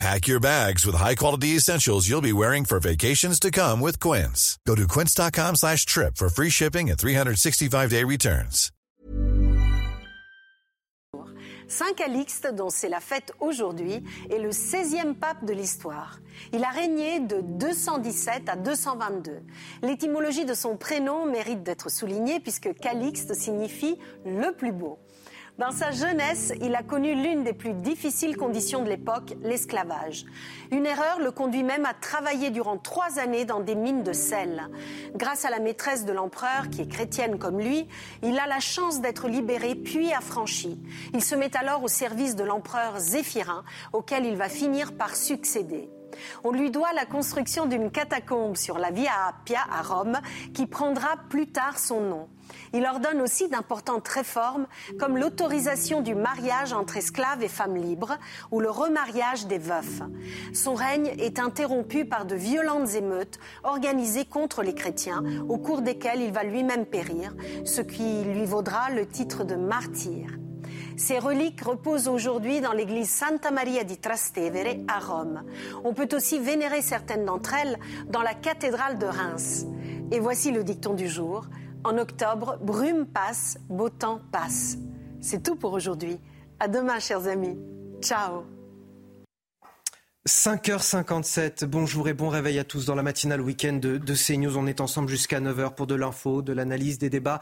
Pack 0.00 0.26
your 0.26 0.40
bags 0.40 0.84
with 0.84 0.96
high-quality 0.96 1.56
essentials 1.56 2.08
you'll 2.08 2.20
be 2.20 2.32
wearing 2.32 2.64
for 2.64 2.80
vacations 2.80 3.38
to 3.40 3.50
come 3.50 3.80
with 3.80 4.00
Quince. 4.00 4.58
Go 4.66 4.74
to 4.74 4.86
quince.com 4.88 5.56
slash 5.56 5.86
trip 5.86 6.16
for 6.16 6.28
free 6.28 6.50
shipping 6.50 6.90
and 6.90 6.98
365-day 6.98 8.04
returns. 8.04 8.70
Saint 11.66 11.94
Calixte, 11.96 12.54
dont 12.54 12.68
c'est 12.68 12.90
la 12.90 13.00
fête 13.00 13.32
aujourd'hui, 13.40 14.02
est 14.30 14.38
le 14.38 14.50
16e 14.50 15.14
pape 15.14 15.44
de 15.46 15.52
l'histoire. 15.54 16.20
Il 16.52 16.62
a 16.62 16.68
régné 16.68 17.20
de 17.20 17.40
217 17.40 18.48
à 18.48 18.56
222. 18.56 19.40
L'étymologie 19.82 20.44
de 20.44 20.54
son 20.54 20.76
prénom 20.76 21.24
mérite 21.24 21.62
d'être 21.62 21.90
soulignée 21.90 22.38
puisque 22.38 22.74
Calixte 22.74 23.34
signifie 23.34 23.98
le 24.26 24.52
plus 24.52 24.72
beau. 24.72 24.98
Dans 25.56 25.70
sa 25.70 25.92
jeunesse, 25.92 26.52
il 26.60 26.74
a 26.74 26.82
connu 26.82 27.14
l'une 27.14 27.44
des 27.44 27.52
plus 27.52 27.74
difficiles 27.74 28.36
conditions 28.36 28.82
de 28.82 28.88
l'époque, 28.88 29.34
l'esclavage. 29.40 30.24
Une 30.72 30.84
erreur 30.84 31.20
le 31.20 31.30
conduit 31.30 31.62
même 31.62 31.86
à 31.86 31.94
travailler 31.94 32.50
durant 32.50 32.76
trois 32.76 33.20
années 33.20 33.44
dans 33.44 33.60
des 33.60 33.76
mines 33.76 34.02
de 34.02 34.12
sel. 34.12 34.68
Grâce 35.14 35.44
à 35.44 35.50
la 35.50 35.60
maîtresse 35.60 36.04
de 36.06 36.12
l'empereur, 36.12 36.70
qui 36.70 36.80
est 36.80 36.88
chrétienne 36.88 37.38
comme 37.38 37.60
lui, 37.60 37.86
il 38.24 38.36
a 38.40 38.48
la 38.48 38.58
chance 38.58 39.00
d'être 39.00 39.28
libéré 39.28 39.76
puis 39.76 40.12
affranchi. 40.12 40.76
Il 41.12 41.22
se 41.22 41.36
met 41.36 41.56
alors 41.56 41.84
au 41.84 41.88
service 41.88 42.34
de 42.34 42.42
l'empereur 42.42 42.98
Zéphirin, 42.98 43.62
auquel 43.92 44.26
il 44.26 44.34
va 44.34 44.48
finir 44.48 44.96
par 44.96 45.14
succéder. 45.14 45.88
On 46.44 46.52
lui 46.52 46.70
doit 46.70 46.92
la 46.94 47.06
construction 47.06 47.66
d'une 47.66 47.90
catacombe 47.90 48.56
sur 48.56 48.78
la 48.78 48.90
Via 48.90 49.12
Appia 49.28 49.60
à 49.70 49.82
Rome, 49.82 50.18
qui 50.52 50.66
prendra 50.66 51.16
plus 51.28 51.46
tard 51.48 51.78
son 51.78 52.00
nom. 52.00 52.28
Il 52.72 52.86
ordonne 52.86 53.20
aussi 53.20 53.48
d'importantes 53.48 54.06
réformes, 54.08 54.66
comme 54.98 55.16
l'autorisation 55.16 56.02
du 56.02 56.14
mariage 56.14 56.72
entre 56.72 56.96
esclaves 56.96 57.42
et 57.42 57.48
femmes 57.48 57.76
libres, 57.76 58.18
ou 58.50 58.60
le 58.60 58.70
remariage 58.70 59.46
des 59.46 59.58
veufs. 59.58 60.02
Son 60.52 60.74
règne 60.74 61.14
est 61.18 61.38
interrompu 61.38 62.04
par 62.04 62.24
de 62.24 62.34
violentes 62.34 62.94
émeutes 62.94 63.38
organisées 63.62 64.24
contre 64.24 64.62
les 64.62 64.74
chrétiens, 64.74 65.22
au 65.48 65.58
cours 65.58 65.82
desquelles 65.82 66.20
il 66.20 66.32
va 66.32 66.44
lui-même 66.44 66.86
périr, 66.86 67.34
ce 67.64 67.80
qui 67.80 68.24
lui 68.24 68.44
vaudra 68.44 68.90
le 68.90 69.06
titre 69.06 69.44
de 69.44 69.56
martyr. 69.56 70.28
Ces 70.96 71.18
reliques 71.18 71.62
reposent 71.62 72.08
aujourd'hui 72.08 72.60
dans 72.60 72.72
l'église 72.72 73.10
Santa 73.10 73.50
Maria 73.50 73.84
di 73.84 73.96
Trastevere 73.96 74.84
à 74.86 75.00
Rome. 75.00 75.42
On 75.82 75.92
peut 75.92 76.08
aussi 76.12 76.38
vénérer 76.38 76.82
certaines 76.82 77.24
d'entre 77.24 77.54
elles 77.54 77.78
dans 78.08 78.22
la 78.22 78.34
cathédrale 78.34 78.98
de 78.98 79.06
Reims. 79.06 79.66
Et 80.12 80.20
voici 80.20 80.52
le 80.52 80.62
dicton 80.62 80.94
du 80.94 81.08
jour. 81.08 81.46
En 81.82 81.98
octobre, 81.98 82.58
brume 82.62 83.06
passe, 83.06 83.58
beau 83.68 83.88
temps 83.88 84.20
passe. 84.30 84.76
C'est 85.20 85.42
tout 85.42 85.56
pour 85.56 85.72
aujourd'hui. 85.72 86.18
À 86.60 86.68
demain, 86.68 86.98
chers 87.00 87.26
amis. 87.26 87.58
Ciao. 88.00 88.53
5h57, 90.26 91.66
bonjour 91.66 92.08
et 92.08 92.14
bon 92.14 92.30
réveil 92.30 92.58
à 92.58 92.64
tous 92.64 92.86
dans 92.86 92.94
la 92.94 93.02
matinale 93.02 93.42
week-end 93.42 93.74
de, 93.74 93.98
de 93.98 94.14
CNews. 94.14 94.56
On 94.56 94.66
est 94.66 94.80
ensemble 94.80 95.10
jusqu'à 95.10 95.38
9h 95.38 95.74
pour 95.74 95.86
de 95.86 95.94
l'info, 95.94 96.40
de 96.40 96.54
l'analyse, 96.54 96.96
des 96.96 97.10
débats. 97.10 97.40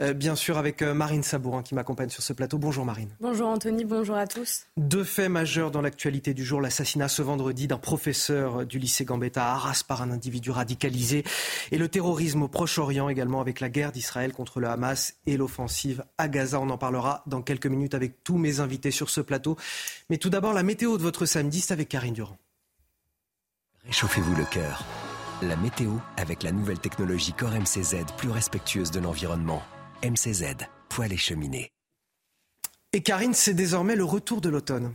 Euh, 0.00 0.14
bien 0.14 0.34
sûr 0.34 0.56
avec 0.56 0.80
euh, 0.80 0.94
Marine 0.94 1.22
Sabourin 1.22 1.62
qui 1.62 1.74
m'accompagne 1.74 2.08
sur 2.08 2.22
ce 2.22 2.32
plateau. 2.32 2.56
Bonjour 2.56 2.86
Marine. 2.86 3.10
Bonjour 3.20 3.48
Anthony, 3.48 3.84
bonjour 3.84 4.16
à 4.16 4.26
tous. 4.26 4.62
Deux 4.78 5.04
faits 5.04 5.28
majeurs 5.28 5.70
dans 5.70 5.82
l'actualité 5.82 6.32
du 6.32 6.42
jour. 6.42 6.62
L'assassinat 6.62 7.08
ce 7.08 7.20
vendredi 7.20 7.66
d'un 7.66 7.76
professeur 7.76 8.64
du 8.64 8.78
lycée 8.78 9.04
Gambetta 9.04 9.44
à 9.44 9.52
Arras 9.52 9.82
par 9.86 10.00
un 10.00 10.10
individu 10.10 10.50
radicalisé 10.50 11.24
et 11.70 11.76
le 11.76 11.88
terrorisme 11.88 12.44
au 12.44 12.48
Proche-Orient 12.48 13.10
également 13.10 13.42
avec 13.42 13.60
la 13.60 13.68
guerre 13.68 13.92
d'Israël 13.92 14.32
contre 14.32 14.58
le 14.58 14.68
Hamas 14.68 15.16
et 15.26 15.36
l'offensive 15.36 16.02
à 16.16 16.28
Gaza. 16.28 16.58
On 16.60 16.70
en 16.70 16.78
parlera 16.78 17.24
dans 17.26 17.42
quelques 17.42 17.66
minutes 17.66 17.92
avec 17.92 18.24
tous 18.24 18.38
mes 18.38 18.60
invités 18.60 18.90
sur 18.90 19.10
ce 19.10 19.20
plateau. 19.20 19.58
Mais 20.08 20.16
tout 20.16 20.30
d'abord 20.30 20.54
la 20.54 20.62
météo 20.62 20.96
de 20.96 21.02
votre 21.02 21.26
samedi, 21.26 21.60
c'est 21.60 21.74
avec 21.74 21.90
Karine 21.90 22.14
Durand. 22.14 22.21
Réchauffez-vous 23.84 24.36
le 24.36 24.44
cœur. 24.44 24.84
La 25.42 25.56
météo 25.56 25.94
avec 26.16 26.44
la 26.44 26.52
nouvelle 26.52 26.78
technologie 26.78 27.32
Core 27.32 27.50
MCZ 27.50 28.04
plus 28.16 28.30
respectueuse 28.30 28.92
de 28.92 29.00
l'environnement. 29.00 29.60
MCZ, 30.04 30.54
poêle 30.88 31.12
et 31.12 31.16
cheminée. 31.16 31.72
Et 32.92 33.02
Karine, 33.02 33.34
c'est 33.34 33.54
désormais 33.54 33.96
le 33.96 34.04
retour 34.04 34.40
de 34.40 34.48
l'automne. 34.48 34.94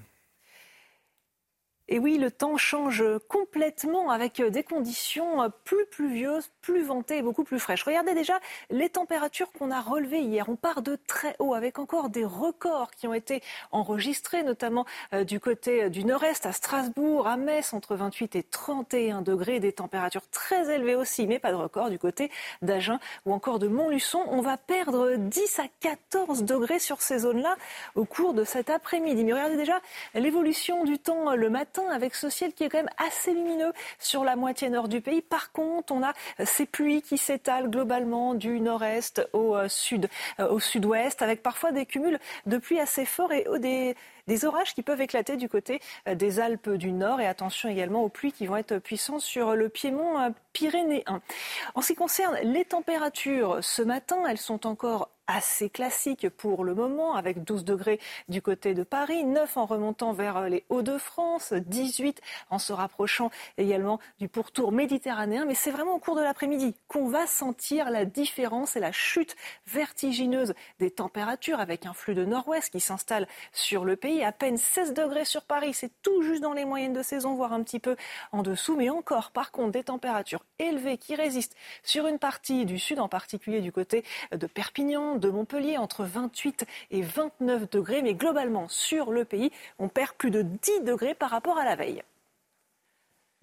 Et 1.90 2.00
oui, 2.00 2.18
le 2.18 2.32
temps 2.32 2.56
change 2.56 3.04
complètement 3.28 4.10
avec 4.10 4.42
des 4.42 4.64
conditions 4.64 5.52
plus 5.66 5.86
pluvieuses, 5.92 6.50
plus 6.68 6.84
ventées 6.84 7.20
et 7.20 7.22
beaucoup 7.22 7.46
plus 7.46 7.60
fraîches. 7.60 7.84
Regardez 7.84 8.14
déjà 8.14 8.42
les 8.72 8.90
températures 8.90 9.54
qu'on 9.54 9.72
a 9.72 9.80
relevées 9.80 10.20
hier. 10.20 10.50
On 10.50 10.58
part 10.58 10.82
de 10.82 10.98
très 11.08 11.34
haut 11.40 11.54
avec 11.54 11.80
encore 11.80 12.10
des 12.10 12.26
records 12.26 12.92
qui 12.92 13.08
ont 13.08 13.14
été 13.14 13.42
enregistrés, 13.72 14.44
notamment 14.44 14.86
euh, 15.14 15.24
du 15.24 15.40
côté 15.40 15.90
du 15.90 16.04
nord-est, 16.04 16.46
à 16.46 16.52
Strasbourg, 16.52 17.26
à 17.26 17.38
Metz, 17.38 17.74
entre 17.74 17.96
28 17.96 18.36
et 18.36 18.44
31 18.44 19.22
degrés. 19.22 19.62
Des 19.62 19.72
températures 19.72 20.28
très 20.30 20.76
élevées 20.76 20.96
aussi, 20.96 21.26
mais 21.26 21.40
pas 21.40 21.52
de 21.52 21.56
record 21.56 21.90
du 21.90 21.98
côté 21.98 22.30
d'Agen 22.62 23.00
ou 23.26 23.32
encore 23.32 23.60
de 23.60 23.70
Montluçon. 23.70 24.22
On 24.28 24.42
va 24.42 24.58
perdre 24.58 25.16
10 25.16 25.60
à 25.60 25.68
14 25.80 26.44
degrés 26.44 26.80
sur 26.80 27.02
ces 27.02 27.20
zones-là 27.20 27.56
au 27.96 28.04
cours 28.04 28.34
de 28.34 28.44
cet 28.44 28.70
après-midi. 28.70 29.24
Mais 29.24 29.32
regardez 29.32 29.56
déjà 29.56 29.80
l'évolution 30.16 30.84
du 30.84 31.00
temps 31.00 31.34
le 31.34 31.50
matin 31.50 31.84
avec 31.94 32.14
ce 32.14 32.30
ciel 32.30 32.52
qui 32.52 32.66
est 32.66 32.70
quand 32.70 32.80
même 32.80 32.90
assez 32.98 33.34
lumineux 33.34 33.72
sur 34.00 34.26
la 34.26 34.36
moitié 34.36 34.70
nord 34.70 34.90
du 34.90 35.00
pays. 35.00 35.22
Par 35.22 35.54
contre, 35.54 35.94
on 35.94 36.04
a 36.04 36.12
ces 36.58 36.66
pluies 36.66 37.04
qui 37.04 37.20
s'étalent 37.20 37.70
globalement 37.70 38.34
du 38.34 38.60
nord-est 38.60 39.30
au 39.32 39.56
euh, 39.56 39.68
sud, 39.68 40.10
euh, 40.40 40.50
au 40.50 40.60
sud-ouest, 40.60 41.22
avec 41.22 41.44
parfois 41.44 41.72
des 41.72 41.86
cumuls 41.86 42.20
de 42.48 42.58
pluie 42.58 42.80
assez 42.80 43.06
forts 43.06 43.32
et 43.32 43.46
des 43.60 43.96
des 44.26 44.44
orages 44.44 44.74
qui 44.74 44.84
peuvent 44.84 45.00
éclater 45.00 45.38
du 45.38 45.48
côté 45.48 45.80
euh, 46.08 46.16
des 46.16 46.40
Alpes 46.40 46.72
du 46.72 46.92
Nord 46.92 47.22
et 47.22 47.28
attention 47.28 47.70
également 47.70 48.04
aux 48.04 48.10
pluies 48.10 48.32
qui 48.32 48.48
vont 48.48 48.58
être 48.58 48.80
puissantes 48.80 49.22
sur 49.22 49.56
le 49.56 49.70
piémont 49.70 50.34
pyrénéen. 50.52 51.22
En 51.76 51.82
ce 51.82 51.90
qui 51.90 51.96
concerne 51.96 52.36
les 52.42 52.66
températures, 52.66 53.60
ce 53.62 53.84
matin, 53.84 54.18
elles 54.28 54.40
sont 54.40 54.66
encore 54.66 55.10
assez 55.28 55.70
classiques 55.70 56.30
pour 56.30 56.64
le 56.64 56.74
moment, 56.74 57.16
avec 57.16 57.44
12 57.44 57.66
degrés 57.66 58.00
du 58.30 58.42
côté 58.42 58.74
de 58.74 58.84
Paris, 58.84 59.24
9 59.24 59.58
en 59.58 59.66
remontant 59.66 60.14
vers 60.14 60.50
les 60.50 60.66
Hauts-de-France, 60.70 61.54
18 61.54 62.22
en 62.50 62.60
se 62.60 62.74
rapprochant 62.74 63.30
également 63.58 64.00
du 64.20 64.30
pourtour 64.30 64.72
méditerranéen. 64.72 65.46
Mais 65.46 65.56
c'est 65.56 65.72
vraiment 65.72 65.96
au 65.96 66.00
cours 66.00 66.16
de 66.16 66.22
l'après-midi 66.22 66.76
qu'on 66.88 67.08
va 67.08 67.28
sentir 67.28 67.90
la 67.90 68.06
différence 68.06 68.76
et 68.76 68.80
la 68.80 68.92
chute 68.92 69.36
vertigineuse 69.68 70.54
des 70.80 70.92
températures 70.92 71.60
avec 71.60 71.86
un 71.86 71.94
flux 71.94 72.16
de 72.16 72.26
nord-ouest 72.26 72.72
qui 72.72 72.80
s'installe 72.80 73.28
sur 73.52 73.86
le 73.86 73.96
pays. 73.96 74.24
À 74.24 74.32
peine 74.32 74.58
16 74.58 74.94
degrés 74.94 75.26
sur 75.26 75.44
Paris, 75.44 75.74
c'est 75.74 75.92
tout 76.02 76.22
juste 76.22 76.42
dans 76.42 76.54
les 76.54 76.66
moyennes 76.66 76.94
de 76.94 77.04
saison, 77.04 77.36
voire 77.36 77.54
un 77.54 77.64
petit 77.64 77.80
peu 77.80 77.96
en 78.32 78.44
dessous. 78.44 78.76
Mais 78.76 78.90
encore, 78.90 79.32
par 79.32 79.52
contre, 79.52 79.72
des 79.72 79.84
températures 79.84 80.46
élevées 80.60 80.98
qui 80.98 81.16
résistent 81.16 81.56
sur 81.84 82.08
une 82.08 82.20
partie 82.20 82.66
du 82.66 82.80
sud, 82.80 83.00
en 83.00 83.10
particulier 83.10 83.62
du 83.62 83.72
côté 83.72 84.04
de 84.32 84.48
Perpignan, 84.48 85.17
de 85.18 85.30
Montpellier, 85.30 85.78
entre 85.78 86.04
28 86.04 86.66
et 86.92 87.02
29 87.02 87.70
degrés. 87.70 88.02
Mais 88.02 88.14
globalement, 88.14 88.68
sur 88.68 89.12
le 89.12 89.26
pays, 89.26 89.52
on 89.80 89.90
perd 89.90 90.14
plus 90.14 90.32
de 90.32 90.42
10 90.42 90.82
degrés 90.84 91.16
par 91.16 91.30
rapport 91.30 91.58
à 91.58 91.66
la 91.66 91.76
veille. 91.76 92.04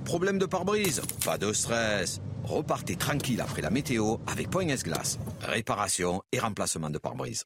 Problème 0.04 0.38
de 0.38 0.46
pare-brise 0.46 1.02
Pas 1.24 1.38
de 1.38 1.52
stress. 1.52 2.20
Repartez 2.42 2.96
tranquille 2.96 3.40
après 3.40 3.62
la 3.62 3.70
météo 3.70 4.16
avec 4.26 4.50
Poignes 4.50 4.74
Glace. 4.76 5.18
Réparation 5.40 6.22
et 6.32 6.40
remplacement 6.40 6.90
de 6.90 6.98
pare-brise. 6.98 7.44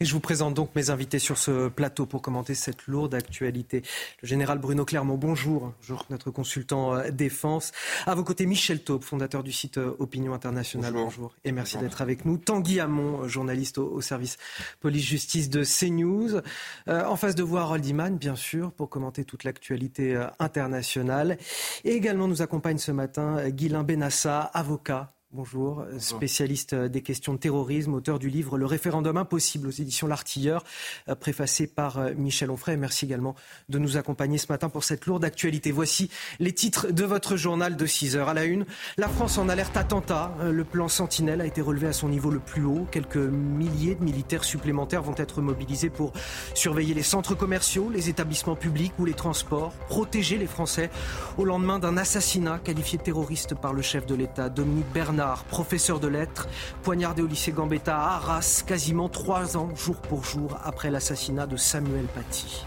Et 0.00 0.04
je 0.04 0.12
vous 0.12 0.20
présente 0.20 0.54
donc 0.54 0.74
mes 0.74 0.90
invités 0.90 1.20
sur 1.20 1.38
ce 1.38 1.68
plateau 1.68 2.04
pour 2.04 2.20
commenter 2.20 2.56
cette 2.56 2.88
lourde 2.88 3.14
actualité. 3.14 3.82
Le 4.22 4.28
général 4.28 4.58
Bruno 4.58 4.84
Clermont, 4.84 5.16
bonjour. 5.16 5.72
Bonjour, 5.80 6.04
notre 6.10 6.32
consultant 6.32 6.96
euh, 6.96 7.10
défense. 7.10 7.70
À 8.04 8.16
vos 8.16 8.24
côtés, 8.24 8.44
Michel 8.44 8.82
Taube, 8.82 9.04
fondateur 9.04 9.44
du 9.44 9.52
site 9.52 9.78
euh, 9.78 9.94
Opinion 10.00 10.34
Internationale. 10.34 10.92
Bonjour. 10.94 11.32
Et 11.44 11.52
merci 11.52 11.78
d'être 11.78 12.02
avec 12.02 12.24
nous. 12.24 12.38
Tanguy 12.38 12.80
Hamon, 12.80 13.22
euh, 13.22 13.28
journaliste 13.28 13.78
au, 13.78 14.00
service 14.00 14.36
police-justice 14.80 15.48
de 15.48 15.62
CNews. 15.62 16.40
en 16.88 17.16
face 17.16 17.36
de 17.36 17.44
vous, 17.44 17.56
Harold 17.56 17.86
Iman, 17.86 18.18
bien 18.18 18.34
sûr, 18.34 18.72
pour 18.72 18.90
commenter 18.90 19.24
toute 19.24 19.44
l'actualité 19.44 20.20
internationale. 20.40 21.38
Et 21.84 21.92
également 21.92 22.26
nous 22.26 22.42
accompagne 22.42 22.78
ce 22.78 22.90
matin 22.90 23.48
Guilain 23.48 23.84
Benassa, 23.84 24.40
avocat 24.40 25.13
Bonjour, 25.36 25.84
spécialiste 25.98 26.76
des 26.76 27.02
questions 27.02 27.34
de 27.34 27.38
terrorisme, 27.38 27.92
auteur 27.94 28.20
du 28.20 28.30
livre 28.30 28.56
Le 28.56 28.66
référendum 28.66 29.16
impossible 29.16 29.66
aux 29.66 29.72
éditions 29.72 30.06
L'Artilleur, 30.06 30.62
euh, 31.08 31.16
préfacé 31.16 31.66
par 31.66 31.98
euh, 31.98 32.12
Michel 32.16 32.52
Onfray. 32.52 32.76
Merci 32.76 33.06
également 33.06 33.34
de 33.68 33.80
nous 33.80 33.96
accompagner 33.96 34.38
ce 34.38 34.46
matin 34.48 34.68
pour 34.68 34.84
cette 34.84 35.06
lourde 35.06 35.24
actualité. 35.24 35.72
Voici 35.72 36.08
les 36.38 36.52
titres 36.52 36.92
de 36.92 37.02
votre 37.02 37.36
journal 37.36 37.76
de 37.76 37.84
6 37.84 38.14
heures. 38.14 38.28
À 38.28 38.34
la 38.34 38.44
une, 38.44 38.64
la 38.96 39.08
France 39.08 39.36
en 39.36 39.48
alerte 39.48 39.76
attentat. 39.76 40.32
Euh, 40.38 40.52
le 40.52 40.62
plan 40.62 40.86
Sentinelle 40.86 41.40
a 41.40 41.46
été 41.46 41.60
relevé 41.60 41.88
à 41.88 41.92
son 41.92 42.10
niveau 42.10 42.30
le 42.30 42.38
plus 42.38 42.64
haut. 42.64 42.86
Quelques 42.92 43.16
milliers 43.16 43.96
de 43.96 44.04
militaires 44.04 44.44
supplémentaires 44.44 45.02
vont 45.02 45.16
être 45.16 45.42
mobilisés 45.42 45.90
pour 45.90 46.12
surveiller 46.54 46.94
les 46.94 47.02
centres 47.02 47.34
commerciaux, 47.34 47.90
les 47.90 48.08
établissements 48.08 48.54
publics 48.54 48.92
ou 49.00 49.04
les 49.04 49.14
transports, 49.14 49.72
protéger 49.88 50.38
les 50.38 50.46
Français 50.46 50.90
au 51.38 51.44
lendemain 51.44 51.80
d'un 51.80 51.96
assassinat 51.96 52.60
qualifié 52.60 52.98
de 52.98 53.02
terroriste 53.02 53.56
par 53.56 53.72
le 53.72 53.82
chef 53.82 54.06
de 54.06 54.14
l'État, 54.14 54.48
Dominique 54.48 54.92
Bernard 54.94 55.23
professeur 55.48 56.00
de 56.00 56.08
lettres, 56.08 56.48
poignardé 56.82 57.22
au 57.22 57.26
lycée 57.26 57.52
Gambetta 57.52 57.96
à 57.96 58.16
Arras, 58.16 58.62
quasiment 58.66 59.08
trois 59.08 59.56
ans, 59.56 59.74
jour 59.74 59.96
pour 59.96 60.24
jour, 60.24 60.58
après 60.64 60.90
l'assassinat 60.90 61.46
de 61.46 61.56
Samuel 61.56 62.06
Paty. 62.06 62.66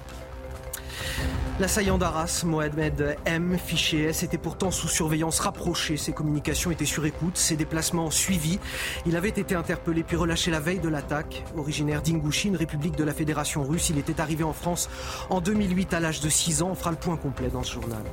L'assaillant 1.59 1.97
d'Arras, 1.97 2.43
Mohamed 2.45 3.17
M, 3.25 3.57
fiché 3.57 4.03
S, 4.03 4.21
était 4.21 4.37
pourtant 4.37 4.69
sous 4.69 4.87
surveillance 4.87 5.39
rapprochée. 5.39 5.97
Ses 5.97 6.13
communications 6.13 6.69
étaient 6.69 6.85
sur 6.85 7.03
écoute, 7.07 7.35
ses 7.35 7.55
déplacements 7.55 8.11
suivis. 8.11 8.59
Il 9.07 9.15
avait 9.15 9.29
été 9.29 9.55
interpellé 9.55 10.03
puis 10.03 10.17
relâché 10.17 10.51
la 10.51 10.59
veille 10.59 10.79
de 10.79 10.87
l'attaque. 10.87 11.43
Originaire 11.57 12.03
d'Ingouchi, 12.03 12.49
une 12.49 12.57
république 12.57 12.95
de 12.95 13.03
la 13.03 13.13
Fédération 13.13 13.63
russe, 13.63 13.89
il 13.89 13.97
était 13.97 14.21
arrivé 14.21 14.43
en 14.43 14.53
France 14.53 14.87
en 15.31 15.41
2008 15.41 15.95
à 15.95 15.99
l'âge 15.99 16.21
de 16.21 16.29
6 16.29 16.61
ans. 16.61 16.69
On 16.71 16.75
fera 16.75 16.91
le 16.91 16.97
point 16.97 17.17
complet 17.17 17.49
dans 17.49 17.63
ce 17.63 17.73
journal. 17.73 18.03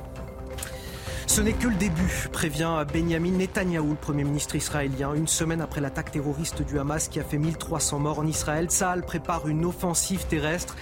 Ce 1.27 1.41
n'est 1.41 1.53
que 1.53 1.67
le 1.67 1.75
début, 1.75 2.29
prévient 2.31 2.85
Benjamin 2.93 3.31
Netanyahou, 3.31 3.89
le 3.89 3.95
Premier 3.95 4.23
ministre 4.23 4.55
israélien, 4.55 5.13
une 5.13 5.27
semaine 5.27 5.59
après 5.59 5.81
l'attaque 5.81 6.11
terroriste 6.11 6.61
du 6.61 6.79
Hamas 6.79 7.07
qui 7.07 7.19
a 7.19 7.23
fait 7.23 7.37
1300 7.37 7.99
morts 7.99 8.19
en 8.19 8.25
Israël. 8.25 8.67
Tsahal 8.67 9.01
prépare 9.01 9.47
une 9.47 9.65
offensive 9.65 10.25
terrestre. 10.27 10.75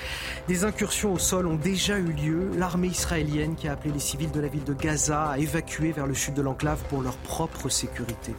Des 0.48 0.66
incursions 0.66 1.14
au 1.14 1.20
sol 1.20 1.48
ont 1.48 1.56
déjà 1.56 1.98
eu 1.98 2.12
lieu. 2.12 2.52
L'armée 2.58 2.90
israélienne 2.90 3.56
qui 3.56 3.68
a 3.68 3.72
appelé 3.72 3.94
les 3.94 4.00
civils 4.00 4.32
de 4.32 4.40
la 4.40 4.48
ville 4.48 4.64
de 4.64 4.74
Gaza 4.74 5.32
à 5.32 5.40
évacuer 5.40 5.92
vers 5.92 6.08
le 6.08 6.14
sud 6.14 6.34
de 6.34 6.42
l'enclave 6.42 6.84
pour 6.90 7.02
leur 7.02 7.16
propre 7.18 7.70
sécurité. 7.70 8.36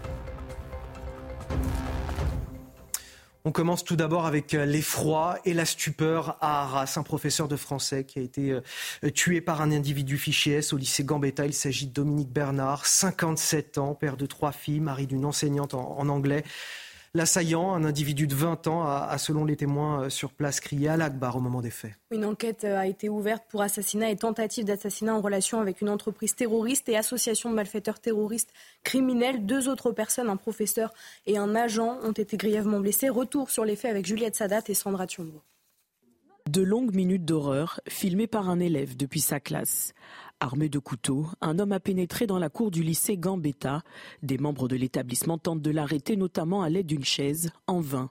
On 3.46 3.52
commence 3.52 3.84
tout 3.84 3.94
d'abord 3.94 4.24
avec 4.24 4.54
euh, 4.54 4.64
l'effroi 4.64 5.38
et 5.44 5.52
la 5.52 5.66
stupeur 5.66 6.38
à 6.40 6.62
Arras. 6.62 6.94
Un 6.96 7.02
professeur 7.02 7.46
de 7.46 7.56
français 7.56 8.04
qui 8.04 8.18
a 8.18 8.22
été 8.22 8.52
euh, 8.52 9.10
tué 9.10 9.42
par 9.42 9.60
un 9.60 9.70
individu 9.70 10.16
fiché 10.16 10.52
S 10.52 10.72
au 10.72 10.78
lycée 10.78 11.04
Gambetta. 11.04 11.44
Il 11.44 11.52
s'agit 11.52 11.86
de 11.86 11.92
Dominique 11.92 12.32
Bernard, 12.32 12.86
57 12.86 13.76
ans, 13.76 13.94
père 13.94 14.16
de 14.16 14.24
trois 14.24 14.52
filles, 14.52 14.80
mari 14.80 15.06
d'une 15.06 15.26
enseignante 15.26 15.74
en 15.74 16.08
anglais. 16.08 16.42
L'assaillant, 17.16 17.72
un 17.72 17.84
individu 17.84 18.26
de 18.26 18.34
20 18.34 18.66
ans, 18.66 18.84
a, 18.84 19.16
selon 19.18 19.44
les 19.44 19.54
témoins 19.54 20.02
euh, 20.02 20.10
sur 20.10 20.32
place, 20.32 20.58
crié 20.58 20.88
à 20.88 20.96
l'Akbar 20.96 21.36
au 21.36 21.40
moment 21.40 21.60
des 21.60 21.70
faits. 21.70 21.92
Une 22.10 22.24
enquête 22.24 22.64
euh, 22.64 22.76
a 22.76 22.88
été 22.88 23.08
ouverte 23.08 23.44
pour 23.48 23.62
assassinat 23.62 24.10
et 24.10 24.16
tentative 24.16 24.64
d'assassinat 24.64 25.14
en 25.14 25.20
relation 25.20 25.60
avec 25.60 25.80
une 25.80 25.90
entreprise 25.90 26.34
terroriste 26.34 26.88
et 26.88 26.96
association 26.96 27.50
de 27.50 27.54
malfaiteurs 27.54 28.00
terroristes 28.00 28.52
criminels. 28.82 29.46
Deux 29.46 29.68
autres 29.68 29.92
personnes, 29.92 30.28
un 30.28 30.36
professeur 30.36 30.92
et 31.26 31.38
un 31.38 31.54
agent, 31.54 32.00
ont 32.02 32.10
été 32.10 32.36
grièvement 32.36 32.80
blessés. 32.80 33.08
Retour 33.08 33.48
sur 33.48 33.64
les 33.64 33.76
faits 33.76 33.92
avec 33.92 34.06
Juliette 34.06 34.34
Sadat 34.34 34.62
et 34.66 34.74
Sandra 34.74 35.06
Thiombo. 35.06 35.40
De 36.50 36.62
longues 36.62 36.94
minutes 36.94 37.24
d'horreur 37.24 37.80
filmées 37.88 38.26
par 38.26 38.50
un 38.50 38.58
élève 38.58 38.96
depuis 38.96 39.20
sa 39.20 39.38
classe. 39.38 39.94
Armé 40.44 40.68
de 40.68 40.78
couteau, 40.78 41.26
un 41.40 41.58
homme 41.58 41.72
a 41.72 41.80
pénétré 41.80 42.26
dans 42.26 42.38
la 42.38 42.50
cour 42.50 42.70
du 42.70 42.82
lycée 42.82 43.16
Gambetta. 43.16 43.80
Des 44.22 44.36
membres 44.36 44.68
de 44.68 44.76
l'établissement 44.76 45.38
tentent 45.38 45.62
de 45.62 45.70
l'arrêter, 45.70 46.16
notamment 46.16 46.60
à 46.60 46.68
l'aide 46.68 46.84
d'une 46.84 47.02
chaise, 47.02 47.50
en 47.66 47.80
vain. 47.80 48.10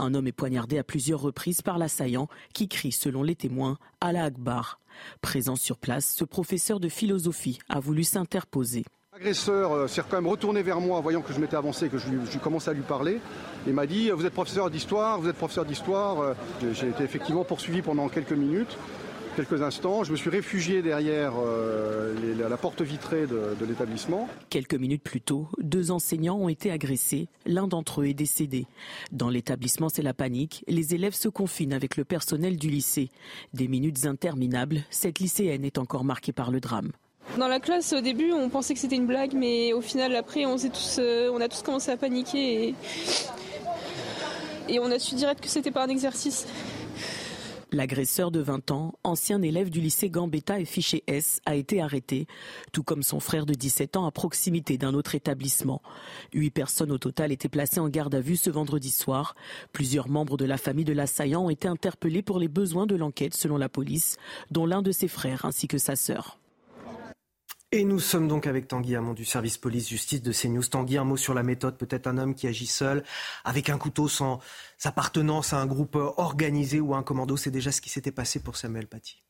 Un 0.00 0.12
homme 0.14 0.26
est 0.26 0.32
poignardé 0.32 0.76
à 0.78 0.82
plusieurs 0.82 1.20
reprises 1.20 1.62
par 1.62 1.78
l'assaillant, 1.78 2.26
qui 2.52 2.66
crie, 2.66 2.90
selon 2.90 3.22
les 3.22 3.36
témoins, 3.36 3.78
à 4.00 4.10
la 4.10 4.24
Akbar. 4.24 4.80
Présent 5.20 5.54
sur 5.54 5.78
place, 5.78 6.12
ce 6.12 6.24
professeur 6.24 6.80
de 6.80 6.88
philosophie 6.88 7.60
a 7.68 7.78
voulu 7.78 8.02
s'interposer. 8.02 8.84
L'agresseur 9.12 9.72
euh, 9.72 9.86
s'est 9.86 10.02
quand 10.02 10.16
même 10.16 10.26
retourné 10.26 10.64
vers 10.64 10.80
moi, 10.80 11.00
voyant 11.00 11.22
que 11.22 11.32
je 11.32 11.38
m'étais 11.38 11.54
avancé, 11.54 11.88
que 11.88 11.98
je, 11.98 12.08
je 12.28 12.38
commençais 12.38 12.70
à 12.70 12.74
lui 12.74 12.82
parler. 12.82 13.20
Il 13.68 13.72
m'a 13.72 13.86
dit 13.86 14.10
Vous 14.10 14.26
êtes 14.26 14.34
professeur 14.34 14.68
d'histoire, 14.68 15.20
vous 15.20 15.28
êtes 15.28 15.36
professeur 15.36 15.64
d'histoire. 15.64 16.20
Euh, 16.20 16.34
j'ai 16.72 16.88
été 16.88 17.04
effectivement 17.04 17.44
poursuivi 17.44 17.82
pendant 17.82 18.08
quelques 18.08 18.32
minutes 18.32 18.76
quelques 19.38 19.62
instants. 19.62 20.02
Je 20.02 20.10
me 20.10 20.16
suis 20.16 20.30
réfugié 20.30 20.82
derrière 20.82 21.34
euh, 21.38 22.12
la 22.36 22.56
porte 22.56 22.82
vitrée 22.82 23.28
de, 23.28 23.54
de 23.58 23.64
l'établissement. 23.64 24.28
Quelques 24.50 24.74
minutes 24.74 25.04
plus 25.04 25.20
tôt, 25.20 25.46
deux 25.60 25.92
enseignants 25.92 26.36
ont 26.36 26.48
été 26.48 26.72
agressés. 26.72 27.28
L'un 27.46 27.68
d'entre 27.68 28.00
eux 28.00 28.06
est 28.06 28.14
décédé. 28.14 28.66
Dans 29.12 29.28
l'établissement, 29.28 29.88
c'est 29.88 30.02
la 30.02 30.12
panique. 30.12 30.64
Les 30.66 30.96
élèves 30.96 31.14
se 31.14 31.28
confinent 31.28 31.72
avec 31.72 31.96
le 31.96 32.04
personnel 32.04 32.56
du 32.56 32.68
lycée. 32.68 33.10
Des 33.54 33.68
minutes 33.68 34.06
interminables. 34.06 34.80
Cette 34.90 35.20
lycéenne 35.20 35.64
est 35.64 35.78
encore 35.78 36.02
marquée 36.02 36.32
par 36.32 36.50
le 36.50 36.58
drame. 36.58 36.90
Dans 37.38 37.46
la 37.46 37.60
classe, 37.60 37.92
au 37.92 38.00
début, 38.00 38.32
on 38.32 38.48
pensait 38.48 38.74
que 38.74 38.80
c'était 38.80 38.96
une 38.96 39.06
blague, 39.06 39.34
mais 39.34 39.72
au 39.72 39.82
final, 39.82 40.16
après, 40.16 40.46
on, 40.46 40.56
tous, 40.56 40.96
euh, 40.98 41.30
on 41.32 41.40
a 41.40 41.48
tous 41.48 41.62
commencé 41.62 41.92
à 41.92 41.96
paniquer 41.96 42.70
et, 42.70 42.74
et 44.68 44.80
on 44.80 44.90
a 44.90 44.98
su 44.98 45.14
direct 45.14 45.40
que 45.40 45.48
c'était 45.48 45.70
pas 45.70 45.84
un 45.84 45.88
exercice. 45.88 46.44
L'agresseur 47.70 48.30
de 48.30 48.40
20 48.40 48.70
ans, 48.70 48.94
ancien 49.04 49.42
élève 49.42 49.68
du 49.68 49.82
lycée 49.82 50.08
Gambetta 50.08 50.58
et 50.58 50.64
fiché 50.64 51.04
S, 51.06 51.40
a 51.44 51.54
été 51.54 51.82
arrêté, 51.82 52.26
tout 52.72 52.82
comme 52.82 53.02
son 53.02 53.20
frère 53.20 53.44
de 53.44 53.52
17 53.52 53.98
ans 53.98 54.06
à 54.06 54.10
proximité 54.10 54.78
d'un 54.78 54.94
autre 54.94 55.14
établissement. 55.14 55.82
Huit 56.32 56.50
personnes 56.50 56.90
au 56.90 56.96
total 56.96 57.30
étaient 57.30 57.50
placées 57.50 57.80
en 57.80 57.90
garde 57.90 58.14
à 58.14 58.20
vue 58.20 58.36
ce 58.36 58.48
vendredi 58.48 58.90
soir. 58.90 59.34
Plusieurs 59.72 60.08
membres 60.08 60.38
de 60.38 60.46
la 60.46 60.56
famille 60.56 60.86
de 60.86 60.94
l'assaillant 60.94 61.44
ont 61.44 61.50
été 61.50 61.68
interpellés 61.68 62.22
pour 62.22 62.38
les 62.38 62.48
besoins 62.48 62.86
de 62.86 62.96
l'enquête 62.96 63.34
selon 63.34 63.58
la 63.58 63.68
police, 63.68 64.16
dont 64.50 64.64
l'un 64.64 64.80
de 64.80 64.90
ses 64.90 65.08
frères 65.08 65.44
ainsi 65.44 65.68
que 65.68 65.76
sa 65.76 65.94
sœur. 65.94 66.38
Et 67.70 67.84
nous 67.84 68.00
sommes 68.00 68.28
donc 68.28 68.46
avec 68.46 68.66
Tanguy 68.66 68.96
Hamon 68.96 69.12
du 69.12 69.26
service 69.26 69.58
police-justice 69.58 70.22
de 70.22 70.32
CNews. 70.32 70.64
Tanguy, 70.64 70.96
un 70.96 71.04
mot 71.04 71.18
sur 71.18 71.34
la 71.34 71.42
méthode. 71.42 71.76
Peut-être 71.76 72.06
un 72.06 72.16
homme 72.16 72.34
qui 72.34 72.46
agit 72.46 72.66
seul, 72.66 73.04
avec 73.44 73.68
un 73.68 73.76
couteau 73.76 74.08
sans 74.08 74.40
appartenance 74.84 75.52
à 75.52 75.58
un 75.58 75.66
groupe 75.66 75.96
organisé 75.96 76.80
ou 76.80 76.94
à 76.94 76.96
un 76.96 77.02
commando. 77.02 77.36
C'est 77.36 77.50
déjà 77.50 77.70
ce 77.70 77.82
qui 77.82 77.90
s'était 77.90 78.10
passé 78.10 78.40
pour 78.40 78.56
Samuel 78.56 78.86
Paty. 78.86 79.22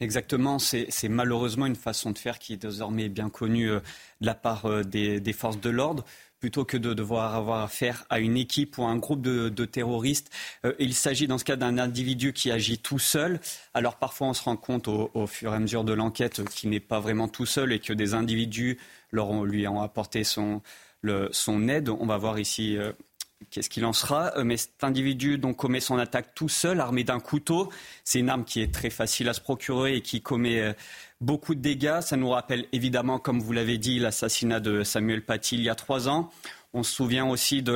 Exactement, 0.00 0.58
c'est 0.58 1.08
malheureusement 1.08 1.64
une 1.64 1.74
façon 1.74 2.10
de 2.10 2.18
faire 2.18 2.38
qui 2.38 2.52
est 2.52 2.58
désormais 2.58 3.08
bien 3.08 3.30
connue 3.30 3.70
euh, 3.70 3.80
de 4.20 4.26
la 4.26 4.34
part 4.34 4.66
euh, 4.66 4.84
des 4.84 5.32
forces 5.32 5.58
de 5.58 5.70
l'ordre 5.70 6.04
plutôt 6.46 6.64
que 6.64 6.76
de 6.76 6.94
devoir 6.94 7.34
avoir 7.34 7.64
affaire 7.64 8.04
à 8.08 8.20
une 8.20 8.36
équipe 8.36 8.78
ou 8.78 8.84
à 8.84 8.86
un 8.86 8.98
groupe 8.98 9.20
de, 9.20 9.64
terroristes. 9.64 10.30
Euh, 10.64 10.74
il 10.78 10.94
s'agit 10.94 11.26
dans 11.26 11.38
ce 11.38 11.44
cas 11.44 11.56
d'un 11.56 11.76
individu 11.76 12.32
qui 12.32 12.52
agit 12.52 12.78
tout 12.78 13.00
seul. 13.00 13.40
Alors 13.74 13.96
parfois 13.96 14.28
on 14.28 14.32
se 14.32 14.44
rend 14.44 14.56
compte 14.56 14.86
au, 14.86 15.26
fur 15.26 15.52
et 15.52 15.56
à 15.56 15.58
mesure 15.58 15.82
de 15.82 15.92
l'enquête 15.92 16.48
qu'il 16.50 16.70
n'est 16.70 16.78
pas 16.78 17.00
vraiment 17.00 17.26
tout 17.26 17.46
seul 17.46 17.72
et 17.72 17.80
que 17.80 17.92
des 17.92 18.14
individus 18.14 18.78
leur 19.10 19.44
lui 19.44 19.66
ont 19.66 19.82
apporté 19.82 20.22
son, 20.22 20.62
son 21.32 21.66
aide. 21.66 21.88
On 21.88 22.06
va 22.06 22.16
voir 22.16 22.38
ici 22.38 22.78
euh, 22.78 22.92
qu'est-ce 23.50 23.68
qu'il 23.68 23.84
en 23.84 23.92
sera? 23.92 24.36
Euh, 24.36 24.44
mais 24.44 24.56
cet 24.56 24.84
individu 24.84 25.40
commet 25.56 25.80
son 25.80 25.98
attaque 25.98 26.34
tout 26.34 26.48
seul, 26.48 26.80
armé 26.80 27.04
d'un 27.04 27.20
couteau. 27.20 27.70
C'est 28.04 28.18
une 28.18 28.28
arme 28.28 28.44
qui 28.44 28.60
est 28.60 28.72
très 28.72 28.90
facile 28.90 29.28
à 29.28 29.32
se 29.32 29.40
procurer 29.40 29.96
et 29.96 30.02
qui 30.02 30.22
commet 30.22 30.74
beaucoup 31.20 31.54
de 31.54 31.60
dégâts. 31.60 32.00
Ça 32.00 32.16
nous 32.16 32.30
rappelle 32.30 32.66
évidemment, 32.72 33.18
comme 33.18 33.40
vous 33.40 33.52
l'avez 33.52 33.78
dit, 33.78 33.98
l'assassinat 33.98 34.60
de 34.60 34.82
Samuel 34.82 35.24
Paty 35.24 35.56
il 35.56 35.62
y 35.62 35.68
a 35.68 35.74
trois 35.74 36.08
ans. 36.08 36.30
On 36.78 36.82
se 36.82 36.92
souvient 36.92 37.26
aussi 37.26 37.62
de 37.62 37.72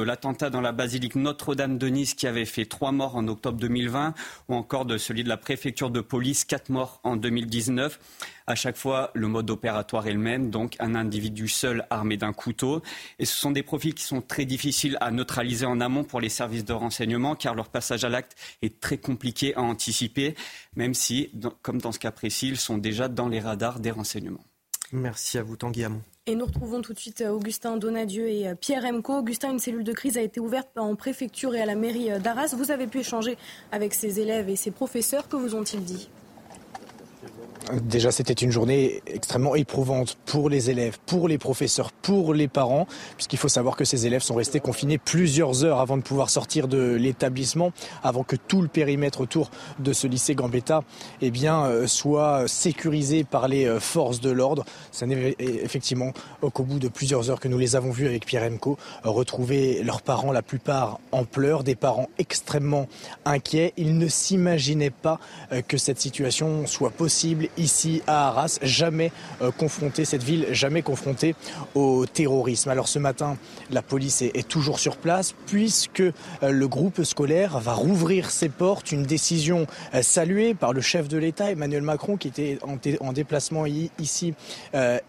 l'attentat 0.00 0.48
dans 0.48 0.62
la 0.62 0.72
basilique 0.72 1.16
Notre-Dame 1.16 1.76
de 1.76 1.86
Nice 1.88 2.14
qui 2.14 2.26
avait 2.26 2.46
fait 2.46 2.64
trois 2.64 2.90
morts 2.90 3.14
en 3.14 3.28
octobre 3.28 3.58
2020 3.58 4.14
ou 4.48 4.54
encore 4.54 4.86
de 4.86 4.96
celui 4.96 5.22
de 5.22 5.28
la 5.28 5.36
préfecture 5.36 5.90
de 5.90 6.00
police, 6.00 6.46
quatre 6.46 6.70
morts 6.70 7.02
en 7.04 7.16
2019. 7.16 8.00
À 8.46 8.54
chaque 8.54 8.78
fois, 8.78 9.10
le 9.12 9.28
mode 9.28 9.50
opératoire 9.50 10.06
est 10.06 10.14
le 10.14 10.18
même, 10.18 10.48
donc 10.48 10.76
un 10.78 10.94
individu 10.94 11.46
seul 11.46 11.84
armé 11.90 12.16
d'un 12.16 12.32
couteau. 12.32 12.80
Et 13.18 13.26
ce 13.26 13.36
sont 13.36 13.50
des 13.50 13.62
profils 13.62 13.92
qui 13.92 14.04
sont 14.04 14.22
très 14.22 14.46
difficiles 14.46 14.96
à 15.02 15.10
neutraliser 15.10 15.66
en 15.66 15.82
amont 15.82 16.02
pour 16.02 16.22
les 16.22 16.30
services 16.30 16.64
de 16.64 16.72
renseignement 16.72 17.34
car 17.34 17.54
leur 17.54 17.68
passage 17.68 18.02
à 18.02 18.08
l'acte 18.08 18.34
est 18.62 18.80
très 18.80 18.96
compliqué 18.96 19.54
à 19.56 19.60
anticiper, 19.60 20.36
même 20.74 20.94
si, 20.94 21.30
comme 21.60 21.82
dans 21.82 21.92
ce 21.92 21.98
cas 21.98 22.12
précis, 22.12 22.48
ils 22.48 22.56
sont 22.56 22.78
déjà 22.78 23.08
dans 23.08 23.28
les 23.28 23.40
radars 23.40 23.78
des 23.78 23.90
renseignements. 23.90 24.46
Merci 24.92 25.38
à 25.38 25.42
vous, 25.42 25.56
Tanguy 25.56 25.84
Hamon. 25.84 26.02
Et 26.26 26.36
nous 26.36 26.44
retrouvons 26.44 26.82
tout 26.82 26.92
de 26.92 26.98
suite 26.98 27.22
euh, 27.22 27.30
Augustin 27.30 27.78
Donadieu 27.78 28.28
et 28.28 28.46
euh, 28.46 28.54
Pierre 28.54 28.84
Emco. 28.84 29.18
Augustin, 29.18 29.50
une 29.50 29.58
cellule 29.58 29.82
de 29.82 29.92
crise 29.92 30.18
a 30.18 30.20
été 30.22 30.38
ouverte 30.38 30.68
en 30.76 30.94
préfecture 30.94 31.54
et 31.54 31.60
à 31.60 31.66
la 31.66 31.74
mairie 31.74 32.12
euh, 32.12 32.20
d'Arras. 32.20 32.54
Vous 32.56 32.70
avez 32.70 32.86
pu 32.86 33.00
échanger 33.00 33.36
avec 33.72 33.92
ses 33.92 34.20
élèves 34.20 34.48
et 34.48 34.54
ses 34.54 34.70
professeurs. 34.70 35.28
Que 35.28 35.36
vous 35.36 35.56
ont-ils 35.56 35.82
dit? 35.82 36.10
Déjà, 37.70 38.10
c'était 38.10 38.32
une 38.32 38.50
journée 38.50 39.02
extrêmement 39.06 39.54
éprouvante 39.54 40.18
pour 40.26 40.50
les 40.50 40.68
élèves, 40.68 40.98
pour 41.06 41.28
les 41.28 41.38
professeurs, 41.38 41.92
pour 41.92 42.34
les 42.34 42.48
parents, 42.48 42.86
puisqu'il 43.16 43.38
faut 43.38 43.48
savoir 43.48 43.76
que 43.76 43.84
ces 43.84 44.06
élèves 44.06 44.22
sont 44.22 44.34
restés 44.34 44.58
confinés 44.58 44.98
plusieurs 44.98 45.64
heures 45.64 45.78
avant 45.78 45.96
de 45.96 46.02
pouvoir 46.02 46.28
sortir 46.28 46.66
de 46.66 46.94
l'établissement, 46.94 47.72
avant 48.02 48.24
que 48.24 48.34
tout 48.34 48.62
le 48.62 48.68
périmètre 48.68 49.20
autour 49.20 49.50
de 49.78 49.92
ce 49.92 50.08
lycée 50.08 50.34
Gambetta 50.34 50.82
eh 51.20 51.30
bien, 51.30 51.64
euh, 51.64 51.86
soit 51.86 52.48
sécurisé 52.48 53.22
par 53.22 53.46
les 53.46 53.66
euh, 53.66 53.78
forces 53.78 54.20
de 54.20 54.30
l'ordre. 54.30 54.64
Ça 54.90 55.06
n'est 55.06 55.36
effectivement 55.38 56.12
qu'au 56.40 56.64
bout 56.64 56.80
de 56.80 56.88
plusieurs 56.88 57.30
heures 57.30 57.40
que 57.40 57.48
nous 57.48 57.58
les 57.58 57.76
avons 57.76 57.90
vus 57.90 58.06
avec 58.06 58.26
Pierre 58.26 58.50
Emco 58.50 58.76
retrouver 59.04 59.82
leurs 59.84 60.02
parents, 60.02 60.32
la 60.32 60.42
plupart 60.42 60.98
en 61.12 61.24
pleurs, 61.24 61.62
des 61.62 61.76
parents 61.76 62.08
extrêmement 62.18 62.88
inquiets. 63.24 63.72
Ils 63.76 63.96
ne 63.96 64.08
s'imaginaient 64.08 64.90
pas 64.90 65.20
euh, 65.52 65.62
que 65.62 65.76
cette 65.76 66.00
situation 66.00 66.66
soit 66.66 66.90
possible 66.90 67.48
ici 67.62 68.02
à 68.06 68.28
Arras, 68.28 68.58
jamais 68.62 69.12
euh, 69.40 69.50
confronté, 69.50 70.04
cette 70.04 70.22
ville 70.22 70.46
jamais 70.50 70.82
confrontée 70.82 71.34
au 71.74 72.06
terrorisme. 72.06 72.70
Alors 72.70 72.88
ce 72.88 72.98
matin, 72.98 73.36
la 73.70 73.82
police 73.82 74.22
est, 74.22 74.42
toujours 74.48 74.80
sur 74.80 74.96
place 74.96 75.34
puisque 75.46 76.00
euh, 76.00 76.12
le 76.42 76.68
groupe 76.68 77.04
scolaire 77.04 77.60
va 77.60 77.74
rouvrir 77.74 78.30
ses 78.30 78.48
portes, 78.48 78.90
une 78.90 79.04
décision 79.04 79.66
euh, 79.94 80.02
saluée 80.02 80.54
par 80.54 80.72
le 80.72 80.80
chef 80.80 81.08
de 81.08 81.16
l'État, 81.16 81.50
Emmanuel 81.50 81.82
Macron, 81.82 82.16
qui 82.16 82.28
était 82.28 82.58
en, 82.62 83.12
déplacement 83.12 83.64
ici 83.66 84.34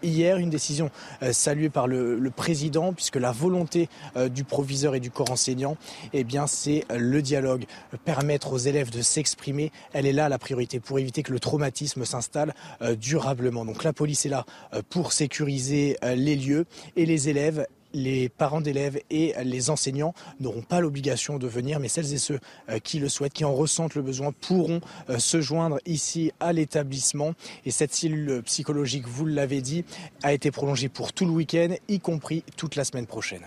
hier, 0.02 0.36
une 0.36 0.50
décision 0.50 0.90
saluée 1.32 1.70
par 1.70 1.88
le, 1.88 2.18
le, 2.18 2.30
président 2.30 2.92
puisque 2.92 3.16
la 3.16 3.32
volonté 3.32 3.88
du 4.30 4.44
proviseur 4.44 4.94
et 4.94 5.00
du 5.00 5.10
corps 5.10 5.30
enseignant, 5.30 5.76
eh 6.12 6.22
bien 6.22 6.46
c'est 6.46 6.84
le 6.94 7.22
dialogue, 7.22 7.64
permettre 8.04 8.52
aux 8.52 8.58
élèves 8.58 8.90
de 8.90 9.02
s'exprimer, 9.02 9.72
elle 9.92 10.06
est 10.06 10.12
là 10.12 10.28
la 10.28 10.38
priorité 10.38 10.80
pour 10.80 10.98
éviter 10.98 11.22
que 11.22 11.32
le 11.32 11.40
traumatisme 11.40 12.04
s'installe 12.04 12.33
euh, 12.82 12.96
durablement. 12.96 13.64
Donc 13.64 13.84
la 13.84 13.92
police 13.92 14.26
est 14.26 14.30
là 14.30 14.44
euh, 14.72 14.82
pour 14.88 15.12
sécuriser 15.12 15.96
euh, 16.04 16.14
les 16.14 16.36
lieux 16.36 16.66
et 16.96 17.06
les 17.06 17.28
élèves 17.28 17.66
les 17.96 18.28
parents 18.28 18.60
d'élèves 18.60 18.98
et 19.10 19.34
les 19.44 19.70
enseignants 19.70 20.14
n'auront 20.40 20.62
pas 20.62 20.80
l'obligation 20.80 21.38
de 21.38 21.46
venir, 21.46 21.78
mais 21.78 21.86
celles 21.86 22.12
et 22.12 22.18
ceux 22.18 22.40
qui 22.82 22.98
le 22.98 23.08
souhaitent, 23.08 23.34
qui 23.34 23.44
en 23.44 23.54
ressentent 23.54 23.94
le 23.94 24.02
besoin, 24.02 24.32
pourront 24.32 24.80
se 25.16 25.40
joindre 25.40 25.78
ici 25.86 26.32
à 26.40 26.52
l'établissement. 26.52 27.34
Et 27.64 27.70
cette 27.70 27.94
cellule 27.94 28.42
psychologique, 28.42 29.06
vous 29.06 29.26
l'avez 29.26 29.60
dit, 29.60 29.84
a 30.24 30.32
été 30.32 30.50
prolongée 30.50 30.88
pour 30.88 31.12
tout 31.12 31.24
le 31.24 31.30
week-end, 31.30 31.76
y 31.86 32.00
compris 32.00 32.42
toute 32.56 32.74
la 32.74 32.82
semaine 32.82 33.06
prochaine. 33.06 33.42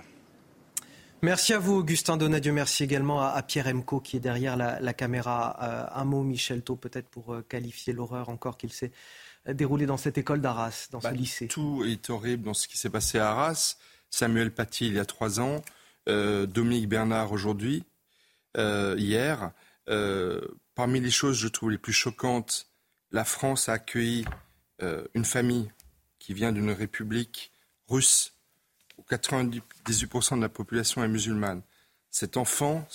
Merci 1.24 1.54
à 1.54 1.60
vous, 1.60 1.74
Augustin 1.74 2.16
Donadieu. 2.16 2.52
Merci 2.52 2.84
également 2.84 3.24
à, 3.24 3.42
Pierre 3.42 3.68
Emco 3.68 4.00
qui 4.00 4.18
est 4.18 4.20
derrière 4.20 4.56
la, 4.56 4.94
caméra. 4.94 5.58
Euh, 5.64 6.00
un 6.00 6.06
mot, 6.06 6.24
Michel 6.24 6.62
Thau, 6.62 6.76
peut-être 6.76 7.10
pour 7.10 7.34
euh, 7.34 7.42
qualifier 7.42 7.92
l'horreur 7.92 8.30
encore 8.30 8.58
qu'il 8.58 8.72
s'est 8.72 8.92
euh, 9.48 9.54
déroulé 9.54 9.88
dans 9.88 9.98
cette 9.98 10.20
école 10.20 10.42
d'Arras, 10.42 10.90
dans 10.92 11.02
ce 11.02 11.08
bah, 11.08 11.14
lycée. 11.14 11.48
Tout 11.48 11.84
est 11.86 12.12
horrible 12.12 12.44
dans 12.44 12.54
ce 12.54 12.68
qui 12.68 12.78
s'est 12.78 12.92
passé 12.92 13.18
à 13.18 13.32
Arras. 13.32 13.78
Samuel 14.12 14.52
Paty 14.52 14.88
il 14.88 14.94
y 14.94 15.00
a 15.00 15.06
trois 15.06 15.42
ans, 15.42 15.62
Dominique 16.08 16.88
Bernard 16.88 17.34
aujourd'hui, 17.34 17.84
hier. 18.56 19.52
parmi 20.76 21.02
les 21.02 21.12
choses, 21.12 21.38
je 21.38 21.50
trouve 21.50 21.72
les 21.72 21.78
plus 21.78 21.92
choquantes, 21.92 22.70
la 23.12 23.26
France 23.26 23.68
a 23.68 23.74
accueilli 23.74 24.24
une 25.14 25.26
famille 25.26 25.70
qui 26.20 26.34
vient 26.34 26.54
d'une 26.54 26.72
république 26.72 27.52
russe 27.90 28.37
98% 29.10 30.38
de 30.38 30.42
la 30.42 30.50
population 30.50 31.04
est 31.04 31.08
musulmane. 31.08 31.62
Cet 32.10 32.38
enfant 32.38 32.88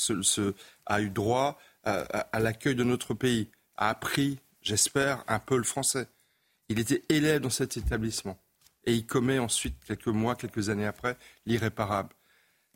a 0.87 1.01
eu 1.01 1.11
droit 1.11 1.59
à, 1.85 2.41
l'accueil 2.41 2.75
de 2.75 2.85
notre 2.85 3.15
pays, 3.15 3.49
a 3.77 3.89
appris, 3.91 4.39
j'espère, 4.63 5.25
un 5.29 5.39
peu 5.39 5.57
le 5.57 5.63
français. 5.65 6.09
Il 6.69 6.79
était 6.79 7.03
élève 7.09 7.41
dans 7.41 7.51
cet 7.51 7.77
établissement 7.77 8.39
et 8.85 8.95
il 8.95 9.07
commet 9.07 9.39
ensuite, 9.39 9.77
quelques 9.85 10.09
mois, 10.09 10.35
quelques 10.35 10.69
années 10.69 10.87
après, 10.87 11.17
l'irréparable. 11.47 12.11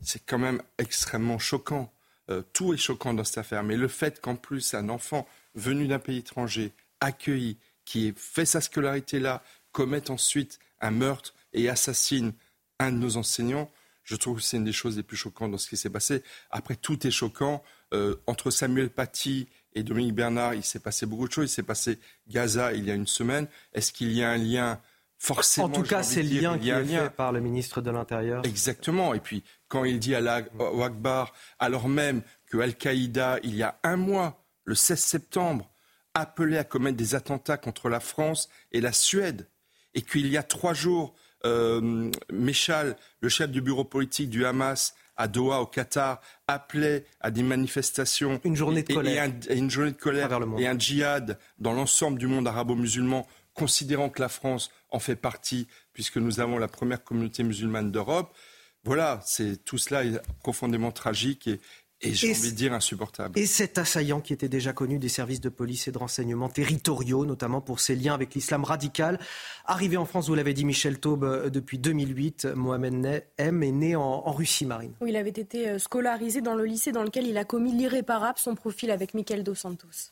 C'est 0.01 0.25
quand 0.25 0.37
même 0.37 0.61
extrêmement 0.77 1.39
choquant. 1.39 1.91
Euh, 2.29 2.43
tout 2.53 2.73
est 2.73 2.77
choquant 2.77 3.13
dans 3.13 3.23
cette 3.23 3.39
affaire, 3.39 3.63
mais 3.63 3.77
le 3.77 3.87
fait 3.87 4.19
qu'en 4.21 4.35
plus 4.35 4.73
un 4.73 4.89
enfant 4.89 5.27
venu 5.55 5.87
d'un 5.87 5.99
pays 5.99 6.19
étranger, 6.19 6.73
accueilli, 6.99 7.57
qui 7.85 8.07
ait 8.07 8.13
fait 8.15 8.45
sa 8.45 8.61
scolarité 8.61 9.19
là, 9.19 9.41
commette 9.71 10.09
ensuite 10.09 10.59
un 10.81 10.91
meurtre 10.91 11.33
et 11.53 11.69
assassine 11.69 12.33
un 12.79 12.91
de 12.91 12.97
nos 12.97 13.17
enseignants. 13.17 13.71
Je 14.03 14.15
trouve 14.15 14.37
que 14.37 14.43
c'est 14.43 14.57
une 14.57 14.63
des 14.63 14.73
choses 14.73 14.95
les 14.95 15.03
plus 15.03 15.17
choquantes 15.17 15.51
dans 15.51 15.57
ce 15.57 15.67
qui 15.67 15.75
s'est 15.75 15.89
passé. 15.89 16.23
Après, 16.49 16.75
tout 16.75 17.05
est 17.05 17.11
choquant. 17.11 17.61
Euh, 17.93 18.15
entre 18.25 18.51
Samuel 18.51 18.89
Paty 18.89 19.47
et 19.73 19.83
Dominique 19.83 20.15
Bernard, 20.15 20.53
il 20.53 20.63
s'est 20.63 20.79
passé 20.79 21.05
beaucoup 21.05 21.27
de 21.27 21.33
choses. 21.33 21.51
Il 21.51 21.53
s'est 21.53 21.63
passé 21.63 21.99
Gaza 22.27 22.73
il 22.73 22.85
y 22.85 22.91
a 22.91 22.93
une 22.93 23.07
semaine. 23.07 23.47
Est-ce 23.73 23.91
qu'il 23.91 24.11
y 24.13 24.23
a 24.23 24.29
un 24.29 24.37
lien 24.37 24.79
Forcément, 25.19 25.65
en 25.65 25.69
tout 25.69 25.81
cas, 25.81 26.03
c'est 26.03 26.21
le 26.21 26.41
lien 26.41 26.59
qui 26.59 26.69
est 26.69 26.85
fait 26.85 27.09
par 27.09 27.31
le 27.31 27.39
ministre 27.39 27.81
de 27.81 27.89
l'Intérieur. 27.89 28.45
Exactement. 28.45 29.15
Et 29.15 29.19
puis, 29.19 29.43
quand 29.67 29.83
il 29.83 29.99
dit 29.99 30.13
à 30.13 30.19
Akbar, 30.19 31.33
alors 31.57 31.89
même 31.89 32.21
que 32.45 32.57
Al-Qaïda, 32.59 33.39
il 33.41 33.55
y 33.55 33.63
a 33.63 33.79
un 33.83 33.97
mois, 33.97 34.43
le 34.63 34.75
16 34.75 34.99
septembre, 34.99 35.71
appelait 36.13 36.59
à 36.59 36.63
commettre 36.63 36.97
des 36.97 37.15
attentats 37.15 37.57
contre 37.57 37.89
la 37.89 37.99
France 37.99 38.47
et 38.71 38.79
la 38.79 38.91
Suède, 38.91 39.47
et 39.95 40.03
qu'il 40.03 40.27
y 40.27 40.37
a 40.37 40.43
trois 40.43 40.75
jours, 40.75 41.15
euh, 41.45 42.11
Méchal, 42.31 42.95
le 43.21 43.29
chef 43.29 43.51
du 43.51 43.61
bureau 43.61 43.83
politique 43.83 44.29
du 44.29 44.45
Hamas 44.45 44.95
à 45.17 45.27
Doha, 45.27 45.61
au 45.61 45.65
Qatar, 45.65 46.21
appelait 46.47 47.05
à 47.19 47.31
des 47.31 47.43
manifestations. 47.43 48.39
Une 48.43 48.55
journée 48.55 48.83
de 48.83 48.93
colère. 48.93 49.25
Et, 49.49 49.51
un, 49.51 49.55
une 49.55 49.69
journée 49.69 49.91
de 49.91 49.97
colère 49.97 50.29
et 50.57 50.67
un 50.67 50.77
djihad 50.77 51.39
dans 51.57 51.73
l'ensemble 51.73 52.19
du 52.19 52.27
monde 52.27 52.47
arabo-musulman, 52.47 53.27
considérant 53.53 54.09
que 54.09 54.21
la 54.21 54.29
France 54.29 54.71
en 54.89 54.99
fait 54.99 55.15
partie, 55.15 55.67
puisque 55.93 56.17
nous 56.17 56.39
avons 56.39 56.59
la 56.59 56.67
première 56.67 57.03
communauté 57.03 57.43
musulmane 57.43 57.91
d'Europe. 57.91 58.35
Voilà, 58.83 59.19
c'est 59.25 59.63
tout 59.65 59.77
cela 59.77 60.05
est 60.05 60.21
profondément 60.39 60.91
tragique 60.91 61.47
et, 61.47 61.59
et 62.01 62.13
j'ai 62.13 62.31
envie 62.31 62.51
de 62.51 62.55
dire 62.55 62.73
insupportable. 62.73 63.39
Et 63.39 63.47
cet 63.47 63.77
assaillant 63.77 64.21
qui 64.21 64.31
était 64.31 64.49
déjà 64.49 64.71
connu 64.71 64.99
des 64.99 65.09
services 65.09 65.41
de 65.41 65.49
police 65.49 65.87
et 65.87 65.91
de 65.91 65.97
renseignement 65.97 66.47
territoriaux, 66.47 67.25
notamment 67.25 67.59
pour 67.59 67.79
ses 67.79 67.95
liens 67.95 68.13
avec 68.13 68.35
l'islam 68.35 68.63
radical, 68.63 69.19
arrivé 69.65 69.97
en 69.97 70.05
France, 70.05 70.27
vous 70.27 70.35
l'avez 70.35 70.53
dit 70.53 70.63
Michel 70.63 70.99
Taube, 70.99 71.23
euh, 71.23 71.49
depuis 71.49 71.79
2008, 71.79 72.49
Mohamed 72.55 73.23
M 73.37 73.63
est 73.63 73.71
né 73.71 73.95
en, 73.95 74.31
Russie 74.31 74.65
marine. 74.65 74.93
Oui, 75.01 75.09
il 75.09 75.15
avait 75.15 75.29
été 75.29 75.69
euh, 75.69 75.79
scolarisé 75.79 76.41
dans 76.41 76.53
le 76.53 76.65
lycée 76.65 76.91
dans 76.91 77.03
lequel 77.03 77.25
il 77.25 77.37
a 77.37 77.45
commis 77.45 77.71
l'irréparable, 77.71 78.37
son 78.37 78.53
profil 78.53 78.91
avec 78.91 79.13
Michael 79.15 79.43
Dos 79.43 79.55
Santos. 79.55 80.11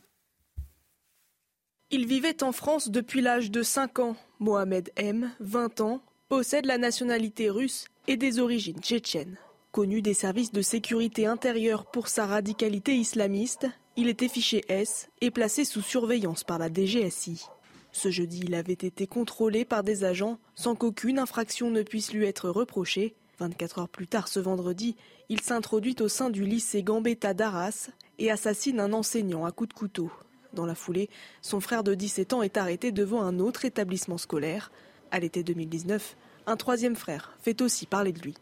Il 1.92 2.08
vivait 2.08 2.42
en 2.42 2.52
France 2.52 2.90
depuis 2.90 3.22
l'âge 3.22 3.52
de 3.52 3.62
5 3.62 4.00
ans. 4.00 4.16
Mohamed 4.40 4.92
M, 4.96 5.32
20 5.40 5.82
ans, 5.82 6.02
possède 6.30 6.66
la 6.66 6.80
nationalité 6.80 7.50
russe 7.50 7.86
et 8.08 8.18
des 8.18 8.40
origines 8.40 8.80
tchétchènes. 8.80 9.38
Connu 9.76 10.02
des 10.02 10.14
services 10.14 10.54
de 10.54 10.62
sécurité 10.62 11.26
intérieure 11.26 11.86
pour 11.86 12.08
sa 12.08 12.26
radicalité 12.26 12.96
islamiste, 12.96 13.68
il 13.98 14.08
était 14.08 14.30
fiché 14.30 14.64
S 14.70 15.10
et 15.20 15.32
placé 15.32 15.66
sous 15.66 15.82
surveillance 15.82 16.46
par 16.46 16.60
la 16.60 16.70
DGSI. 16.70 17.46
Ce 17.92 18.10
jeudi, 18.10 18.40
il 18.46 18.56
avait 18.56 18.72
été 18.72 19.06
contrôlé 19.06 19.66
par 19.66 19.84
des 19.84 20.06
agents 20.06 20.40
sans 20.56 20.76
qu'aucune 20.76 21.20
infraction 21.20 21.72
ne 21.72 21.84
puisse 21.84 22.14
lui 22.14 22.24
être 22.24 22.48
reprochée. 22.48 23.16
24 23.40 23.80
heures 23.80 23.90
plus 23.90 24.08
tard 24.08 24.30
ce 24.30 24.40
vendredi, 24.40 24.96
il 25.28 25.42
s'introduit 25.42 25.98
au 26.00 26.08
sein 26.08 26.30
du 26.30 26.46
lycée 26.46 26.82
Gambetta 26.82 27.34
d'Arras 27.34 27.90
et 28.18 28.32
assassine 28.32 28.80
un 28.80 28.94
enseignant 28.94 29.44
à 29.44 29.52
coups 29.52 29.68
de 29.68 29.74
couteau. 29.74 30.10
Dans 30.54 30.66
la 30.66 30.76
foulée, 30.76 31.10
son 31.42 31.60
frère 31.60 31.84
de 31.84 31.96
17 31.96 32.32
ans 32.32 32.44
est 32.44 32.56
arrêté 32.56 32.94
devant 32.94 33.24
un 33.24 33.40
autre 33.40 33.66
établissement 33.66 34.18
scolaire. 34.18 34.72
À 35.12 35.20
l'été 35.20 35.44
2019, 35.44 36.16
un 36.48 36.56
troisième 36.56 36.96
frère 36.96 37.38
fait 37.42 37.62
aussi 37.62 37.86
parler 37.86 38.14
de 38.14 38.22
lui. 38.22 38.36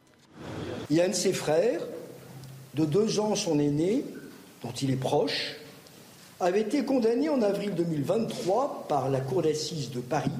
Il 0.89 0.97
y 0.97 1.01
a 1.01 1.05
un 1.05 1.09
de 1.09 1.13
ses 1.13 1.33
frères, 1.33 1.81
de 2.73 2.85
deux 2.85 3.19
ans 3.19 3.35
son 3.35 3.59
aîné, 3.59 4.05
dont 4.63 4.71
il 4.71 4.91
est 4.91 4.95
proche, 4.95 5.55
avait 6.39 6.61
été 6.61 6.83
condamné 6.83 7.29
en 7.29 7.41
avril 7.41 7.73
2023 7.75 8.85
par 8.87 9.09
la 9.09 9.21
Cour 9.21 9.41
d'assises 9.41 9.91
de 9.91 9.99
Paris 9.99 10.31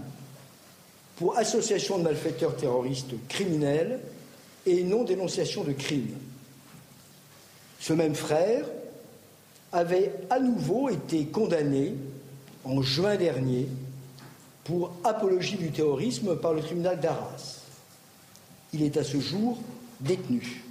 pour 1.15 1.37
association 1.37 1.97
de 1.97 2.03
malfaiteurs 2.03 2.55
terroristes 2.55 3.13
criminels 3.29 3.99
et 4.65 4.83
non-dénonciation 4.83 5.63
de 5.63 5.71
crimes. 5.71 6.15
Ce 7.79 7.93
même 7.93 8.15
frère 8.15 8.65
avait 9.71 10.13
à 10.29 10.39
nouveau 10.39 10.89
été 10.89 11.25
condamné 11.25 11.95
en 12.63 12.81
juin 12.81 13.15
dernier 13.15 13.67
pour 14.63 14.93
apologie 15.03 15.57
du 15.57 15.71
terrorisme 15.71 16.35
par 16.37 16.53
le 16.53 16.61
tribunal 16.61 16.99
d'Arras. 16.99 17.61
Il 18.71 18.83
est 18.83 18.97
à 18.97 19.03
ce 19.03 19.19
jour 19.19 19.57
détenu. 20.03 20.63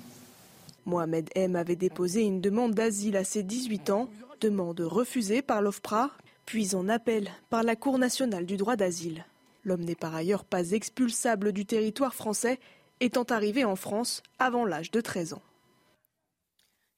Mohamed 0.85 1.31
M 1.35 1.57
avait 1.57 1.77
déposé 1.77 2.23
une 2.23 2.41
demande 2.41 2.75
d'asile 2.75 3.17
à 3.17 3.25
ses 3.25 3.43
18 3.43 3.91
ans, 3.91 4.09
demande 4.41 4.81
refusée 4.81 5.43
par 5.43 5.63
l'OFPRA, 5.63 6.11
puis 6.47 6.75
en 6.75 6.89
appel 6.89 7.31
par 7.51 7.63
la 7.63 7.77
Cour 7.77 7.99
nationale 7.99 8.47
du 8.47 8.57
droit 8.57 8.77
d'asile. 8.77 9.25
L'homme 9.65 9.85
n'est 9.85 9.95
par 9.95 10.15
ailleurs 10.15 10.45
pas 10.45 10.73
expulsable 10.73 11.53
du 11.53 11.65
territoire 11.65 12.15
français, 12.15 12.59
étant 13.01 13.25
arrivé 13.25 13.65
en 13.65 13.77
France 13.77 14.23
avant 14.39 14.65
l'âge 14.65 14.91
de 14.91 15.01
13 15.01 15.35
ans. 15.35 15.43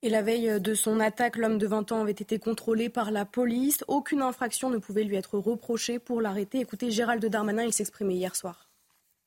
Et 0.03 0.11
la 0.11 0.23
veille 0.23 0.61
de 0.61 0.75
son 0.75 1.01
attaque, 1.01 1.37
l'homme 1.37 1.57
de 1.57 1.67
20 1.67 1.93
ans 1.93 2.03
avait 2.03 2.13
été 2.13 2.39
contrôlé 2.39 2.91
par 2.91 3.11
la 3.11 3.25
police. 3.25 3.85
Aucune 3.89 4.21
infraction 4.21 4.69
ne 4.69 4.77
pouvait 4.77 5.05
lui 5.05 5.17
être 5.17 5.39
reprochée 5.39 5.99
pour 5.99 6.21
l'arrêter. 6.21 6.61
Écoutez, 6.61 6.91
Gérald 6.91 7.25
Darmanin, 7.25 7.65
il 7.65 7.73
s'exprimait 7.73 8.17
hier 8.17 8.37
soir. 8.37 8.64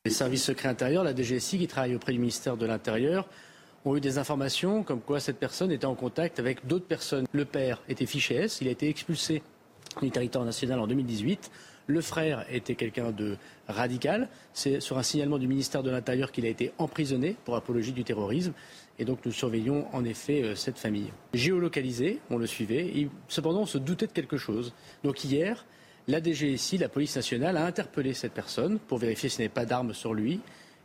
Les 0.07 0.13
services 0.13 0.45
secrets 0.45 0.69
intérieurs, 0.69 1.03
la 1.03 1.13
DGSI 1.13 1.57
qui 1.57 1.67
travaille 1.67 1.93
auprès 1.93 2.13
du 2.13 2.19
ministère 2.19 2.55
de 2.55 2.65
l'Intérieur, 2.65 3.27
ont 3.83 3.97
eu 3.97 3.99
des 3.99 4.17
informations 4.17 4.81
comme 4.81 5.01
quoi 5.01 5.19
cette 5.19 5.37
personne 5.37 5.69
était 5.69 5.85
en 5.85 5.95
contact 5.95 6.39
avec 6.39 6.65
d'autres 6.65 6.85
personnes. 6.85 7.25
Le 7.33 7.43
père 7.43 7.81
était 7.89 8.05
fiché 8.05 8.35
S, 8.35 8.59
il 8.61 8.69
a 8.69 8.71
été 8.71 8.87
expulsé 8.87 9.43
du 10.01 10.09
territoire 10.09 10.45
national 10.45 10.79
en 10.79 10.87
2018. 10.87 11.51
Le 11.87 11.99
frère 11.99 12.45
était 12.49 12.75
quelqu'un 12.75 13.11
de 13.11 13.35
radical. 13.67 14.29
C'est 14.53 14.79
sur 14.79 14.97
un 14.97 15.03
signalement 15.03 15.39
du 15.39 15.47
ministère 15.49 15.83
de 15.83 15.89
l'Intérieur 15.89 16.31
qu'il 16.31 16.45
a 16.45 16.49
été 16.49 16.71
emprisonné 16.77 17.35
pour 17.43 17.57
apologie 17.57 17.91
du 17.91 18.05
terrorisme. 18.05 18.53
Et 18.99 19.03
donc 19.03 19.19
nous 19.25 19.33
surveillons 19.33 19.87
en 19.91 20.05
effet 20.05 20.41
euh, 20.41 20.55
cette 20.55 20.79
famille. 20.79 21.11
Géolocalisé, 21.33 22.19
on 22.29 22.37
le 22.37 22.47
suivait, 22.47 22.85
et 22.97 23.09
cependant 23.27 23.63
on 23.63 23.65
se 23.65 23.77
doutait 23.77 24.07
de 24.07 24.13
quelque 24.13 24.37
chose. 24.37 24.73
Donc 25.03 25.25
hier, 25.25 25.65
la 26.07 26.21
DGSI, 26.21 26.77
la 26.77 26.89
police 26.89 27.15
nationale, 27.15 27.57
a 27.57 27.65
interpellé 27.65 28.13
cette 28.13 28.33
personne 28.33 28.79
pour 28.79 28.97
vérifier 28.97 29.29
s'il 29.29 29.39
n'y 29.39 29.45
avait 29.45 29.53
pas 29.53 29.65
d'armes 29.65 29.93
sur 29.93 30.13
lui 30.13 30.39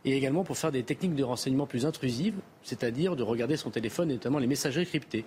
et 0.05 0.17
également 0.17 0.43
pour 0.43 0.57
faire 0.57 0.71
des 0.71 0.83
techniques 0.83 1.15
de 1.15 1.23
renseignement 1.23 1.65
plus 1.65 1.85
intrusives, 1.85 2.35
c'est-à-dire 2.61 3.15
de 3.15 3.23
regarder 3.23 3.55
son 3.55 3.69
téléphone 3.69 4.11
et 4.11 4.15
notamment 4.15 4.39
les 4.39 4.47
messageries 4.47 4.85
cryptées. 4.85 5.23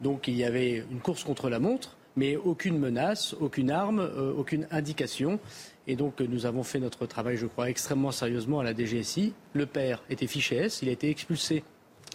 Donc 0.00 0.28
il 0.28 0.36
y 0.36 0.44
avait 0.44 0.84
une 0.90 1.00
course 1.00 1.24
contre 1.24 1.48
la 1.48 1.58
montre, 1.58 1.96
mais 2.16 2.36
aucune 2.36 2.78
menace, 2.78 3.34
aucune 3.40 3.70
arme, 3.70 4.00
euh, 4.00 4.32
aucune 4.36 4.66
indication. 4.70 5.40
Et 5.86 5.96
donc 5.96 6.20
nous 6.20 6.44
avons 6.44 6.62
fait 6.62 6.78
notre 6.78 7.06
travail, 7.06 7.36
je 7.36 7.46
crois, 7.46 7.70
extrêmement 7.70 8.10
sérieusement 8.10 8.60
à 8.60 8.64
la 8.64 8.74
DGSI. 8.74 9.32
Le 9.54 9.66
père 9.66 10.02
était 10.10 10.26
fiché 10.26 10.56
S, 10.56 10.80
il 10.82 10.90
a 10.90 10.92
été 10.92 11.08
expulsé 11.08 11.64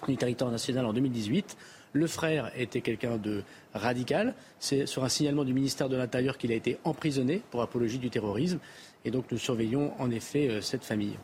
du 0.07 0.15
territoire 0.17 0.51
national 0.51 0.85
en 0.85 0.93
2018. 0.93 1.57
Le 1.95 2.07
frère 2.07 2.51
était 2.57 2.81
quelqu'un 2.81 3.15
de 3.15 3.41
radical. 3.73 4.35
C'est 4.59 4.85
sur 4.85 5.05
un 5.05 5.09
signalement 5.09 5.45
du 5.45 5.53
ministère 5.53 5.87
de 5.87 5.95
l'Intérieur 5.95 6.37
qu'il 6.37 6.51
a 6.51 6.55
été 6.55 6.77
emprisonné 6.83 7.41
pour 7.51 7.61
apologie 7.61 7.99
du 7.99 8.09
terrorisme. 8.09 8.59
Et 9.05 9.11
donc 9.11 9.31
nous 9.31 9.37
surveillons 9.37 9.93
en 9.97 10.11
effet 10.11 10.49
euh, 10.49 10.59
cette 10.59 10.83
famille. 10.83 11.17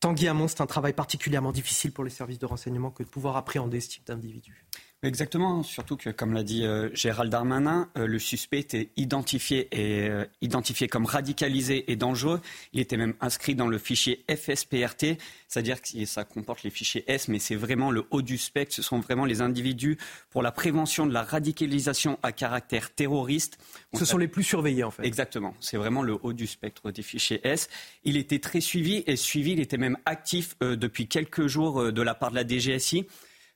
Tanguy 0.00 0.26
Hamon, 0.26 0.48
c'est 0.48 0.60
un 0.60 0.66
travail 0.66 0.92
particulièrement 0.92 1.52
difficile 1.52 1.92
pour 1.92 2.02
les 2.02 2.10
services 2.10 2.40
de 2.40 2.46
renseignement 2.46 2.90
que 2.90 3.04
de 3.04 3.08
pouvoir 3.08 3.36
appréhender 3.36 3.78
ce 3.78 3.90
type 3.90 4.06
d'individu. 4.08 4.66
Exactement, 5.04 5.62
surtout 5.62 5.98
que, 5.98 6.08
comme 6.08 6.32
l'a 6.32 6.42
dit 6.42 6.64
euh, 6.64 6.88
Gérald 6.94 7.30
Darmanin, 7.30 7.90
euh, 7.98 8.06
le 8.06 8.18
suspect 8.18 8.60
était 8.60 8.88
identifié, 8.96 9.68
et, 9.70 10.08
euh, 10.08 10.24
identifié 10.40 10.88
comme 10.88 11.04
radicalisé 11.04 11.92
et 11.92 11.96
dangereux. 11.96 12.40
Il 12.72 12.80
était 12.80 12.96
même 12.96 13.12
inscrit 13.20 13.54
dans 13.54 13.66
le 13.66 13.76
fichier 13.76 14.24
FSPRT, 14.30 15.18
c'est-à-dire 15.46 15.82
que 15.82 16.06
ça 16.06 16.24
comporte 16.24 16.62
les 16.62 16.70
fichiers 16.70 17.04
S, 17.06 17.28
mais 17.28 17.38
c'est 17.38 17.54
vraiment 17.54 17.90
le 17.90 18.06
haut 18.12 18.22
du 18.22 18.38
spectre. 18.38 18.74
Ce 18.74 18.80
sont 18.80 18.98
vraiment 19.00 19.26
les 19.26 19.42
individus 19.42 19.98
pour 20.30 20.42
la 20.42 20.52
prévention 20.52 21.06
de 21.06 21.12
la 21.12 21.22
radicalisation 21.22 22.18
à 22.22 22.32
caractère 22.32 22.90
terroriste. 22.90 23.58
Ce 23.92 24.06
sont 24.06 24.16
les 24.16 24.28
plus 24.28 24.42
surveillés, 24.42 24.84
en 24.84 24.90
fait. 24.90 25.04
Exactement, 25.04 25.54
c'est 25.60 25.76
vraiment 25.76 26.02
le 26.02 26.16
haut 26.22 26.32
du 26.32 26.46
spectre 26.46 26.90
des 26.90 27.02
fichiers 27.02 27.46
S. 27.46 27.68
Il 28.04 28.16
était 28.16 28.38
très 28.38 28.62
suivi, 28.62 29.04
et 29.06 29.16
suivi, 29.16 29.52
il 29.52 29.60
était 29.60 29.76
même 29.76 29.98
actif 30.06 30.56
depuis 30.60 31.08
quelques 31.08 31.46
jours 31.46 31.92
de 31.92 32.02
la 32.02 32.14
part 32.14 32.30
de 32.30 32.36
la 32.36 32.48
DGSI. 32.48 33.06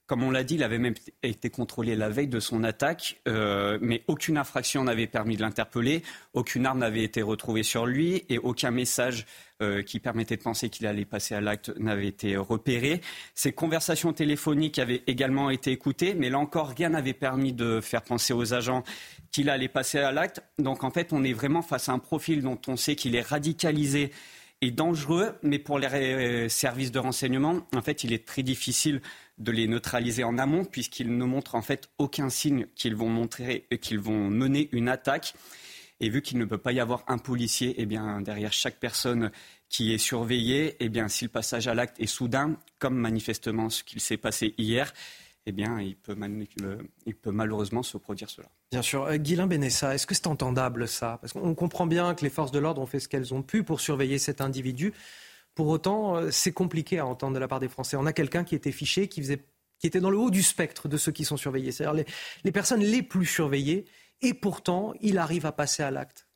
Comme 0.09 0.23
on 0.23 0.31
l'a 0.31 0.43
dit, 0.43 0.55
il 0.55 0.62
avait 0.62 0.79
même 0.79 0.95
été 1.23 1.50
contrôlé 1.50 1.95
la 1.95 2.09
veille 2.09 2.29
de 2.29 2.41
son 2.41 2.65
attaque, 2.65 3.21
euh, 3.29 3.79
mais 3.83 4.05
aucune 4.07 4.38
infraction 4.38 4.83
n'avait 4.83 5.07
permis 5.07 5.37
de 5.37 5.43
l'interpeller, 5.43 6.03
aucune 6.33 6.65
arme 6.65 6.79
n'avait 6.79 7.03
été 7.03 7.21
retrouvée 7.21 7.62
sur 7.62 7.85
lui 7.85 8.25
et 8.31 8.38
aucun 8.38 8.71
message 8.71 9.27
euh, 9.61 9.83
qui 9.83 10.00
permettait 10.00 10.38
de 10.38 10.43
penser 10.43 10.71
qu'il 10.71 10.87
allait 10.87 11.05
passer 11.05 11.35
à 11.35 11.43
l'acte 11.43 11.77
n'avait 11.79 12.07
été 12.07 12.38
repéré. 12.38 13.03
Ses 13.35 13.53
conversations 13.53 14.15
téléphoniques 14.15 14.79
avaient 14.79 15.03
également 15.07 15.50
été 15.50 15.73
écoutées, 15.73 16.15
mais 16.15 16.31
là 16.31 16.38
encore, 16.38 16.69
rien 16.69 16.88
n'avait 16.88 17.12
permis 17.12 17.53
de 17.53 17.83
faire 17.83 18.00
penser 18.00 18.33
aux 18.33 18.55
agents 18.55 18.85
qu'il 19.31 19.50
allait 19.50 19.69
passer 19.69 19.99
à 19.99 20.11
l'acte. 20.11 20.41
Donc 20.59 20.85
en 20.85 20.91
fait, 20.91 21.12
on 21.12 21.23
est 21.23 21.35
vraiment 21.35 21.61
face 21.61 21.91
à 21.91 21.93
un 21.93 21.99
profil 21.99 22.41
dont 22.41 22.59
on 22.67 22.77
sait 22.77 22.97
qu'il 22.97 23.15
est 23.15 23.21
radicalisé 23.21 24.11
et 24.61 24.71
dangereux, 24.71 25.35
mais 25.43 25.59
pour 25.59 25.79
les 25.79 26.49
services 26.49 26.91
de 26.91 26.99
renseignement, 26.99 27.67
en 27.75 27.83
fait, 27.83 28.05
il 28.05 28.12
est 28.12 28.27
très 28.27 28.43
difficile 28.43 29.00
de 29.38 29.53
les 29.53 29.69
neutraliser 29.69 30.25
en 30.25 30.37
amont, 30.37 30.65
puisqu'ils 30.65 31.17
ne 31.17 31.25
montrent 31.25 31.55
en 31.55 31.62
fait 31.62 31.88
aucun 31.99 32.29
signe 32.29 32.67
qu'ils 32.75 32.97
vont 32.97 33.09
montrer, 33.09 33.67
qu'ils 33.81 34.00
vont 34.00 34.29
mener 34.29 34.69
une 34.73 34.88
attaque. 34.88 35.35
Et 36.00 36.11
vu 36.11 36.23
qu'il 36.23 36.38
ne 36.38 36.45
peut 36.45 36.59
pas 36.59 36.73
y 36.73 36.81
avoir 36.81 37.05
un 37.09 37.19
policier, 37.19 37.75
eh 37.79 37.87
bien, 37.87 38.21
derrière 38.21 38.53
chaque 38.53 38.79
personne 38.79 39.33
qui 39.69 39.93
est 39.93 39.99
surveillée, 39.99 40.77
eh 40.81 40.88
bien, 40.88 41.09
si 41.09 41.25
le 41.25 41.31
passage 41.31 41.67
à 41.67 41.75
l'acte 41.75 42.00
est 42.00 42.07
soudain, 42.07 42.57
comme 42.79 42.97
manifestement 42.97 43.69
ce 43.69 43.83
qu'il 43.83 44.00
s'est 44.00 44.17
passé 44.17 44.55
hier, 44.59 44.93
eh 45.49 45.52
bien, 45.52 45.81
il 45.81 45.97
peut, 45.97 46.14
il 47.07 47.14
peut, 47.14 47.31
malheureusement 47.31 47.83
se 47.83 47.97
produire 47.97 48.28
cela. 48.28 48.49
Bien 48.71 48.83
sûr. 48.83 49.05
Euh, 49.05 49.17
Guilain 49.17 49.47
Benessa, 49.47 49.95
est-ce 49.95 50.07
que 50.07 50.14
c'est 50.14 50.26
entendable 50.26 50.87
ça? 50.87 51.17
Parce 51.23 51.33
qu'on 51.33 51.55
comprend 51.55 51.87
bien 51.87 52.14
que 52.14 52.23
les 52.23 52.28
forces 52.28 52.52
de 52.52 52.59
l'ordre 52.59 52.83
ont 52.83 52.87
fait 52.87 53.00
ce 53.00 53.09
qu'elles 53.09 53.33
ont 53.33 53.43
pu 53.43 53.62
pour 53.62 53.81
surveiller 53.81 54.19
cet 54.19 54.43
individu. 54.43 54.93
Pour 55.55 55.69
autant, 55.69 56.17
euh, 56.17 56.31
c'est 56.31 56.52
compliqué 56.52 56.99
à 56.99 57.07
entendre 57.07 57.33
de 57.33 57.38
la 57.38 57.49
part 57.49 57.61
des 57.61 57.69
Français. 57.69 57.97
On 57.97 58.05
a 58.05 58.12
quelqu'un 58.12 58.45
qui 58.45 58.55
était 58.55 58.73
fiché, 58.73 59.09
qui, 59.09 59.23
faisait, 59.23 59.43
qui 59.78 59.87
était 59.87 60.00
dans 60.00 60.11
le 60.11 60.19
haut 60.19 60.31
du 60.31 60.43
spectre 60.43 60.87
de 60.87 60.99
ceux 60.99 61.12
qui 61.12 61.25
sont 61.25 61.38
surveillés, 61.38 61.73
c'est-à-dire 61.73 62.05
les, 62.45 62.52
personnes 62.52 62.83
les 62.83 63.02
plus 63.02 63.25
surveillées, 63.25 63.87
et 64.21 64.35
pourtant, 64.35 64.93
il 65.00 65.17
arrive 65.17 65.47
à 65.47 65.52
passer 65.52 65.82
à 65.82 65.91
l'acte. 65.91 66.26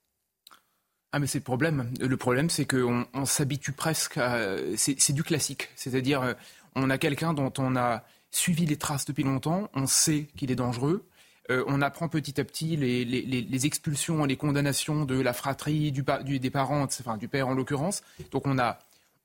Ah 1.12 1.18
mais 1.18 1.26
c'est 1.26 1.38
le 1.38 1.44
problème. 1.44 1.92
Le 2.00 2.16
problème, 2.16 2.48
c'est 2.48 2.64
qu'on 2.64 3.06
on, 3.12 3.26
s'habitue 3.26 3.72
presque 3.72 4.16
à... 4.16 4.56
C'est 4.76 5.12
du 5.12 5.22
classique. 5.22 5.68
C'est-à-dire, 5.76 6.22
euh, 6.22 6.32
on 6.74 6.88
a 6.88 6.96
quelqu'un 6.96 7.34
dont 7.34 7.52
on 7.58 7.76
a 7.76 8.04
suivi 8.32 8.66
les 8.66 8.76
traces 8.76 9.04
depuis 9.04 9.22
longtemps, 9.22 9.68
on 9.74 9.86
sait 9.86 10.26
qu'il 10.36 10.50
est 10.50 10.56
dangereux, 10.56 11.06
euh, 11.50 11.64
on 11.66 11.82
apprend 11.82 12.08
petit 12.08 12.40
à 12.40 12.44
petit 12.44 12.76
les, 12.76 13.04
les, 13.04 13.22
les, 13.22 13.66
expulsions, 13.66 14.24
les 14.24 14.36
condamnations 14.36 15.04
de 15.04 15.20
la 15.20 15.32
fratrie, 15.32 15.92
du, 15.92 16.04
du, 16.24 16.38
des 16.40 16.50
parents, 16.50 16.82
enfin 16.82 17.16
du 17.16 17.28
père 17.28 17.48
en 17.48 17.54
l'occurrence. 17.54 18.02
Donc 18.30 18.46
on 18.46 18.58
a 18.58 18.78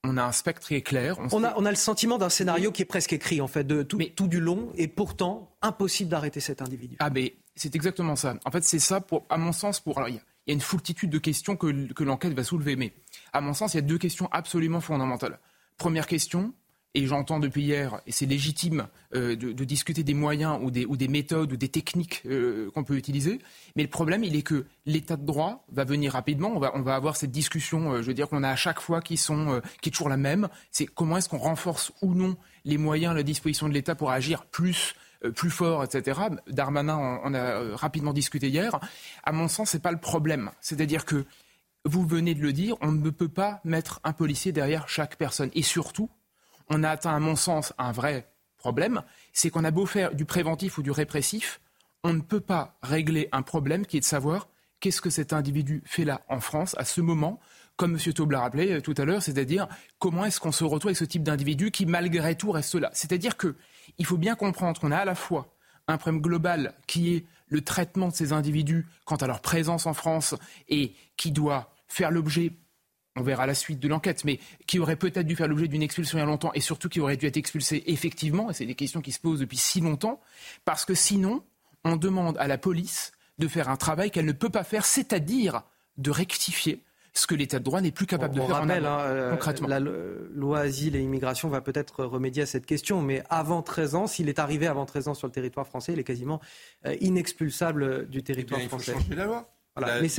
on 0.03 0.15
a 0.17 0.23
un 0.23 0.31
spectre 0.31 0.61
très 0.61 0.81
clair. 0.81 1.17
On, 1.31 1.43
a, 1.43 1.53
on 1.57 1.65
a, 1.65 1.69
le 1.69 1.75
sentiment 1.75 2.17
d'un 2.17 2.29
scénario 2.29 2.71
qui 2.71 2.81
est 2.81 2.85
presque 2.85 3.13
écrit, 3.13 3.41
en 3.41 3.47
fait, 3.47 3.65
de 3.65 3.83
tout, 3.83 3.99
tout 4.15 4.27
du 4.27 4.39
long, 4.39 4.71
et 4.75 4.87
pourtant 4.87 5.51
impossible 5.61 6.09
d'arrêter 6.09 6.39
cet 6.39 6.61
individu. 6.61 6.95
Ah, 6.99 7.09
mais 7.09 7.35
c'est 7.55 7.75
exactement 7.75 8.15
ça. 8.15 8.35
En 8.45 8.51
fait, 8.51 8.63
c'est 8.63 8.79
ça, 8.79 9.01
pour, 9.01 9.25
à 9.29 9.37
mon 9.37 9.51
sens, 9.51 9.79
pour. 9.79 10.01
il 10.07 10.15
y, 10.15 10.51
a 10.51 10.53
une 10.53 10.61
foultitude 10.61 11.09
de 11.09 11.17
questions 11.17 11.57
que, 11.57 11.91
que 11.91 12.03
l'enquête 12.03 12.33
va 12.33 12.43
soulever, 12.43 12.75
mais 12.75 12.93
à 13.33 13.41
mon 13.41 13.53
sens, 13.53 13.73
il 13.73 13.77
y 13.77 13.79
a 13.79 13.83
deux 13.83 13.97
questions 13.97 14.29
absolument 14.31 14.81
fondamentales. 14.81 15.39
Première 15.77 16.07
question, 16.07 16.53
et 16.97 17.05
j'entends 17.05 17.39
depuis 17.39 17.61
hier, 17.61 18.01
et 18.07 18.11
c'est 18.11 18.25
légitime 18.25 18.87
euh, 19.13 19.35
de, 19.35 19.63
discuter 19.63 20.01
des 20.01 20.15
moyens 20.15 20.57
ou 20.63 20.71
des, 20.71 21.07
méthodes 21.07 21.53
ou 21.53 21.55
des 21.55 21.69
techniques 21.69 22.23
euh, 22.25 22.71
qu'on 22.71 22.83
peut 22.83 22.95
utiliser. 22.95 23.39
Mais 23.75 23.83
le 23.83 23.89
problème, 23.89 24.23
il 24.23 24.35
est 24.35 24.41
que 24.41 24.65
l'état 24.87 25.15
de 25.15 25.23
droit 25.23 25.63
va 25.71 25.83
venir 25.83 26.13
rapidement. 26.13 26.51
On 26.55 26.81
va, 26.81 26.95
avoir 26.95 27.15
cette 27.15 27.29
discussion, 27.29 27.91
euh, 27.91 28.01
je 28.01 28.07
veux 28.07 28.15
dire, 28.15 28.27
qu'on 28.27 28.41
a 28.41 28.49
à 28.49 28.55
chaque 28.55 28.79
fois 28.79 28.99
qui, 29.01 29.15
sont, 29.15 29.61
qui 29.79 29.89
est 29.89 29.91
toujours 29.91 30.09
la 30.09 30.17
même. 30.17 30.49
C'est 30.71 30.87
comment 30.87 31.17
est-ce 31.17 31.29
qu'on 31.29 31.37
renforce 31.37 31.91
ou 32.01 32.15
non 32.15 32.35
les 32.65 32.79
moyens 32.79 33.11
à 33.11 33.15
la 33.15 33.23
disposition 33.23 33.69
de 33.69 33.73
l'État 33.73 33.93
pour 33.93 34.09
agir 34.09 34.45
plus 34.45 34.95
plus 35.33 35.49
fort, 35.49 35.83
etc. 35.83 36.19
Darmanin 36.47 37.19
on 37.23 37.33
a 37.33 37.75
rapidement 37.75 38.13
discuté 38.13 38.49
hier. 38.49 38.79
À 39.23 39.31
mon 39.31 39.47
sens, 39.47 39.71
c'est 39.71 39.81
pas 39.81 39.91
le 39.91 39.99
problème. 39.99 40.51
C'est-à-dire 40.61 41.05
que 41.05 41.25
vous 41.85 42.05
venez 42.05 42.35
de 42.35 42.41
le 42.41 42.53
dire, 42.53 42.75
on 42.81 42.91
ne 42.91 43.09
peut 43.09 43.29
pas 43.29 43.59
mettre 43.63 43.99
un 44.03 44.13
policier 44.13 44.51
derrière 44.51 44.89
chaque 44.89 45.15
personne. 45.15 45.49
Et 45.55 45.63
surtout, 45.63 46.09
on 46.69 46.83
a 46.83 46.89
atteint, 46.89 47.15
à 47.15 47.19
mon 47.19 47.35
sens, 47.35 47.73
un 47.77 47.91
vrai 47.91 48.29
problème, 48.57 49.01
c'est 49.33 49.49
qu'on 49.49 49.63
a 49.63 49.71
beau 49.71 49.85
faire 49.85 50.13
du 50.13 50.25
préventif 50.25 50.77
ou 50.77 50.83
du 50.83 50.91
répressif, 50.91 51.61
on 52.03 52.13
ne 52.13 52.21
peut 52.21 52.41
pas 52.41 52.77
régler 52.81 53.29
un 53.31 53.41
problème 53.41 53.85
qui 53.85 53.97
est 53.97 54.01
de 54.01 54.05
savoir 54.05 54.49
qu'est-ce 54.79 55.01
que 55.01 55.09
cet 55.09 55.33
individu 55.33 55.81
fait 55.85 56.05
là 56.05 56.21
en 56.29 56.39
France 56.39 56.75
à 56.77 56.85
ce 56.85 57.01
moment, 57.01 57.39
comme 57.75 57.93
M. 57.95 58.13
Taub 58.13 58.31
l'a 58.31 58.41
rappelé 58.41 58.73
euh, 58.73 58.81
tout 58.81 58.95
à 58.97 59.05
l'heure, 59.05 59.21
c'est-à-dire 59.21 59.67
comment 59.99 60.25
est-ce 60.25 60.39
qu'on 60.39 60.51
se 60.51 60.63
retrouve 60.63 60.89
avec 60.89 60.97
ce 60.97 61.05
type 61.05 61.23
d'individu 61.23 61.71
qui 61.71 61.85
malgré 61.85 62.35
tout 62.35 62.51
reste 62.51 62.75
là. 62.75 62.89
C'est-à-dire 62.93 63.37
qu'il 63.37 64.05
faut 64.05 64.17
bien 64.17 64.35
comprendre 64.35 64.79
qu'on 64.79 64.91
a 64.91 64.97
à 64.97 65.05
la 65.05 65.15
fois 65.15 65.53
un 65.87 65.97
problème 65.97 66.21
global 66.21 66.73
qui 66.85 67.15
est 67.15 67.25
le 67.47 67.61
traitement 67.61 68.09
de 68.09 68.13
ces 68.13 68.33
individus 68.33 68.85
quant 69.05 69.15
à 69.15 69.27
leur 69.27 69.41
présence 69.41 69.85
en 69.85 69.93
France 69.93 70.35
et 70.67 70.93
qui 71.15 71.31
doit 71.31 71.73
faire 71.87 72.11
l'objet 72.11 72.51
on 73.17 73.23
verra 73.23 73.45
la 73.45 73.55
suite 73.55 73.79
de 73.79 73.87
l'enquête, 73.87 74.23
mais 74.23 74.39
qui 74.67 74.79
aurait 74.79 74.95
peut-être 74.95 75.25
dû 75.25 75.35
faire 75.35 75.47
l'objet 75.47 75.67
d'une 75.67 75.83
expulsion 75.83 76.17
il 76.17 76.21
y 76.21 76.23
a 76.23 76.25
longtemps 76.25 76.51
et 76.53 76.61
surtout 76.61 76.89
qui 76.89 76.99
aurait 76.99 77.17
dû 77.17 77.25
être 77.25 77.37
expulsé 77.37 77.83
effectivement, 77.87 78.49
et 78.49 78.53
c'est 78.53 78.65
des 78.65 78.75
questions 78.75 79.01
qui 79.01 79.11
se 79.11 79.19
posent 79.19 79.39
depuis 79.39 79.57
si 79.57 79.81
longtemps, 79.81 80.21
parce 80.65 80.85
que 80.85 80.93
sinon, 80.93 81.43
on 81.83 81.95
demande 81.95 82.37
à 82.37 82.47
la 82.47 82.57
police 82.57 83.11
de 83.39 83.47
faire 83.47 83.69
un 83.69 83.75
travail 83.75 84.11
qu'elle 84.11 84.25
ne 84.25 84.31
peut 84.31 84.49
pas 84.49 84.63
faire, 84.63 84.85
c'est-à-dire 84.85 85.63
de 85.97 86.11
rectifier 86.11 86.83
ce 87.13 87.25
que 87.25 87.35
l'État 87.35 87.57
de 87.59 87.63
droit 87.63 87.81
n'est 87.81 87.91
plus 87.91 88.05
capable 88.05 88.35
de 88.35 88.41
faire 88.41 88.49
rappelle, 88.49 88.85
hein, 88.85 88.99
euh, 88.99 89.31
concrètement. 89.31 89.67
La 89.67 89.79
loi 89.79 90.59
asile 90.59 90.95
et 90.95 90.99
immigration 91.01 91.49
va 91.49 91.61
peut-être 91.61 92.05
remédier 92.05 92.43
à 92.43 92.45
cette 92.45 92.65
question, 92.65 93.01
mais 93.01 93.23
avant 93.29 93.63
13 93.63 93.95
ans, 93.95 94.07
s'il 94.07 94.29
est 94.29 94.37
arrivé 94.37 94.67
avant 94.67 94.85
13 94.85 95.07
ans 95.07 95.13
sur 95.15 95.27
le 95.27 95.33
territoire 95.33 95.65
français, 95.65 95.93
il 95.93 95.99
est 95.99 96.03
quasiment 96.03 96.39
euh, 96.85 96.95
inexpulsable 97.01 98.07
du 98.07 98.21
territoire 98.21 98.61
eh 98.63 98.67
français. 98.67 98.91
Il 98.91 98.93
faut 98.93 99.01
changer 99.01 99.15
la 99.15 99.25
loi. 99.25 99.49
Mais 100.01 100.09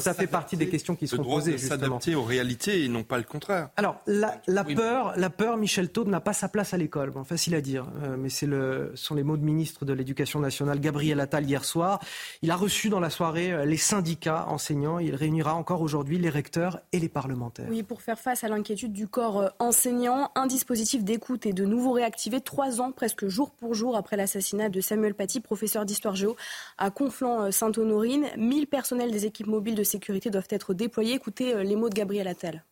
ça 0.00 0.14
fait 0.14 0.26
partie 0.26 0.56
des 0.56 0.68
questions 0.68 0.94
qui 0.94 1.06
seront 1.08 1.24
posées. 1.24 1.52
Le 1.52 1.58
s'adapter 1.58 2.14
aux 2.14 2.22
réalités 2.22 2.84
et 2.84 2.88
non 2.88 3.02
pas 3.02 3.18
le 3.18 3.24
contraire. 3.24 3.68
Alors, 3.76 4.00
la, 4.06 4.40
peur, 4.64 5.12
la 5.16 5.30
peur, 5.30 5.56
Michel 5.56 5.90
Taube 5.90 6.08
n'a 6.08 6.20
pas 6.20 6.32
sa 6.32 6.48
place 6.48 6.74
à 6.74 6.76
l'école. 6.76 7.10
Bon, 7.10 7.24
facile 7.24 7.54
à 7.54 7.60
dire, 7.60 7.86
euh, 8.02 8.16
mais 8.18 8.28
c'est 8.28 8.46
le, 8.46 8.92
sont 8.94 9.14
les 9.14 9.22
mots 9.22 9.36
de 9.36 9.44
ministre 9.44 9.84
de 9.84 9.92
l'Éducation 9.92 10.40
nationale, 10.40 10.80
Gabriel 10.80 11.20
Attal, 11.20 11.44
hier 11.44 11.64
soir. 11.64 12.00
Il 12.42 12.50
a 12.50 12.56
reçu 12.56 12.88
dans 12.88 13.00
la 13.00 13.10
soirée 13.10 13.52
euh, 13.52 13.64
les 13.64 13.76
syndicats 13.76 14.46
enseignants. 14.48 14.98
Il 14.98 15.14
réunira 15.14 15.54
encore 15.54 15.82
aujourd'hui 15.82 16.18
les 16.18 16.30
recteurs 16.30 16.80
et 16.92 16.98
les 16.98 17.08
parlementaires. 17.08 17.66
Oui, 17.68 17.82
pour 17.82 18.02
faire 18.02 18.18
face 18.18 18.44
à 18.44 18.48
l'inquiétude 18.48 18.92
du 18.92 19.08
corps 19.08 19.40
euh, 19.40 19.48
enseignant, 19.58 20.30
un 20.34 20.46
dispositif 20.46 21.04
d'écoute 21.04 21.46
est 21.46 21.52
de 21.52 21.64
nouveau 21.64 21.92
réactivé 21.92 22.40
trois 22.40 22.80
ans, 22.80 22.92
presque 22.92 23.26
jour 23.26 23.50
pour 23.50 23.74
jour, 23.74 23.96
après 23.96 24.16
l'assassinat 24.16 24.68
de 24.68 24.80
Samuel 24.80 25.14
Paty, 25.14 25.40
professeur 25.40 25.84
d'histoire 25.84 26.14
géo 26.14 26.36
à 26.78 26.90
Conflans-Sainte-Honorine. 26.90 28.26
1000 28.36 28.66
personnels 28.78 29.10
des 29.10 29.26
équipes 29.26 29.48
mobiles 29.48 29.74
de 29.74 29.82
sécurité 29.82 30.30
doivent 30.30 30.46
être 30.50 30.72
déployés. 30.72 31.14
Écoutez 31.14 31.52
euh, 31.52 31.64
les 31.64 31.74
mots 31.74 31.88
de 31.88 31.96
Gabriel 31.96 32.28
Attal. 32.28 32.62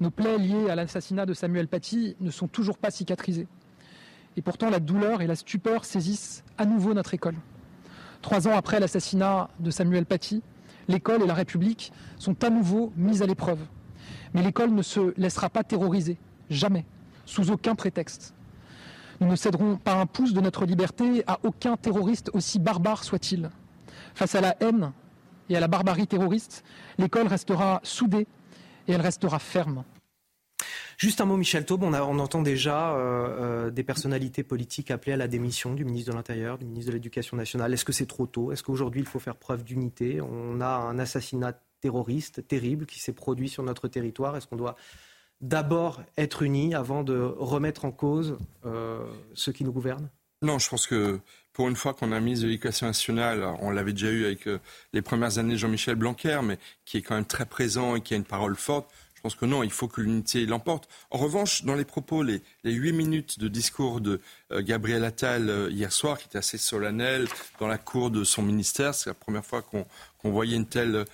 Nos 0.00 0.10
plaies 0.10 0.38
liées 0.38 0.70
à 0.70 0.74
l'assassinat 0.74 1.26
de 1.26 1.34
Samuel 1.34 1.68
Paty 1.68 2.16
ne 2.20 2.30
sont 2.30 2.48
toujours 2.48 2.78
pas 2.78 2.90
cicatrisées. 2.90 3.46
Et 4.38 4.40
pourtant, 4.40 4.70
la 4.70 4.80
douleur 4.80 5.20
et 5.20 5.26
la 5.26 5.36
stupeur 5.36 5.84
saisissent 5.84 6.42
à 6.56 6.64
nouveau 6.64 6.94
notre 6.94 7.12
école. 7.12 7.34
Trois 8.22 8.48
ans 8.48 8.56
après 8.56 8.80
l'assassinat 8.80 9.50
de 9.60 9.70
Samuel 9.70 10.06
Paty, 10.06 10.42
l'école 10.88 11.22
et 11.22 11.26
la 11.26 11.34
République 11.34 11.92
sont 12.16 12.42
à 12.42 12.48
nouveau 12.48 12.90
mises 12.96 13.20
à 13.20 13.26
l'épreuve. 13.26 13.60
Mais 14.32 14.42
l'école 14.42 14.70
ne 14.70 14.80
se 14.80 15.12
laissera 15.20 15.50
pas 15.50 15.64
terroriser, 15.64 16.16
jamais, 16.48 16.86
sous 17.26 17.50
aucun 17.50 17.74
prétexte. 17.74 18.32
Nous 19.20 19.28
ne 19.28 19.36
céderons 19.36 19.76
pas 19.76 19.96
un 20.00 20.06
pouce 20.06 20.32
de 20.32 20.40
notre 20.40 20.64
liberté 20.64 21.24
à 21.26 21.40
aucun 21.42 21.76
terroriste 21.76 22.30
aussi 22.32 22.58
barbare 22.58 23.04
soit-il. 23.04 23.50
Face 24.14 24.34
à 24.34 24.40
la 24.40 24.56
haine 24.60 24.92
et 25.48 25.56
à 25.56 25.60
la 25.60 25.68
barbarie 25.68 26.06
terroriste, 26.06 26.64
l'école 26.98 27.26
restera 27.26 27.80
soudée 27.82 28.26
et 28.88 28.92
elle 28.92 29.00
restera 29.00 29.38
ferme. 29.38 29.84
Juste 30.96 31.20
un 31.20 31.24
mot, 31.24 31.36
Michel 31.36 31.64
Taube. 31.64 31.82
On, 31.82 32.18
entend 32.18 32.42
déjà 32.42 32.92
euh, 32.92 33.66
euh, 33.66 33.70
des 33.70 33.82
personnalités 33.82 34.44
politiques 34.44 34.90
appeler 34.90 35.12
à 35.12 35.16
la 35.16 35.26
démission 35.26 35.74
du 35.74 35.84
ministre 35.84 36.12
de 36.12 36.16
l'Intérieur, 36.16 36.58
du 36.58 36.64
ministre 36.64 36.90
de 36.90 36.94
l'Éducation 36.94 37.36
nationale. 37.36 37.72
Est-ce 37.72 37.84
que 37.84 37.92
c'est 37.92 38.06
trop 38.06 38.26
tôt? 38.26 38.52
Est-ce 38.52 38.62
qu'aujourd'hui 38.62 39.00
il 39.00 39.06
faut 39.06 39.18
faire 39.18 39.36
preuve 39.36 39.64
d'unité? 39.64 40.20
On 40.20 40.60
a 40.60 40.68
un 40.68 40.98
assassinat 40.98 41.60
terroriste 41.80 42.46
terrible 42.46 42.86
qui 42.86 43.00
s'est 43.00 43.12
produit 43.12 43.48
sur 43.48 43.62
notre 43.62 43.88
territoire. 43.88 44.36
Est-ce 44.36 44.46
qu'on 44.46 44.56
doit 44.56 44.76
d'abord 45.40 46.02
être 46.16 46.42
unis 46.42 46.74
avant 46.74 47.02
de 47.02 47.18
remettre 47.20 47.84
en 47.84 47.90
cause 47.90 48.38
euh, 48.64 49.04
ceux 49.34 49.52
qui 49.52 49.64
nous 49.64 49.72
gouvernent 49.72 50.08
Non, 50.42 50.58
je 50.58 50.68
pense 50.68 50.86
que 50.86 51.20
pour 51.54 51.68
une 51.68 51.76
fois 51.76 51.94
qu'on 51.94 52.12
a 52.12 52.20
mis 52.20 52.34
l'éducation 52.34 52.86
nationale, 52.86 53.44
on 53.60 53.70
l'avait 53.70 53.92
déjà 53.92 54.10
eu 54.10 54.26
avec 54.26 54.48
euh, 54.48 54.58
les 54.92 55.02
premières 55.02 55.38
années 55.38 55.54
de 55.54 55.58
Jean-Michel 55.58 55.94
Blanquer, 55.94 56.40
mais 56.42 56.58
qui 56.84 56.98
est 56.98 57.02
quand 57.02 57.14
même 57.14 57.24
très 57.24 57.46
présent 57.46 57.94
et 57.94 58.00
qui 58.02 58.12
a 58.12 58.16
une 58.16 58.24
parole 58.24 58.56
forte. 58.56 58.90
Je 59.14 59.20
pense 59.20 59.36
que 59.36 59.46
non, 59.46 59.62
il 59.62 59.70
faut 59.70 59.88
que 59.88 60.02
l'unité 60.02 60.44
l'emporte. 60.46 60.88
En 61.10 61.16
revanche, 61.16 61.64
dans 61.64 61.76
les 61.76 61.84
propos, 61.84 62.24
les, 62.24 62.42
huit 62.64 62.92
minutes 62.92 63.38
de 63.38 63.46
discours 63.46 64.00
de 64.00 64.20
euh, 64.52 64.62
Gabriel 64.62 65.04
Attal 65.04 65.48
euh, 65.48 65.70
hier 65.70 65.92
soir, 65.92 66.18
qui 66.18 66.26
était 66.26 66.38
assez 66.38 66.58
solennel 66.58 67.28
dans 67.60 67.68
la 67.68 67.78
cour 67.78 68.10
de 68.10 68.24
son 68.24 68.42
ministère, 68.42 68.92
c'est 68.92 69.08
la 69.08 69.14
première 69.14 69.44
fois 69.44 69.62
qu'on 69.62 69.86
voyait 70.24 70.56
une 70.56 70.66
telle, 70.66 71.04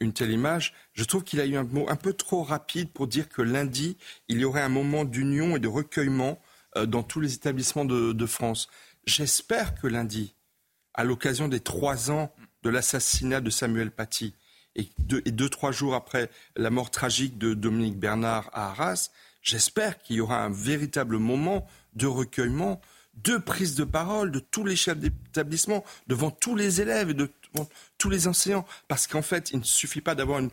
une, 0.00 0.12
telle 0.12 0.32
image. 0.32 0.74
Je 0.92 1.04
trouve 1.04 1.24
qu'il 1.24 1.40
a 1.40 1.46
eu 1.46 1.56
un 1.56 1.64
mot 1.64 1.86
un 1.88 1.96
peu 1.96 2.12
trop 2.12 2.42
rapide 2.42 2.90
pour 2.90 3.06
dire 3.06 3.28
que 3.28 3.40
lundi, 3.40 3.96
il 4.28 4.38
y 4.38 4.44
aurait 4.44 4.62
un 4.62 4.68
moment 4.68 5.04
d'union 5.04 5.56
et 5.56 5.60
de 5.60 5.68
recueillement 5.68 6.38
dans 6.86 7.02
tous 7.02 7.20
les 7.20 7.34
établissements 7.34 7.86
de 7.86 8.26
France. 8.26 8.68
J'espère 9.06 9.76
que 9.76 9.86
lundi, 9.86 10.34
à 10.92 11.04
l'occasion 11.04 11.46
des 11.46 11.60
trois 11.60 12.10
ans 12.10 12.34
de 12.64 12.70
l'assassinat 12.70 13.40
de 13.40 13.50
Samuel 13.50 13.92
Paty 13.92 14.34
et 14.74 14.90
deux, 14.98 15.48
trois 15.48 15.70
jours 15.70 15.94
après 15.94 16.28
la 16.56 16.70
mort 16.70 16.90
tragique 16.90 17.38
de 17.38 17.54
Dominique 17.54 18.00
Bernard 18.00 18.50
à 18.52 18.70
Arras, 18.70 19.10
j'espère 19.42 20.02
qu'il 20.02 20.16
y 20.16 20.20
aura 20.20 20.42
un 20.42 20.50
véritable 20.50 21.18
moment 21.18 21.68
de 21.94 22.06
recueillement, 22.08 22.80
de 23.14 23.36
prise 23.36 23.76
de 23.76 23.84
parole 23.84 24.32
de 24.32 24.40
tous 24.40 24.64
les 24.64 24.74
chefs 24.74 24.98
d'établissement, 24.98 25.84
devant 26.08 26.32
tous 26.32 26.56
les 26.56 26.80
élèves 26.80 27.10
et 27.10 27.14
devant 27.14 27.68
tous 27.98 28.10
les 28.10 28.26
enseignants. 28.26 28.66
Parce 28.88 29.06
qu'en 29.06 29.22
fait, 29.22 29.52
il 29.52 29.60
ne 29.60 29.64
suffit 29.64 30.00
pas 30.00 30.16
d'avoir 30.16 30.40
une, 30.40 30.50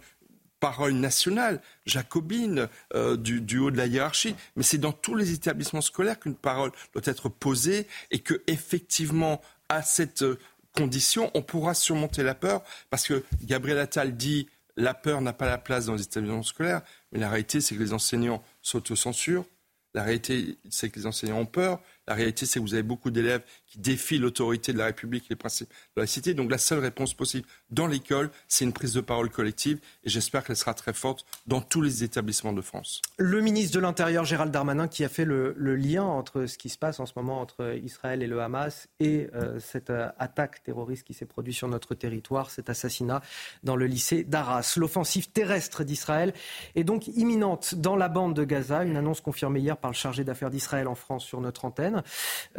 parole 0.63 0.93
nationale, 0.93 1.60
jacobine, 1.86 2.69
euh, 2.95 3.17
du, 3.17 3.58
haut 3.58 3.69
de 3.69 3.76
la 3.76 3.86
hiérarchie, 3.86 4.34
mais 4.56 4.63
c'est 4.63 4.78
dans 4.78 4.93
tous 4.93 5.13
les 5.13 5.34
établissements 5.34 5.82
scolaires 5.82 6.17
qu'une 6.17 6.38
parole 6.38 6.71
doit 6.93 7.02
être 7.04 7.28
posée 7.28 7.86
et 8.12 8.19
que 8.19 8.41
effectivement, 8.47 9.41
à 9.67 9.82
cette 9.82 10.21
euh, 10.21 10.39
condition, 10.73 11.30
on 11.34 11.41
pourra 11.41 11.73
surmonter 11.73 12.23
la 12.23 12.34
peur, 12.34 12.63
parce 12.89 13.06
que 13.06 13.26
Gabriel 13.43 13.78
Attal 13.78 14.15
dit 14.15 14.47
la 14.78 14.93
peur 14.93 15.19
n'a 15.19 15.34
pas 15.34 15.47
la 15.47 15.58
place 15.58 15.88
dans 15.88 15.95
les 15.95 16.04
établissements 16.04 16.43
scolaires, 16.43 16.82
mais 17.12 17.19
la 17.19 17.28
réalité, 17.28 17.60
c'est 17.60 17.76
que 17.76 17.84
les 17.84 17.91
enseignants 17.91 18.41
s'autocensurent. 18.62 19.45
La 19.93 20.04
réalité, 20.04 20.58
c'est 20.69 20.89
que 20.89 20.97
les 20.97 21.06
enseignants 21.06 21.39
ont 21.39 21.45
peur. 21.45 21.82
La 22.08 22.15
réalité, 22.15 22.45
c'est 22.45 22.60
que 22.60 22.63
vous 22.63 22.73
avez 22.73 22.84
beaucoup 22.84 23.12
d'élèves 23.12 23.43
qui 23.73 23.79
défient 23.79 24.19
l'autorité 24.19 24.71
de 24.71 24.77
la 24.77 24.86
République 24.86 25.23
et 25.25 25.29
les 25.31 25.36
principes 25.36 25.69
de 25.95 26.01
la 26.01 26.07
cité. 26.07 26.36
Donc 26.36 26.51
la 26.51 26.59
seule 26.59 26.79
réponse 26.79 27.15
possible 27.15 27.47
dans 27.71 27.88
l'école, 27.88 28.29
c'est 28.47 28.65
une 28.65 28.73
prise 28.73 28.93
de 28.93 29.01
parole 29.01 29.31
collective 29.31 29.79
et 30.03 30.09
j'espère 30.09 30.43
qu'elle 30.43 30.55
sera 30.55 30.75
très 30.75 30.93
forte 30.93 31.25
dans 31.47 31.59
tous 31.59 31.81
les 31.81 32.03
établissements 32.03 32.53
de 32.53 32.62
France. 32.62 33.01
Le 33.17 33.41
ministre 33.41 33.75
de 33.75 33.79
l'Intérieur, 33.81 34.25
Gérald 34.25 34.51
Darmanin, 34.51 34.88
qui 34.88 35.03
a 35.03 35.09
fait 35.09 35.25
le, 35.25 35.53
lien 35.57 36.03
entre 36.03 36.45
ce 36.45 36.59
qui 36.59 36.69
se 36.69 36.77
passe 36.77 36.99
en 36.99 37.07
ce 37.07 37.13
moment 37.15 37.41
entre 37.41 37.75
Israël 37.83 38.21
et 38.21 38.27
le 38.27 38.41
Hamas 38.41 38.88
et 38.99 39.27
euh, 39.33 39.59
cette 39.59 39.89
euh, 39.89 40.09
attaque 40.19 40.62
terroriste 40.63 41.03
qui 41.07 41.15
s'est 41.15 41.25
produite 41.25 41.55
sur 41.55 41.67
notre 41.67 41.95
territoire, 41.95 42.51
cet 42.51 42.69
assassinat 42.69 43.21
dans 43.63 43.75
le 43.75 43.88
lycée 43.88 44.23
d'Arras. 44.23 44.75
L'offensive 44.77 45.31
terrestre 45.31 45.83
d'Israël 45.83 46.33
est 46.75 46.83
donc 46.83 47.07
imminente 47.07 47.73
dans 47.73 47.95
la 47.95 48.07
bande 48.07 48.36
de 48.36 48.43
Gaza, 48.43 48.83
une 48.83 48.97
annonce 48.97 49.21
confirmée 49.21 49.62
hier 49.62 49.77
par 49.77 49.89
le 49.89 49.95
chargé 49.95 50.23
d'affaires 50.23 50.51
d'Israël 50.51 50.88
en 50.88 50.95
France 50.95 51.25
sur 51.25 51.41
notre 51.41 51.65
antenne. 51.65 52.03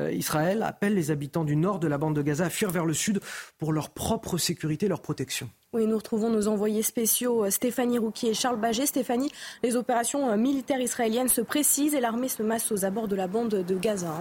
Euh, 0.00 0.11
Israël 0.12 0.64
appelle 0.64 0.94
les 0.94 1.04
habitants 1.11 1.45
du 1.45 1.57
nord 1.57 1.79
de 1.79 1.88
la 1.88 1.99
bande 1.99 2.17
de 2.17 2.23
Gaza 2.23 2.47
à 2.47 2.51
fuir 2.51 2.71
vers 2.71 2.85
le 2.85 2.95
sud 2.95 3.21
pour 3.59 3.73
leur 3.73 3.90
propre 3.90 4.38
sécurité, 4.38 4.88
leur 4.88 5.01
protection. 5.01 5.49
Oui, 5.73 5.87
nous 5.87 5.97
retrouvons 5.97 6.31
nos 6.31 6.49
envoyés 6.49 6.83
spéciaux 6.83 7.45
euh, 7.45 7.51
Stéphanie 7.51 7.99
Rouquier 7.99 8.31
et 8.31 8.35
Charles 8.35 8.61
Baget. 8.61 8.87
Stéphanie, 8.87 9.31
les 9.62 9.77
opérations 9.77 10.31
euh, 10.31 10.37
militaires 10.37 10.81
israéliennes 10.81 11.29
se 11.29 11.40
précisent 11.40 11.95
et 11.95 12.01
l'armée 12.01 12.29
se 12.29 12.43
masse 12.43 12.71
aux 12.71 12.85
abords 12.85 13.09
de 13.09 13.17
la 13.17 13.27
bande 13.27 13.51
de 13.51 13.75
Gaza. 13.75 14.21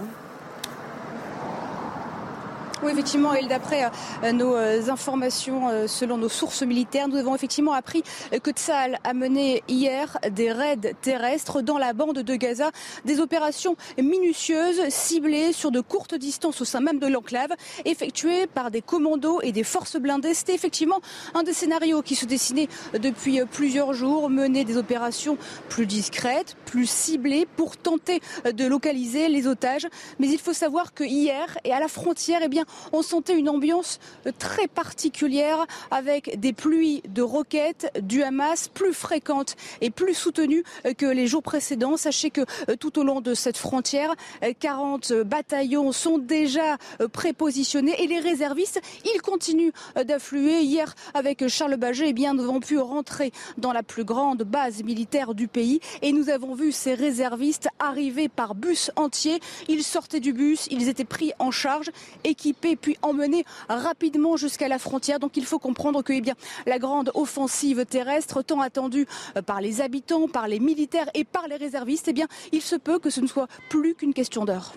Oui, 2.82 2.90
effectivement, 2.92 3.34
et 3.34 3.46
d'après 3.46 3.84
euh, 4.24 4.32
nos 4.32 4.56
euh, 4.56 4.90
informations, 4.90 5.68
euh, 5.68 5.86
selon 5.86 6.18
nos 6.18 6.28
sources 6.28 6.62
militaires, 6.62 7.08
nous 7.08 7.16
avons 7.16 7.34
effectivement 7.34 7.72
appris 7.72 8.02
que 8.42 8.50
Tsahal 8.50 8.98
a 9.04 9.14
mené 9.14 9.62
hier 9.68 10.18
des 10.30 10.52
raids 10.52 10.94
terrestres 11.00 11.62
dans 11.62 11.78
la 11.78 11.92
bande 11.92 12.18
de 12.18 12.34
Gaza, 12.34 12.70
des 13.04 13.20
opérations 13.20 13.76
minutieuses, 13.96 14.82
ciblées 14.88 15.52
sur 15.52 15.70
de 15.70 15.80
courtes 15.80 16.14
distances 16.14 16.60
au 16.60 16.64
sein 16.64 16.80
même 16.80 16.98
de 16.98 17.06
l'enclave, 17.06 17.50
effectuées 17.84 18.46
par 18.46 18.70
des 18.70 18.82
commandos 18.82 19.40
et 19.42 19.52
des 19.52 19.64
forces 19.64 19.96
blindées. 19.96 20.34
C'était 20.34 20.54
effectivement 20.54 21.00
un 21.34 21.42
des 21.42 21.52
scénarios 21.52 22.02
qui 22.02 22.16
se 22.16 22.26
dessinait 22.26 22.68
depuis 22.92 23.40
plusieurs 23.50 23.92
jours, 23.94 24.28
mener 24.28 24.64
des 24.64 24.76
opérations 24.76 25.38
plus 25.68 25.86
discrètes, 25.86 26.56
plus 26.66 26.90
ciblées 26.90 27.46
pour 27.56 27.76
tenter 27.76 28.20
de 28.44 28.66
localiser 28.66 29.28
les 29.28 29.46
otages. 29.46 29.86
Mais 30.18 30.28
il 30.28 30.38
faut 30.38 30.52
savoir 30.52 30.92
que 30.92 31.04
hier 31.04 31.56
et 31.64 31.72
à 31.72 31.80
la 31.80 31.88
frontière, 31.88 32.40
eh 32.42 32.48
bien, 32.48 32.64
on 32.92 33.02
sentait 33.02 33.36
une 33.36 33.48
ambiance 33.48 33.98
très 34.38 34.68
particulière 34.68 35.66
avec 35.90 36.40
des 36.40 36.52
pluies 36.52 37.02
de 37.08 37.22
roquettes 37.22 37.92
du 38.00 38.22
Hamas 38.22 38.68
plus 38.68 38.92
fréquentes 38.92 39.56
et 39.80 39.90
plus 39.90 40.14
soutenues 40.14 40.64
que 40.98 41.06
les 41.06 41.26
jours 41.26 41.42
précédents. 41.42 41.96
Sachez 41.96 42.30
que 42.30 42.42
euh, 42.68 42.76
tout 42.76 42.98
au 42.98 43.04
long 43.04 43.20
de 43.20 43.34
cette 43.34 43.56
frontière, 43.56 44.14
40 44.60 45.10
euh, 45.10 45.24
bataillons 45.24 45.92
sont 45.92 46.18
déjà 46.18 46.76
euh, 47.00 47.08
prépositionnés 47.08 48.02
et 48.02 48.06
les 48.06 48.20
réservistes, 48.20 48.80
ils 49.04 49.20
continuent 49.22 49.72
d'affluer. 50.06 50.62
Hier, 50.62 50.94
avec 51.14 51.46
Charles 51.48 51.76
Baget, 51.76 52.08
eh 52.08 52.12
bien, 52.12 52.34
nous 52.34 52.44
avons 52.44 52.60
pu 52.60 52.78
rentrer 52.78 53.32
dans 53.58 53.72
la 53.72 53.82
plus 53.82 54.04
grande 54.04 54.42
base 54.42 54.82
militaire 54.82 55.34
du 55.34 55.48
pays 55.48 55.80
et 56.02 56.12
nous 56.12 56.28
avons 56.28 56.54
vu 56.54 56.72
ces 56.72 56.94
réservistes 56.94 57.68
arriver 57.78 58.28
par 58.28 58.54
bus 58.54 58.90
entier. 58.96 59.40
Ils 59.68 59.82
sortaient 59.82 60.20
du 60.20 60.32
bus, 60.32 60.66
ils 60.70 60.88
étaient 60.88 61.04
pris 61.04 61.32
en 61.38 61.50
charge, 61.50 61.90
équipés 62.24 62.53
puis 62.54 62.96
emmener 63.02 63.44
rapidement 63.68 64.36
jusqu'à 64.36 64.68
la 64.68 64.78
frontière. 64.78 65.18
Donc 65.18 65.36
il 65.36 65.44
faut 65.44 65.58
comprendre 65.58 66.02
que 66.02 66.12
eh 66.12 66.20
bien, 66.20 66.34
la 66.66 66.78
grande 66.78 67.10
offensive 67.14 67.84
terrestre, 67.86 68.42
tant 68.42 68.60
attendue 68.60 69.06
euh, 69.36 69.42
par 69.42 69.60
les 69.60 69.80
habitants, 69.80 70.28
par 70.28 70.48
les 70.48 70.60
militaires 70.60 71.10
et 71.14 71.24
par 71.24 71.48
les 71.48 71.56
réservistes, 71.56 72.08
eh 72.08 72.12
bien, 72.12 72.26
il 72.52 72.62
se 72.62 72.76
peut 72.76 72.98
que 72.98 73.10
ce 73.10 73.20
ne 73.20 73.26
soit 73.26 73.48
plus 73.68 73.94
qu'une 73.94 74.14
question 74.14 74.44
d'heure. 74.44 74.74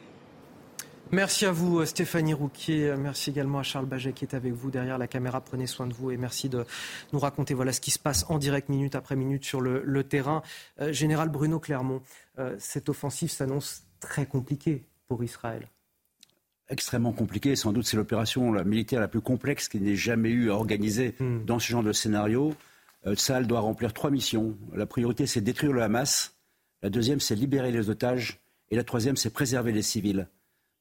Merci 1.12 1.46
à 1.46 1.52
vous 1.52 1.86
Stéphanie 1.86 2.34
Rouquier, 2.34 2.94
merci 2.98 3.30
également 3.30 3.60
à 3.60 3.64
Charles 3.64 3.86
Baget 3.86 4.12
qui 4.12 4.26
est 4.26 4.36
avec 4.36 4.52
vous 4.52 4.70
derrière 4.72 4.98
la 4.98 5.08
caméra. 5.08 5.40
Prenez 5.40 5.66
soin 5.66 5.88
de 5.88 5.94
vous 5.94 6.12
et 6.12 6.18
merci 6.18 6.50
de 6.50 6.66
nous 7.14 7.20
raconter 7.20 7.54
voilà 7.54 7.72
ce 7.72 7.80
qui 7.80 7.92
se 7.92 8.00
passe 8.00 8.26
en 8.28 8.38
direct 8.38 8.68
minute 8.68 8.94
après 8.94 9.16
minute 9.16 9.46
sur 9.46 9.62
le, 9.62 10.04
terrain. 10.04 10.42
Euh, 10.82 10.92
Général 10.92 11.30
Bruno 11.30 11.60
Clermont, 11.60 12.02
euh, 12.40 12.58
cette 12.60 12.90
offensive 12.90 13.32
s'annonce 13.32 13.84
très 14.02 14.26
compliquée 14.26 14.86
pour 15.08 15.24
Israël. 15.24 15.70
Extrêmement 16.70 17.14
compliquée. 17.14 17.56
Sans 17.56 17.72
doute, 17.74 17.86
c'est 17.86 17.98
l'opération 17.98 18.52
militaire 18.64 19.00
la 19.00 19.08
plus 19.08 19.22
complexe 19.22 19.68
qui 19.68 19.80
n'ait 19.80 19.96
jamais 19.96 20.30
eu 20.30 20.52
à 20.52 20.56
organiser 20.56 21.16
hmm. 21.20 21.46
dans 21.46 21.60
ce 21.60 21.68
genre 21.68 21.84
de 21.84 21.94
scénario. 21.94 22.54
Euh, 23.06 23.42
doit 23.44 23.60
remplir 23.60 23.94
trois 23.94 24.12
missions. 24.12 24.58
La 24.74 24.86
priorité, 24.86 25.28
c'est 25.28 25.42
détruire 25.42 25.72
le 25.72 25.82
Hamas. 25.82 26.36
La 26.82 26.90
deuxième, 26.90 27.20
c'est 27.20 27.36
libérer 27.36 27.72
les 27.72 27.90
otages. 27.90 28.40
Et 28.70 28.76
la 28.76 28.84
troisième, 28.84 29.16
c'est 29.16 29.30
préserver 29.30 29.72
les 29.72 29.82
civils. 29.82 30.28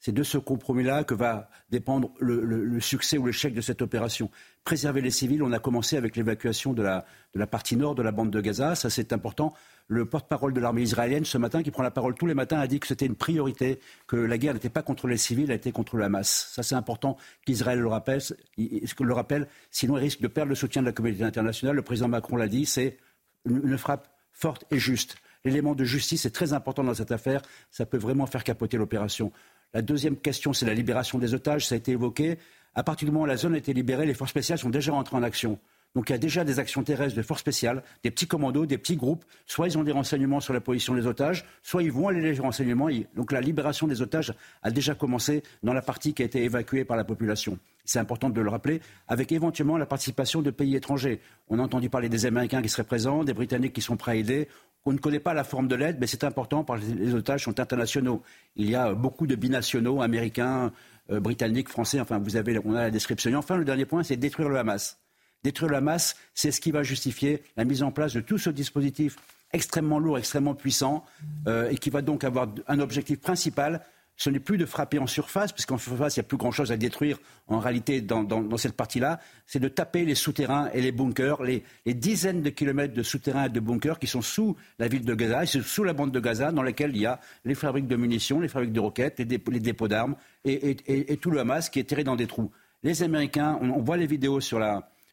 C'est 0.01 0.13
de 0.13 0.23
ce 0.23 0.39
compromis-là 0.39 1.05
que 1.05 1.15
va 1.15 1.49
dépendre 1.71 2.13
le, 2.21 2.79
succès 2.81 3.17
ou 3.17 3.27
l'échec 3.27 3.55
de 3.55 3.61
cette 3.61 3.81
opération. 3.81 4.31
Préserver 4.65 5.01
les 5.01 5.11
civils, 5.11 5.43
on 5.43 5.53
a 5.53 5.59
commencé 5.59 5.97
avec 5.97 6.17
l'évacuation 6.17 6.73
de 6.75 6.83
la, 6.83 7.07
de 7.35 7.39
la, 7.39 7.47
partie 7.47 7.77
nord 7.77 7.95
de 7.95 8.03
la 8.03 8.13
bande 8.13 8.31
de 8.31 8.41
Gaza. 8.41 8.75
Ça, 8.75 8.91
c'est 8.91 9.13
important. 9.13 9.55
Le 9.89 10.05
porte-parole 10.05 10.53
de 10.53 10.61
l'armée 10.61 10.83
israélienne, 10.83 11.25
ce 11.25 11.39
matin, 11.39 11.63
qui 11.63 11.71
prend 11.71 11.85
la 11.85 11.93
parole 11.93 12.15
tous 12.15 12.27
les 12.27 12.35
matins, 12.35 12.59
a 12.59 12.67
dit 12.67 12.81
que 12.81 12.89
c'était 12.89 13.07
une 13.07 13.15
priorité, 13.15 13.79
que 14.09 14.17
la 14.17 14.37
guerre 14.37 14.55
n'était 14.55 14.69
pas 14.69 14.83
contre 14.83 15.07
les 15.07 15.17
civils, 15.17 15.49
elle 15.49 15.57
était 15.57 15.71
contre 15.71 15.97
le 15.97 16.03
Hamas. 16.03 16.51
Ça, 16.53 16.65
c'est 16.65 16.75
important 16.75 17.17
qu'Israël 17.45 17.79
le 17.79 17.87
rappelle, 17.87 18.21
le 18.57 19.13
rappelle. 19.13 19.47
Sinon, 19.71 19.97
il 19.97 20.01
risque 20.01 20.21
de 20.21 20.27
perdre 20.27 20.49
le 20.49 20.57
soutien 20.57 20.83
de 20.83 20.87
la 20.87 20.93
communauté 20.93 21.23
internationale. 21.23 21.77
Le 21.77 21.83
président 21.83 22.09
Macron 22.09 22.37
l'a 22.37 22.49
dit, 22.49 22.67
c'est 22.67 22.99
une 23.45 23.79
frappe 23.79 24.09
forte 24.33 24.65
et 24.73 24.79
juste. 24.79 25.17
L'élément 25.45 25.77
de 25.77 25.85
justice 25.85 26.27
est 26.27 26.31
très 26.31 26.53
important 26.53 26.83
dans 26.83 26.95
cette 26.95 27.13
affaire. 27.13 27.41
Ça 27.71 27.87
peut 27.87 27.99
vraiment 27.99 28.27
faire 28.27 28.43
capoter 28.43 28.77
l'opération. 28.79 29.31
La 29.73 29.83
deuxième 29.83 30.17
question, 30.17 30.53
c'est 30.53 30.67
la 30.67 30.75
libération 30.75 31.21
des 31.21 31.35
otages. 31.35 31.69
Ça 31.69 31.77
a 31.77 31.79
été 31.79 31.93
évoqué. 31.93 32.39
À 32.75 32.83
partir 32.83 33.07
du 33.07 33.13
moment 33.13 33.23
où 33.23 33.29
la 33.29 33.37
zone 33.37 33.55
a 33.55 33.59
été 33.59 33.73
libérée, 33.73 34.05
les 34.05 34.15
forces 34.15 34.31
spéciales 34.31 34.59
sont 34.59 34.71
déjà 34.71 34.93
entrées 34.93 35.17
en 35.17 35.23
action. 35.23 35.61
Donc 35.97 36.11
il 36.11 36.13
y 36.13 36.15
a 36.15 36.19
déjà 36.19 36.45
des 36.45 36.59
actions 36.59 36.83
terrestres 36.83 37.17
de 37.17 37.23
forces 37.23 37.41
spéciales, 37.41 37.83
des 38.05 38.11
petits 38.11 38.27
commandos, 38.27 38.67
des 38.67 38.77
petits 38.77 38.97
groupes. 38.97 39.25
Soit 39.47 39.69
ils 39.69 39.79
ont 39.79 39.83
des 39.83 39.93
renseignements 39.93 40.41
sur 40.41 40.53
la 40.53 40.61
position 40.61 40.95
des 40.95 41.07
otages, 41.07 41.47
soit 41.63 41.83
ils 41.83 41.91
vont 41.91 42.09
aller 42.09 42.21
les 42.21 42.39
renseignements. 42.39 42.89
Donc 43.15 43.33
la 43.33 43.41
libération 43.41 43.87
des 43.87 44.03
otages 44.03 44.35
a 44.63 44.71
déjà 44.71 44.95
commencé 44.95 45.43
dans 45.63 45.73
la 45.73 45.81
partie 45.81 46.13
qui 46.13 46.21
a 46.21 46.27
été 46.27 46.45
évacuée 46.45 46.85
par 46.85 46.99
la 46.99 47.05
population. 47.05 47.59
C'est 47.87 47.99
important 47.99 48.29
de 48.29 48.39
le 48.43 48.51
rappeler, 48.51 48.83
avec 49.09 49.33
éventuellement 49.33 49.79
la 49.79 49.87
participation 49.87 50.43
de 50.43 50.51
pays 50.51 50.77
étrangers. 50.77 51.19
On 51.49 51.59
a 51.59 51.63
entendu 51.63 51.89
parler 51.89 52.11
des 52.11 52.27
Américains 52.27 52.61
qui 52.61 52.69
seraient 52.69 52.85
présents, 52.85 53.25
des 53.25 53.33
Britanniques 53.33 53.73
qui 53.73 53.81
sont 53.81 53.97
prêts 53.97 54.13
à 54.13 54.17
aider. 54.17 54.49
On 54.85 54.93
ne 54.93 54.99
connaît 54.99 55.19
pas 55.19 55.33
la 55.33 55.45
forme 55.45 55.67
de 55.67 55.77
l'aide, 55.77 55.97
mais 55.99 56.07
c'est 56.07 56.25
important 56.25 56.63
parce 56.63 56.83
que 56.83 56.93
les 56.93 57.15
otages 57.15 57.45
sont 57.45 57.59
internationaux. 57.59 58.23
Il 58.57 58.69
y 58.69 58.75
a 58.75 58.93
beaucoup 58.93 59.27
de 59.27 59.35
binationaux, 59.35 60.03
américains, 60.03 60.73
euh, 61.11 61.21
britanniques, 61.21 61.71
français. 61.71 62.01
Enfin, 62.01 62.19
vous 62.19 62.37
avez, 62.37 62.61
on 62.67 62.75
a 62.75 62.83
la 62.83 62.91
description. 62.91 63.31
Et 63.31 63.35
enfin, 63.35 63.57
le 63.57 63.65
dernier 63.65 63.87
point, 63.87 64.03
c'est 64.03 64.17
détruire 64.17 64.51
le 64.51 64.59
Hamas. 64.59 64.99
Détruire 65.43 65.71
le 65.71 65.77
Hamas, 65.77 66.17
c'est 66.35 66.51
ce 66.51 66.61
qui 66.61 66.71
va 66.71 66.83
justifier 66.83 67.43
la 67.57 67.65
mise 67.65 67.83
en 67.83 67.93
place 67.93 68.13
de 68.13 68.21
tout 68.21 68.39
ce 68.39 68.51
dispositif 68.51 69.17
extrêmement 69.53 69.99
lourd, 69.99 70.19
extrêmement 70.19 70.55
puissant, 70.55 71.05
euh, 71.47 71.71
et 71.71 71.77
qui 71.77 71.91
va 71.91 72.03
donc 72.03 72.25
avoir 72.25 72.49
un 72.69 72.81
objectif 72.81 73.21
principal, 73.21 73.81
ce 74.17 74.31
n'est 74.31 74.41
plus 74.41 74.57
de 74.57 74.65
frapper 74.65 74.99
en 74.99 75.07
surface, 75.07 75.53
puisqu'en 75.53 75.77
surface, 75.77 76.17
il 76.17 76.21
n'y 76.21 76.25
a 76.25 76.29
plus 76.29 76.39
grand-chose 76.39 76.73
à 76.73 76.77
détruire 76.77 77.19
en 77.49 77.59
réalité 77.59 78.01
dans, 78.01 78.57
cette 78.57 78.75
partie-là, 78.75 79.21
c'est 79.47 79.59
de 79.59 79.69
taper 79.69 80.05
les 80.05 80.15
souterrains 80.15 80.71
et 80.73 80.81
les 80.81 80.91
bunkers, 80.91 81.43
les, 81.43 81.63
dizaines 81.87 82.41
de 82.41 82.49
kilomètres 82.49 82.95
de 82.95 83.03
souterrains 83.03 83.45
et 83.45 83.49
de 83.51 83.61
bunkers 83.61 83.99
qui 83.99 84.07
sont 84.07 84.23
sous 84.23 84.57
la 84.79 84.89
ville 84.89 85.05
de 85.05 85.15
Gaza, 85.15 85.45
et 85.45 85.47
sous 85.47 85.85
la 85.85 85.93
bande 85.93 86.13
de 86.13 86.21
Gaza, 86.21 86.51
dans 86.51 86.63
laquelle 86.63 86.97
il 86.97 87.03
y 87.03 87.07
a 87.07 87.21
les 87.45 87.55
fabriques 87.55 87.89
de 87.89 87.97
munitions, 87.97 88.41
les 88.41 88.49
fabriques 88.49 88.73
de 88.73 88.81
roquettes, 88.81 89.19
les, 89.19 89.27
dépôts, 89.27 89.89
d'armes, 89.89 90.17
et, 90.45 91.17
tout 91.21 91.31
le 91.31 91.41
Hamas 91.41 91.69
qui 91.69 91.79
est 91.79 91.85
terré 91.85 92.03
dans 92.03 92.17
des 92.17 92.27
trous. 92.27 92.51
Les 92.83 93.03
Américains, 93.03 93.59
on, 93.61 93.83
voit 93.83 93.97
les 93.97 94.07
vidéos 94.07 94.41
sur, 94.41 94.59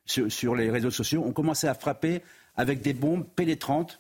sur 0.06 0.56
les 0.56 0.70
réseaux 0.70 0.92
sociaux, 0.92 1.24
ont 1.24 1.32
commencé 1.32 1.68
à 1.68 1.74
frapper 1.74 2.22
avec 2.56 2.82
des 2.82 2.94
bombes 2.94 3.26
pénétrantes 3.36 4.00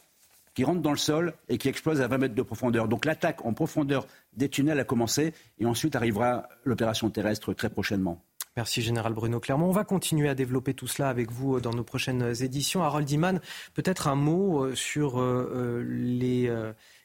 qui 0.53 0.63
rentrent 0.63 0.81
dans 0.81 0.91
le 0.91 0.97
sol 0.97 1.33
et 1.49 1.57
qui 1.57 1.67
explosent 1.67 2.01
à 2.01 2.07
20 2.07 2.17
mètres 2.17 2.35
de 2.35 2.41
profondeur. 2.41 2.87
Donc 2.87 3.05
l'attaque 3.05 3.45
en 3.45 3.53
profondeur 3.53 4.05
des 4.33 4.49
tunnels 4.49 4.79
a 4.79 4.83
commencé 4.83 5.33
et 5.59 5.65
ensuite 5.65 5.95
arrivera 5.95 6.47
l'opération 6.63 7.09
terrestre 7.09 7.53
très 7.53 7.69
prochainement. 7.69 8.21
Merci 8.55 8.83
Général 8.83 9.13
Bruno 9.13 9.39
Clermont. 9.39 9.67
On 9.67 9.71
va 9.71 9.83
continuer 9.83 10.29
à 10.29 10.35
développer 10.35 10.75
tout 10.75 10.85
cela 10.85 11.09
avec 11.09 11.31
vous 11.31 11.55
euh, 11.55 11.59
dans 11.59 11.73
nos 11.73 11.83
prochaines 11.83 12.35
éditions. 12.43 12.83
Harold 12.83 13.09
Iman, 13.09 13.39
peut-être 13.73 14.07
un 14.07 14.13
mot 14.13 14.63
euh, 14.63 14.75
sur 14.75 15.19
euh, 15.19 15.83
les 15.87 16.51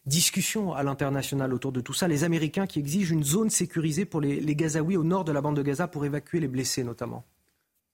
discussions 0.05 0.75
à 0.75 0.83
l'international 0.83 1.55
autour 1.55 1.73
de 1.73 1.81
tout 1.81 1.95
ça. 1.95 2.07
Les 2.07 2.25
Américains 2.25 2.67
qui 2.67 2.79
exigent 2.79 3.13
une 3.13 3.25
zone 3.25 3.49
sécurisée 3.49 4.05
pour 4.05 4.21
les, 4.21 4.41
les 4.41 4.57
Gazaouis 4.57 4.99
au 4.99 5.05
nord 5.05 5.25
de 5.25 5.33
la 5.33 5.41
bande 5.41 5.57
de 5.57 5.63
Gaza 5.63 5.89
pour 5.89 6.05
évacuer 6.05 6.41
les 6.41 6.49
blessés 6.49 6.85
notamment. 6.85 7.25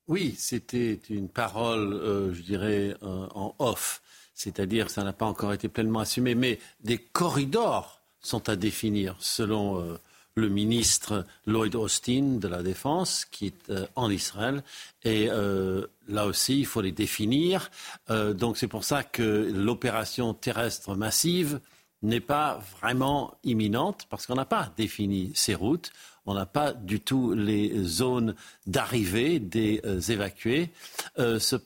Oui, 0.06 0.34
c'était 0.36 1.00
une 1.08 1.28
parole, 1.28 2.00
je 2.34 2.42
dirais, 2.42 2.94
en 3.02 3.54
off 3.58 4.02
c'est-à-dire 4.34 4.90
ça 4.90 5.04
n'a 5.04 5.12
pas 5.12 5.26
encore 5.26 5.52
été 5.52 5.68
pleinement 5.68 6.00
assumé, 6.00 6.34
mais 6.34 6.58
des 6.82 6.98
corridors 6.98 8.00
sont 8.20 8.48
à 8.48 8.56
définir 8.56 9.16
selon 9.20 9.80
euh, 9.80 9.98
le 10.34 10.48
ministre 10.48 11.24
Lloyd 11.46 11.76
Austin 11.76 12.38
de 12.40 12.48
la 12.48 12.62
Défense 12.62 13.24
qui 13.24 13.46
est 13.46 13.70
euh, 13.70 13.86
en 13.94 14.10
Israël. 14.10 14.64
Et 15.04 15.28
euh, 15.30 15.86
là 16.08 16.26
aussi, 16.26 16.58
il 16.58 16.66
faut 16.66 16.80
les 16.80 16.92
définir. 16.92 17.70
donc 18.08 18.58
c'est 18.58 18.68
pour 18.68 18.84
ça 18.84 19.04
que 19.04 19.50
l'opération 19.54 20.34
terrestre 20.34 20.96
massive 20.96 21.60
n'est 22.02 22.20
pas 22.20 22.60
vraiment 22.80 23.34
imminente 23.44 24.06
parce 24.10 24.26
qu'on 24.26 24.34
n'a 24.34 24.44
pas 24.44 24.72
défini 24.76 25.32
ces 25.34 25.54
routes. 25.54 25.90
On 26.26 26.34
n'a 26.34 26.46
pas 26.46 26.72
du 26.72 27.00
tout 27.00 27.34
les 27.34 27.82
zones 27.82 28.34
d'arrivée 28.66 29.38
des 29.38 29.80
évacués. 30.10 30.70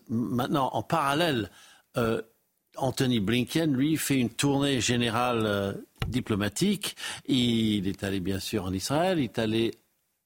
maintenant, 0.09 0.71
en 0.73 0.83
parallèle, 0.83 1.51
Anthony 2.79 3.21
Blinken, 3.21 3.75
lui, 3.75 3.97
fait 3.97 4.18
une 4.18 4.31
tournée 4.31 4.81
générale 4.81 5.42
euh, 5.44 5.73
diplomatique. 6.07 6.97
Il 7.27 7.88
est 7.88 8.05
allé 8.05 8.21
bien 8.21 8.38
sûr 8.38 8.64
en 8.64 8.73
Israël, 8.73 9.18
il 9.18 9.25
est 9.25 9.38
allé 9.38 9.75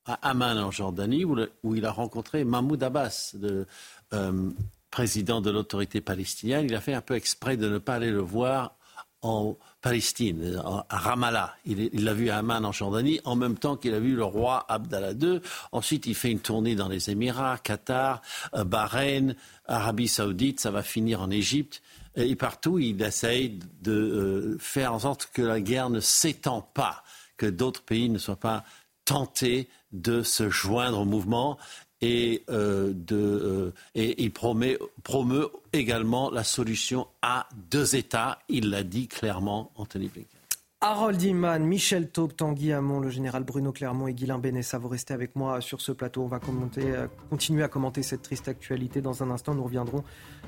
à 0.04 0.14
Amman 0.30 0.58
en 0.58 0.70
Jordanie, 0.70 1.24
où, 1.24 1.74
il 1.74 1.86
a 1.86 1.92
rencontré 1.92 2.44
Mahmoud 2.44 2.82
Abbas, 2.82 3.34
le 3.40 3.66
euh, 4.12 4.50
président 4.90 5.40
de 5.40 5.50
l'autorité 5.50 6.00
palestinienne. 6.00 6.66
Il 6.66 6.74
a 6.74 6.80
fait 6.80 6.94
un 6.94 7.00
peu 7.00 7.14
exprès 7.14 7.56
de 7.56 7.68
ne 7.68 7.78
pas 7.78 7.94
aller 7.94 8.10
le 8.10 8.20
voir 8.20 8.76
en 9.22 9.56
Palestine, 9.82 10.62
à 10.88 10.96
Ramallah. 10.96 11.56
Il 11.66 12.04
l'a 12.04 12.14
vu 12.14 12.30
à 12.30 12.38
Amman 12.38 12.64
en 12.64 12.70
Jordanie, 12.70 13.20
en 13.24 13.34
même 13.34 13.58
temps 13.58 13.76
qu'il 13.76 13.94
a 13.94 14.00
vu 14.00 14.14
le 14.14 14.24
roi 14.24 14.64
Abdallah 14.68 15.12
II. 15.12 15.40
Ensuite, 15.72 16.06
il 16.06 16.14
fait 16.14 16.30
une 16.30 16.38
tournée 16.38 16.76
dans 16.76 16.88
les 16.88 17.10
Émirats, 17.10 17.58
Qatar, 17.58 18.22
euh, 18.54 18.62
Bahreïn, 18.62 19.34
Arabie 19.66 20.06
Saoudite. 20.06 20.60
Ça 20.60 20.70
va 20.70 20.82
finir 20.82 21.20
en 21.20 21.30
Égypte. 21.30 21.82
Et 22.14 22.36
partout, 22.36 22.78
il 22.78 23.02
essaye 23.02 23.58
de 23.82 23.92
euh, 23.92 24.56
faire 24.60 24.92
en 24.92 25.00
sorte 25.00 25.30
que 25.32 25.42
la 25.42 25.60
guerre 25.60 25.90
ne 25.90 26.00
s'étend 26.00 26.62
pas, 26.62 27.02
que 27.36 27.46
d'autres 27.46 27.82
pays 27.82 28.08
ne 28.08 28.18
soient 28.18 28.36
pas 28.36 28.64
tentés 29.04 29.68
de 29.90 30.22
se 30.22 30.48
joindre 30.48 31.00
au 31.00 31.04
mouvement. 31.04 31.58
Et, 32.02 32.42
euh, 32.50 32.92
euh, 33.12 33.72
et 33.94 34.22
il 34.22 34.32
promeut 34.32 35.48
également 35.72 36.30
la 36.30 36.44
solution 36.44 37.06
à 37.22 37.48
deux 37.70 37.96
États. 37.96 38.40
Il 38.48 38.70
l'a 38.70 38.82
dit 38.82 39.08
clairement, 39.08 39.70
Anthony 39.76 40.08
Blinken. 40.08 40.38
Harold 40.84 41.22
Iman, 41.22 41.60
Michel 41.64 42.10
Taube, 42.10 42.34
Tanguy 42.34 42.72
Hamon, 42.72 42.98
le 42.98 43.08
général 43.08 43.44
Bruno 43.44 43.70
Clermont 43.70 44.08
et 44.08 44.14
Guilain 44.14 44.38
Benessa, 44.38 44.78
vous 44.78 44.88
restez 44.88 45.14
avec 45.14 45.36
moi 45.36 45.60
sur 45.60 45.80
ce 45.80 45.92
plateau. 45.92 46.22
On 46.22 46.26
va 46.26 46.40
commenter, 46.40 46.82
continuer 47.30 47.62
à 47.62 47.68
commenter 47.68 48.02
cette 48.02 48.22
triste 48.22 48.48
actualité. 48.48 49.00
Dans 49.00 49.22
un 49.22 49.30
instant, 49.30 49.54
nous 49.54 49.62
reviendrons 49.62 50.02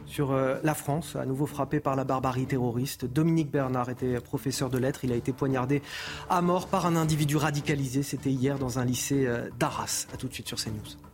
sur 0.07 0.33
euh, 0.33 0.59
la 0.63 0.75
France, 0.75 1.17
à 1.17 1.25
nouveau 1.25 1.47
frappée 1.47 1.81
par 1.81 1.97
la 1.97 2.05
barbarie 2.05 2.47
terroriste. 2.47 3.05
Dominique 3.05 3.51
Bernard 3.51 3.91
était 3.91 4.21
professeur 4.21 4.71
de 4.71 4.79
lettres. 4.79 5.05
Il 5.05 5.13
a 5.13 5.17
été 5.17 5.33
poignardé 5.33 5.83
à 6.29 6.43
mort 6.43 6.67
par 6.69 6.87
un 6.87 6.97
individu 6.97 7.37
radicalisé. 7.37 8.03
C'était 8.03 8.31
hier 8.31 8.59
dans 8.59 8.79
un 8.79 8.85
lycée 8.85 9.27
euh, 9.27 9.49
d'Arras. 9.59 10.07
A 10.13 10.17
tout 10.17 10.29
de 10.29 10.35
suite 10.35 10.49
sur 10.49 10.59
CNews. 10.59 11.14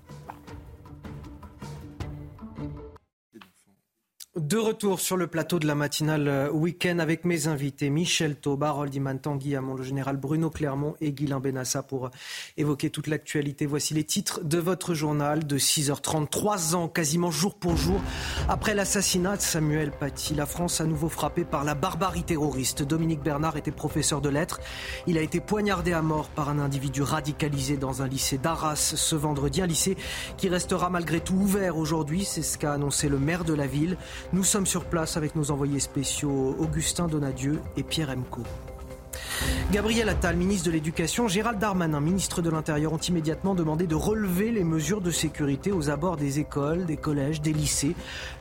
De 4.36 4.58
retour 4.58 5.00
sur 5.00 5.16
le 5.16 5.26
plateau 5.26 5.58
de 5.58 5.66
la 5.66 5.74
matinale 5.74 6.28
euh, 6.28 6.50
week-end 6.52 7.00
avec 7.00 7.24
mes 7.24 7.48
invités 7.48 7.90
Michel 7.90 8.36
Taub, 8.36 8.62
Harold 8.62 8.94
Iman 8.94 9.18
Tanguy 9.18 9.56
le 9.76 9.82
général 9.82 10.18
Bruno 10.18 10.50
Clermont 10.50 10.94
et 11.00 11.10
Guilain 11.10 11.40
Benassa 11.40 11.82
pour 11.82 12.10
évoquer 12.56 12.90
toute 12.90 13.08
l'actualité. 13.08 13.66
Voici 13.66 13.92
les 13.92 14.04
titres 14.04 14.44
de 14.44 14.58
votre 14.58 14.94
journal 14.94 15.44
de 15.44 15.58
6h30. 15.58 16.28
Trois 16.28 16.76
ans, 16.76 16.86
quasiment 16.86 17.32
jour 17.32 17.56
pour 17.56 17.76
jour, 17.76 18.00
après 18.48 18.72
l'assassinat 18.72 19.36
de 19.36 19.42
Samuel 19.42 19.90
Paty. 19.90 20.36
La 20.36 20.46
France 20.46 20.80
à 20.80 20.84
nouveau 20.84 21.08
frappée 21.08 21.44
par 21.44 21.64
la 21.64 21.74
barbarie 21.74 22.22
terroriste. 22.22 22.84
Dominique 22.84 23.24
Bernard 23.24 23.56
était 23.56 23.72
professeur 23.72 24.20
de 24.20 24.28
lettres. 24.28 24.60
Il 25.08 25.18
a 25.18 25.22
été 25.22 25.40
poignardé 25.40 25.92
à 25.92 26.02
mort 26.02 26.28
par 26.28 26.50
un 26.50 26.60
individu 26.60 27.02
radicalisé 27.02 27.76
dans 27.76 28.02
un 28.02 28.06
lycée 28.06 28.38
d'Arras 28.38 28.76
ce 28.76 29.16
vendredi. 29.16 29.60
Un 29.60 29.66
lycée 29.66 29.96
qui 30.36 30.48
restera 30.48 30.88
malgré 30.88 31.18
tout 31.18 31.34
ouvert 31.34 31.76
aujourd'hui. 31.76 32.24
C'est 32.24 32.42
ce 32.42 32.58
qu'a 32.58 32.74
annoncé 32.74 33.08
le 33.08 33.18
maire 33.18 33.44
de 33.44 33.54
la 33.54 33.66
ville. 33.66 33.96
Nous 34.32 34.44
sommes 34.44 34.66
sur 34.66 34.84
place 34.84 35.16
avec 35.16 35.36
nos 35.36 35.50
envoyés 35.50 35.80
spéciaux 35.80 36.56
Augustin 36.58 37.08
Donadieu 37.08 37.60
et 37.76 37.82
Pierre 37.82 38.10
Emco. 38.10 38.42
Gabriel 39.72 40.08
Attal, 40.08 40.36
ministre 40.36 40.66
de 40.66 40.72
l'Éducation, 40.72 41.28
Gérald 41.28 41.58
Darmanin, 41.58 42.00
ministre 42.00 42.42
de 42.42 42.50
l'Intérieur, 42.50 42.92
ont 42.92 42.98
immédiatement 42.98 43.54
demandé 43.54 43.86
de 43.86 43.94
relever 43.94 44.50
les 44.50 44.64
mesures 44.64 45.00
de 45.00 45.10
sécurité 45.10 45.72
aux 45.72 45.90
abords 45.90 46.16
des 46.16 46.40
écoles, 46.40 46.86
des 46.86 46.96
collèges, 46.96 47.40
des 47.40 47.52
lycées. 47.52 47.94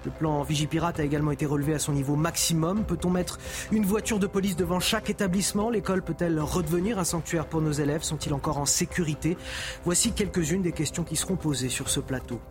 Le 0.06 0.12
plan 0.12 0.42
Vigipirate 0.42 1.00
a 1.00 1.04
également 1.04 1.32
été 1.32 1.46
relevé 1.46 1.74
à 1.74 1.80
son 1.80 1.94
niveau 1.94 2.16
maximum. 2.16 2.84
Peut-on 2.84 3.12
mettre 3.12 3.40
une 3.72 3.86
voiture 3.86 4.20
de 4.20 4.28
police 4.28 4.56
devant 4.56 4.80
chaque 4.80 5.10
établissement? 5.10 5.70
L'école 5.70 6.02
peut-elle 6.02 6.40
redevenir 6.40 7.00
un 7.00 7.04
sanctuaire 7.04 7.46
pour 7.46 7.62
nos 7.62 7.72
élèves? 7.72 8.04
Sont-ils 8.04 8.34
encore 8.34 8.58
en 8.58 8.66
sécurité? 8.66 9.38
Voici 9.86 10.12
quelques-unes 10.12 10.64
des 10.64 10.72
questions 10.72 11.04
qui 11.04 11.16
seront 11.16 11.36
posées 11.36 11.70
sur 11.70 11.90
ce 11.90 12.00
plateau. 12.00 12.42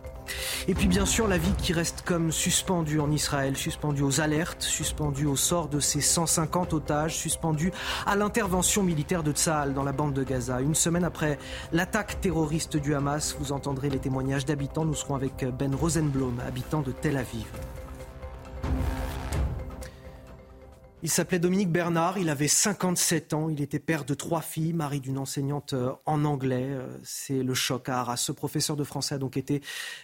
Et 0.67 0.73
puis 0.73 0.87
bien 0.87 1.05
sûr 1.05 1.27
la 1.27 1.37
vie 1.37 1.53
qui 1.57 1.73
reste 1.73 2.03
comme 2.05 2.31
suspendue 2.31 2.99
en 2.99 3.11
Israël, 3.11 3.57
suspendue 3.57 4.03
aux 4.03 4.21
alertes, 4.21 4.63
suspendue 4.63 5.25
au 5.25 5.35
sort 5.35 5.67
de 5.67 5.79
ces 5.79 6.01
150 6.01 6.73
otages, 6.73 7.15
suspendue 7.15 7.71
à 8.05 8.15
l'intervention 8.15 8.83
militaire 8.83 9.23
de 9.23 9.31
Tsahal 9.31 9.73
dans 9.73 9.83
la 9.83 9.91
bande 9.91 10.13
de 10.13 10.23
Gaza. 10.23 10.61
Une 10.61 10.75
semaine 10.75 11.03
après 11.03 11.37
l'attaque 11.71 12.21
terroriste 12.21 12.77
du 12.77 12.95
Hamas, 12.95 13.35
vous 13.39 13.51
entendrez 13.51 13.89
les 13.89 13.99
témoignages 13.99 14.45
d'habitants. 14.45 14.85
Nous 14.85 14.95
serons 14.95 15.15
avec 15.15 15.45
Ben 15.57 15.73
Rosenblum, 15.73 16.39
habitant 16.45 16.81
de 16.81 16.91
Tel 16.91 17.17
Aviv. 17.17 17.45
Il 21.01 21.09
s'appelait 21.09 21.39
Dominique 21.39 21.71
Bernard, 21.71 22.17
il 22.17 22.27
avait 22.27 22.49
57 22.49 23.33
ans, 23.33 23.47
il 23.47 23.61
était 23.61 23.79
père 23.79 24.03
de 24.03 24.13
trois 24.13 24.41
filles, 24.41 24.73
mari 24.73 24.99
d'une 24.99 25.17
enseignante 25.17 25.71
euh, 25.71 25.93
en 26.05 26.25
anglais. 26.25 26.67
Euh, 26.67 26.87
c'est 27.03 27.41
le 27.41 27.53
choc 27.53 27.87
à 27.87 28.01
Arras. 28.01 28.17
Ce 28.17 28.33
professeur 28.33 28.75
de 28.75 28.83
français 28.83 29.15
a 29.15 29.17
donc 29.17 29.37
été 29.37 29.61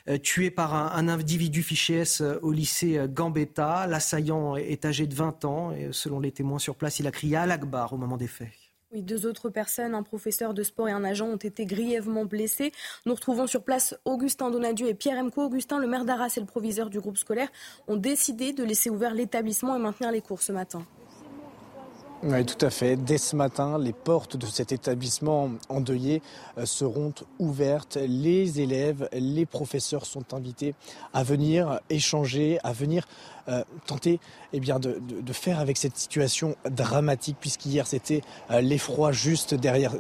euh, 0.08 0.18
tué 0.18 0.52
par 0.52 0.74
un, 0.74 1.10
individu 1.10 1.64
fiché 1.64 1.96
S 1.96 2.22
au 2.42 2.54
lycée 2.54 2.98
Gambetta. 3.10 3.88
L'assaillant 3.88 4.56
est 4.56 4.86
âgé 4.86 5.06
de 5.06 5.14
20 5.14 5.44
ans 5.44 5.72
et 5.74 5.90
selon 5.92 6.22
les 6.22 6.32
témoins 6.32 6.60
sur 6.60 6.76
place, 6.76 7.00
il 7.00 7.08
a 7.08 7.12
crié 7.12 7.36
à 7.36 7.46
l'Akbar 7.46 7.92
au 7.92 7.98
moment 7.98 8.16
des 8.16 8.28
faits. 8.28 8.65
Deux 9.02 9.26
autres 9.26 9.50
personnes, 9.50 9.96
un 9.96 10.04
professeur 10.04 10.54
de 10.54 10.64
sport 10.64 10.90
et 10.90 10.92
un 10.92 11.04
agent, 11.04 11.28
ont 11.28 11.36
été 11.36 11.66
grièvement 11.66 12.26
blessés. 12.26 12.72
Nous 13.06 13.14
retrouvons 13.14 13.48
sur 13.48 13.64
place 13.64 13.96
Augustin 14.06 14.52
Donadieu 14.52 14.88
et 14.88 14.94
Pierre 14.94 15.18
Emco. 15.18 15.44
Augustin, 15.44 15.80
le 15.80 15.88
maire 15.88 16.06
d'Arras 16.06 16.34
et 16.38 16.40
le 16.40 16.46
proviseur 16.46 16.90
du 16.90 17.00
groupe 17.00 17.18
scolaire 17.18 17.50
ont 17.88 17.98
décidé 17.98 18.54
de 18.54 18.64
laisser 18.64 18.90
ouvert 18.90 19.14
l'établissement 19.14 19.76
et 19.76 19.80
maintenir 19.80 20.12
les 20.12 20.22
cours 20.22 20.42
ce 20.42 20.52
matin. 20.52 20.86
Oui, 22.28 22.44
tout 22.44 22.66
à 22.66 22.72
fait. 22.72 22.96
Dès 22.96 23.20
ce 23.20 23.36
matin, 23.36 23.78
les 23.78 23.94
portes 23.94 24.36
de 24.36 24.48
cet 24.48 24.72
établissement 24.72 25.52
endeuillé 25.70 26.24
euh, 26.58 26.66
seront 26.66 27.14
ouvertes. 27.38 28.00
Les 28.08 28.62
élèves, 28.62 29.08
les 29.14 29.46
professeurs 29.46 30.08
sont 30.08 30.34
invités 30.34 30.74
à 31.14 31.24
venir 31.24 31.80
échanger, 31.92 32.58
à 32.64 32.74
venir 32.74 33.08
euh, 33.48 33.64
tenter 33.86 34.20
eh 34.54 34.60
bien, 34.60 34.80
de, 34.80 35.00
faire 35.34 35.60
avec 35.60 35.78
cette 35.78 35.98
situation 35.98 36.56
dramatique, 36.68 37.38
puisqu'hier 37.40 37.86
c'était 37.86 38.22
euh, 38.50 38.60
l'effroi 38.60 39.12
juste 39.12 39.54
derrière, 39.54 39.94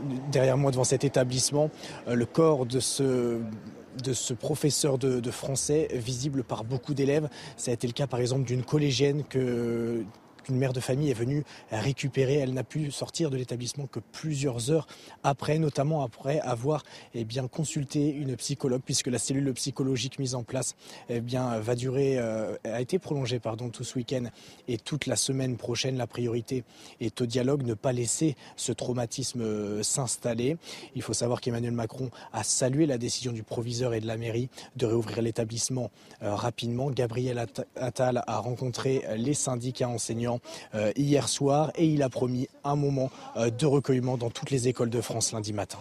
moi 0.57 0.71
devant 0.71 0.83
cet 0.83 1.03
établissement. 1.03 1.69
le 2.07 2.25
corps 2.25 2.65
de 2.65 2.79
ce 2.79 4.33
professeur 4.33 4.97
de, 4.97 5.29
français 5.29 5.89
visible 5.93 6.43
par 6.43 6.63
beaucoup 6.63 6.95
d'élèves. 6.95 7.29
Ça 7.55 7.69
a 7.69 7.75
été 7.75 7.85
le 7.85 7.93
cas 7.93 8.07
par 8.07 8.19
exemple 8.19 8.45
d'une 8.45 8.63
collégienne 8.63 9.23
que 9.29 10.03
une 10.49 10.57
mère 10.57 10.73
de 10.73 10.79
famille 10.79 11.09
est 11.09 11.15
venue 11.15 11.43
récupérer. 11.71 12.35
Elle 12.35 12.53
n'a 12.53 12.63
pu 12.63 12.91
sortir 12.91 13.29
de 13.29 13.37
l'établissement 13.37 13.87
que 13.87 13.99
plusieurs 13.99 14.71
heures 14.71 14.87
après, 15.23 15.59
notamment 15.59 16.03
après 16.03 16.39
avoir 16.39 16.83
eh 17.13 17.23
bien, 17.23 17.47
consulté 17.47 18.09
une 18.11 18.35
psychologue, 18.35 18.81
puisque 18.83 19.07
la 19.07 19.17
cellule 19.17 19.53
psychologique 19.53 20.19
mise 20.19 20.35
en 20.35 20.43
place 20.43 20.75
eh 21.09 21.21
bien, 21.21 21.59
va 21.59 21.75
durer, 21.75 22.17
euh, 22.17 22.55
a 22.63 22.81
été 22.81 22.99
prolongée 22.99 23.39
pardon, 23.39 23.69
tout 23.69 23.83
ce 23.83 23.97
week-end 23.97 24.25
et 24.67 24.77
toute 24.77 25.05
la 25.05 25.15
semaine 25.15 25.57
prochaine. 25.57 25.97
La 25.97 26.07
priorité 26.07 26.63
est 26.99 27.21
au 27.21 27.25
dialogue, 27.25 27.63
ne 27.63 27.73
pas 27.73 27.91
laisser 27.91 28.35
ce 28.55 28.71
traumatisme 28.71 29.41
euh, 29.41 29.83
s'installer. 29.83 30.57
Il 30.95 31.01
faut 31.01 31.13
savoir 31.13 31.41
qu'Emmanuel 31.41 31.73
Macron 31.73 32.09
a 32.33 32.43
salué 32.43 32.85
la 32.85 32.97
décision 32.97 33.31
du 33.31 33.43
proviseur 33.43 33.93
et 33.93 33.99
de 33.99 34.07
la 34.07 34.17
mairie 34.17 34.49
de 34.75 34.85
réouvrir 34.85 35.21
l'établissement 35.21 35.91
euh, 36.21 36.35
rapidement. 36.35 36.89
Gabriel 36.91 37.45
Attal 37.75 38.23
a 38.25 38.37
rencontré 38.37 39.03
les 39.17 39.33
syndicats 39.33 39.89
enseignants 39.89 40.34
euh, 40.73 40.91
hier 40.95 41.29
soir 41.29 41.71
et 41.75 41.85
il 41.85 42.03
a 42.03 42.09
promis 42.09 42.47
un 42.63 42.75
moment 42.75 43.11
euh, 43.37 43.49
de 43.49 43.65
recueillement 43.65 44.17
dans 44.17 44.29
toutes 44.29 44.51
les 44.51 44.67
écoles 44.67 44.89
de 44.89 45.01
France 45.01 45.31
lundi 45.31 45.53
matin. 45.53 45.79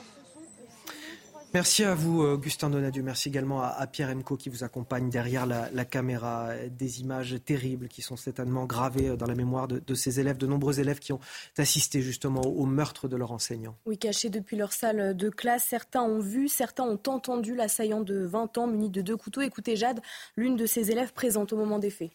Merci 1.54 1.84
à 1.84 1.94
vous, 1.94 2.20
Augustin 2.20 2.68
Donadieu. 2.68 3.04
Merci 3.04 3.28
également 3.28 3.62
à, 3.62 3.86
Pierre 3.86 4.10
Emco 4.10 4.36
qui 4.36 4.48
vous 4.48 4.64
accompagne 4.64 5.08
derrière 5.08 5.46
la, 5.46 5.84
caméra. 5.84 6.48
Des 6.68 7.00
images 7.00 7.36
terribles 7.44 7.86
qui 7.86 8.02
sont 8.02 8.16
certainement 8.16 8.64
gravées 8.64 9.16
dans 9.16 9.26
la 9.26 9.36
mémoire 9.36 9.68
de, 9.68 9.94
ces 9.94 10.18
élèves, 10.18 10.36
de 10.36 10.48
nombreux 10.48 10.80
élèves 10.80 10.98
qui 10.98 11.12
ont 11.12 11.20
assisté 11.56 12.02
justement 12.02 12.40
au 12.40 12.66
meurtre 12.66 13.06
de 13.06 13.14
leur 13.14 13.30
enseignant. 13.30 13.76
Oui, 13.86 13.98
cachés 13.98 14.30
depuis 14.30 14.56
leur 14.56 14.72
salle 14.72 15.16
de 15.16 15.30
classe. 15.30 15.62
Certains 15.62 16.02
ont 16.02 16.18
vu, 16.18 16.48
certains 16.48 16.82
ont 16.82 16.98
entendu 17.06 17.54
l'assaillant 17.54 18.00
de 18.00 18.24
20 18.24 18.58
ans 18.58 18.66
muni 18.66 18.90
de 18.90 19.00
deux 19.00 19.16
couteaux. 19.16 19.40
Écoutez 19.40 19.76
Jade, 19.76 20.00
l'une 20.36 20.56
de 20.56 20.66
ces 20.66 20.90
élèves 20.90 21.12
présente 21.12 21.52
au 21.52 21.56
moment 21.56 21.78
des 21.78 21.90
faits. 21.90 22.10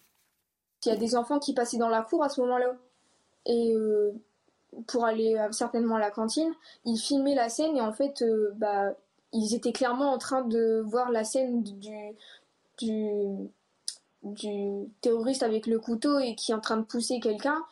Il 0.84 0.88
y 0.88 0.92
a 0.92 0.96
des 0.96 1.14
enfants 1.14 1.38
qui 1.38 1.52
passaient 1.54 1.76
dans 1.76 1.88
la 1.88 2.02
cour 2.02 2.22
à 2.24 2.28
ce 2.28 2.40
moment-là. 2.40 2.74
Et 3.46 3.74
euh, 3.74 4.12
pour 4.86 5.04
aller 5.04 5.36
euh, 5.36 5.52
certainement 5.52 5.96
à 5.96 6.00
la 6.00 6.10
cantine, 6.10 6.52
ils 6.84 6.98
filmaient 6.98 7.34
la 7.34 7.48
scène 7.48 7.76
et 7.76 7.80
en 7.80 7.92
fait, 7.92 8.22
euh, 8.22 8.52
bah, 8.56 8.92
ils 9.32 9.54
étaient 9.54 9.72
clairement 9.72 10.12
en 10.12 10.18
train 10.18 10.42
de 10.42 10.82
voir 10.84 11.10
la 11.10 11.24
scène 11.24 11.62
du, 11.62 11.74
du, 12.78 13.50
terroriste 15.00 15.42
avec 15.42 15.66
le 15.66 15.78
couteau 15.78 16.18
et 16.18 16.34
qui 16.34 16.52
est 16.52 16.54
en 16.54 16.60
train 16.60 16.76
de 16.76 16.84
pousser 16.84 17.20
quelqu'un. 17.20 17.64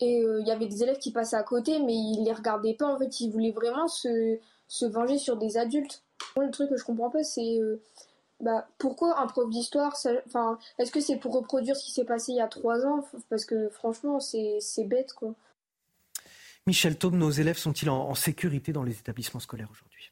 Et 0.00 0.18
il 0.18 0.46
y 0.46 0.50
avait 0.50 0.66
des 0.66 0.82
élèves 0.82 0.98
qui 0.98 1.12
passaient 1.12 1.36
à 1.36 1.44
côté, 1.44 1.78
mais 1.78 1.94
ils 1.94 2.24
les 2.24 2.32
regardaient 2.32 2.74
pas. 2.74 2.86
En 2.86 2.98
fait, 2.98 3.20
ils 3.20 3.30
voulaient 3.30 3.52
vraiment 3.52 3.86
se, 3.86 4.38
se 4.66 4.86
venger 4.86 5.18
sur 5.18 5.36
des 5.36 5.56
adultes. 5.56 6.02
le 6.36 6.50
truc 6.50 6.68
que 6.70 6.76
je 6.76 6.84
comprends 6.84 7.10
pas, 7.10 7.22
c'est 7.22 7.60
bah, 8.40 8.68
pourquoi 8.78 9.20
un 9.20 9.26
prof 9.26 9.48
d'histoire 9.48 9.96
enfin, 10.26 10.58
Est-ce 10.78 10.90
que 10.90 11.00
c'est 11.00 11.16
pour 11.16 11.34
reproduire 11.34 11.76
ce 11.76 11.84
qui 11.84 11.92
s'est 11.92 12.04
passé 12.04 12.32
il 12.32 12.36
y 12.36 12.40
a 12.40 12.48
trois 12.48 12.84
ans? 12.84 13.06
Parce 13.30 13.44
que 13.44 13.68
franchement, 13.68 14.20
c'est 14.20 14.84
bête. 14.84 15.12
quoi. 15.14 15.34
Michel 16.66 16.98
Taube, 16.98 17.14
nos 17.14 17.30
élèves 17.30 17.58
sont-ils 17.58 17.90
en, 17.90 18.14
sécurité 18.14 18.72
dans 18.72 18.82
les 18.82 18.98
établissements 18.98 19.40
scolaires 19.40 19.70
aujourd'hui? 19.70 20.10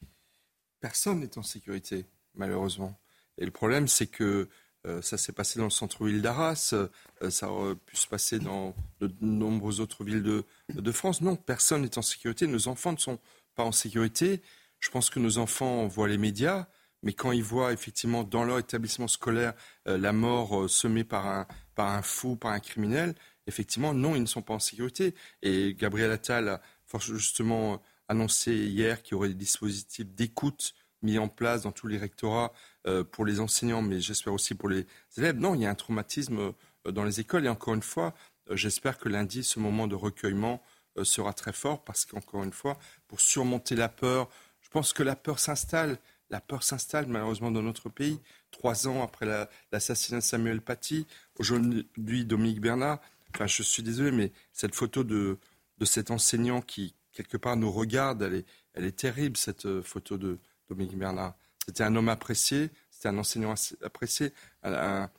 Personne 0.79 1.19
n'est 1.19 1.37
en 1.37 1.43
sécurité, 1.43 2.05
malheureusement. 2.35 2.99
Et 3.37 3.45
le 3.45 3.51
problème, 3.51 3.87
c'est 3.87 4.07
que 4.07 4.49
euh, 4.85 5.01
ça 5.01 5.17
s'est 5.17 5.31
passé 5.31 5.59
dans 5.59 5.65
le 5.65 5.71
centre-ville 5.71 6.21
d'Arras, 6.21 6.73
euh, 6.73 7.29
ça 7.29 7.49
aurait 7.49 7.75
pu 7.75 7.95
se 7.95 8.05
passer 8.05 8.37
dans 8.37 8.75
de 8.99 9.09
nombreuses 9.21 9.79
autres 9.79 10.03
villes 10.03 10.23
de, 10.23 10.43
de 10.69 10.91
France. 10.91 11.21
Non, 11.21 11.35
personne 11.35 11.81
n'est 11.81 11.97
en 11.97 12.01
sécurité. 12.01 12.47
Nos 12.47 12.67
enfants 12.67 12.91
ne 12.91 12.97
sont 12.97 13.19
pas 13.55 13.63
en 13.63 13.71
sécurité. 13.71 14.41
Je 14.79 14.89
pense 14.89 15.09
que 15.09 15.19
nos 15.19 15.37
enfants 15.37 15.87
voient 15.87 16.09
les 16.09 16.17
médias 16.17 16.67
mais 17.03 17.13
quand 17.13 17.31
ils 17.31 17.43
voient 17.43 17.73
effectivement 17.73 18.23
dans 18.23 18.43
leur 18.45 18.57
établissement 18.57 19.07
scolaire 19.07 19.53
euh, 19.87 19.97
la 19.97 20.13
mort 20.13 20.63
euh, 20.63 20.67
semée 20.67 21.03
par 21.03 21.27
un, 21.27 21.45
par 21.75 21.89
un 21.89 22.01
fou, 22.01 22.35
par 22.35 22.51
un 22.51 22.59
criminel, 22.59 23.13
effectivement, 23.45 23.93
non, 23.93 24.15
ils 24.15 24.21
ne 24.21 24.27
sont 24.27 24.41
pas 24.41 24.53
en 24.53 24.59
sécurité. 24.59 25.13
Et 25.41 25.75
Gabriel 25.75 26.11
Attal 26.11 26.47
a 26.49 26.61
justement 26.99 27.81
annoncé 28.07 28.53
hier 28.53 29.01
qu'il 29.01 29.13
y 29.13 29.15
aurait 29.15 29.29
des 29.29 29.33
dispositifs 29.33 30.05
d'écoute 30.05 30.73
mis 31.01 31.17
en 31.17 31.27
place 31.27 31.63
dans 31.63 31.71
tous 31.71 31.87
les 31.87 31.97
rectorats 31.97 32.53
euh, 32.87 33.03
pour 33.03 33.25
les 33.25 33.39
enseignants, 33.39 33.81
mais 33.81 33.99
j'espère 33.99 34.31
aussi 34.31 34.55
pour 34.55 34.69
les 34.69 34.85
élèves. 35.17 35.37
Non, 35.37 35.55
il 35.55 35.61
y 35.61 35.65
a 35.65 35.69
un 35.69 35.75
traumatisme 35.75 36.53
dans 36.85 37.03
les 37.03 37.19
écoles. 37.19 37.45
Et 37.45 37.49
encore 37.49 37.73
une 37.73 37.81
fois, 37.81 38.13
j'espère 38.51 38.97
que 38.97 39.09
lundi, 39.09 39.43
ce 39.43 39.59
moment 39.59 39.87
de 39.87 39.95
recueillement 39.95 40.61
sera 41.01 41.33
très 41.33 41.51
fort 41.51 41.83
parce 41.83 42.05
qu'encore 42.05 42.43
une 42.43 42.53
fois, 42.53 42.77
pour 43.07 43.19
surmonter 43.19 43.75
la 43.75 43.89
peur, 43.89 44.29
je 44.61 44.69
pense 44.69 44.93
que 44.93 45.03
la 45.03 45.15
peur 45.15 45.39
s'installe 45.39 45.97
la 46.33 46.41
peur 46.41 46.63
s'installe 46.63 47.05
malheureusement 47.05 47.51
dans 47.51 47.61
notre 47.61 47.89
pays. 47.89 48.19
Trois 48.49 48.87
ans 48.87 49.03
après 49.03 49.27
l'assassinat 49.71 50.17
de 50.17 50.23
Samuel 50.23 50.61
Paty, 50.61 51.05
aujourd'hui 51.37 52.25
Dominique 52.25 52.59
Bernard. 52.59 52.99
Enfin, 53.35 53.45
je 53.45 53.61
suis 53.61 53.83
désolé, 53.83 54.11
mais 54.11 54.31
cette 54.51 54.73
photo 54.73 55.03
de, 55.03 55.37
de 55.77 55.85
cet 55.85 56.09
enseignant 56.09 56.61
qui, 56.61 56.95
quelque 57.11 57.37
part, 57.37 57.55
nous 57.55 57.71
regarde, 57.71 58.23
elle 58.23 58.33
est, 58.33 58.45
elle 58.73 58.85
est 58.85 58.97
terrible, 58.97 59.37
cette 59.37 59.67
euh, 59.67 59.83
photo 59.83 60.17
de 60.17 60.39
Dominique 60.69 60.97
Bernard. 60.97 61.35
C'était 61.67 61.83
un 61.83 61.95
homme 61.95 62.09
apprécié, 62.09 62.71
c'était 62.89 63.09
un 63.09 63.17
enseignant 63.19 63.53
apprécié, 63.83 64.33
un, 64.63 65.09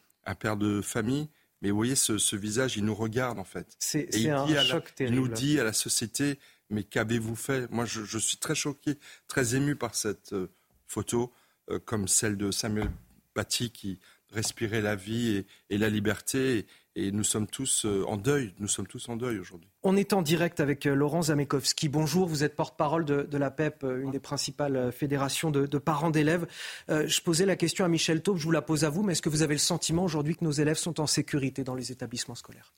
père 0.40 0.57
de 0.57 0.81
famille. 0.81 1.29
Mais 1.62 1.70
vous 1.70 1.77
voyez, 1.77 1.94
ce, 1.94 2.35
visage, 2.35 2.77
il 2.77 2.85
nous 2.85 2.94
regarde, 2.94 3.38
en 3.38 3.44
fait. 3.44 3.68
C'est 3.79 4.29
un 4.29 4.64
choc 4.64 4.92
terrible. 4.96 5.16
Il 5.16 5.20
nous 5.20 5.29
dit 5.29 5.61
à 5.61 5.64
la 5.64 5.72
société, 5.72 6.40
mais 6.70 6.83
qu'avez-vous 6.83 7.37
fait? 7.37 7.70
Moi, 7.70 7.85
je, 7.85 8.03
je, 8.03 8.18
suis 8.18 8.37
très 8.37 8.57
choqué, 8.57 8.98
très 9.29 9.55
ému 9.55 9.77
par 9.77 9.94
cette 9.94 10.33
euh, 10.33 10.50
photos 10.94 11.28
euh, 11.70 11.78
comme 11.85 12.07
celle 12.07 12.37
de 12.37 12.50
Samuel 12.50 12.90
Paty 13.35 13.70
qui 13.70 13.98
respirait 14.30 14.80
la 14.80 14.96
vie 14.96 15.44
et, 15.70 15.78
la 15.78 15.88
liberté. 15.88 16.66
Et, 16.94 17.11
nous 17.11 17.24
sommes 17.24 17.46
tous 17.48 17.85
euh, 17.85 18.04
en 18.07 18.16
deuil. 18.16 18.54
Nous 18.59 18.68
sommes 18.68 18.87
tous 18.87 19.09
en 19.09 19.16
deuil 19.16 19.38
aujourd'hui. 19.38 19.68
On 19.83 19.96
est 19.96 20.12
en 20.12 20.22
direct 20.22 20.61
avec 20.61 20.87
euh, 20.87 20.94
Laurent 20.94 21.22
Zamekowski. 21.22 21.88
Bonjour, 21.88 22.28
vous 22.28 22.44
êtes 22.44 22.54
porte-parole 22.54 23.04
de, 23.04 23.37
la 23.37 23.50
PEP, 23.50 23.83
une 23.83 24.12
des 24.12 24.20
principales 24.20 24.92
fédérations 24.92 25.50
de, 25.50 25.78
parents 25.78 26.11
d'élèves. 26.11 26.46
je 26.88 27.20
posais 27.20 27.46
la 27.46 27.57
question 27.57 27.85
à 27.85 27.88
Michel 27.88 28.22
Taube, 28.22 28.37
je 28.37 28.44
vous 28.44 28.52
la 28.52 28.62
pose 28.62 28.85
à 28.85 28.90
vous, 28.90 29.02
mais 29.02 29.12
est-ce 29.12 29.22
que 29.22 29.28
vous 29.28 29.42
avez 29.42 29.54
le 29.54 29.59
sentiment 29.59 30.04
aujourd'hui 30.04 30.37
que 30.37 30.44
nos 30.44 30.52
élèves 30.52 30.76
sont 30.76 31.00
en 31.00 31.07
sécurité 31.07 31.64
dans 31.64 31.74
les 31.74 31.90
établissements 31.90 32.37
scolaires? 32.37 32.72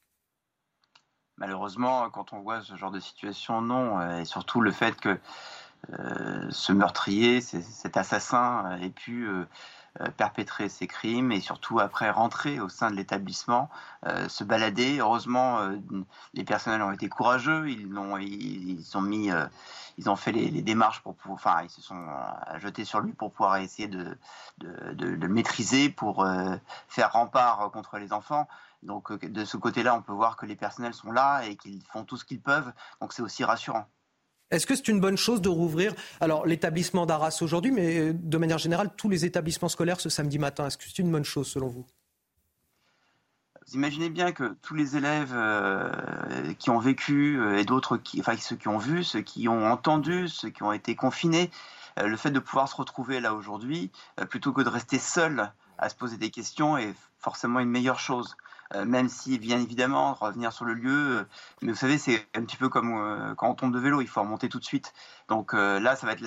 Malheureusement, 1.36 2.08
quand 2.08 2.32
on 2.32 2.40
voit 2.40 2.62
ce 2.62 2.76
genre 2.76 2.90
de 2.90 3.00
situation, 3.00 3.60
non. 3.60 4.00
Et 4.18 4.24
surtout 4.24 4.62
le 4.62 4.72
fait 4.72 4.98
que 4.98 5.18
ce 6.50 6.72
meurtrier, 6.72 7.40
cet 7.40 7.96
assassin 7.96 8.78
ait 8.80 8.90
pu 8.90 9.28
euh, 10.00 10.10
perpétrer 10.10 10.68
ces 10.68 10.86
crimes 10.86 11.32
et 11.32 11.40
surtout 11.40 11.80
après 11.80 12.10
rentrer 12.10 12.60
au 12.60 12.68
sein 12.68 12.90
de 12.90 12.96
l'établissement, 12.96 13.70
euh, 14.04 14.28
se 14.28 14.44
balader. 14.44 14.98
Heureusement, 14.98 15.60
euh, 15.60 15.76
les 16.34 16.44
personnels 16.44 16.82
ont 16.82 16.90
été 16.90 17.08
courageux, 17.08 17.70
ils 17.70 17.96
ont, 17.96 18.16
mis, 19.00 19.30
ils 19.96 20.10
ont 20.10 20.16
fait 20.16 20.32
les, 20.32 20.62
démarches 20.62 21.00
pour 21.02 21.14
pouvoir, 21.14 21.36
enfin, 21.36 21.62
ils 21.62 21.70
se 21.70 21.80
sont 21.80 22.04
jetés 22.58 22.84
sur 22.84 23.00
lui 23.00 23.12
pour 23.12 23.32
pouvoir 23.32 23.56
essayer 23.56 23.88
de, 23.88 24.18
le 24.60 25.28
maîtriser, 25.28 25.88
pour 25.88 26.26
faire 26.88 27.12
rempart 27.12 27.70
contre 27.70 27.98
les 27.98 28.12
enfants. 28.12 28.48
Donc 28.82 29.12
de 29.24 29.44
ce 29.44 29.56
côté-là, 29.56 29.94
on 29.94 30.02
peut 30.02 30.12
voir 30.12 30.36
que 30.36 30.44
les 30.44 30.56
personnels 30.56 30.94
sont 30.94 31.12
là 31.12 31.42
et 31.44 31.56
qu'ils 31.56 31.82
font 31.84 32.04
tout 32.04 32.16
ce 32.16 32.24
qu'ils 32.24 32.40
peuvent. 32.40 32.72
Donc 33.00 33.12
c'est 33.12 33.22
aussi 33.22 33.44
rassurant. 33.44 33.86
Est-ce 34.50 34.66
que 34.66 34.76
c'est 34.76 34.88
une 34.88 35.00
bonne 35.00 35.16
chose 35.16 35.40
de 35.40 35.48
rouvrir 35.48 35.92
alors 36.20 36.46
l'établissement 36.46 37.04
d'Arras 37.04 37.38
aujourd'hui, 37.40 37.72
mais 37.72 37.98
euh, 37.98 38.12
de 38.14 38.38
manière 38.38 38.58
générale 38.58 38.90
tous 38.96 39.08
les 39.08 39.24
établissements 39.24 39.68
scolaires 39.68 40.00
ce 40.00 40.08
samedi 40.08 40.38
matin? 40.38 40.66
Est-ce 40.66 40.78
que 40.78 40.84
c'est 40.84 40.98
une 40.98 41.10
bonne 41.10 41.24
chose 41.24 41.48
selon 41.48 41.66
vous? 41.68 41.84
Vous 43.66 43.74
imaginez 43.74 44.08
bien 44.08 44.30
que 44.30 44.56
tous 44.62 44.76
les 44.76 44.96
élèves 44.96 45.32
euh, 45.34 45.90
qui 46.60 46.70
ont 46.70 46.78
vécu 46.78 47.40
euh, 47.40 47.58
et 47.58 47.64
d'autres 47.64 47.96
qui, 47.96 48.20
enfin 48.20 48.36
ceux 48.36 48.54
qui 48.54 48.68
ont 48.68 48.78
vu, 48.78 49.02
ceux 49.02 49.22
qui 49.22 49.48
ont 49.48 49.66
entendu, 49.66 50.28
ceux 50.28 50.50
qui 50.50 50.62
ont 50.62 50.72
été 50.72 50.94
confinés, 50.94 51.50
le 51.98 52.16
fait 52.18 52.30
de 52.30 52.40
pouvoir 52.40 52.68
se 52.68 52.76
retrouver 52.76 53.20
là 53.20 53.32
aujourd'hui, 53.32 53.90
plutôt 54.28 54.52
que 54.52 54.60
de 54.60 54.68
rester 54.68 54.98
seul 54.98 55.50
à 55.78 55.88
se 55.88 55.94
poser 55.94 56.18
des 56.18 56.28
questions, 56.28 56.76
est 56.76 56.94
forcément 57.18 57.58
une 57.58 57.70
meilleure 57.70 58.00
chose. 58.00 58.36
Euh, 58.74 58.84
même 58.84 59.08
si 59.08 59.38
bien 59.38 59.60
évidemment 59.60 60.14
revenir 60.14 60.52
sur 60.52 60.64
le 60.64 60.74
lieu, 60.74 61.18
euh, 61.18 61.24
mais 61.62 61.72
vous 61.72 61.78
savez 61.78 61.98
c'est 61.98 62.26
un 62.34 62.42
petit 62.44 62.56
peu 62.56 62.68
comme 62.68 62.94
euh, 62.96 63.34
quand 63.34 63.50
on 63.50 63.54
tombe 63.54 63.72
de 63.72 63.78
vélo, 63.78 64.00
il 64.00 64.08
faut 64.08 64.20
remonter 64.20 64.48
tout 64.48 64.58
de 64.58 64.64
suite. 64.64 64.92
Donc 65.28 65.52
là 65.52 65.96
ça 65.96 66.06
va 66.06 66.12
être 66.12 66.22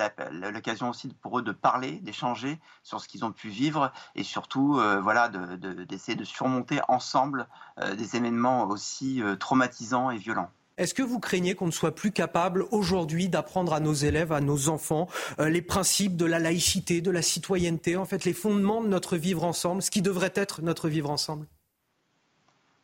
l'occasion 0.52 0.90
aussi 0.90 1.08
pour 1.22 1.38
eux 1.38 1.42
de 1.42 1.52
parler, 1.52 2.00
d'échanger 2.00 2.58
sur 2.82 3.00
ce 3.00 3.08
qu'ils 3.08 3.24
ont 3.24 3.32
pu 3.32 3.48
vivre 3.48 3.92
et 4.14 4.22
surtout 4.22 4.74
voilà 5.02 5.30
d'essayer 5.30 6.16
de, 6.16 6.20
de, 6.20 6.24
surmonter 6.24 6.80
ensemble 6.86 7.48
des 7.96 8.16
événements 8.16 8.68
aussi 8.68 9.22
traumatisants 9.38 10.10
et 10.10 10.18
violents. 10.18 10.50
Est-ce 10.76 10.92
que 10.92 11.02
vous 11.02 11.18
craignez 11.18 11.54
qu'on 11.54 11.66
ne 11.66 11.70
soit 11.70 11.94
plus 11.94 12.12
capable 12.12 12.66
aujourd'hui 12.72 13.30
d'apprendre 13.30 13.72
à 13.72 13.80
nos 13.80 13.94
élèves, 13.94 14.32
à 14.32 14.42
nos 14.42 14.68
enfants, 14.68 15.08
les 15.38 15.62
principes 15.62 16.16
de 16.16 16.26
la 16.26 16.38
laïcité, 16.38 17.00
de 17.00 17.10
la 17.10 17.22
citoyenneté, 17.22 17.96
en 17.96 18.04
fait 18.04 18.26
les 18.26 18.34
fondements 18.34 18.82
de 18.82 18.88
notre 18.88 19.16
vivre 19.16 19.44
ensemble, 19.44 19.80
ce 19.80 19.90
qui 19.90 20.02
devrait 20.02 20.32
être 20.34 20.60
notre 20.60 20.90
vivre 20.90 21.10
ensemble? 21.10 21.46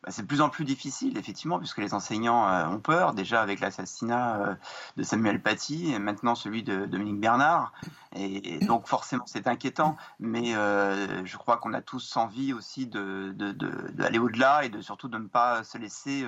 C'est 0.09 0.21
de 0.21 0.27
plus 0.27 0.41
en 0.41 0.49
plus 0.49 0.65
difficile, 0.65 1.17
effectivement, 1.17 1.59
puisque 1.59 1.79
les 1.79 1.93
enseignants 1.93 2.47
euh, 2.47 2.67
ont 2.67 2.79
peur, 2.79 3.13
déjà 3.13 3.41
avec 3.41 3.59
l'assassinat 3.59 4.39
euh, 4.41 4.55
de 4.95 5.03
Samuel 5.03 5.41
Paty 5.41 5.93
et 5.93 5.99
maintenant 5.99 6.35
celui 6.35 6.63
de 6.63 6.85
Dominique 6.85 7.19
Bernard. 7.19 7.73
Et, 8.15 8.59
donc 8.65 8.87
forcément, 8.87 9.25
c'est 9.27 9.47
inquiétant, 9.47 9.95
mais 10.19 10.55
euh, 10.55 11.25
je 11.25 11.37
crois 11.37 11.57
qu'on 11.57 11.73
a 11.73 11.81
tous 11.81 12.17
envie 12.17 12.53
aussi 12.53 12.87
d'aller 12.87 13.33
de, 13.33 13.51
de, 13.51 14.19
au-delà 14.19 14.65
et 14.65 14.69
de 14.69 14.81
surtout 14.81 15.07
de 15.07 15.17
ne 15.17 15.27
pas 15.27 15.63
se 15.63 15.77
laisser 15.77 16.25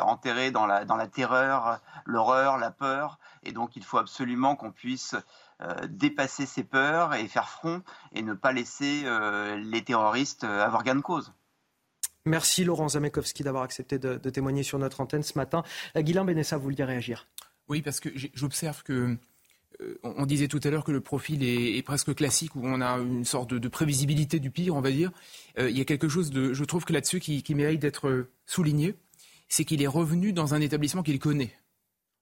enterrer 0.00 0.50
dans 0.50 0.66
la, 0.66 0.84
dans 0.84 0.96
la 0.96 1.08
terreur, 1.08 1.80
l'horreur, 2.04 2.58
la 2.58 2.70
peur. 2.70 3.18
Et 3.42 3.52
donc 3.52 3.76
il 3.76 3.84
faut 3.84 3.98
absolument 3.98 4.56
qu'on 4.56 4.72
puisse 4.72 5.14
dépasser 5.88 6.46
ces 6.46 6.64
peurs 6.64 7.14
et 7.14 7.26
faire 7.28 7.48
front 7.48 7.82
et 8.12 8.22
ne 8.22 8.34
pas 8.34 8.52
laisser 8.52 9.04
les 9.56 9.84
terroristes 9.84 10.44
avoir 10.44 10.82
gain 10.84 10.96
de 10.96 11.00
cause. 11.00 11.32
Merci 12.24 12.64
Laurent 12.64 12.88
Zamekowski 12.88 13.42
d'avoir 13.42 13.64
accepté 13.64 13.98
de, 13.98 14.16
témoigner 14.30 14.62
sur 14.62 14.78
notre 14.78 15.00
antenne 15.00 15.22
ce 15.22 15.36
matin. 15.36 15.64
Euh, 15.96 16.02
Guilain 16.02 16.24
Benessa, 16.24 16.56
vous 16.56 16.64
vouliez 16.64 16.84
réagir? 16.84 17.26
Oui, 17.68 17.82
parce 17.82 18.00
que 18.00 18.10
j'observe 18.34 18.82
que 18.84 19.16
euh, 19.80 19.98
on 20.04 20.26
disait 20.26 20.48
tout 20.48 20.60
à 20.62 20.70
l'heure 20.70 20.84
que 20.84 20.92
le 20.92 21.00
profil 21.00 21.42
est, 21.42 21.82
presque 21.82 22.14
classique, 22.14 22.54
où 22.54 22.60
on 22.64 22.80
a 22.80 22.98
une 22.98 23.24
sorte 23.24 23.54
de, 23.54 23.68
prévisibilité 23.68 24.38
du 24.38 24.50
pire, 24.50 24.76
on 24.76 24.80
va 24.80 24.90
dire. 24.90 25.10
Euh, 25.58 25.70
il 25.70 25.76
y 25.76 25.80
a 25.80 25.84
quelque 25.84 26.08
chose, 26.08 26.30
de, 26.30 26.52
je 26.52 26.64
trouve 26.64 26.84
que 26.84 26.92
là-dessus, 26.92 27.18
qui, 27.18 27.54
mérite 27.54 27.80
d'être 27.80 28.28
souligné, 28.46 28.94
c'est 29.48 29.64
qu'il 29.64 29.82
est 29.82 29.88
revenu 29.88 30.32
dans 30.32 30.54
un 30.54 30.60
établissement 30.60 31.02
qu'il 31.02 31.18
connaît. 31.18 31.52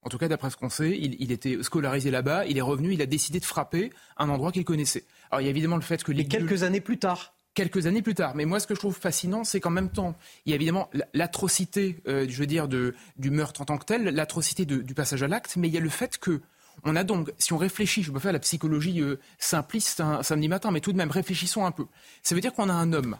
En 0.02 0.08
tout 0.08 0.16
cas, 0.16 0.28
d'après 0.28 0.48
ce 0.48 0.56
qu'on 0.56 0.70
sait, 0.70 0.96
il, 0.98 1.16
il, 1.20 1.30
était 1.30 1.62
scolarisé 1.62 2.10
là-bas, 2.10 2.46
il 2.46 2.56
est 2.56 2.62
revenu, 2.62 2.94
il 2.94 3.02
a 3.02 3.06
décidé 3.06 3.38
de 3.38 3.44
frapper 3.44 3.90
un 4.16 4.30
endroit 4.30 4.50
qu'il 4.50 4.64
connaissait. 4.64 5.04
Alors 5.30 5.42
il 5.42 5.44
y 5.44 5.48
a 5.48 5.50
évidemment 5.50 5.76
le 5.76 5.82
fait 5.82 6.02
que 6.02 6.10
les... 6.10 6.22
Et 6.22 6.28
quelques 6.28 6.62
années 6.62 6.80
plus 6.80 6.98
tard 6.98 7.34
quelques 7.60 7.86
années 7.86 8.00
plus 8.00 8.14
tard. 8.14 8.34
Mais 8.34 8.46
moi, 8.46 8.58
ce 8.58 8.66
que 8.66 8.74
je 8.74 8.80
trouve 8.80 8.96
fascinant, 8.96 9.44
c'est 9.44 9.60
qu'en 9.60 9.68
même 9.68 9.90
temps, 9.90 10.16
il 10.46 10.50
y 10.50 10.52
a 10.54 10.56
évidemment 10.56 10.88
l'atrocité, 11.12 12.00
euh, 12.08 12.24
je 12.26 12.38
veux 12.38 12.46
dire, 12.46 12.68
du 12.68 13.30
meurtre 13.30 13.60
en 13.60 13.66
tant 13.66 13.76
que 13.76 13.84
tel, 13.84 14.04
l'atrocité 14.04 14.64
du 14.64 14.94
passage 14.94 15.22
à 15.22 15.28
l'acte, 15.28 15.56
mais 15.56 15.68
il 15.68 15.74
y 15.74 15.76
a 15.76 15.80
le 15.80 15.90
fait 15.90 16.16
que 16.16 16.40
on 16.84 16.96
a 16.96 17.04
donc, 17.04 17.30
si 17.36 17.52
on 17.52 17.58
réfléchit, 17.58 18.02
je 18.02 18.10
peux 18.10 18.18
faire 18.18 18.32
la 18.32 18.38
psychologie 18.38 19.02
euh, 19.02 19.18
simpliste 19.38 20.00
un 20.00 20.22
samedi 20.22 20.48
matin, 20.48 20.70
mais 20.70 20.80
tout 20.80 20.92
de 20.92 20.96
même, 20.96 21.10
réfléchissons 21.10 21.66
un 21.66 21.72
peu. 21.72 21.84
Ça 22.22 22.34
veut 22.34 22.40
dire 22.40 22.54
qu'on 22.54 22.70
a 22.70 22.72
un 22.72 22.94
homme 22.94 23.18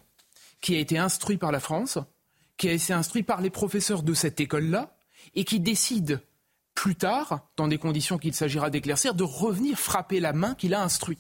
qui 0.63 0.75
a 0.75 0.79
été 0.79 0.97
instruit 0.97 1.37
par 1.37 1.53
la 1.53 1.61
France, 1.61 1.99
qui 2.57 2.71
a 2.71 2.73
été 2.73 2.95
instruit 2.95 3.23
par 3.23 3.43
les 3.43 3.51
professeurs 3.51 4.03
de 4.03 4.15
cette 4.15 4.41
école-là, 4.41 4.97
et 5.35 5.45
qui 5.45 5.61
décide 5.61 6.23
plus 6.75 6.95
tard, 6.95 7.51
dans 7.59 7.69
des 7.69 7.77
conditions 7.77 8.17
qu'il 8.17 8.33
s'agira 8.33 8.71
d'éclaircir, 8.71 9.15
de 9.15 9.25
revenir 9.25 9.79
frapper 9.79 10.19
la 10.19 10.33
main 10.33 10.55
qu'il 10.55 10.73
a 10.73 10.83
instruit. 10.83 11.19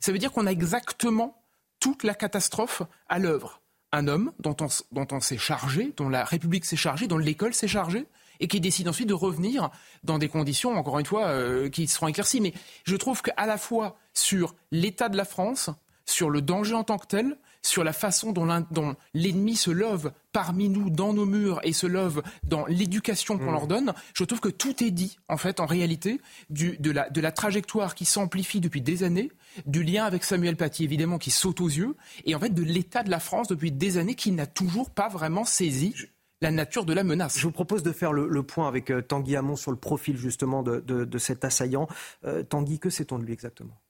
Ça 0.00 0.12
veut 0.12 0.18
dire 0.18 0.32
qu'on 0.32 0.46
a 0.46 0.50
exactement 0.50 1.43
toute 1.84 2.02
la 2.02 2.14
catastrophe 2.14 2.80
à 3.10 3.18
l'œuvre. 3.18 3.60
Un 3.92 4.08
homme 4.08 4.32
dont 4.38 4.56
on, 4.58 5.20
s'est 5.20 5.36
chargé, 5.36 5.92
dont 5.98 6.08
la 6.08 6.24
République 6.24 6.64
s'est 6.64 6.76
chargée, 6.76 7.08
dont 7.08 7.18
l'école 7.18 7.52
s'est 7.52 7.68
chargée, 7.68 8.06
et 8.40 8.48
qui 8.48 8.58
décide 8.58 8.88
ensuite 8.88 9.06
de 9.06 9.12
revenir 9.12 9.68
dans 10.02 10.16
des 10.16 10.30
conditions, 10.30 10.78
encore 10.78 10.98
une 10.98 11.04
fois, 11.04 11.26
euh, 11.26 11.68
qui 11.68 11.86
seront 11.86 12.08
éclaircies. 12.08 12.40
Mais 12.40 12.54
je 12.84 12.96
trouve 12.96 13.20
qu'à 13.20 13.44
la 13.44 13.58
fois 13.58 13.98
sur 14.14 14.54
l'état 14.70 15.10
de 15.10 15.18
la 15.18 15.26
France, 15.26 15.68
sur 16.06 16.30
le 16.30 16.42
danger 16.42 16.74
en 16.74 16.84
tant 16.84 16.98
que 16.98 17.06
tel, 17.06 17.36
sur 17.62 17.82
la 17.82 17.92
façon 17.92 18.32
dont 18.32 18.96
l'ennemi 19.14 19.56
se 19.56 19.70
love 19.70 20.12
parmi 20.32 20.68
nous, 20.68 20.90
dans 20.90 21.12
nos 21.14 21.24
murs, 21.24 21.60
et 21.62 21.72
se 21.72 21.86
love 21.86 22.22
dans 22.42 22.66
l'éducation 22.66 23.38
qu'on 23.38 23.50
mmh. 23.50 23.52
leur 23.52 23.66
donne, 23.66 23.94
je 24.14 24.24
trouve 24.24 24.40
que 24.40 24.48
tout 24.48 24.84
est 24.84 24.90
dit, 24.90 25.18
en 25.28 25.38
fait, 25.38 25.60
en 25.60 25.66
réalité, 25.66 26.20
de, 26.50 26.90
la, 26.90 27.08
de 27.08 27.20
la 27.20 27.32
trajectoire 27.32 27.94
qui 27.94 28.04
s'amplifie 28.04 28.60
depuis 28.60 28.82
des 28.82 29.02
années, 29.02 29.32
du 29.66 29.82
lien 29.82 30.04
avec 30.04 30.24
Samuel 30.24 30.56
Paty, 30.56 30.84
évidemment, 30.84 31.18
qui 31.18 31.30
saute 31.30 31.60
aux 31.60 31.68
yeux, 31.68 31.96
et 32.26 32.34
en 32.34 32.38
fait 32.38 32.52
de 32.52 32.62
l'état 32.62 33.02
de 33.02 33.10
la 33.10 33.20
France 33.20 33.48
depuis 33.48 33.72
des 33.72 33.96
années 33.96 34.14
qui 34.14 34.32
n'a 34.32 34.46
toujours 34.46 34.90
pas 34.90 35.08
vraiment 35.08 35.44
saisi 35.44 35.94
la 36.42 36.50
nature 36.50 36.84
de 36.84 36.92
la 36.92 37.04
menace. 37.04 37.38
Je 37.38 37.46
vous 37.46 37.52
propose 37.52 37.82
de 37.82 37.92
faire 37.92 38.12
le, 38.12 38.42
point 38.42 38.68
avec 38.68 38.90
euh, 38.90 39.00
Tanguy 39.00 39.36
Hamon 39.36 39.56
sur 39.56 39.70
le 39.70 39.78
profil 39.78 40.18
justement 40.18 40.62
de, 40.62 41.18
cet 41.18 41.44
assaillant. 41.44 41.88
Euh, 42.24 42.42
Tanguy, 42.42 42.78
que 42.78 42.90
sait-on 42.90 43.18
de 43.18 43.24
lui 43.24 43.32
exactement? 43.32 43.80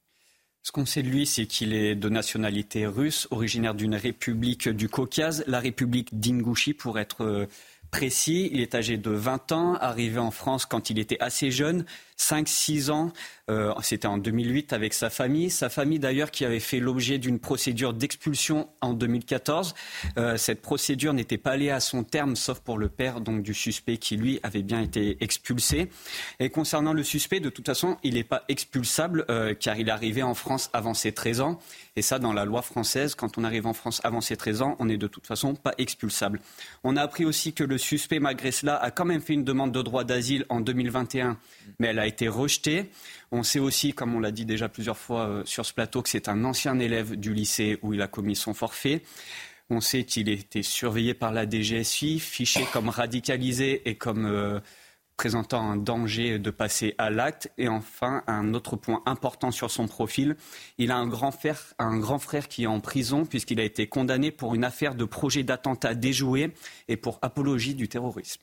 Ce 0.64 0.72
qu'on 0.72 0.86
sait 0.86 1.02
de 1.02 1.08
lui, 1.08 1.26
c'est 1.26 1.44
qu'il 1.44 1.74
est 1.74 1.94
de 1.94 2.08
nationalité 2.08 2.86
russe, 2.86 3.28
originaire 3.30 3.74
d'une 3.74 3.94
république 3.94 4.66
du 4.70 4.88
Caucase, 4.88 5.44
la 5.46 5.60
république 5.60 6.18
d'Ingouchi 6.18 6.72
pour 6.72 6.98
être 6.98 7.22
euh, 7.22 7.46
précis. 7.90 8.48
Il 8.50 8.62
est 8.62 8.74
âgé 8.74 8.96
de 8.96 9.10
20 9.10 9.52
ans, 9.52 9.74
arrivé 9.74 10.18
en 10.18 10.30
France 10.30 10.64
quand 10.64 10.88
il 10.88 10.98
était 10.98 11.20
assez 11.20 11.50
jeune, 11.50 11.84
5-6 12.18 12.90
ans. 12.90 13.12
Euh, 13.50 13.74
c'était 13.82 14.06
en 14.06 14.18
2008 14.18 14.72
avec 14.72 14.94
sa 14.94 15.10
famille. 15.10 15.50
Sa 15.50 15.68
famille 15.68 15.98
d'ailleurs 15.98 16.30
qui 16.30 16.44
avait 16.44 16.60
fait 16.60 16.80
l'objet 16.80 17.18
d'une 17.18 17.38
procédure 17.38 17.92
d'expulsion 17.92 18.68
en 18.80 18.94
2014. 18.94 19.74
Euh, 20.16 20.36
cette 20.36 20.62
procédure 20.62 21.12
n'était 21.12 21.38
pas 21.38 21.52
allée 21.52 21.70
à 21.70 21.80
son 21.80 22.04
terme 22.04 22.36
sauf 22.36 22.60
pour 22.60 22.78
le 22.78 22.88
père 22.88 23.20
donc 23.20 23.42
du 23.42 23.52
suspect 23.52 23.98
qui 23.98 24.16
lui 24.16 24.40
avait 24.42 24.62
bien 24.62 24.80
été 24.80 25.18
expulsé. 25.20 25.90
Et 26.40 26.50
concernant 26.50 26.92
le 26.92 27.02
suspect, 27.02 27.40
de 27.40 27.50
toute 27.50 27.66
façon, 27.66 27.98
il 28.02 28.14
n'est 28.14 28.24
pas 28.24 28.44
expulsable 28.48 29.24
euh, 29.28 29.54
car 29.54 29.76
il 29.76 29.90
arrivé 29.90 30.22
en 30.22 30.34
France 30.34 30.70
avant 30.72 30.94
ses 30.94 31.12
13 31.12 31.40
ans. 31.40 31.58
Et 31.96 32.02
ça, 32.02 32.18
dans 32.18 32.32
la 32.32 32.44
loi 32.44 32.62
française, 32.62 33.14
quand 33.14 33.38
on 33.38 33.44
arrive 33.44 33.66
en 33.66 33.72
France 33.72 34.00
avant 34.04 34.20
ses 34.20 34.36
13 34.36 34.62
ans, 34.62 34.76
on 34.78 34.86
n'est 34.86 34.96
de 34.96 35.06
toute 35.06 35.26
façon 35.26 35.54
pas 35.54 35.74
expulsable. 35.78 36.40
On 36.82 36.96
a 36.96 37.02
appris 37.02 37.24
aussi 37.24 37.52
que 37.52 37.62
le 37.62 37.78
suspect, 37.78 38.18
malgré 38.18 38.50
cela, 38.50 38.76
a 38.76 38.90
quand 38.90 39.04
même 39.04 39.20
fait 39.20 39.34
une 39.34 39.44
demande 39.44 39.72
de 39.72 39.82
droit 39.82 40.04
d'asile 40.04 40.44
en 40.48 40.60
2021, 40.60 41.38
mais 41.78 41.88
elle 41.88 41.98
a 41.98 42.03
été 42.06 42.28
rejetée. 42.28 42.90
On 43.32 43.42
sait 43.42 43.58
aussi, 43.58 43.92
comme 43.92 44.14
on 44.14 44.20
l'a 44.20 44.30
dit 44.30 44.44
déjà 44.44 44.68
plusieurs 44.68 44.98
fois 44.98 45.28
euh, 45.28 45.42
sur 45.44 45.66
ce 45.66 45.72
plateau, 45.72 46.02
que 46.02 46.08
c'est 46.08 46.28
un 46.28 46.44
ancien 46.44 46.78
élève 46.78 47.16
du 47.16 47.34
lycée 47.34 47.78
où 47.82 47.92
il 47.92 48.02
a 48.02 48.08
commis 48.08 48.36
son 48.36 48.54
forfait. 48.54 49.02
On 49.70 49.80
sait 49.80 50.04
qu'il 50.04 50.28
était 50.28 50.62
surveillé 50.62 51.14
par 51.14 51.32
la 51.32 51.48
DGSI, 51.48 52.20
fiché 52.20 52.64
comme 52.72 52.90
radicalisé 52.90 53.88
et 53.88 53.96
comme 53.96 54.26
euh, 54.26 54.60
présentant 55.16 55.70
un 55.70 55.76
danger 55.76 56.38
de 56.38 56.50
passer 56.50 56.94
à 56.98 57.10
l'acte. 57.10 57.50
Et 57.56 57.68
enfin, 57.68 58.22
un 58.26 58.52
autre 58.54 58.76
point 58.76 59.02
important 59.06 59.50
sur 59.50 59.70
son 59.70 59.86
profil, 59.86 60.36
il 60.78 60.90
a 60.90 60.96
un 60.96 61.06
grand 61.06 61.30
frère 61.30 62.48
qui 62.48 62.64
est 62.64 62.66
en 62.66 62.80
prison 62.80 63.24
puisqu'il 63.24 63.60
a 63.60 63.64
été 63.64 63.86
condamné 63.86 64.30
pour 64.30 64.54
une 64.54 64.64
affaire 64.64 64.94
de 64.94 65.04
projet 65.04 65.42
d'attentat 65.42 65.94
déjoué 65.94 66.52
et 66.88 66.96
pour 66.96 67.18
apologie 67.22 67.74
du 67.74 67.88
terrorisme. 67.88 68.42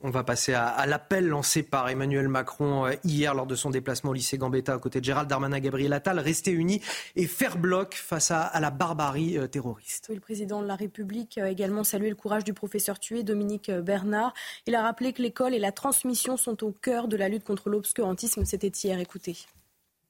On 0.00 0.10
va 0.10 0.22
passer 0.22 0.54
à, 0.54 0.86
l'appel 0.86 1.26
lancé 1.26 1.64
par 1.64 1.88
Emmanuel 1.88 2.28
Macron 2.28 2.86
euh, 2.86 2.92
hier 3.02 3.34
lors 3.34 3.48
de 3.48 3.56
son 3.56 3.70
déplacement 3.70 4.10
au 4.10 4.14
lycée 4.14 4.38
Gambetta 4.38 4.76
aux 4.76 4.78
côtés 4.78 5.00
de 5.00 5.04
Gérald 5.04 5.28
Darmanin, 5.28 5.58
Gabriel 5.58 5.92
Attal. 5.92 6.20
Rester 6.20 6.52
unis 6.52 6.80
et 7.16 7.26
faire 7.26 7.58
bloc 7.58 7.94
face 7.94 8.30
à, 8.30 8.60
la 8.60 8.70
barbarie 8.70 9.36
euh, 9.36 9.48
terroriste. 9.48 10.08
le 10.14 10.20
président 10.20 10.62
de 10.62 10.68
la 10.68 10.76
République 10.76 11.36
a 11.38 11.50
également 11.50 11.82
salué 11.82 12.10
le 12.10 12.14
courage 12.14 12.44
du 12.44 12.54
professeur 12.54 13.00
tué, 13.00 13.24
Dominique 13.24 13.70
euh, 13.70 13.82
Bernard. 13.82 14.34
Il 14.66 14.76
a 14.76 14.82
rappelé 14.82 15.12
que 15.12 15.20
l'école 15.20 15.52
et 15.52 15.58
la 15.58 15.72
transmission 15.72 16.36
sont 16.36 16.62
au 16.62 16.70
cœur 16.70 17.08
de 17.08 17.16
la 17.16 17.28
lutte 17.28 17.42
contre 17.42 17.68
l'obscurantisme. 17.68 18.44
C'était 18.44 18.68
hier. 18.68 19.00
Écoutez. 19.00 19.36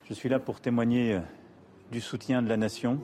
Je 0.06 0.12
suis 0.12 0.28
là 0.28 0.38
pour 0.38 0.60
témoigner 0.60 1.18
du 1.90 2.02
soutien 2.02 2.42
de 2.42 2.48
la 2.50 2.58
nation, 2.58 3.00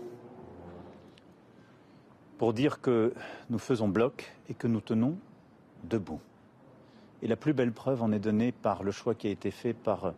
pour 2.36 2.52
dire 2.52 2.82
que 2.82 3.14
nous 3.48 3.58
faisons 3.58 3.88
bloc 3.88 4.30
et 4.50 4.54
que 4.54 4.66
nous 4.66 4.82
tenons 4.82 5.16
debout. 5.84 6.20
Et 7.24 7.26
la 7.26 7.36
plus 7.36 7.54
belle 7.54 7.72
preuve 7.72 8.02
en 8.02 8.12
est 8.12 8.18
donnée 8.18 8.52
par 8.52 8.82
le 8.82 8.92
choix 8.92 9.14
qui 9.14 9.26
a 9.28 9.30
été 9.30 9.50
fait 9.50 9.72
par 9.72 10.12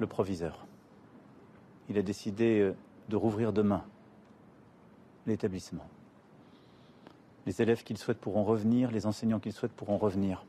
le 0.00 0.06
proviseur. 0.08 0.66
Il 1.88 1.96
a 1.96 2.02
décidé 2.02 2.58
euh, 2.58 2.74
de 3.08 3.14
rouvrir 3.14 3.52
demain 3.52 3.84
l'établissement. 5.26 5.86
Les 7.46 7.62
élèves 7.62 7.84
qu'il 7.84 7.98
souhaite 7.98 8.18
pourront 8.18 8.42
revenir, 8.42 8.90
les 8.90 9.06
enseignants 9.06 9.38
qu'il 9.38 9.52
souhaite 9.52 9.70
pourront 9.70 9.96
revenir. 9.96 10.44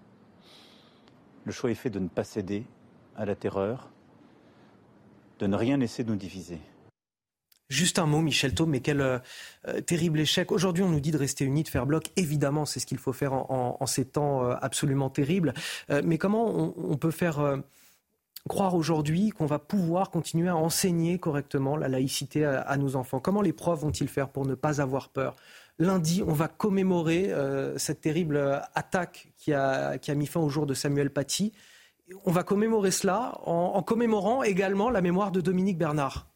Le 1.45 1.51
choix 1.51 1.69
est 1.69 1.75
fait 1.75 1.91
de 1.91 1.99
ne 1.99 2.07
pas 2.07 2.23
céder 2.23 2.65
à 3.15 3.25
la 3.25 3.35
terreur, 3.35 3.91
de 5.37 5.45
ne 5.45 5.55
rien 5.55 5.77
laisser 5.77 6.03
nous 6.03 6.15
diviser. 6.15 6.59
Juste 7.71 7.99
un 7.99 8.05
mot, 8.05 8.19
Michel 8.19 8.53
Thaume, 8.53 8.71
mais 8.71 8.81
quel 8.81 8.99
euh, 8.99 9.19
terrible 9.85 10.19
échec. 10.19 10.51
Aujourd'hui, 10.51 10.83
on 10.83 10.89
nous 10.89 10.99
dit 10.99 11.11
de 11.11 11.17
rester 11.17 11.45
unis, 11.45 11.63
de 11.63 11.69
faire 11.69 11.85
bloc. 11.85 12.11
Évidemment, 12.17 12.65
c'est 12.65 12.81
ce 12.81 12.85
qu'il 12.85 12.97
faut 12.97 13.13
faire 13.13 13.31
en, 13.31 13.85
ces 13.85 14.03
temps 14.03 14.43
euh, 14.43 14.55
absolument 14.61 15.09
terribles. 15.09 15.53
Euh, 15.89 16.01
mais 16.03 16.17
comment 16.17 16.73
on, 16.75 16.97
peut 16.97 17.11
faire 17.11 17.61
croire 18.49 18.75
aujourd'hui 18.75 19.29
qu'on 19.29 19.45
va 19.45 19.57
pouvoir 19.57 20.09
continuer 20.09 20.49
à 20.49 20.57
enseigner 20.57 21.17
correctement 21.17 21.77
la 21.77 21.87
laïcité 21.87 22.43
à, 22.43 22.75
nos 22.75 22.97
enfants? 22.97 23.21
Comment 23.21 23.41
les 23.41 23.53
profs 23.53 23.79
vont-ils 23.79 24.09
faire 24.09 24.27
pour 24.27 24.45
ne 24.45 24.53
pas 24.53 24.81
avoir 24.81 25.07
peur? 25.07 25.37
Lundi, 25.79 26.23
on 26.27 26.33
va 26.33 26.49
commémorer 26.49 27.33
cette 27.77 28.01
terrible 28.01 28.61
attaque 28.75 29.31
qui 29.37 29.53
a 29.53 29.97
mis 30.13 30.27
fin 30.27 30.41
au 30.41 30.49
jour 30.49 30.65
de 30.65 30.73
Samuel 30.73 31.09
Paty. 31.09 31.53
On 32.25 32.31
va 32.33 32.43
commémorer 32.43 32.91
cela 32.91 33.39
en 33.45 33.81
commémorant 33.81 34.43
également 34.43 34.89
la 34.89 34.99
mémoire 34.99 35.31
de 35.31 35.39
Dominique 35.39 35.77
Bernard 35.77 36.30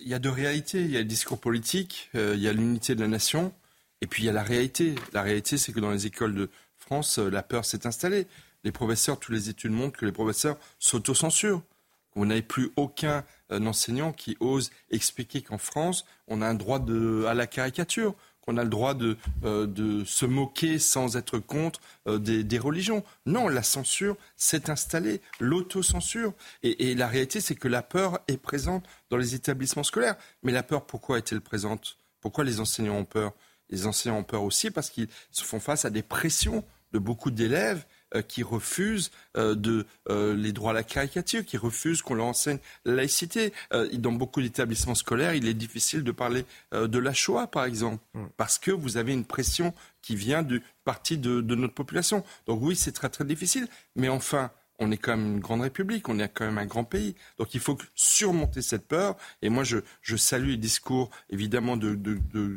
il 0.00 0.08
y 0.08 0.14
a 0.14 0.18
deux 0.18 0.30
réalités. 0.30 0.80
Il 0.80 0.90
y 0.90 0.96
a 0.96 1.00
le 1.00 1.04
discours 1.04 1.38
politique, 1.38 2.10
euh, 2.14 2.34
il 2.36 2.42
y 2.42 2.48
a 2.48 2.52
l'unité 2.52 2.94
de 2.94 3.00
la 3.00 3.08
nation, 3.08 3.52
et 4.00 4.06
puis 4.06 4.22
il 4.22 4.26
y 4.26 4.28
a 4.28 4.32
la 4.32 4.42
réalité. 4.42 4.94
La 5.12 5.22
réalité, 5.22 5.58
c'est 5.58 5.72
que 5.72 5.80
dans 5.80 5.90
les 5.90 6.06
écoles 6.06 6.34
de 6.34 6.50
France, 6.76 7.18
euh, 7.18 7.30
la 7.30 7.42
peur 7.42 7.64
s'est 7.64 7.86
installée. 7.86 8.26
Les 8.64 8.72
professeurs, 8.72 9.18
toutes 9.18 9.34
les 9.34 9.48
études 9.48 9.72
montrent 9.72 9.98
que 9.98 10.06
les 10.06 10.12
professeurs 10.12 10.58
s'autocensurent. 10.78 11.62
Vous 12.14 12.26
n'avez 12.26 12.42
plus 12.42 12.70
aucun 12.76 13.24
euh, 13.52 13.64
enseignant 13.64 14.12
qui 14.12 14.36
ose 14.40 14.70
expliquer 14.90 15.42
qu'en 15.42 15.58
France, 15.58 16.04
on 16.26 16.42
a 16.42 16.48
un 16.48 16.54
droit 16.54 16.80
à 17.28 17.34
la 17.34 17.46
caricature 17.46 18.14
qu'on 18.48 18.56
a 18.56 18.64
le 18.64 18.70
droit 18.70 18.94
de, 18.94 19.18
euh, 19.44 19.66
de 19.66 20.04
se 20.04 20.24
moquer 20.24 20.78
sans 20.78 21.18
être 21.18 21.38
contre 21.38 21.80
euh, 22.06 22.18
des, 22.18 22.58
religions. 22.58 23.04
Non, 23.26 23.46
la 23.46 23.62
censure 23.62 24.16
s'est 24.36 24.70
installée, 24.70 25.20
l'autocensure. 25.38 26.32
Et, 26.62 26.90
et 26.90 26.94
la 26.94 27.08
réalité, 27.08 27.42
c'est 27.42 27.56
que 27.56 27.68
la 27.68 27.82
peur 27.82 28.20
est 28.26 28.38
présente 28.38 28.86
dans 29.10 29.18
les 29.18 29.34
établissements 29.34 29.82
scolaires. 29.82 30.16
Mais 30.42 30.52
la 30.52 30.62
peur, 30.62 30.86
pourquoi 30.86 31.18
est-elle 31.18 31.42
présente? 31.42 31.98
Pourquoi 32.22 32.42
les 32.42 32.58
enseignants 32.58 32.96
ont 32.96 33.04
peur? 33.04 33.34
Les 33.68 33.86
enseignants 33.86 34.16
ont 34.16 34.24
peur 34.24 34.42
aussi 34.42 34.70
parce 34.70 34.88
qu'ils 34.88 35.08
se 35.30 35.44
font 35.44 35.60
face 35.60 35.84
à 35.84 35.90
des 35.90 36.02
pressions 36.02 36.64
de 36.92 36.98
beaucoup 36.98 37.30
d'élèves 37.30 37.84
qui 38.26 38.42
refusent 38.42 39.10
euh, 39.36 39.54
de, 39.54 39.86
euh, 40.08 40.34
les 40.34 40.52
droits 40.52 40.70
à 40.70 40.74
la 40.74 40.82
caricature, 40.82 41.44
qui 41.44 41.56
refusent 41.56 42.02
qu'on 42.02 42.14
leur 42.14 42.26
enseigne 42.26 42.58
la 42.84 42.94
laïcité. 42.94 43.52
dans 43.94 44.12
beaucoup 44.12 44.42
d'établissements 44.42 44.94
scolaires, 44.94 45.34
il 45.34 45.48
est 45.48 45.54
difficile 45.54 46.02
de 46.02 46.12
parler 46.12 46.44
de 46.72 46.98
la 46.98 47.12
Shoah, 47.12 47.46
par 47.46 47.64
exemple, 47.64 48.02
mm. 48.14 48.26
parce 48.36 48.58
que 48.58 48.70
vous 48.70 48.96
avez 48.96 49.12
une 49.12 49.24
pression 49.24 49.74
qui 50.02 50.16
vient 50.16 50.42
du 50.42 50.62
partie 50.84 51.18
de, 51.18 51.40
de 51.40 51.54
notre 51.54 51.74
population. 51.74 52.24
Donc 52.46 52.60
oui, 52.62 52.76
c'est 52.76 52.92
très 52.92 53.08
très 53.08 53.24
difficile. 53.24 53.68
Mais 53.96 54.08
enfin, 54.08 54.50
on 54.78 54.90
est 54.90 54.96
quand 54.96 55.16
même 55.16 55.34
une 55.34 55.40
grande 55.40 55.62
république, 55.62 56.08
on 56.08 56.18
est 56.18 56.28
quand 56.28 56.44
même 56.44 56.58
un 56.58 56.66
grand 56.66 56.84
pays. 56.84 57.14
Donc 57.38 57.54
il 57.54 57.60
faut 57.60 57.76
surmonter 57.94 58.62
cette 58.62 58.86
peur. 58.86 59.16
Et 59.42 59.48
moi, 59.48 59.64
je, 59.64 59.80
salue 60.16 60.50
le 60.50 60.56
discours, 60.56 61.10
évidemment, 61.30 61.76
de, 61.76 61.96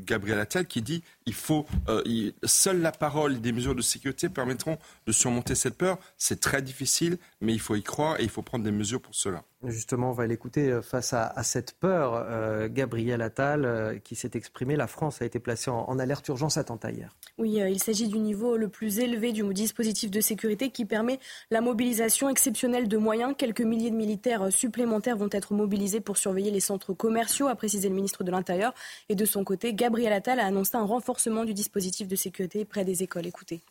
Gabriel 0.06 0.40
Attal 0.40 0.68
qui 0.68 0.82
dit 0.82 1.04
il 1.26 1.34
faut, 1.34 1.66
euh, 1.88 2.32
seule 2.44 2.82
la 2.82 2.92
parole 2.92 3.36
et 3.36 3.40
des 3.40 3.52
mesures 3.52 3.76
de 3.76 3.82
sécurité 3.82 4.30
permettront 4.30 4.78
de 5.06 5.12
surmonter 5.12 5.56
cette 5.56 5.78
peur. 5.78 5.98
C'est 6.18 6.40
très 6.40 6.62
difficile, 6.62 7.18
mais 7.42 7.54
il 7.54 7.60
faut 7.60 7.76
y 7.76 7.84
croire 7.84 8.20
et 8.20 8.24
il 8.24 8.30
faut 8.30 8.42
prendre 8.42 8.64
des 8.64 8.72
mesures 8.72 9.02
pour 9.02 9.16
cela. 9.16 9.44
Justement, 9.64 10.10
on 10.10 10.14
va 10.14 10.26
l'écouter 10.26 10.72
euh, 10.72 10.82
face 10.82 11.14
à, 11.14 11.44
cette 11.44 11.74
peur. 11.74 12.14
Euh, 12.16 12.68
Gabriel 12.68 13.22
Attal, 13.22 13.64
euh, 13.64 14.00
qui 14.00 14.16
s'est 14.16 14.32
exprimé, 14.34 14.76
la 14.76 14.88
France 14.88 15.22
a 15.22 15.26
été 15.26 15.40
placée 15.40 15.70
en, 15.70 16.00
alerte 16.00 16.28
urgence 16.30 16.58
attentat 16.58 16.92
hier. 16.92 17.16
Oui, 17.38 17.60
il 17.70 17.82
s'agit 17.82 18.08
du 18.08 18.18
niveau 18.18 18.58
le 18.58 18.70
plus 18.70 19.00
élevé 19.00 19.34
du 19.34 19.44
dispositif 19.54 20.10
de 20.10 20.20
sécurité 20.20 20.72
qui 20.72 20.86
permet 20.86 21.20
la 21.52 21.62
mobilisation 21.62 22.28
exceptionnelle 22.28 22.88
de 22.88 22.98
moyens. 22.98 23.36
Quelques 23.38 23.62
milliers 23.62 23.92
de 23.92 23.96
militaires 23.96 24.52
supplémentaires 24.52 25.18
vont 25.18 25.30
être 25.32 25.54
mobilisés 25.54 26.00
pour 26.00 26.18
surveiller 26.18 26.50
les 26.50 26.60
centres 26.60 26.94
commerciaux, 26.94 27.48
a 27.48 27.56
précisé 27.56 27.88
le 27.88 27.96
ministre 27.96 28.24
de 28.24 28.32
l'Intérieur. 28.32 28.74
Et 29.10 29.16
de 29.16 29.26
son 29.26 29.44
côté, 29.44 29.76
Gabriel 29.76 30.14
Attal 30.14 30.40
a 30.40 30.46
annoncé 30.46 30.76
un 30.76 30.86
renforcement 30.86 31.11
du 31.46 31.54
dispositif 31.54 32.08
de 32.08 32.16
sécurité 32.16 32.66
près 32.66 32.86
des 32.86 33.04
écoles. 33.04 33.26
Écoutez. 33.26 33.62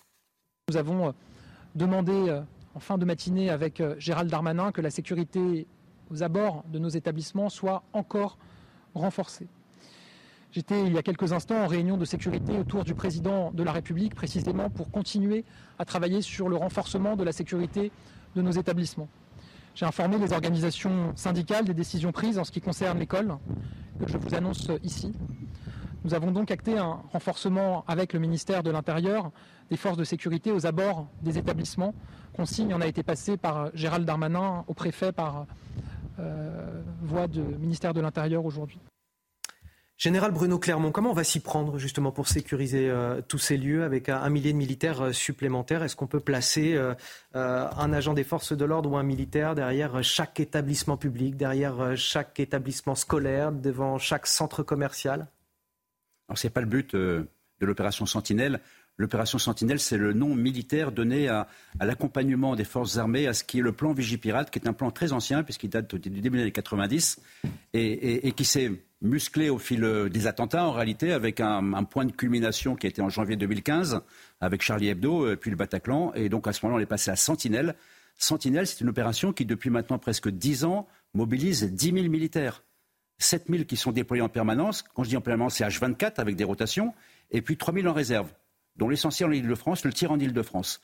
Nous 0.68 0.76
avons 0.76 1.14
demandé 1.74 2.40
en 2.74 2.80
fin 2.80 2.98
de 2.98 3.04
matinée 3.04 3.50
avec 3.50 3.82
Gérald 3.98 4.30
Darmanin 4.30 4.72
que 4.72 4.80
la 4.80 4.90
sécurité 4.90 5.66
aux 6.10 6.22
abords 6.22 6.64
de 6.72 6.78
nos 6.78 6.88
établissements 6.88 7.48
soient 7.48 7.82
encore 7.92 8.36
renforcés. 8.94 9.46
J'étais 10.52 10.84
il 10.84 10.92
y 10.92 10.98
a 10.98 11.02
quelques 11.02 11.32
instants 11.32 11.62
en 11.62 11.68
réunion 11.68 11.96
de 11.96 12.04
sécurité 12.04 12.58
autour 12.58 12.82
du 12.82 12.94
président 12.94 13.52
de 13.52 13.62
la 13.62 13.70
République, 13.70 14.16
précisément 14.16 14.68
pour 14.68 14.90
continuer 14.90 15.44
à 15.78 15.84
travailler 15.84 16.22
sur 16.22 16.48
le 16.48 16.56
renforcement 16.56 17.14
de 17.14 17.22
la 17.22 17.32
sécurité 17.32 17.92
de 18.34 18.42
nos 18.42 18.50
établissements. 18.50 19.08
J'ai 19.76 19.86
informé 19.86 20.18
les 20.18 20.32
organisations 20.32 21.12
syndicales 21.14 21.64
des 21.64 21.74
décisions 21.74 22.10
prises 22.10 22.38
en 22.38 22.44
ce 22.44 22.50
qui 22.50 22.60
concerne 22.60 22.98
l'école, 22.98 23.36
que 24.00 24.08
je 24.08 24.18
vous 24.18 24.34
annonce 24.34 24.68
ici. 24.82 25.12
Nous 26.02 26.14
avons 26.14 26.30
donc 26.32 26.50
acté 26.50 26.78
un 26.78 27.00
renforcement 27.12 27.84
avec 27.86 28.14
le 28.14 28.20
ministère 28.20 28.62
de 28.62 28.70
l'Intérieur 28.70 29.30
des 29.70 29.76
forces 29.76 29.98
de 29.98 30.04
sécurité 30.04 30.50
aux 30.50 30.64
abords 30.66 31.06
des 31.22 31.36
établissements. 31.36 31.94
Consigne 32.32 32.72
en 32.72 32.80
a 32.80 32.86
été 32.86 33.02
passée 33.02 33.36
par 33.36 33.70
Gérald 33.74 34.06
Darmanin 34.06 34.64
au 34.66 34.72
préfet 34.72 35.12
par 35.12 35.46
euh, 36.18 36.82
voie 37.02 37.28
du 37.28 37.40
ministère 37.40 37.92
de 37.92 38.00
l'Intérieur 38.00 38.44
aujourd'hui. 38.44 38.78
Général 39.98 40.32
Bruno 40.32 40.58
Clermont, 40.58 40.90
comment 40.90 41.10
on 41.10 41.14
va 41.14 41.24
s'y 41.24 41.40
prendre 41.40 41.76
justement 41.76 42.12
pour 42.12 42.28
sécuriser 42.28 42.88
euh, 42.88 43.20
tous 43.20 43.36
ces 43.36 43.58
lieux 43.58 43.84
avec 43.84 44.08
un, 44.08 44.30
millier 44.30 44.54
de 44.54 44.56
militaires 44.56 45.02
euh, 45.02 45.12
supplémentaires? 45.12 45.82
Est-ce 45.82 45.96
qu'on 45.96 46.06
peut 46.06 46.20
placer 46.20 46.80
un 47.34 47.92
agent 47.92 48.14
des 48.14 48.24
forces 48.24 48.54
de 48.54 48.64
l'ordre 48.64 48.90
ou 48.90 48.96
un 48.96 49.02
militaire 49.02 49.54
derrière 49.54 50.02
chaque 50.02 50.40
établissement 50.40 50.96
public, 50.96 51.36
derrière 51.36 51.94
chaque 51.94 52.40
établissement 52.40 52.94
scolaire, 52.94 53.52
devant 53.52 53.98
chaque 53.98 54.26
centre 54.26 54.62
commercial? 54.62 55.28
Ce 56.34 56.46
n'est 56.46 56.50
pas 56.50 56.60
le 56.60 56.66
but 56.66 56.94
de 56.94 57.26
l'opération 57.60 58.06
Sentinelle. 58.06 58.60
L'opération 59.00 59.38
Sentinelle, 59.38 59.80
c'est 59.80 59.96
le 59.96 60.12
nom 60.12 60.34
militaire 60.34 60.92
donné 60.92 61.28
à, 61.28 61.46
l'accompagnement 61.80 62.54
des 62.54 62.64
forces 62.64 62.98
armées 62.98 63.26
à 63.26 63.32
ce 63.32 63.44
qui 63.44 63.60
est 63.60 63.62
le 63.62 63.72
plan 63.72 63.94
Vigipirate, 63.94 64.50
qui 64.50 64.58
est 64.58 64.68
un 64.68 64.74
plan 64.74 64.90
très 64.90 65.12
ancien, 65.12 65.42
puisqu'il 65.42 65.70
date 65.70 65.94
du 65.94 66.10
début 66.20 66.36
des 66.36 66.42
années 66.42 66.52
90, 66.52 67.18
et, 67.72 68.32
qui 68.32 68.44
s'est 68.44 68.72
musclé 69.00 69.48
au 69.48 69.58
fil 69.58 69.82
euh, 69.84 70.10
des 70.10 70.26
attentats, 70.26 70.66
en 70.66 70.72
réalité, 70.72 71.12
avec 71.12 71.40
un, 71.40 71.84
point 71.84 72.04
de 72.04 72.12
culmination 72.12 72.76
qui 72.76 72.86
a 72.86 72.90
été 72.90 73.00
en 73.00 73.08
janvier 73.08 73.36
2015, 73.36 74.02
avec 74.42 74.60
Charlie 74.60 74.88
Hebdo, 74.88 75.24
euh, 75.24 75.36
puis 75.36 75.50
le 75.50 75.56
Bataclan. 75.56 76.12
Et 76.14 76.28
donc, 76.28 76.46
à 76.46 76.52
ce 76.52 76.66
moment-là, 76.66 76.80
on 76.80 76.82
est 76.82 76.86
passé 76.86 77.10
à 77.10 77.16
Sentinelle. 77.16 77.76
Sentinelle, 78.18 78.66
c'est 78.66 78.82
une 78.82 78.90
opération 78.90 79.32
qui, 79.32 79.46
depuis 79.46 79.70
maintenant 79.70 79.98
presque 79.98 80.28
10 80.28 80.64
ans, 80.64 80.86
mobilise 81.14 81.64
10 81.64 81.92
000 81.92 82.08
militaires. 82.08 82.62
7 83.20 83.46
000 83.48 83.64
qui 83.64 83.76
sont 83.76 83.92
déployés 83.92 84.22
en 84.22 84.28
permanence. 84.28 84.82
Quand 84.94 85.04
je 85.04 85.10
dis 85.10 85.16
en 85.16 85.20
permanence, 85.20 85.54
c'est 85.56 85.64
H24 85.64 86.14
avec 86.16 86.36
des 86.36 86.44
rotations. 86.44 86.92
Et 87.30 87.42
puis 87.42 87.56
3 87.56 87.74
000 87.74 87.86
en 87.86 87.92
réserve 87.92 88.32
dont 88.76 88.88
l'essentiel 88.88 89.28
en 89.28 89.32
Ile-de-France, 89.32 89.84
le 89.84 89.92
tir 89.92 90.10
en 90.10 90.18
Ile-de-France. 90.18 90.80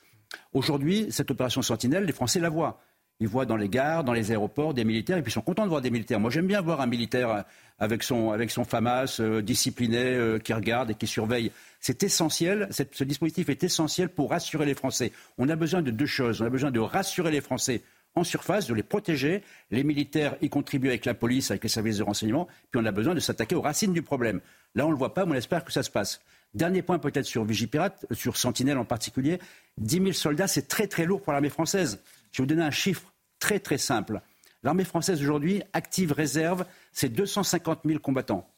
Aujourd'hui, 0.53 1.07
cette 1.09 1.31
opération 1.31 1.61
Sentinelle, 1.61 2.05
les 2.05 2.13
Français 2.13 2.39
la 2.39 2.49
voient. 2.49 2.79
Ils 3.19 3.27
voient 3.27 3.47
dans 3.47 3.57
les 3.57 3.69
gares, 3.69 4.03
dans 4.03 4.13
les 4.13 4.29
aéroports 4.29 4.75
des 4.75 4.83
militaires, 4.83 5.17
et 5.17 5.23
puis 5.23 5.31
ils 5.31 5.33
sont 5.33 5.41
contents 5.41 5.63
de 5.63 5.69
voir 5.69 5.81
des 5.81 5.89
militaires. 5.89 6.19
Moi, 6.19 6.29
j'aime 6.29 6.45
bien 6.45 6.61
voir 6.61 6.81
un 6.81 6.85
militaire 6.85 7.45
avec 7.79 8.03
son, 8.03 8.29
avec 8.29 8.51
son 8.51 8.63
FAMAS, 8.63 9.17
euh, 9.19 9.41
discipliné, 9.41 10.13
euh, 10.13 10.37
qui 10.37 10.53
regarde 10.53 10.91
et 10.91 10.93
qui 10.93 11.07
surveille. 11.07 11.51
C'est 11.79 12.03
essentiel, 12.03 12.69
ce 12.69 13.03
dispositif 13.03 13.49
est 13.49 13.63
essentiel 13.63 14.09
pour 14.09 14.29
rassurer 14.29 14.67
les 14.67 14.75
Français. 14.75 15.11
On 15.39 15.49
a 15.49 15.55
besoin 15.55 15.81
de 15.81 15.89
deux 15.89 16.05
choses. 16.05 16.41
On 16.41 16.45
a 16.45 16.49
besoin 16.49 16.69
de 16.69 16.79
rassurer 16.79 17.31
les 17.31 17.41
Français 17.41 17.81
en 18.15 18.23
surface, 18.23 18.67
de 18.67 18.73
les 18.73 18.83
protéger. 18.83 19.43
Les 19.71 19.83
militaires 19.83 20.35
y 20.41 20.49
contribuent 20.49 20.89
avec 20.89 21.05
la 21.05 21.13
police, 21.13 21.51
avec 21.51 21.63
les 21.63 21.69
services 21.69 21.97
de 21.97 22.03
renseignement. 22.03 22.47
Puis 22.71 22.81
on 22.81 22.85
a 22.85 22.91
besoin 22.91 23.13
de 23.13 23.19
s'attaquer 23.19 23.55
aux 23.55 23.61
racines 23.61 23.93
du 23.93 24.01
problème. 24.01 24.41
Là, 24.75 24.85
on 24.85 24.87
ne 24.87 24.93
le 24.93 24.97
voit 24.97 25.13
pas, 25.13 25.25
mais 25.25 25.33
on 25.33 25.35
espère 25.35 25.63
que 25.63 25.71
ça 25.71 25.83
se 25.83 25.91
passe. 25.91 26.21
Dernier 26.53 26.81
point 26.81 26.99
peut-être 26.99 27.25
sur 27.25 27.43
Vigipirate, 27.43 28.05
sur 28.11 28.37
Sentinelle 28.37 28.77
en 28.77 28.85
particulier. 28.85 29.39
10 29.77 29.95
000 29.97 30.11
soldats, 30.13 30.47
c'est 30.47 30.67
très 30.67 30.87
très 30.87 31.05
lourd 31.05 31.21
pour 31.21 31.33
l'armée 31.33 31.49
française. 31.49 32.01
Je 32.31 32.37
vais 32.37 32.43
vous 32.43 32.47
donner 32.47 32.63
un 32.63 32.71
chiffre 32.71 33.13
très 33.39 33.59
très 33.59 33.77
simple. 33.77 34.21
L'armée 34.63 34.85
française 34.85 35.21
aujourd'hui, 35.21 35.61
active 35.73 36.11
réserve, 36.11 36.65
c'est 36.91 37.09
250 37.09 37.81
000 37.85 37.99
combattants. 37.99 38.49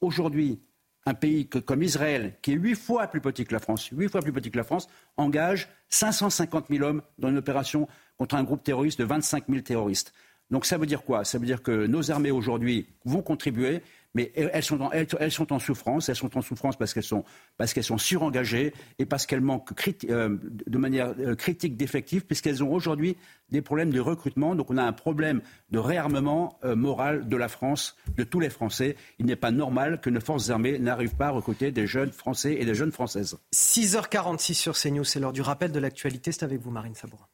Aujourd'hui, 0.00 0.60
un 1.06 1.14
pays 1.14 1.48
comme 1.48 1.82
Israël, 1.82 2.36
qui 2.42 2.52
est 2.52 2.56
huit 2.56 2.74
fois 2.74 3.06
plus 3.06 3.20
petit 3.20 3.44
que 3.44 3.54
la 3.54 3.60
France, 3.60 3.88
huit 3.92 4.08
fois 4.08 4.20
plus 4.20 4.32
petit 4.32 4.50
que 4.50 4.56
la 4.58 4.64
France, 4.64 4.88
engage 5.16 5.68
550 5.88 6.66
000 6.68 6.84
hommes 6.84 7.02
dans 7.18 7.28
une 7.28 7.38
opération 7.38 7.88
contre 8.18 8.34
un 8.34 8.42
groupe 8.42 8.64
terroriste 8.64 8.98
de 8.98 9.04
25 9.04 9.44
000 9.48 9.60
terroristes. 9.62 10.12
Donc 10.50 10.66
ça 10.66 10.78
veut 10.78 10.86
dire 10.86 11.04
quoi? 11.04 11.24
Ça 11.24 11.38
veut 11.38 11.46
dire 11.46 11.62
que 11.62 11.86
nos 11.86 12.10
armées 12.10 12.32
aujourd'hui 12.32 12.88
vont 13.04 13.22
contribuer, 13.22 13.82
mais 14.16 14.32
elles 14.34 14.62
sont, 14.62 14.80
en, 14.80 15.58
souffrance. 15.58 16.08
Elles 16.08 16.16
sont 16.16 16.38
en 16.38 16.40
souffrance 16.40 16.76
parce 16.76 16.94
qu'elles 16.94 17.02
sont, 17.02 17.22
parce 17.58 17.74
qu'elles 17.74 17.84
sont 17.84 17.98
surengagées 17.98 18.72
et 18.98 19.04
parce 19.04 19.26
qu'elles 19.26 19.42
manquent 19.42 19.72
euh, 20.08 20.38
de 20.66 20.78
manière 20.78 21.14
euh, 21.20 21.34
critique 21.34 21.76
d'effectifs, 21.76 22.24
puisqu'elles 22.26 22.64
ont 22.64 22.72
aujourd'hui 22.72 23.18
des 23.50 23.60
problèmes 23.60 23.90
de 23.90 24.00
recrutement. 24.00 24.54
Donc 24.54 24.70
on 24.70 24.78
a 24.78 24.82
un 24.82 24.94
problème 24.94 25.42
de 25.70 25.78
réarmement 25.78 26.58
euh, 26.64 26.74
moral 26.74 27.28
de 27.28 27.36
la 27.36 27.48
France, 27.48 27.94
de 28.16 28.24
tous 28.24 28.40
les 28.40 28.48
Français. 28.48 28.96
Il 29.18 29.26
n'est 29.26 29.36
pas 29.36 29.50
normal 29.50 30.00
que 30.00 30.08
nos 30.08 30.20
forces 30.20 30.48
armées 30.48 30.78
n'arrivent 30.78 31.16
pas 31.16 31.26
à 31.26 31.32
recruter 31.32 31.70
des 31.70 31.86
jeunes 31.86 32.10
Français 32.10 32.56
et 32.58 32.64
des 32.64 32.74
jeunes 32.74 32.92
Françaises. 32.92 33.36
6h46 33.54 34.54
sur 34.54 34.78
CNews, 34.78 35.04
c'est 35.04 35.20
l'heure 35.20 35.34
du 35.34 35.42
rappel 35.42 35.72
de 35.72 35.78
l'actualité. 35.78 36.32
C'est 36.32 36.42
avec 36.42 36.62
vous, 36.62 36.70
Marine 36.70 36.94
Sabourin. 36.94 37.26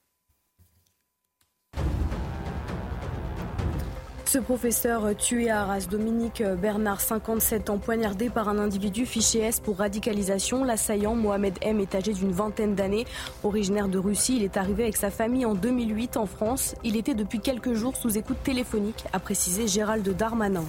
Ce 4.33 4.39
professeur 4.39 5.15
tué 5.15 5.51
à 5.51 5.61
Arras, 5.61 5.87
Dominique 5.91 6.43
Bernard, 6.43 7.03
57 7.03 7.69
ans, 7.69 7.77
poignardé 7.77 8.31
par 8.31 8.49
un 8.49 8.57
individu 8.57 9.05
fiché 9.05 9.41
S 9.41 9.61
pour 9.61 9.77
radicalisation. 9.77 10.65
L'assaillant, 10.65 11.15
Mohamed 11.15 11.53
M, 11.61 11.81
est 11.81 11.95
âgé 11.95 12.15
d'une 12.15 12.33
vingtaine 12.33 12.75
d'années. 12.75 13.05
Originaire 13.45 13.89
de 13.89 13.99
Russie, 13.99 14.37
il 14.39 14.43
est 14.43 14.57
arrivé 14.57 14.85
avec 14.85 14.97
sa 14.97 15.11
famille 15.11 15.45
en 15.45 15.53
2008 15.53 16.17
en 16.17 16.25
France. 16.25 16.75
Il 16.83 16.97
était 16.97 17.13
depuis 17.13 17.41
quelques 17.41 17.75
jours 17.75 17.95
sous 17.95 18.17
écoute 18.17 18.43
téléphonique, 18.43 19.05
a 19.13 19.19
précisé 19.19 19.69
Gérald 19.69 20.09
Darmanin. 20.17 20.65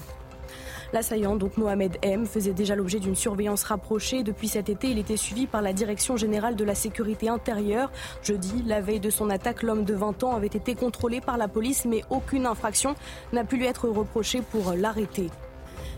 L'assaillant, 0.94 1.36
donc 1.36 1.58
Mohamed 1.58 1.98
M, 2.04 2.28
faisait 2.28 2.54
déjà 2.54 2.76
l'objet 2.76 3.00
d'une 3.00 3.16
surveillance 3.16 3.64
rapprochée. 3.64 4.22
Depuis 4.22 4.48
cet 4.48 4.70
été, 4.70 4.92
il 4.92 5.00
était 5.00 5.18
suivi 5.18 5.48
par 5.48 5.64
la 5.64 5.74
Direction 5.74 6.18
générale 6.18 6.56
de 6.56 6.64
la 6.64 6.76
sécurité 6.76 7.30
intérieure. 7.30 7.92
Jeudi, 8.22 8.64
la 8.68 8.80
veille 8.80 9.00
de 9.00 9.10
son 9.10 9.32
attaque, 9.32 9.64
l'homme 9.64 9.86
de 9.86 9.96
20 9.96 10.24
ans 10.24 10.36
avait 10.36 10.46
été 10.46 10.76
contrôlé 10.76 11.20
par 11.20 11.38
la 11.38 11.48
police, 11.48 11.86
mais 11.86 12.04
aucune 12.12 12.46
infraction 12.46 12.94
n'a 13.32 13.44
pu 13.44 13.58
lui 13.58 13.66
être 13.66 13.90
reprochée 13.90 14.44
pour 14.44 14.74
l'arrêter. 14.74 15.32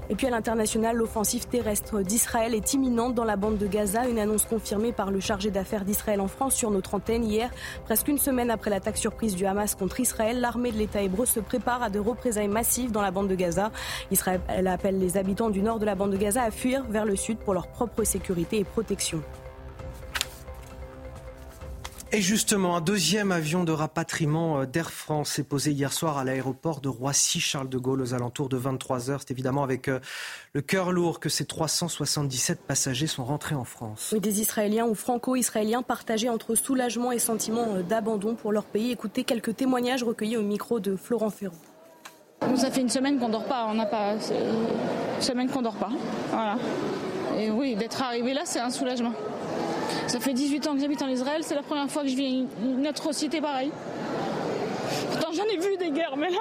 Et 0.09 0.15
puis 0.15 0.27
à 0.27 0.29
l'international, 0.29 0.97
l'offensive 0.97 1.47
terrestre 1.47 2.01
d'Israël 2.01 2.53
est 2.53 2.73
imminente 2.73 3.15
dans 3.15 3.23
la 3.23 3.37
bande 3.37 3.57
de 3.57 3.65
Gaza. 3.65 4.07
Une 4.07 4.19
annonce 4.19 4.45
confirmée 4.45 4.91
par 4.91 5.09
le 5.09 5.19
chargé 5.19 5.49
d'affaires 5.49 5.83
d'Israël 5.83 6.21
en 6.21 6.27
France 6.27 6.53
sur 6.53 6.69
notre 6.69 6.93
antenne 6.93 7.23
hier. 7.23 7.49
Presque 7.85 8.07
une 8.07 8.19
semaine 8.19 8.51
après 8.51 8.69
l'attaque 8.69 8.97
surprise 8.97 9.35
du 9.35 9.47
Hamas 9.47 9.73
contre 9.73 9.99
Israël, 9.99 10.39
l'armée 10.39 10.71
de 10.71 10.77
l'État 10.77 11.01
hébreu 11.01 11.25
se 11.25 11.39
prépare 11.39 11.81
à 11.81 11.89
de 11.89 11.99
représailles 11.99 12.47
massives 12.47 12.91
dans 12.91 13.01
la 13.01 13.09
bande 13.09 13.27
de 13.27 13.35
Gaza. 13.35 13.71
Israël 14.11 14.67
appelle 14.67 14.99
les 14.99 15.17
habitants 15.17 15.49
du 15.49 15.63
nord 15.63 15.79
de 15.79 15.85
la 15.85 15.95
bande 15.95 16.11
de 16.11 16.17
Gaza 16.17 16.43
à 16.43 16.51
fuir 16.51 16.83
vers 16.87 17.05
le 17.05 17.15
sud 17.15 17.39
pour 17.39 17.55
leur 17.55 17.67
propre 17.67 18.03
sécurité 18.03 18.59
et 18.59 18.63
protection. 18.63 19.23
Et 22.15 22.21
justement, 22.21 22.77
un 22.77 22.81
deuxième 22.81 23.33
avion 23.33 23.65
de 23.65 23.73
rapatriement 23.73 24.61
euh, 24.61 24.65
d'Air 24.65 24.89
France 24.89 25.31
s'est 25.31 25.43
posé 25.43 25.71
hier 25.71 25.91
soir 25.91 26.17
à 26.17 26.23
l'aéroport 26.23 26.79
de 26.79 26.87
Roissy-Charles 26.87 27.67
de 27.67 27.77
Gaulle 27.77 27.99
aux 27.99 28.13
alentours 28.13 28.47
de 28.47 28.55
23 28.55 29.11
heures. 29.11 29.19
C'est 29.19 29.31
évidemment 29.31 29.63
avec 29.63 29.89
euh, 29.89 29.99
le 30.53 30.61
cœur 30.61 30.93
lourd 30.93 31.19
que 31.19 31.27
ces 31.27 31.43
377 31.43 32.61
passagers 32.61 33.07
sont 33.07 33.25
rentrés 33.25 33.55
en 33.55 33.65
France. 33.65 34.11
Oui, 34.13 34.21
des 34.21 34.39
Israéliens 34.39 34.85
ou 34.85 34.95
franco-israéliens 34.95 35.81
partagés 35.81 36.29
entre 36.29 36.55
soulagement 36.55 37.11
et 37.11 37.19
sentiment 37.19 37.67
euh, 37.73 37.81
d'abandon 37.81 38.35
pour 38.35 38.53
leur 38.53 38.63
pays. 38.63 38.91
Écoutez 38.91 39.25
quelques 39.25 39.57
témoignages 39.57 40.03
recueillis 40.03 40.37
au 40.37 40.43
micro 40.43 40.79
de 40.79 40.95
Florent 40.95 41.31
Ferrand. 41.31 41.57
Nous, 42.49 42.55
ça 42.55 42.71
fait 42.71 42.79
une 42.79 42.87
semaine 42.87 43.19
qu'on 43.19 43.27
dort 43.27 43.43
pas. 43.43 43.67
On 43.69 43.73
n'a 43.73 43.87
pas. 43.87 44.13
Une 44.13 45.21
semaine 45.21 45.49
qu'on 45.49 45.61
dort 45.61 45.75
pas. 45.75 45.91
Voilà. 46.29 46.55
Et 47.37 47.51
oui, 47.51 47.75
d'être 47.75 48.01
arrivé 48.01 48.33
là, 48.33 48.43
c'est 48.45 48.61
un 48.61 48.69
soulagement. 48.69 49.11
Ça 50.07 50.19
fait 50.19 50.33
18 50.33 50.67
ans 50.67 50.73
que 50.73 50.81
j'habite 50.81 51.01
en 51.01 51.07
Israël, 51.07 51.41
c'est 51.43 51.55
la 51.55 51.63
première 51.63 51.89
fois 51.89 52.03
que 52.03 52.09
je 52.09 52.15
vis 52.15 52.45
une, 52.63 52.85
atrocité 52.85 53.41
pareille. 53.41 53.71
Pourtant 55.11 55.31
j'en 55.33 55.45
ai 55.45 55.57
vu 55.57 55.77
des 55.77 55.91
guerres, 55.91 56.15
mais 56.17 56.29
là... 56.29 56.39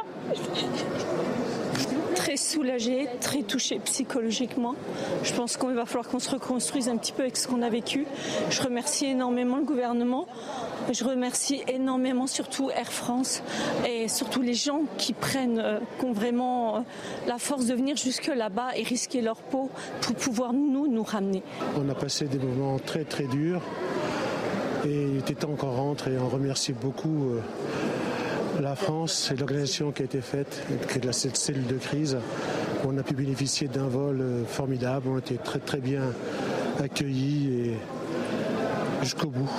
très 2.14 2.36
soulagée, 2.36 3.08
très 3.20 3.42
touchée 3.42 3.78
psychologiquement. 3.84 4.74
Je 5.22 5.32
pense 5.32 5.56
qu'il 5.56 5.74
va 5.74 5.84
falloir 5.84 6.08
qu'on 6.08 6.18
se 6.18 6.30
reconstruise 6.30 6.88
un 6.88 6.96
petit 6.96 7.12
peu 7.12 7.22
avec 7.22 7.36
ce 7.36 7.48
qu'on 7.48 7.62
a 7.62 7.68
vécu. 7.68 8.06
Je 8.50 8.62
remercie 8.62 9.06
énormément 9.06 9.58
le 9.58 9.64
gouvernement. 9.64 10.26
Je 10.92 11.04
remercie 11.04 11.62
énormément 11.68 12.26
surtout 12.26 12.70
Air 12.70 12.92
France 12.92 13.42
et 13.88 14.08
surtout 14.08 14.42
les 14.42 14.54
gens 14.54 14.82
qui 14.98 15.12
prennent, 15.12 15.58
euh, 15.58 15.78
qui 15.98 16.04
ont 16.04 16.12
vraiment 16.12 16.76
euh, 16.76 16.80
la 17.26 17.38
force 17.38 17.66
de 17.66 17.74
venir 17.74 17.96
jusque 17.96 18.26
là-bas 18.26 18.76
et 18.76 18.82
risquer 18.82 19.22
leur 19.22 19.36
peau 19.36 19.70
pour 20.02 20.14
pouvoir 20.14 20.52
nous, 20.52 20.86
nous 20.86 21.02
ramener. 21.02 21.42
On 21.76 21.88
a 21.88 21.94
passé 21.94 22.26
des 22.26 22.38
moments 22.38 22.78
très 22.78 23.04
très 23.04 23.24
durs 23.24 23.62
et 24.84 25.08
il 25.12 25.18
était 25.18 25.34
temps 25.34 25.54
qu'on 25.56 25.70
rentre 25.72 26.08
et 26.08 26.18
on 26.18 26.28
remercie 26.28 26.72
beaucoup 26.72 27.30
euh, 27.30 27.40
la 28.60 28.74
France 28.74 29.30
et 29.32 29.36
l'organisation 29.36 29.92
qui 29.92 30.02
a 30.02 30.04
été 30.04 30.20
faite, 30.20 30.62
qui 30.92 31.00
la 31.00 31.12
cellule 31.12 31.66
de 31.66 31.76
crise. 31.76 32.18
On 32.86 32.96
a 32.98 33.02
pu 33.02 33.14
bénéficier 33.14 33.68
d'un 33.68 33.88
vol 33.88 34.22
formidable, 34.46 35.08
on 35.08 35.16
a 35.16 35.18
été 35.18 35.36
très 35.36 35.58
très 35.58 35.78
bien 35.78 36.12
accueillis 36.82 37.48
et 37.52 37.78
jusqu'au 39.02 39.28
bout. 39.28 39.50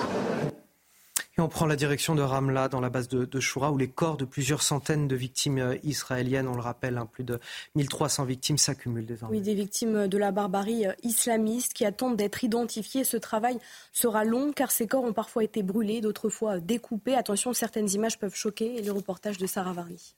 Et 1.37 1.41
on 1.41 1.49
prend 1.49 1.65
la 1.65 1.75
direction 1.75 2.15
de 2.15 2.21
Ramla, 2.21 2.69
dans 2.69 2.79
la 2.79 2.89
base 2.89 3.09
de, 3.09 3.25
de 3.25 3.39
Choura, 3.41 3.69
où 3.69 3.77
les 3.77 3.89
corps 3.89 4.15
de 4.15 4.23
plusieurs 4.23 4.61
centaines 4.61 5.09
de 5.09 5.17
victimes 5.17 5.57
euh, 5.57 5.75
israéliennes, 5.83 6.47
on 6.47 6.55
le 6.55 6.61
rappelle, 6.61 6.97
hein, 6.97 7.09
plus 7.11 7.25
de 7.25 7.41
1300 7.75 8.23
victimes 8.23 8.57
s'accumulent 8.57 9.05
désormais. 9.05 9.35
Oui, 9.35 9.43
des 9.43 9.53
victimes 9.53 10.07
de 10.07 10.17
la 10.17 10.31
barbarie 10.31 10.87
euh, 10.87 10.93
islamiste 11.03 11.73
qui 11.73 11.83
attendent 11.83 12.15
d'être 12.15 12.45
identifiées. 12.45 13.03
Ce 13.03 13.17
travail 13.17 13.59
sera 13.91 14.23
long 14.23 14.53
car 14.53 14.71
ces 14.71 14.87
corps 14.87 15.03
ont 15.03 15.11
parfois 15.11 15.43
été 15.43 15.61
brûlés, 15.61 15.99
d'autres 15.99 16.29
fois 16.29 16.59
découpés. 16.59 17.15
Attention, 17.15 17.51
certaines 17.51 17.89
images 17.89 18.17
peuvent 18.17 18.35
choquer. 18.35 18.77
Et 18.77 18.81
le 18.81 18.93
reportage 18.93 19.37
de 19.37 19.45
Sarah 19.45 19.73
Varni. 19.73 20.15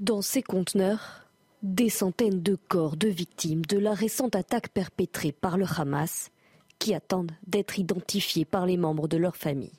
Dans 0.00 0.20
ces 0.20 0.42
conteneurs, 0.42 1.28
des 1.62 1.90
centaines 1.90 2.42
de 2.42 2.56
corps 2.56 2.96
de 2.96 3.08
victimes 3.08 3.64
de 3.66 3.78
la 3.78 3.94
récente 3.94 4.34
attaque 4.34 4.68
perpétrée 4.68 5.30
par 5.30 5.58
le 5.58 5.66
Hamas 5.76 6.32
qui 6.78 6.94
attendent 6.94 7.32
d'être 7.46 7.78
identifiés 7.78 8.44
par 8.44 8.66
les 8.66 8.76
membres 8.76 9.08
de 9.08 9.16
leur 9.16 9.36
famille. 9.36 9.72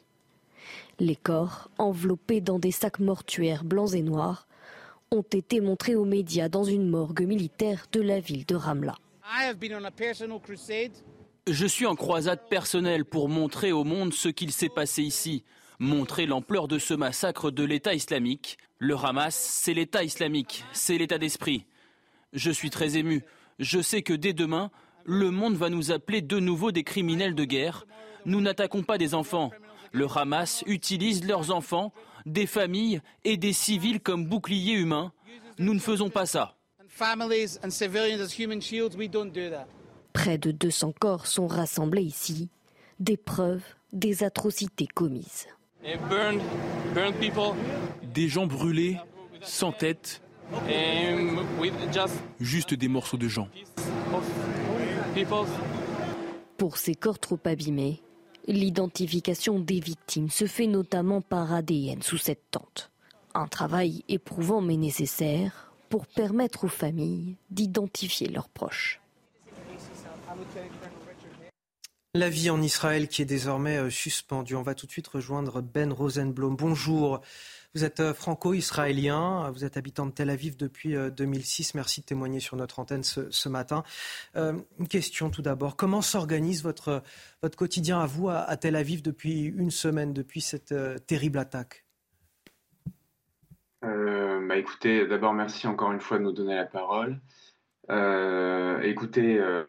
Les 1.00 1.16
corps, 1.16 1.70
enveloppés 1.78 2.42
dans 2.42 2.60
des 2.60 2.72
sacs 2.72 3.00
mortuaires 3.00 3.64
blancs 3.64 3.94
et 3.94 4.02
noirs, 4.02 4.48
ont 5.12 5.22
été 5.22 5.62
montrés 5.62 5.96
aux 5.96 6.06
médias 6.06 6.50
dans 6.50 6.64
une 6.64 6.88
morgue 6.88 7.22
militaire 7.22 7.88
de 7.92 8.02
la 8.02 8.20
ville 8.20 8.46
de 8.46 8.56
Ramla. 8.56 8.96
Je 11.48 11.66
suis 11.66 11.86
en 11.86 11.96
croisade 11.96 12.48
personnelle 12.50 13.06
pour 13.06 13.30
montrer 13.30 13.72
au 13.72 13.84
monde 13.84 14.14
ce 14.14 14.30
qu'il 14.30 14.52
s'est 14.52 14.70
passé 14.70 15.02
ici, 15.02 15.44
montrer 15.80 16.26
l'ampleur 16.26 16.68
de 16.68 16.78
ce 16.78 16.94
massacre 16.94 17.50
de 17.50 17.64
l'État 17.64 17.94
islamique. 17.94 18.58
Le 18.78 18.96
Hamas, 18.96 19.36
c'est 19.36 19.74
l'État 19.74 20.04
islamique, 20.04 20.64
c'est 20.74 20.98
l'état 20.98 21.18
d'esprit. 21.18 21.66
Je 22.34 22.52
suis 22.52 22.70
très 22.70 22.98
ému. 22.98 23.24
Je 23.58 23.82
sais 23.82 24.04
que 24.04 24.14
dès 24.14 24.34
demain, 24.34 24.70
le 25.10 25.32
monde 25.32 25.56
va 25.56 25.70
nous 25.70 25.92
appeler 25.92 26.22
de 26.22 26.40
nouveau 26.40 26.72
des 26.72 26.84
criminels 26.84 27.34
de 27.34 27.44
guerre. 27.44 27.88
Nous 28.26 28.42
n'attaquons 28.42 28.84
pas 28.84 29.00
des 29.00 29.16
enfants. 29.16 29.50
Le 29.92 30.06
Hamas 30.16 30.64
utilise 30.68 31.26
leurs 31.26 31.50
enfants, 31.50 31.92
des 32.28 32.46
familles 32.46 33.02
et 33.24 33.36
des 33.36 33.54
civils 33.54 34.02
comme 34.02 34.28
boucliers 34.28 34.76
humains. 34.76 35.12
Nous 35.58 35.74
ne 35.74 35.80
faisons 35.80 36.10
pas 36.10 36.28
ça. 36.28 36.56
Près 40.14 40.38
de 40.38 40.52
200 40.52 40.94
corps 41.00 41.26
sont 41.26 41.48
rassemblés 41.48 42.04
ici, 42.04 42.50
des 43.00 43.18
preuves 43.18 43.64
des 43.92 44.24
atrocités 44.24 44.86
commises. 44.86 45.48
Des 48.14 48.28
gens 48.28 48.46
brûlés, 48.46 48.98
sans 49.42 49.72
tête, 49.72 50.22
juste 52.40 52.76
des 52.76 52.88
morceaux 52.88 53.18
de 53.18 53.28
gens. 53.28 53.48
Pour 56.58 56.78
ces 56.78 56.96
corps 56.96 57.20
trop 57.20 57.40
abîmés, 57.46 58.02
l'identification 58.48 59.60
des 59.60 59.80
victimes 59.80 60.30
se 60.30 60.46
fait 60.46 60.68
notamment 60.68 61.22
par 61.22 61.54
ADN 61.54 62.02
sous 62.02 62.18
cette 62.18 62.52
tente. 62.52 62.92
Un 63.34 63.48
travail 63.48 64.04
éprouvant 64.08 64.62
mais 64.62 64.78
nécessaire 64.78 65.72
pour 65.90 66.06
permettre 66.06 66.66
aux 66.66 66.70
familles 66.70 67.36
d'identifier 67.50 68.28
leurs 68.28 68.50
proches. 68.50 69.02
La 72.16 72.30
vie 72.30 72.50
en 72.50 72.62
Israël 72.62 73.08
qui 73.08 73.22
est 73.22 73.26
désormais 73.26 73.78
euh, 73.78 73.90
suspendue. 73.92 74.56
On 74.56 74.64
va 74.64 74.74
tout 74.74 74.88
de 74.88 74.92
suite 74.92 75.08
rejoindre 75.08 75.62
Ben 75.62 75.94
Rosenblum. 75.94 76.56
Bonjour. 76.56 77.22
Vous 77.76 77.84
êtes 77.84 78.00
euh, 78.00 78.14
franco-israélien, 78.14 79.52
vous 79.52 79.66
êtes 79.66 79.78
habitant 79.78 80.06
de 80.06 80.12
Tel 80.12 80.30
Aviv 80.30 80.58
depuis 80.58 80.96
2006. 80.96 81.76
Merci 81.76 82.02
de 82.02 82.06
témoigner 82.06 82.40
sur 82.40 82.56
notre 82.56 82.80
antenne 82.80 83.04
ce, 83.04 83.50
matin. 83.50 83.84
une 84.36 84.88
question 84.90 85.30
tout 85.30 85.42
d'abord. 85.42 85.76
Comment 85.76 86.02
s'organise 86.02 86.64
votre, 86.64 87.04
quotidien 87.58 88.00
à 88.00 88.06
vous 88.06 88.30
à, 88.30 88.56
Tel 88.58 88.76
Aviv 88.76 89.02
depuis 89.02 89.44
une 89.44 89.72
semaine, 89.72 90.14
depuis 90.14 90.42
cette 90.42 90.74
terrible 91.06 91.38
attaque? 91.38 91.86
Bah 93.82 94.58
écoutez, 94.58 95.06
d'abord 95.06 95.34
merci 95.34 95.68
encore 95.68 95.92
une 95.92 96.00
fois 96.00 96.18
de 96.18 96.24
nous 96.24 96.32
donner 96.32 96.56
la 96.56 96.66
parole. 96.66 97.20
Euh, 97.92 98.82
écoutez, 98.82 99.40
euh, 99.40 99.64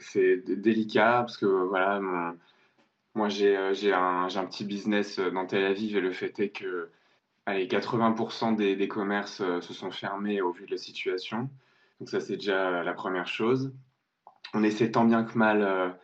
c'est 0.00 0.38
délicat 0.38 1.18
parce 1.20 1.36
que 1.36 1.46
voilà, 1.46 2.00
moi 3.14 3.28
j'ai 3.28 3.56
euh, 3.56 3.72
un, 3.94 4.46
petit 4.46 4.64
business 4.64 5.18
dans 5.18 5.46
Tel 5.46 5.64
Aviv 5.64 5.96
et 5.96 6.00
le 6.00 6.12
fait 6.12 6.38
est 6.38 6.50
que 6.50 6.90
allez, 7.46 7.66
80% 7.66 8.56
des, 8.56 8.76
des, 8.76 8.88
commerces 8.88 9.36
se 9.60 9.74
sont 9.74 9.90
fermés 9.90 10.40
au 10.42 10.52
vu 10.52 10.66
de 10.66 10.70
la 10.70 10.76
situation. 10.76 11.48
Donc 12.00 12.10
ça 12.10 12.20
c'est 12.20 12.36
déjà 12.36 12.82
la 12.82 12.92
première 12.92 13.26
chose. 13.26 13.72
On 14.54 14.62
essaie 14.62 14.90
tant 14.90 15.04
bien 15.04 15.24
que 15.24 15.36
mal 15.38 15.98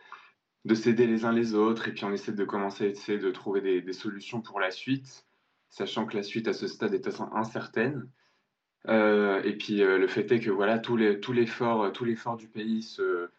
de 0.65 0.75
s'aider 0.75 1.07
les 1.07 1.25
uns 1.25 1.31
les 1.31 1.53
autres 1.53 1.87
et 1.87 1.93
puis 1.93 2.05
on 2.05 2.11
essaie 2.11 2.31
de 2.31 2.45
commencer 2.45 2.85
à 2.85 2.87
essayer 2.87 3.19
de 3.19 3.31
trouver 3.31 3.61
des, 3.61 3.81
des 3.81 3.93
solutions 3.93 4.41
pour 4.41 4.59
la 4.59 4.71
suite, 4.71 5.25
sachant 5.69 6.05
que 6.05 6.17
la 6.17 6.23
suite 6.23 6.47
à 6.47 6.53
ce 6.53 6.67
stade 6.67 6.93
est 6.93 7.07
incertaine. 7.33 8.09
Euh, 8.89 9.41
et 9.43 9.55
puis 9.57 9.81
euh, 9.81 9.97
le 9.97 10.07
fait 10.07 10.29
est 10.31 10.39
que 10.39 10.49
voilà, 10.49 10.77
tout 10.79 10.97
l'effort 10.97 12.37
du 12.37 12.47
pays 12.47 12.83
se, 12.83 13.29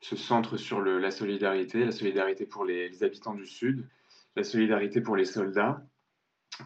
se 0.00 0.16
centre 0.16 0.56
sur 0.56 0.82
la 0.82 1.10
solidarité, 1.10 1.84
la 1.84 1.92
solidarité 1.92 2.46
pour 2.46 2.64
les, 2.64 3.02
habitants 3.02 3.34
du 3.34 3.46
Sud, 3.46 3.88
la 4.36 4.44
solidarité 4.44 5.00
pour 5.00 5.16
les 5.16 5.24
soldats. 5.24 5.82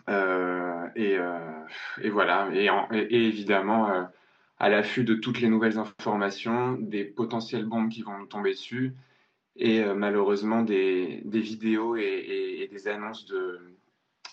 Euh, 0.08 0.88
et, 0.96 1.16
et, 2.02 2.10
voilà, 2.10 2.48
et, 2.52 2.68
évidemment, 3.10 4.08
à 4.58 4.68
l'affût 4.68 5.04
de 5.04 5.14
toutes 5.14 5.40
les 5.40 5.48
nouvelles 5.48 5.78
informations, 5.78 6.72
des 6.72 7.04
potentielles 7.04 7.64
bombes 7.64 7.88
qui 7.88 8.02
vont 8.02 8.26
tomber 8.26 8.52
dessus, 8.52 8.94
et 9.56 9.84
malheureusement 9.84 10.62
des, 10.62 11.22
vidéos 11.24 11.96
et, 11.96 12.68
des 12.70 12.88
annonces 12.88 13.26
de, 13.26 13.60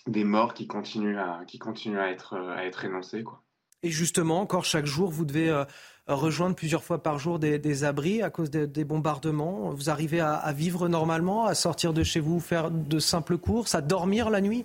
des 0.06 0.24
morts 0.24 0.54
qui 0.54 0.66
continuent 0.66 1.18
à, 1.18 1.42
qui 1.46 1.58
continuent 1.58 1.98
à, 1.98 2.10
être, 2.10 2.36
à 2.36 2.64
être 2.64 2.84
énoncées. 2.84 3.22
Quoi. 3.22 3.42
Et 3.84 3.90
justement, 3.90 4.40
encore 4.40 4.64
chaque 4.64 4.86
jour, 4.86 5.10
vous 5.10 5.26
devez 5.26 5.50
euh, 5.50 5.64
rejoindre 6.06 6.56
plusieurs 6.56 6.82
fois 6.82 7.02
par 7.02 7.18
jour 7.18 7.38
des, 7.38 7.84
abris 7.84 8.22
à 8.22 8.30
cause 8.30 8.50
des 8.50 8.84
bombardements. 8.84 9.70
Vous 9.72 9.90
arrivez 9.90 10.20
à, 10.20 10.52
vivre 10.52 10.88
normalement, 10.88 11.44
à 11.44 11.54
sortir 11.54 11.92
de 11.92 12.02
chez 12.02 12.18
vous, 12.18 12.40
faire 12.40 12.70
de 12.70 12.98
simples 12.98 13.36
courses, 13.36 13.74
à 13.74 13.82
dormir 13.82 14.30
la 14.30 14.40
nuit? 14.40 14.64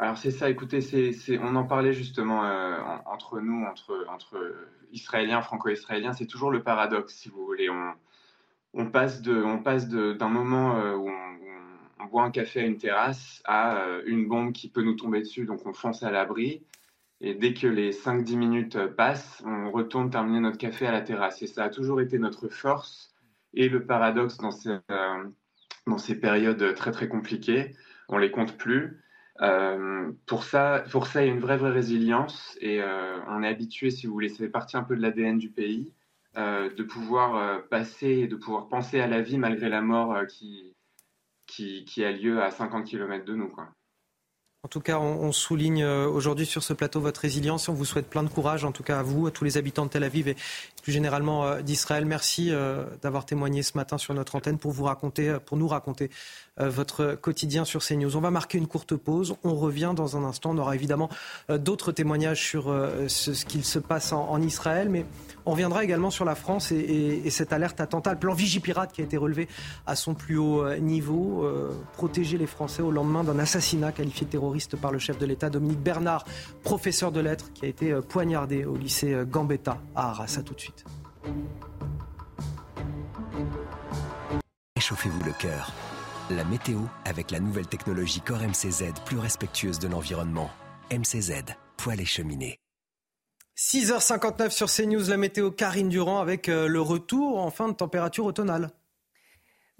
Alors 0.00 0.16
c'est 0.16 0.30
ça, 0.30 0.48
écoutez, 0.48 0.80
on 1.42 1.54
en 1.56 1.64
parlait 1.64 1.92
justement 1.92 2.42
euh, 2.44 2.78
entre 3.04 3.38
nous, 3.40 3.66
entre, 3.66 4.56
Israéliens, 4.92 5.42
Franco-Israéliens, 5.42 6.14
c'est 6.14 6.26
toujours 6.26 6.50
le 6.50 6.62
paradoxe, 6.62 7.14
si 7.14 7.28
vous 7.28 7.44
voulez. 7.44 7.68
On, 8.72 8.86
passe, 8.86 9.20
d'un 9.20 10.28
moment 10.28 10.76
euh, 10.78 10.96
où 10.96 11.10
on, 11.10 12.06
boit 12.06 12.24
un 12.24 12.30
café 12.30 12.60
à 12.60 12.64
une 12.64 12.78
terrasse 12.78 13.42
à 13.44 13.84
une 14.06 14.26
bombe 14.26 14.52
qui 14.52 14.68
peut 14.68 14.82
nous 14.82 14.94
tomber 14.94 15.20
dessus, 15.20 15.44
donc 15.44 15.66
on 15.66 15.74
fonce 15.74 16.02
à 16.02 16.10
l'abri. 16.10 16.64
Et 17.20 17.34
dès 17.34 17.52
que 17.52 17.66
les 17.66 17.92
5-10 17.92 18.36
minutes 18.36 18.86
passent, 18.96 19.42
on 19.44 19.70
retourne 19.70 20.08
terminer 20.08 20.40
notre 20.40 20.56
café 20.56 20.86
à 20.86 20.92
la 20.92 21.02
terrasse. 21.02 21.42
Et 21.42 21.46
ça 21.46 21.64
a 21.64 21.68
toujours 21.68 22.00
été 22.00 22.18
notre 22.18 22.48
force 22.48 23.14
et 23.52 23.68
le 23.68 23.84
paradoxe 23.84 24.38
dans 24.38 24.50
ces, 24.50 24.70
euh, 24.90 25.24
dans 25.86 25.98
ces 25.98 26.18
périodes 26.18 26.74
très 26.74 26.90
très 26.90 27.08
compliquées. 27.08 27.76
On 28.08 28.16
les 28.16 28.30
compte 28.30 28.56
plus. 28.56 29.02
Euh, 29.42 30.12
pour, 30.26 30.44
ça, 30.44 30.84
pour 30.90 31.06
ça, 31.06 31.22
il 31.22 31.28
y 31.28 31.30
a 31.30 31.32
une 31.32 31.40
vraie 31.40 31.56
vraie 31.56 31.70
résilience 31.70 32.56
et 32.60 32.82
euh, 32.82 33.18
on 33.28 33.42
est 33.42 33.48
habitué, 33.48 33.90
si 33.90 34.06
vous 34.06 34.12
voulez, 34.12 34.28
ça 34.28 34.38
fait 34.38 34.48
partie 34.48 34.76
un 34.76 34.82
peu 34.82 34.96
de 34.96 35.02
l'ADN 35.02 35.38
du 35.38 35.50
pays, 35.50 35.92
de 36.36 36.82
pouvoir 36.82 37.66
passer 37.68 38.08
et 38.08 38.28
de 38.28 38.36
pouvoir 38.36 38.68
penser 38.68 39.00
à 39.00 39.08
la 39.08 39.20
vie 39.20 39.36
malgré 39.36 39.68
la 39.68 39.82
mort 39.82 40.16
qui, 40.28 40.76
qui, 41.46 42.04
a 42.04 42.12
lieu 42.12 42.42
à 42.42 42.50
50 42.50 42.84
km 42.84 43.24
de 43.24 43.34
nous. 43.34 43.52
En 44.62 44.68
tout 44.68 44.80
cas, 44.80 44.98
on, 44.98 45.32
souligne 45.32 45.82
euh, 45.82 46.06
aujourd'hui 46.06 46.44
sur 46.44 46.62
ce 46.62 46.74
plateau 46.74 47.00
votre 47.00 47.22
résilience. 47.22 47.70
On 47.70 47.72
vous 47.72 47.86
souhaite 47.86 48.10
plein 48.10 48.22
de 48.22 48.28
courage, 48.28 48.62
en 48.62 48.72
tout 48.72 48.82
cas 48.82 48.98
à 48.98 49.02
vous, 49.02 49.26
à 49.26 49.30
tous 49.30 49.42
les 49.42 49.56
habitants 49.56 49.86
de 49.86 49.90
Tel 49.90 50.04
Aviv 50.04 50.28
et 50.28 50.36
plus 50.82 50.92
généralement 50.92 51.46
euh, 51.46 51.62
d'Israël. 51.62 52.04
Merci 52.04 52.50
euh, 52.50 52.84
d'avoir 53.00 53.24
témoigné 53.24 53.62
ce 53.62 53.78
matin 53.78 53.96
sur 53.96 54.12
notre 54.12 54.36
antenne 54.36 54.58
pour 54.58 54.72
vous 54.72 54.84
raconter, 54.84 55.38
pour 55.46 55.56
nous 55.56 55.66
raconter 55.66 56.10
votre 56.60 57.14
quotidien 57.14 57.64
sur 57.64 57.82
CNews. 57.82 58.16
On 58.16 58.20
va 58.20 58.30
marquer 58.30 58.58
une 58.58 58.66
courte 58.66 58.94
pause. 58.96 59.34
On 59.44 59.54
revient 59.54 59.92
dans 59.94 60.16
un 60.16 60.24
instant. 60.24 60.50
On 60.50 60.58
aura 60.58 60.74
évidemment 60.74 61.08
d'autres 61.48 61.92
témoignages 61.92 62.42
sur 62.42 62.74
ce, 63.08 63.44
qu'il 63.44 63.64
se 63.64 63.78
passe 63.78 64.12
en, 64.12 64.40
Israël, 64.40 64.88
mais 64.88 65.04
on 65.46 65.52
reviendra 65.52 65.84
également 65.84 66.10
sur 66.10 66.24
la 66.24 66.34
France 66.34 66.72
et, 66.72 67.28
cette 67.30 67.52
alerte 67.52 67.80
attentat, 67.80 68.12
le 68.12 68.18
plan 68.18 68.34
Vigipirate 68.34 68.92
qui 68.92 69.00
a 69.00 69.04
été 69.04 69.16
relevé 69.16 69.48
à 69.86 69.96
son 69.96 70.14
plus 70.14 70.36
haut 70.36 70.74
niveau, 70.76 71.48
protéger 71.94 72.38
les 72.38 72.46
Français 72.46 72.82
au 72.82 72.90
lendemain 72.90 73.24
d'un 73.24 73.38
assassinat 73.38 73.92
qualifié 73.92 74.26
terroriste 74.26 74.76
par 74.76 74.92
le 74.92 74.98
chef 74.98 75.18
de 75.18 75.26
l'État, 75.26 75.50
Dominique 75.50 75.80
Bernard, 75.80 76.24
professeur 76.62 77.12
de 77.12 77.20
lettres, 77.20 77.52
qui 77.52 77.64
a 77.64 77.68
été 77.68 77.92
euh, 77.92 78.00
poignardé 78.00 78.64
au 78.64 78.76
lycée 78.76 79.12
euh, 79.12 79.24
Gambetta 79.24 79.78
à 79.94 80.10
Arras. 80.10 80.36
A 80.38 80.42
tout 80.42 80.54
de 80.54 80.60
suite. 80.60 80.84
Échauffez-vous 84.76 85.24
le 85.24 85.32
cœur. 85.32 85.72
La 86.30 86.44
météo 86.44 86.78
avec 87.04 87.32
la 87.32 87.40
nouvelle 87.40 87.66
technologie 87.66 88.20
Core 88.20 88.42
MCZ, 88.42 88.92
plus 89.04 89.18
respectueuse 89.18 89.80
de 89.80 89.88
l'environnement. 89.88 90.48
MCZ, 90.92 91.42
poêle 91.76 92.00
et 92.00 92.04
cheminée. 92.04 92.60
6h59 93.58 94.50
sur 94.50 94.70
CNews, 94.70 95.08
la 95.08 95.16
météo 95.16 95.50
Karine 95.50 95.88
Durand 95.88 96.20
avec 96.20 96.48
euh, 96.48 96.68
le 96.68 96.80
retour 96.80 97.38
en 97.38 97.50
fin 97.50 97.68
de 97.68 97.74
température 97.74 98.26
automnale. 98.26 98.70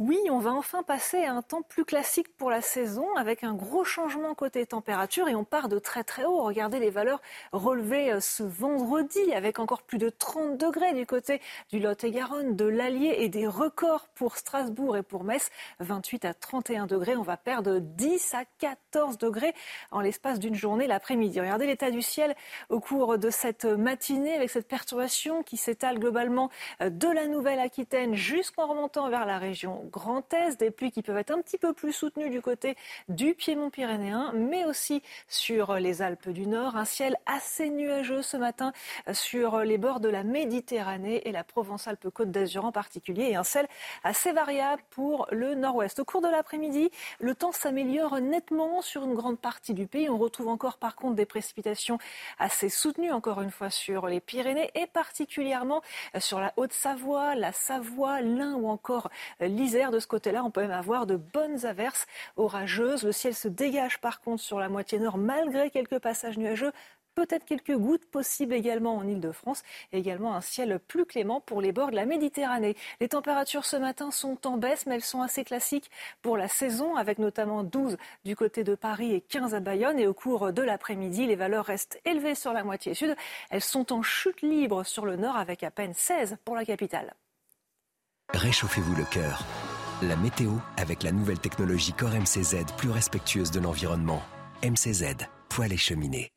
Oui, 0.01 0.19
on 0.31 0.39
va 0.39 0.53
enfin 0.53 0.83
passer 0.83 1.25
à 1.25 1.35
un 1.35 1.43
temps 1.43 1.61
plus 1.61 1.85
classique 1.85 2.35
pour 2.39 2.49
la 2.49 2.63
saison 2.63 3.05
avec 3.17 3.45
un 3.45 3.53
gros 3.53 3.85
changement 3.85 4.35
côté 4.35 4.65
température 4.65 5.29
et 5.29 5.35
on 5.35 5.45
part 5.45 5.69
de 5.69 5.79
très 5.79 6.05
très 6.05 6.25
haut. 6.25 6.43
Regardez 6.43 6.79
les 6.79 6.89
valeurs 6.89 7.21
relevées 7.53 8.11
euh, 8.11 8.19
ce 8.19 8.43
vendredi 8.43 9.21
avec 9.35 9.59
encore 9.59 9.83
plus 9.83 9.99
de 9.99 10.09
30 10.09 10.57
degrés 10.57 10.95
du 10.95 11.05
côté 11.05 11.43
du 11.69 11.81
Lot-et-Garonne, 11.81 12.57
de 12.57 12.65
l'Allier 12.65 13.17
et 13.19 13.29
des 13.29 13.47
records 13.47 14.09
pour 14.15 14.39
Strasbourg 14.39 14.97
et 14.97 15.03
pour 15.03 15.23
Metz, 15.23 15.51
28 15.81 16.25
à 16.25 16.33
31 16.33 16.87
degrés. 16.87 17.17
On 17.17 17.23
va 17.23 17.37
perdre 17.37 17.79
10 17.79 18.33
à 18.33 18.47
14 18.59 19.19
degrés 19.19 19.53
en 19.91 20.01
l'espace 20.01 20.39
d'une 20.39 20.55
journée 20.55 20.87
l'après-midi. 20.87 21.41
Regardez 21.41 21.67
l'état 21.67 21.91
du 21.91 22.01
ciel 22.01 22.35
au 22.71 22.81
cours 22.81 23.19
de 23.19 23.29
cette 23.29 23.67
matinée 23.67 24.35
avec 24.35 24.49
cette 24.49 24.67
perturbation 24.67 25.43
qui 25.43 25.59
s'étale 25.59 25.99
globalement 25.99 26.49
euh, 26.81 26.89
de 26.89 27.09
la 27.09 27.27
Nouvelle-Aquitaine 27.27 28.15
jusqu'en 28.15 28.67
remontant 28.67 29.11
vers 29.11 29.27
la 29.27 29.37
région 29.37 29.90
Grand 29.91 30.33
Est, 30.33 30.59
des 30.61 30.71
pluies 30.71 30.91
qui 30.91 31.03
peuvent 31.03 31.19
être 31.19 31.33
un 31.33 31.41
petit 31.41 31.59
peu 31.59 31.73
plus 31.73 31.93
soutenues 31.93 32.31
du 32.31 32.41
côté 32.41 32.77
du 33.09 33.35
Piémont 33.35 33.71
pyrénéen, 33.71 34.33
mais 34.35 34.65
aussi 34.65 35.03
sur 35.29 35.75
les 35.75 36.03
Alpes 36.03 36.29
du 36.29 36.47
Nord. 36.47 36.77
Un 36.77 36.85
ciel 36.85 37.17
assez 37.27 37.71
nuageux 37.71 38.23
ce 38.23 38.37
matin 38.37 38.73
sur 39.13 39.59
les 39.61 39.79
bords 39.79 40.01
de 40.01 40.09
la 40.09 40.23
Méditerranée 40.23 41.29
et 41.29 41.33
la 41.33 41.45
Provence-Alpes-Côte 41.45 42.31
d'Azur 42.31 42.65
en 42.65 42.73
particulier, 42.73 43.31
et 43.31 43.37
un 43.37 43.45
ciel 43.45 43.67
assez 44.05 44.33
variable 44.33 44.83
pour 44.91 45.27
le 45.33 45.55
nord-ouest. 45.55 45.99
Au 45.99 46.05
cours 46.05 46.21
de 46.21 46.29
l'après-midi, 46.29 46.91
le 47.19 47.35
temps 47.35 47.53
s'améliore 47.53 48.21
nettement 48.21 48.83
sur 48.83 49.05
une 49.05 49.15
grande 49.15 49.41
partie 49.41 49.75
du 49.75 49.87
pays. 49.87 50.09
On 50.09 50.19
retrouve 50.19 50.49
encore 50.49 50.79
par 50.79 50.95
contre 50.95 51.15
des 51.15 51.27
précipitations 51.27 51.99
assez 52.39 52.69
soutenues, 52.69 53.11
encore 53.11 53.41
une 53.41 53.51
fois, 53.51 53.71
sur 53.71 54.07
les 54.07 54.21
Pyrénées 54.21 54.71
et 54.75 54.87
particulièrement 54.87 55.83
sur 56.19 56.39
la 56.39 56.53
Haute-Savoie, 56.57 57.35
la 57.35 57.53
Savoie, 57.53 58.21
l'Ain 58.21 58.55
ou 58.55 58.69
encore 58.69 59.11
l'Isère 59.41 59.80
de 59.89 59.99
ce 59.99 60.07
côté-là, 60.07 60.45
on 60.45 60.51
peut 60.51 60.61
même 60.61 60.71
avoir 60.71 61.07
de 61.07 61.17
bonnes 61.17 61.65
averses 61.65 62.07
orageuses. 62.37 63.05
Le 63.05 63.13
ciel 63.13 63.35
se 63.35 63.49
dégage 63.49 63.99
par 64.03 64.21
contre 64.21 64.43
sur 64.43 64.61
la 64.61 64.69
moitié 64.69 64.99
nord 64.99 65.17
malgré 65.17 65.71
quelques 65.71 65.99
passages 65.99 66.37
nuageux 66.37 66.73
peut-être 67.15 67.45
quelques 67.45 67.77
gouttes 67.77 68.07
possibles 68.07 68.55
également 68.55 68.97
en 68.97 69.07
Ile-de-France, 69.07 69.63
également 69.93 70.35
un 70.35 70.41
ciel 70.41 70.79
plus 70.79 71.05
clément 71.05 71.41
pour 71.41 71.61
les 71.61 71.73
bords 71.73 71.91
de 71.91 71.97
la 71.97 72.07
Méditerranée. 72.07 72.77
Les 73.01 73.09
températures 73.09 73.65
ce 73.65 73.77
matin 73.77 74.11
sont 74.11 74.47
en 74.47 74.57
baisse, 74.57 74.87
mais 74.87 74.95
elles 74.95 75.03
sont 75.03 75.21
assez 75.21 75.45
classiques 75.45 75.91
pour 76.23 76.37
la 76.37 76.49
saison, 76.49 76.97
avec 76.97 77.19
notamment 77.19 77.63
12 77.63 77.97
du 78.25 78.37
côté 78.37 78.65
de 78.65 78.75
Paris 78.75 79.13
et 79.13 79.21
15 79.21 79.55
à 79.55 79.61
Bayonne. 79.61 79.99
Et 79.99 80.07
au 80.07 80.15
cours 80.15 80.53
de 80.53 80.63
l'après-midi, 80.63 81.27
les 81.27 81.37
valeurs 81.37 81.67
restent 81.67 82.01
élevées 82.05 82.35
sur 82.35 82.53
la 82.53 82.65
moitié 82.65 82.95
sud. 82.95 83.15
Elles 83.51 83.61
sont 83.61 83.93
en 83.93 84.03
chute 84.03 84.43
libre 84.43 84.85
sur 84.85 85.05
le 85.05 85.17
nord, 85.17 85.37
avec 85.37 85.63
à 85.63 85.71
peine 85.71 85.95
16 85.95 86.37
pour 86.45 86.57
la 86.57 86.65
capitale. 86.65 87.15
Réchauffez-vous 88.35 88.95
le 88.95 89.05
cœur. 89.05 89.45
La 90.03 90.17
météo 90.17 90.53
avec 90.77 91.03
la 91.03 91.13
nouvelle 91.13 91.39
technologie 91.39 91.93
Core 91.93 92.15
MCZ 92.15 92.65
plus 92.77 92.91
respectueuse 92.91 93.51
de 93.51 93.61
l'environnement. 93.61 94.23
MCZ, 94.63 95.17
poêle 95.49 95.73
et 95.73 95.77
cheminée. 95.77 96.31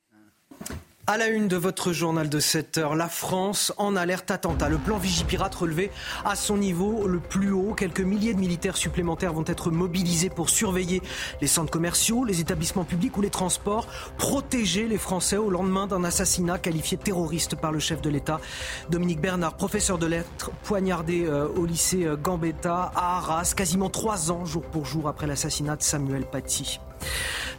À 1.06 1.18
la 1.18 1.28
une 1.28 1.50
de 1.50 1.58
votre 1.58 1.92
journal 1.92 2.30
de 2.30 2.40
7 2.40 2.78
heures, 2.78 2.96
la 2.96 3.10
France 3.10 3.74
en 3.76 3.98
alerte 3.98 4.32
attentat. 4.32 4.70
Le 4.70 4.78
plan 4.78 4.98
Vigipirate 4.98 5.54
relevé 5.54 5.92
à 6.24 6.38
son 6.38 6.56
niveau 6.56 7.10
le 7.10 7.20
plus 7.20 7.52
haut. 7.52 7.74
Quelques 7.74 8.00
milliers 8.00 8.34
de 8.34 8.40
militaires 8.40 8.78
supplémentaires 8.78 9.34
vont 9.34 9.44
être 9.46 9.70
mobilisés 9.70 10.30
pour 10.30 10.50
surveiller 10.50 11.02
les 11.42 11.48
centres 11.48 11.72
commerciaux, 11.72 12.24
les 12.24 12.40
établissements 12.40 12.86
publics 12.86 13.18
ou 13.18 13.22
les 13.22 13.30
transports, 13.30 13.88
protéger 14.18 14.88
les 14.88 14.98
Français 14.98 15.36
au 15.36 15.50
lendemain 15.50 15.88
d'un 15.88 16.06
assassinat 16.06 16.58
qualifié 16.58 16.98
terroriste 16.98 17.58
par 17.58 17.74
le 17.74 17.80
chef 17.80 18.02
de 18.02 18.10
l'État. 18.10 18.40
Dominique 18.90 19.20
Bernard, 19.20 19.58
professeur 19.58 19.98
de 19.98 20.06
lettres, 20.06 20.52
poignardé 20.64 21.26
euh, 21.26 21.50
au 21.50 21.66
lycée 21.66 22.06
euh, 22.06 22.16
Gambetta 22.16 22.94
à 22.96 23.18
Arras, 23.18 23.54
quasiment 23.58 23.90
trois 23.90 24.32
ans 24.32 24.46
jour 24.46 24.64
pour 24.64 24.86
jour 24.86 25.10
après 25.10 25.28
l'assassinat 25.28 25.76
de 25.76 25.84
Samuel 25.84 26.24
Paty. 26.24 26.80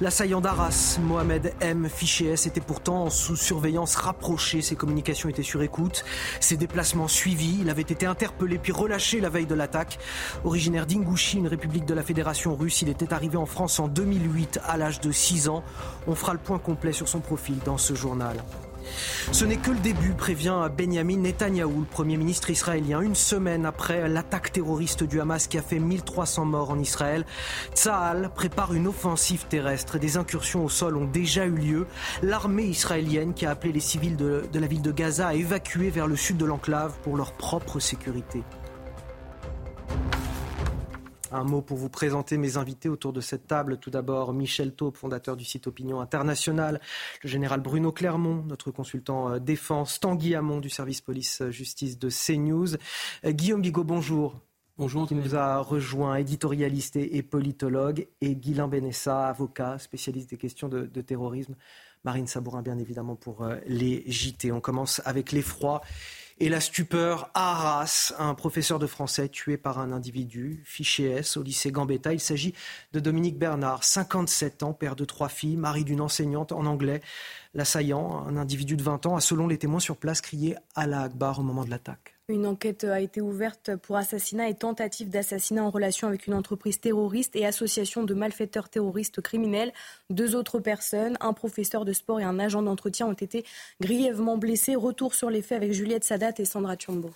L'assaillant 0.01 0.41
d'Arras, 0.41 0.99
Mohamed 1.01 1.55
M. 1.61 1.89
Fiché 1.89 2.33
était 2.33 2.61
pourtant 2.61 3.11
sous 3.11 3.37
surveillance 3.37 3.95
rapprochée. 3.97 4.61
Ses 4.61 4.77
communications 4.77 5.29
étaient 5.29 5.43
sur 5.43 5.63
écoute. 5.63 6.05
Ses 6.41 6.57
déplacements 6.57 7.09
suivis. 7.09 7.59
Il 7.61 7.71
avait 7.71 7.83
été 7.83 8.07
interpellé 8.07 8.59
puis 8.59 8.73
relâché 8.73 9.21
la 9.21 9.29
veille 9.29 9.47
de 9.47 9.55
l'attaque. 9.55 9.99
Originaire 10.45 10.87
d'Ingouchi, 10.87 11.39
une 11.39 11.49
république 11.49 11.87
de 11.87 11.95
la 11.95 12.03
Fédération 12.03 12.57
russe, 12.57 12.83
il 12.83 12.89
était 12.89 13.13
arrivé 13.13 13.37
en 13.37 13.47
France 13.47 13.79
en 13.79 13.89
2008 13.89 14.61
à 14.67 14.77
l'âge 14.77 15.01
de 15.01 15.13
6 15.13 15.49
ans. 15.49 15.63
On 16.07 16.15
fera 16.15 16.33
le 16.33 16.39
point 16.39 16.59
complet 16.59 16.93
sur 16.93 17.09
son 17.09 17.21
profil 17.21 17.59
dans 17.65 17.79
ce 17.79 17.95
journal. 17.95 18.43
Ce 19.32 19.45
n'est 19.45 19.57
que 19.57 19.70
le 19.70 19.78
début, 19.78 20.12
prévient 20.12 20.68
Benjamin 20.76 21.16
Netanyahou, 21.18 21.80
le 21.80 21.87
Premier 21.87 22.16
ministre 22.16 22.51
israélien, 22.51 23.01
une 23.01 23.14
semaine 23.14 23.66
après 23.66 24.09
l'attaque 24.09 24.53
terroriste 24.53 25.05
du 25.05 25.20
Hamas 25.20 25.47
qui 25.47 25.59
a 25.59 25.62
fait 25.62 25.78
1300 25.78 26.45
morts 26.45 26.70
en 26.70 26.78
Israël. 26.78 27.24
Tsahal 27.74 28.30
prépare 28.35 28.74
une 28.74 28.87
offensive 28.87 29.47
terrestre. 29.47 29.99
Des 29.99 30.16
incursions 30.16 30.64
au 30.64 30.68
sol 30.68 30.97
ont 30.97 31.07
déjà 31.07 31.47
eu 31.47 31.55
lieu. 31.55 31.87
L'armée 32.22 32.64
israélienne 32.64 33.35
qui 33.35 33.47
a 33.47 33.51
appelé 33.51 33.72
les 33.72 33.80
civils 33.80 34.16
de, 34.16 34.45
de 34.53 34.59
la 34.59 34.66
ville 34.66 34.82
de 34.82 34.93
Gaza 34.93 35.28
à 35.28 35.35
évacuer 35.35 35.91
vers 35.91 36.07
le 36.07 36.16
sud 36.16 36.37
de 36.37 36.45
l'enclave 36.45 36.93
pour 37.03 37.16
leur 37.16 37.32
propre 37.32 37.80
sécurité. 37.80 38.43
Un 41.35 41.43
mot 41.43 41.62
pour 41.62 41.76
vous 41.76 41.89
présenter 41.89 42.39
mes 42.39 42.59
invités 42.59 42.89
autour 42.89 43.12
de 43.12 43.20
cette 43.20 43.49
table. 43.49 43.78
Tout 43.78 43.91
d'abord, 43.91 44.32
Michel 44.32 44.72
Taupe, 44.72 44.97
fondateur 44.97 45.37
du 45.37 45.45
site 45.45 45.66
Opinion 45.66 46.01
International. 46.01 46.80
Le 47.24 47.28
général 47.28 47.61
Bruno 47.61 47.91
Clermont, 47.91 48.45
notre 48.47 48.70
consultant 48.70 49.32
euh, 49.32 49.39
défense. 49.41 49.99
Tanguy 49.99 50.37
Hamon 50.37 50.61
du 50.61 50.70
service 50.70 51.01
police-justice 51.01 51.99
de 51.99 52.09
CNews. 52.09 52.76
Euh, 53.24 53.32
Guillaume 53.32 53.62
Bigot, 53.62 53.82
bonjour. 53.82 54.39
Bonjour. 54.78 55.09
Qui 55.09 55.16
nous 55.16 55.35
a 55.35 55.59
rejoint, 55.59 56.14
éditorialiste 56.14 56.95
et, 56.95 57.22
politologue. 57.24 58.07
Et 58.20 58.37
Guilain 58.37 58.68
Benessa, 58.68 59.26
avocat, 59.26 59.80
spécialiste 59.80 60.30
des 60.30 60.37
questions 60.37 60.68
de, 60.68 60.87
de 60.87 61.01
terrorisme. 61.01 61.57
Marine 62.05 62.28
Sabourin, 62.28 62.62
bien 62.62 62.78
évidemment, 62.78 63.16
pour 63.16 63.43
euh, 63.43 63.57
les 63.66 64.05
JT. 64.07 64.53
On 64.53 64.61
commence 64.61 65.03
avec 65.05 65.32
l'effroi 65.32 65.80
et 66.39 66.49
la 66.49 66.61
stupeur 66.61 67.30
à 67.35 67.53
Arras, 67.53 68.12
un 68.18 68.35
professeur 68.35 68.78
de 68.78 68.87
français 68.87 69.28
tué 69.28 69.57
par 69.57 69.78
un 69.78 69.93
individu, 69.93 70.62
fiché 70.64 71.05
S, 71.05 71.37
au 71.37 71.43
lycée 71.43 71.70
Gambetta. 71.70 72.12
Il 72.12 72.20
s'agit 72.20 72.55
de 72.93 73.01
Dominique 73.01 73.39
Bernard, 73.39 73.85
57 73.85 74.62
ans, 74.62 74.72
père 74.72 74.97
de 74.97 75.05
trois 75.05 75.28
filles, 75.28 75.57
mari 75.57 75.85
d'une 75.85 76.01
enseignante 76.01 76.53
en 76.53 76.66
anglais. 76.66 77.03
L'assaillant, 77.55 78.24
un 78.26 78.37
individu 78.37 78.76
de 78.76 78.82
20 78.82 79.07
ans, 79.07 79.16
a 79.16 79.20
selon 79.20 79.47
les 79.47 79.59
témoins 79.59 79.80
sur 79.80 79.97
place 79.97 80.20
crié 80.20 80.57
Allah 80.74 81.03
Akbar 81.03 81.39
au 81.39 81.43
moment 81.43 81.64
de 81.64 81.70
l'attaque. 81.70 82.14
Une 82.31 82.47
enquête 82.47 82.85
a 82.85 83.01
été 83.01 83.20
ouverte 83.20 83.77
pour 83.77 83.99
assassinat 83.99 84.49
et 84.49 84.55
tentative 84.55 85.11
d'assassinat 85.11 85.62
en 85.62 85.68
relation 85.68 86.09
avec 86.09 86.27
une 86.27 86.33
entreprise 86.33 86.81
terroriste 86.81 87.37
et 87.37 87.45
association 87.45 88.03
de 88.03 88.14
malfaiteurs 88.14 88.70
terroristes 88.70 89.20
criminels. 89.20 89.75
Deux 90.09 90.35
autres 90.35 90.59
personnes, 90.59 91.18
un 91.20 91.35
professeur 91.35 91.85
de 91.85 91.93
sport 91.93 92.20
et 92.20 92.25
un 92.25 92.39
agent 92.39 92.62
d'entretien, 92.62 93.07
ont 93.07 93.12
été 93.12 93.45
grièvement 93.83 94.39
blessés. 94.39 94.75
Retour 94.75 95.14
sur 95.14 95.29
les 95.29 95.43
faits 95.43 95.59
avec 95.59 95.75
Juliette 95.75 96.05
Sadat 96.05 96.33
et 96.39 96.47
Sandra 96.47 96.77
Tchombo. 96.77 97.11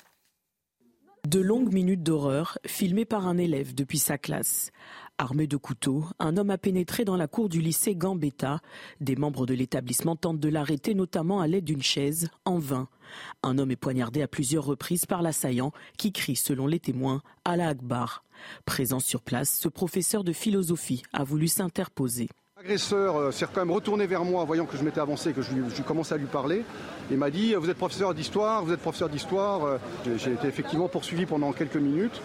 De 1.26 1.40
longues 1.40 1.72
minutes 1.72 2.02
d'horreur 2.02 2.58
filmées 2.66 3.06
par 3.06 3.26
un 3.26 3.38
élève 3.38 3.74
depuis 3.74 3.98
sa 3.98 4.18
classe. 4.18 4.72
Armé 5.20 5.48
de 5.48 5.56
couteau, 5.56 6.04
un 6.20 6.36
homme 6.36 6.50
a 6.50 6.58
pénétré 6.58 7.04
dans 7.04 7.16
la 7.16 7.26
cour 7.26 7.48
du 7.48 7.60
lycée 7.60 7.96
Gambetta. 7.96 8.60
Des 9.00 9.16
membres 9.16 9.46
de 9.46 9.54
l'établissement 9.54 10.14
tentent 10.14 10.38
de 10.38 10.48
l'arrêter, 10.48 10.94
notamment 10.94 11.40
à 11.40 11.48
l'aide 11.48 11.64
d'une 11.64 11.82
chaise, 11.82 12.30
en 12.44 12.58
vain. 12.58 12.86
Un 13.42 13.58
homme 13.58 13.72
est 13.72 13.76
poignardé 13.76 14.22
à 14.22 14.28
plusieurs 14.28 14.64
reprises 14.64 15.06
par 15.06 15.22
l'assaillant, 15.22 15.72
qui 15.96 16.12
crie, 16.12 16.36
selon 16.36 16.68
les 16.68 16.78
témoins, 16.78 17.20
la 17.44 17.66
Akbar. 17.66 18.22
Présent 18.64 19.00
sur 19.00 19.20
place, 19.22 19.58
ce 19.60 19.68
professeur 19.68 20.22
de 20.22 20.32
philosophie 20.32 21.02
a 21.12 21.24
voulu 21.24 21.48
s'interposer. 21.48 22.28
L'agresseur 22.56 23.16
euh, 23.16 23.30
s'est 23.32 23.46
quand 23.52 23.64
même 23.64 23.74
retourné 23.74 24.06
vers 24.06 24.24
moi, 24.24 24.44
voyant 24.44 24.66
que 24.66 24.76
je 24.76 24.84
m'étais 24.84 25.00
avancé, 25.00 25.32
que 25.32 25.42
je, 25.42 25.50
je 25.74 25.82
commençais 25.82 26.14
à 26.14 26.18
lui 26.18 26.26
parler. 26.26 26.62
Il 27.10 27.18
m'a 27.18 27.30
dit 27.30 27.54
Vous 27.54 27.70
êtes 27.70 27.76
professeur 27.76 28.14
d'histoire, 28.14 28.64
vous 28.64 28.72
êtes 28.72 28.80
professeur 28.80 29.08
d'histoire. 29.08 29.64
Euh, 29.64 29.78
j'ai 30.16 30.32
été 30.32 30.46
effectivement 30.46 30.88
poursuivi 30.88 31.26
pendant 31.26 31.52
quelques 31.52 31.76
minutes 31.76 32.20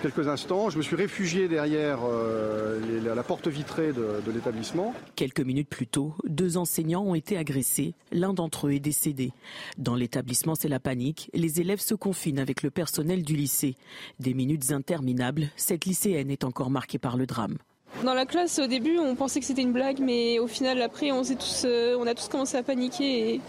quelques 0.00 0.28
instants. 0.28 0.70
Je 0.70 0.78
me 0.78 0.82
suis 0.82 0.96
réfugié 0.96 1.48
derrière 1.48 2.00
euh, 2.04 2.80
la 3.14 3.22
porte 3.22 3.48
vitrée 3.48 3.92
de, 3.92 4.20
de 4.24 4.32
l'établissement. 4.32 4.94
Quelques 5.16 5.40
minutes 5.40 5.68
plus 5.68 5.86
tôt, 5.86 6.14
deux 6.24 6.56
enseignants 6.56 7.02
ont 7.02 7.14
été 7.14 7.36
agressés. 7.36 7.94
L'un 8.12 8.32
d'entre 8.32 8.68
eux 8.68 8.72
est 8.72 8.80
décédé. 8.80 9.32
Dans 9.78 9.94
l'établissement, 9.94 10.54
c'est 10.54 10.68
la 10.68 10.80
panique. 10.80 11.30
Les 11.34 11.60
élèves 11.60 11.80
se 11.80 11.94
confinent 11.94 12.38
avec 12.38 12.62
le 12.62 12.70
personnel 12.70 13.22
du 13.22 13.36
lycée. 13.36 13.76
Des 14.18 14.34
minutes 14.34 14.72
interminables. 14.72 15.48
Cette 15.56 15.84
lycéenne 15.84 16.30
est 16.30 16.44
encore 16.44 16.70
marquée 16.70 16.98
par 16.98 17.16
le 17.16 17.26
drame. 17.26 17.58
Dans 18.04 18.14
la 18.14 18.24
classe, 18.24 18.58
au 18.58 18.66
début, 18.66 18.98
on 18.98 19.14
pensait 19.16 19.40
que 19.40 19.46
c'était 19.46 19.62
une 19.62 19.72
blague, 19.72 19.98
mais 20.00 20.38
au 20.38 20.46
final, 20.46 20.80
après, 20.80 21.10
on, 21.10 21.22
tous, 21.22 21.62
euh, 21.64 21.96
on 21.98 22.06
a 22.06 22.14
tous 22.14 22.28
commencé 22.28 22.56
à 22.56 22.62
paniquer 22.62 23.34
et, 23.34 23.40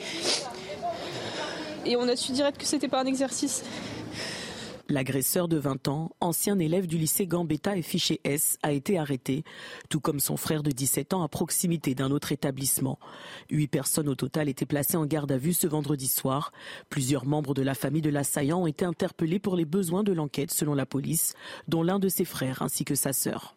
et 1.85 1.95
on 1.95 2.07
a 2.07 2.15
su 2.15 2.31
direct 2.31 2.57
que 2.59 2.65
c'était 2.65 2.87
pas 2.87 3.01
un 3.01 3.05
exercice. 3.05 3.63
L'agresseur 4.91 5.47
de 5.47 5.55
20 5.55 5.87
ans, 5.87 6.11
ancien 6.19 6.59
élève 6.59 6.85
du 6.85 6.97
lycée 6.97 7.25
Gambetta 7.25 7.77
et 7.77 7.81
fiché 7.81 8.19
S, 8.25 8.57
a 8.61 8.73
été 8.73 8.99
arrêté, 8.99 9.45
tout 9.87 10.01
comme 10.01 10.19
son 10.19 10.35
frère 10.35 10.63
de 10.63 10.71
17 10.71 11.13
ans 11.13 11.23
à 11.23 11.29
proximité 11.29 11.95
d'un 11.95 12.11
autre 12.11 12.33
établissement. 12.33 12.99
Huit 13.49 13.69
personnes 13.69 14.09
au 14.09 14.15
total 14.15 14.49
étaient 14.49 14.65
placées 14.65 14.97
en 14.97 15.05
garde 15.05 15.31
à 15.31 15.37
vue 15.37 15.53
ce 15.53 15.65
vendredi 15.65 16.09
soir. 16.09 16.51
Plusieurs 16.89 17.25
membres 17.25 17.53
de 17.53 17.61
la 17.61 17.73
famille 17.73 18.01
de 18.01 18.09
l'assaillant 18.09 18.63
ont 18.63 18.67
été 18.67 18.83
interpellés 18.83 19.39
pour 19.39 19.55
les 19.55 19.63
besoins 19.63 20.03
de 20.03 20.11
l'enquête 20.11 20.51
selon 20.51 20.73
la 20.73 20.85
police, 20.85 21.35
dont 21.69 21.83
l'un 21.83 21.97
de 21.97 22.09
ses 22.09 22.25
frères 22.25 22.61
ainsi 22.61 22.83
que 22.83 22.95
sa 22.95 23.13
sœur. 23.13 23.55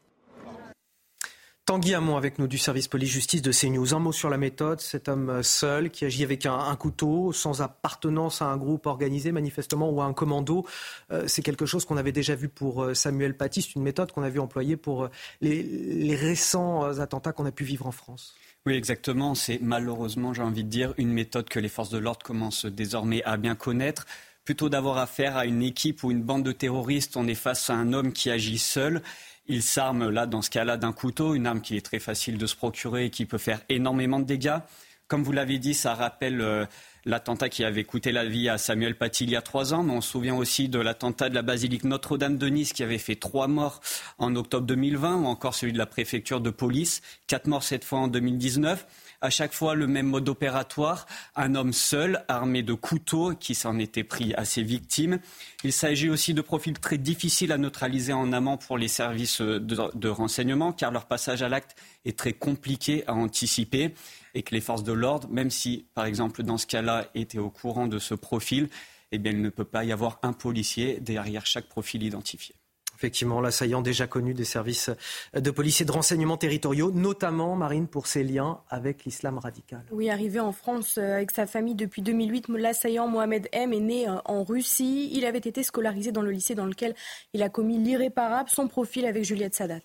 Tanguy 1.67 1.95
Hamon 1.95 2.19
avec 2.19 2.39
nous 2.39 2.47
du 2.47 2.59
service 2.59 2.89
police-justice 2.89 3.41
de 3.41 3.51
CNews. 3.51 3.95
Un 3.95 3.99
mot 3.99 4.13
sur 4.13 4.29
la 4.29 4.37
méthode. 4.37 4.83
Cet 4.83 5.09
homme 5.09 5.43
seul 5.43 5.89
qui 5.89 6.05
agit 6.05 6.23
avec 6.23 6.45
un, 6.45 6.77
couteau, 6.77 7.33
sans 7.33 7.63
appartenance 7.63 8.43
à 8.43 8.47
un 8.47 8.59
groupe 8.59 8.85
organisé 8.85 9.33
manifestement 9.33 9.89
ou 9.89 10.03
à 10.03 10.05
un 10.05 10.13
commando, 10.13 10.67
euh, 11.11 11.25
c'est 11.27 11.41
quelque 11.41 11.65
chose 11.65 11.87
qu'on 11.87 11.97
avait 11.97 12.13
déjà 12.13 12.35
vu 12.35 12.51
pour 12.51 12.83
euh, 12.83 12.93
Samuel 12.93 13.35
Paty. 13.35 13.63
C'est 13.63 13.77
une 13.77 13.83
méthode 13.83 14.13
qu'on 14.13 14.23
a 14.23 14.29
vu 14.29 14.41
employer 14.41 14.77
pour 14.77 15.05
euh, 15.05 15.11
les, 15.41 16.15
récents 16.15 16.85
attentats 17.01 17.33
qu'on 17.33 17.47
a 17.47 17.53
pu 17.53 17.65
vivre 17.65 17.87
en 17.87 17.93
France. 17.93 18.35
Oui, 18.67 18.75
exactement. 18.75 19.35
C'est 19.35 19.59
malheureusement, 19.63 20.35
j'ai 20.35 20.43
envie 20.43 20.65
de 20.65 20.69
dire, 20.69 20.93
une 20.99 21.13
méthode 21.13 21.49
que 21.49 21.61
les 21.61 21.71
forces 21.71 21.91
de 21.91 21.99
l'ordre 21.99 22.23
commencent 22.23 22.67
désormais 22.67 23.23
à 23.25 23.39
bien 23.39 23.55
connaître 23.55 24.05
plutôt 24.45 24.69
d'avoir 24.69 24.99
affaire 24.99 25.39
à 25.39 25.47
une 25.47 25.63
équipe 25.63 26.05
ou 26.05 26.11
une 26.11 26.23
bande 26.23 26.43
de 26.43 26.53
terroristes, 26.53 27.17
on 27.17 27.27
est 27.27 27.35
face 27.35 27.71
à 27.71 27.75
un 27.75 27.95
homme 27.95 28.13
qui 28.13 28.31
agit 28.31 28.59
seul 28.59 29.01
il 29.47 29.63
s'arme 29.63 30.09
là, 30.09 30.27
dans 30.27 30.43
ce 30.43 30.51
cas-là, 30.51 30.77
d'un 30.77 30.93
couteau, 30.93 31.35
une 31.35 31.47
arme 31.47 31.61
qui 31.61 31.77
est 31.77 31.85
très 31.85 31.99
facile 31.99 32.39
de 32.39 32.47
se 32.47 32.57
procurer 32.57 33.07
et 33.07 33.11
qui 33.11 33.27
peut 33.27 33.39
faire 33.39 33.61
énormément 33.69 34.19
de 34.19 34.25
dégâts. 34.25 34.59
Comme 35.07 35.23
vous 35.23 35.33
l'avez 35.33 35.59
dit, 35.59 35.75
ça 35.75 35.95
rappelle 35.95 36.41
euh, 36.41 36.65
l'attentat 37.05 37.51
qui 37.51 37.63
avait 37.63 37.85
coûté 37.85 38.11
la 38.11 38.25
vie 38.25 38.49
à 38.49 38.57
Samuel 38.57 38.97
Paty 38.97 39.25
il 39.25 39.31
y 39.31 39.37
a 39.37 39.43
trois 39.43 39.75
ans, 39.75 39.83
mais 39.83 39.93
on 39.93 40.01
se 40.01 40.11
souvient 40.11 40.35
aussi 40.35 40.69
de 40.71 40.79
l'attentat 40.79 41.29
de 41.29 41.35
la 41.35 41.43
basilique 41.43 41.85
Notre-Dame 41.85 42.39
de 42.39 42.47
Nice 42.49 42.73
qui 42.73 42.83
avait 42.83 42.99
fait 42.99 43.17
trois 43.17 43.47
morts 43.47 43.83
en 44.19 44.35
octobre 44.35 44.67
2020, 44.67 45.17
ou 45.17 45.27
encore 45.27 45.55
celui 45.55 45.75
de 45.75 45.79
la 45.79 45.87
préfecture 45.87 46.41
de 46.41 46.51
police, 46.51 47.03
quatre 47.27 47.47
morts 47.47 47.63
cette 47.63 47.85
fois 47.85 47.99
en 47.99 48.09
2019 48.09 48.87
à 49.25 49.31
chaque 49.31 49.55
fois 49.55 49.75
le 49.75 49.87
même 49.87 50.07
mode 50.07 50.29
opératoire, 50.29 51.07
un 51.35 51.55
homme 51.55 51.73
seul, 51.73 52.23
armé 52.29 52.63
de 52.63 52.75
couteaux, 52.75 53.35
qui 53.35 53.55
s'en 53.55 53.79
était 53.79 54.05
pris 54.05 54.35
à 54.35 54.45
ses 54.45 54.63
victimes. 54.63 55.19
Il 55.65 55.73
s'agit 55.73 56.11
aussi 56.11 56.35
de 56.35 56.43
profils 56.43 56.79
très 56.79 56.99
difficiles 56.99 57.51
à 57.51 57.57
neutraliser 57.57 58.13
en 58.13 58.35
amont 58.35 58.59
pour 58.59 58.77
les 58.77 58.87
services 58.87 59.41
de, 59.41 60.09
renseignement, 60.09 60.75
car 60.75 60.93
leur 60.93 61.07
passage 61.07 61.43
à 61.43 61.49
l'acte 61.49 61.75
est 62.05 62.19
très 62.19 62.35
compliqué 62.35 63.03
à 63.07 63.15
anticiper 63.15 63.95
et 64.35 64.43
que 64.43 64.55
les 64.55 64.61
forces 64.61 64.85
de 64.85 64.93
l'ordre, 64.93 65.27
même 65.31 65.51
si, 65.51 65.87
par 65.95 66.05
exemple, 66.05 66.43
dans 66.43 66.59
ce 66.59 66.67
cas-là, 66.67 67.07
étaient 67.15 67.39
au 67.39 67.49
courant 67.49 67.87
de 67.87 67.99
ce 67.99 68.13
profil, 68.13 68.69
eh 69.11 69.17
bien, 69.17 69.33
il 69.33 69.41
ne 69.41 69.49
peut 69.49 69.65
pas 69.65 69.85
y 69.85 69.93
avoir 69.93 70.19
un 70.23 70.35
policier 70.35 71.01
derrière 71.01 71.47
chaque 71.47 71.67
profil 71.71 72.03
identifié. 72.03 72.55
Effectivement, 72.97 73.41
l'assaillant 73.41 73.83
déjà 73.83 74.07
connu 74.07 74.35
des 74.35 74.45
services 74.45 74.91
de 75.35 75.51
police 75.51 75.81
et 75.81 75.85
de 75.85 75.93
renseignement 75.93 76.37
territoriaux, 76.37 76.91
notamment, 76.91 77.57
Marine, 77.57 77.89
pour 77.89 78.07
ses 78.07 78.25
liens 78.25 78.61
avec 78.71 79.05
l'islam 79.05 79.39
radical. 79.39 79.85
Oui, 79.91 80.11
arrivé 80.11 80.41
en 80.41 80.53
France 80.53 80.99
euh, 80.99 81.17
avec 81.17 81.31
sa 81.31 81.47
famille 81.47 81.75
depuis 81.75 82.03
2008, 82.03 82.49
l'assaillant 82.49 83.09
Mohamed 83.09 83.49
M 83.53 83.73
est 83.73 83.81
né 83.81 84.09
euh, 84.09 84.17
en 84.25 84.45
Russie. 84.45 85.11
Il 85.13 85.25
avait 85.25 85.39
été 85.39 85.63
scolarisé 85.63 86.13
dans 86.13 86.23
le 86.23 86.31
lycée 86.31 86.55
dans 86.55 86.67
lequel 86.67 86.95
il 87.33 87.43
a 87.43 87.49
commis 87.49 87.79
l'irréparable. 87.79 88.49
Son 88.49 88.69
profil 88.69 89.07
avec 89.07 89.25
Juliette 89.25 89.55
Sadat. 89.55 89.81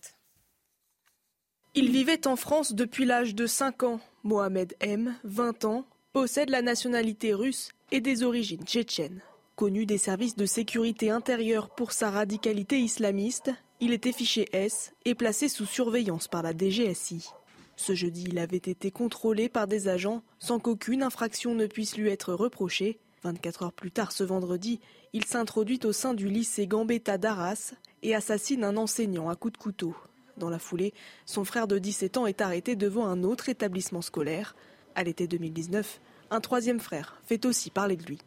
Il 1.75 1.91
vivait 1.91 2.27
en 2.27 2.35
France 2.35 2.73
depuis 2.73 3.05
l'âge 3.05 3.35
de 3.35 3.45
5 3.45 3.83
ans. 3.83 3.99
Mohamed 4.23 4.75
M, 4.79 5.15
20 5.23 5.65
ans, 5.65 5.85
possède 6.13 6.49
la 6.49 6.61
nationalité 6.61 7.33
russe 7.33 7.71
et 7.91 8.01
des 8.01 8.23
origines 8.23 8.63
tchétchènes. 8.63 9.21
Connu 9.59 9.85
des 9.85 9.97
services 9.97 10.37
de 10.37 10.45
sécurité 10.45 11.09
intérieure 11.09 11.69
pour 11.69 11.91
sa 11.91 12.09
radicalité 12.09 12.79
islamiste, 12.79 13.51
il 13.81 13.91
était 13.91 14.13
fiché 14.13 14.47
S 14.53 14.93
et 15.03 15.15
placé 15.15 15.49
sous 15.49 15.65
surveillance 15.65 16.29
par 16.29 16.43
la 16.43 16.53
DGSI. 16.53 17.27
Ce 17.75 17.93
jeudi, 17.93 18.23
il 18.29 18.39
avait 18.39 18.55
été 18.55 18.89
contrôlé 18.89 19.49
par 19.49 19.67
des 19.67 19.89
agents 19.89 20.23
sans 20.37 20.59
qu'aucune 20.59 21.03
infraction 21.03 21.55
ne 21.55 21.67
puisse 21.67 21.97
lui 21.97 22.07
être 22.07 22.33
reprochée. 22.33 22.99
24 23.23 23.63
heures 23.63 23.73
plus 23.73 23.91
tard 23.91 24.13
ce 24.13 24.23
vendredi, 24.23 24.79
il 25.11 25.25
s'introduit 25.25 25.81
au 25.83 25.91
sein 25.91 26.13
du 26.13 26.29
lycée 26.29 26.65
Gambetta 26.65 27.17
d'Arras 27.17 27.73
et 28.01 28.15
assassine 28.15 28.63
un 28.63 28.77
enseignant 28.77 29.27
à 29.27 29.35
coups 29.35 29.51
de 29.51 29.57
couteau. 29.57 29.93
Dans 30.37 30.49
la 30.49 30.59
foulée, 30.59 30.93
son 31.25 31.43
frère 31.43 31.67
de 31.67 31.79
17 31.79 32.15
ans 32.15 32.27
est 32.27 32.39
arrêté 32.39 32.77
devant 32.77 33.07
un 33.07 33.25
autre 33.25 33.49
établissement 33.49 34.01
scolaire. 34.01 34.55
À 34.95 35.03
l'été 35.03 35.27
2019, 35.27 35.99
un 36.31 36.39
troisième 36.39 36.79
frère 36.79 37.19
fait 37.25 37.45
aussi 37.45 37.71
parler 37.71 37.97
de 37.97 38.05
lui. 38.05 38.19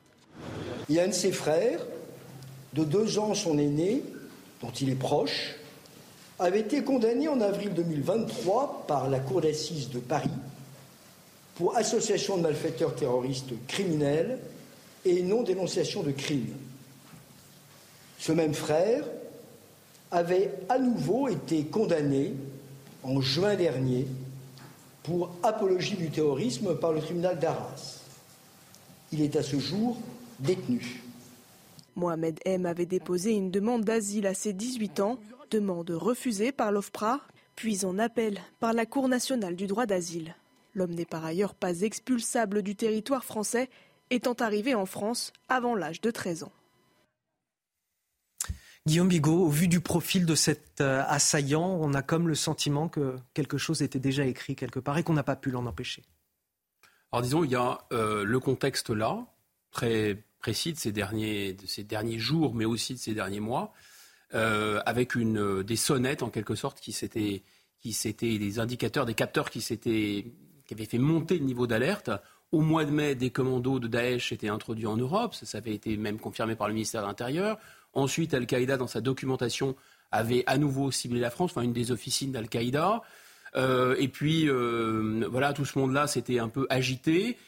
Il 0.88 0.96
y 0.96 1.00
a 1.00 1.04
un 1.04 1.08
de 1.08 1.12
ses 1.12 1.32
frères, 1.32 1.80
de 2.72 2.84
deux 2.84 3.18
ans 3.18 3.34
son 3.34 3.58
aîné, 3.58 4.02
dont 4.60 4.70
il 4.70 4.90
est 4.90 4.94
proche, 4.94 5.54
avait 6.38 6.60
été 6.60 6.82
condamné 6.82 7.28
en 7.28 7.40
avril 7.40 7.72
2023 7.74 8.84
par 8.86 9.08
la 9.08 9.20
Cour 9.20 9.40
d'assises 9.40 9.90
de 9.90 9.98
Paris 9.98 10.30
pour 11.54 11.76
association 11.76 12.36
de 12.36 12.42
malfaiteurs 12.42 12.94
terroristes 12.94 13.52
criminels 13.68 14.38
et 15.04 15.22
non-dénonciation 15.22 16.02
de 16.02 16.10
crimes. 16.10 16.54
Ce 18.18 18.32
même 18.32 18.54
frère 18.54 19.04
avait 20.10 20.52
à 20.68 20.78
nouveau 20.78 21.28
été 21.28 21.64
condamné 21.64 22.34
en 23.02 23.20
juin 23.20 23.54
dernier 23.54 24.06
pour 25.02 25.30
apologie 25.42 25.96
du 25.96 26.10
terrorisme 26.10 26.76
par 26.76 26.92
le 26.92 27.00
tribunal 27.00 27.38
d'Arras. 27.38 28.00
Il 29.10 29.20
est 29.20 29.36
à 29.36 29.42
ce 29.42 29.58
jour 29.58 29.96
détenu. 30.42 31.02
Mohamed 31.96 32.38
M 32.44 32.66
avait 32.66 32.86
déposé 32.86 33.32
une 33.32 33.50
demande 33.50 33.84
d'asile 33.84 34.26
à 34.26 34.34
ses 34.34 34.52
18 34.52 35.00
ans, 35.00 35.18
demande 35.50 35.90
refusée 35.90 36.52
par 36.52 36.72
l'OFPRA, 36.72 37.20
puis 37.56 37.84
en 37.84 37.98
appel 37.98 38.38
par 38.60 38.72
la 38.72 38.86
Cour 38.86 39.08
nationale 39.08 39.56
du 39.56 39.66
droit 39.66 39.86
d'asile. 39.86 40.34
L'homme 40.74 40.94
n'est 40.94 41.04
par 41.04 41.24
ailleurs 41.24 41.54
pas 41.54 41.82
expulsable 41.82 42.62
du 42.62 42.74
territoire 42.74 43.24
français, 43.24 43.68
étant 44.10 44.34
arrivé 44.34 44.74
en 44.74 44.86
France 44.86 45.32
avant 45.48 45.74
l'âge 45.74 46.00
de 46.00 46.10
13 46.10 46.44
ans. 46.44 46.52
Guillaume 48.86 49.08
Bigot, 49.08 49.44
au 49.44 49.48
vu 49.48 49.68
du 49.68 49.80
profil 49.80 50.26
de 50.26 50.34
cet 50.34 50.80
euh, 50.80 51.04
assaillant, 51.06 51.78
on 51.80 51.94
a 51.94 52.02
comme 52.02 52.26
le 52.26 52.34
sentiment 52.34 52.88
que 52.88 53.16
quelque 53.32 53.56
chose 53.56 53.80
était 53.80 54.00
déjà 54.00 54.24
écrit 54.24 54.56
quelque 54.56 54.80
part 54.80 54.98
et 54.98 55.04
qu'on 55.04 55.12
n'a 55.12 55.22
pas 55.22 55.36
pu 55.36 55.50
l'en 55.50 55.66
empêcher. 55.66 56.02
Alors 57.12 57.22
disons, 57.22 57.44
il 57.44 57.50
y 57.50 57.54
a 57.54 57.86
euh, 57.92 58.24
le 58.24 58.40
contexte 58.40 58.90
là, 58.90 59.24
très 59.70 60.24
précis 60.42 60.72
de 60.72 60.78
ces 60.78 60.92
derniers, 60.92 61.54
de 61.54 61.66
ces 61.66 61.84
derniers 61.84 62.18
jours, 62.18 62.54
mais 62.54 62.64
aussi 62.64 62.94
de 62.94 62.98
ces 62.98 63.14
derniers 63.14 63.40
mois, 63.40 63.72
euh, 64.34 64.80
avec 64.84 65.14
une, 65.14 65.62
des 65.62 65.76
sonnettes 65.76 66.22
en 66.22 66.28
quelque 66.28 66.56
sorte 66.56 66.80
qui 66.80 66.92
s'étaient, 66.92 67.42
qui 67.80 67.92
s'étaient 67.92 68.38
des 68.38 68.58
indicateurs, 68.58 69.06
des 69.06 69.14
capteurs 69.14 69.50
qui 69.50 69.60
s'étaient, 69.60 70.26
qui 70.66 70.74
avaient 70.74 70.84
fait 70.84 70.98
monter 70.98 71.38
le 71.38 71.44
niveau 71.44 71.66
d'alerte. 71.66 72.10
Au 72.50 72.60
mois 72.60 72.84
de 72.84 72.90
mai, 72.90 73.14
des 73.14 73.30
commandos 73.30 73.78
de 73.78 73.88
Daesh 73.88 74.32
étaient 74.32 74.48
introduits 74.48 74.86
en 74.86 74.96
Europe, 74.96 75.34
ça, 75.34 75.58
avait 75.58 75.74
été 75.74 75.96
même 75.96 76.18
confirmé 76.18 76.54
par 76.56 76.68
le 76.68 76.74
ministère 76.74 77.02
de 77.02 77.06
l'Intérieur. 77.06 77.58
Ensuite, 77.94 78.34
Al-Qaïda, 78.34 78.76
dans 78.76 78.86
sa 78.86 79.00
documentation, 79.00 79.76
avait 80.10 80.44
à 80.46 80.58
nouveau 80.58 80.90
ciblé 80.90 81.20
la 81.20 81.30
France, 81.30 81.52
enfin 81.52 81.62
une 81.62 81.72
des 81.72 81.92
officines 81.92 82.32
d'Al-Qaïda. 82.32 83.02
Euh, 83.54 83.94
et 83.98 84.08
puis, 84.08 84.48
euh, 84.48 85.26
voilà, 85.30 85.52
tout 85.52 85.64
ce 85.64 85.78
monde-là 85.78 86.06
s'était 86.06 86.38
un 86.38 86.48
peu 86.48 86.66
agité. 86.68 87.38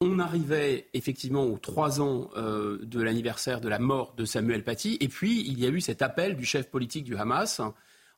On 0.00 0.20
arrivait 0.20 0.88
effectivement 0.94 1.44
aux 1.44 1.58
trois 1.58 2.00
ans 2.00 2.30
euh, 2.36 2.78
de 2.82 3.02
l'anniversaire 3.02 3.60
de 3.60 3.68
la 3.68 3.78
mort 3.78 4.14
de 4.16 4.24
Samuel 4.24 4.62
Paty. 4.62 4.96
Et 5.00 5.08
puis, 5.08 5.40
il 5.46 5.58
y 5.58 5.66
a 5.66 5.68
eu 5.68 5.80
cet 5.80 6.02
appel 6.02 6.36
du 6.36 6.44
chef 6.44 6.70
politique 6.70 7.04
du 7.04 7.16
Hamas 7.16 7.60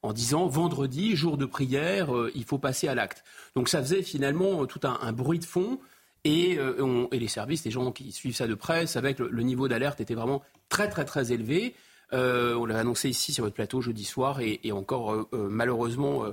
en 0.02 0.12
disant 0.12 0.46
vendredi, 0.46 1.16
jour 1.16 1.36
de 1.36 1.46
prière, 1.46 2.14
euh, 2.14 2.30
il 2.34 2.44
faut 2.44 2.58
passer 2.58 2.88
à 2.88 2.94
l'acte. 2.94 3.24
Donc 3.54 3.68
ça 3.68 3.82
faisait 3.82 4.02
finalement 4.02 4.66
tout 4.66 4.80
un, 4.84 4.98
un 5.02 5.12
bruit 5.12 5.38
de 5.38 5.44
fond. 5.44 5.78
Et, 6.24 6.58
euh, 6.58 7.06
les 7.12 7.28
services, 7.28 7.64
les 7.64 7.70
gens 7.70 7.92
qui 7.92 8.12
suivent 8.12 8.36
ça 8.36 8.46
de 8.46 8.54
près, 8.54 8.86
savaient 8.86 9.14
que 9.14 9.22
le, 9.22 9.42
niveau 9.42 9.68
d'alerte 9.68 10.00
était 10.00 10.14
vraiment 10.14 10.42
très 10.68 10.88
très 10.88 11.04
très 11.04 11.32
élevé. 11.32 11.74
Euh, 12.12 12.54
on 12.56 12.66
l'avait 12.66 12.80
annoncé 12.80 13.08
ici 13.08 13.32
sur 13.32 13.44
votre 13.44 13.54
plateau 13.54 13.80
jeudi 13.80 14.04
soir 14.04 14.40
et, 14.40 14.72
encore 14.72 15.14
euh, 15.14 15.26
malheureusement 15.32 16.24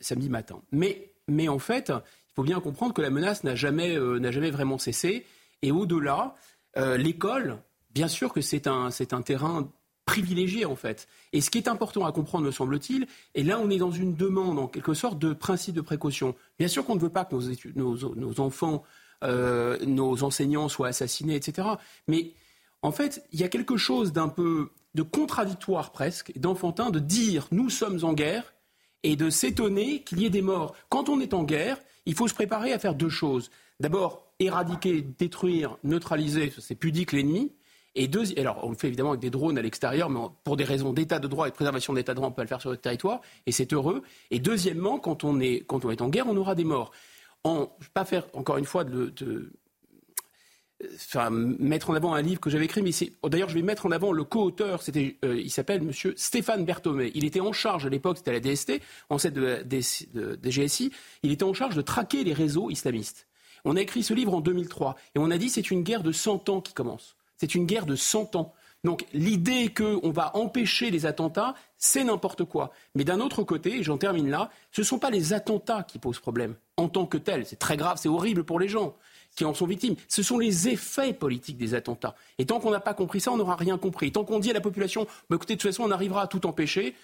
samedi 0.00 0.28
matin. 0.28 0.60
Mais, 0.72 1.48
en 1.48 1.58
fait, 1.58 1.92
il 2.34 2.42
faut 2.42 2.42
bien 2.42 2.60
comprendre 2.60 2.94
que 2.94 3.02
la 3.02 3.10
menace 3.10 3.44
n'a 3.44 3.54
jamais, 3.54 3.96
n'a 3.96 4.30
jamais 4.32 4.50
vraiment 4.50 4.78
cessé. 4.78 5.24
Et 5.62 5.70
au-delà, 5.70 6.34
l'école, 6.76 7.58
bien 7.90 8.08
sûr 8.08 8.32
que 8.32 8.40
c'est 8.40 8.66
un, 8.66 8.88
un 9.12 9.22
terrain 9.22 9.70
privilégié 10.04 10.64
en 10.64 10.76
fait. 10.76 11.06
Et 11.32 11.40
ce 11.40 11.48
qui 11.48 11.58
est 11.58 11.68
important 11.68 12.04
à 12.04 12.12
comprendre, 12.12 12.44
me 12.44 12.50
semble-t-il, 12.50 13.06
et 13.34 13.42
là 13.42 13.60
on 13.60 13.70
est 13.70 13.78
dans 13.78 13.90
une 13.90 14.14
demande 14.14 14.58
en 14.58 14.66
quelque 14.66 14.94
sorte 14.94 15.18
de 15.18 15.32
principe 15.32 15.74
de 15.74 15.80
précaution. 15.80 16.34
Bien 16.58 16.68
sûr 16.68 16.84
qu'on 16.84 16.96
ne 16.96 17.00
veut 17.00 17.08
pas 17.08 17.24
que 17.24 17.34
nos, 17.34 17.40
études, 17.40 17.76
nos 17.76 18.40
enfants, 18.40 18.82
euh, 19.24 19.78
nos 19.86 20.22
enseignants 20.22 20.68
soient 20.68 20.88
assassinés, 20.88 21.36
etc. 21.36 21.68
Mais 22.08 22.32
en 22.82 22.92
fait, 22.92 23.24
il 23.32 23.40
y 23.40 23.44
a 23.44 23.48
quelque 23.48 23.76
chose 23.76 24.12
d'un 24.12 24.28
peu 24.28 24.70
de 24.94 25.02
contradictoire 25.02 25.92
presque, 25.92 26.36
d'enfantin, 26.38 26.90
de 26.90 26.98
dire 26.98 27.48
nous 27.50 27.70
sommes 27.70 28.04
en 28.04 28.12
guerre 28.12 28.52
et 29.02 29.16
de 29.16 29.30
s'étonner 29.30 30.02
qu'il 30.02 30.20
y 30.20 30.26
ait 30.26 30.30
des 30.30 30.42
morts. 30.42 30.74
Quand 30.88 31.08
on 31.08 31.20
est 31.20 31.34
en 31.34 31.44
guerre, 31.44 31.78
il 32.06 32.14
faut 32.14 32.28
se 32.28 32.34
préparer 32.34 32.72
à 32.72 32.78
faire 32.78 32.94
deux 32.94 33.08
choses. 33.08 33.50
D'abord, 33.80 34.26
éradiquer, 34.38 35.02
détruire, 35.02 35.76
neutraliser, 35.84 36.52
c'est 36.58 36.74
pudique 36.74 37.12
l'ennemi. 37.12 37.52
Et 37.96 38.08
deux, 38.08 38.36
alors 38.38 38.60
on 38.64 38.70
le 38.70 38.76
fait 38.76 38.88
évidemment 38.88 39.10
avec 39.10 39.20
des 39.20 39.30
drones 39.30 39.56
à 39.56 39.62
l'extérieur, 39.62 40.10
mais 40.10 40.18
pour 40.42 40.56
des 40.56 40.64
raisons 40.64 40.92
d'état 40.92 41.20
de 41.20 41.28
droit 41.28 41.46
et 41.46 41.50
de 41.50 41.54
préservation 41.54 41.92
de 41.92 41.98
l'état 41.98 42.12
de 42.12 42.16
droit, 42.16 42.28
on 42.28 42.32
peut 42.32 42.42
le 42.42 42.48
faire 42.48 42.60
sur 42.60 42.70
notre 42.70 42.82
territoire, 42.82 43.20
et 43.46 43.52
c'est 43.52 43.72
heureux. 43.72 44.02
Et 44.32 44.40
deuxièmement, 44.40 44.98
quand 44.98 45.22
on, 45.22 45.38
est, 45.38 45.64
quand 45.66 45.84
on 45.84 45.90
est 45.90 46.02
en 46.02 46.08
guerre, 46.08 46.26
on 46.28 46.36
aura 46.36 46.56
des 46.56 46.64
morts. 46.64 46.90
En, 47.44 47.70
pas 47.92 48.04
faire 48.04 48.26
encore 48.32 48.56
une 48.56 48.64
fois 48.64 48.84
de 48.84 49.12
mettre 51.30 51.90
en 51.90 51.94
avant 51.94 52.14
un 52.14 52.22
livre 52.22 52.40
que 52.40 52.50
j'avais 52.50 52.64
écrit, 52.64 52.82
mais 52.82 52.92
c'est 52.92 53.12
d'ailleurs 53.24 53.48
je 53.48 53.54
vais 53.54 53.62
mettre 53.62 53.86
en 53.86 53.90
avant 53.90 54.12
le 54.12 54.24
co-auteur. 54.24 54.82
Euh, 54.96 55.40
il 55.40 55.50
s'appelle 55.50 55.82
Monsieur 55.82 56.14
Stéphane 56.16 56.64
Berthomé. 56.64 57.10
Il 57.14 57.24
était 57.24 57.40
en 57.40 57.52
charge 57.52 57.86
à 57.86 57.88
l'époque, 57.88 58.18
c'était 58.18 58.30
à 58.30 58.34
la 58.34 58.40
DST, 58.40 58.80
en 59.10 59.18
cette 59.18 59.34
de 59.34 60.50
GSI. 60.50 60.92
Il 61.22 61.32
était 61.32 61.44
en 61.44 61.54
charge 61.54 61.76
de 61.76 61.82
traquer 61.82 62.24
les 62.24 62.32
réseaux 62.32 62.70
islamistes. 62.70 63.26
On 63.64 63.76
a 63.76 63.80
écrit 63.80 64.02
ce 64.02 64.14
livre 64.14 64.34
en 64.34 64.40
2003 64.40 64.96
et 65.14 65.18
on 65.18 65.30
a 65.30 65.38
dit 65.38 65.48
c'est 65.48 65.70
une 65.70 65.82
guerre 65.82 66.02
de 66.02 66.12
100 66.12 66.48
ans 66.48 66.60
qui 66.60 66.74
commence. 66.74 67.16
C'est 67.36 67.54
une 67.54 67.66
guerre 67.66 67.86
de 67.86 67.96
100 67.96 68.36
ans. 68.36 68.54
Donc 68.84 69.06
l'idée 69.14 69.72
qu'on 69.72 70.10
va 70.10 70.36
empêcher 70.36 70.90
les 70.90 71.06
attentats, 71.06 71.54
c'est 71.78 72.04
n'importe 72.04 72.44
quoi. 72.44 72.70
Mais 72.94 73.04
d'un 73.04 73.20
autre 73.20 73.42
côté, 73.42 73.78
et 73.78 73.82
j'en 73.82 73.96
termine 73.96 74.28
là, 74.28 74.50
ce 74.70 74.82
ne 74.82 74.86
sont 74.86 74.98
pas 74.98 75.10
les 75.10 75.32
attentats 75.32 75.82
qui 75.82 75.98
posent 75.98 76.20
problème 76.20 76.54
en 76.76 76.88
tant 76.88 77.06
que 77.06 77.16
tels. 77.16 77.46
C'est 77.46 77.58
très 77.58 77.78
grave, 77.78 77.98
c'est 78.00 78.10
horrible 78.10 78.44
pour 78.44 78.60
les 78.60 78.68
gens 78.68 78.94
qui 79.34 79.44
en 79.44 79.54
sont 79.54 79.66
victimes. 79.66 79.96
Ce 80.08 80.22
sont 80.22 80.38
les 80.38 80.68
effets 80.68 81.12
politiques 81.12 81.56
des 81.56 81.74
attentats. 81.74 82.14
Et 82.38 82.46
tant 82.46 82.60
qu'on 82.60 82.70
n'a 82.70 82.80
pas 82.80 82.94
compris 82.94 83.20
ça, 83.20 83.32
on 83.32 83.36
n'aura 83.36 83.56
rien 83.56 83.78
compris. 83.78 84.12
Tant 84.12 84.24
qu'on 84.24 84.38
dit 84.38 84.50
à 84.50 84.54
la 84.54 84.60
population, 84.60 85.06
bah, 85.28 85.36
écoutez, 85.36 85.56
de 85.56 85.60
toute 85.60 85.70
façon, 85.70 85.84
on 85.84 85.90
arrivera 85.90 86.22
à 86.22 86.26
tout 86.26 86.46
empêcher, 86.46 86.94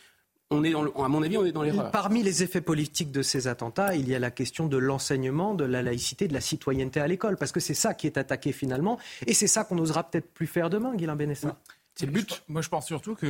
on 0.51 0.65
est 0.65 0.73
dans 0.73 0.83
le, 0.83 0.91
à 0.97 1.09
mon 1.09 1.23
avis, 1.23 1.39
on 1.39 1.45
est 1.45 1.53
dans 1.53 1.63
l'erreur. 1.63 1.91
Parmi 1.93 2.23
les 2.23 2.43
effets 2.43 2.61
politiques 2.61 3.13
de 3.13 3.23
ces 3.23 3.47
attentats, 3.47 3.95
il 3.95 4.09
y 4.09 4.15
a 4.15 4.19
la 4.19 4.33
question 4.33 4.67
de 4.67 4.77
l'enseignement, 4.77 5.55
de 5.55 5.65
la 5.65 5.81
laïcité, 5.81 6.27
de 6.27 6.35
la 6.35 6.41
citoyenneté 6.41 7.01
à 7.01 7.07
l'école, 7.07 7.37
parce 7.37 7.53
que 7.53 7.61
c'est 7.61 7.75
ça 7.75 7.95
qui 7.95 8.09
est 8.09 8.19
attaqué 8.19 8.51
finalement, 8.51 8.99
et 9.27 9.35
c'est 9.35 9.47
ça 9.47 9.63
qu'on 9.63 9.77
n'osera 9.77 10.03
peut-être 10.03 10.29
plus 10.33 10.49
faire 10.49 10.69
demain, 10.69 10.95
Guilain 10.97 11.15
Benessa. 11.15 11.57
C'est 11.95 12.07
le 12.07 12.13
but. 12.13 12.43
Moi, 12.49 12.63
je 12.63 12.69
pense 12.69 12.87
surtout 12.87 13.15
que, 13.15 13.27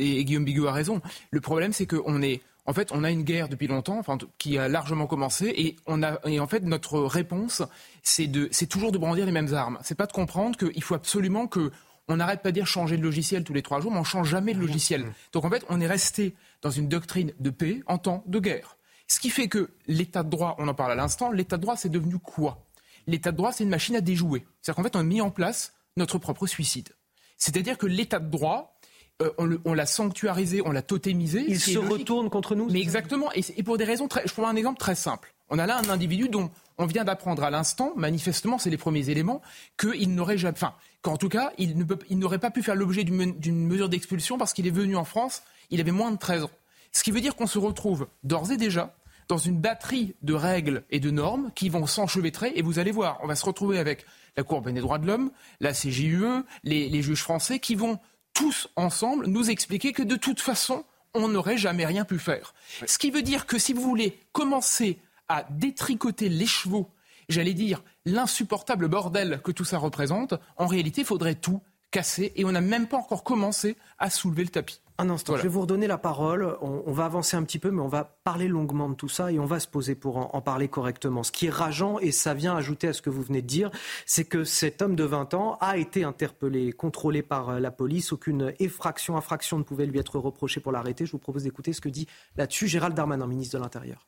et 0.00 0.24
Guillaume 0.24 0.44
Bigot 0.44 0.66
a 0.66 0.72
raison, 0.72 1.00
le 1.30 1.40
problème, 1.40 1.72
c'est 1.72 1.86
qu'on 1.86 2.22
est. 2.22 2.42
En 2.66 2.72
fait, 2.72 2.92
on 2.92 3.04
a 3.04 3.10
une 3.10 3.22
guerre 3.22 3.48
depuis 3.48 3.66
longtemps, 3.66 3.98
enfin, 3.98 4.16
qui 4.38 4.56
a 4.58 4.68
largement 4.68 5.06
commencé, 5.06 5.52
et, 5.56 5.76
on 5.86 6.02
a, 6.02 6.18
et 6.26 6.40
en 6.40 6.46
fait, 6.46 6.60
notre 6.60 6.98
réponse, 7.00 7.62
c'est, 8.02 8.26
de, 8.26 8.48
c'est 8.52 8.66
toujours 8.66 8.90
de 8.90 8.98
brandir 8.98 9.26
les 9.26 9.32
mêmes 9.32 9.52
armes. 9.52 9.78
C'est 9.82 9.94
pas 9.94 10.06
de 10.06 10.12
comprendre 10.12 10.56
qu'il 10.56 10.82
faut 10.82 10.94
absolument 10.94 11.46
que 11.46 11.70
on 12.08 12.16
n'arrête 12.16 12.42
pas 12.42 12.50
de 12.50 12.54
dire 12.54 12.66
changer 12.66 12.96
de 12.96 13.02
logiciel 13.02 13.44
tous 13.44 13.54
les 13.54 13.62
trois 13.62 13.80
jours, 13.80 13.90
mais 13.90 13.98
on 13.98 14.04
change 14.04 14.28
jamais 14.28 14.52
de 14.52 14.60
logiciel. 14.60 15.06
Donc 15.32 15.44
en 15.44 15.50
fait, 15.50 15.64
on 15.68 15.80
est 15.80 15.86
resté 15.86 16.34
dans 16.60 16.70
une 16.70 16.88
doctrine 16.88 17.32
de 17.38 17.50
paix 17.50 17.82
en 17.86 17.98
temps 17.98 18.22
de 18.26 18.38
guerre. 18.38 18.76
Ce 19.08 19.20
qui 19.20 19.30
fait 19.30 19.48
que 19.48 19.70
l'état 19.86 20.22
de 20.22 20.30
droit, 20.30 20.54
on 20.58 20.68
en 20.68 20.74
parle 20.74 20.92
à 20.92 20.94
l'instant, 20.94 21.30
l'état 21.30 21.56
de 21.56 21.62
droit, 21.62 21.76
c'est 21.76 21.88
devenu 21.88 22.18
quoi? 22.18 22.66
L'état 23.06 23.32
de 23.32 23.36
droit, 23.36 23.52
c'est 23.52 23.64
une 23.64 23.70
machine 23.70 23.96
à 23.96 24.00
déjouer. 24.00 24.44
C'est-à-dire 24.60 24.76
qu'en 24.76 24.82
fait, 24.82 24.96
on 24.96 25.00
a 25.00 25.04
mis 25.04 25.20
en 25.20 25.30
place 25.30 25.74
notre 25.96 26.18
propre 26.18 26.46
suicide. 26.46 26.90
C'est-à-dire 27.36 27.76
que 27.76 27.86
l'état 27.86 28.18
de 28.18 28.30
droit, 28.30 28.73
euh, 29.22 29.30
on, 29.38 29.44
le, 29.44 29.60
on 29.64 29.74
l'a 29.74 29.86
sanctuarisé, 29.86 30.60
on 30.64 30.72
l'a 30.72 30.82
totémisé. 30.82 31.44
Il 31.46 31.60
se 31.60 31.78
retourne 31.78 32.30
contre 32.30 32.54
nous. 32.54 32.68
Mais 32.70 32.80
exactement, 32.80 33.30
et, 33.34 33.44
et, 33.56 33.62
pour 33.62 33.78
des 33.78 33.84
raisons 33.84 34.08
très. 34.08 34.26
Je 34.26 34.32
prends 34.32 34.48
un 34.48 34.56
exemple 34.56 34.78
très 34.78 34.94
simple. 34.94 35.34
On 35.50 35.58
a 35.58 35.66
là 35.66 35.78
un 35.78 35.88
individu 35.88 36.28
dont 36.28 36.50
on 36.78 36.86
vient 36.86 37.04
d'apprendre 37.04 37.44
à 37.44 37.50
l'instant, 37.50 37.92
manifestement, 37.96 38.58
c'est 38.58 38.70
les 38.70 38.76
premiers 38.76 39.10
éléments, 39.10 39.40
qu'il 39.78 40.14
n'aurait 40.14 40.38
jamais. 40.38 40.56
Enfin, 40.56 40.74
qu'en 41.02 41.16
tout 41.16 41.28
cas, 41.28 41.52
il, 41.58 41.76
ne 41.76 41.84
peut, 41.84 41.98
il 42.08 42.18
n'aurait 42.18 42.38
pas 42.38 42.50
pu 42.50 42.62
faire 42.62 42.74
l'objet 42.74 43.04
d'une 43.04 43.66
mesure 43.66 43.88
d'expulsion 43.88 44.38
parce 44.38 44.52
qu'il 44.52 44.66
est 44.66 44.72
venu 44.72 44.96
en 44.96 45.04
France, 45.04 45.42
il 45.70 45.80
avait 45.80 45.92
moins 45.92 46.10
de 46.10 46.18
13 46.18 46.44
ans. 46.44 46.50
Ce 46.90 47.02
qui 47.02 47.10
veut 47.10 47.20
dire 47.20 47.36
qu'on 47.36 47.46
se 47.46 47.58
retrouve 47.58 48.08
d'ores 48.22 48.50
et 48.50 48.56
déjà 48.56 48.96
dans 49.28 49.38
une 49.38 49.58
batterie 49.58 50.14
de 50.22 50.34
règles 50.34 50.84
et 50.90 51.00
de 51.00 51.10
normes 51.10 51.50
qui 51.54 51.68
vont 51.68 51.86
s'enchevêtrer. 51.86 52.52
Et 52.56 52.62
vous 52.62 52.78
allez 52.78 52.90
voir, 52.90 53.18
on 53.22 53.26
va 53.26 53.36
se 53.36 53.46
retrouver 53.46 53.78
avec 53.78 54.04
la 54.36 54.42
Cour 54.42 54.62
des 54.62 54.72
droits 54.72 54.98
de 54.98 55.06
l'homme, 55.06 55.30
la 55.60 55.72
CJUE, 55.72 56.42
les, 56.64 56.88
les 56.88 57.02
juges 57.02 57.22
français 57.22 57.58
qui 57.58 57.74
vont 57.74 57.98
tous 58.34 58.68
ensemble 58.76 59.26
nous 59.26 59.48
expliquer 59.48 59.92
que 59.92 60.02
de 60.02 60.16
toute 60.16 60.40
façon, 60.40 60.84
on 61.14 61.28
n'aurait 61.28 61.56
jamais 61.56 61.86
rien 61.86 62.04
pu 62.04 62.18
faire. 62.18 62.54
Ce 62.86 62.98
qui 62.98 63.10
veut 63.10 63.22
dire 63.22 63.46
que 63.46 63.58
si 63.58 63.72
vous 63.72 63.82
voulez 63.82 64.18
commencer 64.32 64.98
à 65.28 65.44
détricoter 65.50 66.28
les 66.28 66.46
chevaux, 66.46 66.90
j'allais 67.28 67.54
dire 67.54 67.82
l'insupportable 68.04 68.88
bordel 68.88 69.40
que 69.42 69.52
tout 69.52 69.64
ça 69.64 69.78
représente, 69.78 70.34
en 70.56 70.66
réalité, 70.66 71.02
il 71.02 71.06
faudrait 71.06 71.36
tout 71.36 71.62
casser 71.90 72.32
et 72.36 72.44
on 72.44 72.52
n'a 72.52 72.60
même 72.60 72.88
pas 72.88 72.98
encore 72.98 73.22
commencé 73.22 73.76
à 73.98 74.10
soulever 74.10 74.42
le 74.42 74.50
tapis. 74.50 74.80
Un 74.96 75.10
instant, 75.10 75.36
je 75.36 75.42
vais 75.42 75.48
vous 75.48 75.62
redonner 75.62 75.88
la 75.88 75.98
parole. 75.98 76.56
On, 76.60 76.92
va 76.92 77.04
avancer 77.04 77.36
un 77.36 77.42
petit 77.42 77.58
peu, 77.58 77.72
mais 77.72 77.82
on 77.82 77.88
va 77.88 78.16
parler 78.22 78.46
longuement 78.46 78.88
de 78.88 78.94
tout 78.94 79.08
ça 79.08 79.32
et 79.32 79.40
on 79.40 79.44
va 79.44 79.58
se 79.58 79.66
poser 79.66 79.96
pour 79.96 80.32
en, 80.36 80.40
parler 80.40 80.68
correctement. 80.68 81.24
Ce 81.24 81.32
qui 81.32 81.46
est 81.46 81.50
rageant, 81.50 81.98
et 81.98 82.12
ça 82.12 82.32
vient 82.32 82.54
ajouter 82.54 82.86
à 82.86 82.92
ce 82.92 83.02
que 83.02 83.10
vous 83.10 83.22
venez 83.22 83.42
de 83.42 83.46
dire, 83.46 83.72
c'est 84.06 84.24
que 84.24 84.44
cet 84.44 84.82
homme 84.82 84.94
de 84.94 85.02
20 85.02 85.34
ans 85.34 85.58
a 85.60 85.78
été 85.78 86.04
interpellé, 86.04 86.72
contrôlé 86.72 87.22
par 87.22 87.50
euh, 87.50 87.58
la 87.58 87.72
police. 87.72 88.12
Aucune 88.12 88.54
effraction, 88.60 89.16
infraction 89.16 89.58
ne 89.58 89.64
pouvait 89.64 89.86
lui 89.86 89.98
être 89.98 90.16
reprochée 90.20 90.60
pour 90.60 90.70
l'arrêter. 90.70 91.06
Je 91.06 91.12
vous 91.12 91.18
propose 91.18 91.42
d'écouter 91.42 91.72
ce 91.72 91.80
que 91.80 91.88
dit 91.88 92.06
là-dessus 92.36 92.68
Gérald 92.68 92.94
Darmanin, 92.94 93.26
ministre 93.26 93.58
de 93.58 93.62
l'Intérieur. 93.64 94.06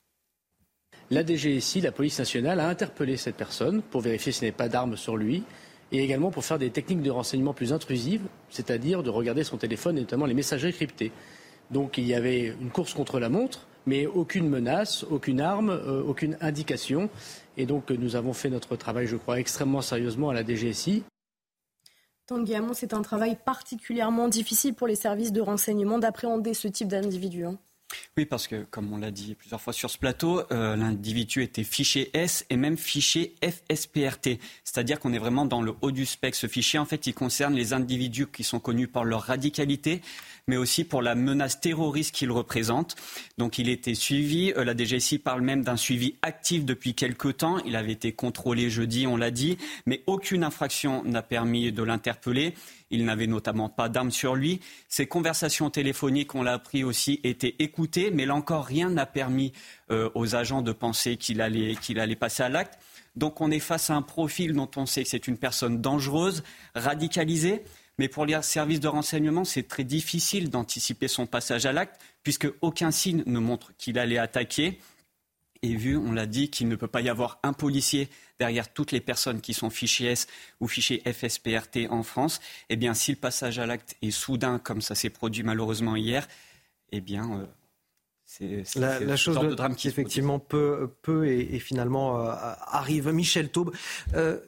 La 1.11 1.25
DGSI, 1.25 1.81
la 1.81 1.93
police 1.93 2.19
nationale, 2.19 2.61
a 2.61 2.69
interpellé 2.69 3.17
cette 3.17 3.37
personne 3.37 3.83
pour 3.83 4.03
vérifier 4.03 4.31
s'il 4.31 4.45
n'y 4.45 4.49
avait 4.49 4.57
pas 4.57 4.69
d'armes 4.69 4.97
sur 4.97 5.17
lui 5.17 5.45
et 5.93 6.03
également 6.03 6.31
pour 6.31 6.45
faire 6.45 6.59
des 6.59 6.71
techniques 6.71 7.03
de 7.03 7.11
renseignement 7.11 7.55
plus 7.55 7.73
intrusives, 7.73 8.23
c'est-à-dire 8.51 9.03
de 9.03 9.11
regarder 9.11 9.45
son 9.45 9.57
téléphone 9.57 9.99
et 9.99 10.01
notamment 10.01 10.27
les 10.27 10.35
messageries 10.35 10.73
cryptés. 10.73 11.13
Donc 11.71 11.99
il 11.99 12.07
y 12.07 12.15
avait 12.15 12.55
une 12.61 12.71
course 12.71 12.95
contre 12.95 13.19
la 13.19 13.29
montre, 13.29 13.67
mais 13.87 14.07
aucune 14.07 14.49
menace, 14.49 15.05
aucune 15.05 15.41
arme, 15.41 15.71
euh, 15.71 16.03
aucune 16.03 16.37
indication. 16.41 17.09
Et 17.57 17.67
donc 17.67 17.91
nous 17.91 18.17
avons 18.17 18.33
fait 18.33 18.51
notre 18.51 18.77
travail, 18.77 19.07
je 19.07 19.17
crois, 19.17 19.39
extrêmement 19.39 19.83
sérieusement 19.83 20.31
à 20.31 20.35
la 20.35 20.45
DGSI. 20.45 21.05
Tanguy 22.27 22.55
c'est 22.73 22.93
un 22.93 23.03
travail 23.03 23.39
particulièrement 23.45 24.29
difficile 24.29 24.75
pour 24.75 24.89
les 24.89 24.97
services 24.97 25.33
de 25.33 25.41
renseignement 25.41 25.99
d'appréhender 25.99 26.55
ce 26.55 26.67
type 26.67 26.89
d'individu. 26.89 27.45
Hein. 27.45 27.57
Oui, 28.17 28.25
parce 28.25 28.47
que, 28.47 28.65
comme 28.65 28.93
on 28.93 28.97
l'a 28.97 29.11
dit 29.11 29.35
plusieurs 29.35 29.61
fois 29.61 29.73
sur 29.73 29.91
ce 29.91 29.99
plateau, 29.99 30.43
euh, 30.51 30.77
l'individu 30.77 31.43
était 31.43 31.65
fiché 31.65 32.11
S 32.15 32.47
et 32.51 32.57
même 32.57 32.77
fiché 32.77 33.35
FSPRT. 33.43 34.39
C'est-à-dire 34.65 34.99
qu'on 34.99 35.13
est 35.13 35.19
vraiment 35.19 35.45
dans 35.45 35.63
le 35.63 35.75
haut 35.83 35.91
du 35.91 36.07
spectre. 36.07 36.39
Ce 36.39 36.47
fichier, 36.47 36.79
en 36.79 36.87
fait, 36.87 37.07
il 37.07 37.15
concerne 37.15 37.55
les 37.55 37.73
individus 37.73 38.27
qui 38.27 38.45
sont 38.45 38.61
connus 38.61 38.89
par 38.89 39.05
leur 39.05 39.23
radicalité, 39.23 40.01
mais 40.47 40.57
aussi 40.57 40.85
pour 40.85 41.03
la 41.03 41.15
menace 41.15 41.61
terroriste 41.61 42.15
qu'ils 42.15 42.31
représentent. 42.31 42.97
Donc, 43.39 43.59
il 43.59 43.69
était 43.69 43.95
suivi. 43.95 44.53
Euh, 44.57 44.65
la 44.65 44.77
DGSI 44.77 45.19
parle 45.19 45.43
même 45.43 45.63
d'un 45.63 45.77
suivi 45.77 46.15
actif 46.23 46.65
depuis 46.65 46.95
quelque 46.95 47.29
temps. 47.29 47.59
Il 47.67 47.77
avait 47.77 47.93
été 47.93 48.13
contrôlé 48.13 48.71
jeudi, 48.71 49.07
on 49.07 49.17
l'a 49.17 49.31
dit, 49.31 49.59
mais 49.85 50.03
aucune 50.07 50.45
infraction 50.45 51.05
n'a 51.05 51.23
permis 51.23 51.73
de 51.73 51.83
l'interpeller. 51.83 52.55
Il 52.91 53.05
n'avait 53.05 53.27
notamment 53.27 53.69
pas 53.69 53.89
d'armes 53.89 54.11
sur 54.11 54.37
lui. 54.37 54.61
Ses 54.89 55.07
conversations 55.07 55.71
téléphoniques, 55.71 56.35
on 56.35 56.43
l'a 56.43 56.55
appris 56.55 56.85
aussi, 56.85 57.21
étaient 57.25 57.57
écoutées, 57.59 58.11
mais 58.11 58.27
là 58.27 58.35
encore, 58.35 58.65
rien 58.65 58.91
n'a 58.91 59.07
permis 59.07 59.53
euh, 59.91 60.09
aux 60.15 60.35
agents 60.37 60.63
de 60.63 60.73
penser 60.73 61.17
qu'il 61.17 61.41
allait, 61.41 61.75
qu'il 61.75 61.99
allait 61.99 62.17
passer 62.17 62.43
à 62.43 62.49
l'acte. 62.49 62.79
Donc 63.17 63.41
on 63.41 63.51
est 63.51 63.61
face 63.61 63.91
à 63.91 63.95
un 63.95 64.03
profil 64.03 64.53
dont 64.53 64.71
on 64.77 64.87
sait 64.87 65.03
que 65.03 65.09
c'est 65.09 65.27
une 65.27 65.39
personne 65.39 65.81
dangereuse, 65.81 66.45
radicalisée. 66.75 67.63
Mais 67.99 68.09
pour 68.09 68.27
les 68.27 68.41
services 68.43 68.81
de 68.81 68.89
renseignement, 68.89 69.45
c'est 69.45 69.67
très 69.67 69.85
difficile 69.85 70.51
d'anticiper 70.51 71.09
son 71.09 71.27
passage 71.27 71.65
à 71.65 71.73
l'acte, 71.73 72.01
puisque 72.23 72.49
aucun 72.61 72.91
signe 72.91 73.23
ne 73.27 73.39
montre 73.39 73.73
qu'il 73.79 73.99
allait 73.99 74.19
attaquer. 74.19 74.79
Et 75.63 75.75
vu, 75.75 75.97
on 75.97 76.13
l'a 76.13 76.27
dit, 76.27 76.51
qu'il 76.51 76.69
ne 76.69 76.77
peut 76.77 76.87
pas 76.87 77.01
y 77.01 77.09
avoir 77.09 77.39
un 77.43 77.53
policier 77.53 78.09
derrière 78.39 78.73
toutes 78.73 78.93
les 78.93 79.01
personnes 79.01 79.41
qui 79.41 79.55
sont 79.55 79.71
fichées 79.71 80.07
S 80.07 80.27
ou 80.61 80.69
fichées 80.69 81.03
FSPRT 81.05 81.91
en 81.91 82.03
France, 82.03 82.41
eh 82.69 82.77
bien, 82.77 82.95
si 82.95 83.13
le 83.13 83.17
passage 83.17 83.59
à 83.59 83.67
l'acte 83.67 83.97
est 84.03 84.11
soudain, 84.11 84.59
comme 84.59 84.81
ça 84.81 84.95
s'est 84.95 85.11
produit 85.11 85.43
malheureusement 85.43 85.97
hier, 85.97 86.29
eh 86.93 87.01
bien, 87.01 87.41
euh, 87.41 87.47
c'est 88.25 88.65
la, 88.77 89.17
chose 89.17 89.39
de, 89.39 89.55
drame 89.55 89.77
qui 89.77 89.87
effectivement 89.89 90.41
peut, 90.41 90.91
peut 91.03 91.29
et, 91.29 91.59
finalement 91.61 92.21
euh, 92.21 92.33
arrive. 92.67 93.09
Michel 93.09 93.51
Taube. 93.51 93.75
Euh, 94.15 94.41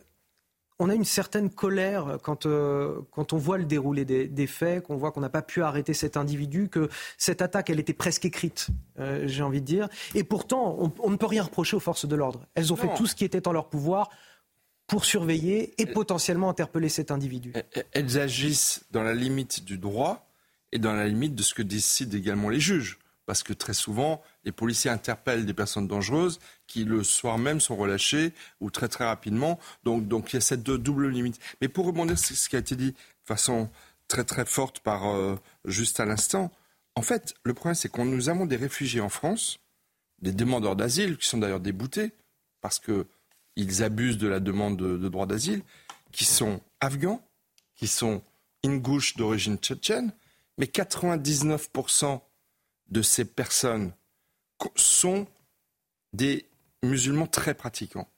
on 0.78 0.88
a 0.88 0.94
une 0.94 1.04
certaine 1.04 1.50
colère 1.50 2.18
quand, 2.22 2.46
euh, 2.46 3.00
quand 3.10 3.32
on 3.32 3.36
voit 3.36 3.58
le 3.58 3.64
déroulé 3.64 4.04
des, 4.04 4.46
faits, 4.46 4.84
qu'on 4.84 4.96
voit 4.96 5.10
qu'on 5.10 5.20
n'a 5.20 5.28
pas 5.28 5.42
pu 5.42 5.62
arrêter 5.62 5.92
cet 5.92 6.16
individu, 6.16 6.68
que 6.68 6.88
cette 7.16 7.42
attaque, 7.42 7.70
elle 7.70 7.80
était 7.80 7.92
presque 7.92 8.24
écrite, 8.24 8.68
euh, 8.98 9.26
j'ai 9.26 9.42
envie 9.42 9.60
de 9.60 9.66
dire. 9.66 9.88
Et 10.14 10.22
pourtant, 10.22 10.78
on, 11.00 11.10
ne 11.10 11.16
peut 11.16 11.26
rien 11.26 11.42
reprocher 11.42 11.76
aux 11.76 11.80
forces 11.80 12.06
de 12.06 12.14
l'ordre. 12.14 12.46
Elles 12.54 12.72
ont 12.72 12.76
fait 12.76 12.94
tout 12.96 13.06
ce 13.06 13.14
qui 13.14 13.24
était 13.24 13.48
en 13.48 13.52
leur 13.52 13.68
pouvoir 13.68 14.10
pour 14.86 15.04
surveiller 15.04 15.74
et 15.78 15.86
potentiellement 15.86 16.48
interpeller 16.48 16.88
cet 16.88 17.10
individu. 17.10 17.52
Elles 17.92 18.18
agissent 18.18 18.84
dans 18.90 19.02
la 19.02 19.14
limite 19.14 19.64
du 19.64 19.78
droit 19.78 20.30
et 20.72 20.78
dans 20.78 20.94
la 20.94 21.06
limite 21.06 21.34
de 21.34 21.42
ce 21.42 21.54
que 21.54 21.62
décident 21.62 22.16
également 22.16 22.48
les 22.48 22.60
juges 22.60 22.98
parce 23.28 23.42
que 23.42 23.52
très 23.52 23.74
souvent, 23.74 24.22
les 24.46 24.52
policiers 24.52 24.90
interpellent 24.90 25.44
des 25.44 25.52
personnes 25.52 25.86
dangereuses 25.86 26.40
qui 26.68 26.84
le 26.84 27.02
soir 27.02 27.38
même 27.38 27.60
sont 27.60 27.74
relâchées 27.74 28.32
ou 28.60 28.70
très 28.70 28.88
très 28.88 29.04
rapidement. 29.04 29.58
Donc, 29.82 30.06
donc 30.06 30.32
il 30.32 30.36
y 30.36 30.36
a 30.36 30.40
cette 30.40 30.62
double 30.62 31.08
limite. 31.08 31.40
Mais 31.60 31.68
pour 31.68 31.86
rebondir 31.86 32.16
sur 32.16 32.36
ce 32.36 32.48
qui 32.48 32.54
a 32.54 32.60
été 32.60 32.76
dit 32.76 32.92
de 32.92 32.96
façon 33.24 33.68
très 34.06 34.22
très 34.22 34.46
forte 34.46 34.78
par 34.80 35.08
euh, 35.08 35.34
juste 35.64 35.98
à 35.98 36.04
l'instant, 36.04 36.52
en 36.94 37.02
fait, 37.02 37.34
le 37.42 37.54
problème 37.54 37.74
c'est 37.74 37.88
qu'on 37.88 38.04
nous 38.04 38.28
avons 38.28 38.46
des 38.46 38.56
réfugiés 38.56 39.00
en 39.00 39.08
France, 39.08 39.58
des 40.20 40.32
demandeurs 40.32 40.76
d'asile 40.76 41.16
qui 41.16 41.26
sont 41.26 41.38
d'ailleurs 41.38 41.60
déboutés 41.60 42.12
parce 42.60 42.78
qu'ils 42.78 43.82
abusent 43.82 44.18
de 44.18 44.28
la 44.28 44.40
demande 44.40 44.76
de, 44.76 44.96
de 44.96 45.08
droit 45.08 45.26
d'asile, 45.26 45.62
qui 46.12 46.24
sont 46.24 46.60
afghans, 46.80 47.22
qui 47.74 47.86
sont 47.86 48.22
ingouches 48.64 49.16
d'origine 49.16 49.56
tchétchène, 49.56 50.12
mais 50.58 50.66
99% 50.66 52.20
de 52.88 53.02
ces 53.02 53.24
personnes 53.24 53.92
sont 54.74 55.26
des 56.12 56.46
musulmans 56.82 57.26
très 57.26 57.54
pratiquants, 57.54 58.08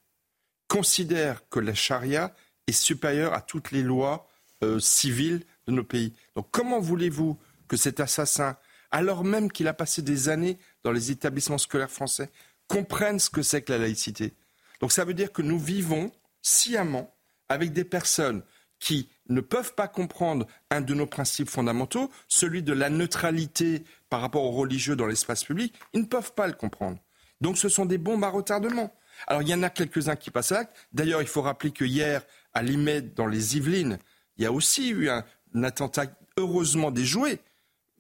considèrent 0.69 1.49
que 1.49 1.61
la 1.61 1.75
charia 1.75 2.35
est 2.67 2.73
supérieure 2.73 3.35
à 3.35 3.41
toutes 3.41 3.71
les 3.71 3.83
lois 3.83 4.29
euh, 4.63 4.79
civiles 4.79 5.45
de 5.67 5.73
nos 5.73 5.85
pays. 5.85 6.15
Donc 6.37 6.49
comment 6.51 6.81
voulez-vous 6.81 7.39
que 7.69 7.77
cet 7.77 8.01
assassin, 8.01 8.57
alors 8.91 9.25
même 9.25 9.51
qu'il 9.51 9.69
a 9.69 9.75
passé 9.75 10.03
des 10.03 10.29
années 10.29 10.59
dans 10.85 10.93
les 10.93 11.11
établissements 11.11 11.59
scolaires 11.59 11.91
français, 11.91 12.31
comprenne 12.69 13.19
ce 13.19 13.31
que 13.31 13.43
c'est 13.43 13.63
que 13.63 13.73
la 13.73 13.79
laïcité? 13.79 14.35
Donc 14.81 14.93
ça 14.93 15.05
veut 15.05 15.15
dire 15.15 15.33
que 15.33 15.43
nous 15.43 15.59
vivons 15.59 16.13
sciemment 16.43 17.15
avec 17.49 17.73
des 17.73 17.85
personnes 17.85 18.43
qui 18.79 19.09
ne 19.29 19.41
peuvent 19.41 19.75
pas 19.75 19.89
comprendre 19.89 20.47
un 20.71 20.81
de 20.81 20.95
nos 20.95 21.07
principes 21.07 21.51
fondamentaux, 21.51 22.11
celui 22.29 22.63
de 22.63 22.73
la 22.73 22.91
neutralité 22.91 23.85
par 24.09 24.21
rapport 24.23 24.45
aux 24.45 24.53
religieux 24.53 24.97
dans 24.97 25.07
l'espace 25.07 25.45
public, 25.45 25.75
ils 25.93 26.01
ne 26.01 26.07
peuvent 26.07 26.33
pas 26.33 26.47
le 26.47 26.55
comprendre. 26.55 26.99
Donc 27.41 27.59
ce 27.59 27.69
sont 27.69 27.87
des 27.87 27.99
bombes 27.99 28.25
à 28.25 28.29
retardement. 28.29 28.95
Alors 29.27 29.43
il 29.43 29.49
y 29.49 29.55
en 29.55 29.63
a 29.63 29.71
quelques-uns 29.71 30.17
qui 30.17 30.31
passent 30.31 30.53
à 30.53 30.61
l'acte. 30.61 30.77
D'ailleurs, 30.93 31.23
il 31.23 31.29
faut 31.29 31.43
rappeler 31.43 31.71
que 31.71 31.85
hier, 31.85 32.23
à 32.53 32.63
Limay, 32.63 33.03
dans 33.03 33.27
les 33.27 33.57
Yvelines, 33.57 33.99
il 34.37 34.45
y 34.45 34.47
a 34.47 34.53
aussi 34.53 34.91
eu 34.91 35.09
un, 35.09 35.25
un 35.55 35.63
attentat 35.65 36.07
heureusement 36.37 36.91
déjoué, 36.91 37.41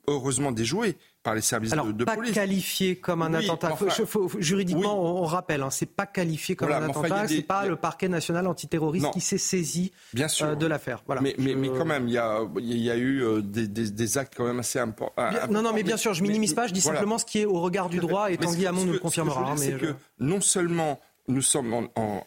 heureusement 0.07 0.53
déjoué, 0.53 0.97
par 1.22 1.34
les 1.34 1.40
services 1.42 1.72
de, 1.72 1.92
de 1.92 2.04
pas 2.04 2.16
qualifié 2.16 2.96
comme 2.96 3.22
un 3.22 3.34
attentat. 3.34 3.76
juridiquement, 4.38 5.20
on, 5.20 5.24
rappelle, 5.24 5.62
hein, 5.62 5.70
c'est 5.70 5.86
pas 5.86 6.06
qualifié 6.06 6.56
comme 6.56 6.72
un 6.72 6.88
attentat. 6.88 7.28
c'est 7.28 7.42
pas 7.42 7.66
le 7.66 7.76
parquet 7.76 8.08
national 8.08 8.46
antiterroriste 8.46 9.10
qui 9.12 9.20
s'est 9.20 9.38
saisi 9.38 9.92
Bien 10.14 10.28
sûr. 10.28 10.46
Euh, 10.46 10.54
de 10.54 10.66
l'affaire. 10.66 11.02
Voilà. 11.06 11.20
Mais, 11.20 11.34
mais, 11.38 11.54
mais, 11.54 11.68
quand 11.68 11.84
même, 11.84 12.08
il 12.08 12.14
y 12.14 12.18
a, 12.18 12.40
y 12.58 12.90
a 12.90 12.96
eu 12.96 13.22
euh, 13.22 13.42
des, 13.42 13.68
des, 13.68 13.90
des, 13.90 14.18
actes 14.18 14.34
quand 14.36 14.46
même 14.46 14.60
assez 14.60 14.78
importants. 14.78 15.30
Non, 15.50 15.62
non, 15.62 15.72
mais 15.72 15.82
bien 15.82 15.96
sûr, 15.96 16.14
je 16.14 16.22
minimise 16.22 16.54
pas. 16.54 16.66
Je 16.66 16.72
dis 16.72 16.80
simplement 16.80 17.18
ce 17.18 17.24
qui 17.24 17.40
est 17.40 17.46
au 17.46 17.60
regard 17.60 17.88
du 17.88 17.98
droit. 17.98 18.30
Et 18.30 18.36
Tanguy 18.36 18.66
Hamon 18.66 18.84
nous 18.84 18.92
le 18.92 18.98
confirmera. 18.98 19.56
C'est 19.56 19.76
que 19.76 19.94
non 20.18 20.40
seulement 20.40 21.00
nous 21.28 21.42
sommes 21.42 21.72
en, 21.72 21.84
en, 21.94 22.24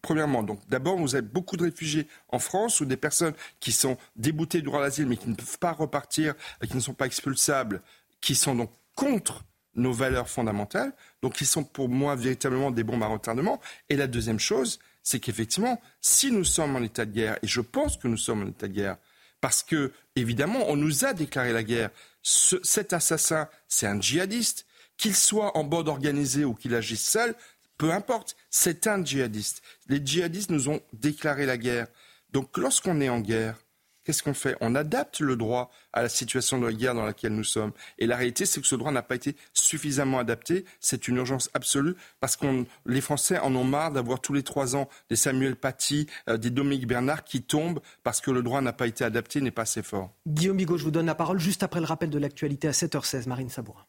premièrement, 0.00 0.42
donc 0.42 0.60
d'abord, 0.68 0.96
vous 0.96 1.14
avez 1.14 1.26
beaucoup 1.26 1.56
de 1.56 1.64
réfugiés 1.64 2.08
en 2.28 2.38
France 2.38 2.80
ou 2.80 2.84
des 2.84 2.96
personnes 2.96 3.34
qui 3.60 3.72
sont 3.72 3.96
déboutées 4.16 4.58
du 4.58 4.64
droit 4.64 4.80
d'asile 4.80 5.06
mais 5.06 5.16
qui 5.16 5.28
ne 5.28 5.34
peuvent 5.34 5.58
pas 5.58 5.72
repartir, 5.72 6.34
qui 6.68 6.74
ne 6.74 6.80
sont 6.80 6.94
pas 6.94 7.06
expulsables 7.06 7.82
qui 8.22 8.34
sont 8.34 8.54
donc 8.54 8.70
contre 8.94 9.44
nos 9.74 9.92
valeurs 9.92 10.28
fondamentales, 10.28 10.92
donc 11.22 11.34
qui 11.34 11.44
sont 11.44 11.64
pour 11.64 11.88
moi 11.88 12.14
véritablement 12.14 12.70
des 12.70 12.84
bombes 12.84 13.02
à 13.02 13.06
retardement. 13.06 13.60
Et 13.90 13.96
la 13.96 14.06
deuxième 14.06 14.38
chose, 14.38 14.78
c'est 15.02 15.20
qu'effectivement, 15.20 15.80
si 16.00 16.30
nous 16.30 16.44
sommes 16.44 16.76
en 16.76 16.82
état 16.82 17.04
de 17.04 17.12
guerre, 17.12 17.38
et 17.42 17.46
je 17.46 17.60
pense 17.60 17.96
que 17.96 18.08
nous 18.08 18.16
sommes 18.16 18.42
en 18.42 18.48
état 18.48 18.68
de 18.68 18.72
guerre, 18.72 18.96
parce 19.40 19.62
que, 19.62 19.92
évidemment, 20.14 20.60
on 20.68 20.76
nous 20.76 21.04
a 21.04 21.14
déclaré 21.14 21.52
la 21.52 21.64
guerre, 21.64 21.90
cet 22.22 22.92
assassin, 22.92 23.48
c'est 23.66 23.86
un 23.86 24.00
djihadiste, 24.00 24.66
qu'il 24.96 25.16
soit 25.16 25.56
en 25.56 25.64
bande 25.64 25.88
organisée 25.88 26.44
ou 26.44 26.54
qu'il 26.54 26.74
agisse 26.74 27.02
seul, 27.02 27.34
peu 27.76 27.90
importe, 27.90 28.36
c'est 28.50 28.86
un 28.86 29.04
djihadiste. 29.04 29.62
Les 29.88 30.00
djihadistes 30.04 30.50
nous 30.50 30.68
ont 30.68 30.80
déclaré 30.92 31.46
la 31.46 31.56
guerre. 31.56 31.88
Donc 32.30 32.56
lorsqu'on 32.56 33.00
est 33.00 33.08
en 33.08 33.18
guerre, 33.18 33.56
qu'est-ce 34.04 34.22
qu'on 34.22 34.34
fait? 34.34 34.56
On 34.60 34.74
adapte 34.74 35.20
le 35.20 35.36
droit 35.36 35.70
à 35.92 36.02
la 36.02 36.08
situation 36.08 36.58
de 36.58 36.70
guerre 36.70 36.94
dans 36.94 37.04
laquelle 37.04 37.34
nous 37.34 37.44
sommes. 37.44 37.72
Et 37.98 38.06
la 38.06 38.16
réalité, 38.16 38.46
c'est 38.46 38.60
que 38.60 38.66
ce 38.66 38.74
droit 38.74 38.92
n'a 38.92 39.02
pas 39.02 39.14
été 39.14 39.36
suffisamment 39.52 40.18
adapté. 40.18 40.64
C'est 40.80 41.08
une 41.08 41.16
urgence 41.16 41.50
absolue 41.54 41.94
parce 42.20 42.36
que 42.36 42.64
les 42.86 43.00
Français 43.00 43.38
en 43.38 43.54
ont 43.54 43.64
marre 43.64 43.92
d'avoir 43.92 44.20
tous 44.20 44.32
les 44.32 44.42
trois 44.42 44.76
ans 44.76 44.88
des 45.10 45.16
Samuel 45.16 45.56
Paty, 45.56 46.06
euh, 46.28 46.36
des 46.36 46.50
Dominique 46.50 46.86
Bernard 46.86 47.24
qui 47.24 47.42
tombent 47.42 47.80
parce 48.02 48.20
que 48.20 48.30
le 48.30 48.42
droit 48.42 48.60
n'a 48.60 48.72
pas 48.72 48.86
été 48.86 49.04
adapté, 49.04 49.40
n'est 49.40 49.50
pas 49.50 49.62
assez 49.62 49.82
fort. 49.82 50.12
Guillaume 50.26 50.56
Bigot, 50.56 50.78
je 50.78 50.84
vous 50.84 50.90
donne 50.90 51.06
la 51.06 51.14
parole 51.14 51.38
juste 51.38 51.62
après 51.62 51.80
le 51.80 51.86
rappel 51.86 52.10
de 52.10 52.18
l'actualité 52.18 52.68
à 52.68 52.72
7h16. 52.72 53.28
Marine 53.28 53.50
Sabourin. 53.50 53.84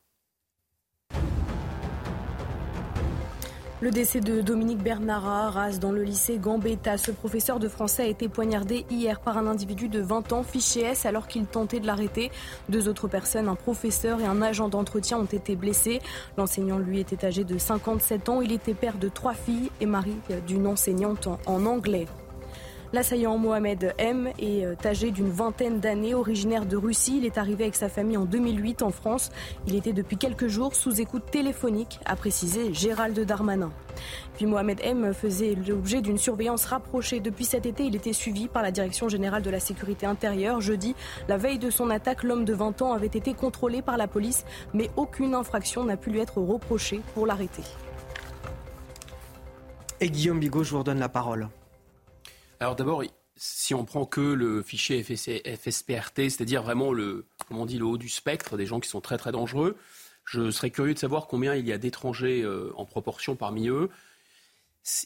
Le 3.83 3.91
décès 3.91 4.21
de 4.21 4.39
Dominique 4.39 4.81
Bernard 4.81 5.27
à 5.27 5.47
Arras 5.47 5.77
dans 5.77 5.91
le 5.91 6.03
lycée 6.03 6.37
Gambetta. 6.37 6.97
Ce 6.97 7.11
professeur 7.11 7.59
de 7.59 7.67
français 7.67 8.03
a 8.03 8.07
été 8.07 8.29
poignardé 8.29 8.85
hier 8.89 9.19
par 9.19 9.37
un 9.37 9.45
individu 9.45 9.89
de 9.89 9.99
20 9.99 10.31
ans, 10.31 10.41
fiché 10.41 10.83
S, 10.83 11.05
alors 11.05 11.27
qu'il 11.27 11.45
tentait 11.45 11.81
de 11.81 11.85
l'arrêter. 11.85 12.31
Deux 12.69 12.87
autres 12.87 13.09
personnes, 13.09 13.49
un 13.49 13.55
professeur 13.55 14.21
et 14.21 14.25
un 14.25 14.41
agent 14.41 14.69
d'entretien, 14.69 15.17
ont 15.17 15.25
été 15.25 15.57
blessés. 15.57 15.99
L'enseignant, 16.37 16.77
lui, 16.77 17.01
était 17.01 17.25
âgé 17.25 17.43
de 17.43 17.57
57 17.57 18.29
ans. 18.29 18.39
Il 18.39 18.53
était 18.53 18.73
père 18.73 18.97
de 18.97 19.09
trois 19.09 19.33
filles 19.33 19.69
et 19.81 19.85
mari 19.85 20.15
d'une 20.47 20.65
enseignante 20.65 21.27
en 21.45 21.65
anglais. 21.65 22.07
L'assaillant 22.93 23.39
Mohamed 23.39 23.95
M 23.97 24.29
est 24.37 24.63
euh, 24.63 24.75
âgé 24.85 25.09
d'une 25.09 25.31
vingtaine 25.31 25.79
d'années, 25.79 26.13
originaire 26.13 26.67
de 26.67 26.77
Russie. 26.77 27.17
Il 27.17 27.25
est 27.25 27.39
arrivé 27.39 27.63
avec 27.63 27.75
sa 27.75 27.89
famille 27.89 28.17
en 28.17 28.25
2008 28.25 28.83
en 28.83 28.91
France. 28.91 29.31
Il 29.65 29.75
était 29.75 29.93
depuis 29.93 30.15
quelques 30.15 30.45
jours 30.45 30.75
sous 30.75 31.01
écoute 31.01 31.23
téléphonique, 31.31 31.99
a 32.05 32.15
précisé 32.15 32.71
Gérald 32.71 33.19
Darmanin. 33.19 33.71
Puis 34.35 34.45
Mohamed 34.45 34.79
M 34.83 35.11
faisait 35.11 35.55
l'objet 35.67 36.01
d'une 36.03 36.19
surveillance 36.19 36.65
rapprochée. 36.65 37.19
Depuis 37.19 37.45
cet 37.45 37.65
été, 37.65 37.83
il 37.83 37.95
était 37.95 38.13
suivi 38.13 38.47
par 38.47 38.61
la 38.61 38.69
Direction 38.69 39.09
générale 39.09 39.41
de 39.41 39.49
la 39.49 39.59
sécurité 39.59 40.05
intérieure. 40.05 40.61
Jeudi, 40.61 40.93
la 41.27 41.37
veille 41.37 41.57
de 41.57 41.71
son 41.71 41.89
attaque, 41.89 42.21
l'homme 42.21 42.45
de 42.45 42.53
20 42.53 42.83
ans 42.83 42.93
avait 42.93 43.07
été 43.07 43.33
contrôlé 43.33 43.81
par 43.81 43.97
la 43.97 44.07
police, 44.07 44.45
mais 44.75 44.91
aucune 44.97 45.33
infraction 45.33 45.83
n'a 45.83 45.97
pu 45.97 46.11
lui 46.11 46.19
être 46.19 46.37
reprochée 46.37 47.01
pour 47.15 47.25
l'arrêter. 47.25 47.63
Et 49.99 50.11
Guillaume 50.11 50.39
Bigot, 50.39 50.63
je 50.63 50.69
vous 50.69 50.77
redonne 50.77 50.99
la 50.99 51.09
parole. 51.09 51.49
Alors 52.63 52.77
d'abord, 52.77 53.03
si 53.35 53.73
on 53.73 53.83
prend 53.83 54.05
que 54.05 54.21
le 54.21 54.63
fichier 54.63 55.03
FSPRT, 55.03 56.29
c'est-à-dire 56.29 56.63
vraiment 56.63 56.93
le, 56.93 57.25
on 57.49 57.65
dit, 57.65 57.77
le 57.77 57.83
haut 57.83 57.97
du 57.97 58.07
spectre 58.07 58.55
des 58.55 58.65
gens 58.65 58.79
qui 58.79 58.87
sont 58.87 59.01
très 59.01 59.17
très 59.17 59.33
dangereux, 59.33 59.75
je 60.23 60.49
serais 60.49 60.69
curieux 60.69 60.93
de 60.93 60.99
savoir 60.99 61.27
combien 61.27 61.55
il 61.55 61.67
y 61.67 61.73
a 61.73 61.77
d'étrangers 61.77 62.41
euh, 62.41 62.71
en 62.77 62.85
proportion 62.85 63.35
parmi 63.35 63.67
eux. 63.67 63.89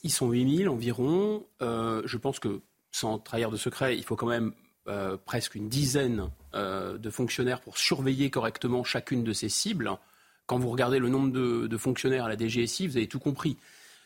Ils 0.04 0.12
sont 0.12 0.30
8000 0.30 0.70
environ. 0.70 1.48
Euh, 1.64 2.04
je 2.06 2.18
pense 2.18 2.38
que, 2.38 2.62
sans 2.92 3.18
trahir 3.18 3.50
de 3.50 3.58
secret, 3.58 3.98
il 3.98 4.04
faut 4.04 4.16
quand 4.16 4.28
même 4.28 4.54
euh, 4.88 5.18
presque 5.18 5.56
une 5.56 5.68
dizaine 5.68 6.30
de 6.54 7.10
fonctionnaires 7.10 7.62
pour 7.62 7.80
surveiller 7.80 8.30
correctement 8.30 8.84
chacune 8.84 9.24
de 9.24 9.34
ces 9.34 9.50
cibles. 9.50 9.98
Quand 10.46 10.60
vous 10.60 10.70
regardez 10.70 11.00
le 11.00 11.10
nombre 11.10 11.32
de 11.32 11.78
fonctionnaires 11.78 12.26
à 12.26 12.30
la 12.30 12.38
DGSI, 12.38 12.86
vous 12.86 12.98
avez 12.98 13.08
tout 13.08 13.20
compris. 13.20 13.58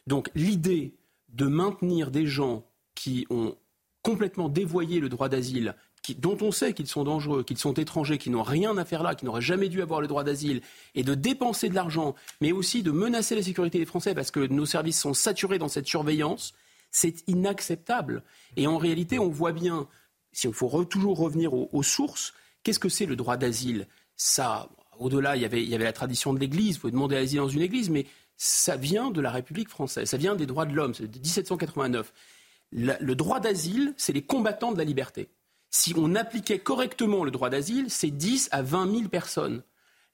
Donc 0.07 0.29
l'idée 0.35 0.93
de 1.29 1.47
maintenir 1.47 2.11
des 2.11 2.25
gens 2.25 2.65
qui 3.01 3.25
ont 3.31 3.55
complètement 4.03 4.47
dévoyé 4.47 4.99
le 4.99 5.09
droit 5.09 5.27
d'asile, 5.27 5.75
dont 6.19 6.37
on 6.41 6.51
sait 6.51 6.73
qu'ils 6.73 6.85
sont 6.85 7.03
dangereux, 7.03 7.43
qu'ils 7.43 7.57
sont 7.57 7.73
étrangers, 7.73 8.19
qui 8.19 8.29
n'ont 8.29 8.43
rien 8.43 8.77
à 8.77 8.85
faire 8.85 9.01
là, 9.01 9.15
qui 9.15 9.25
n'auraient 9.25 9.41
jamais 9.41 9.69
dû 9.69 9.81
avoir 9.81 10.01
le 10.01 10.07
droit 10.07 10.23
d'asile, 10.23 10.61
et 10.93 11.03
de 11.03 11.15
dépenser 11.15 11.67
de 11.67 11.73
l'argent, 11.73 12.13
mais 12.41 12.51
aussi 12.51 12.83
de 12.83 12.91
menacer 12.91 13.35
la 13.35 13.41
sécurité 13.41 13.79
des 13.79 13.87
Français 13.87 14.13
parce 14.13 14.29
que 14.29 14.39
nos 14.39 14.67
services 14.67 14.99
sont 14.99 15.15
saturés 15.15 15.57
dans 15.57 15.67
cette 15.67 15.87
surveillance, 15.87 16.53
c'est 16.91 17.27
inacceptable. 17.27 18.23
Et 18.55 18.67
en 18.67 18.77
réalité, 18.77 19.17
on 19.17 19.29
voit 19.29 19.51
bien, 19.51 19.87
si 20.31 20.47
il 20.47 20.53
faut 20.53 20.85
toujours 20.85 21.17
revenir 21.17 21.53
aux, 21.55 21.83
sources, 21.83 22.33
qu'est-ce 22.61 22.79
que 22.79 22.89
c'est 22.89 23.07
le 23.07 23.15
droit 23.15 23.37
d'asile? 23.37 23.87
Ça, 24.15 24.69
au-delà, 24.99 25.37
il 25.37 25.41
y, 25.41 25.45
avait, 25.45 25.83
la 25.83 25.93
tradition 25.93 26.35
de 26.35 26.39
l'Église, 26.39 26.75
vous 26.75 26.81
pouvez 26.81 26.91
demander 26.91 27.15
l'asile 27.15 27.39
dans 27.39 27.49
une 27.49 27.63
Église, 27.63 27.89
mais 27.89 28.05
ça 28.37 28.75
vient 28.75 29.09
de 29.09 29.21
la 29.21 29.31
République 29.31 29.69
française, 29.69 30.07
ça 30.07 30.17
vient 30.17 30.35
des 30.35 30.45
droits 30.45 30.67
de 30.67 30.73
l'homme, 30.73 30.93
c'est 30.93 31.09
de 31.09 31.19
1789 31.19 32.13
le 32.71 33.13
droit 33.13 33.39
d'asile, 33.39 33.93
c'est 33.97 34.13
les 34.13 34.21
combattants 34.21 34.71
de 34.71 34.77
la 34.77 34.83
liberté. 34.83 35.29
Si 35.69 35.93
on 35.97 36.15
appliquait 36.15 36.59
correctement 36.59 37.23
le 37.23 37.31
droit 37.31 37.49
d'asile, 37.49 37.89
c'est 37.89 38.11
10 38.11 38.49
à 38.51 38.61
20 38.61 38.91
000 38.91 39.09
personnes. 39.09 39.63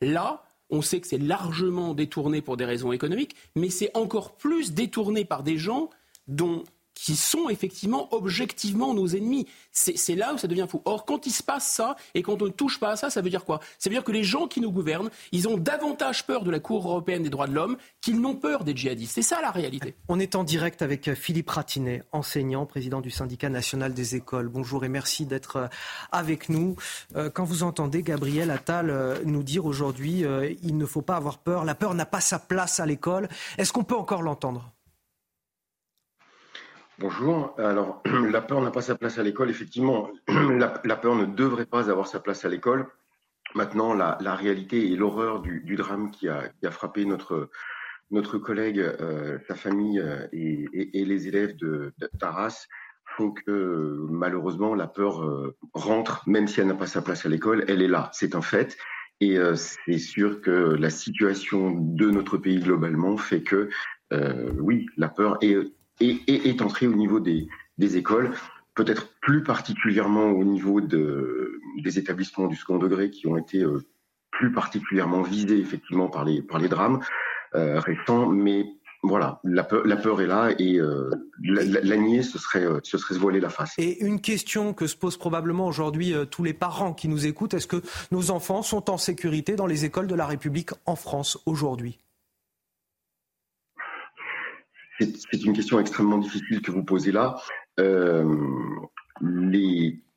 Là, 0.01 0.43
on 0.69 0.81
sait 0.81 1.01
que 1.01 1.07
c'est 1.07 1.17
largement 1.17 1.93
détourné 1.93 2.41
pour 2.41 2.57
des 2.57 2.65
raisons 2.65 2.91
économiques, 2.91 3.35
mais 3.55 3.69
c'est 3.69 3.95
encore 3.95 4.37
plus 4.37 4.73
détourné 4.73 5.25
par 5.25 5.43
des 5.43 5.57
gens 5.57 5.89
dont 6.27 6.63
qui 6.97 7.15
sont 7.15 7.49
effectivement 7.49 8.13
objectivement 8.13 8.93
nos 8.93 9.07
ennemis. 9.07 9.47
C'est 9.71 10.15
là 10.15 10.33
où 10.33 10.37
ça 10.37 10.47
devient 10.47 10.65
fou. 10.69 10.81
Or, 10.85 11.05
quand 11.05 11.27
il 11.27 11.31
se 11.31 11.43
passe 11.43 11.67
ça, 11.67 11.95
et 12.15 12.23
quand 12.23 12.41
on 12.41 12.45
ne 12.45 12.51
touche 12.51 12.79
pas 12.79 12.91
à 12.91 12.95
ça, 12.95 13.09
ça 13.09 13.21
veut 13.21 13.29
dire 13.29 13.45
quoi? 13.45 13.59
Ça 13.77 13.89
veut 13.89 13.95
dire 13.95 14.03
que 14.03 14.11
les 14.11 14.23
gens 14.23 14.47
qui 14.47 14.61
nous 14.61 14.71
gouvernent, 14.71 15.09
ils 15.31 15.47
ont 15.47 15.57
davantage 15.57 16.25
peur 16.25 16.43
de 16.43 16.49
la 16.49 16.59
Cour 16.59 16.87
européenne 16.87 17.23
des 17.23 17.29
droits 17.29 17.47
de 17.47 17.53
l'homme 17.53 17.77
qu'ils 18.01 18.19
n'ont 18.19 18.35
peur 18.35 18.63
des 18.63 18.75
djihadistes. 18.75 19.13
C'est 19.13 19.21
ça 19.21 19.41
la 19.41 19.51
réalité. 19.51 19.95
On 20.07 20.19
est 20.19 20.35
en 20.35 20.43
direct 20.43 20.81
avec 20.81 21.13
Philippe 21.13 21.49
Ratinet, 21.49 22.03
enseignant, 22.11 22.65
président 22.65 23.01
du 23.01 23.11
syndicat 23.11 23.49
national 23.49 23.93
des 23.93 24.15
écoles. 24.15 24.47
Bonjour 24.49 24.83
et 24.83 24.89
merci 24.89 25.25
d'être 25.25 25.55
euh, 25.57 25.67
avec 26.11 26.49
nous. 26.49 26.75
Euh, 27.15 27.29
quand 27.29 27.45
vous 27.45 27.63
entendez 27.63 28.01
Gabriel 28.01 28.49
Attal 28.49 28.89
euh, 28.89 29.19
nous 29.23 29.43
dire 29.43 29.65
aujourd'hui, 29.65 30.25
il 30.63 30.77
ne 30.77 30.85
faut 30.85 31.01
pas 31.01 31.15
avoir 31.15 31.37
peur, 31.37 31.63
la 31.63 31.75
peur 31.75 31.93
n'a 31.93 32.05
pas 32.05 32.21
sa 32.21 32.39
place 32.39 32.79
à 32.79 32.85
l'école, 32.85 33.29
est-ce 33.57 33.71
qu'on 33.71 33.83
peut 33.83 33.95
encore 33.95 34.21
l'entendre? 34.21 34.71
Bonjour. 36.99 37.53
Alors, 37.59 38.01
la 38.31 38.41
peur 38.41 38.59
n'a 38.59 38.71
pas 38.71 38.81
sa 38.81 38.95
place 38.95 39.19
à 39.19 39.23
l'école. 39.23 39.51
Effectivement, 39.51 40.09
la, 40.27 40.95
peur 40.95 41.15
ne 41.15 41.27
devrait 41.27 41.67
pas 41.67 41.91
avoir 41.91 42.07
sa 42.07 42.19
place 42.19 42.43
à 42.43 42.49
l'école. 42.49 42.87
Maintenant, 43.53 43.93
la, 43.93 44.15
réalité 44.35 44.91
et 44.91 44.95
l'horreur 44.95 45.41
du, 45.41 45.75
drame 45.75 46.09
qui 46.09 46.27
a, 46.27 46.49
frappé 46.71 47.05
notre, 47.05 47.49
collègue, 48.39 48.79
euh, 48.79 49.37
sa 49.47 49.53
famille 49.53 49.99
euh, 49.99 50.27
et, 50.33 51.05
les 51.05 51.27
élèves 51.27 51.55
de, 51.57 51.93
Taras 52.19 52.65
font 53.15 53.31
que 53.31 53.97
malheureusement 54.09 54.73
la 54.73 54.87
peur 54.87 55.23
euh, 55.23 55.55
rentre, 55.73 56.27
même 56.27 56.47
si 56.47 56.61
elle 56.61 56.67
n'a 56.67 56.73
pas 56.73 56.87
sa 56.87 57.03
place 57.03 57.27
à 57.27 57.29
l'école, 57.29 57.63
elle 57.67 57.83
est 57.83 57.87
là, 57.87 58.09
c'est 58.11 58.33
un 58.33 58.41
fait. 58.41 58.75
Et 59.21 59.37
c'est 59.55 59.97
sûr 59.97 60.41
que 60.41 60.51
la 60.51 60.91
situation 60.91 61.71
de 61.71 62.11
notre 62.11 62.37
pays 62.37 62.59
globalement 62.59 63.17
fait 63.17 63.41
que, 63.41 63.67
oui, 64.59 64.85
la 64.95 65.09
peur 65.09 65.39
est 65.41 65.57
et, 65.99 66.49
est 66.49 66.61
entrée 66.61 66.87
au 66.87 66.93
niveau 66.93 67.19
des, 67.19 67.47
écoles, 67.79 68.31
peut-être 68.75 69.09
plus 69.21 69.43
particulièrement 69.43 70.29
au 70.29 70.43
niveau 70.43 70.81
de, 70.81 71.59
des 71.81 71.99
établissements 71.99 72.47
du 72.47 72.55
second 72.55 72.77
degré 72.77 73.09
qui 73.09 73.27
ont 73.27 73.37
été 73.37 73.63
euh, 73.63 73.79
plus 74.31 74.51
particulièrement 74.51 75.21
visés 75.21 75.59
effectivement 75.59 76.07
par 76.07 76.25
les, 76.25 76.41
drames 76.69 76.99
euh, 77.55 77.79
récents, 77.79 78.27
mais 78.27 78.65
voilà, 79.03 79.39
la 79.43 79.63
peur, 79.63 80.21
est 80.21 80.27
là 80.27 80.49
et 80.57 80.79
euh, 80.79 81.11
la, 81.41 82.23
ce 82.23 82.39
serait, 82.39 82.65
ce 82.83 82.97
serait 82.97 83.13
se 83.13 83.19
voiler 83.19 83.39
la 83.39 83.49
face. 83.49 83.73
Et 83.77 84.03
une 84.03 84.19
question 84.19 84.73
que 84.73 84.87
se 84.87 84.97
posent 84.97 85.17
probablement 85.17 85.67
aujourd'hui 85.67 86.13
tous 86.29 86.43
les 86.43 86.53
parents 86.53 86.93
qui 86.93 87.07
nous 87.07 87.25
écoutent, 87.25 87.53
est-ce 87.53 87.67
que 87.67 87.81
nos 88.11 88.31
enfants 88.31 88.63
sont 88.63 88.89
en 88.89 88.97
sécurité 88.97 89.55
dans 89.55 89.67
les 89.67 89.85
écoles 89.85 90.07
de 90.07 90.15
la 90.15 90.25
République 90.25 90.71
en 90.85 90.95
France 90.95 91.37
aujourd'hui? 91.45 91.99
C'est 94.99 95.43
une 95.43 95.53
question 95.53 95.79
extrêmement 95.79 96.17
difficile 96.17 96.61
que 96.61 96.71
vous 96.71 96.83
posez 96.83 97.11
là. 97.11 97.35
Euh, 97.79 98.25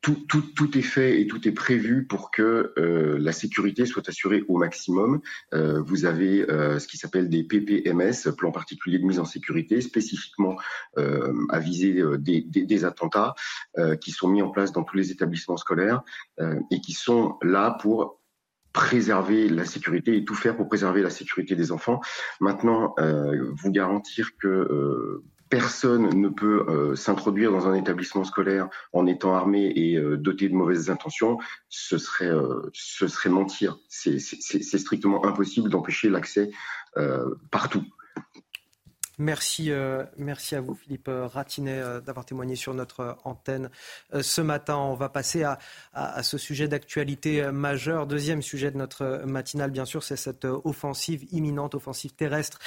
tout, 0.01 0.77
est 0.77 0.81
fait 0.81 1.21
et 1.21 1.27
tout 1.27 1.47
est 1.47 1.51
prévu 1.51 2.05
pour 2.07 2.31
que 2.31 2.73
euh, 2.77 3.17
la 3.19 3.31
sécurité 3.31 3.85
soit 3.85 4.07
assurée 4.09 4.43
au 4.47 4.57
maximum. 4.57 5.21
Euh, 5.53 5.81
vous 5.81 6.05
avez 6.05 6.45
ce 6.47 6.87
qui 6.87 6.97
s'appelle 6.97 7.29
des 7.29 7.43
PPMS, 7.43 8.31
plan 8.37 8.51
particulier 8.51 8.99
de 8.99 9.05
mise 9.05 9.19
en 9.19 9.25
sécurité, 9.25 9.79
spécifiquement 9.81 10.57
euh, 10.97 11.33
à 11.49 11.59
viser 11.59 12.01
des, 12.17 12.85
attentats, 12.85 13.35
qui 13.99 14.11
sont 14.11 14.27
mis 14.27 14.41
en 14.41 14.49
place 14.49 14.71
dans 14.71 14.83
tous 14.83 14.97
les 14.97 15.11
établissements 15.11 15.57
scolaires 15.57 16.01
et 16.71 16.81
qui 16.81 16.93
sont 16.93 17.37
là 17.43 17.77
pour 17.79 18.20
préserver 18.73 19.49
la 19.49 19.65
sécurité 19.65 20.17
et 20.17 20.25
tout 20.25 20.35
faire 20.35 20.55
pour 20.55 20.67
préserver 20.67 21.01
la 21.01 21.09
sécurité 21.09 21.55
des 21.55 21.71
enfants. 21.71 22.01
Maintenant, 22.39 22.93
euh, 22.99 23.51
vous 23.51 23.71
garantir 23.71 24.37
que 24.37 24.47
euh, 24.47 25.23
personne 25.49 26.09
ne 26.09 26.29
peut 26.29 26.65
euh, 26.69 26.95
s'introduire 26.95 27.51
dans 27.51 27.67
un 27.67 27.73
établissement 27.73 28.23
scolaire 28.23 28.69
en 28.93 29.05
étant 29.07 29.35
armé 29.35 29.71
et 29.75 29.99
doté 30.17 30.47
de 30.47 30.55
mauvaises 30.55 30.89
intentions, 30.89 31.37
ce 31.67 31.97
serait, 31.97 32.31
ce 32.73 33.07
serait 33.07 33.29
mentir. 33.29 33.77
C'est 33.89 34.19
strictement 34.19 35.25
impossible 35.25 35.69
d'empêcher 35.69 36.09
l'accès 36.09 36.51
partout. 37.51 37.83
Merci, 39.21 39.69
euh, 39.69 40.03
merci 40.17 40.55
à 40.55 40.61
vous, 40.61 40.73
Philippe 40.73 41.07
euh, 41.07 41.27
Ratinet, 41.27 41.77
euh, 41.77 42.01
d'avoir 42.01 42.25
témoigné 42.25 42.55
sur 42.55 42.73
notre 42.73 43.17
antenne 43.23 43.69
ce 44.19 44.41
matin. 44.41 44.77
On 44.77 44.95
va 44.95 45.09
passer 45.09 45.43
à, 45.43 46.23
ce 46.23 46.39
sujet 46.39 46.67
d'actualité 46.67 47.51
majeur. 47.51 48.07
Deuxième 48.07 48.41
sujet 48.41 48.71
de 48.71 48.77
notre 48.77 49.21
matinale, 49.25 49.69
bien 49.69 49.85
sûr, 49.85 50.01
c'est 50.01 50.15
cette 50.15 50.45
offensive 50.45 51.25
imminente, 51.31 51.75
offensive 51.75 52.13
terrestre 52.13 52.59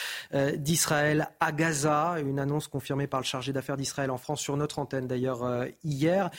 d'Israël 0.57 1.29
à 1.41 1.51
Gaza. 1.53 2.17
Une 2.21 2.39
annonce 2.39 2.69
confirmée 2.69 3.07
par 3.07 3.21
le 3.21 3.25
chargé 3.25 3.53
d'affaires 3.53 3.77
d'Israël 3.77 4.11
en 4.11 4.19
France 4.19 4.41
sur 4.41 4.57
notre 4.57 4.79
antenne, 4.79 5.07
d'ailleurs, 5.07 5.67
hier. 5.83 6.31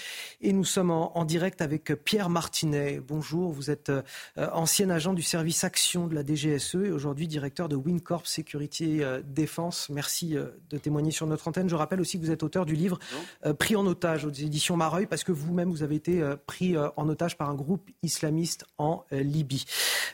Et 0.42 0.54
nous 0.54 0.64
sommes 0.64 0.92
en, 0.92 1.26
direct 1.26 1.62
avec 1.62 1.94
Pierre 2.04 2.30
Martinet. 2.30 3.02
Bonjour, 3.06 3.52
vous 3.52 3.72
êtes 3.72 3.92
ancien 4.38 4.90
agent 4.90 5.14
du 5.14 5.24
service 5.24 5.64
action 5.64 6.08
de 6.08 6.16
la 6.16 6.24
DGSE 6.24 6.76
et 6.76 6.92
aujourd'hui 6.92 7.28
directeur 7.28 7.68
de 7.70 7.76
Wincorp 7.76 8.28
Sécurité 8.28 9.06
Défense. 9.26 9.90
Merci 10.06 10.38
euh, 10.38 10.50
de 10.70 10.78
témoigner 10.78 11.10
sur 11.10 11.26
notre 11.26 11.48
antenne. 11.48 11.68
Je 11.68 11.74
rappelle 11.74 12.00
aussi 12.00 12.20
que 12.20 12.24
vous 12.24 12.30
êtes 12.30 12.44
auteur 12.44 12.68
du 12.68 12.76
livre 12.76 13.00
euh, 13.44 13.56
Pris 13.56 13.76
en 13.76 13.88
otage 13.88 14.24
aux 14.24 14.30
éditions 14.30 14.78
Mareuil, 14.78 15.08
parce 15.08 15.24
que 15.24 15.32
vous-même, 15.32 15.72
vous 15.72 15.82
avez 15.82 15.96
été 15.96 16.22
euh, 16.22 16.36
pris 16.46 16.76
en 16.78 17.10
otage 17.10 17.38
par 17.38 17.50
un 17.50 17.56
groupe 17.56 17.90
islamiste 18.04 18.66
en 18.78 19.04
Libye. 19.10 19.66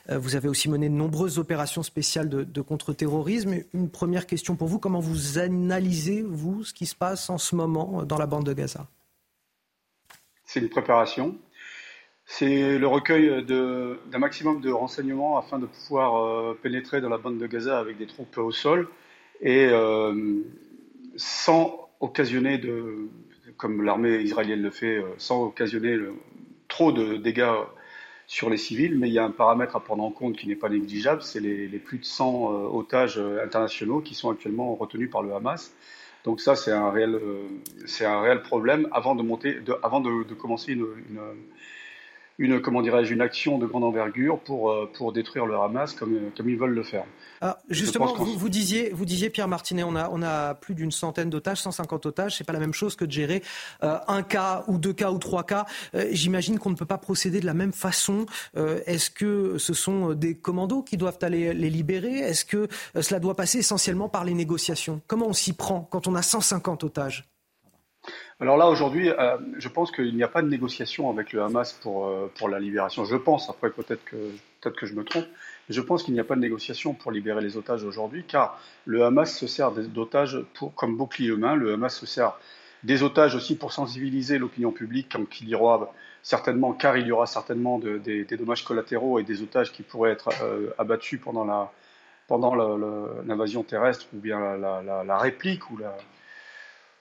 Vous 0.08 0.34
avez 0.34 0.48
aussi 0.48 0.70
mené 0.70 0.88
de 0.88 0.94
nombreuses 0.94 1.38
opérations 1.38 1.82
spéciales 1.82 2.30
de, 2.30 2.42
de 2.42 2.60
contre-terrorisme. 2.62 3.64
Une 3.74 3.90
première 3.90 4.26
question 4.26 4.56
pour 4.56 4.68
vous, 4.68 4.78
comment 4.78 5.00
vous 5.00 5.38
analysez, 5.38 6.22
vous, 6.22 6.64
ce 6.64 6.72
qui 6.72 6.86
se 6.86 6.94
passe 6.94 7.28
en 7.28 7.36
ce 7.36 7.54
moment 7.54 8.04
dans 8.04 8.16
la 8.16 8.26
bande 8.26 8.46
de 8.46 8.54
Gaza? 8.54 8.86
C'est 10.46 10.60
une 10.60 10.70
préparation. 10.70 11.36
C'est 12.24 12.78
le 12.78 12.86
recueil 12.86 13.44
d'un 13.44 14.18
maximum 14.18 14.62
de 14.62 14.70
renseignements 14.70 15.36
afin 15.36 15.58
de 15.58 15.66
pouvoir 15.66 16.56
pénétrer 16.62 17.02
dans 17.02 17.10
la 17.10 17.18
bande 17.18 17.38
de 17.38 17.46
Gaza 17.46 17.78
avec 17.78 17.98
des 17.98 18.06
troupes 18.06 18.38
au 18.38 18.52
sol 18.52 18.88
et 19.42 19.66
euh, 19.66 20.42
sans 21.16 21.90
occasionner 22.00 22.58
de, 22.58 23.08
comme 23.56 23.82
l'armée 23.82 24.22
israélienne 24.22 24.62
le 24.62 24.70
fait, 24.70 24.98
euh, 24.98 25.08
sans 25.18 25.44
occasionner 25.44 25.98
trop 26.68 26.92
de 26.92 27.16
dégâts 27.16 27.52
sur 28.28 28.48
les 28.48 28.56
civils, 28.56 28.96
mais 28.96 29.08
il 29.08 29.12
y 29.12 29.18
a 29.18 29.24
un 29.24 29.30
paramètre 29.30 29.76
à 29.76 29.80
prendre 29.80 30.04
en 30.04 30.10
compte 30.10 30.36
qui 30.36 30.46
n'est 30.46 30.56
pas 30.56 30.68
négligeable, 30.68 31.22
c'est 31.22 31.40
les, 31.40 31.66
plus 31.78 31.98
de 31.98 32.04
100 32.04 32.52
euh, 32.52 32.68
otages 32.68 33.18
internationaux 33.18 34.00
qui 34.00 34.14
sont 34.14 34.30
actuellement 34.30 34.74
retenus 34.76 35.10
par 35.10 35.22
le 35.22 35.34
Hamas. 35.34 35.74
Donc 36.24 36.40
ça, 36.40 36.54
c'est 36.54 36.70
un 36.70 36.88
réel, 36.90 37.18
c'est 37.84 38.04
un 38.04 38.20
réel 38.20 38.42
problème 38.42 38.86
avant 38.92 39.16
de 39.16 39.24
monter, 39.24 39.58
avant 39.82 39.98
de, 40.00 40.22
commencer 40.34 40.72
une, 40.72 40.86
une, 42.38 42.60
comment 42.60 42.82
dirais-je, 42.82 43.12
une 43.12 43.20
action 43.20 43.58
de 43.58 43.66
grande 43.66 43.84
envergure 43.84 44.38
pour, 44.40 44.70
euh, 44.70 44.90
pour 44.96 45.12
détruire 45.12 45.46
le 45.46 45.56
Hamas 45.56 45.92
comme, 45.92 46.30
comme 46.36 46.48
ils 46.48 46.58
veulent 46.58 46.74
le 46.74 46.82
faire. 46.82 47.04
Ah, 47.40 47.58
justement, 47.68 48.14
vous, 48.14 48.38
vous, 48.38 48.48
disiez, 48.48 48.90
vous 48.90 49.04
disiez, 49.04 49.30
Pierre 49.30 49.48
Martinet, 49.48 49.82
on 49.82 49.96
a, 49.96 50.08
on 50.10 50.22
a 50.22 50.54
plus 50.54 50.74
d'une 50.74 50.92
centaine 50.92 51.30
d'otages, 51.30 51.60
150 51.60 52.06
otages. 52.06 52.36
C'est 52.36 52.44
pas 52.44 52.52
la 52.52 52.60
même 52.60 52.72
chose 52.72 52.96
que 52.96 53.04
de 53.04 53.10
gérer 53.10 53.42
euh, 53.82 53.98
un 54.08 54.22
cas 54.22 54.64
ou 54.68 54.78
deux 54.78 54.92
cas 54.92 55.10
ou 55.10 55.18
trois 55.18 55.44
cas. 55.44 55.66
Euh, 55.94 56.08
j'imagine 56.10 56.58
qu'on 56.58 56.70
ne 56.70 56.76
peut 56.76 56.86
pas 56.86 56.98
procéder 56.98 57.40
de 57.40 57.46
la 57.46 57.54
même 57.54 57.72
façon. 57.72 58.26
Est-ce 58.54 59.10
que 59.10 59.58
ce 59.58 59.74
sont 59.74 60.12
des 60.14 60.36
commandos 60.36 60.82
qui 60.82 60.96
doivent 60.96 61.18
aller 61.22 61.52
les 61.54 61.70
libérer? 61.70 62.18
Est-ce 62.18 62.44
que 62.44 62.68
cela 63.00 63.20
doit 63.20 63.34
passer 63.34 63.58
essentiellement 63.58 64.08
par 64.08 64.24
les 64.24 64.34
négociations? 64.34 65.00
Comment 65.06 65.28
on 65.28 65.32
s'y 65.32 65.52
prend 65.52 65.80
quand 65.90 66.06
on 66.06 66.14
a 66.14 66.22
150 66.22 66.84
otages? 66.84 67.31
Alors 68.42 68.56
là, 68.56 68.68
aujourd'hui, 68.68 69.08
euh, 69.08 69.36
je 69.56 69.68
pense 69.68 69.92
qu'il 69.92 70.16
n'y 70.16 70.24
a 70.24 70.28
pas 70.28 70.42
de 70.42 70.48
négociation 70.48 71.08
avec 71.08 71.32
le 71.32 71.42
Hamas 71.42 71.74
pour, 71.74 72.08
euh, 72.08 72.28
la 72.50 72.58
libération. 72.58 73.04
Je 73.04 73.14
pense, 73.14 73.48
après 73.48 73.70
peut-être 73.70 74.04
que, 74.04 74.16
peut 74.60 74.70
que 74.70 74.84
je 74.84 74.94
me 74.94 75.04
trompe, 75.04 75.26
je 75.68 75.80
pense 75.80 76.02
qu'il 76.02 76.12
n'y 76.12 76.18
a 76.18 76.24
pas 76.24 76.34
de 76.34 76.40
négociation 76.40 76.92
pour 76.92 77.12
libérer 77.12 77.40
les 77.40 77.56
otages 77.56 77.84
aujourd'hui, 77.84 78.24
car 78.26 78.60
le 78.84 79.04
Hamas 79.04 79.32
se 79.32 79.46
sert 79.46 79.70
d'otages 79.70 80.40
comme 80.74 80.96
bouclier 80.96 81.28
humain. 81.28 81.54
Le 81.54 81.74
Hamas 81.74 81.96
se 81.96 82.04
sert 82.04 82.36
des 82.82 83.04
otages 83.04 83.36
aussi 83.36 83.54
pour 83.54 83.72
sensibiliser 83.72 84.38
l'opinion 84.38 84.72
publique, 84.72 85.12
comme 85.12 85.28
y 85.40 85.54
certainement, 86.24 86.72
car 86.72 86.96
il 86.96 87.06
y 87.06 87.12
aura 87.12 87.26
certainement 87.26 87.78
des, 87.78 88.24
dommages 88.24 88.64
collatéraux 88.64 89.20
et 89.20 89.22
des 89.22 89.40
otages 89.42 89.70
qui 89.70 89.84
pourraient 89.84 90.10
être 90.10 90.30
euh, 90.42 90.70
abattus 90.78 91.20
pendant 91.20 91.44
l'invasion 93.24 93.62
terrestre 93.62 94.06
ou 94.12 94.18
bien 94.18 94.56
la, 94.56 95.04
la 95.04 95.18
réplique 95.18 95.70
ou 95.70 95.76
la, 95.76 95.96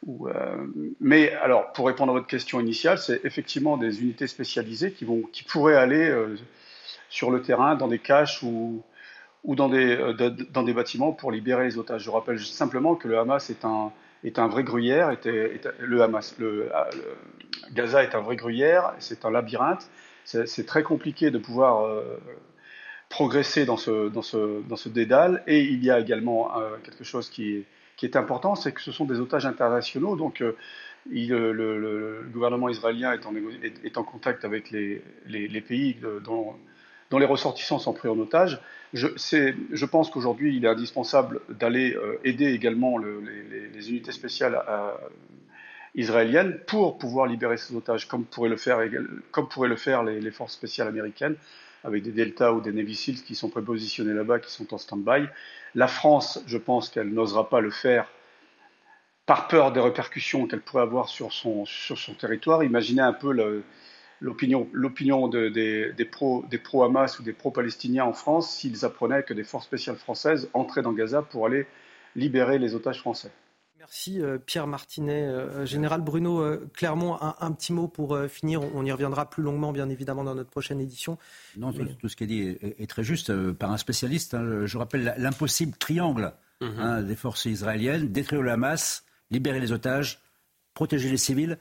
euh, 0.07 0.68
mais 0.99 1.32
alors, 1.34 1.73
pour 1.73 1.88
répondre 1.88 2.11
à 2.11 2.15
votre 2.15 2.28
question 2.28 2.60
initiale, 2.60 2.98
c'est 2.98 3.23
effectivement 3.23 3.78
des 3.78 4.02
unités 4.02 4.28
spécialisées 4.28 4.91
qui, 4.91 5.06
vont, 5.06 5.22
qui 5.32 5.44
pourraient 5.44 5.76
aller 5.76 6.10
euh, 6.10 6.38
sur 7.10 7.32
le 7.32 7.41
terrain, 7.41 7.76
dans 7.76 7.88
des 7.88 7.99
caches 7.99 8.41
ou, 8.41 8.82
ou 9.44 9.56
dans, 9.56 9.69
des, 9.69 9.95
euh, 9.95 10.14
dans 10.52 10.64
des 10.64 10.73
bâtiments 10.73 11.11
pour 11.11 11.32
libérer 11.32 11.65
les 11.65 11.78
otages. 11.78 12.03
Je 12.03 12.10
rappelle 12.10 12.40
simplement 12.40 12.95
que 12.95 13.07
le 13.07 13.19
Hamas 13.19 13.49
est 13.52 13.64
un, 13.64 14.48
vrai 14.48 14.64
gruyère. 14.64 15.15
Le 15.80 16.02
Hamas, 16.02 16.36
Gaza 17.73 18.03
est 18.03 18.15
un 18.15 18.22
vrai 18.22 18.36
gruyère, 18.36 18.94
c'est 18.99 19.26
un 19.26 19.32
labyrinthe. 19.32 19.90
C'est 20.23 20.65
très 20.65 20.84
compliqué 20.84 21.32
de 21.32 21.38
pouvoir 21.38 22.03
progresser 23.10 23.65
dans, 23.65 23.78
ce, 23.78 24.10
dans 24.10 24.22
ce 24.22 24.90
dédale. 24.90 25.44
Et 25.48 25.61
il 25.61 25.84
y 25.84 25.91
a 25.91 25.99
également 25.99 26.52
quelque 26.84 27.03
chose 27.03 27.30
qui 27.30 27.56
est 27.57 27.65
qui 28.02 28.07
est 28.07 28.18
important, 28.18 28.56
c'est 28.56 28.72
que 28.72 28.82
ce 28.82 28.91
sont 28.91 29.06
des 29.06 29.19
otages 29.19 29.45
internationaux. 29.45 30.15
Donc, 30.15 30.41
euh, 30.41 30.53
le, 31.06 32.23
gouvernement 32.34 32.68
israélien 32.68 33.14
est 33.14 33.95
en, 33.95 34.03
contact 34.03 34.44
avec 34.44 34.72
les, 34.72 35.61
pays 35.61 35.98
dont, 36.23 36.56
dont, 37.11 37.19
les 37.19 37.28
ressortissants 37.28 37.78
sont 37.78 37.94
pris 37.94 38.07
en 38.07 38.18
otage. 38.18 38.60
Je, 38.94 39.86
pense 39.86 40.10
qu'aujourd'hui, 40.10 40.57
il 40.57 40.65
est 40.65 40.68
indispensable 40.68 41.41
d'aller 41.49 41.94
euh, 41.94 42.19
aider 42.23 42.52
également 42.53 42.98
les, 42.98 43.90
unités 43.91 44.11
spéciales 44.11 44.60
euh, 44.68 44.90
israéliennes 45.94 46.57
pour 46.65 46.98
pouvoir 46.98 47.28
libérer 47.28 47.57
ces 47.57 47.76
otages, 47.76 48.07
comme 48.07 48.26
pourraient 48.26 48.49
comme 49.30 49.48
pourraient 49.48 49.69
le 49.69 49.76
faire 49.76 50.02
les, 50.02 50.32
forces 50.32 50.53
spéciales 50.53 50.88
américaines 50.88 51.36
avec 51.84 52.03
des 52.03 52.12
Delta 52.12 52.53
ou 52.53 52.62
des 52.62 52.72
Navy 52.72 52.95
qui 53.26 53.36
sont 53.36 53.49
prépositionnés 53.49 54.14
là-bas, 54.14 54.40
qui 54.40 54.52
sont 54.52 54.74
en 54.74 54.78
stand-by. 54.78 55.28
La 55.76 55.88
France, 55.88 56.44
je 56.45 56.58
pense 56.58 56.90
qu'elle 56.90 57.10
n'osera 57.10 57.49
pas 57.49 57.62
le 57.62 57.72
faire 57.72 58.08
par 59.26 59.48
peur 59.48 59.72
des 59.72 59.80
répercussions 59.80 60.48
qu'elle 60.48 60.62
pourrait 60.62 60.84
avoir 60.84 61.10
sur 61.10 61.32
son, 61.32 61.66
territoire. 62.20 62.64
Imaginez 62.64 63.02
un 63.02 63.14
peu 63.14 63.32
l'opinion, 64.20 65.28
des 65.28 66.60
pro-Hamas 66.64 67.20
ou 67.20 67.24
des 67.24 67.34
pro-Palestiniens 67.34 68.06
en 68.06 68.14
France 68.14 68.53
s'ils 68.53 68.86
apprenaient 68.86 69.24
que 69.24 69.34
des 69.34 69.44
forces 69.44 69.66
spéciales 69.66 69.95
françaises 69.95 70.49
entraient 70.53 70.82
dans 70.82 70.94
Gaza 70.94 71.22
pour 71.22 71.45
aller 71.45 71.66
libérer 72.16 72.60
les 72.60 72.76
otages 72.76 72.99
français. 72.99 73.32
Merci 73.82 74.22
euh, 74.22 74.38
Pierre 74.38 74.68
Martinet. 74.68 75.24
Euh, 75.24 75.66
Général 75.66 76.02
Bruno 76.02 76.40
euh, 76.40 76.70
Clermont, 76.76 77.18
un, 77.20 77.52
petit 77.52 77.74
mot 77.74 77.88
pour 77.88 78.16
finir. 78.30 78.62
On 78.76 78.86
y 78.86 78.91
reviendra 78.91 79.28
plus 79.28 79.41
longuement, 79.41 79.72
bien 79.72 79.90
évidemment, 79.90 80.24
dans 80.24 80.36
notre 80.36 80.52
prochaine 80.52 80.80
édition. 80.80 81.18
Non, 81.58 81.74
tout, 81.74 82.08
ce 82.08 82.16
qui 82.16 82.26
est 82.26 82.28
dit 82.28 82.58
est, 82.62 82.88
très 82.88 83.03
juste 83.03 83.34
par 83.53 83.72
un 83.72 83.78
spécialiste. 83.78 84.36
Hein. 84.36 84.68
je 84.68 84.78
rappelle 84.78 85.16
l'impossible 85.18 85.76
triangle 85.78 86.32
mhm. 86.62 86.80
hein, 86.80 87.02
des 87.02 87.16
forces 87.16 87.45
israéliennes 87.45 88.10
détruire 88.10 88.44
le 88.44 88.52
Hamas, 88.52 89.03
libérer 89.32 89.60
les 89.60 89.72
otages, 89.72 90.20
protéger 90.76 91.10
les 91.10 91.18
civils. 91.18 91.58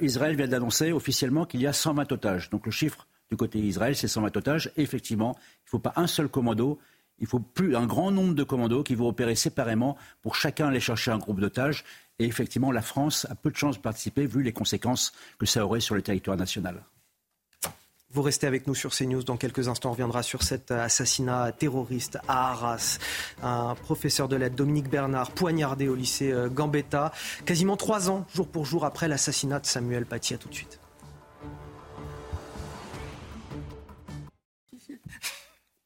Israël 0.00 0.36
vient 0.36 0.46
d'annoncer 0.46 0.92
officiellement 0.92 1.44
qu'il 1.44 1.60
y 1.60 1.66
a 1.66 1.72
120 1.72 2.12
otages. 2.12 2.50
Donc 2.50 2.66
le 2.66 2.72
chiffre 2.72 3.08
du 3.30 3.36
côté 3.36 3.60
d'Israël, 3.60 3.96
c'est 3.96 4.06
120 4.06 4.36
otages. 4.36 4.70
effectivement, 4.76 5.34
il 5.40 5.66
ne 5.66 5.70
faut 5.70 5.78
pas 5.80 5.94
un 5.96 6.06
seul 6.06 6.28
commando 6.28 6.78
il 7.18 7.26
faut 7.26 7.40
plus 7.40 7.76
un 7.76 7.86
grand 7.86 8.10
nombre 8.10 8.34
de 8.34 8.42
commandos 8.42 8.82
qui 8.82 8.94
vont 8.94 9.08
opérer 9.08 9.34
séparément 9.34 9.96
pour 10.22 10.34
chacun 10.34 10.68
aller 10.68 10.80
chercher 10.80 11.10
un 11.10 11.18
groupe 11.18 11.40
d'otages. 11.40 11.84
Et 12.18 12.24
effectivement, 12.24 12.72
la 12.72 12.82
France 12.82 13.26
a 13.30 13.34
peu 13.34 13.50
de 13.50 13.56
chances 13.56 13.76
de 13.76 13.82
participer 13.82 14.26
vu 14.26 14.42
les 14.42 14.52
conséquences 14.52 15.12
que 15.38 15.46
ça 15.46 15.64
aurait 15.64 15.80
sur 15.80 15.94
le 15.94 16.02
territoire 16.02 16.36
national. 16.36 16.84
Vous 18.14 18.20
restez 18.20 18.46
avec 18.46 18.66
nous 18.66 18.74
sur 18.74 18.90
CNews. 18.90 19.22
Dans 19.22 19.38
quelques 19.38 19.68
instants, 19.68 19.88
on 19.88 19.92
reviendra 19.92 20.22
sur 20.22 20.42
cet 20.42 20.70
assassinat 20.70 21.50
terroriste 21.52 22.18
à 22.28 22.50
Arras. 22.50 22.98
Un 23.42 23.74
professeur 23.74 24.28
de 24.28 24.36
lettres, 24.36 24.56
Dominique 24.56 24.90
Bernard, 24.90 25.30
poignardé 25.30 25.88
au 25.88 25.94
lycée 25.94 26.30
euh, 26.30 26.50
Gambetta, 26.50 27.12
quasiment 27.46 27.78
trois 27.78 28.10
ans, 28.10 28.26
jour 28.34 28.48
pour 28.48 28.66
jour, 28.66 28.84
après 28.84 29.08
l'assassinat 29.08 29.60
de 29.60 29.66
Samuel 29.66 30.04
Paty. 30.04 30.36
Tout 30.36 30.50
de 30.50 30.54
suite. 30.54 30.81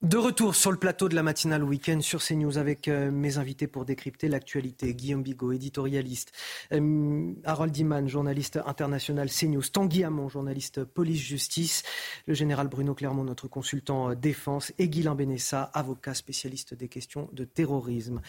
De 0.07 0.19
retour 0.19 0.55
sur 0.55 0.71
le 0.71 0.77
plateau 0.77 1.09
de 1.09 1.17
la 1.17 1.25
matinale 1.25 1.65
week-end 1.65 2.01
sur 2.01 2.23
CNews 2.23 2.59
avec 2.59 2.87
euh, 2.87 3.11
mes 3.11 3.39
invités 3.39 3.67
pour 3.67 3.85
décrypter 3.85 4.29
l'actualité. 4.29 4.95
Guillaume 4.95 5.25
Bigot, 5.25 5.51
éditorialiste. 5.51 6.31
Euh, 6.71 7.33
Harold 7.45 7.77
Iman, 7.77 8.07
journaliste 8.07 8.61
international 8.67 9.29
CNews. 9.29 9.63
Tanguy 9.63 10.05
Hamon, 10.05 10.29
journaliste 10.29 10.85
police-justice. 10.85 11.83
Le 12.29 12.35
général 12.35 12.69
Bruno 12.69 12.95
Clermont, 12.95 13.25
notre 13.25 13.49
consultant 13.49 14.11
euh, 14.11 14.15
défense. 14.15 14.73
Et 14.79 14.89
Guilain 14.89 15.17
Benessa, 15.17 15.63
avocat 15.75 16.15
spécialiste 16.15 16.75
des 16.75 16.87
questions 16.87 17.29
de 17.33 17.43
terrorisme. 17.43 18.21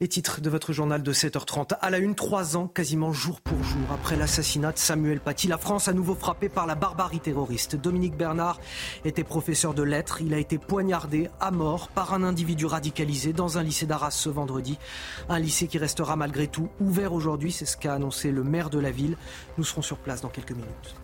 Les 0.00 0.08
titres 0.08 0.40
de 0.40 0.50
votre 0.50 0.72
journal 0.72 1.04
de 1.04 1.12
7h30. 1.12 1.76
À 1.80 1.90
la 1.90 1.98
une, 1.98 2.16
trois 2.16 2.56
ans, 2.56 2.66
quasiment 2.66 3.12
jour 3.12 3.40
pour 3.42 3.62
jour, 3.62 3.92
après 3.94 4.16
l'assassinat 4.16 4.72
de 4.72 4.78
Samuel 4.78 5.20
Paty. 5.20 5.46
La 5.46 5.58
France 5.58 5.86
à 5.86 5.92
nouveau 5.92 6.16
frappée 6.16 6.48
par 6.48 6.66
la 6.66 6.74
barbarie 6.74 7.20
terroriste. 7.20 7.76
Dominique 7.76 8.16
Bernard 8.16 8.60
était 9.04 9.22
professeur 9.22 9.72
de 9.72 9.84
lettres. 9.84 10.20
Il 10.20 10.34
a 10.34 10.38
été 10.38 10.58
poignardé 10.58 11.11
à 11.40 11.50
mort 11.50 11.88
par 11.88 12.14
un 12.14 12.22
individu 12.22 12.66
radicalisé 12.66 13.32
dans 13.32 13.58
un 13.58 13.62
lycée 13.62 13.86
d'Arras 13.86 14.10
ce 14.10 14.28
vendredi. 14.28 14.78
Un 15.28 15.38
lycée 15.38 15.66
qui 15.66 15.78
restera 15.78 16.16
malgré 16.16 16.48
tout 16.48 16.68
ouvert 16.80 17.12
aujourd'hui, 17.12 17.52
c'est 17.52 17.66
ce 17.66 17.76
qu'a 17.76 17.94
annoncé 17.94 18.30
le 18.30 18.44
maire 18.44 18.70
de 18.70 18.78
la 18.78 18.90
ville. 18.90 19.16
Nous 19.58 19.64
serons 19.64 19.82
sur 19.82 19.98
place 19.98 20.20
dans 20.20 20.28
quelques 20.28 20.52
minutes. 20.52 20.94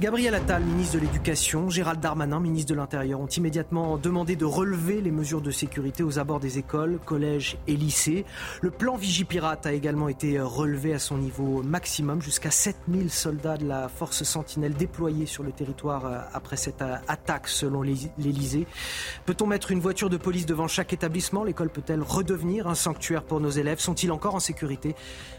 Gabriel 0.00 0.32
Attal, 0.36 0.62
ministre 0.62 0.94
de 0.94 1.00
l'Éducation, 1.00 1.70
Gérald 1.70 1.98
Darmanin, 1.98 2.38
ministre 2.38 2.72
de 2.72 2.76
l'Intérieur, 2.76 3.18
ont 3.18 3.26
immédiatement 3.26 3.98
demandé 3.98 4.36
de 4.36 4.44
relever 4.44 5.00
les 5.00 5.10
mesures 5.10 5.40
de 5.40 5.50
sécurité 5.50 6.04
aux 6.04 6.20
abords 6.20 6.38
des 6.38 6.56
écoles, 6.56 7.00
collèges 7.04 7.58
et 7.66 7.74
lycées. 7.74 8.24
Le 8.60 8.70
plan 8.70 8.96
Vigipirate 8.96 9.66
a 9.66 9.72
également 9.72 10.08
été 10.08 10.38
relevé 10.38 10.94
à 10.94 11.00
son 11.00 11.18
niveau 11.18 11.64
maximum, 11.64 12.22
jusqu'à 12.22 12.52
7000 12.52 13.10
soldats 13.10 13.56
de 13.56 13.66
la 13.66 13.88
force 13.88 14.22
Sentinelle 14.22 14.74
déployés 14.74 15.26
sur 15.26 15.42
le 15.42 15.50
territoire 15.50 16.06
euh, 16.06 16.20
après 16.32 16.56
cette 16.56 16.80
euh, 16.80 16.94
attaque, 17.08 17.48
selon 17.48 17.82
l'Élysée. 17.82 18.68
Peut-on 19.26 19.48
mettre 19.48 19.72
une 19.72 19.80
voiture 19.80 20.10
de 20.10 20.16
police 20.16 20.46
devant 20.46 20.68
chaque 20.68 20.92
établissement? 20.92 21.42
L'école 21.42 21.70
peut-elle 21.70 22.02
redevenir 22.02 22.68
un 22.68 22.76
sanctuaire 22.76 23.24
pour 23.24 23.40
nos 23.40 23.50
élèves? 23.50 23.80
Sont-ils 23.80 24.12
encore 24.12 24.36
en 24.36 24.40
sécurité? 24.40 24.94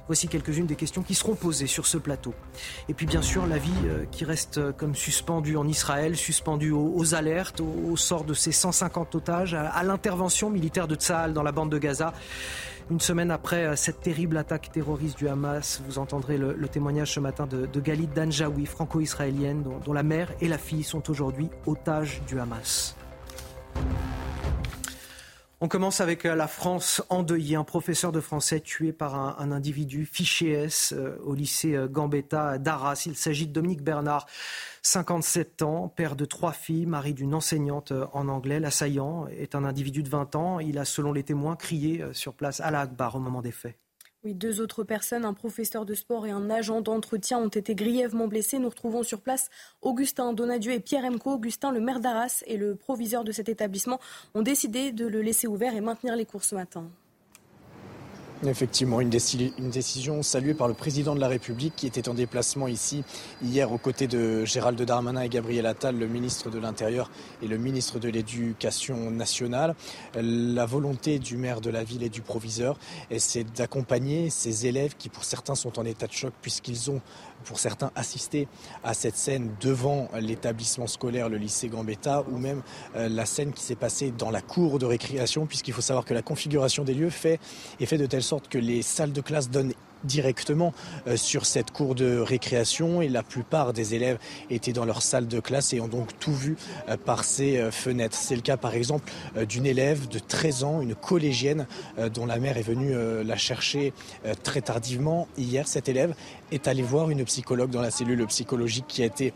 Voici 0.07 0.27
quelques-unes 0.27 0.65
des 0.65 0.76
questions 0.76 1.02
qui 1.02 1.15
seront 1.15 1.36
posées 1.36 1.68
sur 1.68 1.86
ce 1.86 1.98
plateau. 1.98 2.34
Et 2.90 2.94
puis 2.94 3.06
bien 3.06 3.22
sûr, 3.22 3.48
la 3.48 3.57
vie 3.57 3.72
euh, 3.86 4.03
qui 4.11 4.26
reste 4.26 4.48
euh, 4.57 4.71
comme 4.71 4.95
suspendu 4.95 5.57
en 5.57 5.67
Israël, 5.67 6.15
suspendu 6.15 6.71
aux, 6.71 7.15
alertes, 7.15 7.61
au, 7.61 7.95
sort 7.97 8.23
de 8.23 8.34
ces 8.34 8.51
150 8.51 9.15
otages, 9.15 9.53
à, 9.53 9.84
l'intervention 9.84 10.49
militaire 10.49 10.88
de 10.88 10.95
Tsahal 10.95 11.34
dans 11.34 11.43
la 11.43 11.51
bande 11.51 11.71
de 11.71 11.77
Gaza. 11.77 12.13
Une 12.89 12.99
semaine 12.99 13.30
après 13.30 13.65
euh, 13.65 13.76
cette 13.76 14.01
terrible 14.01 14.38
attaque 14.38 14.71
terroriste 14.71 15.17
du 15.17 15.27
Hamas, 15.27 15.81
vous 15.88 15.99
entendrez 15.99 16.38
le, 16.38 16.67
témoignage 16.67 17.13
ce 17.13 17.19
matin 17.19 17.45
de, 17.45 17.65
de 17.65 17.80
Galit 17.80 18.07
Danjaoui, 18.07 18.65
franco-israélienne, 18.65 19.63
dont 19.85 19.93
la 19.93 20.03
mère 20.03 20.31
et 20.41 20.47
la 20.47 20.57
fille 20.57 20.84
sont 20.84 21.09
aujourd'hui 21.09 21.49
otages 21.65 22.21
du 22.27 22.39
Hamas. 22.39 22.95
On 25.61 25.68
commence 25.68 25.99
avec 25.99 26.26
euh, 26.26 26.36
la 26.36 26.48
France 26.48 27.03
endeuillée. 27.10 27.57
Un 27.57 27.65
professeur 27.65 28.14
de 28.14 28.22
français 28.22 28.61
tué 28.61 28.94
par 28.94 29.15
un, 29.15 29.52
individu 29.52 30.06
fiché 30.06 30.52
S 30.52 30.94
euh, 30.95 31.18
au 31.26 31.36
lycée 31.36 31.76
euh, 31.76 31.90
Gambetta 31.90 32.57
d'Arras. 32.57 33.03
Il 33.06 33.18
s'agit 33.18 33.45
de 33.45 33.52
Dominique 33.52 33.84
Bernard, 33.84 34.26
57 34.84 35.61
ans, 35.64 35.90
père 35.90 36.15
de 36.15 36.23
trois 36.23 36.53
filles, 36.53 36.86
mari 36.86 37.14
d'une 37.14 37.36
enseignante 37.36 37.91
en 38.14 38.30
anglais. 38.30 38.61
L'assaillant 38.61 39.27
est 39.27 39.53
un 39.53 39.65
individu 39.65 40.02
de 40.02 40.10
20 40.10 40.36
ans. 40.38 40.60
Il 40.61 40.77
a, 40.77 40.86
selon 40.86 41.11
les 41.11 41.23
témoins, 41.23 41.57
crié 41.57 42.06
sur 42.14 42.36
place 42.36 42.61
à 42.61 42.72
la 42.72 42.80
Akbar 42.80 43.15
au 43.15 43.19
moment 43.19 43.41
des 43.41 43.52
faits. 43.52 43.76
Oui, 44.25 44.33
deux 44.33 44.59
autres 44.59 44.83
personnes, 44.83 45.23
un 45.23 45.33
professeur 45.33 45.85
de 45.85 45.93
sport 45.93 46.27
et 46.27 46.31
un 46.31 46.49
agent 46.49 46.81
d'entretien, 46.81 47.37
ont 47.37 47.47
été 47.47 47.73
grièvement 47.73 48.27
blessés. 48.27 48.59
Nous 48.59 48.67
retrouvons 48.67 49.01
sur 49.01 49.21
place 49.21 49.49
Augustin 49.81 50.33
Donadieu 50.33 50.73
et 50.73 50.81
Pierre 50.81 51.05
Emco. 51.05 51.31
Augustin, 51.31 51.71
le 51.71 51.79
maire 51.79 52.01
d'Arras 52.01 52.43
et 52.45 52.57
le 52.57 52.75
proviseur 52.75 53.23
de 53.23 53.31
cet 53.31 53.47
établissement, 53.47 53.97
ont 54.33 54.41
décidé 54.41 54.91
de 54.91 55.07
le 55.07 55.21
laisser 55.21 55.47
ouvert 55.47 55.73
et 55.73 55.79
maintenir 55.79 56.17
les 56.17 56.25
cours 56.25 56.43
ce 56.43 56.53
matin. 56.53 56.89
Effectivement, 58.47 59.01
une, 59.01 59.09
décision 59.09 60.23
saluée 60.23 60.53
par 60.53 60.69
le 60.69 60.73
président 60.73 61.13
de 61.13 61.19
la 61.19 61.27
République 61.27 61.73
qui 61.75 61.87
était 61.87 62.07
en 62.07 62.13
déplacement 62.13 62.69
ici 62.69 63.03
hier 63.43 63.69
aux 63.73 63.77
côtés 63.77 64.07
de 64.07 64.45
Gérald 64.45 64.81
Darmanin 64.81 65.21
et 65.23 65.27
Gabriel 65.27 65.65
Attal, 65.65 65.99
le 65.99 66.07
ministre 66.07 66.49
de 66.49 66.57
l'Intérieur 66.57 67.11
et 67.41 67.47
le 67.47 67.57
ministre 67.57 67.99
de 67.99 68.07
l'Éducation 68.07 69.11
nationale. 69.11 69.75
La 70.15 70.65
volonté 70.65 71.19
du 71.19 71.35
maire 71.35 71.59
de 71.59 71.69
la 71.69 71.83
ville 71.83 72.01
et 72.01 72.07
du 72.07 72.21
proviseur, 72.21 72.79
c'est 73.17 73.43
d'accompagner 73.43 74.29
ces 74.29 74.67
élèves 74.67 74.95
qui 74.97 75.09
pour 75.09 75.25
certains 75.25 75.55
sont 75.55 75.77
en 75.77 75.83
état 75.83 76.07
de 76.07 76.13
choc 76.13 76.31
puisqu'ils 76.41 76.89
ont 76.89 77.01
pour 77.49 77.57
certains 77.57 77.91
assisté 77.95 78.47
à 78.84 78.93
cette 78.93 79.15
scène 79.15 79.49
devant 79.59 80.07
l'établissement 80.19 80.85
scolaire, 80.85 81.30
le 81.30 81.38
lycée 81.38 81.67
Gambetta, 81.67 82.23
ou 82.31 82.38
même 82.38 82.61
euh, 82.95 83.09
la 83.09 83.26
scène 83.26 83.53
qui 83.53 83.63
s'est 83.63 83.73
passée 83.73 84.13
dans 84.15 84.30
la 84.30 84.41
cour 84.41 84.77
de 84.77 84.85
récréation, 84.85 85.47
puisqu'il 85.47 85.73
faut 85.73 85.81
savoir 85.81 86.05
que 86.05 86.13
la 86.13 86.21
configuration 86.21 86.84
des 86.84 86.93
lieux 86.93 87.09
fait, 87.09 87.39
est 87.80 87.88
fait 87.88 87.97
de 87.97 88.05
telle 88.05 88.21
sorte 88.21 88.49
que 88.49 88.59
les 88.59 88.84
salles 88.84 89.13
de 89.13 89.21
classe 89.21 89.49
donnent 89.49 89.73
directement 90.03 90.73
euh, 91.07 91.17
sur 91.17 91.45
cette 91.45 91.71
cour 91.71 91.95
de 91.95 92.19
récréation 92.19 93.01
et 93.01 93.09
la 93.09 93.23
plupart 93.23 93.73
des 93.73 93.95
élèves 93.95 94.17
étaient 94.49 94.73
dans 94.73 94.85
leur 94.85 95.01
salle 95.01 95.27
de 95.27 95.39
classe 95.39 95.73
et 95.73 95.81
ont 95.81 95.88
donc 95.88 96.17
tout 96.19 96.34
vu 96.34 96.57
euh, 96.88 96.97
par 96.97 97.23
ces 97.23 97.57
euh, 97.57 97.71
fenêtres. 97.71 98.15
C'est 98.15 98.35
le 98.35 98.41
cas 98.41 98.57
par 98.57 98.73
exemple 98.73 99.11
d'une 99.47 99.65
élève 99.65 100.07
de 100.07 100.19
13 100.19 100.63
ans, 100.63 100.81
une 100.81 100.95
collégienne 100.95 101.67
dont 102.13 102.26
la 102.26 102.38
mère 102.39 102.57
est 102.57 102.63
venue 102.63 102.93
la 103.23 103.38
chercher 103.38 103.93
très 104.43 104.61
tardivement 104.61 105.27
hier. 105.38 105.67
Cette 105.67 105.89
élève 105.89 106.13
est 106.51 106.67
allée 106.67 106.84
voir 106.84 107.09
une 107.09 107.23
psychologue 107.26 107.69
dans 107.69 107.81
la 107.81 107.91
cellule 107.91 108.26
psychologique 108.27 108.85
qui 108.88 109.03
a 109.03 109.05
été 109.05 109.34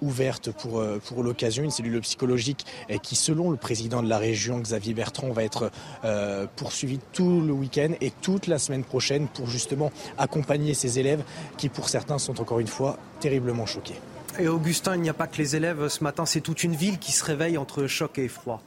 ouverte 0.00 0.50
pour, 0.50 0.82
pour 1.04 1.22
l'occasion, 1.22 1.62
une 1.62 1.70
cellule 1.70 2.00
psychologique 2.00 2.64
qui 3.02 3.16
selon 3.16 3.50
le 3.50 3.56
président 3.56 4.02
de 4.02 4.08
la 4.08 4.18
région 4.18 4.58
Xavier 4.58 4.94
Bertrand 4.94 5.30
va 5.30 5.44
être 5.44 5.70
poursuivie 6.56 7.00
tout 7.12 7.40
le 7.40 7.52
week-end 7.52 7.92
et 8.00 8.10
toute 8.10 8.46
la 8.46 8.58
semaine 8.58 8.84
prochaine 8.84 9.28
pour 9.28 9.48
justement 9.48 9.92
accompagner 10.18 10.74
ces 10.74 10.98
élèves 10.98 11.22
qui, 11.56 11.68
pour 11.68 11.88
certains, 11.88 12.18
sont 12.18 12.40
encore 12.40 12.60
une 12.60 12.66
fois 12.66 12.98
terriblement 13.20 13.66
choqués. 13.66 14.00
Et 14.38 14.48
Augustin, 14.48 14.96
il 14.96 15.02
n'y 15.02 15.08
a 15.08 15.14
pas 15.14 15.26
que 15.26 15.38
les 15.38 15.54
élèves 15.54 15.88
ce 15.88 16.02
matin, 16.02 16.26
c'est 16.26 16.40
toute 16.40 16.64
une 16.64 16.74
ville 16.74 16.98
qui 16.98 17.12
se 17.12 17.24
réveille 17.24 17.56
entre 17.56 17.86
choc 17.86 18.18
et 18.18 18.24
effroi. 18.24 18.60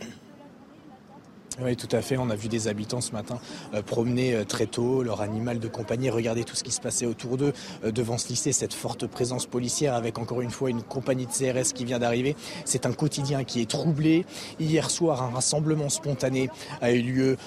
Oui, 1.60 1.76
tout 1.76 1.88
à 1.92 2.04
fait. 2.04 2.18
On 2.18 2.30
a 2.30 2.36
vu 2.36 2.50
des 2.50 2.68
habitants 2.68 3.02
ce 3.02 3.14
matin 3.14 3.40
euh, 3.74 3.82
promener 3.82 4.36
euh, 4.36 4.44
très 4.44 4.68
tôt 4.68 5.02
leur 5.02 5.22
animal 5.22 5.58
de 5.58 5.68
compagnie, 5.68 6.12
regarder 6.12 6.44
tout 6.44 6.56
ce 6.56 6.64
qui 6.64 6.72
se 6.72 6.80
passait 6.80 7.08
autour 7.08 7.36
d'eux 7.36 7.52
euh, 7.84 7.92
devant 7.92 8.20
ce 8.20 8.28
lycée, 8.28 8.52
cette 8.52 8.76
forte 8.76 9.08
présence 9.08 9.48
policière 9.48 9.96
avec 9.96 10.20
encore 10.20 10.42
une 10.42 10.52
fois 10.52 10.70
une 10.70 10.84
compagnie 10.84 11.26
de 11.26 11.32
CRS 11.32 11.74
qui 11.74 11.84
vient 11.84 11.98
d'arriver. 11.98 12.36
C'est 12.64 12.86
un 12.86 12.94
quotidien 12.94 13.44
qui 13.44 13.60
est 13.60 13.70
troublé. 13.70 14.24
Hier 14.60 14.92
soir, 14.92 15.24
un 15.24 15.32
rassemblement 15.32 15.90
spontané 15.90 16.52
a 16.82 16.92
eu 16.92 17.02
lieu 17.02 17.38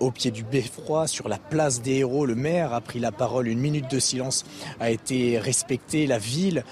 au 0.00 0.10
pied 0.10 0.30
du 0.30 0.42
beffroi 0.42 1.06
sur 1.06 1.28
la 1.28 1.38
place 1.38 1.80
des 1.80 1.98
héros. 1.98 2.26
Le 2.26 2.34
maire 2.34 2.72
a 2.74 2.80
pris 2.80 2.98
la 2.98 3.12
parole. 3.12 3.46
Une 3.46 3.60
minute 3.60 3.90
de 3.90 3.98
silence 3.98 4.44
a 4.80 4.90
été 4.90 5.38
respectée. 5.38 6.06
La 6.06 6.18
ville 6.18 6.64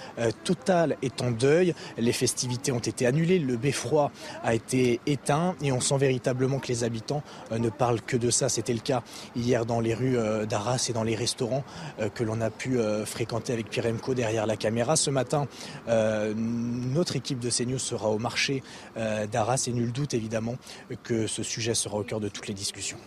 totale 0.45 0.97
est 1.03 1.23
en 1.23 1.31
deuil. 1.31 1.75
Les 1.97 2.13
festivités 2.13 2.73
ont 2.73 2.79
été 2.79 3.07
annulées. 3.07 3.39
Le 3.39 3.57
beffroi 3.57 4.11
a 4.43 4.55
été 4.55 5.01
éteint 5.07 5.55
et 5.63 5.73
on 5.73 5.81
sent 5.81 5.99
véritablement 5.99 6.59
que 6.59 6.69
les 6.69 6.85
habitants 6.89 7.23
euh, 7.53 7.59
ne 7.59 7.69
parlent 7.69 8.01
que 8.01 8.17
de 8.17 8.31
ça. 8.31 8.49
C'était 8.49 8.73
le 8.73 8.81
cas 8.81 9.03
hier 9.37 9.67
dans 9.67 9.81
les 9.81 9.95
rues 9.95 10.19
euh, 10.19 10.47
d'Arras 10.47 10.87
et 10.89 10.93
dans 10.93 11.05
les 11.05 11.15
restaurants 11.15 11.65
euh, 12.01 12.09
que 12.09 12.25
l'on 12.25 12.41
a 12.41 12.51
pu 12.51 12.79
fréquenter 13.05 13.53
avec 13.53 13.69
Pierre 13.69 13.87
Emco 13.87 14.15
derrière 14.15 14.47
la 14.47 14.57
caméra. 14.57 14.97
Ce 14.97 15.11
matin, 15.11 15.47
notre 15.87 17.17
équipe 17.17 17.39
de 17.39 17.51
CNews 17.51 17.79
sera 17.79 18.09
au 18.09 18.19
marché 18.19 18.63
d'Arras 18.97 19.65
et 19.67 19.73
nul 19.73 19.93
doute 19.93 20.15
évidemment 20.15 20.57
que 21.03 21.27
ce 21.27 21.43
sujet 21.43 21.75
sera 21.75 21.99
au 21.99 22.05
cœur 22.05 22.21
de 22.21 22.29
toutes 22.29 22.49
les 22.49 22.55
discussions. 22.55 22.99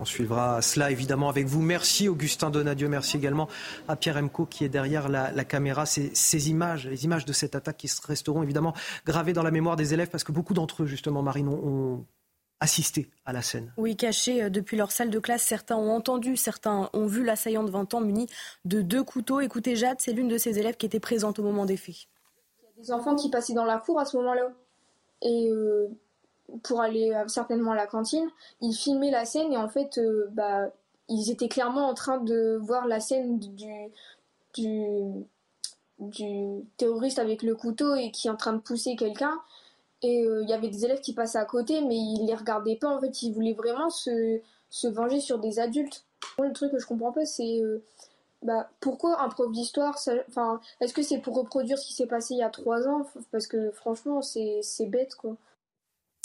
On 0.00 0.04
suivra 0.04 0.60
cela 0.60 0.90
évidemment 0.90 1.28
avec 1.28 1.46
vous. 1.46 1.62
Merci 1.62 2.08
Augustin 2.08 2.50
Donadieu, 2.50 2.88
merci 2.88 3.16
également 3.16 3.48
à 3.86 3.94
Pierre 3.94 4.16
Emco 4.16 4.44
qui 4.44 4.64
est 4.64 4.68
derrière 4.68 5.08
la, 5.08 5.44
caméra. 5.44 5.86
Ces, 5.86 6.10
ces, 6.14 6.50
images, 6.50 6.86
les 6.86 7.04
images 7.04 7.24
de 7.24 7.32
cette 7.32 7.54
attaque 7.54 7.76
qui 7.76 7.90
resteront 8.06 8.42
évidemment 8.42 8.74
gravées 9.06 9.32
dans 9.32 9.42
la 9.42 9.52
mémoire 9.52 9.76
des 9.76 9.94
élèves 9.94 10.08
parce 10.10 10.24
que 10.24 10.32
beaucoup 10.32 10.54
d'entre 10.54 10.82
eux, 10.82 10.86
justement, 10.86 11.22
Marine, 11.22 11.48
ont, 11.48 12.04
assister 12.64 13.10
à 13.26 13.32
la 13.32 13.42
scène. 13.42 13.72
Oui, 13.76 13.94
cachés 13.94 14.42
euh, 14.42 14.50
depuis 14.50 14.76
leur 14.76 14.90
salle 14.90 15.10
de 15.10 15.18
classe, 15.18 15.42
certains 15.42 15.76
ont 15.76 15.94
entendu, 15.94 16.36
certains 16.36 16.90
ont 16.92 17.06
vu 17.06 17.22
l'assaillant 17.22 17.62
de 17.62 17.70
20 17.70 17.94
ans 17.94 18.00
muni 18.00 18.26
de 18.64 18.80
deux 18.80 19.04
couteaux. 19.04 19.40
Écoutez, 19.40 19.76
Jade, 19.76 19.98
c'est 20.00 20.12
l'une 20.12 20.28
de 20.28 20.38
ces 20.38 20.58
élèves 20.58 20.76
qui 20.76 20.86
était 20.86 21.00
présente 21.00 21.38
au 21.38 21.42
moment 21.42 21.66
des 21.66 21.76
faits. 21.76 21.94
Il 21.94 22.64
y 22.64 22.80
a 22.80 22.82
des 22.82 22.92
enfants 22.92 23.14
qui 23.14 23.30
passaient 23.30 23.52
dans 23.52 23.66
la 23.66 23.78
cour 23.78 24.00
à 24.00 24.06
ce 24.06 24.16
moment-là. 24.16 24.48
Et 25.20 25.48
euh, 25.50 25.88
pour 26.62 26.80
aller 26.80 27.12
euh, 27.12 27.28
certainement 27.28 27.72
à 27.72 27.76
la 27.76 27.86
cantine, 27.86 28.28
ils 28.60 28.74
filmaient 28.74 29.10
la 29.10 29.26
scène 29.26 29.52
et 29.52 29.58
en 29.58 29.68
fait, 29.68 30.00
bah, 30.32 30.70
ils 31.08 31.30
étaient 31.30 31.48
clairement 31.48 31.88
en 31.88 31.94
train 31.94 32.18
de 32.18 32.58
voir 32.62 32.86
la 32.86 32.98
scène 32.98 33.38
du, 33.38 33.50
du, 34.54 35.26
du 35.98 36.64
terroriste 36.78 37.18
avec 37.18 37.42
le 37.42 37.54
couteau 37.54 37.94
et 37.94 38.10
qui 38.10 38.28
est 38.28 38.30
en 38.30 38.36
train 38.36 38.54
de 38.54 38.60
pousser 38.60 38.96
quelqu'un. 38.96 39.38
Et 40.04 40.22
euh, 40.22 40.42
il 40.42 40.50
y 40.50 40.52
avait 40.52 40.68
des 40.68 40.84
élèves 40.84 41.00
qui 41.00 41.14
passaient 41.14 41.38
à 41.38 41.46
côté, 41.46 41.80
mais 41.80 41.96
ils 41.96 42.26
les 42.26 42.34
regardaient 42.34 42.76
pas. 42.76 42.88
En 42.88 43.00
fait, 43.00 43.22
ils 43.22 43.32
voulaient 43.32 43.54
vraiment 43.54 43.88
se, 43.88 44.38
se 44.68 44.86
venger 44.86 45.18
sur 45.18 45.38
des 45.38 45.58
adultes. 45.58 46.04
le 46.38 46.52
truc 46.52 46.72
que 46.72 46.78
je 46.78 46.86
comprends 46.86 47.10
pas, 47.10 47.24
c'est 47.24 47.58
euh, 47.60 47.82
bah, 48.42 48.68
pourquoi 48.80 49.22
un 49.22 49.30
prof 49.30 49.50
d'histoire 49.50 49.98
enfin, 50.28 50.60
Est-ce 50.82 50.92
que 50.92 51.02
c'est 51.02 51.20
pour 51.20 51.34
reproduire 51.34 51.78
ce 51.78 51.86
qui 51.86 51.94
s'est 51.94 52.06
passé 52.06 52.34
il 52.34 52.40
y 52.40 52.42
a 52.42 52.50
trois 52.50 52.86
ans? 52.86 53.06
Parce 53.32 53.46
que 53.46 53.70
franchement, 53.70 54.20
c'est 54.20 54.60
bête, 54.86 55.14
quoi. 55.14 55.38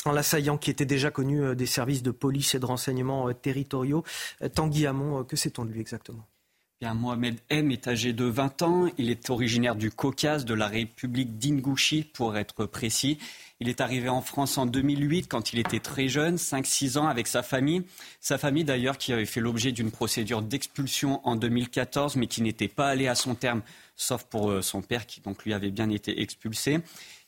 L'assaillant 0.05 0.57
qui 0.57 0.71
était 0.71 0.85
déjà 0.85 1.09
connu 1.09 1.41
euh, 1.41 1.55
des 1.55 1.65
services 1.65 2.03
de 2.03 2.11
police 2.11 2.55
et 2.55 2.59
de 2.59 2.65
renseignement 2.65 3.33
territoriaux, 3.33 4.03
Tanguy 4.55 4.87
Hamon, 4.87 5.23
que 5.23 5.37
sait-on 5.37 5.63
de 5.63 5.71
lui 5.71 5.79
exactement? 5.79 6.25
Mohamed 6.81 7.37
M 7.49 7.71
est 7.71 7.87
âgé 7.87 8.13
de 8.13 8.23
20 8.23 8.61
ans. 8.61 8.87
Il 8.97 9.09
est 9.09 9.29
originaire 9.29 9.75
du 9.75 9.91
Caucase, 9.91 10.45
de 10.45 10.53
la 10.53 10.67
République 10.67 11.37
d'Ingouchi, 11.37 12.03
pour 12.03 12.37
être 12.37 12.65
précis. 12.65 13.17
Il 13.61 13.67
est 13.67 13.81
arrivé 13.81 14.07
en 14.07 14.21
France 14.21 14.57
en 14.57 14.65
2008 14.65 15.27
quand 15.27 15.51
il 15.51 15.59
était 15.59 15.81
très 15.81 16.07
jeune, 16.07 16.37
5-6 16.37 16.97
ans, 16.97 17.07
avec 17.07 17.27
sa 17.27 17.43
famille. 17.43 17.83
Sa 18.21 18.37
famille 18.37 18.63
d'ailleurs 18.63 18.97
qui 18.97 19.11
avait 19.11 19.25
fait 19.25 19.41
l'objet 19.41 19.73
d'une 19.73 19.91
procédure 19.91 20.41
d'expulsion 20.41 21.19
en 21.27 21.35
2014, 21.35 22.15
mais 22.15 22.27
qui 22.27 22.41
n'était 22.41 22.69
pas 22.69 22.87
allée 22.87 23.09
à 23.09 23.15
son 23.15 23.35
terme, 23.35 23.61
sauf 23.97 24.23
pour 24.23 24.49
euh, 24.49 24.61
son 24.61 24.81
père 24.81 25.05
qui 25.05 25.19
donc 25.19 25.43
lui 25.43 25.53
avait 25.53 25.71
bien 25.71 25.89
été 25.89 26.21
expulsé. 26.21 26.79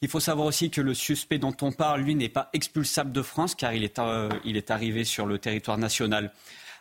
Il 0.02 0.08
faut 0.08 0.22
savoir 0.22 0.48
aussi 0.48 0.70
que 0.70 0.80
le 0.80 0.94
suspect 0.94 1.38
dont 1.38 1.56
on 1.62 1.74
parle, 1.74 2.00
lui, 2.00 2.16
n'est 2.16 2.30
pas 2.30 2.50
expulsable 2.54 3.12
de 3.12 3.22
France 3.22 3.54
car 3.54 3.74
il 3.74 3.84
est, 3.84 4.00
euh, 4.00 4.30
il 4.46 4.56
est 4.56 4.72
arrivé 4.72 5.04
sur 5.04 5.26
le 5.26 5.38
territoire 5.38 5.78
national 5.78 6.32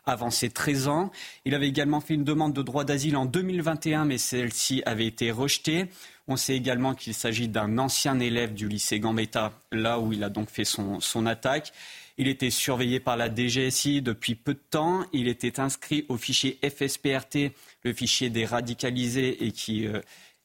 avant 0.07 0.31
ses 0.31 0.51
13 0.51 0.89
ans. 0.89 1.11
Il 1.45 1.55
avait 1.55 1.69
également 1.69 2.01
fait 2.01 2.15
une 2.15 2.25
demande 2.25 2.53
de 2.53 2.63
droit 2.63 2.85
d'asile 2.85 3.17
en 3.17 3.27
2021, 3.27 4.05
mais 4.05 4.19
celle-ci 4.19 4.83
avait 4.87 5.07
été 5.07 5.31
rejetée. 5.31 5.89
On 6.29 6.37
sait 6.37 6.55
également 6.55 6.95
qu'il 6.95 7.15
s'agit 7.15 7.49
d'un 7.49 7.79
ancien 7.79 8.21
élève 8.21 8.55
du 8.55 8.69
lycée 8.69 9.01
Gambetta, 9.01 9.53
là 9.73 9.99
où 9.99 10.13
il 10.13 10.23
a 10.23 10.29
donc 10.29 10.49
fait 10.49 10.65
son, 10.65 11.27
attaque. 11.27 11.73
Il 12.19 12.29
était 12.29 12.51
surveillé 12.51 13.01
par 13.01 13.17
la 13.17 13.35
DGSI 13.35 14.03
depuis 14.03 14.35
peu 14.35 14.55
de 14.55 14.63
temps. 14.71 15.05
Il 15.13 15.27
était 15.27 15.59
inscrit 15.59 16.05
au 16.09 16.17
fichier 16.17 16.59
FSPRT, 16.63 17.53
le 17.83 17.93
fichier 17.93 18.31
des 18.31 18.45
radicalisés 18.45 19.45
et 19.45 19.53
qui, 19.53 19.89
euh, 19.89 20.01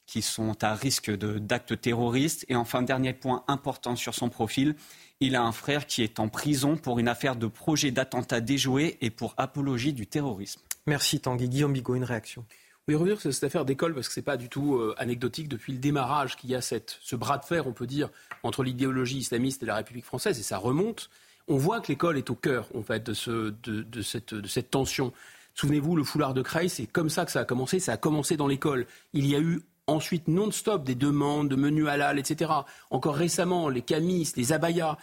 qui 0.06 0.22
sont 0.22 0.64
à 0.64 0.74
risque 0.74 1.10
d'actes 1.10 1.80
terroristes. 1.80 2.46
Et 2.48 2.56
enfin, 2.56 2.82
dernier 2.82 3.12
point 3.12 3.44
important 3.46 3.94
sur 3.94 4.14
son 4.14 4.28
profil, 4.28 4.74
il 5.20 5.36
a 5.36 5.42
un 5.42 5.52
frère 5.52 5.86
qui 5.86 6.02
est 6.02 6.20
en 6.20 6.28
prison 6.28 6.76
pour 6.76 6.98
une 6.98 7.08
affaire 7.08 7.36
de 7.36 7.46
projet 7.46 7.90
d'attentat 7.90 8.40
déjoué 8.40 8.98
et 9.00 9.10
pour 9.10 9.34
apologie 9.36 9.92
du 9.92 10.06
terrorisme. 10.06 10.60
Merci 10.86 11.20
Tanguy. 11.20 11.48
Guillaume 11.48 11.72
Bigot, 11.72 11.94
une 11.94 12.04
réaction. 12.04 12.44
Oui, 12.88 12.94
revenir 12.94 13.20
sur 13.20 13.34
cette 13.34 13.42
affaire 13.42 13.64
d'école, 13.64 13.94
parce 13.94 14.06
que 14.06 14.14
ce 14.14 14.20
n'est 14.20 14.24
pas 14.24 14.36
du 14.36 14.48
tout 14.48 14.76
euh, 14.76 14.94
anecdotique. 14.98 15.48
Depuis 15.48 15.72
le 15.72 15.80
démarrage 15.80 16.36
qu'il 16.36 16.50
y 16.50 16.54
a 16.54 16.60
cette, 16.60 16.98
ce 17.00 17.16
bras 17.16 17.38
de 17.38 17.44
fer, 17.44 17.66
on 17.66 17.72
peut 17.72 17.86
dire, 17.86 18.10
entre 18.44 18.62
l'idéologie 18.62 19.18
islamiste 19.18 19.62
et 19.64 19.66
la 19.66 19.74
République 19.74 20.04
française, 20.04 20.38
et 20.38 20.44
ça 20.44 20.58
remonte, 20.58 21.10
on 21.48 21.56
voit 21.56 21.80
que 21.80 21.88
l'école 21.88 22.16
est 22.16 22.30
au 22.30 22.36
cœur, 22.36 22.68
en 22.76 22.82
fait, 22.82 23.02
de, 23.04 23.12
ce, 23.12 23.50
de, 23.64 23.82
de, 23.82 24.02
cette, 24.02 24.34
de 24.34 24.46
cette 24.46 24.70
tension. 24.70 25.12
Souvenez-vous, 25.54 25.96
le 25.96 26.04
foulard 26.04 26.32
de 26.34 26.42
Creil, 26.42 26.68
c'est 26.68 26.86
comme 26.86 27.08
ça 27.08 27.24
que 27.24 27.32
ça 27.32 27.40
a 27.40 27.44
commencé. 27.44 27.80
Ça 27.80 27.94
a 27.94 27.96
commencé 27.96 28.36
dans 28.36 28.46
l'école. 28.46 28.86
Il 29.14 29.26
y 29.26 29.34
a 29.34 29.40
eu 29.40 29.62
ensuite 29.86 30.28
non-stop 30.28 30.84
des 30.84 30.94
demandes 30.94 31.48
de 31.48 31.56
menus 31.56 31.88
halal, 31.88 32.18
etc. 32.18 32.50
Encore 32.90 33.16
récemment, 33.16 33.68
les 33.68 33.82
camis, 33.82 34.30
les 34.36 34.52
abayas. 34.52 34.96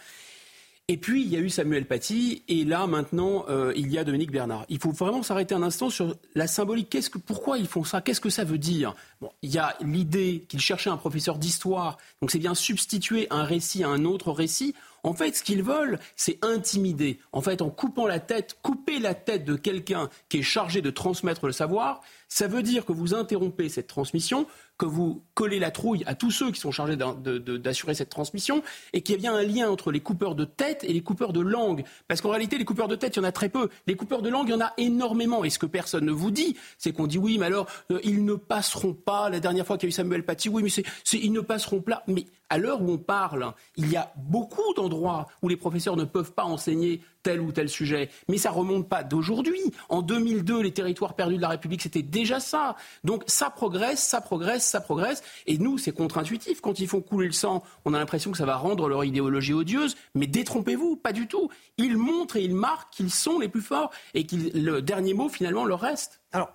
Et 0.86 0.98
puis, 0.98 1.22
il 1.22 1.28
y 1.28 1.36
a 1.36 1.38
eu 1.38 1.48
Samuel 1.48 1.86
Paty, 1.86 2.42
et 2.46 2.62
là, 2.62 2.86
maintenant, 2.86 3.46
euh, 3.48 3.72
il 3.74 3.90
y 3.90 3.96
a 3.96 4.04
Dominique 4.04 4.30
Bernard. 4.30 4.66
Il 4.68 4.78
faut 4.78 4.90
vraiment 4.90 5.22
s'arrêter 5.22 5.54
un 5.54 5.62
instant 5.62 5.88
sur 5.88 6.14
la 6.34 6.46
symbolique. 6.46 6.94
Pourquoi 7.24 7.56
ils 7.56 7.66
font 7.66 7.84
ça? 7.84 8.02
Qu'est-ce 8.02 8.20
que 8.20 8.28
ça 8.28 8.44
veut 8.44 8.58
dire? 8.58 8.94
Bon, 9.22 9.30
Il 9.40 9.50
y 9.50 9.56
a 9.56 9.74
l'idée 9.80 10.44
qu'ils 10.46 10.60
cherchaient 10.60 10.90
un 10.90 10.98
professeur 10.98 11.38
d'histoire, 11.38 11.96
donc 12.20 12.30
c'est 12.30 12.38
bien 12.38 12.54
substituer 12.54 13.26
un 13.30 13.44
récit 13.44 13.82
à 13.82 13.88
un 13.88 14.04
autre 14.04 14.30
récit. 14.30 14.74
En 15.04 15.14
fait, 15.14 15.34
ce 15.34 15.42
qu'ils 15.42 15.62
veulent, 15.62 15.98
c'est 16.16 16.38
intimider. 16.44 17.18
En 17.32 17.40
fait, 17.40 17.62
en 17.62 17.70
coupant 17.70 18.06
la 18.06 18.20
tête, 18.20 18.58
couper 18.60 18.98
la 18.98 19.14
tête 19.14 19.46
de 19.46 19.56
quelqu'un 19.56 20.10
qui 20.28 20.40
est 20.40 20.42
chargé 20.42 20.82
de 20.82 20.90
transmettre 20.90 21.46
le 21.46 21.52
savoir, 21.52 22.02
ça 22.28 22.46
veut 22.46 22.62
dire 22.62 22.84
que 22.84 22.92
vous 22.92 23.14
interrompez 23.14 23.70
cette 23.70 23.86
transmission, 23.86 24.46
que 24.78 24.86
vous 24.86 25.22
collez 25.34 25.58
la 25.58 25.70
trouille 25.70 26.02
à 26.06 26.14
tous 26.14 26.30
ceux 26.30 26.50
qui 26.50 26.60
sont 26.60 26.72
chargés 26.72 26.96
d'assurer 26.96 27.94
cette 27.94 28.08
transmission, 28.08 28.62
et 28.92 29.02
qu'il 29.02 29.14
y 29.14 29.18
a 29.18 29.20
bien 29.20 29.34
un 29.34 29.42
lien 29.42 29.70
entre 29.70 29.92
les 29.92 30.00
coupeurs 30.00 30.34
de 30.34 30.44
tête 30.44 30.84
et 30.84 30.92
les 30.92 31.02
coupeurs 31.02 31.32
de 31.32 31.40
langue. 31.40 31.84
Parce 32.08 32.20
qu'en 32.20 32.30
réalité, 32.30 32.58
les 32.58 32.64
coupeurs 32.64 32.88
de 32.88 32.96
tête, 32.96 33.16
il 33.16 33.20
y 33.20 33.22
en 33.22 33.28
a 33.28 33.32
très 33.32 33.48
peu. 33.48 33.68
Les 33.86 33.96
coupeurs 33.96 34.22
de 34.22 34.28
langue, 34.28 34.48
il 34.48 34.52
y 34.52 34.54
en 34.54 34.60
a 34.60 34.72
énormément. 34.76 35.44
Et 35.44 35.50
ce 35.50 35.58
que 35.58 35.66
personne 35.66 36.04
ne 36.04 36.12
vous 36.12 36.30
dit, 36.30 36.56
c'est 36.78 36.92
qu'on 36.92 37.06
dit 37.06 37.18
oui, 37.18 37.38
mais 37.38 37.46
alors, 37.46 37.66
euh, 37.90 38.00
ils 38.04 38.24
ne 38.24 38.34
passeront 38.34 38.94
pas. 38.94 39.30
La 39.30 39.40
dernière 39.40 39.66
fois 39.66 39.78
qu'il 39.78 39.86
y 39.86 39.88
a 39.88 39.90
eu 39.90 39.92
Samuel 39.92 40.24
Paty, 40.24 40.48
oui, 40.48 40.62
mais 40.62 40.70
c'est, 40.70 40.84
ils 41.18 41.32
ne 41.32 41.40
passeront 41.40 41.80
pas. 41.80 42.02
À 42.50 42.58
l'heure 42.58 42.82
où 42.82 42.90
on 42.90 42.98
parle, 42.98 43.52
il 43.76 43.90
y 43.90 43.96
a 43.96 44.12
beaucoup 44.16 44.74
d'endroits 44.74 45.26
où 45.42 45.48
les 45.48 45.56
professeurs 45.56 45.96
ne 45.96 46.04
peuvent 46.04 46.32
pas 46.32 46.44
enseigner 46.44 47.00
tel 47.22 47.40
ou 47.40 47.52
tel 47.52 47.68
sujet. 47.68 48.10
Mais 48.28 48.38
ça 48.38 48.50
remonte 48.50 48.88
pas 48.88 49.02
d'aujourd'hui. 49.02 49.60
En 49.88 50.02
2002, 50.02 50.62
les 50.62 50.72
territoires 50.72 51.14
perdus 51.14 51.36
de 51.36 51.42
la 51.42 51.48
République, 51.48 51.82
c'était 51.82 52.02
déjà 52.02 52.40
ça. 52.40 52.76
Donc 53.02 53.24
ça 53.26 53.50
progresse, 53.50 54.00
ça 54.00 54.20
progresse, 54.20 54.64
ça 54.64 54.80
progresse. 54.80 55.22
Et 55.46 55.58
nous, 55.58 55.78
c'est 55.78 55.92
contre-intuitif. 55.92 56.60
Quand 56.60 56.78
ils 56.78 56.88
font 56.88 57.00
couler 57.00 57.26
le 57.26 57.32
sang, 57.32 57.62
on 57.84 57.94
a 57.94 57.98
l'impression 57.98 58.30
que 58.30 58.38
ça 58.38 58.46
va 58.46 58.56
rendre 58.56 58.88
leur 58.88 59.04
idéologie 59.04 59.54
odieuse. 59.54 59.96
Mais 60.14 60.26
détrompez-vous, 60.26 60.96
pas 60.96 61.12
du 61.12 61.26
tout. 61.26 61.48
Ils 61.78 61.96
montrent 61.96 62.36
et 62.36 62.44
ils 62.44 62.54
marquent 62.54 62.92
qu'ils 62.92 63.10
sont 63.10 63.38
les 63.38 63.48
plus 63.48 63.62
forts 63.62 63.90
et 64.12 64.26
que 64.26 64.36
le 64.36 64.82
dernier 64.82 65.14
mot, 65.14 65.28
finalement, 65.28 65.64
leur 65.64 65.80
reste. 65.80 66.20
Alors, 66.32 66.52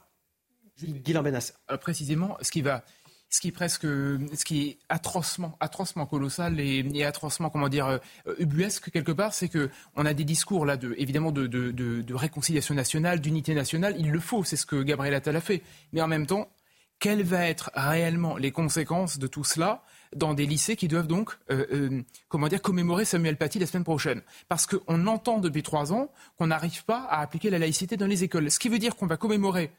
Guillaume 0.82 1.24
Benas. 1.24 1.53
Alors, 1.68 1.80
précisément, 1.80 2.38
ce 2.41 2.52
qui 2.52 2.61
va 2.61 2.84
ce 3.30 3.41
qui 3.41 3.49
est 3.49 3.51
presque, 3.51 3.84
ce 3.84 4.43
qui 4.43 4.61
est 4.68 4.77
atrocement, 4.89 5.56
atrocement 5.60 6.06
colossal 6.06 6.60
et, 6.60 7.03
atrocement, 7.03 7.49
comment 7.49 7.69
dire, 7.69 7.88
euh, 7.88 7.99
ubuesque 8.39 8.89
quelque 8.91 9.11
part, 9.11 9.34
c'est 9.34 9.49
que 9.49 9.69
on 9.95 10.06
a 10.06 10.14
des 10.14 10.23
discours 10.23 10.65
là, 10.65 10.77
de, 10.77 10.95
évidemment, 10.97 11.31
de, 11.31 12.14
réconciliation 12.14 12.73
nationale, 12.73 13.22
d'unité 13.22 13.53
nationale. 13.53 13.95
Il 13.99 14.11
le 14.11 14.19
faut, 14.19 14.43
c'est 14.43 14.56
ce 14.56 14.65
que 14.65 14.81
Gabriel 14.81 15.14
Attal 15.14 15.35
a 15.35 15.41
fait. 15.41 15.61
Mais 15.93 16.01
en 16.01 16.07
même 16.07 16.26
temps, 16.26 16.49
quelles 16.97 17.23
vont 17.23 17.38
être 17.38 17.72
réellement 17.76 18.35
les 18.35 18.51
conséquences 18.51 19.19
de 19.19 19.27
tout 19.27 19.43
cela 19.43 19.84
dans 20.15 20.34
des 20.34 20.47
lycées 20.47 20.76
qui 20.76 20.88
doivent 20.88 21.07
donc, 21.07 21.31
euh, 21.51 21.65
euh, 21.72 22.01
comment 22.27 22.47
dire, 22.47 22.61
commémorer 22.61 23.06
Samuel 23.06 23.38
Paty 23.38 23.60
la 23.60 23.68
semaine 23.68 23.84
prochaine? 23.84 24.22
Parce 24.47 24.65
qu'on 24.65 25.07
entend 25.07 25.38
depuis 25.38 25.64
trois 25.64 25.93
ans 25.93 26.11
qu'on 26.38 26.47
n'arrive 26.47 26.84
pas 26.84 27.03
à 27.03 27.22
appliquer 27.22 27.51
la 27.51 27.60
laïcité 27.60 27.95
dans 27.95 28.07
les 28.07 28.23
écoles. 28.23 28.49
Ce 28.49 28.60
qui 28.60 28.69
veut 28.69 28.80
dire 28.80 28.95
qu'on 28.95 29.07
va 29.07 29.18
commémorer 29.18 29.72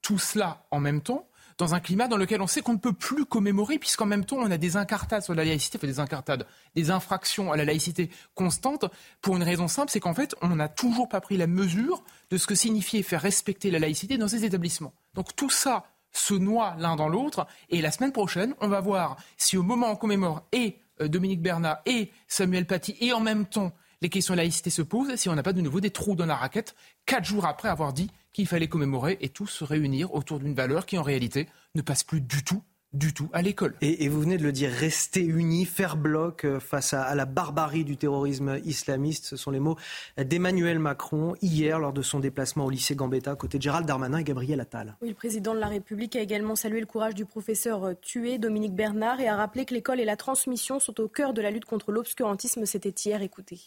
tout 0.00 0.18
cela 0.18 0.66
en 0.70 0.80
même 0.80 1.02
temps, 1.02 1.28
dans 1.58 1.74
un 1.74 1.80
climat 1.80 2.08
dans 2.08 2.16
lequel 2.16 2.42
on 2.42 2.46
sait 2.46 2.60
qu'on 2.60 2.74
ne 2.74 2.78
peut 2.78 2.92
plus 2.92 3.24
commémorer, 3.24 3.78
puisqu'en 3.78 4.06
même 4.06 4.24
temps, 4.24 4.36
on 4.36 4.50
a 4.50 4.58
des 4.58 4.76
incartades 4.76 5.22
sur 5.22 5.34
la 5.34 5.44
laïcité, 5.44 5.78
enfin 5.78 5.86
des 5.86 6.00
incartades, 6.00 6.46
des 6.74 6.90
infractions 6.90 7.52
à 7.52 7.56
la 7.56 7.64
laïcité 7.64 8.10
constantes, 8.34 8.84
pour 9.22 9.36
une 9.36 9.42
raison 9.42 9.68
simple, 9.68 9.90
c'est 9.90 10.00
qu'en 10.00 10.14
fait, 10.14 10.34
on 10.42 10.48
n'a 10.48 10.68
toujours 10.68 11.08
pas 11.08 11.20
pris 11.20 11.36
la 11.36 11.46
mesure 11.46 12.02
de 12.30 12.36
ce 12.36 12.46
que 12.46 12.54
signifiait 12.54 13.02
faire 13.02 13.22
respecter 13.22 13.70
la 13.70 13.78
laïcité 13.78 14.18
dans 14.18 14.28
ces 14.28 14.44
établissements. 14.44 14.94
Donc 15.14 15.34
tout 15.34 15.50
ça 15.50 15.84
se 16.12 16.34
noie 16.34 16.76
l'un 16.78 16.96
dans 16.96 17.08
l'autre, 17.08 17.46
et 17.70 17.80
la 17.80 17.90
semaine 17.90 18.12
prochaine, 18.12 18.54
on 18.60 18.68
va 18.68 18.80
voir 18.80 19.16
si 19.36 19.56
au 19.56 19.62
moment 19.62 19.88
où 19.88 19.92
on 19.92 19.96
commémore 19.96 20.46
et 20.52 20.78
euh, 21.00 21.08
Dominique 21.08 21.42
Bernat 21.42 21.82
et 21.86 22.10
Samuel 22.28 22.66
Paty, 22.66 22.96
et 23.00 23.12
en 23.12 23.20
même 23.20 23.46
temps 23.46 23.72
les 24.02 24.08
questions 24.10 24.34
de 24.34 24.38
laïcité 24.38 24.70
se 24.70 24.82
posent, 24.82 25.14
si 25.16 25.28
on 25.28 25.34
n'a 25.34 25.42
pas 25.42 25.52
de 25.52 25.60
nouveau 25.60 25.80
des 25.80 25.90
trous 25.90 26.16
dans 26.16 26.26
la 26.26 26.36
raquette, 26.36 26.74
quatre 27.06 27.24
jours 27.24 27.46
après 27.46 27.68
avoir 27.68 27.92
dit 27.92 28.10
qu'il 28.36 28.46
fallait 28.46 28.68
commémorer 28.68 29.16
et 29.22 29.30
tous 29.30 29.46
se 29.46 29.64
réunir 29.64 30.12
autour 30.14 30.40
d'une 30.40 30.52
valeur 30.52 30.84
qui 30.84 30.98
en 30.98 31.02
réalité 31.02 31.48
ne 31.74 31.80
passe 31.80 32.04
plus 32.04 32.20
du 32.20 32.44
tout 32.44 32.62
du 32.92 33.14
tout 33.14 33.30
à 33.32 33.40
l'école. 33.40 33.74
Et, 33.80 34.08
vous 34.08 34.20
venez 34.20 34.36
de 34.36 34.42
le 34.42 34.52
dire, 34.52 34.70
rester 34.70 35.22
unis, 35.22 35.64
faire 35.64 35.96
bloc 35.96 36.44
euh, 36.44 36.60
face 36.60 36.92
à, 36.94 37.14
la 37.14 37.24
barbarie 37.24 37.84
du 37.84 37.96
terrorisme 37.96 38.58
islamiste, 38.64 39.24
ce 39.24 39.36
sont 39.36 39.50
les 39.50 39.58
mots 39.58 39.76
d'Emmanuel 40.18 40.78
Macron 40.78 41.34
hier 41.42 41.78
lors 41.78 41.92
de 41.94 42.00
son 42.02 42.20
déplacement 42.20 42.66
au 42.66 42.70
lycée 42.70 42.94
Gambetta, 42.94 43.34
côté 43.36 43.56
de 43.58 43.62
Gérald 43.62 43.86
Darmanin 43.86 44.18
et 44.18 44.24
Gabriel 44.24 44.60
Attal. 44.60 44.96
Oui, 45.02 45.08
le 45.08 45.14
président 45.14 45.54
de 45.54 45.58
la 45.58 45.68
République 45.68 46.14
a 46.14 46.20
également 46.20 46.56
salué 46.56 46.80
le 46.80 46.86
courage 46.86 47.14
du 47.14 47.24
professeur 47.24 47.84
euh, 47.84 47.94
tué, 47.94 48.36
Dominique 48.36 48.74
Bernard, 48.74 49.20
et 49.20 49.28
a 49.28 49.36
rappelé 49.36 49.64
que 49.64 49.74
l'école 49.74 49.98
et 49.98 50.04
la 50.04 50.16
transmission 50.16 50.78
sont 50.78 51.00
au 51.00 51.08
cœur 51.08 51.32
de 51.32 51.40
la 51.40 51.50
lutte 51.50 51.64
contre 51.64 51.90
l'obscurantisme. 51.90 52.66
C'était 52.66 52.94
hier, 53.04 53.22
écoutez. 53.22 53.60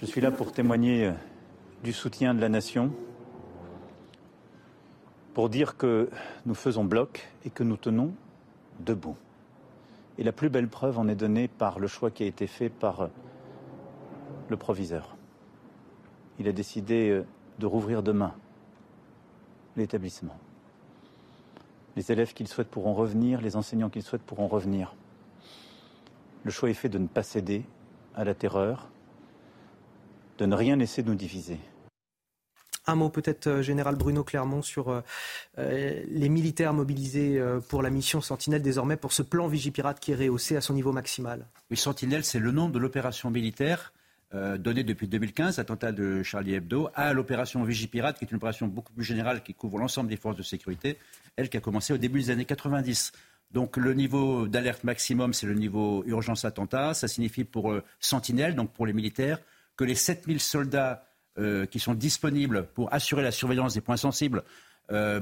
Je 0.00 0.06
suis 0.06 0.20
là 0.20 0.30
pour 0.30 0.52
témoigner 0.52 1.06
euh, 1.06 1.12
du 1.84 1.92
soutien 1.92 2.34
de 2.34 2.40
la 2.40 2.48
nation 2.48 2.92
pour 5.34 5.48
dire 5.48 5.76
que 5.76 6.10
nous 6.46 6.54
faisons 6.54 6.84
bloc 6.84 7.28
et 7.44 7.50
que 7.50 7.62
nous 7.62 7.76
tenons 7.76 8.12
debout. 8.80 9.16
Et 10.18 10.24
la 10.24 10.32
plus 10.32 10.50
belle 10.50 10.68
preuve 10.68 10.98
en 10.98 11.08
est 11.08 11.14
donnée 11.14 11.48
par 11.48 11.78
le 11.78 11.86
choix 11.86 12.10
qui 12.10 12.24
a 12.24 12.26
été 12.26 12.46
fait 12.46 12.68
par 12.68 13.08
le 14.48 14.56
proviseur. 14.56 15.16
Il 16.38 16.48
a 16.48 16.52
décidé 16.52 17.10
euh, 17.10 17.24
de 17.58 17.66
rouvrir 17.66 18.02
demain 18.02 18.34
l'établissement. 19.76 20.36
Les 21.96 22.10
élèves 22.10 22.34
qu'ils 22.34 22.48
souhaitent 22.48 22.70
pourront 22.70 22.94
revenir, 22.94 23.40
les 23.40 23.56
enseignants 23.56 23.90
qu'ils 23.90 24.02
souhaitent 24.02 24.22
pourront 24.22 24.48
revenir. 24.48 24.94
Le 26.44 26.50
choix 26.50 26.70
est 26.70 26.74
fait 26.74 26.88
de 26.88 26.98
ne 26.98 27.06
pas 27.06 27.22
céder 27.22 27.64
à 28.14 28.24
la 28.24 28.34
terreur, 28.34 28.88
de 30.38 30.46
ne 30.46 30.54
rien 30.54 30.76
laisser 30.76 31.02
nous 31.02 31.14
diviser. 31.14 31.58
Un 32.90 32.96
mot 32.96 33.08
peut-être, 33.08 33.46
euh, 33.46 33.62
Général 33.62 33.94
Bruno 33.94 34.24
Clermont, 34.24 34.62
sur 34.62 34.88
euh, 34.88 35.00
euh, 35.58 36.02
les 36.08 36.28
militaires 36.28 36.72
mobilisés 36.72 37.40
pour 37.68 37.82
la 37.82 37.90
mission 37.90 38.20
Sentinelle 38.20 38.62
désormais, 38.62 38.96
pour 38.96 39.12
ce 39.12 39.22
plan 39.22 39.46
Vigipirate 39.46 40.00
qui 40.00 40.10
est 40.10 40.16
rehaussé 40.16 40.56
à 40.56 40.60
son 40.60 40.74
niveau 40.74 40.90
maximal. 40.90 41.46
Oui, 41.70 41.76
Sentinelle, 41.76 42.24
c'est 42.24 42.40
le 42.40 42.50
nom 42.50 42.68
de 42.68 42.78
l'opération 42.80 43.30
militaire 43.30 43.92
donnée 44.32 44.84
depuis 44.84 45.08
2015, 45.08 45.58
attentat 45.58 45.90
de 45.90 46.22
Charlie 46.22 46.54
Hebdo, 46.54 46.88
à 46.94 47.12
l'opération 47.12 47.64
Vigipirate, 47.64 48.16
qui 48.16 48.24
est 48.24 48.30
une 48.30 48.36
opération 48.36 48.68
beaucoup 48.68 48.92
plus 48.92 49.02
générale 49.02 49.42
qui 49.42 49.54
couvre 49.54 49.78
l'ensemble 49.78 50.08
des 50.08 50.16
forces 50.16 50.36
de 50.36 50.44
sécurité, 50.44 50.98
elle 51.34 51.48
qui 51.48 51.56
a 51.56 51.60
commencé 51.60 51.92
au 51.92 51.98
début 51.98 52.20
des 52.20 52.30
années 52.30 52.44
90. 52.44 53.10
Donc 53.50 53.76
le 53.76 53.92
niveau 53.92 54.46
d'alerte 54.46 54.84
maximum, 54.84 55.32
c'est 55.32 55.46
le 55.46 55.54
niveau 55.54 56.04
urgence 56.06 56.44
attentat. 56.44 56.94
Ça 56.94 57.08
signifie 57.08 57.42
pour 57.42 57.74
Sentinelle, 57.98 58.54
donc 58.54 58.72
pour 58.72 58.86
les 58.86 58.92
militaires, 58.92 59.38
que 59.76 59.82
les 59.82 59.96
7000 59.96 60.38
soldats 60.38 61.09
euh, 61.38 61.66
qui 61.66 61.78
sont 61.78 61.94
disponibles 61.94 62.66
pour 62.74 62.92
assurer 62.92 63.22
la 63.22 63.30
surveillance 63.30 63.74
des 63.74 63.80
points 63.80 63.96
sensibles 63.96 64.42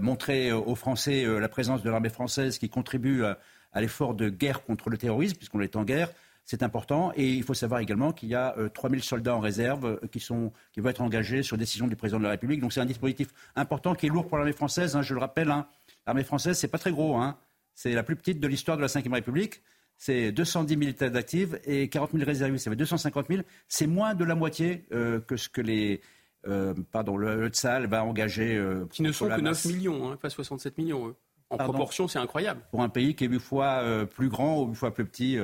montrer 0.00 0.50
aux 0.50 0.74
Français 0.74 1.26
la 1.26 1.48
présence 1.50 1.82
de 1.82 1.90
l'armée 1.90 2.08
française 2.08 2.56
qui 2.56 2.70
contribue 2.70 3.22
à 3.22 3.80
l'effort 3.82 4.14
de 4.14 4.30
guerre 4.30 4.64
contre 4.64 4.88
le 4.88 4.96
terrorisme, 4.96 5.36
puisqu'on 5.36 5.60
est 5.60 5.76
en 5.76 5.84
guerre. 5.84 6.08
C'est 6.46 6.62
important. 6.62 7.12
Et 7.16 7.34
il 7.34 7.42
faut 7.42 7.52
savoir 7.52 7.80
également 7.80 8.12
qu'il 8.12 8.30
y 8.30 8.34
a 8.34 8.56
3000 8.72 9.02
soldats 9.02 9.36
en 9.36 9.40
réserve 9.40 10.00
qui, 10.10 10.20
sont, 10.20 10.54
qui 10.72 10.80
vont 10.80 10.88
être 10.88 11.02
engagés 11.02 11.42
sur 11.42 11.58
décision 11.58 11.86
du 11.86 11.96
président 11.96 12.18
de 12.18 12.24
la 12.24 12.30
République. 12.30 12.62
Donc 12.62 12.72
c'est 12.72 12.80
un 12.80 12.86
dispositif 12.86 13.28
important 13.56 13.94
qui 13.94 14.06
est 14.06 14.08
lourd 14.08 14.26
pour 14.26 14.38
l'armée 14.38 14.54
française. 14.54 14.96
Hein, 14.96 15.02
je 15.02 15.12
le 15.12 15.20
rappelle, 15.20 15.50
hein. 15.50 15.66
l'armée 16.06 16.24
française, 16.24 16.56
c'est 16.56 16.68
pas 16.68 16.78
très 16.78 16.90
gros. 16.90 17.16
Hein. 17.16 17.36
C'est 17.74 17.92
la 17.92 18.02
plus 18.02 18.16
petite 18.16 18.40
de 18.40 18.48
l'histoire 18.48 18.78
de 18.78 18.82
la 18.82 18.88
Ve 18.88 19.12
République. 19.12 19.60
C'est 19.98 20.32
210 20.32 20.76
militaires 20.76 21.10
d'actifs 21.10 21.50
et 21.64 21.88
40 21.88 22.12
000 22.12 22.24
réservistes. 22.24 22.64
Ça 22.64 22.70
fait 22.70 22.76
250 22.76 23.26
000. 23.28 23.42
C'est 23.66 23.86
moins 23.86 24.14
de 24.14 24.24
la 24.24 24.34
moitié 24.36 24.86
que 24.90 25.36
ce 25.36 25.48
que 25.48 25.60
les, 25.60 26.00
euh, 26.46 26.74
pardon, 26.92 27.16
le, 27.16 27.40
le 27.40 27.48
Tsal 27.48 27.86
va 27.86 28.04
engager. 28.04 28.56
Euh, 28.56 28.86
qui 28.90 29.02
ne 29.02 29.12
sont 29.12 29.28
que 29.28 29.40
9 29.40 29.64
millions, 29.66 30.10
hein, 30.10 30.16
pas 30.20 30.30
67 30.30 30.78
millions, 30.78 31.08
eux. 31.08 31.14
En 31.50 31.56
proportion, 31.56 32.08
c'est 32.08 32.18
incroyable. 32.18 32.60
Pour 32.70 32.82
un 32.82 32.90
pays 32.90 33.14
qui 33.14 33.24
est 33.24 33.28
huit 33.28 33.40
fois 33.40 33.80
euh, 33.82 34.04
plus 34.04 34.28
grand 34.28 34.62
ou 34.62 34.68
huit 34.68 34.74
fois 34.74 34.92
plus 34.92 35.06
petit. 35.06 35.38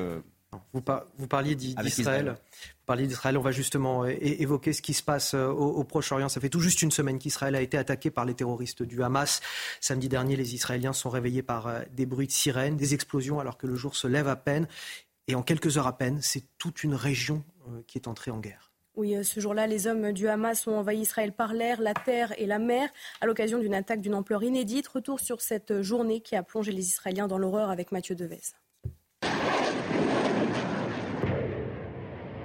Euh, 0.75 0.79
vous, 0.79 0.83
vous, 1.19 1.27
parliez 1.27 1.55
d'Israël. 1.55 2.37
Vous 2.37 2.85
parliez 2.87 3.07
d'Israël. 3.07 3.39
On 3.39 3.43
va 3.43 3.53
justement 3.53 4.05
évoquer 4.07 4.73
ce 4.73 4.83
qui 4.83 4.95
se 4.95 5.03
passe 5.03 5.35
au, 5.35 5.53
au 5.53 5.85
Proche-Orient. 5.85 6.29
Ça 6.29 6.41
fait 6.41 6.49
tout 6.49 6.61
juste 6.61 6.83
une 6.83 6.91
semaine 6.91 7.19
qu'Israël 7.19 7.55
a 7.55 7.61
été 7.61 7.79
attaqué 7.79 8.11
par 8.11 8.25
les 8.25 8.35
terroristes 8.35 8.83
du 8.83 9.03
Hamas. 9.03 9.41
Samedi 9.81 10.09
dernier, 10.09 10.37
les 10.37 10.55
Israéliens 10.55 10.93
sont 10.93 11.11
réveillés 11.11 11.43
par 11.43 11.71
des 11.93 12.07
bruits 12.07 12.27
de 12.27 12.33
sirènes, 12.33 12.77
des 12.77 12.95
explosions 12.95 13.41
alors 13.41 13.59
que 13.59 13.67
le 13.67 13.75
jour 13.75 13.97
se 13.97 14.07
lève 14.07 14.29
à 14.29 14.37
peine. 14.37 14.69
Et 15.29 15.35
en 15.35 15.43
quelques 15.43 15.79
heures 15.79 15.87
à 15.87 15.97
peine, 15.97 16.21
c'est 16.21 16.45
toute 16.59 16.85
une 16.85 16.95
région 16.95 17.43
qui 17.87 17.99
est 17.99 18.09
entrée 18.09 18.31
en 18.31 18.39
guerre. 18.39 18.75
Oui, 18.97 19.17
euh, 19.17 19.25
ce 19.25 19.41
jour-là, 19.41 19.67
les 19.67 19.87
hommes 19.89 20.13
du 20.13 20.29
Hamas 20.29 20.67
ont 20.67 20.77
envahi 20.77 21.01
Israël 21.01 21.33
par 21.33 21.53
l'air, 21.53 21.81
la 21.81 21.95
terre 21.95 22.33
et 22.39 22.47
la 22.47 22.61
mer 22.61 22.89
à 23.21 23.27
l'occasion 23.27 23.59
d'une 23.59 23.75
attaque 23.75 24.01
d'une 24.01 24.15
ampleur 24.15 24.43
inédite. 24.45 24.87
Retour 24.87 25.19
sur 25.19 25.41
cette 25.41 25.83
journée 25.83 26.21
qui 26.21 26.37
a 26.37 26.43
plongé 26.43 26.71
les 26.71 26.87
Israéliens 26.87 27.27
dans 27.27 27.39
l'horreur 27.39 27.71
avec 27.71 27.91
Mathieu 27.91 28.15
Devez. 28.15 28.41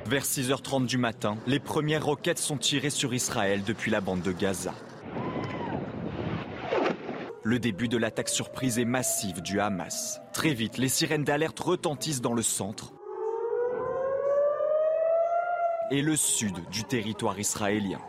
Vers 0.10 0.26
6h30 0.26 0.88
du 0.88 0.98
matin, 0.98 1.38
les 1.46 1.60
premières 1.60 2.04
roquettes 2.04 2.40
sont 2.40 2.58
tirées 2.58 2.90
sur 2.90 3.14
Israël 3.14 3.62
depuis 3.64 3.92
la 3.92 4.02
bande 4.02 4.24
de 4.24 4.32
Gaza. 4.32 4.74
Le 7.44 7.60
début 7.60 7.88
de 7.88 7.96
l'attaque 7.96 8.30
surprise 8.30 8.80
et 8.80 8.86
massive 8.86 9.44
du 9.44 9.60
Hamas. 9.60 10.20
Très 10.34 10.56
vite, 10.56 10.80
les 10.80 10.90
sirènes 10.90 11.26
d'alerte 11.26 11.60
retentissent 11.60 12.22
dans 12.22 12.34
le 12.34 12.42
centre 12.42 12.92
et 15.92 16.02
le 16.02 16.16
sud 16.16 16.56
du 16.72 16.86
territoire 16.86 17.40
israélien. 17.40 18.00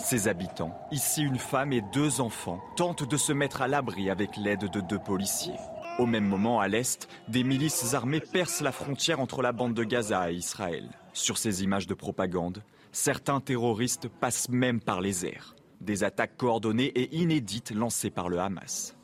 Ses 0.00 0.26
habitants, 0.26 0.76
ici 0.90 1.22
une 1.22 1.38
femme 1.38 1.72
et 1.72 1.82
deux 1.92 2.20
enfants, 2.20 2.60
tentent 2.74 3.08
de 3.08 3.16
se 3.16 3.32
mettre 3.32 3.62
à 3.62 3.68
l'abri 3.68 4.10
avec 4.10 4.36
l'aide 4.36 4.68
de 4.68 4.80
deux 4.80 4.98
policiers. 4.98 5.60
Au 5.98 6.06
même 6.06 6.26
moment, 6.26 6.60
à 6.60 6.68
l'est, 6.68 7.08
des 7.28 7.44
milices 7.44 7.94
armées 7.94 8.20
percent 8.20 8.64
la 8.64 8.72
frontière 8.72 9.20
entre 9.20 9.42
la 9.42 9.52
bande 9.52 9.74
de 9.74 9.84
Gaza 9.84 10.32
et 10.32 10.34
Israël. 10.34 10.88
Sur 11.12 11.36
ces 11.36 11.62
images 11.62 11.86
de 11.86 11.94
propagande, 11.94 12.62
certains 12.92 13.40
terroristes 13.40 14.08
passent 14.08 14.48
même 14.48 14.80
par 14.80 15.00
les 15.00 15.26
airs. 15.26 15.54
Des 15.80 16.02
attaques 16.02 16.36
coordonnées 16.36 16.92
et 16.94 17.14
inédites 17.16 17.72
lancées 17.72 18.10
par 18.10 18.28
le 18.28 18.40
Hamas. 18.40 18.96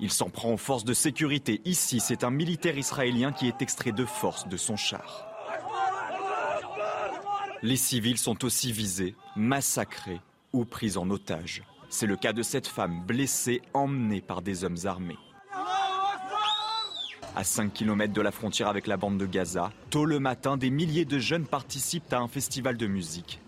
Il 0.00 0.10
s'en 0.10 0.30
prend 0.30 0.52
aux 0.52 0.58
forces 0.58 0.84
de 0.84 0.94
sécurité. 0.94 1.60
Ici, 1.64 2.00
c'est 2.00 2.24
un 2.24 2.30
militaire 2.30 2.78
israélien 2.78 3.32
qui 3.32 3.46
est 3.46 3.60
extrait 3.60 3.92
de 3.92 4.04
force 4.04 4.48
de 4.48 4.56
son 4.56 4.76
char. 4.76 5.26
Les 7.62 7.76
civils 7.76 8.18
sont 8.18 8.44
aussi 8.44 8.72
visés, 8.72 9.14
massacrés 9.36 10.20
ou 10.52 10.64
pris 10.64 10.96
en 10.96 11.08
otage. 11.10 11.62
C'est 11.90 12.06
le 12.06 12.16
cas 12.16 12.32
de 12.32 12.42
cette 12.42 12.66
femme 12.66 13.04
blessée, 13.06 13.62
emmenée 13.74 14.22
par 14.22 14.42
des 14.42 14.64
hommes 14.64 14.78
armés. 14.86 15.18
À 17.34 17.44
5 17.44 17.72
km 17.72 18.12
de 18.12 18.20
la 18.20 18.30
frontière 18.30 18.68
avec 18.68 18.86
la 18.86 18.98
bande 18.98 19.16
de 19.16 19.24
Gaza, 19.24 19.72
tôt 19.88 20.04
le 20.04 20.18
matin, 20.18 20.58
des 20.58 20.68
milliers 20.68 21.06
de 21.06 21.18
jeunes 21.18 21.46
participent 21.46 22.12
à 22.12 22.18
un 22.18 22.28
festival 22.28 22.76
de 22.76 22.86
musique. 22.86 23.40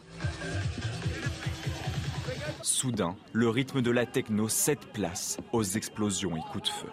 Soudain, 2.62 3.14
le 3.34 3.50
rythme 3.50 3.82
de 3.82 3.90
la 3.90 4.06
techno 4.06 4.48
cède 4.48 4.78
place 4.94 5.36
aux 5.52 5.62
explosions 5.62 6.34
et 6.34 6.40
coups 6.50 6.70
de 6.70 6.74
feu. 6.74 6.88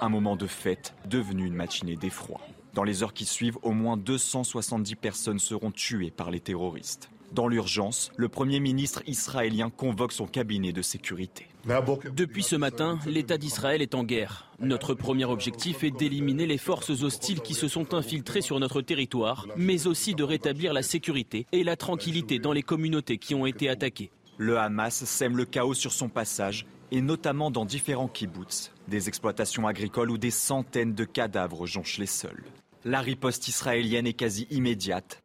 Un 0.00 0.08
moment 0.08 0.34
de 0.34 0.48
fête 0.48 0.94
devenu 1.06 1.46
une 1.46 1.54
matinée 1.54 1.96
d'effroi. 1.96 2.40
Dans 2.74 2.82
les 2.84 3.04
heures 3.04 3.14
qui 3.14 3.26
suivent, 3.26 3.58
au 3.62 3.72
moins 3.72 3.96
270 3.96 4.96
personnes 4.96 5.38
seront 5.38 5.70
tuées 5.70 6.10
par 6.10 6.32
les 6.32 6.40
terroristes. 6.40 7.10
Dans 7.32 7.46
l'urgence, 7.46 8.10
le 8.16 8.28
Premier 8.28 8.58
ministre 8.58 9.02
israélien 9.06 9.70
convoque 9.70 10.12
son 10.12 10.26
cabinet 10.26 10.72
de 10.72 10.82
sécurité. 10.82 11.46
Depuis 12.14 12.42
ce 12.42 12.56
matin, 12.56 12.98
l'État 13.06 13.36
d'Israël 13.36 13.82
est 13.82 13.94
en 13.94 14.02
guerre. 14.02 14.50
Notre 14.58 14.94
premier 14.94 15.26
objectif 15.26 15.84
est 15.84 15.90
d'éliminer 15.90 16.46
les 16.46 16.56
forces 16.56 17.02
hostiles 17.02 17.42
qui 17.42 17.52
se 17.52 17.68
sont 17.68 17.92
infiltrées 17.92 18.40
sur 18.40 18.58
notre 18.58 18.80
territoire, 18.80 19.46
mais 19.56 19.86
aussi 19.86 20.14
de 20.14 20.22
rétablir 20.22 20.72
la 20.72 20.82
sécurité 20.82 21.46
et 21.52 21.64
la 21.64 21.76
tranquillité 21.76 22.38
dans 22.38 22.52
les 22.52 22.62
communautés 22.62 23.18
qui 23.18 23.34
ont 23.34 23.44
été 23.44 23.68
attaquées. 23.68 24.10
Le 24.38 24.58
Hamas 24.58 25.04
sème 25.04 25.36
le 25.36 25.44
chaos 25.44 25.74
sur 25.74 25.92
son 25.92 26.08
passage, 26.08 26.64
et 26.90 27.02
notamment 27.02 27.50
dans 27.50 27.66
différents 27.66 28.08
kibbutz, 28.08 28.72
des 28.86 29.08
exploitations 29.08 29.66
agricoles 29.66 30.10
où 30.10 30.16
des 30.16 30.30
centaines 30.30 30.94
de 30.94 31.04
cadavres 31.04 31.66
jonchent 31.66 31.98
les 31.98 32.06
sols. 32.06 32.44
La 32.86 33.00
riposte 33.00 33.46
israélienne 33.48 34.06
est 34.06 34.14
quasi 34.14 34.46
immédiate. 34.50 35.22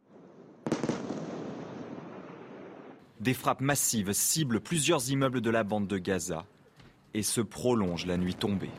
Des 3.23 3.33
frappes 3.33 3.61
massives 3.61 4.11
ciblent 4.11 4.59
plusieurs 4.59 5.09
immeubles 5.09 5.39
de 5.39 5.49
la 5.49 5.63
bande 5.63 5.87
de 5.87 5.97
Gaza 5.97 6.45
et 7.13 7.23
se 7.23 7.39
prolongent 7.39 8.05
la 8.05 8.17
nuit 8.17 8.35
tombée. 8.35 8.69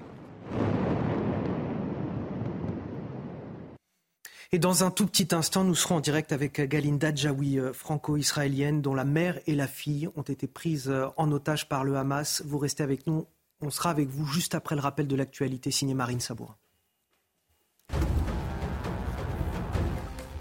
Et 4.52 4.58
dans 4.58 4.84
un 4.84 4.90
tout 4.90 5.06
petit 5.06 5.34
instant, 5.34 5.64
nous 5.64 5.74
serons 5.74 5.96
en 5.96 6.00
direct 6.00 6.30
avec 6.30 6.60
Galinda 6.60 7.14
Djaoui, 7.14 7.58
euh, 7.58 7.72
franco-israélienne, 7.72 8.82
dont 8.82 8.94
la 8.94 9.04
mère 9.04 9.40
et 9.46 9.54
la 9.54 9.66
fille 9.66 10.10
ont 10.14 10.22
été 10.22 10.46
prises 10.46 10.90
euh, 10.90 11.06
en 11.16 11.32
otage 11.32 11.66
par 11.66 11.82
le 11.82 11.96
Hamas. 11.96 12.42
Vous 12.44 12.58
restez 12.58 12.82
avec 12.82 13.06
nous. 13.06 13.26
On 13.62 13.70
sera 13.70 13.88
avec 13.88 14.10
vous 14.10 14.26
juste 14.26 14.54
après 14.54 14.74
le 14.74 14.82
rappel 14.82 15.08
de 15.08 15.16
l'actualité 15.16 15.70
signé 15.70 15.94
Marine 15.94 16.20
Sabourin. 16.20 16.56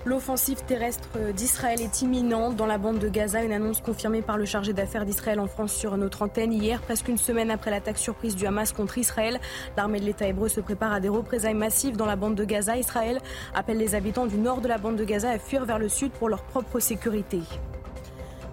L'offensive 0.05 0.61
terrestre 0.65 1.17
d'Israël 1.33 1.79
est 1.79 2.01
imminente 2.01 2.57
dans 2.57 2.65
la 2.65 2.77
bande 2.77 2.99
de 2.99 3.07
Gaza. 3.07 3.41
Une 3.41 3.53
annonce 3.53 3.79
confirmée 3.79 4.21
par 4.21 4.37
le 4.37 4.43
chargé 4.43 4.73
d'affaires 4.73 5.05
d'Israël 5.05 5.39
en 5.39 5.47
France 5.47 5.71
sur 5.71 5.95
notre 5.95 6.23
antenne 6.23 6.51
hier, 6.51 6.81
presque 6.81 7.07
une 7.07 7.17
semaine 7.17 7.49
après 7.49 7.71
l'attaque 7.71 7.97
surprise 7.97 8.35
du 8.35 8.45
Hamas 8.45 8.73
contre 8.73 8.97
Israël. 8.97 9.39
L'armée 9.77 10.01
de 10.01 10.05
l'État 10.05 10.27
hébreu 10.27 10.49
se 10.49 10.59
prépare 10.59 10.91
à 10.91 10.99
des 10.99 11.07
représailles 11.07 11.53
massives 11.53 11.95
dans 11.95 12.05
la 12.05 12.17
bande 12.17 12.35
de 12.35 12.43
Gaza. 12.43 12.75
Israël 12.75 13.21
appelle 13.55 13.77
les 13.77 13.95
habitants 13.95 14.25
du 14.25 14.37
nord 14.37 14.59
de 14.59 14.67
la 14.67 14.77
bande 14.77 14.97
de 14.97 15.05
Gaza 15.05 15.29
à 15.29 15.39
fuir 15.39 15.63
vers 15.63 15.79
le 15.79 15.87
sud 15.87 16.11
pour 16.11 16.27
leur 16.27 16.43
propre 16.43 16.81
sécurité. 16.81 17.39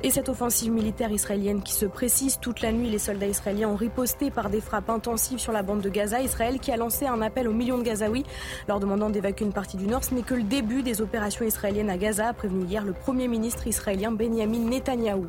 Et 0.02 0.10
cette 0.10 0.30
offensive 0.30 0.72
militaire 0.72 1.12
israélienne 1.12 1.62
qui 1.62 1.74
se 1.74 1.84
précise 1.84 2.38
toute 2.40 2.62
la 2.62 2.72
nuit, 2.72 2.88
les 2.88 2.98
soldats 2.98 3.26
israéliens 3.26 3.68
ont 3.68 3.76
riposté 3.76 4.30
par 4.30 4.48
des 4.48 4.62
frappes 4.62 4.88
intensives 4.88 5.38
sur 5.38 5.52
la 5.52 5.62
bande 5.62 5.82
de 5.82 5.90
Gaza. 5.90 6.22
Israël 6.22 6.58
qui 6.58 6.72
a 6.72 6.78
lancé 6.78 7.06
un 7.06 7.20
appel 7.20 7.46
aux 7.46 7.52
millions 7.52 7.76
de 7.76 7.82
Gazaouis 7.82 8.24
leur 8.66 8.80
demandant 8.80 9.10
d'évacuer 9.10 9.44
une 9.44 9.52
partie 9.52 9.76
du 9.76 9.86
nord. 9.86 10.02
Ce 10.02 10.14
n'est 10.14 10.22
que 10.22 10.34
le 10.34 10.42
début 10.42 10.82
des 10.82 11.02
opérations 11.02 11.44
israéliennes 11.44 11.90
à 11.90 11.98
Gaza, 11.98 12.28
a 12.28 12.32
prévenu 12.32 12.64
hier 12.64 12.82
le 12.82 12.94
Premier 12.94 13.28
ministre 13.28 13.66
israélien 13.66 14.10
Benjamin 14.10 14.70
Netanyahou. 14.70 15.26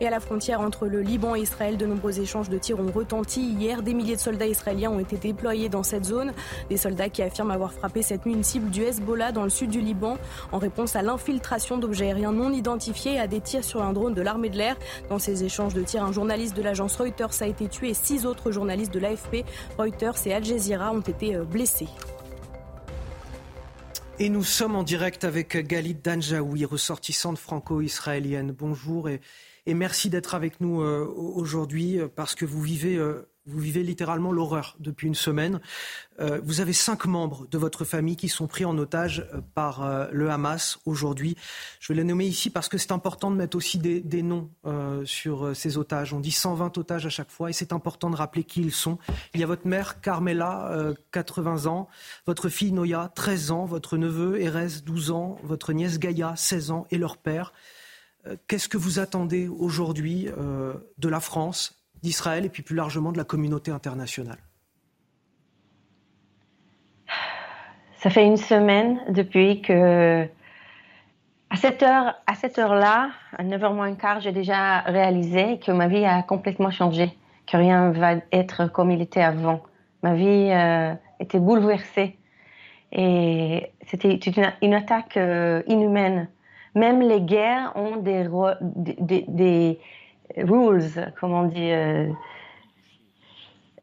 Et 0.00 0.06
à 0.06 0.10
la 0.10 0.20
frontière 0.20 0.60
entre 0.60 0.86
le 0.86 1.00
Liban 1.00 1.34
et 1.34 1.40
Israël, 1.40 1.76
de 1.76 1.86
nombreux 1.86 2.20
échanges 2.20 2.48
de 2.48 2.58
tirs 2.58 2.80
ont 2.80 2.90
retenti. 2.90 3.40
Hier, 3.52 3.82
des 3.82 3.94
milliers 3.94 4.16
de 4.16 4.20
soldats 4.20 4.46
israéliens 4.46 4.90
ont 4.90 4.98
été 4.98 5.16
déployés 5.16 5.68
dans 5.68 5.82
cette 5.82 6.04
zone. 6.04 6.32
Des 6.68 6.76
soldats 6.76 7.08
qui 7.08 7.22
affirment 7.22 7.50
avoir 7.50 7.72
frappé 7.72 8.02
cette 8.02 8.26
nuit 8.26 8.34
une 8.34 8.44
cible 8.44 8.70
du 8.70 8.82
Hezbollah 8.82 9.32
dans 9.32 9.44
le 9.44 9.50
sud 9.50 9.70
du 9.70 9.80
Liban 9.80 10.18
en 10.52 10.58
réponse 10.58 10.96
à 10.96 11.02
l'infiltration 11.02 11.78
d'objets 11.78 12.06
aériens 12.06 12.32
non 12.32 12.52
identifiés 12.52 13.14
et 13.14 13.18
à 13.20 13.26
des 13.26 13.40
tirs 13.40 13.64
sur 13.64 13.82
un 13.82 13.92
drone 13.92 14.14
de 14.14 14.22
l'armée 14.22 14.50
de 14.50 14.56
l'air. 14.56 14.76
Dans 15.08 15.18
ces 15.18 15.44
échanges 15.44 15.74
de 15.74 15.82
tirs, 15.82 16.04
un 16.04 16.12
journaliste 16.12 16.56
de 16.56 16.62
l'agence 16.62 16.96
Reuters 16.96 17.42
a 17.42 17.46
été 17.46 17.68
tué 17.68 17.90
et 17.90 17.94
six 17.94 18.26
autres 18.26 18.50
journalistes 18.50 18.92
de 18.92 18.98
l'AFP, 18.98 19.44
Reuters 19.78 20.26
et 20.26 20.34
Al 20.34 20.44
Jazeera 20.44 20.92
ont 20.92 21.00
été 21.00 21.36
euh, 21.36 21.44
blessés. 21.44 21.88
Et 24.18 24.28
nous 24.28 24.44
sommes 24.44 24.76
en 24.76 24.82
direct 24.82 25.24
avec 25.24 25.56
Galit 25.66 25.94
Danjaoui, 25.94 26.66
ressortissante 26.66 27.38
franco-israélienne. 27.38 28.52
Bonjour 28.52 29.08
et 29.08 29.22
et 29.70 29.74
merci 29.74 30.10
d'être 30.10 30.34
avec 30.34 30.60
nous 30.60 30.80
euh, 30.80 31.06
aujourd'hui 31.16 32.00
euh, 32.00 32.08
parce 32.12 32.34
que 32.34 32.44
vous 32.44 32.60
vivez, 32.60 32.96
euh, 32.96 33.30
vous 33.46 33.60
vivez 33.60 33.84
littéralement 33.84 34.32
l'horreur 34.32 34.74
depuis 34.80 35.06
une 35.06 35.14
semaine. 35.14 35.60
vous 36.42 36.60
avez 36.60 36.74
cinq 36.74 37.06
membres 37.06 37.46
de 37.50 37.56
votre 37.56 37.84
famille 37.84 38.16
qui 38.16 38.28
sont 38.28 38.46
pris 38.46 38.64
en 38.64 38.76
otage 38.76 39.26
par 39.54 40.10
le 40.12 40.30
Hamas 40.30 40.78
aujourd'hui. 40.84 41.36
Je 41.80 41.92
vais 41.92 41.96
les 41.96 42.04
nommer 42.04 42.26
ici 42.26 42.50
parce 42.50 42.68
que 42.68 42.76
c'est 42.76 42.92
important 42.92 43.30
de 43.30 43.36
mettre 43.36 43.56
aussi 43.56 43.78
des, 43.78 44.00
des 44.02 44.22
noms 44.22 44.50
sur 45.06 45.56
ces 45.56 45.78
otages. 45.78 46.12
On 46.12 46.20
dit 46.20 46.30
120 46.30 46.76
otages 46.76 47.06
à 47.06 47.08
chaque 47.08 47.30
fois 47.30 47.48
et 47.48 47.54
c'est 47.54 47.72
important 47.72 48.10
de 48.10 48.16
rappeler 48.16 48.44
qui 48.44 48.60
ils 48.60 48.72
sont. 48.72 48.98
Il 49.32 49.40
y 49.40 49.42
a 49.42 49.46
votre 49.46 49.66
mère 49.66 50.02
Carmela, 50.02 50.92
80 51.10 51.66
ans, 51.66 51.88
votre 52.26 52.50
fille 52.50 52.72
Noya, 52.72 53.10
13 53.14 53.50
ans, 53.50 53.64
votre 53.64 53.96
neveu 53.96 54.38
Erez, 54.40 54.82
12 54.84 55.10
ans, 55.12 55.38
votre 55.42 55.72
nièce 55.72 55.98
Gaïa, 55.98 56.34
16 56.36 56.70
ans 56.70 56.86
et 56.90 56.98
leur 56.98 57.16
père. 57.16 57.54
Qu'est-ce 58.46 58.68
que 58.68 58.76
vous 58.76 58.98
attendez 58.98 59.48
aujourd'hui 59.48 60.26
de 60.26 61.08
la 61.08 61.20
France, 61.20 61.82
d'Israël 62.02 62.44
et 62.44 62.48
puis 62.48 62.62
plus 62.62 62.76
largement 62.76 63.12
de 63.12 63.18
la 63.18 63.24
communauté 63.24 63.70
internationale? 63.70 64.38
Ça 68.02 68.08
fait 68.08 68.24
une 68.24 68.38
semaine 68.38 68.98
depuis 69.10 69.60
que, 69.60 70.24
à 71.50 71.56
cette 71.56 71.82
heure, 71.82 72.14
à 72.26 72.34
cette 72.34 72.58
heure-là, 72.58 73.10
à 73.36 73.44
9h 73.44 73.74
moins 73.74 73.94
quart, 73.94 74.20
j'ai 74.20 74.32
déjà 74.32 74.80
réalisé 74.80 75.58
que 75.58 75.70
ma 75.70 75.86
vie 75.86 76.06
a 76.06 76.22
complètement 76.22 76.70
changé, 76.70 77.14
que 77.46 77.58
rien 77.58 77.90
va 77.90 78.14
être 78.32 78.72
comme 78.72 78.90
il 78.90 79.02
était 79.02 79.20
avant. 79.20 79.62
Ma 80.02 80.14
vie 80.14 80.50
euh, 80.50 80.94
était 81.18 81.38
bouleversée 81.38 82.16
et 82.90 83.70
c'était 83.86 84.14
une, 84.62 84.72
attaque 84.72 85.18
euh, 85.18 85.62
inhumaine. 85.66 86.28
Même 86.74 87.00
les 87.00 87.20
guerres 87.20 87.72
ont 87.74 87.96
des, 87.96 88.28
des, 89.00 89.24
des, 89.28 89.80
rules, 90.36 91.12
comment 91.18 91.40
on 91.40 91.46
dit. 91.46 91.72
Euh, 91.72 92.08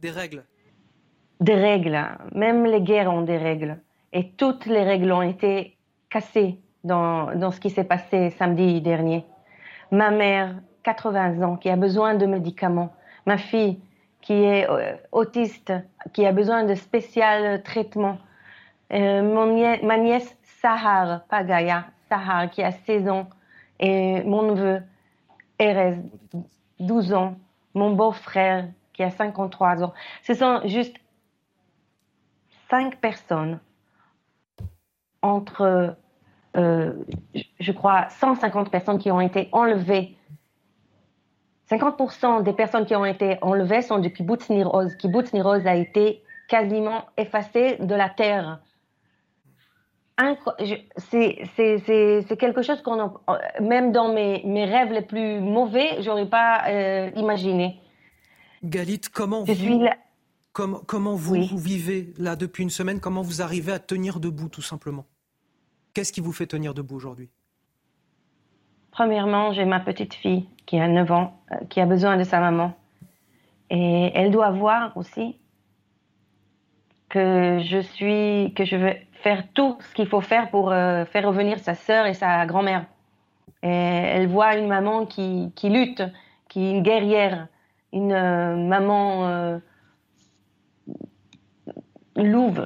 des 0.01 0.11
règles. 0.11 0.43
Des 1.39 1.55
règles. 1.55 1.99
Même 2.33 2.65
les 2.65 2.81
guerres 2.81 3.11
ont 3.11 3.21
des 3.21 3.37
règles. 3.37 3.77
Et 4.13 4.31
toutes 4.31 4.65
les 4.65 4.83
règles 4.83 5.11
ont 5.11 5.21
été 5.21 5.77
cassées 6.09 6.59
dans, 6.83 7.35
dans 7.35 7.51
ce 7.51 7.59
qui 7.59 7.69
s'est 7.69 7.83
passé 7.83 8.29
samedi 8.31 8.81
dernier. 8.81 9.25
Ma 9.91 10.11
mère, 10.11 10.55
80 10.83 11.41
ans, 11.41 11.57
qui 11.57 11.69
a 11.69 11.75
besoin 11.75 12.15
de 12.15 12.25
médicaments. 12.25 12.93
Ma 13.25 13.37
fille, 13.37 13.79
qui 14.21 14.33
est 14.33 14.69
euh, 14.69 14.95
autiste, 15.11 15.73
qui 16.13 16.25
a 16.25 16.31
besoin 16.31 16.63
de 16.63 16.75
spécial 16.75 17.61
traitement. 17.63 18.17
Euh, 18.93 19.21
mon 19.21 19.47
ma 19.85 19.97
nièce 19.97 20.37
Sahar 20.61 21.25
Pagaya, 21.27 21.85
Sahar, 22.09 22.49
qui 22.49 22.63
a 22.63 22.71
16 22.71 23.09
ans. 23.09 23.27
Et 23.79 24.23
mon 24.23 24.43
neveu, 24.43 24.81
Erez, 25.59 25.97
12 26.79 27.13
ans. 27.13 27.37
Mon 27.73 27.91
beau-frère, 27.91 28.67
qui 28.93 29.03
a 29.03 29.11
53 29.11 29.83
ans. 29.83 29.93
Ce 30.23 30.33
sont 30.33 30.61
juste 30.65 30.95
cinq 32.69 32.99
personnes 32.99 33.59
entre, 35.21 35.95
euh, 36.55 36.93
je 37.59 37.71
crois, 37.71 38.09
150 38.09 38.71
personnes 38.71 38.97
qui 38.97 39.11
ont 39.11 39.21
été 39.21 39.49
enlevées. 39.51 40.17
50% 41.69 42.43
des 42.43 42.53
personnes 42.53 42.85
qui 42.85 42.95
ont 42.95 43.05
été 43.05 43.37
enlevées 43.41 43.81
sont 43.81 43.99
du 43.99 44.11
kibbutz 44.11 44.49
Niroz. 44.49 44.95
Kibbutz 44.95 45.33
Niroz 45.33 45.67
a 45.67 45.75
été 45.75 46.23
quasiment 46.47 47.05
effacé 47.17 47.77
de 47.77 47.93
la 47.93 48.09
terre. 48.09 48.59
C'est 50.17 52.37
quelque 52.37 52.61
chose 52.61 52.81
qu'on, 52.81 53.13
même 53.61 53.91
dans 53.91 54.13
mes, 54.13 54.43
mes, 54.45 54.65
rêves 54.65 54.91
les 54.91 55.03
plus 55.03 55.39
mauvais, 55.39 56.01
j'aurais 56.01 56.27
pas 56.27 56.67
euh, 56.67 57.11
imaginé. 57.15 57.79
Galit, 58.63 59.01
comment 59.13 59.43
vous, 59.43 59.85
comment, 60.53 60.81
comment 60.87 61.15
vous, 61.15 61.43
vous 61.43 61.57
vivez 61.57 62.13
là 62.17 62.35
depuis 62.35 62.63
une 62.63 62.71
semaine? 62.71 62.99
Comment 62.99 63.21
vous 63.21 63.43
arrivez 63.43 63.71
à 63.71 63.79
tenir 63.79 64.19
debout, 64.19 64.49
tout 64.49 64.63
simplement? 64.63 65.05
Qu'est-ce 65.93 66.11
qui 66.11 66.21
vous 66.21 66.33
fait 66.33 66.47
tenir 66.47 66.73
debout 66.73 66.95
aujourd'hui? 66.95 67.29
Premièrement, 68.91 69.53
j'ai 69.53 69.65
ma 69.65 69.79
petite 69.79 70.15
fille 70.15 70.49
qui 70.65 70.79
a 70.79 70.87
9 70.87 71.11
ans, 71.11 71.39
euh, 71.51 71.57
qui 71.69 71.79
a 71.79 71.85
besoin 71.85 72.17
de 72.17 72.23
sa 72.23 72.39
maman. 72.39 72.75
Et 73.69 74.11
elle 74.15 74.31
doit 74.31 74.49
voir 74.49 74.97
aussi 74.97 75.37
que 77.09 77.59
je 77.63 77.79
suis, 77.79 78.53
que 78.55 78.65
je 78.65 78.75
veux 78.75 78.95
faire 79.21 79.43
tout 79.53 79.77
ce 79.79 79.93
qu'il 79.93 80.07
faut 80.07 80.21
faire 80.21 80.49
pour 80.49 80.71
euh, 80.71 81.05
faire 81.05 81.27
revenir 81.27 81.59
sa 81.59 81.75
sœur 81.75 82.05
et 82.05 82.13
sa 82.13 82.45
grand-mère. 82.45 82.85
Et 83.63 83.67
elle 83.69 84.27
voit 84.27 84.55
une 84.55 84.67
maman 84.67 85.05
qui, 85.05 85.51
qui, 85.55 85.69
lutte, 85.69 86.03
qui 86.47 86.65
est 86.65 86.71
une 86.71 86.83
guerrière, 86.83 87.47
une 87.91 88.13
euh, 88.13 88.55
maman 88.55 89.59
louve, 92.15 92.65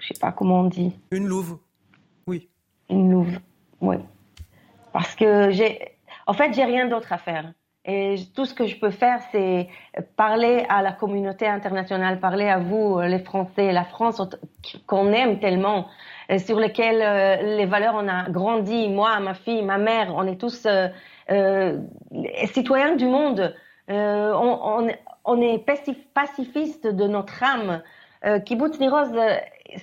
je 0.00 0.08
sais 0.08 0.20
pas 0.20 0.32
comment 0.32 0.60
on 0.60 0.64
dit. 0.64 0.98
Une 1.10 1.26
louve 1.26 1.58
une 2.92 3.40
Oui. 3.80 3.96
Parce 4.92 5.14
que 5.14 5.50
j'ai, 5.50 5.96
en 6.26 6.32
fait, 6.32 6.52
j'ai 6.52 6.64
rien 6.64 6.88
d'autre 6.88 7.12
à 7.12 7.18
faire. 7.18 7.52
Et 7.84 8.14
tout 8.36 8.44
ce 8.44 8.54
que 8.54 8.66
je 8.66 8.78
peux 8.78 8.90
faire, 8.90 9.18
c'est 9.32 9.68
parler 10.16 10.64
à 10.68 10.82
la 10.82 10.92
communauté 10.92 11.48
internationale, 11.48 12.20
parler 12.20 12.48
à 12.48 12.58
vous, 12.58 13.00
les 13.00 13.18
Français, 13.18 13.72
la 13.72 13.84
France 13.84 14.22
qu'on 14.86 15.12
aime 15.12 15.40
tellement, 15.40 15.88
sur 16.38 16.58
lesquelles 16.58 17.02
euh, 17.02 17.56
les 17.56 17.66
valeurs 17.66 17.94
on 17.96 18.08
a 18.08 18.28
grandi. 18.30 18.88
Moi, 18.88 19.18
ma 19.20 19.34
fille, 19.34 19.62
ma 19.62 19.78
mère, 19.78 20.12
on 20.14 20.26
est 20.26 20.40
tous 20.40 20.66
euh, 20.66 20.88
euh, 21.30 21.78
citoyens 22.52 22.96
du 22.96 23.06
monde. 23.06 23.54
on, 23.88 24.88
est 25.40 25.58
pacifistes 26.14 26.86
de 26.86 27.06
notre 27.06 27.42
âme. 27.42 27.82
Kibbutz 28.44 28.78
Niroz, 28.78 29.10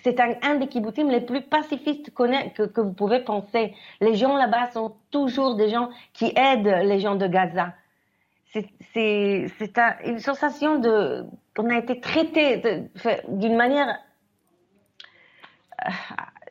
c'est 0.03 0.19
un, 0.19 0.55
des 0.55 0.67
kibbutzim 0.67 1.09
les 1.09 1.21
plus 1.21 1.41
pacifistes 1.41 2.13
que, 2.13 2.81
vous 2.81 2.93
pouvez 2.93 3.19
penser. 3.19 3.73
Les 3.99 4.15
gens 4.15 4.37
là-bas 4.37 4.71
sont 4.71 4.95
toujours 5.11 5.55
des 5.55 5.69
gens 5.69 5.89
qui 6.13 6.31
aident 6.35 6.79
les 6.83 6.99
gens 6.99 7.15
de 7.15 7.27
Gaza. 7.27 7.73
C'est 8.51 9.47
une 10.05 10.19
sensation 10.19 10.79
de 10.79 11.25
qu'on 11.55 11.69
a 11.69 11.77
été 11.77 11.99
traité 11.99 12.87
d'une 13.27 13.55
manière. 13.55 13.95
Euh, 15.85 15.91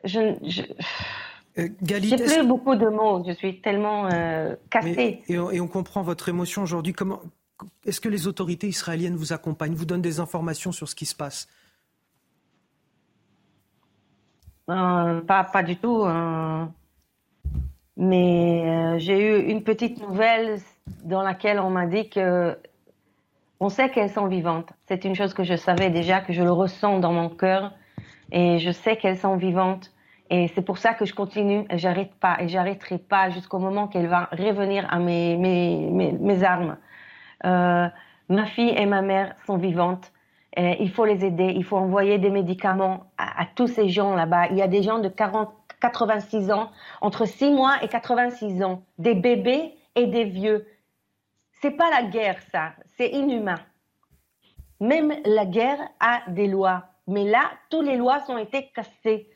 je, 0.05 0.19
je 0.43 0.61
euh, 1.59 1.67
J'ai 1.81 2.15
plus 2.15 2.47
beaucoup 2.47 2.75
de 2.75 2.87
mots. 2.87 3.23
Je 3.27 3.33
suis 3.33 3.59
tellement 3.61 4.07
euh, 4.07 4.55
cassée. 4.69 5.23
et, 5.27 5.37
on, 5.37 5.51
et, 5.51 5.59
on, 5.59 5.67
comprend 5.67 6.01
votre 6.01 6.29
émotion 6.29 6.63
aujourd'hui. 6.63 6.93
Comment 6.93 7.21
est-ce 7.85 7.99
que 7.99 8.09
les 8.09 8.27
autorités 8.27 8.67
israéliennes 8.67 9.17
vous 9.17 9.33
accompagnent, 9.33 9.73
vous 9.73 9.85
donnent 9.85 10.01
des 10.01 10.21
informations 10.21 10.71
sur 10.71 10.87
ce 10.87 10.95
qui 10.95 11.05
se 11.05 11.15
passe? 11.15 11.49
Euh, 14.69 15.21
pas, 15.21 15.43
pas 15.43 15.63
du 15.63 15.75
tout. 15.75 16.03
Hein. 16.05 16.71
Mais 17.97 18.99
j'ai 18.99 19.19
eu 19.19 19.49
une 19.49 19.63
petite 19.63 19.99
nouvelle 19.99 20.59
dans 21.03 21.21
laquelle 21.21 21.59
on 21.59 21.69
m'a 21.69 21.85
dit 21.85 22.09
que 22.09 22.57
on 23.59 23.69
sait 23.69 23.89
qu'elles 23.89 24.09
sont 24.09 24.27
vivantes. 24.27 24.69
C'est 24.87 25.03
une 25.03 25.15
chose 25.15 25.33
que 25.33 25.43
je 25.43 25.55
savais 25.55 25.89
déjà, 25.89 26.21
que 26.21 26.31
je 26.31 26.41
le 26.41 26.51
ressens 26.51 26.99
dans 26.99 27.11
mon 27.11 27.29
cœur. 27.29 27.73
Et 28.31 28.59
je 28.59 28.71
sais 28.71 28.95
qu'elles 28.95 29.17
sont 29.17 29.35
vivantes. 29.35 29.91
Et 30.29 30.47
c'est 30.49 30.61
pour 30.61 30.77
ça 30.77 30.93
que 30.93 31.05
je 31.05 31.13
continue 31.13 31.65
et 31.69 31.77
j'arrête 31.77 32.13
pas. 32.15 32.37
Et 32.39 32.47
j'arrêterai 32.47 32.99
pas 32.99 33.29
jusqu'au 33.29 33.59
moment 33.59 33.87
qu'elle 33.87 34.07
va 34.07 34.29
revenir 34.31 34.87
à 34.89 34.99
mes, 34.99 35.35
mes, 35.35 35.89
mes, 35.91 36.43
armes. 36.43 36.77
Euh, 37.45 37.87
ma 38.29 38.45
fille 38.45 38.73
et 38.77 38.85
ma 38.85 39.01
mère 39.01 39.35
sont 39.45 39.57
vivantes. 39.57 40.11
Il 40.57 40.89
faut 40.89 41.05
les 41.05 41.23
aider, 41.23 41.53
il 41.55 41.63
faut 41.63 41.77
envoyer 41.77 42.17
des 42.17 42.31
médicaments 42.31 43.05
à, 43.17 43.45
tous 43.55 43.67
ces 43.67 43.87
gens 43.87 44.13
là-bas. 44.15 44.47
Il 44.47 44.57
y 44.57 44.61
a 44.61 44.67
des 44.67 44.83
gens 44.83 44.99
de 44.99 45.07
40, 45.07 45.49
86 45.79 46.51
ans, 46.51 46.69
entre 47.01 47.25
6 47.25 47.51
mois 47.51 47.75
et 47.81 47.87
86 47.87 48.61
ans, 48.63 48.81
des 48.97 49.13
bébés 49.13 49.73
et 49.95 50.07
des 50.07 50.25
vieux. 50.25 50.67
C'est 51.61 51.71
pas 51.71 51.89
la 51.89 52.03
guerre, 52.03 52.41
ça, 52.51 52.73
c'est 52.97 53.09
inhumain. 53.09 53.59
Même 54.79 55.13
la 55.25 55.45
guerre 55.45 55.89
a 55.99 56.21
des 56.29 56.47
lois, 56.47 56.85
mais 57.07 57.25
là, 57.25 57.51
toutes 57.69 57.85
les 57.85 57.97
lois 57.97 58.23
ont 58.29 58.37
été 58.37 58.69
cassées. 58.73 59.29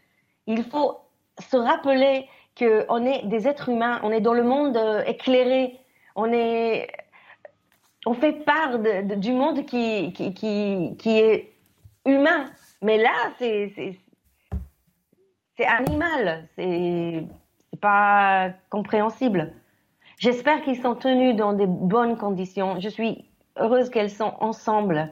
Il 0.48 0.64
faut 0.64 1.00
se 1.40 1.58
rappeler 1.58 2.30
qu'on 2.58 3.06
est 3.06 3.26
des 3.26 3.48
êtres 3.48 3.70
humains, 3.70 4.00
on 4.04 4.12
est 4.12 4.22
dans 4.22 4.34
le 4.34 4.44
monde 4.44 4.78
euh, 4.78 5.04
éclairé, 5.06 5.80
on 6.16 6.32
est 6.32 6.88
on 8.06 8.14
fait 8.14 8.34
part 8.34 8.80
du 8.80 9.32
monde 9.32 9.66
qui, 9.66 10.12
qui, 10.14 11.10
est 11.10 11.54
humain. 12.06 12.46
Mais 12.82 12.98
là, 12.98 13.12
c'est 13.40 13.98
animal. 15.66 16.48
C'est 16.56 17.26
pas 17.80 18.52
compréhensible. 18.70 19.54
J'espère 20.20 20.62
qu'ils 20.62 20.82
sont 20.82 20.96
tenus 20.96 21.36
dans 21.36 21.54
des 21.54 21.68
bonnes 21.68 22.18
conditions. 22.18 22.80
Je 22.80 22.90
suis 22.90 23.26
heureuse 23.58 23.90
qu'elles 23.90 24.10
sont 24.10 24.34
ensemble. 24.40 25.10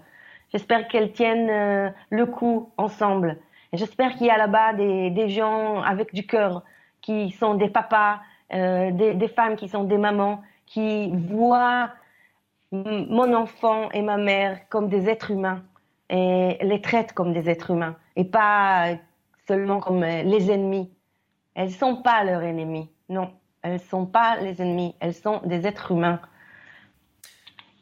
J'espère 0.52 0.88
qu'elles 0.88 1.11
tiennent 1.11 1.49
euh, 1.49 1.90
le 2.10 2.26
coup 2.26 2.72
ensemble. 2.78 3.38
J'espère 3.73 4.15
qu'il 4.15 4.28
y 4.28 4.30
a 4.30 4.38
là-bas 4.38 4.73
des, 4.73 5.30
gens 5.30 5.82
avec 5.82 6.14
du 6.14 6.26
cœur, 6.26 6.64
qui 7.02 7.32
sont 7.32 7.56
des 7.56 7.69
papas, 7.69 8.19
euh, 8.53 8.91
des, 8.91 9.14
des, 9.14 9.28
femmes 9.30 9.56
qui 9.56 9.69
sont 9.69 9.86
des 9.86 9.98
mamans, 9.98 10.41
qui 10.65 11.11
voient 11.30 11.91
mon 12.72 13.34
enfant 13.34 13.90
et 13.91 14.02
ma 14.02 14.18
mère 14.18 14.60
comme 14.69 14.88
des 14.88 15.10
êtres 15.10 15.32
humains 15.32 15.64
et 16.10 16.57
les 16.61 16.82
traitent 16.82 17.14
comme 17.14 17.34
des 17.34 17.49
êtres 17.49 17.72
humains 17.72 17.95
et 18.15 18.26
pas 18.26 18.95
seulement 19.48 19.80
comme 19.80 20.03
euh, 20.03 20.23
les 20.23 20.52
ennemis. 20.52 20.90
Elles 21.56 21.68
ne 21.68 21.73
sont 21.73 22.02
pas 22.02 22.23
leurs 22.23 22.44
ennemis, 22.44 22.90
non. 23.10 23.32
Elles 23.62 23.74
ne 23.74 23.78
sont 23.78 24.06
pas 24.06 24.38
les 24.38 24.62
ennemis, 24.62 24.96
elles 25.00 25.14
sont 25.14 25.42
des 25.46 25.68
êtres 25.68 25.92
humains. 25.92 26.20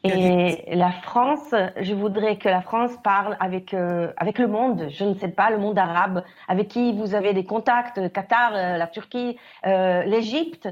Et 0.02 0.74
la 0.74 0.92
France, 0.92 1.54
je 1.78 1.94
voudrais 1.94 2.38
que 2.38 2.48
la 2.48 2.62
France 2.62 2.92
parle 3.04 3.36
avec, 3.38 3.74
euh, 3.74 4.10
avec 4.16 4.38
le 4.38 4.48
monde, 4.48 4.86
je 4.88 5.04
ne 5.04 5.14
sais 5.14 5.28
pas, 5.28 5.50
le 5.50 5.58
monde 5.58 5.78
arabe, 5.78 6.24
avec 6.48 6.68
qui 6.68 6.94
vous 6.94 7.14
avez 7.14 7.34
des 7.34 7.44
contacts, 7.44 8.10
Qatar, 8.10 8.54
euh, 8.54 8.76
la 8.78 8.86
Turquie, 8.86 9.38
l'Égypte. 9.64 10.68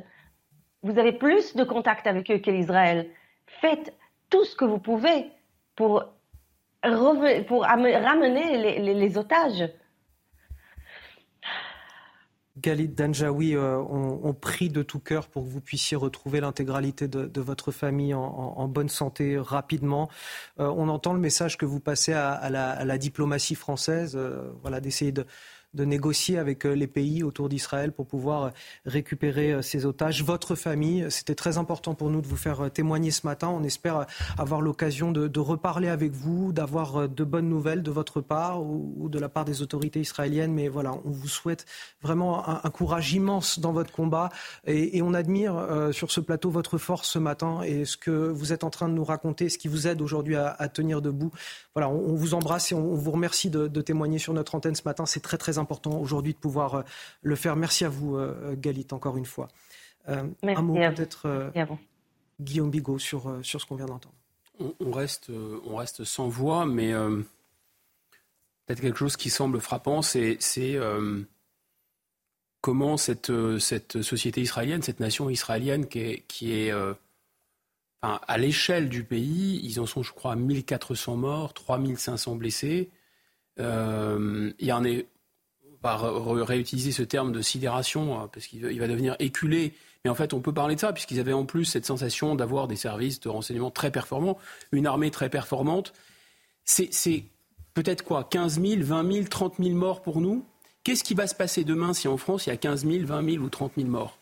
vous 0.83 0.99
avez 0.99 1.13
plus 1.13 1.55
de 1.57 1.65
contact 1.65 2.07
avec 2.07 2.31
eux 2.31 2.39
que 2.39 2.51
l'Israël. 2.51 3.11
Faites 3.47 3.95
tout 4.31 4.45
ce 4.45 4.57
que 4.57 4.65
vous 4.65 4.79
pouvez 4.79 5.31
pour, 5.77 6.05
pour 7.47 7.65
ramener 7.65 8.79
les 8.79 9.19
otages. 9.19 9.69
Galit 12.61 12.89
Danjaoui, 12.89 13.55
euh, 13.55 13.77
on, 13.79 14.33
prie 14.35 14.69
de 14.69 14.83
tout 14.83 14.99
cœur 14.99 15.29
pour 15.29 15.45
que 15.45 15.49
vous 15.49 15.61
puissiez 15.61 15.97
retrouver 15.97 16.41
l'intégralité 16.41 17.09
de, 17.09 17.41
votre 17.41 17.73
famille 17.73 18.15
en, 18.15 18.69
bonne 18.69 18.89
santé 18.89 19.39
rapidement. 19.39 20.09
Euh, 20.61 20.73
on 20.77 20.89
entend 20.89 21.13
le 21.13 21.21
message 21.21 21.57
que 21.57 21.67
vous 21.67 21.81
passez 21.81 22.13
à, 22.13 22.51
la, 22.51 22.99
diplomatie 22.99 23.55
française, 23.55 24.15
euh, 24.17 24.51
voilà, 24.63 24.81
d'essayer 24.81 25.13
de, 25.13 25.27
de 25.74 25.85
négocier 25.85 26.39
avec 26.39 26.65
euh, 26.65 26.73
les 26.73 26.86
pays 26.86 27.23
autour 27.23 27.49
d'Israël 27.49 27.93
pour 27.93 28.07
pouvoir 28.07 28.45
euh, 28.45 28.51
récupérer 28.86 29.53
euh, 29.53 29.62
ces 29.62 29.85
otages. 29.85 30.24
Votre 30.24 30.55
famille, 30.55 31.07
c'était 31.11 31.35
très 31.35 31.59
important 31.59 31.95
pour 31.95 32.11
nous 32.11 32.23
de 32.23 32.27
vous 32.27 32.36
faire 32.36 32.70
témoigner 32.70 33.11
ce 33.11 33.27
matin. 33.27 33.49
On 33.49 33.62
espère 33.62 34.07
avoir 34.39 34.61
l'occasion 34.61 35.12
de, 35.12 35.39
reparler 35.39 35.89
avec 35.89 36.12
vous, 36.12 36.53
d'avoir 36.53 37.09
de 37.09 37.24
bonnes 37.24 37.49
nouvelles 37.49 37.82
de 37.82 37.90
votre 37.90 38.20
part 38.20 38.62
ou, 38.62 39.09
de 39.09 39.19
la 39.19 39.28
part 39.28 39.45
des 39.45 39.62
autorités 39.62 40.01
israéliennes. 40.01 40.53
Mais 40.53 40.69
voilà, 40.69 40.95
on 41.05 41.11
vous 41.11 41.28
souhaite 41.28 41.65
vraiment 42.03 42.49
un, 42.49 42.70
courage 42.70 43.12
immense 43.12 43.61
dans 43.61 43.73
votre 43.73 43.93
combat 43.93 44.31
et, 44.66 45.01
on 45.01 45.15
admire 45.15 45.89
sur 45.93 46.11
ce 46.11 46.20
plateau 46.20 46.51
votre 46.51 46.77
force 46.77 47.09
ce 47.09 47.20
matin 47.20 47.62
et 47.62 47.85
ce 47.85 47.97
que 47.97 48.11
vous 48.11 48.53
êtes 48.53 48.65
en 48.65 48.70
train 48.70 48.89
de 48.89 48.95
nous 48.95 49.05
raconter, 49.05 49.49
ce 49.49 49.59
qui 49.59 49.69
vous 49.69 49.86
aide 49.86 50.03
aujourd'hui 50.03 50.35
à, 50.35 50.69
tenir 50.69 51.01
debout. 51.01 51.31
Voilà, 51.74 51.89
on, 51.89 52.15
vous 52.15 52.35
embrasse 52.35 52.73
et 52.73 52.74
on, 52.74 52.95
vous 52.95 53.11
remercie 53.12 53.49
de, 53.49 53.69
de 53.69 53.81
témoigner 53.81 54.19
sur 54.19 54.35
notre 54.35 54.57
antenne 54.57 54.74
ce 54.74 54.82
matin. 54.85 55.07
C'est 55.07 55.20
très 55.20 55.39
très 55.39 55.58
important 55.59 55.99
aujourd'hui 56.01 56.33
de 56.33 56.39
pouvoir 56.39 56.75
euh, 56.75 56.83
le 57.23 57.37
faire. 57.37 57.57
Merci 57.57 57.85
à 57.85 57.89
vous, 57.89 58.17
euh, 58.17 58.55
Galit, 58.57 58.87
encore 58.93 59.17
une 59.17 59.27
fois. 59.27 59.49
Euh, 60.09 60.25
un 60.43 60.63
mot 60.63 60.75
peut-être, 60.75 61.53
Guillaume 62.41 62.71
Bigot, 62.71 62.99
sur, 62.99 63.39
sur 63.43 63.61
ce 63.61 63.67
qu'on 63.67 63.77
vient 63.77 63.87
d'entendre. 63.87 64.15
On, 64.81 64.91
reste, 64.91 65.31
on 65.67 65.77
reste 65.77 66.05
sans 66.05 66.29
voix, 66.29 66.67
mais 66.67 66.93
peut-être 68.67 68.81
quelque 68.81 68.99
chose 68.99 69.17
qui 69.17 69.29
semble 69.29 69.61
frappant, 69.61 70.03
c'est 70.03 70.39
comment 72.61 72.97
cette, 72.97 73.33
cette 73.59 74.03
société 74.03 74.41
israélienne, 74.41 74.83
cette 74.83 75.01
nation 75.01 75.31
israélienne 75.31 75.87
qui 75.87 75.99
est, 76.01 76.25
qui 76.27 76.53
est 76.53 76.73
à 78.03 78.39
l'échelle 78.39 78.89
du 78.89 79.05
pays, 79.05 79.61
ils 79.63 79.79
en 79.79 79.87
sont, 79.87 80.03
je 80.03 80.13
crois, 80.13 80.33
à 80.33 80.37
1400 80.37 81.17
morts, 81.17 81.53
3500 81.53 82.37
blessés. 82.37 82.91
il 83.59 84.55
y 84.61 84.73
en 84.73 84.85
est 84.85 85.07
par 85.81 86.03
réutiliser 86.47 86.93
ce 86.93 87.03
terme 87.03 87.33
de 87.33 87.43
sidération, 87.43 88.21
hein, 88.21 88.29
parce 88.33 88.47
qu'il 88.47 88.79
va 88.79 88.89
devenir 88.89 89.17
éculé. 89.19 89.75
Mais 90.05 90.11
en 90.11 90.15
fait, 90.15 90.33
on 90.33 90.41
peut 90.41 90.53
parler 90.53 90.75
de 90.75 90.81
ça, 90.81 90.93
puisqu'ils 90.93 91.21
avaient 91.21 91.33
en 91.33 91.45
plus 91.45 91.65
cette 91.65 91.87
sensation 91.87 92.35
d'avoir 92.35 92.69
des 92.69 92.77
services 92.77 93.21
de 93.21 93.29
renseignement 93.29 93.71
très 93.71 93.91
performants, 93.91 94.39
une 94.73 94.87
armée 94.87 95.11
très 95.11 95.29
performante. 95.29 95.93
C'est 96.65 97.25
peut-être 97.75 98.03
quoi 98.03 98.25
15 98.25 98.61
000, 98.61 98.83
20 98.83 99.13
000, 99.13 99.27
30 99.29 99.55
000 99.59 99.71
morts 99.75 100.03
pour 100.03 100.21
nous? 100.21 100.45
Qu'est-ce 100.85 101.05
qui 101.05 101.15
va 101.15 101.27
se 101.27 101.35
passer 101.35 101.65
demain 101.65 101.95
si 101.95 102.09
en 102.09 102.17
France 102.17 102.47
il 102.47 102.51
y 102.51 102.53
a 102.53 102.57
15 102.57 102.87
000, 102.87 103.07
20 103.07 103.31
000 103.33 103.45
ou 103.45 103.49
30 103.49 103.73
000 103.77 103.89
morts? 103.89 104.19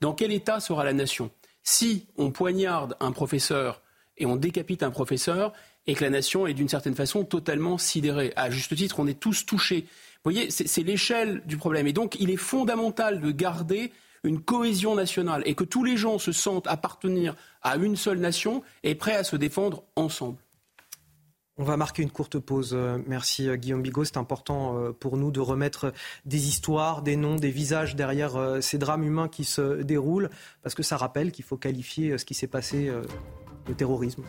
Dans 0.00 0.12
quel 0.12 0.32
état 0.32 0.60
sera 0.60 0.84
la 0.84 0.92
nation? 0.92 1.30
Si 1.62 2.06
on 2.16 2.30
poignarde 2.30 2.96
un 3.00 3.12
professeur 3.12 3.82
et 4.16 4.26
on 4.26 4.36
décapite 4.36 4.82
un 4.82 4.90
professeur, 4.90 5.52
et 5.86 5.94
que 5.94 6.04
la 6.04 6.10
nation 6.10 6.46
est 6.46 6.54
d'une 6.54 6.68
certaine 6.68 6.94
façon 6.94 7.24
totalement 7.24 7.78
sidérée. 7.78 8.32
À 8.36 8.50
juste 8.50 8.76
titre, 8.76 9.00
on 9.00 9.06
est 9.06 9.18
tous 9.18 9.46
touchés. 9.46 9.86
Voyez, 10.24 10.50
c'est 10.50 10.82
l'échelle 10.82 11.42
du 11.46 11.56
problème. 11.56 11.86
Et 11.86 11.92
donc, 11.92 12.16
il 12.20 12.30
est 12.30 12.36
fondamental 12.36 13.20
de 13.20 13.30
garder 13.30 13.92
une 14.22 14.40
cohésion 14.40 14.94
nationale 14.94 15.42
et 15.46 15.54
que 15.54 15.64
tous 15.64 15.82
les 15.82 15.96
gens 15.96 16.18
se 16.18 16.32
sentent 16.32 16.66
appartenir 16.66 17.34
à 17.62 17.76
une 17.76 17.96
seule 17.96 18.18
nation 18.18 18.62
et 18.82 18.94
prêts 18.94 19.16
à 19.16 19.24
se 19.24 19.36
défendre 19.36 19.84
ensemble. 19.96 20.38
On 21.56 21.64
va 21.64 21.76
marquer 21.76 22.02
une 22.02 22.10
courte 22.10 22.38
pause. 22.38 22.70
Euh, 22.72 22.98
merci 23.06 23.46
euh, 23.46 23.56
Guillaume 23.56 23.82
Bigot. 23.82 24.04
C'est 24.04 24.16
important 24.16 24.78
euh, 24.78 24.92
pour 24.92 25.18
nous 25.18 25.30
de 25.30 25.40
remettre 25.40 25.92
des 26.24 26.48
histoires, 26.48 27.02
des 27.02 27.16
noms, 27.16 27.36
des 27.36 27.50
visages 27.50 27.96
derrière 27.96 28.62
ces 28.62 28.78
drames 28.78 29.04
humains 29.04 29.28
qui 29.28 29.44
se 29.44 29.82
déroulent, 29.82 30.30
parce 30.62 30.74
que 30.74 30.82
ça 30.82 30.96
rappelle 30.96 31.32
qu'il 31.32 31.44
faut 31.44 31.58
qualifier 31.58 32.16
ce 32.16 32.24
qui 32.24 32.32
s'est 32.32 32.46
passé 32.46 32.90
de 33.66 33.72
terrorisme. 33.74 34.24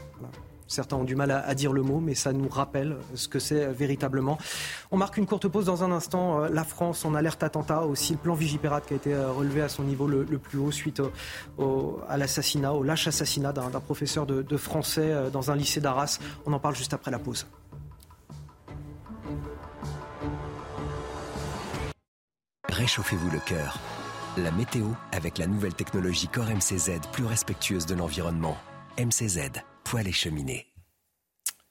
Certains 0.72 0.96
ont 0.96 1.04
du 1.04 1.18
mal 1.18 1.32
à, 1.32 1.54
dire 1.54 1.74
le 1.74 1.82
mot, 1.82 2.00
mais 2.00 2.16
ça 2.16 2.32
nous 2.32 2.48
rappelle 2.48 2.96
ce 3.14 3.28
que 3.28 3.40
c'est 3.40 3.68
véritablement. 3.74 4.38
On 4.90 4.96
marque 4.96 5.18
une 5.18 5.26
courte 5.26 5.50
pause 5.50 5.66
dans 5.66 5.84
un 5.84 5.92
instant. 5.92 6.46
Euh, 6.46 6.48
la 6.48 6.64
France 6.64 7.04
en 7.04 7.14
alerte 7.14 7.44
attentat, 7.44 7.82
aussi 7.82 8.14
le 8.14 8.20
plan 8.20 8.36
Vigipirate 8.36 8.86
qui 8.86 8.94
a 8.94 8.96
été 8.96 9.14
euh, 9.14 9.34
relevé 9.34 9.62
à 9.62 9.68
son 9.68 9.84
niveau 9.84 10.08
le, 10.08 10.24
plus 10.24 10.60
haut 10.60 10.72
suite 10.72 11.02
à 12.08 12.18
l'assassinat, 12.18 12.72
au 12.72 12.84
lâche 12.84 13.06
assassinat 13.06 13.52
d'un 13.52 13.70
professeur 13.82 14.26
de, 14.26 14.58
français 14.58 15.12
euh, 15.12 15.30
dans 15.30 15.52
un 15.52 15.58
lycée 15.58 15.82
d'Arras. 15.82 16.20
On 16.46 16.54
en 16.54 16.60
parle 16.60 16.78
juste 16.78 16.94
après 16.94 17.12
la 17.12 17.20
pause. 17.20 17.46
Réchauffez-vous 22.70 23.30
le 23.30 23.40
cœur. 23.40 23.78
La 24.38 24.52
météo 24.52 24.86
avec 25.12 25.38
la 25.38 25.48
nouvelle 25.48 25.74
technologie 25.74 26.30
Core 26.30 26.46
MCZ 26.46 27.02
plus 27.12 27.26
respectueuse 27.26 27.86
de 27.86 27.96
l'environnement. 27.96 28.56
MCZ 28.98 29.62
poêle 29.84 30.08
et 30.08 30.12
cheminée. 30.12 30.68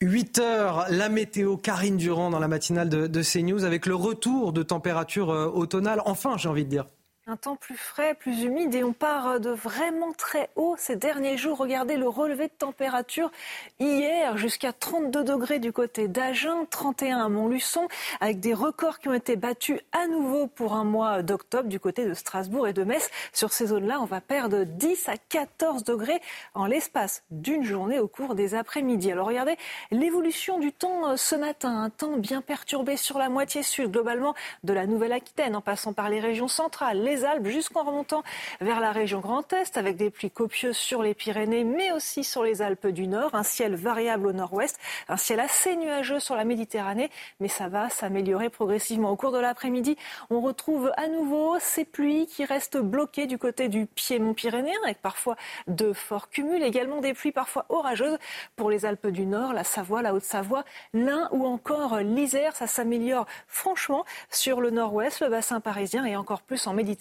8 0.03 0.39
heures, 0.39 0.87
la 0.89 1.11
météo, 1.11 1.57
Karine 1.59 1.99
Durand 1.99 2.31
dans 2.31 2.39
la 2.39 2.49
matinale 2.49 2.89
de, 2.89 3.07
de 3.07 3.23
CNews 3.23 3.65
avec 3.65 3.85
le 3.85 3.95
retour 3.95 4.53
de 4.55 4.63
température 4.63 5.31
euh, 5.31 5.47
automnale. 5.49 6.01
Enfin, 6.07 6.39
j'ai 6.39 6.49
envie 6.49 6.65
de 6.65 6.71
dire. 6.71 6.87
Un 7.31 7.37
temps 7.37 7.55
plus 7.55 7.77
frais, 7.77 8.15
plus 8.15 8.43
humide 8.43 8.75
et 8.75 8.83
on 8.83 8.93
part 8.93 9.39
de 9.39 9.51
vraiment 9.51 10.13
très 10.13 10.51
haut 10.57 10.75
ces 10.77 10.97
derniers 10.97 11.39
jours. 11.39 11.59
Regardez 11.59 11.97
le 11.97 12.09
relevé 12.09 12.49
de 12.49 12.53
température 12.53 13.31
hier 13.79 14.37
jusqu'à 14.37 14.73
32 14.73 15.23
degrés 15.23 15.61
du 15.61 15.73
côté 15.73 16.09
d'Agen, 16.09 16.67
31 16.69 17.25
à 17.25 17.29
Montluçon, 17.29 17.87
avec 18.21 18.41
des 18.41 18.53
records 18.53 18.99
qui 18.99 19.07
ont 19.07 19.15
été 19.15 19.37
battus 19.37 19.79
à 19.93 20.09
nouveau 20.09 20.49
pour 20.49 20.73
un 20.73 20.83
mois 20.83 21.23
d'octobre 21.23 21.69
du 21.69 21.79
côté 21.79 22.05
de 22.05 22.15
Strasbourg 22.15 22.67
et 22.67 22.73
de 22.73 22.83
Metz. 22.83 23.09
Sur 23.33 23.53
ces 23.53 23.67
zones-là, 23.67 24.01
on 24.01 24.07
va 24.07 24.21
perdre 24.21 24.65
10 24.65 25.09
à 25.09 25.17
14 25.17 25.85
degrés 25.85 26.21
en 26.55 26.67
l'espace 26.67 27.23
d'une 27.31 27.63
journée 27.63 28.01
au 28.01 28.09
cours 28.09 28.35
des 28.35 28.57
après-midi. 28.57 29.13
Alors 29.13 29.29
regardez 29.29 29.57
l'évolution 29.93 30.59
du 30.59 30.73
temps 30.73 31.11
euh, 31.11 31.17
ce 31.17 31.37
matin, 31.37 31.81
un 31.81 31.91
temps 31.91 32.17
bien 32.17 32.43
perturbé 32.43 32.97
sur 32.97 33.19
la 33.19 33.29
moitié 33.29 33.63
sud, 33.63 33.93
globalement 33.93 34.35
de 34.65 34.73
la 34.73 34.89
Nouvelle-Aquitaine, 34.89 35.55
en 35.55 35.61
passant 35.61 35.93
par 35.93 36.11
les 36.11 36.19
régions 36.19 36.49
centrales, 36.49 37.01
les 37.01 37.20
Alpes 37.25 37.47
jusqu'en 37.47 37.85
remontant 37.85 38.23
vers 38.61 38.81
la 38.81 38.93
région 38.93 39.21
Grand 39.21 39.53
Est 39.53 39.77
avec 39.77 39.97
des 39.97 40.11
pluies 40.11 40.31
copieuses 40.31 40.77
sur 40.77 41.03
les 41.03 41.15
Pyrénées 41.15 41.65
mais 41.65 41.93
aussi 41.93 42.23
sur 42.23 42.43
les 42.43 42.63
Alpes 42.63 42.87
du 42.87 43.09
Nord, 43.09 43.35
un 43.35 43.43
ciel 43.43 43.75
variable 43.75 44.27
au 44.27 44.33
nord-ouest, 44.33 44.79
un 45.09 45.17
ciel 45.17 45.41
assez 45.41 45.77
nuageux 45.77 46.21
sur 46.21 46.37
la 46.37 46.45
Méditerranée 46.45 47.11
mais 47.41 47.49
ça 47.49 47.69
va 47.69 47.89
s'améliorer 47.91 48.51
progressivement. 48.51 49.11
Au 49.11 49.17
cours 49.17 49.33
de 49.33 49.39
l'après-midi, 49.39 49.97
on 50.31 50.41
retrouve 50.41 50.93
à 50.97 51.09
nouveau 51.09 51.57
ces 51.59 51.85
pluies 51.85 52.27
qui 52.27 52.45
restent 52.45 52.79
bloquées 52.79 53.27
du 53.27 53.39
côté 53.39 53.69
du 53.69 53.87
piémont 53.87 54.35
pyrénéen 54.35 54.79
avec 54.85 55.01
parfois 55.01 55.37
de 55.67 55.93
forts 55.93 56.29
cumuls, 56.29 56.63
également 56.63 57.01
des 57.01 57.15
pluies 57.15 57.33
parfois 57.33 57.67
orageuses 57.69 58.19
pour 58.57 58.71
les 58.71 58.87
Alpes 58.87 59.09
du 59.09 59.27
Nord, 59.27 59.53
la 59.53 59.65
Savoie, 59.65 60.03
la 60.03 60.15
Haute-Savoie, 60.15 60.65
l'Ain 60.93 61.29
ou 61.33 61.47
encore 61.47 61.99
l'Isère. 61.99 62.55
Ça 62.57 62.67
s'améliore 62.67 63.27
franchement 63.47 64.05
sur 64.31 64.61
le 64.61 64.71
nord-ouest, 64.71 65.21
le 65.21 65.29
bassin 65.29 65.61
parisien 65.61 66.05
et 66.05 66.17
encore 66.17 66.43
plus 66.43 66.67
en 66.67 66.75
Méditerranée 66.75 67.00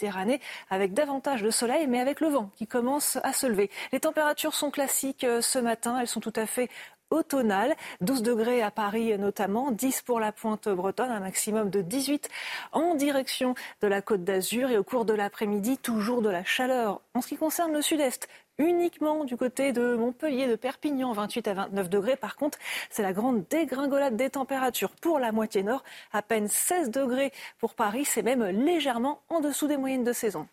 avec 0.70 0.94
davantage 0.94 1.42
de 1.42 1.50
soleil, 1.50 1.88
mais 1.88 2.00
avec 2.00 2.22
le 2.22 2.28
vent 2.28 2.52
qui 2.56 2.68
commence 2.68 3.18
à 3.24 3.34
se 3.34 3.48
lever. 3.48 3.70
Les 3.92 4.00
températures 4.00 4.56
sont 4.56 4.72
classiques 4.72 5.24
euh, 5.24 5.42
ce 5.42 5.60
matin, 5.60 5.98
elles 6.00 6.08
sont 6.08 6.20
tout 6.20 6.34
à 6.36 6.46
fait 6.46 6.70
automnales. 7.10 7.76
12 8.02 8.24
degrés 8.24 8.62
à 8.62 8.72
Paris 8.72 9.18
notamment, 9.18 9.72
10 9.72 10.02
pour 10.02 10.20
la 10.20 10.32
pointe 10.32 10.70
bretonne, 10.70 11.12
un 11.12 11.20
maximum 11.20 11.70
de 11.70 11.82
18 11.82 12.30
en 12.72 12.96
direction 12.96 13.56
de 13.82 13.88
la 13.88 14.02
côte 14.02 14.24
d'Azur 14.24 14.70
et 14.70 14.78
au 14.78 14.84
cours 14.84 15.06
de 15.06 15.14
l'après-midi, 15.14 15.78
toujours 15.78 16.22
de 16.22 16.30
la 16.30 16.44
chaleur. 16.44 17.02
En 17.14 17.22
ce 17.22 17.30
qui 17.30 17.38
concerne 17.38 17.74
le 17.74 17.82
sud-est, 17.82 18.28
uniquement 18.60 19.24
du 19.24 19.38
côté 19.38 19.72
de 19.72 19.96
Montpellier, 19.96 20.48
de 20.48 20.56
Perpignan, 20.56 21.14
28 21.14 21.48
à 21.48 21.54
29 21.54 21.90
degrés. 21.90 22.16
Par 22.16 22.36
contre, 22.36 22.60
c'est 22.90 23.02
la 23.02 23.14
grande 23.14 23.48
dégringolade 23.50 24.16
des 24.16 24.30
températures 24.30 24.92
pour 24.92 25.18
la 25.18 25.32
moitié 25.32 25.64
nord. 25.64 25.84
À 26.12 26.22
peine 26.22 26.48
16 26.48 26.92
degrés 26.92 27.32
pour 27.58 27.74
Paris, 27.74 28.06
c'est 28.06 28.22
même 28.22 28.44
légèrement 28.44 29.22
en 29.30 29.40
dessous 29.40 29.68
des 29.68 29.78
moyennes 29.78 30.04
de 30.04 30.14
saison. 30.14 30.48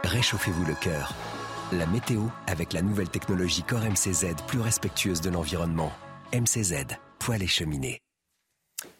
Réchauffez-vous 0.00 0.64
le 0.66 0.74
cœur. 0.74 1.14
La 1.78 1.86
météo 1.86 2.22
avec 2.46 2.72
la 2.72 2.82
nouvelle 2.82 3.08
technologie 3.08 3.64
Core 3.64 3.80
MCZ 3.80 4.36
plus 4.46 4.60
respectueuse 4.60 5.20
de 5.20 5.30
l'environnement. 5.30 5.90
MCZ, 6.32 6.86
poêle 7.18 7.42
et 7.42 7.48
cheminée. 7.48 8.03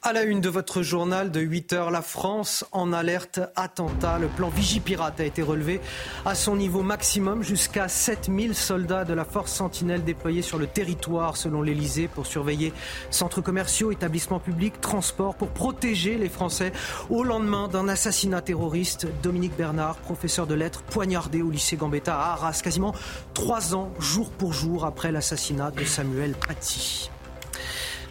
À 0.06 0.12
la 0.12 0.22
une 0.22 0.42
de 0.42 0.50
votre 0.50 0.82
journal 0.82 1.30
de 1.30 1.40
8 1.40 1.72
heures, 1.72 1.90
la 1.90 2.02
France 2.02 2.66
en 2.72 2.92
alerte 2.92 3.40
attentat. 3.56 4.18
Le 4.18 4.28
plan 4.28 4.50
Vigipirate 4.50 5.18
a 5.18 5.24
été 5.24 5.40
relevé 5.40 5.80
à 6.26 6.34
son 6.34 6.56
niveau 6.56 6.82
maximum 6.82 7.42
jusqu'à 7.42 7.88
7000 7.88 8.54
soldats 8.54 9.06
de 9.06 9.14
la 9.14 9.24
force 9.24 9.50
Sentinelle 9.50 10.04
déployés 10.04 10.42
sur 10.42 10.58
le 10.58 10.66
territoire, 10.66 11.38
selon 11.38 11.62
l'Elysée, 11.62 12.06
pour 12.06 12.26
surveiller 12.26 12.74
centres 13.10 13.40
commerciaux, 13.40 13.92
établissements 13.92 14.40
publics, 14.40 14.78
transports, 14.78 15.36
pour 15.36 15.48
protéger 15.48 16.18
les 16.18 16.28
Français 16.28 16.72
au 17.08 17.24
lendemain 17.24 17.68
d'un 17.68 17.88
assassinat 17.88 18.42
terroriste. 18.42 19.06
Dominique 19.22 19.56
Bernard, 19.56 19.96
professeur 19.96 20.46
de 20.46 20.54
lettres, 20.54 20.82
poignardé 20.82 21.40
au 21.40 21.48
lycée 21.48 21.76
Gambetta 21.76 22.14
à 22.14 22.32
Arras, 22.32 22.60
quasiment 22.62 22.94
trois 23.32 23.74
ans, 23.74 23.90
jour 23.98 24.28
pour 24.28 24.52
jour, 24.52 24.84
après 24.84 25.12
l'assassinat 25.12 25.70
de 25.70 25.84
Samuel 25.84 26.34
Paty. 26.34 27.10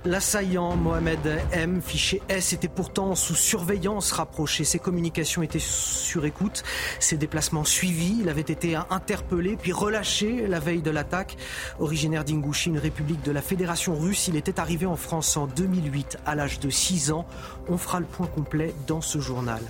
L'assaillant 0.05 0.75
Mohamed 0.75 1.41
M, 1.53 1.81
fiché 1.81 2.21
S, 2.27 2.51
était 2.51 2.67
pourtant 2.67 3.15
sous 3.15 3.35
surveillance 3.35 4.11
rapprochée. 4.11 4.65
Ses 4.65 4.79
communications 4.79 5.43
étaient 5.43 5.59
sur 5.59 6.25
écoute, 6.25 6.63
ses 6.99 7.15
déplacements 7.15 7.63
suivis. 7.63 8.17
Il 8.19 8.27
avait 8.27 8.41
été 8.41 8.75
interpellé 8.89 9.55
puis 9.55 9.71
relâché 9.71 10.45
la 10.47 10.59
veille 10.59 10.81
de 10.81 10.91
l'attaque. 10.91 11.37
Originaire 11.79 12.25
d'Ingouchi, 12.25 12.69
une 12.69 12.79
république 12.79 13.23
de 13.23 13.31
la 13.31 13.41
Fédération 13.41 13.95
russe, 13.95 14.27
il 14.27 14.35
était 14.35 14.59
arrivé 14.59 14.85
en 14.85 14.97
France 14.97 15.37
en 15.37 15.47
2008 15.47 16.17
à 16.25 16.35
l'âge 16.35 16.59
de 16.59 16.69
6 16.69 17.13
ans. 17.13 17.25
On 17.69 17.77
fera 17.77 18.01
le 18.01 18.05
point 18.05 18.27
complet 18.27 18.73
dans 18.87 18.99
ce 18.99 19.19
journal. 19.19 19.61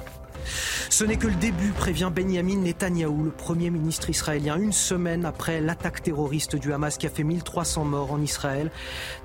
Ce 0.90 1.04
n'est 1.04 1.18
que 1.18 1.28
le 1.28 1.36
début, 1.36 1.72
prévient 1.72 2.12
Benjamin 2.14 2.58
Netanyahou, 2.58 3.24
le 3.24 3.32
Premier 3.32 3.70
ministre 3.70 4.10
israélien, 4.10 4.58
une 4.58 4.72
semaine 4.72 5.26
après 5.26 5.62
l'attaque 5.62 6.04
terroriste 6.04 6.56
du 6.56 6.74
Hamas 6.74 6.98
qui 6.98 7.08
a 7.08 7.10
fait 7.10 7.24
1300 7.24 7.86
morts 7.86 8.12
en 8.12 8.22
Israël. 8.22 8.72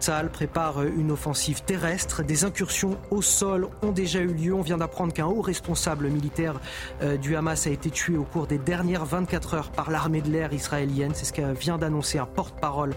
Tzal 0.01 0.31
prépare 0.31 0.83
une 0.83 1.11
offensive 1.11 1.63
terrestre. 1.63 2.23
Des 2.23 2.45
incursions 2.45 2.99
au 3.11 3.23
sol 3.23 3.69
ont 3.83 3.93
déjà 3.93 4.21
eu 4.21 4.33
lieu. 4.33 4.55
On 4.55 4.63
vient 4.63 4.79
d'apprendre 4.79 5.13
qu'un 5.13 5.27
haut 5.27 5.41
responsable 5.41 6.09
militaire 6.09 6.61
euh, 7.03 7.17
du 7.17 7.37
Hamas 7.37 7.67
a 7.67 7.71
été 7.71 7.91
tué 7.91 8.17
au 8.17 8.25
cours 8.25 8.47
des 8.47 8.59
dernières 8.59 9.05
24 9.05 9.55
heures 9.55 9.71
par 9.71 9.91
l'armée 9.91 10.21
de 10.21 10.31
l'air 10.31 10.53
israélienne. 10.53 11.13
C'est 11.15 11.25
ce 11.25 11.33
qu'a 11.33 11.53
vient 11.53 11.79
d'annoncer 11.79 12.19
un 12.19 12.27
porte-parole 12.27 12.95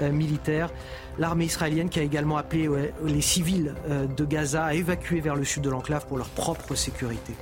euh, 0.00 0.10
militaire. 0.10 0.70
L'armée 1.18 1.44
israélienne 1.44 1.88
qui 1.88 2.00
a 2.00 2.02
également 2.02 2.36
appelé 2.36 2.68
les 3.04 3.20
civils 3.20 3.74
euh, 3.88 4.06
de 4.06 4.24
Gaza 4.24 4.64
à 4.64 4.74
évacuer 4.74 5.20
vers 5.20 5.36
le 5.36 5.44
sud 5.44 5.62
de 5.62 5.70
l'enclave 5.70 6.06
pour 6.06 6.16
leur 6.16 6.28
propre 6.28 6.74
sécurité. 6.74 7.34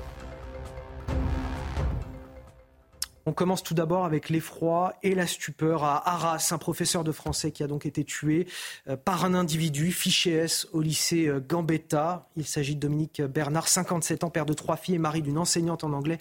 On 3.28 3.35
commence 3.35 3.62
tout 3.62 3.74
d'abord 3.74 4.06
avec 4.06 4.30
l'effroi 4.30 4.94
et 5.02 5.14
la 5.14 5.26
stupeur 5.26 5.85
à 5.85 6.09
Arras, 6.09 6.48
un 6.51 6.56
professeur 6.56 7.05
de 7.05 7.12
français 7.12 7.52
qui 7.52 7.62
a 7.62 7.66
donc 7.66 7.85
été 7.85 8.02
tué 8.02 8.47
euh, 8.89 8.97
par 8.97 9.26
un 9.26 9.35
individu 9.35 9.93
fiché 9.93 10.30
S 10.30 10.66
au 10.72 10.80
lycée 10.80 11.28
euh, 11.28 11.39
Gambetta. 11.39 12.26
Il 12.39 12.47
s'agit 12.47 12.74
de 12.74 12.80
Dominique 12.80 13.20
Bernard, 13.20 13.68
57 13.68 14.24
ans, 14.24 14.30
père 14.30 14.47
de 14.47 14.55
trois 14.55 14.78
filles 14.78 14.94
et 14.94 14.98
mari 14.98 15.20
d'une 15.20 15.36
enseignante 15.36 15.85
en 15.85 15.93
anglais. 15.93 16.18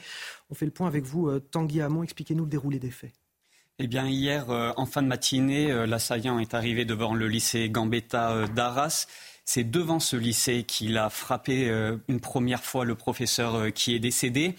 On 0.50 0.54
fait 0.54 0.66
le 0.66 0.72
point 0.72 0.88
avec 0.88 1.06
vous, 1.06 1.30
euh, 1.30 1.40
Tanguy 1.40 1.80
Hamon. 1.80 2.04
Expliquez-nous 2.04 2.44
le 2.44 2.50
déroulé 2.50 2.78
des 2.78 2.92
faits. 2.92 3.14
Eh 3.80 3.88
bien, 3.88 4.06
hier, 4.06 4.50
en 4.50 4.86
fin 4.88 5.04
de 5.04 5.08
matinée, 5.08 5.86
l'assaillant 5.86 6.40
est 6.40 6.56
arrivé 6.56 6.84
devant 6.84 7.14
le 7.14 7.28
lycée 7.28 7.70
Gambetta 7.70 8.48
d'Arras. 8.48 9.06
C'est 9.50 9.64
devant 9.64 10.02
ce 10.02 10.18
lycée 10.18 10.64
qu'il 10.64 10.98
a 10.98 11.10
frappé 11.10 11.72
une 12.10 12.20
première 12.20 12.66
fois 12.66 12.84
le 12.84 12.96
professeur 12.96 13.72
qui 13.74 13.96
est 13.96 14.00
décédé. 14.00 14.56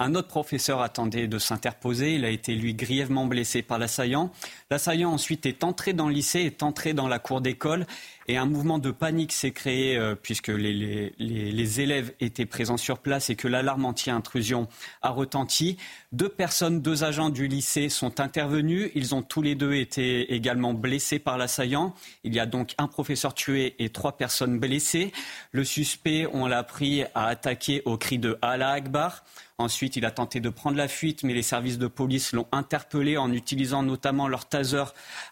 Un 0.00 0.16
autre 0.16 0.26
professeur 0.26 0.80
attendait 0.80 1.28
de 1.28 1.38
s'interposer. 1.38 2.16
Il 2.16 2.24
a 2.24 2.28
été, 2.28 2.56
lui, 2.56 2.74
grièvement 2.74 3.26
blessé 3.26 3.62
par 3.62 3.78
l'assaillant. 3.78 4.32
L'assaillant 4.68 5.12
ensuite 5.12 5.46
est 5.46 5.62
entré 5.62 5.92
dans 5.92 6.08
le 6.08 6.14
lycée, 6.14 6.40
est 6.40 6.64
entré 6.64 6.92
dans 6.92 7.06
la 7.06 7.20
cour 7.20 7.40
d'école 7.40 7.86
et 8.28 8.36
un 8.36 8.46
mouvement 8.46 8.78
de 8.78 8.90
panique 8.90 9.32
s'est 9.32 9.50
créé 9.50 9.96
euh, 9.96 10.14
puisque 10.14 10.48
les, 10.48 11.12
les, 11.18 11.80
élèves 11.80 12.12
étaient 12.20 12.46
présents 12.46 12.76
sur 12.76 12.98
place 12.98 13.30
et 13.30 13.36
que 13.36 13.48
l'alarme 13.48 13.84
anti-intrusion 13.84 14.68
a 15.00 15.10
retenti. 15.10 15.76
Deux 16.12 16.28
personnes, 16.28 16.82
deux 16.82 17.04
agents 17.04 17.30
du 17.30 17.48
lycée 17.48 17.88
sont 17.88 18.20
intervenus. 18.20 18.90
Ils 18.94 19.14
ont 19.14 19.22
tous 19.22 19.42
les 19.42 19.54
deux 19.54 19.74
été 19.74 20.34
également 20.34 20.74
blessés 20.74 21.18
par 21.18 21.38
l'assaillant. 21.38 21.94
Il 22.24 22.34
y 22.34 22.40
a 22.40 22.46
donc 22.46 22.74
un 22.78 22.86
professeur 22.86 23.34
tué 23.34 23.74
et 23.78 23.88
trois 23.88 24.16
personnes 24.16 24.58
blessées. 24.58 25.12
Le 25.52 25.64
suspect, 25.64 26.26
on 26.32 26.46
l'a 26.46 26.62
pris, 26.62 27.04
a 27.14 27.26
attaqué 27.26 27.82
au 27.84 27.96
cri 27.96 28.18
de 28.18 28.38
Allah 28.42 28.70
Akbar. 28.70 29.24
Ensuite, 29.62 29.94
il 29.94 30.04
a 30.04 30.10
tenté 30.10 30.40
de 30.40 30.48
prendre 30.48 30.76
la 30.76 30.88
fuite, 30.88 31.22
mais 31.22 31.34
les 31.34 31.42
services 31.42 31.78
de 31.78 31.86
police 31.86 32.32
l'ont 32.32 32.48
interpellé 32.50 33.16
en 33.16 33.32
utilisant 33.32 33.84
notamment 33.84 34.26
leur 34.26 34.48
taser 34.48 34.82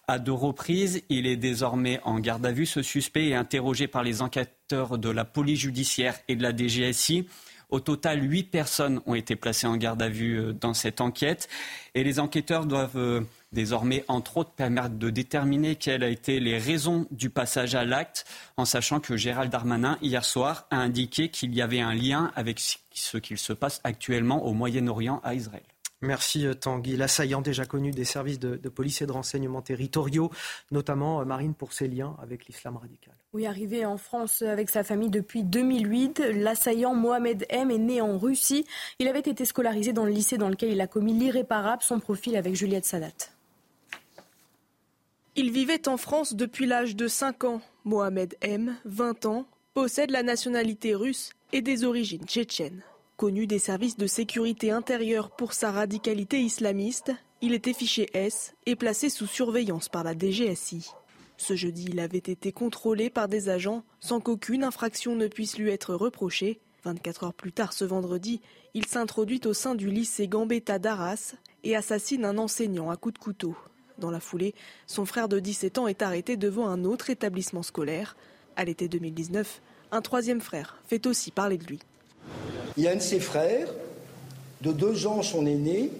à 0.06 0.20
deux 0.20 0.32
reprises. 0.32 1.02
Il 1.08 1.26
est 1.26 1.36
désormais 1.36 1.98
en 2.04 2.20
garde 2.20 2.46
à 2.46 2.52
vue. 2.52 2.64
Ce 2.64 2.80
suspect 2.80 3.30
est 3.30 3.34
interrogé 3.34 3.88
par 3.88 4.04
les 4.04 4.22
enquêteurs 4.22 4.98
de 4.98 5.10
la 5.10 5.24
police 5.24 5.58
judiciaire 5.58 6.16
et 6.28 6.36
de 6.36 6.44
la 6.44 6.56
DGSI. 6.56 7.26
Au 7.70 7.78
total, 7.78 8.22
huit 8.22 8.44
personnes 8.44 9.00
ont 9.06 9.14
été 9.14 9.36
placées 9.36 9.66
en 9.66 9.76
garde 9.76 10.02
à 10.02 10.08
vue 10.08 10.38
euh, 10.38 10.52
dans 10.52 10.74
cette 10.74 11.00
enquête. 11.00 11.48
Et 11.94 12.02
les 12.02 12.18
enquêteurs 12.18 12.66
doivent 12.66 12.96
euh, 12.96 13.20
désormais, 13.52 14.04
entre 14.08 14.38
autres, 14.38 14.50
permettre 14.50 14.96
de 14.96 15.10
déterminer 15.10 15.76
quelles 15.76 16.02
ont 16.02 16.08
été 16.08 16.40
les 16.40 16.58
raisons 16.58 17.06
du 17.12 17.30
passage 17.30 17.74
à 17.76 17.84
l'acte, 17.84 18.26
en 18.56 18.64
sachant 18.64 18.98
que 18.98 19.16
Gérald 19.16 19.52
Darmanin, 19.52 19.98
hier 20.02 20.24
soir, 20.24 20.66
a 20.70 20.78
indiqué 20.78 21.28
qu'il 21.28 21.54
y 21.54 21.62
avait 21.62 21.80
un 21.80 21.94
lien 21.94 22.32
avec 22.34 22.60
ce 22.92 23.18
qu'il 23.18 23.38
se 23.38 23.52
passe 23.52 23.80
actuellement 23.84 24.44
au 24.44 24.52
Moyen-Orient 24.52 25.20
à 25.22 25.34
Israël. 25.34 25.62
Merci 26.00 26.46
euh, 26.46 26.54
Tanguy. 26.54 26.96
L'assaillant 26.96 27.40
déjà 27.40 27.66
connu 27.66 27.92
des 27.92 28.04
services 28.04 28.40
de, 28.40 28.56
police 28.68 29.00
et 29.02 29.06
de 29.06 29.12
renseignement 29.12 29.62
territoriaux, 29.62 30.30
notamment 30.72 31.24
Marine 31.24 31.54
pour 31.54 31.72
ses 31.72 31.86
liens 31.86 32.16
avec 32.20 32.46
l'islam 32.46 32.76
radical. 32.76 33.14
Oui, 33.32 33.46
arrivé 33.46 33.86
en 33.86 33.96
France 33.96 34.42
avec 34.42 34.70
sa 34.70 34.82
famille 34.82 35.08
depuis 35.08 35.44
2008, 35.44 36.18
l'assaillant 36.34 36.94
Mohamed 36.94 37.46
M 37.48 37.70
est 37.70 37.78
né 37.78 38.00
en 38.00 38.18
Russie. 38.18 38.66
Il 38.98 39.06
avait 39.06 39.20
été 39.20 39.44
scolarisé 39.44 39.92
dans 39.92 40.04
le 40.04 40.10
lycée 40.10 40.36
dans 40.36 40.48
lequel 40.48 40.72
il 40.72 40.80
a 40.80 40.88
commis 40.88 41.12
l'irréparable, 41.12 41.80
son 41.80 42.00
profil 42.00 42.34
avec 42.34 42.56
Juliette 42.56 42.86
Sadat. 42.86 43.30
Il 45.36 45.52
vivait 45.52 45.86
en 45.86 45.96
France 45.96 46.34
depuis 46.34 46.66
l'âge 46.66 46.96
de 46.96 47.06
5 47.06 47.44
ans. 47.44 47.60
Mohamed 47.84 48.36
M, 48.40 48.74
20 48.84 49.26
ans, 49.26 49.46
possède 49.74 50.10
la 50.10 50.24
nationalité 50.24 50.96
russe 50.96 51.30
et 51.52 51.62
des 51.62 51.84
origines 51.84 52.26
tchétchènes. 52.26 52.82
Connu 53.16 53.46
des 53.46 53.60
services 53.60 53.96
de 53.96 54.08
sécurité 54.08 54.72
intérieure 54.72 55.30
pour 55.30 55.52
sa 55.52 55.70
radicalité 55.70 56.40
islamiste, 56.40 57.12
il 57.42 57.54
était 57.54 57.74
fiché 57.74 58.08
S 58.12 58.54
et 58.66 58.74
placé 58.74 59.08
sous 59.08 59.28
surveillance 59.28 59.88
par 59.88 60.02
la 60.02 60.18
DGSI. 60.18 60.90
Ce 61.40 61.56
jeudi, 61.56 61.86
il 61.88 62.00
avait 62.00 62.18
été 62.18 62.52
contrôlé 62.52 63.08
par 63.08 63.26
des 63.26 63.48
agents 63.48 63.82
sans 63.98 64.20
qu'aucune 64.20 64.62
infraction 64.62 65.16
ne 65.16 65.26
puisse 65.26 65.56
lui 65.56 65.70
être 65.70 65.94
reprochée. 65.94 66.60
24 66.84 67.24
heures 67.24 67.34
plus 67.34 67.50
tard 67.50 67.72
ce 67.72 67.86
vendredi, 67.86 68.42
il 68.74 68.84
s'introduit 68.84 69.40
au 69.46 69.54
sein 69.54 69.74
du 69.74 69.88
lycée 69.88 70.28
Gambetta 70.28 70.78
d'Arras 70.78 71.36
et 71.64 71.74
assassine 71.74 72.26
un 72.26 72.36
enseignant 72.36 72.90
à 72.90 72.98
coups 72.98 73.14
de 73.14 73.18
couteau. 73.18 73.56
Dans 73.96 74.10
la 74.10 74.20
foulée, 74.20 74.54
son 74.86 75.06
frère 75.06 75.30
de 75.30 75.40
17 75.40 75.78
ans 75.78 75.86
est 75.86 76.02
arrêté 76.02 76.36
devant 76.36 76.68
un 76.68 76.84
autre 76.84 77.08
établissement 77.08 77.62
scolaire. 77.62 78.18
À 78.56 78.66
l'été 78.66 78.88
2019, 78.88 79.62
un 79.92 80.02
troisième 80.02 80.42
frère 80.42 80.82
fait 80.88 81.06
aussi 81.06 81.30
parler 81.30 81.56
de 81.56 81.64
lui. 81.64 81.78
Il 82.76 82.82
y 82.82 82.86
a 82.86 82.90
un 82.90 82.96
de 82.96 83.00
ses 83.00 83.18
frères, 83.18 83.72
de 84.60 84.72
deux 84.72 85.06
ans 85.06 85.22
son 85.22 85.46
aîné, 85.46 85.90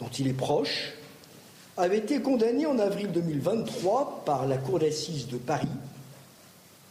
dont 0.00 0.08
il 0.08 0.26
est 0.26 0.32
proche, 0.32 0.94
avait 1.76 1.98
été 1.98 2.20
condamné 2.20 2.66
en 2.66 2.78
avril 2.78 3.10
2023 3.12 4.22
par 4.24 4.46
la 4.46 4.58
Cour 4.58 4.78
d'assises 4.78 5.28
de 5.28 5.36
Paris 5.36 5.68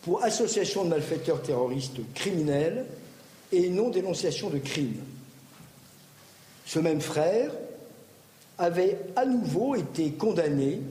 pour 0.01 0.23
association 0.23 0.85
de 0.85 0.89
malfaiteurs 0.89 1.41
terroristes 1.41 1.99
criminels 2.13 2.85
et 3.51 3.69
non-dénonciation 3.69 4.49
de 4.49 4.57
crimes. 4.57 5.01
Ce 6.65 6.79
même 6.79 7.01
frère 7.01 7.51
avait 8.57 8.99
à 9.15 9.25
nouveau 9.25 9.75
été 9.75 10.11
condamné 10.11 10.81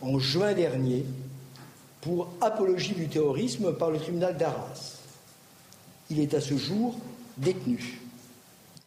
en 0.00 0.18
juin 0.18 0.54
dernier 0.54 1.04
pour 2.00 2.28
apologie 2.40 2.94
du 2.94 3.08
terrorisme 3.08 3.74
par 3.74 3.90
le 3.90 3.98
tribunal 3.98 4.36
d'Arras. 4.36 4.98
Il 6.08 6.20
est 6.20 6.34
à 6.34 6.40
ce 6.40 6.56
jour 6.56 6.94
détenu. 7.36 8.00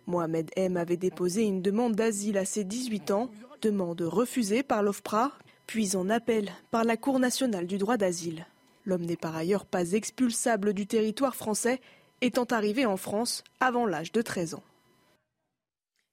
Mohamed 0.07 0.49
M 0.55 0.77
avait 0.77 0.97
déposé 0.97 1.43
une 1.43 1.61
demande 1.61 1.95
d'asile 1.95 2.37
à 2.37 2.45
ses 2.45 2.63
18 2.63 3.11
ans, 3.11 3.29
demande 3.63 4.01
refusée 4.01 4.61
par 4.61 4.83
l'OFPRA, 4.83 5.31
puis 5.67 5.95
en 5.95 6.09
appel 6.09 6.51
par 6.69 6.83
la 6.83 6.97
Cour 6.97 7.19
nationale 7.19 7.65
du 7.65 7.77
droit 7.77 7.97
d'asile. 7.97 8.45
L'homme 8.85 9.05
n'est 9.05 9.15
par 9.15 9.35
ailleurs 9.35 9.65
pas 9.65 9.93
expulsable 9.93 10.73
du 10.73 10.85
territoire 10.85 11.35
français, 11.35 11.79
étant 12.21 12.43
arrivé 12.43 12.85
en 12.85 12.97
France 12.97 13.43
avant 13.59 13.85
l'âge 13.85 14.11
de 14.11 14.21
13 14.21 14.55
ans. 14.55 14.63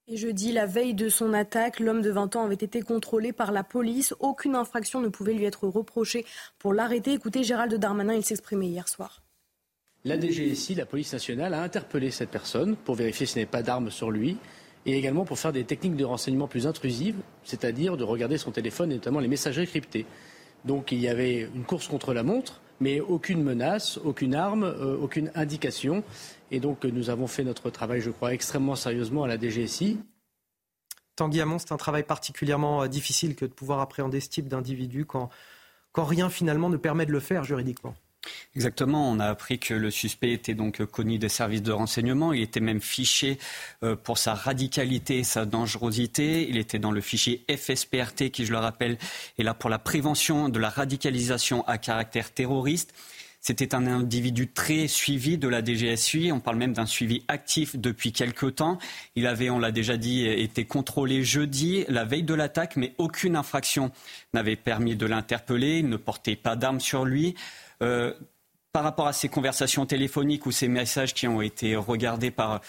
Et 0.06 0.16
jeudi, 0.16 0.52
la 0.52 0.66
veille 0.66 0.94
de 0.94 1.08
son 1.08 1.32
attaque, 1.32 1.78
l'homme 1.78 2.02
de 2.02 2.10
20 2.10 2.36
ans 2.36 2.44
avait 2.44 2.54
été 2.54 2.82
contrôlé 2.82 3.32
par 3.32 3.52
la 3.52 3.62
police. 3.62 4.14
Aucune 4.18 4.56
infraction 4.56 5.00
ne 5.00 5.08
pouvait 5.08 5.34
lui 5.34 5.44
être 5.44 5.68
reprochée 5.68 6.24
pour 6.58 6.72
l'arrêter. 6.72 7.12
Écoutez, 7.12 7.44
Gérald 7.44 7.74
Darmanin, 7.74 8.14
il 8.14 8.24
s'exprimait 8.24 8.68
hier 8.68 8.88
soir. 8.88 9.22
La 10.04 10.18
DGSI, 10.18 10.74
la 10.74 10.86
police 10.86 11.12
nationale, 11.12 11.54
a 11.54 11.62
interpellé 11.62 12.10
cette 12.10 12.30
personne 12.30 12.74
pour 12.74 12.94
vérifier 12.94 13.26
s'il 13.26 13.36
n'y 13.36 13.42
avait 13.42 13.50
pas 13.50 13.62
d'armes 13.62 13.90
sur 13.90 14.10
lui 14.10 14.38
et 14.86 14.96
également 14.96 15.24
pour 15.24 15.38
faire 15.38 15.52
des 15.52 15.64
techniques 15.64 15.96
de 15.96 16.04
renseignement 16.04 16.48
plus 16.48 16.66
intrusives, 16.66 17.16
c'est-à-dire 17.44 17.96
de 17.96 18.04
regarder 18.04 18.38
son 18.38 18.50
téléphone 18.50 18.92
et 18.92 18.94
notamment 18.94 19.20
les 19.20 19.28
messageries 19.28 19.66
cryptées. 19.66 20.06
Donc 20.64 20.92
il 20.92 20.98
y 20.98 21.08
avait 21.08 21.48
une 21.54 21.64
course 21.64 21.88
contre 21.88 22.14
la 22.14 22.22
montre, 22.22 22.60
mais 22.80 23.00
aucune 23.00 23.42
menace, 23.42 23.98
aucune 23.98 24.34
arme, 24.34 24.64
euh, 24.64 24.96
aucune 24.96 25.30
indication. 25.34 26.02
Et 26.50 26.60
donc 26.60 26.84
nous 26.84 27.10
avons 27.10 27.26
fait 27.26 27.44
notre 27.44 27.70
travail, 27.70 28.00
je 28.00 28.10
crois, 28.10 28.32
extrêmement 28.32 28.76
sérieusement 28.76 29.24
à 29.24 29.28
la 29.28 29.38
DGSI. 29.38 29.98
Tanguy 31.16 31.40
Hamon, 31.40 31.58
c'est 31.58 31.72
un 31.72 31.76
travail 31.76 32.02
particulièrement 32.02 32.82
euh, 32.82 32.88
difficile 32.88 33.36
que 33.36 33.44
de 33.44 33.52
pouvoir 33.52 33.80
appréhender 33.80 34.20
ce 34.20 34.30
type 34.30 34.48
d'individu 34.48 35.04
quand 35.04 35.30
rien 35.94 36.30
finalement 36.30 36.70
ne 36.70 36.78
permet 36.78 37.04
de 37.04 37.12
le 37.12 37.20
faire 37.20 37.44
juridiquement. 37.44 37.94
Exactement, 38.54 39.10
on 39.10 39.18
a 39.18 39.26
appris 39.26 39.58
que 39.58 39.74
le 39.74 39.90
suspect 39.90 40.32
était 40.32 40.54
donc 40.54 40.84
connu 40.84 41.18
des 41.18 41.28
services 41.28 41.62
de 41.62 41.72
renseignement, 41.72 42.32
il 42.32 42.42
était 42.42 42.60
même 42.60 42.80
fiché 42.80 43.38
euh, 43.82 43.96
pour 43.96 44.18
sa 44.18 44.34
radicalité 44.34 45.18
et 45.18 45.24
sa 45.24 45.46
dangerosité, 45.46 46.48
il 46.48 46.58
était 46.58 46.78
dans 46.78 46.90
le 46.90 47.00
fichier 47.00 47.44
FSPRT 47.48 48.30
qui, 48.30 48.44
je 48.44 48.52
le 48.52 48.58
rappelle, 48.58 48.98
est 49.38 49.42
là 49.42 49.54
pour 49.54 49.70
la 49.70 49.78
prévention 49.78 50.48
de 50.48 50.58
la 50.58 50.68
radicalisation 50.68 51.66
à 51.66 51.78
caractère 51.78 52.32
terroriste. 52.32 52.92
C'était 53.42 53.74
un 53.74 53.86
individu 53.86 54.48
très 54.48 54.86
suivi 54.86 55.38
de 55.38 55.48
la 55.48 55.64
DGSI. 55.64 56.30
On 56.30 56.40
parle 56.40 56.58
même 56.58 56.74
d'un 56.74 56.84
suivi 56.84 57.22
actif 57.26 57.74
depuis 57.74 58.12
quelque 58.12 58.44
temps. 58.44 58.78
Il 59.16 59.26
avait, 59.26 59.48
on 59.48 59.58
l'a 59.58 59.72
déjà 59.72 59.96
dit, 59.96 60.26
été 60.26 60.66
contrôlé 60.66 61.24
jeudi, 61.24 61.86
la 61.88 62.04
veille 62.04 62.22
de 62.22 62.34
l'attaque, 62.34 62.76
mais 62.76 62.92
aucune 62.98 63.36
infraction 63.36 63.92
n'avait 64.34 64.56
permis 64.56 64.94
de 64.94 65.06
l'interpeller. 65.06 65.78
Il 65.78 65.88
ne 65.88 65.96
portait 65.96 66.36
pas 66.36 66.54
d'armes 66.54 66.80
sur 66.80 67.06
lui. 67.06 67.34
Euh, 67.82 68.12
par 68.72 68.84
rapport 68.84 69.08
à 69.08 69.12
ces 69.12 69.28
conversations 69.28 69.84
téléphoniques 69.84 70.46
ou 70.46 70.52
ces 70.52 70.68
messages 70.68 71.12
qui 71.12 71.26
ont 71.26 71.42
été 71.42 71.74
regardés 71.74 72.30
par, 72.30 72.60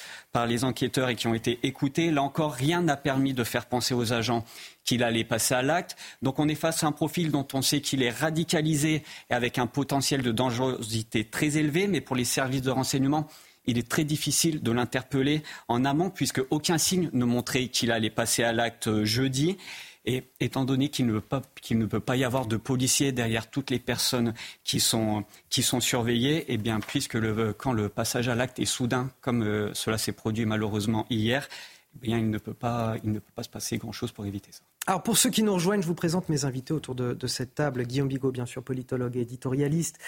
les 0.47 0.63
enquêteurs 0.63 1.09
et 1.09 1.15
qui 1.15 1.27
ont 1.27 1.35
été 1.35 1.59
écoutés, 1.61 2.09
là 2.09 2.23
encore, 2.23 2.53
rien 2.53 2.81
n'a 2.81 2.97
permis 2.97 3.33
de 3.33 3.43
faire 3.43 3.67
penser 3.67 3.93
aux 3.93 4.11
agents 4.11 4.43
qu'il 4.83 5.03
allait 5.03 5.23
passer 5.23 5.53
à 5.53 5.61
l'acte. 5.61 5.95
Donc 6.23 6.39
on 6.39 6.47
est 6.47 6.55
face 6.55 6.83
à 6.83 6.87
un 6.87 6.91
profil 6.91 7.29
dont 7.29 7.47
on 7.53 7.61
sait 7.61 7.81
qu'il 7.81 8.01
est 8.01 8.09
radicalisé 8.09 9.03
et 9.29 9.33
avec 9.33 9.59
un 9.59 9.67
potentiel 9.67 10.23
de 10.23 10.31
dangerosité 10.31 11.23
très 11.23 11.57
élevé, 11.57 11.87
mais 11.87 12.01
pour 12.01 12.15
les 12.15 12.25
services 12.25 12.63
de 12.63 12.71
renseignement, 12.71 13.27
il 13.65 13.77
est 13.77 13.87
très 13.87 14.03
difficile 14.03 14.63
de 14.63 14.71
l'interpeller 14.71 15.43
en 15.67 15.85
amont 15.85 16.09
puisque 16.09 16.41
aucun 16.49 16.79
signe 16.79 17.11
ne 17.13 17.25
montrait 17.25 17.67
qu'il 17.67 17.91
allait 17.91 18.09
passer 18.09 18.43
à 18.43 18.53
l'acte 18.53 19.03
jeudi. 19.03 19.57
Et 20.05 20.23
étant 20.39 20.65
donné 20.65 20.89
qu'il 20.89 21.05
ne, 21.05 21.13
ne, 21.13 21.85
peut 21.85 21.99
pas 21.99 22.15
y 22.15 22.23
avoir 22.23 22.47
de 22.47 22.57
policiers 22.57 23.11
derrière 23.11 23.49
toutes 23.51 23.69
les 23.69 23.79
personnes 23.79 24.33
qui 24.63 24.79
sont, 24.79 25.25
qui 25.49 25.61
sont 25.61 25.79
surveillées, 25.79 26.45
eh 26.47 26.57
bien, 26.57 26.79
puisque 26.79 27.17
quand 27.57 27.73
le 27.73 27.87
passage 27.87 28.27
à 28.27 28.35
l'acte 28.35 28.59
est 28.59 28.65
soudain, 28.65 29.11
comme 29.21 29.43
euh, 29.43 29.71
cela 29.73 29.99
s'est 29.99 30.11
produit 30.11 30.45
malheureusement 30.45 31.05
hier, 31.11 31.47
eh 31.95 31.99
bien, 31.99 32.17
il, 32.17 32.31
ne 32.31 32.39
peut 32.39 32.53
pas, 32.53 32.95
il 33.03 33.11
ne 33.11 33.19
peut 33.19 33.31
pas 33.35 33.43
se 33.43 33.49
passer 33.49 33.77
grand-chose 33.77 34.11
pour 34.11 34.25
éviter 34.25 34.51
ça. 34.51 34.61
Alors 34.87 35.03
pour 35.03 35.15
ceux 35.15 35.29
qui 35.29 35.43
nous 35.43 35.53
rejoignent, 35.53 35.83
je 35.83 35.87
vous 35.87 35.93
présente 35.93 36.27
mes 36.29 36.45
invités 36.45 36.73
autour 36.73 36.95
de, 36.95 37.27
cette 37.27 37.53
table. 37.53 37.83
Guillaume 37.83 38.07
Bigot, 38.07 38.31
bien 38.31 38.47
sûr, 38.47 38.63
politologue 38.63 39.15
et 39.15 39.21
éditorialiste. 39.21 39.99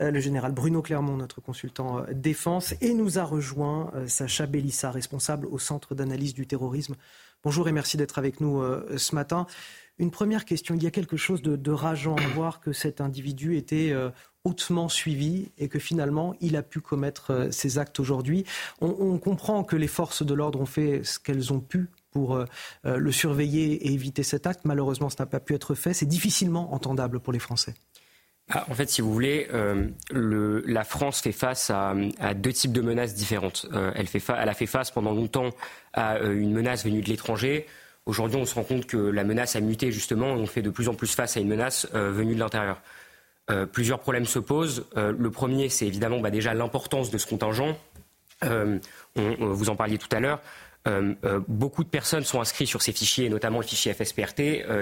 Euh, 0.00 0.10
le 0.10 0.20
général 0.20 0.52
Bruno 0.52 0.80
Clermont, 0.80 1.18
notre 1.18 1.42
consultant 1.42 1.98
euh, 1.98 2.04
défense. 2.14 2.74
Et 2.80 2.94
nous 2.94 3.18
a 3.18 3.24
rejoint 3.24 3.92
Sacha 4.06 4.46
Bellissa, 4.46 4.90
responsable 4.90 5.46
au 5.46 5.58
Centre 5.58 5.94
d'analyse 5.94 6.32
du 6.32 6.46
terrorisme 6.46 6.94
Bonjour 7.44 7.68
et 7.68 7.72
merci 7.72 7.96
d'être 7.96 8.18
avec 8.18 8.40
nous 8.40 8.60
euh, 8.60 8.96
ce 8.96 9.16
matin. 9.16 9.46
Une 9.98 10.12
première 10.12 10.44
question. 10.44 10.76
Il 10.76 10.82
y 10.84 10.86
a 10.86 10.92
quelque 10.92 11.16
chose 11.16 11.42
de, 11.42 11.70
rageant 11.72 12.14
à 12.14 12.28
voir 12.28 12.60
que 12.60 12.72
cet 12.72 13.00
individu 13.00 13.56
était 13.56 13.90
euh, 13.90 14.10
hautement 14.44 14.88
suivi 14.88 15.50
et 15.58 15.68
que 15.68 15.80
finalement 15.80 16.36
il 16.40 16.54
a 16.54 16.62
pu 16.62 16.80
commettre 16.80 17.32
euh, 17.32 17.50
ces 17.50 17.78
actes 17.78 17.98
aujourd'hui. 17.98 18.44
On, 18.80 19.18
comprend 19.18 19.64
que 19.64 19.74
les 19.74 19.88
forces 19.88 20.24
de 20.24 20.34
l'ordre 20.34 20.60
ont 20.60 20.66
fait 20.66 21.02
ce 21.02 21.18
qu'elles 21.18 21.52
ont 21.52 21.58
pu 21.60 21.88
pour 22.12 22.38
le 22.84 23.12
surveiller 23.12 23.86
et 23.86 23.92
éviter 23.92 24.22
cet 24.22 24.46
acte. 24.46 24.60
Malheureusement, 24.64 25.08
ce 25.08 25.16
n'a 25.18 25.26
pas 25.26 25.40
pu 25.40 25.54
être 25.54 25.74
fait. 25.74 25.94
C'est 25.94 26.06
difficilement 26.06 26.74
entendable 26.74 27.20
pour 27.20 27.32
les 27.32 27.38
Français. 27.38 27.74
Ah, 28.50 28.66
en 28.70 28.74
fait, 28.74 28.90
si 28.90 29.00
vous 29.00 29.12
voulez, 29.12 29.48
la 30.10 30.84
France 30.84 31.20
fait 31.20 31.32
face 31.32 31.70
à, 31.70 31.94
deux 32.34 32.52
types 32.52 32.72
de 32.72 32.80
menaces 32.82 33.14
différentes. 33.14 33.66
elle, 33.94 34.06
fait 34.06 34.22
elle, 34.36 34.48
a 34.48 34.54
fait 34.54 34.66
face 34.66 34.90
pendant 34.90 35.12
longtemps 35.12 35.50
à 35.92 36.16
euh, 36.16 36.34
une 36.34 36.52
menace 36.52 36.84
venue 36.84 37.02
de 37.02 37.08
l'étranger. 37.08 37.66
Aujourd'hui, 38.06 38.38
on 38.40 38.44
se 38.44 38.54
rend 38.54 38.64
compte 38.64 38.86
que 38.86 38.96
la 38.96 39.24
menace 39.24 39.54
a 39.56 39.60
muté 39.60 39.92
justement 39.92 40.36
et 40.36 40.40
on 40.40 40.46
fait 40.46 40.62
de 40.62 40.70
plus 40.70 40.88
en 40.88 40.94
plus 40.94 41.14
face 41.14 41.36
à 41.36 41.40
une 41.40 41.48
menace 41.48 41.86
euh, 41.94 42.10
venue 42.10 42.34
de 42.34 42.40
l'intérieur. 42.40 42.80
Euh, 43.50 43.66
plusieurs 43.66 44.00
problèmes 44.00 44.24
se 44.24 44.38
posent. 44.38 44.86
le 44.96 45.30
premier, 45.30 45.68
c'est 45.68 45.86
évidemment 45.86 46.20
bah, 46.20 46.30
déjà 46.30 46.54
l'importance 46.54 47.10
de 47.10 47.18
ce 47.18 47.26
contingent. 47.26 47.76
vous 49.14 49.70
en 49.70 49.76
parliez 49.76 49.98
tout 49.98 50.08
à 50.14 50.20
l'heure. 50.20 50.40
Beaucoup 51.48 51.84
de 51.84 51.88
personnes 51.88 52.24
sont 52.24 52.40
inscrites 52.40 52.68
sur 52.68 52.82
ces 52.82 52.92
fichiers, 52.92 53.28
notamment 53.28 53.58
le 53.58 53.64
fichier 53.64 53.94
FSPRT. 53.94 54.40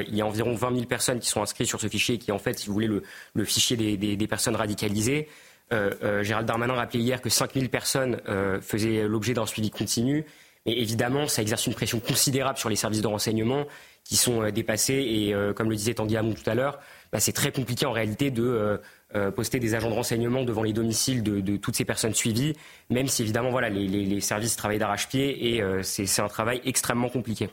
il 0.08 0.14
y 0.14 0.22
a 0.22 0.26
environ 0.26 0.54
20 0.54 0.74
000 0.74 0.86
personnes 0.86 1.18
qui 1.18 1.28
sont 1.28 1.42
inscrites 1.42 1.68
sur 1.68 1.80
ce 1.80 1.88
fichier, 1.88 2.18
qui 2.18 2.30
est 2.30 2.34
en 2.34 2.38
fait, 2.38 2.58
si 2.58 2.68
vous 2.68 2.72
voulez, 2.72 2.88
le, 2.88 3.44
fichier 3.44 3.76
des, 3.76 4.26
personnes 4.26 4.56
radicalisées. 4.56 5.28
Gérald 5.70 6.46
Darmanin 6.46 6.74
rappelait 6.74 7.00
hier 7.00 7.20
que 7.20 7.28
5 7.28 7.52
000 7.54 7.68
personnes 7.68 8.20
faisaient 8.62 9.06
l'objet 9.06 9.34
d'un 9.34 9.46
suivi 9.46 9.70
continu 9.70 10.24
mais 10.66 10.72
évidemment, 10.72 11.26
ça 11.26 11.42
exerce 11.42 11.66
une 11.66 11.74
pression 11.74 12.00
considérable 12.00 12.58
sur 12.58 12.68
les 12.68 12.76
services 12.76 13.00
de 13.00 13.06
renseignement 13.06 13.66
qui 14.04 14.16
sont 14.16 14.42
euh, 14.42 14.50
dépassés. 14.50 14.94
Et 14.94 15.34
euh, 15.34 15.52
comme 15.52 15.70
le 15.70 15.76
disait 15.76 15.94
Tanguy 15.94 16.16
Hamon 16.16 16.34
tout 16.34 16.48
à 16.48 16.54
l'heure, 16.54 16.80
bah, 17.12 17.20
c'est 17.20 17.32
très 17.32 17.52
compliqué 17.52 17.86
en 17.86 17.92
réalité 17.92 18.30
de 18.30 18.80
euh, 19.14 19.30
poster 19.30 19.58
des 19.58 19.74
agents 19.74 19.90
de 19.90 19.94
renseignement 19.94 20.44
devant 20.44 20.62
les 20.62 20.72
domiciles 20.72 21.22
de, 21.22 21.56
toutes 21.56 21.76
ces 21.76 21.84
personnes 21.84 22.14
suivies, 22.14 22.54
même 22.88 23.08
si 23.08 23.22
évidemment 23.22 23.50
voilà, 23.50 23.68
les, 23.68 24.20
services 24.20 24.56
travaillent 24.56 24.78
d'arrache-pied 24.78 25.56
et 25.56 25.82
c'est 25.82 26.20
un 26.20 26.28
travail 26.28 26.60
extrêmement 26.64 27.08
compliqué. 27.08 27.50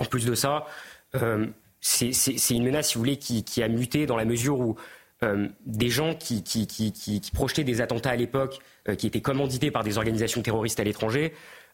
En 0.00 0.04
plus 0.04 0.24
de 0.26 0.34
ça, 0.34 0.66
c'est 1.80 2.54
une 2.54 2.64
menace, 2.64 2.88
si 2.88 2.94
vous 2.94 3.00
voulez, 3.00 3.16
qui, 3.16 3.62
a 3.62 3.68
muté 3.68 4.06
dans 4.06 4.16
la 4.16 4.24
mesure 4.24 4.58
où 4.58 4.76
des 5.66 5.90
gens 5.90 6.14
qui, 6.14 6.42
projetaient 7.32 7.64
des 7.64 7.80
attentats 7.80 8.10
à 8.10 8.16
l'époque, 8.16 8.58
qui 8.98 9.06
étaient 9.06 9.20
commandités 9.20 9.70
par 9.70 9.84
des 9.84 9.98
organisations 9.98 10.42
terroristes 10.42 10.80
à 10.80 10.84
l'étranger, 10.84 11.32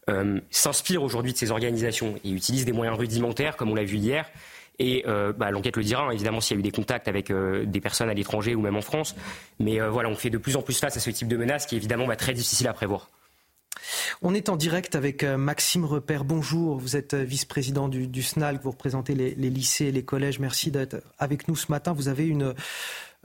euh, 0.09 0.41
s'inspire 0.51 1.03
aujourd'hui 1.03 1.33
de 1.33 1.39
ces 1.39 1.51
organisations 1.51 2.15
et 2.23 2.31
utilise 2.31 2.65
des 2.65 2.73
moyens 2.73 2.97
rudimentaires, 2.97 3.57
comme 3.57 3.71
on 3.71 3.75
l'a 3.75 3.83
vu 3.83 3.97
hier. 3.97 4.31
Et 4.79 5.05
euh, 5.07 5.33
bah, 5.33 5.51
l'enquête 5.51 5.77
le 5.77 5.83
dira, 5.83 6.05
hein, 6.05 6.11
évidemment, 6.11 6.41
s'il 6.41 6.57
y 6.57 6.59
a 6.59 6.61
eu 6.61 6.63
des 6.63 6.71
contacts 6.71 7.09
avec 7.09 7.31
euh, 7.31 7.65
des 7.65 7.81
personnes 7.81 8.09
à 8.09 8.15
l'étranger 8.15 8.55
ou 8.55 8.61
même 8.61 8.77
en 8.77 8.83
France. 8.83 9.15
Mais 9.59 9.81
voilà, 9.81 10.09
on 10.09 10.15
fait 10.15 10.31
de 10.31 10.39
plus 10.39 10.57
en 10.57 10.63
plus 10.63 10.79
face 10.79 10.97
à 10.97 11.01
ce 11.01 11.11
type 11.11 11.29
de 11.29 11.37
menace 11.37 11.67
qui 11.67 11.75
est 11.75 11.79
évidemment 11.79 12.07
bah, 12.07 12.17
très 12.17 12.35
difficile 12.35 12.69
à 12.69 12.73
prévoir. 12.73 13.09
On 14.23 14.35
est 14.35 14.49
en 14.49 14.57
direct 14.57 14.95
avec 14.97 15.23
Maxime 15.23 15.85
Repère. 15.85 16.25
Bonjour, 16.25 16.79
vous 16.79 16.97
êtes 16.97 17.15
vice-président 17.15 17.89
du, 17.89 18.09
du, 18.09 18.23
SNALC, 18.23 18.63
vous 18.63 18.71
représentez 18.71 19.15
les, 19.15 19.35
les, 19.35 19.51
lycées 19.51 19.87
et 19.87 19.93
les 19.93 20.05
collèges. 20.05 20.41
Merci 20.41 20.71
d'être 20.71 20.97
avec 21.19 21.47
nous 21.49 21.57
ce 21.57 21.71
matin. 21.71 21.93
Vous 21.93 22.09
avez 22.09 22.27
une, 22.27 22.55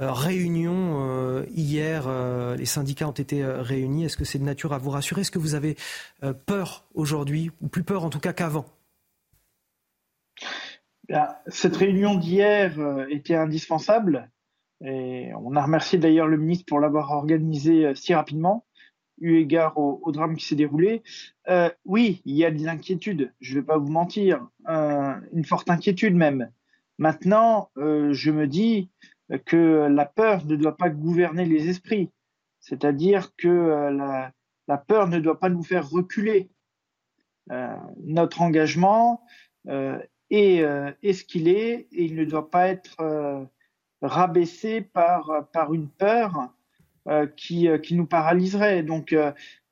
euh, 0.01 0.11
réunion 0.11 1.05
euh, 1.05 1.45
hier. 1.53 2.05
Euh, 2.07 2.55
les 2.55 2.65
syndicats 2.65 3.07
ont 3.07 3.11
été 3.11 3.45
réunis. 3.45 4.05
Est-ce 4.05 4.17
que 4.17 4.25
c'est 4.25 4.39
de 4.39 4.43
nature 4.43 4.73
à 4.73 4.77
vous 4.77 4.89
rassurer? 4.89 5.21
Est-ce 5.21 5.31
que 5.31 5.39
vous 5.39 5.55
avez 5.55 5.77
peur 6.45 6.85
aujourd'hui, 6.93 7.51
ou 7.61 7.67
plus 7.67 7.83
peur 7.83 8.03
en 8.03 8.09
tout 8.09 8.19
cas 8.19 8.33
qu'avant? 8.33 8.65
Cette 11.47 11.75
réunion 11.75 12.15
d'hier 12.15 12.75
était 13.09 13.35
indispensable. 13.35 14.31
Et 14.83 15.31
on 15.35 15.55
a 15.55 15.63
remercié 15.63 15.99
d'ailleurs 15.99 16.27
le 16.27 16.37
ministre 16.37 16.65
pour 16.67 16.79
l'avoir 16.79 17.11
organisée 17.11 17.93
si 17.95 18.13
rapidement, 18.13 18.65
eu 19.19 19.35
égard 19.35 19.77
au, 19.77 20.11
drame 20.11 20.35
qui 20.35 20.45
s'est 20.45 20.55
déroulé. 20.55 21.03
oui, 21.85 22.21
il 22.25 22.35
y 22.35 22.45
a 22.45 22.51
des 22.51 22.67
inquiétudes, 22.67 23.33
je 23.41 23.53
ne 23.53 23.59
vais 23.59 23.65
pas 23.65 23.77
vous 23.77 23.91
mentir, 23.91 24.47
une 24.67 25.45
forte 25.45 25.69
inquiétude 25.69 26.15
même. 26.15 26.49
Maintenant, 26.97 27.69
je 27.75 28.31
me 28.31 28.47
dis, 28.47 28.89
que 29.39 29.87
la 29.89 30.05
peur 30.05 30.45
ne 30.45 30.55
doit 30.55 30.77
pas 30.77 30.89
gouverner 30.89 31.45
les 31.45 31.69
esprits, 31.69 32.11
c'est-à-dire 32.59 33.35
que 33.35 33.47
euh, 33.47 33.91
la, 34.67 34.77
peur 34.77 35.07
ne 35.07 35.19
doit 35.19 35.39
pas 35.39 35.49
nous 35.49 35.63
faire 35.63 35.89
reculer. 35.89 36.49
Euh, 37.51 37.75
notre 38.03 38.41
engagement 38.41 39.23
euh, 39.67 39.99
est, 40.31 41.13
ce 41.13 41.23
qu'il 41.23 41.47
est 41.47 41.87
et 41.91 42.05
il 42.05 42.15
ne 42.15 42.25
doit 42.25 42.49
pas 42.49 42.67
être 42.67 42.97
rabaissé 44.01 44.81
par, 44.81 45.47
par 45.53 45.73
une 45.73 45.87
peur 45.87 46.49
qui, 47.35 47.67
qui 47.83 47.95
nous 47.95 48.05
paralyserait. 48.05 48.83
Donc, 48.83 49.13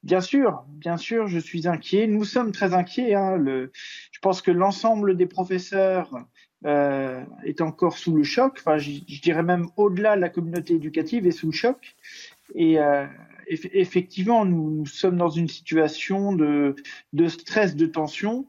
Bien 0.03 0.21
sûr, 0.21 0.63
bien 0.69 0.95
sûr, 0.97 1.27
je 1.27 1.39
suis 1.39 1.67
inquiet. 1.67 2.07
Nous 2.07 2.23
sommes 2.23 2.51
très 2.53 2.73
inquiets. 2.73 3.15
Hein. 3.15 3.35
Le, 3.35 3.71
je 4.11 4.19
pense 4.19 4.41
que 4.41 4.51
l'ensemble 4.51 5.17
des 5.17 5.25
professeurs 5.25 6.25
euh, 6.65 7.23
est 7.43 7.59
encore 7.59 7.97
sous 7.97 8.15
le 8.15 8.23
choc. 8.23 8.55
Enfin, 8.59 8.77
je, 8.77 8.91
dirais 9.21 9.43
même 9.43 9.67
au-delà 9.75 10.15
de 10.15 10.21
la 10.21 10.29
communauté 10.29 10.75
éducative 10.75 11.27
est 11.27 11.31
sous 11.31 11.47
le 11.47 11.51
choc. 11.51 11.95
Et 12.55 12.79
euh, 12.79 13.05
effectivement, 13.47 14.45
nous, 14.45 14.85
sommes 14.85 15.17
dans 15.17 15.29
une 15.29 15.49
situation 15.49 16.33
de, 16.33 16.75
de 17.11 17.27
stress, 17.27 17.75
de 17.75 17.85
tension. 17.85 18.47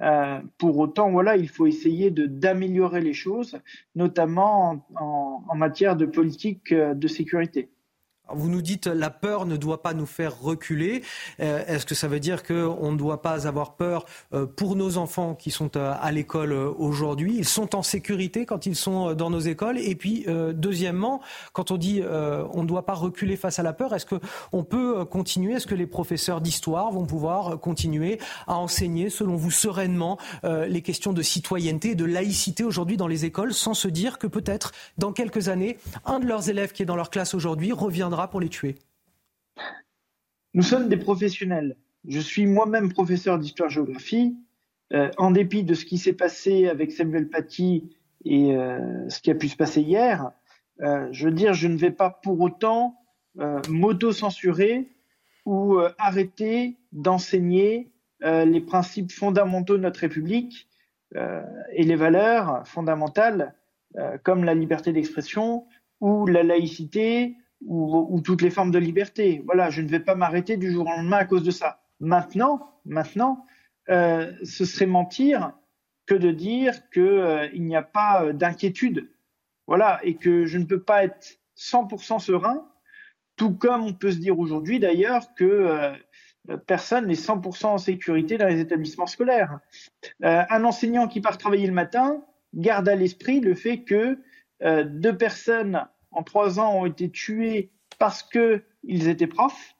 Euh, 0.00 0.40
pour 0.58 0.78
autant, 0.78 1.10
voilà, 1.10 1.36
il 1.36 1.48
faut 1.48 1.66
essayer 1.66 2.10
de 2.10 2.26
d'améliorer 2.26 3.00
les 3.00 3.14
choses, 3.14 3.58
notamment 3.94 4.86
en, 4.94 5.54
matière 5.56 5.96
de 5.96 6.06
politique 6.06 6.72
euh, 6.72 6.94
de 6.94 7.08
sécurité. 7.08 7.68
Vous 8.30 8.48
nous 8.48 8.62
dites 8.62 8.86
la 8.86 9.10
peur 9.10 9.46
ne 9.46 9.56
doit 9.56 9.82
pas 9.82 9.94
nous 9.94 10.06
faire 10.06 10.40
reculer. 10.40 11.02
Euh, 11.40 11.64
est-ce 11.66 11.86
que 11.86 11.94
ça 11.94 12.08
veut 12.08 12.20
dire 12.20 12.42
qu'on 12.42 12.92
ne 12.92 12.96
doit 12.96 13.22
pas 13.22 13.46
avoir 13.46 13.74
peur 13.74 14.04
euh, 14.32 14.46
pour 14.46 14.76
nos 14.76 14.98
enfants 14.98 15.34
qui 15.34 15.50
sont 15.50 15.76
euh, 15.76 15.94
à 16.00 16.12
l'école 16.12 16.52
aujourd'hui? 16.52 17.36
Ils 17.38 17.44
sont 17.44 17.74
en 17.74 17.82
sécurité 17.82 18.46
quand 18.46 18.66
ils 18.66 18.76
sont 18.76 19.14
dans 19.14 19.30
nos 19.30 19.40
écoles? 19.40 19.78
Et 19.78 19.94
puis, 19.94 20.26
deuxièmement, 20.54 21.20
quand 21.52 21.70
on 21.70 21.76
dit 21.76 22.02
on 22.02 22.62
ne 22.62 22.66
doit 22.66 22.84
pas 22.84 22.94
reculer 22.94 23.36
face 23.36 23.58
à 23.58 23.62
la 23.62 23.72
peur, 23.72 23.94
est-ce 23.94 24.06
qu'on 24.06 24.64
peut 24.64 25.04
continuer? 25.04 25.54
Est-ce 25.54 25.66
que 25.66 25.74
les 25.74 25.86
professeurs 25.86 26.40
d'histoire 26.40 26.90
vont 26.90 27.06
pouvoir 27.06 27.58
continuer 27.60 28.18
à 28.46 28.56
enseigner, 28.56 29.10
selon 29.10 29.36
vous, 29.36 29.50
sereinement 29.50 30.18
les 30.44 30.82
questions 30.82 31.12
de 31.12 31.22
citoyenneté 31.22 31.90
et 31.90 31.94
de 31.94 32.04
laïcité 32.04 32.64
aujourd'hui 32.64 32.96
dans 32.96 33.06
les 33.06 33.24
écoles 33.24 33.54
sans 33.54 33.74
se 33.74 33.88
dire 33.88 34.18
que 34.18 34.26
peut-être 34.26 34.72
dans 34.98 35.12
quelques 35.12 35.48
années, 35.48 35.78
un 36.04 36.18
de 36.18 36.26
leurs 36.26 36.50
élèves 36.50 36.72
qui 36.72 36.82
est 36.82 36.86
dans 36.86 36.96
leur 36.96 37.10
classe 37.10 37.34
aujourd'hui 37.34 37.72
reviendra 37.72 38.17
pour 38.26 38.40
les 38.40 38.48
tuer 38.48 38.74
Nous 40.54 40.62
sommes 40.62 40.88
des 40.88 40.96
professionnels. 40.96 41.76
Je 42.06 42.18
suis 42.18 42.46
moi-même 42.46 42.92
professeur 42.92 43.38
d'histoire-géographie. 43.38 44.36
Euh, 44.94 45.10
en 45.18 45.30
dépit 45.30 45.64
de 45.64 45.74
ce 45.74 45.84
qui 45.84 45.98
s'est 45.98 46.14
passé 46.14 46.66
avec 46.66 46.92
Samuel 46.92 47.28
Paty 47.28 47.90
et 48.24 48.56
euh, 48.56 49.06
ce 49.10 49.20
qui 49.20 49.30
a 49.30 49.34
pu 49.34 49.48
se 49.48 49.56
passer 49.56 49.82
hier, 49.82 50.32
euh, 50.80 51.08
je 51.12 51.26
veux 51.26 51.34
dire, 51.34 51.52
je 51.52 51.68
ne 51.68 51.76
vais 51.76 51.90
pas 51.90 52.10
pour 52.10 52.40
autant 52.40 52.94
m'auto-censurer 53.68 54.88
ou 55.44 55.78
arrêter 55.98 56.76
d'enseigner 56.90 57.92
les 58.20 58.60
principes 58.60 59.12
fondamentaux 59.12 59.76
de 59.76 59.82
notre 59.82 60.00
République 60.00 60.68
et 61.14 61.84
les 61.84 61.94
valeurs 61.94 62.66
fondamentales 62.66 63.54
comme 64.24 64.42
la 64.42 64.54
liberté 64.54 64.92
d'expression 64.92 65.66
ou 66.00 66.26
la 66.26 66.42
laïcité 66.42 67.36
ou, 67.64 68.20
toutes 68.24 68.42
les 68.42 68.50
formes 68.50 68.70
de 68.70 68.78
liberté. 68.78 69.42
Voilà, 69.46 69.70
je 69.70 69.82
ne 69.82 69.88
vais 69.88 70.00
pas 70.00 70.14
m'arrêter 70.14 70.56
du 70.56 70.70
jour 70.70 70.86
au 70.86 70.90
lendemain 70.90 71.18
à 71.18 71.24
cause 71.24 71.42
de 71.42 71.50
ça. 71.50 71.80
Maintenant, 72.00 72.72
maintenant, 72.84 73.46
euh, 73.90 74.32
ce 74.44 74.64
serait 74.64 74.86
mentir 74.86 75.52
que 76.06 76.14
de 76.14 76.30
dire 76.30 76.88
qu'il 76.90 77.02
euh, 77.02 77.48
n'y 77.54 77.76
a 77.76 77.82
pas 77.82 78.24
euh, 78.24 78.32
d'inquiétude. 78.32 79.10
Voilà, 79.66 80.00
et 80.02 80.14
que 80.14 80.46
je 80.46 80.58
ne 80.58 80.64
peux 80.64 80.80
pas 80.80 81.04
être 81.04 81.38
100% 81.56 82.20
serein, 82.20 82.66
tout 83.36 83.52
comme 83.52 83.84
on 83.84 83.92
peut 83.92 84.12
se 84.12 84.18
dire 84.18 84.38
aujourd'hui 84.38 84.80
d'ailleurs 84.80 85.34
que 85.34 85.92
personne 86.66 87.06
n'est 87.06 87.14
100% 87.14 87.66
en 87.66 87.78
sécurité 87.78 88.38
dans 88.38 88.46
les 88.46 88.60
établissements 88.60 89.06
scolaires. 89.06 89.60
un 90.22 90.64
enseignant 90.64 91.06
qui 91.06 91.20
part 91.20 91.36
travailler 91.36 91.66
le 91.66 91.74
matin 91.74 92.24
garde 92.54 92.88
à 92.88 92.94
l'esprit 92.94 93.40
le 93.40 93.54
fait 93.54 93.82
que 93.82 94.18
deux 94.62 95.16
personnes 95.16 95.86
en 96.10 96.22
trois 96.22 96.60
ans 96.60 96.74
ont 96.74 96.86
été 96.86 97.10
tués 97.10 97.70
parce 97.98 98.22
qu'ils 98.22 99.08
étaient 99.08 99.26
profs. 99.26 99.74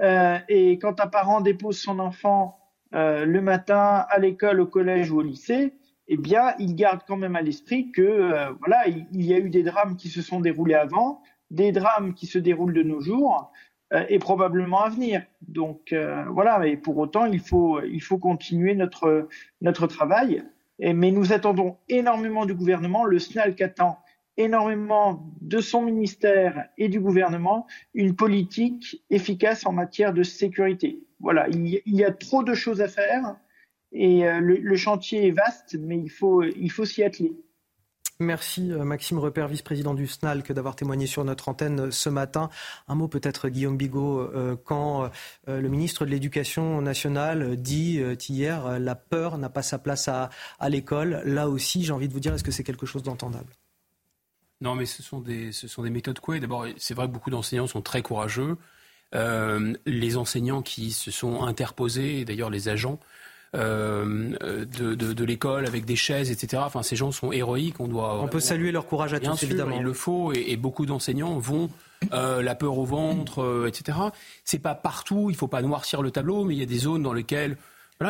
Euh, 0.00 0.38
et 0.48 0.78
quand 0.78 1.00
un 1.00 1.06
parent 1.06 1.40
dépose 1.40 1.78
son 1.78 1.98
enfant 1.98 2.58
euh, 2.94 3.24
le 3.24 3.40
matin 3.40 4.06
à 4.08 4.18
l'école, 4.18 4.60
au 4.60 4.66
collège 4.66 5.10
ou 5.10 5.18
au 5.18 5.22
lycée, 5.22 5.74
eh 6.08 6.16
bien, 6.16 6.54
il 6.58 6.74
garde 6.74 7.00
quand 7.06 7.16
même 7.16 7.36
à 7.36 7.42
l'esprit 7.42 7.90
que 7.90 8.02
euh, 8.02 8.50
voilà, 8.60 8.86
il, 8.86 9.24
y 9.24 9.34
a 9.34 9.38
eu 9.38 9.50
des 9.50 9.62
drames 9.62 9.96
qui 9.96 10.08
se 10.08 10.22
sont 10.22 10.40
déroulés 10.40 10.74
avant, 10.74 11.22
des 11.50 11.72
drames 11.72 12.14
qui 12.14 12.26
se 12.26 12.38
déroulent 12.38 12.74
de 12.74 12.82
nos 12.82 13.00
jours 13.00 13.50
et 14.08 14.18
probablement 14.18 14.84
à 14.84 14.88
venir. 14.88 15.22
Donc 15.46 15.94
voilà, 16.30 16.58
mais 16.58 16.78
pour 16.78 16.96
autant, 16.96 17.26
il 17.26 17.40
faut 17.40 17.82
il 17.82 18.00
faut 18.00 18.16
continuer 18.16 18.74
notre 18.74 19.28
notre 19.60 19.86
travail. 19.86 20.42
Mais 20.78 21.10
nous 21.10 21.34
attendons 21.34 21.76
énormément 21.90 22.46
du 22.46 22.54
gouvernement. 22.54 23.04
Le 23.04 23.18
SNALC 23.18 23.60
attend 23.60 24.01
énormément 24.36 25.30
de 25.40 25.60
son 25.60 25.82
ministère 25.82 26.68
et 26.78 26.88
du 26.88 27.00
gouvernement 27.00 27.66
une 27.94 28.16
politique 28.16 29.02
efficace 29.10 29.66
en 29.66 29.72
matière 29.72 30.12
de 30.12 30.22
sécurité. 30.22 31.00
Voilà, 31.20 31.48
il 31.48 31.80
y, 31.86 32.04
a 32.04 32.10
trop 32.10 32.42
de 32.42 32.54
choses 32.54 32.80
à 32.80 32.88
faire 32.88 33.36
et 33.92 34.26
euh, 34.26 34.40
le, 34.40 34.76
chantier 34.76 35.28
est 35.28 35.30
vaste, 35.30 35.76
mais 35.78 35.98
il 35.98 36.10
faut, 36.10 36.42
il 36.42 36.70
faut 36.70 36.84
s'y 36.84 37.04
atteler. 37.04 37.32
Merci 38.18 38.72
euh, 38.72 38.84
Maxime 38.84 39.18
Repère, 39.18 39.48
vice-président 39.48 39.94
du 39.94 40.06
SNALC, 40.06 40.52
d'avoir 40.52 40.76
témoigné 40.76 41.06
sur 41.06 41.24
notre 41.24 41.48
antenne 41.48 41.80
euh, 41.80 41.90
ce 41.90 42.08
matin. 42.08 42.48
Un 42.88 42.94
mot 42.94 43.06
peut-être, 43.06 43.48
Guillaume 43.48 43.76
Bigot, 43.76 44.30
quand 44.64 45.10
le 45.46 45.68
ministre 45.68 46.04
de 46.04 46.10
l'Éducation 46.10 46.80
nationale 46.80 47.56
dit 47.56 48.00
hier 48.28 48.80
la 48.80 48.94
peur 48.94 49.38
n'a 49.38 49.50
pas 49.50 49.62
sa 49.62 49.78
place 49.78 50.08
à, 50.08 50.30
à 50.58 50.68
l'école. 50.68 51.22
Là 51.24 51.48
aussi, 51.48 51.84
j'ai 51.84 51.92
envie 51.92 52.08
de 52.08 52.12
vous 52.12 52.20
dire, 52.20 52.34
est-ce 52.34 52.44
que 52.44 52.50
c'est 52.50 52.64
quelque 52.64 52.86
chose 52.86 53.02
d'entendable? 53.02 53.52
Non, 54.62 54.76
mais 54.76 54.86
ce 54.86 55.02
sont 55.02 55.20
des, 55.20 55.50
ce 55.50 55.66
sont 55.66 55.82
des 55.82 55.90
méthodes 55.90 56.20
quoi 56.20 56.38
D'abord, 56.38 56.66
c'est 56.76 56.94
vrai 56.94 57.08
que 57.08 57.12
beaucoup 57.12 57.30
d'enseignants 57.30 57.66
sont 57.66 57.82
très 57.82 58.00
courageux. 58.00 58.56
Euh, 59.14 59.74
les 59.86 60.16
enseignants 60.16 60.62
qui 60.62 60.92
se 60.92 61.10
sont 61.10 61.42
interposés, 61.42 62.24
d'ailleurs 62.24 62.48
les 62.48 62.68
agents 62.68 62.98
euh, 63.54 64.64
de, 64.64 64.94
de, 64.94 65.24
l'école 65.24 65.66
avec 65.66 65.84
des 65.84 65.96
chaises, 65.96 66.30
etc. 66.30 66.62
Enfin, 66.64 66.82
ces 66.82 66.96
gens 66.96 67.10
sont 67.10 67.32
héroïques. 67.32 67.80
On 67.80 67.88
doit. 67.88 68.22
On 68.22 68.28
peut 68.28 68.40
saluer 68.40 68.70
leur 68.70 68.86
courage 68.86 69.12
à 69.12 69.18
bien 69.18 69.32
tous, 69.32 69.38
sûr, 69.38 69.48
évidemment. 69.48 69.76
Il 69.76 69.82
le 69.82 69.92
faut, 69.92 70.32
et, 70.32 70.56
beaucoup 70.56 70.86
d'enseignants 70.86 71.36
vont 71.38 71.68
euh, 72.12 72.40
la 72.40 72.54
peur 72.54 72.78
au 72.78 72.84
ventre, 72.84 73.66
etc. 73.66 73.98
C'est 74.44 74.60
pas 74.60 74.76
partout. 74.76 75.26
Il 75.28 75.36
faut 75.36 75.48
pas 75.48 75.60
noircir 75.60 76.02
le 76.02 76.12
tableau, 76.12 76.44
mais 76.44 76.54
il 76.54 76.60
y 76.60 76.62
a 76.62 76.66
des 76.66 76.78
zones 76.78 77.02
dans 77.02 77.12
lesquelles 77.12 77.58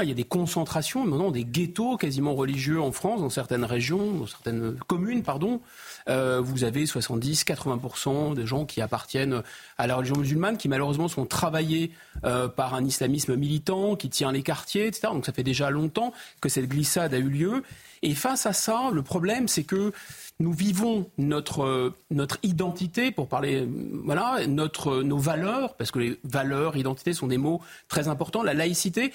il 0.03 0.09
y 0.09 0.13
a 0.13 0.15
des 0.15 0.25
concentrations, 0.25 1.05
maintenant 1.05 1.31
des 1.31 1.45
ghettos 1.45 1.97
quasiment 1.97 2.35
religieux 2.35 2.81
en 2.81 2.93
France, 2.93 3.21
dans 3.21 3.31
certaines 3.31 3.65
régions, 3.65 4.13
dans 4.13 4.27
certaines 4.27 4.77
communes, 4.87 5.23
pardon, 5.23 5.61
euh, 6.09 6.41
vous 6.41 6.65
avez 6.65 6.85
70-80% 6.85 8.35
de 8.35 8.47
gens 8.47 8.65
qui 8.65 8.81
appartiennent 8.81 9.43
à 9.79 9.87
la 9.87 9.97
religion 9.97 10.17
musulmane, 10.17 10.57
qui 10.57 10.69
malheureusement 10.69 11.09
sont 11.09 11.27
travaillés 11.27 11.91
euh, 12.25 12.49
par 12.49 12.75
un 12.75 12.85
islamisme 12.85 13.37
militant, 13.37 13.97
qui 13.97 14.09
tient 14.09 14.33
les 14.33 14.43
quartiers, 14.43 14.87
etc. 14.87 15.09
Donc 15.13 15.27
ça 15.27 15.33
fait 15.33 15.43
déjà 15.43 15.71
longtemps 15.71 16.13
que 16.41 16.49
cette 16.49 16.69
glissade 16.69 17.13
a 17.15 17.19
eu 17.19 17.29
lieu. 17.29 17.63
Et 18.03 18.15
face 18.15 18.47
à 18.47 18.53
ça, 18.53 18.91
le 18.93 19.03
problème, 19.03 19.47
c'est 19.47 19.63
que 19.63 19.93
nous 20.41 20.53
vivons 20.53 21.09
notre, 21.19 21.93
notre 22.11 22.39
identité, 22.43 23.13
pour 23.13 23.29
parler, 23.29 23.69
voilà, 24.05 24.47
notre, 24.49 25.03
nos 25.03 25.19
valeurs, 25.19 25.75
parce 25.77 25.91
que 25.91 25.99
les 26.01 26.21
valeurs, 26.25 26.77
identité 26.77 27.13
sont 27.13 27.29
des 27.29 27.39
mots 27.39 27.61
très 27.89 28.09
importants, 28.09 28.43
la 28.43 28.55
laïcité, 28.55 29.13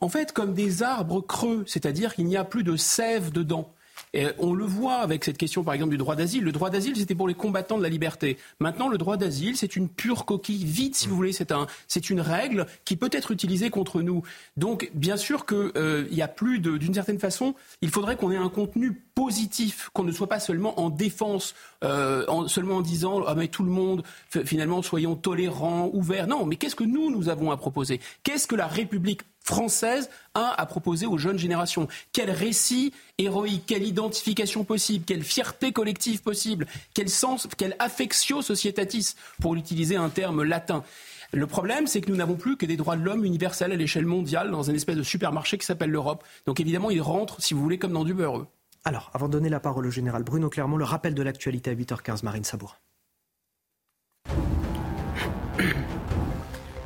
en 0.00 0.08
fait, 0.08 0.32
comme 0.32 0.54
des 0.54 0.82
arbres 0.82 1.20
creux, 1.20 1.64
c'est-à-dire 1.66 2.14
qu'il 2.14 2.26
n'y 2.26 2.36
a 2.36 2.44
plus 2.44 2.64
de 2.64 2.76
sève 2.76 3.30
dedans. 3.30 3.72
Et 4.12 4.26
on 4.38 4.54
le 4.54 4.64
voit 4.64 4.96
avec 4.96 5.24
cette 5.24 5.38
question, 5.38 5.62
par 5.62 5.74
exemple, 5.74 5.92
du 5.92 5.98
droit 5.98 6.16
d'asile. 6.16 6.42
Le 6.42 6.52
droit 6.52 6.70
d'asile, 6.70 6.96
c'était 6.96 7.14
pour 7.14 7.28
les 7.28 7.34
combattants 7.34 7.78
de 7.78 7.82
la 7.82 7.88
liberté. 7.88 8.38
Maintenant, 8.58 8.88
le 8.88 8.98
droit 8.98 9.16
d'asile, 9.16 9.56
c'est 9.56 9.76
une 9.76 9.88
pure 9.88 10.24
coquille 10.24 10.64
vide, 10.64 10.94
si 10.94 11.06
vous 11.06 11.14
voulez. 11.14 11.32
C'est 11.32 11.52
un, 11.52 11.66
c'est 11.86 12.10
une 12.10 12.20
règle 12.20 12.66
qui 12.84 12.96
peut 12.96 13.10
être 13.12 13.30
utilisée 13.30 13.70
contre 13.70 14.02
nous. 14.02 14.22
Donc, 14.56 14.90
bien 14.94 15.16
sûr 15.16 15.46
qu'il 15.46 15.72
euh, 15.76 16.06
y 16.10 16.22
a 16.22 16.28
plus 16.28 16.58
de, 16.58 16.76
d'une 16.76 16.94
certaine 16.94 17.18
façon, 17.20 17.54
il 17.82 17.90
faudrait 17.90 18.16
qu'on 18.16 18.32
ait 18.32 18.36
un 18.36 18.48
contenu 18.48 19.00
positif, 19.14 19.90
qu'on 19.92 20.04
ne 20.04 20.12
soit 20.12 20.28
pas 20.28 20.40
seulement 20.40 20.80
en 20.80 20.90
défense, 20.90 21.54
euh, 21.84 22.24
en, 22.26 22.48
seulement 22.48 22.76
en 22.76 22.80
disant 22.80 23.22
ah 23.26 23.34
mais 23.34 23.48
tout 23.48 23.62
le 23.62 23.70
monde, 23.70 24.02
finalement, 24.44 24.82
soyons 24.82 25.14
tolérants, 25.14 25.90
ouverts. 25.92 26.26
Non, 26.26 26.46
mais 26.46 26.56
qu'est-ce 26.56 26.76
que 26.76 26.84
nous 26.84 27.10
nous 27.10 27.28
avons 27.28 27.50
à 27.50 27.56
proposer? 27.56 28.00
Qu'est-ce 28.24 28.46
que 28.46 28.56
la 28.56 28.66
République 28.66 29.22
française 29.50 30.08
a 30.34 30.54
à 30.60 30.64
proposer 30.64 31.06
aux 31.06 31.18
jeunes 31.18 31.38
générations 31.38 31.88
Quel 32.12 32.30
récit 32.30 32.92
héroïque, 33.18 33.64
quelle 33.66 33.82
identification 33.82 34.62
possible, 34.62 35.04
quelle 35.04 35.24
fierté 35.24 35.72
collective 35.72 36.22
possible, 36.22 36.66
quel 36.94 37.08
sens, 37.08 37.48
quelle 37.58 37.74
affectio 37.80 38.42
societatis, 38.42 39.16
pour 39.40 39.56
utiliser 39.56 39.96
un 39.96 40.08
terme 40.08 40.44
latin 40.44 40.84
le 41.32 41.46
problème, 41.46 41.86
c'est 41.86 42.00
que 42.00 42.10
nous 42.10 42.16
n'avons 42.16 42.34
plus 42.34 42.56
que 42.56 42.66
des 42.66 42.76
droits 42.76 42.96
de 42.96 43.04
l'homme 43.04 43.24
universels 43.24 43.70
à 43.70 43.76
l'échelle 43.76 44.04
mondiale 44.04 44.50
dans 44.50 44.68
un 44.68 44.74
espèce 44.74 44.96
de 44.96 45.04
supermarché 45.04 45.58
qui 45.58 45.64
s'appelle 45.64 45.90
l'Europe. 45.90 46.24
Donc 46.44 46.58
évidemment, 46.58 46.90
ils 46.90 47.00
rentrent, 47.00 47.40
si 47.40 47.54
vous 47.54 47.62
voulez, 47.62 47.78
comme 47.78 47.92
dans 47.92 48.02
du 48.02 48.14
beurre. 48.14 48.46
Alors, 48.84 49.12
avant 49.14 49.28
de 49.28 49.32
donner 49.34 49.48
la 49.48 49.60
parole 49.60 49.86
au 49.86 49.92
général 49.92 50.24
Bruno 50.24 50.50
Clermont, 50.50 50.76
le 50.76 50.84
rappel 50.84 51.14
de 51.14 51.22
l'actualité 51.22 51.70
à 51.70 51.74
8h15, 51.76 52.24
Marine 52.24 52.42
Sabour. 52.42 52.80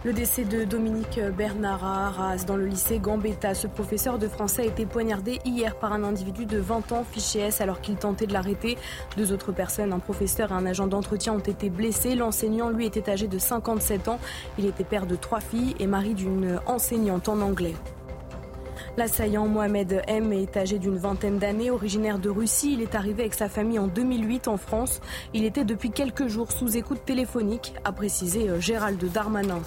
Le 0.04 0.12
décès 0.12 0.44
de 0.44 0.64
Dominique 0.64 1.18
Bernard 1.34 1.82
Arras 1.82 2.44
dans 2.46 2.56
le 2.56 2.66
lycée 2.66 2.98
Gambetta. 2.98 3.54
Ce 3.54 3.66
professeur 3.66 4.18
de 4.18 4.28
français 4.28 4.60
a 4.60 4.66
été 4.66 4.84
poignardé 4.84 5.38
hier 5.46 5.76
par 5.76 5.94
un 5.94 6.04
individu 6.04 6.44
de 6.44 6.58
20 6.58 6.92
ans 6.92 7.04
fiché 7.10 7.38
S 7.38 7.62
alors 7.62 7.80
qu'il 7.80 7.96
tentait 7.96 8.26
de 8.26 8.34
l'arrêter. 8.34 8.76
Deux 9.16 9.32
autres 9.32 9.50
personnes, 9.50 9.94
un 9.94 10.00
professeur 10.00 10.50
et 10.50 10.54
un 10.54 10.66
agent 10.66 10.88
d'entretien, 10.88 11.32
ont 11.32 11.38
été 11.38 11.70
blessés. 11.70 12.16
L'enseignant, 12.16 12.68
lui, 12.68 12.84
était 12.84 13.08
âgé 13.08 13.28
de 13.28 13.38
57 13.38 14.08
ans. 14.08 14.18
Il 14.58 14.66
était 14.66 14.84
père 14.84 15.06
de 15.06 15.16
trois 15.16 15.40
filles 15.40 15.74
et 15.80 15.86
mari 15.86 16.12
d'une 16.12 16.60
enseignante 16.66 17.30
en 17.30 17.40
anglais. 17.40 17.74
L'assaillant 18.98 19.48
Mohamed 19.48 20.02
M 20.06 20.34
est 20.34 20.54
âgé 20.58 20.78
d'une 20.78 20.98
vingtaine 20.98 21.38
d'années, 21.38 21.70
originaire 21.70 22.18
de 22.18 22.28
Russie. 22.28 22.74
Il 22.74 22.82
est 22.82 22.94
arrivé 22.94 23.22
avec 23.22 23.32
sa 23.32 23.48
famille 23.48 23.78
en 23.78 23.86
2008 23.86 24.48
en 24.48 24.58
France. 24.58 25.00
Il 25.32 25.46
était 25.46 25.64
depuis 25.64 25.90
quelques 25.90 26.28
jours 26.28 26.52
sous 26.52 26.76
écoute 26.76 27.06
téléphonique, 27.06 27.72
a 27.84 27.92
précisé 27.92 28.50
euh, 28.50 28.60
Gérald 28.60 29.02
Darmanin. 29.10 29.62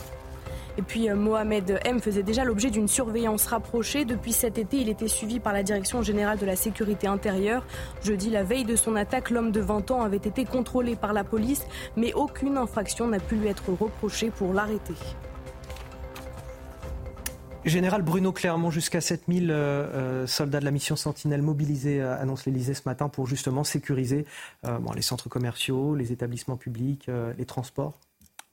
Et 0.77 0.81
puis 0.81 1.09
Mohamed 1.09 1.79
M 1.85 1.99
faisait 1.99 2.23
déjà 2.23 2.43
l'objet 2.43 2.69
d'une 2.69 2.87
surveillance 2.87 3.47
rapprochée. 3.47 4.05
Depuis 4.05 4.33
cet 4.33 4.57
été, 4.57 4.77
il 4.77 4.89
était 4.89 5.07
suivi 5.07 5.39
par 5.39 5.53
la 5.53 5.63
Direction 5.63 6.01
générale 6.01 6.37
de 6.37 6.45
la 6.45 6.55
sécurité 6.55 7.07
intérieure. 7.07 7.65
Jeudi, 8.03 8.29
la 8.29 8.43
veille 8.43 8.65
de 8.65 8.75
son 8.75 8.95
attaque, 8.95 9.29
l'homme 9.29 9.51
de 9.51 9.61
20 9.61 9.91
ans 9.91 10.01
avait 10.01 10.17
été 10.17 10.45
contrôlé 10.45 10.95
par 10.95 11.13
la 11.13 11.23
police, 11.23 11.65
mais 11.95 12.13
aucune 12.13 12.57
infraction 12.57 13.07
n'a 13.07 13.19
pu 13.19 13.35
lui 13.35 13.47
être 13.47 13.71
reprochée 13.71 14.29
pour 14.29 14.53
l'arrêter. 14.53 14.93
Général 17.67 18.01
Bruno 18.01 18.31
Clermont, 18.31 18.71
jusqu'à 18.71 19.01
7000 19.01 19.51
euh, 19.51 19.53
euh, 19.53 20.27
soldats 20.27 20.59
de 20.59 20.65
la 20.65 20.71
mission 20.71 20.95
Sentinelle 20.95 21.41
mobilisés, 21.41 22.01
euh, 22.01 22.19
annonce 22.19 22.45
l'Elysée 22.45 22.73
ce 22.73 22.83
matin 22.85 23.09
pour 23.09 23.27
justement 23.27 23.63
sécuriser 23.63 24.25
les 24.95 25.01
centres 25.01 25.29
commerciaux, 25.29 25.95
les 25.95 26.11
établissements 26.11 26.57
publics, 26.57 27.09
les 27.37 27.45
transports. 27.45 27.99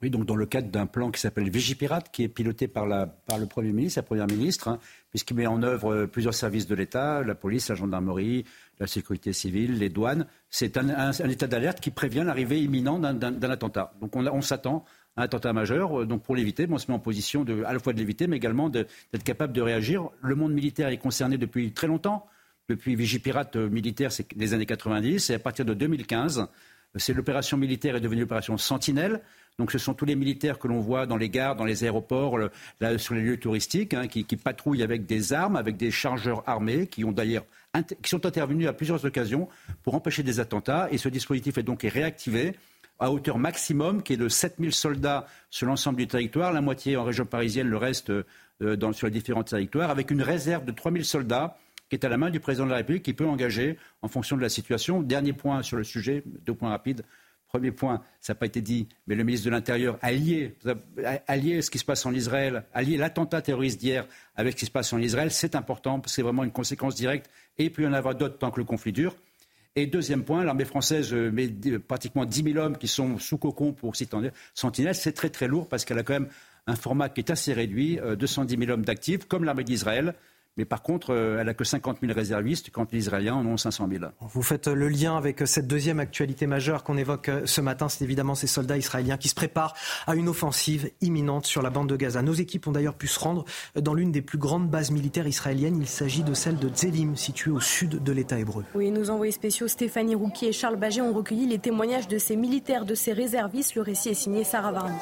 Donc 0.09 0.25
dans 0.25 0.35
le 0.35 0.45
cadre 0.45 0.69
d'un 0.69 0.85
plan 0.85 1.11
qui 1.11 1.19
s'appelle 1.19 1.49
Vigipirate, 1.49 2.11
qui 2.11 2.23
est 2.23 2.27
piloté 2.27 2.67
par, 2.67 2.85
le 2.85 3.45
Premier 3.45 3.71
ministre, 3.71 3.99
la 3.99 4.03
Première 4.03 4.27
ministre, 4.27 4.67
hein, 4.67 4.79
puisqu'il 5.09 5.35
met 5.35 5.47
en 5.47 5.61
œuvre 5.63 6.05
plusieurs 6.05 6.33
services 6.33 6.67
de 6.67 6.75
l'État, 6.75 7.23
la 7.23 7.35
police, 7.35 7.69
la 7.69 7.75
gendarmerie, 7.75 8.45
la 8.79 8.87
sécurité 8.87 9.33
civile, 9.33 9.77
les 9.77 9.89
douanes. 9.89 10.27
C'est 10.49 10.77
un, 10.77 11.11
état 11.29 11.47
d'alerte 11.47 11.79
qui 11.79 11.91
prévient 11.91 12.23
l'arrivée 12.25 12.61
imminente 12.61 13.01
d'un 13.01 13.49
attentat. 13.49 13.93
Donc 14.01 14.15
on, 14.15 14.41
s'attend 14.41 14.85
un 15.17 15.23
attentat 15.23 15.53
majeur. 15.53 16.01
Euh, 16.01 16.05
donc 16.05 16.23
pour 16.23 16.35
l'éviter, 16.35 16.67
on 16.69 16.77
se 16.77 16.89
met 16.89 16.95
en 16.95 16.99
position 16.99 17.45
à 17.65 17.73
la 17.73 17.79
fois 17.79 17.93
de 17.93 17.99
l'éviter, 17.99 18.27
mais 18.27 18.37
également 18.37 18.69
d'être 18.69 19.23
capable 19.23 19.53
de 19.53 19.61
réagir. 19.61 20.09
Le 20.21 20.35
monde 20.35 20.53
militaire 20.53 20.89
est 20.89 20.97
concerné 20.97 21.37
depuis 21.37 21.71
très 21.71 21.87
longtemps. 21.87 22.27
Depuis 22.67 22.95
Vigipirate 22.95 23.55
euh, 23.55 23.69
militaire, 23.69 24.11
c'est 24.11 24.35
des 24.35 24.53
années 24.53 24.65
90. 24.65 25.29
Et 25.29 25.35
à 25.35 25.39
partir 25.39 25.65
de 25.65 25.73
2015, 25.73 26.47
c'est 26.95 27.13
l'opération 27.13 27.57
militaire 27.57 27.95
est 27.95 28.01
devenue 28.01 28.21
l'opération 28.21 28.57
Sentinelle. 28.57 29.21
Donc 29.57 29.71
ce 29.71 29.77
sont 29.77 29.93
tous 29.93 30.05
les 30.05 30.15
militaires 30.15 30.59
que 30.59 30.67
l'on 30.67 30.79
voit 30.79 31.05
dans 31.05 31.15
les 31.15 31.29
gares, 31.29 31.55
dans 31.55 31.63
les 31.63 31.83
aéroports, 31.85 32.37
sur 32.97 33.13
les 33.15 33.21
lieux 33.21 33.37
touristiques, 33.37 33.93
hein, 33.93 34.07
qui, 34.07 34.23
patrouillent 34.35 34.83
avec 34.83 35.05
des 35.05 35.31
armes, 35.31 35.55
avec 35.55 35.77
des 35.77 35.91
chargeurs 35.91 36.43
armés, 36.47 36.87
qui 36.87 37.05
ont 37.05 37.11
d'ailleurs 37.11 37.45
qui 38.01 38.09
sont 38.09 38.25
intervenus 38.25 38.67
à 38.67 38.73
plusieurs 38.73 39.03
occasions 39.03 39.49
pour 39.83 39.95
empêcher 39.95 40.23
des 40.23 40.39
attentats. 40.39 40.87
Et 40.91 40.97
ce 40.97 41.09
dispositif 41.09 41.57
est 41.57 41.63
donc 41.63 41.81
réactivé 41.83 42.55
à 42.99 43.11
hauteur 43.11 43.37
maximum, 43.37 44.01
qui 44.01 44.13
est 44.13 44.17
de 44.17 44.29
7000 44.29 44.73
soldats 44.73 45.27
sur 45.49 45.67
l'ensemble 45.67 45.97
du 45.97 46.07
territoire, 46.07 46.53
la 46.53 46.61
moitié 46.61 46.95
en 46.95 47.03
région 47.03 47.25
parisienne, 47.25 47.67
le 47.67 47.77
reste 47.77 48.09
euh, 48.09 48.23
sur 48.93 49.07
les 49.07 49.11
différents 49.11 49.43
territoires, 49.43 49.89
avec 49.89 50.11
une 50.11 50.21
réserve 50.21 50.63
de 50.63 50.71
3000 50.71 51.03
soldats 51.03 51.57
qui 51.89 51.95
est 51.95 52.05
à 52.05 52.09
la 52.09 52.17
main 52.17 52.29
du 52.29 52.39
président 52.39 52.65
de 52.65 52.71
la 52.71 52.77
République, 52.77 53.03
qui 53.03 53.13
peut 53.13 53.27
engager 53.27 53.77
en 54.01 54.07
fonction 54.07 54.37
de 54.37 54.41
la 54.41 54.49
situation. 54.49 55.01
Dernier 55.01 55.33
point 55.33 55.61
sur 55.61 55.77
le 55.77 55.83
sujet, 55.83 56.23
deux 56.25 56.53
points 56.53 56.69
rapides. 56.69 57.03
Premier 57.55 57.71
point, 57.71 58.01
ça 58.19 58.33
n'a 58.33 58.35
pas 58.35 58.47
été 58.47 58.59
dit, 58.59 58.89
mais 59.07 59.15
le 59.15 59.23
ministre 59.23 59.45
de 59.45 59.51
l'Intérieur 59.51 59.97
a 60.01 60.11
lié, 60.11 60.51
ce 60.65 61.69
qui 61.69 61.79
se 61.79 61.85
passe 61.85 62.05
en 62.05 62.13
Israël, 62.13 62.65
a 62.73 62.81
lié 62.81 62.97
l'attentat 62.97 63.41
terroriste 63.41 63.79
d'hier 63.79 64.05
avec 64.35 64.55
ce 64.55 64.57
qui 64.57 64.65
se 64.65 64.71
passe 64.71 64.91
en 64.91 64.99
Israël. 64.99 65.31
C'est 65.31 65.55
important, 65.55 66.01
c'est 66.05 66.21
vraiment 66.21 66.43
une 66.43 66.51
conséquence 66.51 66.95
directe. 66.95 67.29
Et 67.57 67.69
puis 67.69 67.83
il 67.83 67.85
y 67.85 67.89
en 67.89 67.97
aura 67.97 68.13
d'autres 68.13 68.37
tant 68.37 68.51
que 68.51 68.59
le 68.59 68.65
conflit 68.65 68.91
dure. 68.91 69.15
Et 69.77 69.87
deuxième 69.87 70.25
point, 70.25 70.43
l'armée 70.43 70.65
française 70.65 71.13
euh, 71.13 71.31
met 71.31 71.47
pratiquement 71.79 72.25
10 72.25 72.43
000 72.43 72.57
hommes 72.57 72.77
qui 72.77 72.89
sont 72.89 73.17
sous 73.19 73.37
cocon 73.37 73.71
pour 73.71 73.93
Sentinelle. 74.53 74.95
C'est 74.95 75.13
très 75.13 75.29
très 75.29 75.47
lourd 75.47 75.69
parce 75.69 75.85
qu'elle 75.85 75.99
a 75.99 76.03
quand 76.03 76.15
même 76.15 76.27
un 76.67 76.75
format 76.75 77.07
qui 77.07 77.21
est 77.21 77.31
assez 77.31 77.53
réduit, 77.53 77.97
210 78.19 78.53
euh, 78.53 78.59
000 78.59 78.71
hommes 78.71 78.83
d'actifs, 78.83 79.25
comme 79.29 79.45
l'armée 79.45 79.63
d'Israël. 79.63 80.13
Mais 80.57 80.65
par 80.65 80.81
contre, 80.81 81.13
euh, 81.13 81.37
elle 81.39 81.47
n'a 81.47 81.53
que 81.53 81.63
50 81.63 81.97
000 82.01 82.13
réservistes 82.13 82.69
quand 82.71 82.91
les 82.91 82.99
Israéliens 82.99 83.35
en 83.35 83.45
ont 83.45 83.57
500 83.57 83.89
000. 83.91 84.05
Vous 84.21 84.41
faites 84.41 84.67
le 84.67 84.87
lien 84.87 85.17
avec 85.17 85.45
cette 85.45 85.67
deuxième 85.67 85.99
actualité 85.99 86.47
majeure 86.47 86.83
qu'on 86.83 86.97
évoque 86.97 87.29
ce 87.45 87.61
matin. 87.61 87.89
C'est 87.89 88.03
évidemment 88.03 88.35
ces 88.35 88.47
soldats 88.47 88.77
israéliens 88.77 89.17
qui 89.17 89.27
se 89.27 89.35
préparent 89.35 89.75
à 90.07 90.15
une 90.15 90.29
offensive 90.29 90.89
imminente 91.01 91.45
sur 91.45 91.61
la 91.61 91.69
bande 91.69 91.89
de 91.89 91.95
Gaza. 91.95 92.21
Nos 92.21 92.33
équipes 92.33 92.67
ont 92.67 92.71
d'ailleurs 92.71 92.95
pu 92.95 93.07
se 93.07 93.19
rendre 93.19 93.45
dans 93.75 93.93
l'une 93.93 94.11
des 94.11 94.21
plus 94.21 94.37
grandes 94.37 94.69
bases 94.69 94.91
militaires 94.91 95.27
israéliennes. 95.27 95.77
Il 95.77 95.87
s'agit 95.87 96.23
de 96.23 96.33
celle 96.33 96.57
de 96.57 96.69
Tzelim, 96.69 97.15
située 97.15 97.51
au 97.51 97.59
sud 97.59 98.01
de 98.01 98.11
l'État 98.11 98.39
hébreu. 98.39 98.63
Oui, 98.75 98.91
nos 98.91 99.09
envoyés 99.09 99.31
spéciaux 99.31 99.67
Stéphanie 99.67 100.15
Rouquier 100.15 100.49
et 100.49 100.53
Charles 100.53 100.77
Baget 100.77 101.01
ont 101.01 101.13
recueilli 101.13 101.47
les 101.47 101.59
témoignages 101.59 102.07
de 102.07 102.17
ces 102.17 102.35
militaires, 102.35 102.85
de 102.85 102.95
ces 102.95 103.13
réservistes. 103.13 103.75
Le 103.75 103.81
récit 103.81 104.09
est 104.09 104.13
signé 104.13 104.43
Sarah 104.43 104.71
Varni. 104.71 104.95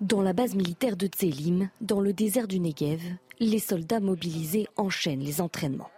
Dans 0.00 0.22
la 0.22 0.32
base 0.32 0.54
militaire 0.54 0.96
de 0.96 1.08
Tzelim, 1.08 1.70
dans 1.80 2.00
le 2.00 2.12
désert 2.12 2.46
du 2.46 2.60
Negev, 2.60 3.02
les 3.40 3.58
soldats 3.58 3.98
mobilisés 3.98 4.68
enchaînent 4.76 5.24
les 5.24 5.40
entraînements. 5.40 5.90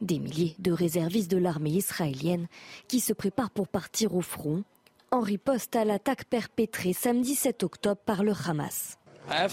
Des 0.00 0.20
milliers 0.20 0.54
de 0.60 0.70
réservistes 0.70 1.30
de 1.30 1.36
l'armée 1.36 1.70
israélienne 1.70 2.46
qui 2.86 3.00
se 3.00 3.12
préparent 3.12 3.50
pour 3.50 3.66
partir 3.66 4.14
au 4.14 4.20
front 4.20 4.62
en 5.10 5.20
riposte 5.20 5.74
à 5.74 5.84
l'attaque 5.84 6.24
perpétrée 6.26 6.92
samedi 6.92 7.34
7 7.34 7.64
octobre 7.64 8.00
par 8.06 8.22
le 8.22 8.32
Hamas. 8.46 8.96
Uh, 9.28 9.48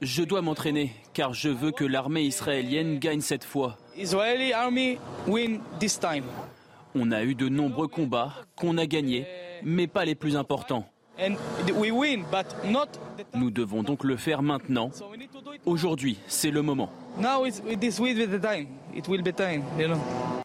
je 0.00 0.22
dois 0.22 0.42
m'entraîner 0.42 0.92
car 1.12 1.34
je 1.34 1.48
veux 1.48 1.72
que 1.72 1.84
l'armée 1.84 2.22
israélienne 2.22 3.00
gagne 3.00 3.20
cette 3.20 3.44
fois. 3.44 3.76
On 6.94 7.10
a 7.10 7.24
eu 7.24 7.34
de 7.34 7.48
nombreux 7.48 7.88
combats 7.88 8.34
qu'on 8.56 8.78
a 8.78 8.86
gagnés, 8.86 9.26
mais 9.62 9.86
pas 9.86 10.04
les 10.04 10.14
plus 10.14 10.36
importants. 10.36 10.88
Nous 13.34 13.50
devons 13.50 13.82
donc 13.82 14.04
le 14.04 14.16
faire 14.16 14.42
maintenant. 14.42 14.90
Aujourd'hui, 15.66 16.18
c'est 16.28 16.50
le 16.50 16.62
moment. 16.62 16.90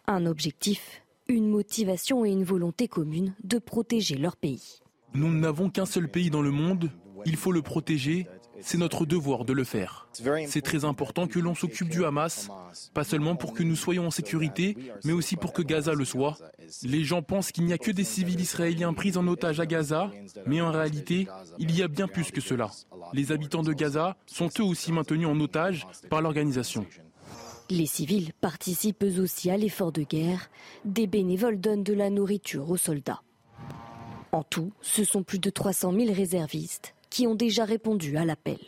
Un 0.06 0.26
objectif, 0.26 1.02
une 1.28 1.48
motivation 1.48 2.24
et 2.24 2.30
une 2.30 2.44
volonté 2.44 2.88
commune 2.88 3.34
de 3.44 3.58
protéger 3.58 4.16
leur 4.16 4.36
pays. 4.36 4.80
Nous 5.14 5.32
n'avons 5.32 5.70
qu'un 5.70 5.86
seul 5.86 6.08
pays 6.08 6.30
dans 6.30 6.42
le 6.42 6.50
monde, 6.50 6.90
il 7.24 7.36
faut 7.36 7.52
le 7.52 7.62
protéger 7.62 8.26
c'est 8.64 8.78
notre 8.78 9.04
devoir 9.04 9.44
de 9.44 9.52
le 9.52 9.62
faire. 9.62 10.08
C'est 10.46 10.62
très 10.62 10.84
important 10.84 11.26
que 11.26 11.38
l'on 11.38 11.54
s'occupe 11.54 11.90
du 11.90 12.04
Hamas, 12.04 12.48
pas 12.94 13.04
seulement 13.04 13.36
pour 13.36 13.52
que 13.52 13.62
nous 13.62 13.76
soyons 13.76 14.06
en 14.06 14.10
sécurité, 14.10 14.76
mais 15.04 15.12
aussi 15.12 15.36
pour 15.36 15.52
que 15.52 15.62
Gaza 15.62 15.92
le 15.92 16.04
soit. 16.04 16.38
Les 16.82 17.04
gens 17.04 17.22
pensent 17.22 17.52
qu'il 17.52 17.64
n'y 17.64 17.74
a 17.74 17.78
que 17.78 17.90
des 17.90 18.04
civils 18.04 18.40
israéliens 18.40 18.94
pris 18.94 19.16
en 19.18 19.28
otage 19.28 19.60
à 19.60 19.66
Gaza, 19.66 20.10
mais 20.46 20.62
en 20.62 20.72
réalité, 20.72 21.28
il 21.58 21.76
y 21.76 21.82
a 21.82 21.88
bien 21.88 22.08
plus 22.08 22.30
que 22.30 22.40
cela. 22.40 22.70
Les 23.12 23.32
habitants 23.32 23.62
de 23.62 23.74
Gaza 23.74 24.16
sont 24.26 24.48
eux 24.58 24.64
aussi 24.64 24.92
maintenus 24.92 25.28
en 25.28 25.38
otage 25.40 25.86
par 26.08 26.22
l'organisation. 26.22 26.86
Les 27.70 27.86
civils 27.86 28.32
participent 28.40 29.04
eux 29.04 29.20
aussi 29.20 29.50
à 29.50 29.56
l'effort 29.56 29.92
de 29.92 30.02
guerre. 30.02 30.50
Des 30.84 31.06
bénévoles 31.06 31.60
donnent 31.60 31.84
de 31.84 31.94
la 31.94 32.10
nourriture 32.10 32.70
aux 32.70 32.76
soldats. 32.76 33.22
En 34.32 34.42
tout, 34.42 34.72
ce 34.80 35.04
sont 35.04 35.22
plus 35.22 35.38
de 35.38 35.50
300 35.50 35.92
000 35.92 36.12
réservistes 36.12 36.94
qui 37.14 37.28
ont 37.28 37.36
déjà 37.36 37.64
répondu 37.64 38.16
à 38.16 38.24
l'appel. 38.24 38.58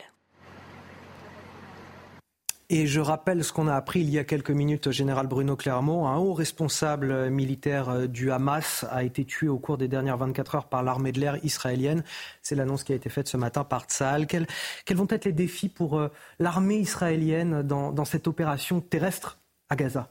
Et 2.69 2.87
je 2.87 3.01
rappelle 3.01 3.43
ce 3.43 3.51
qu'on 3.51 3.67
a 3.67 3.75
appris 3.75 3.99
il 3.99 4.09
y 4.09 4.19
a 4.19 4.23
quelques 4.23 4.51
minutes, 4.51 4.89
général 4.89 5.27
Bruno 5.27 5.57
Clermont, 5.57 6.07
un 6.07 6.15
haut 6.15 6.31
responsable 6.31 7.29
militaire 7.29 8.07
du 8.07 8.31
Hamas 8.31 8.85
a 8.89 9.03
été 9.03 9.25
tué 9.25 9.49
au 9.49 9.59
cours 9.59 9.77
des 9.77 9.89
dernières 9.89 10.15
24 10.15 10.55
heures 10.55 10.69
par 10.69 10.81
l'armée 10.81 11.11
de 11.11 11.19
l'air 11.19 11.43
israélienne. 11.43 12.05
C'est 12.41 12.55
l'annonce 12.55 12.85
qui 12.85 12.93
a 12.93 12.95
été 12.95 13.09
faite 13.09 13.27
ce 13.27 13.35
matin 13.35 13.65
par 13.65 13.83
Tsahal. 13.83 14.27
Quels, 14.27 14.47
vont 14.91 15.07
être 15.09 15.25
les 15.25 15.33
défis 15.33 15.67
pour 15.67 15.99
euh, 15.99 16.07
l'armée 16.39 16.77
israélienne 16.77 17.63
dans, 17.63 18.05
cette 18.05 18.29
opération 18.29 18.79
terrestre 18.79 19.39
à 19.69 19.75
Gaza? 19.75 20.09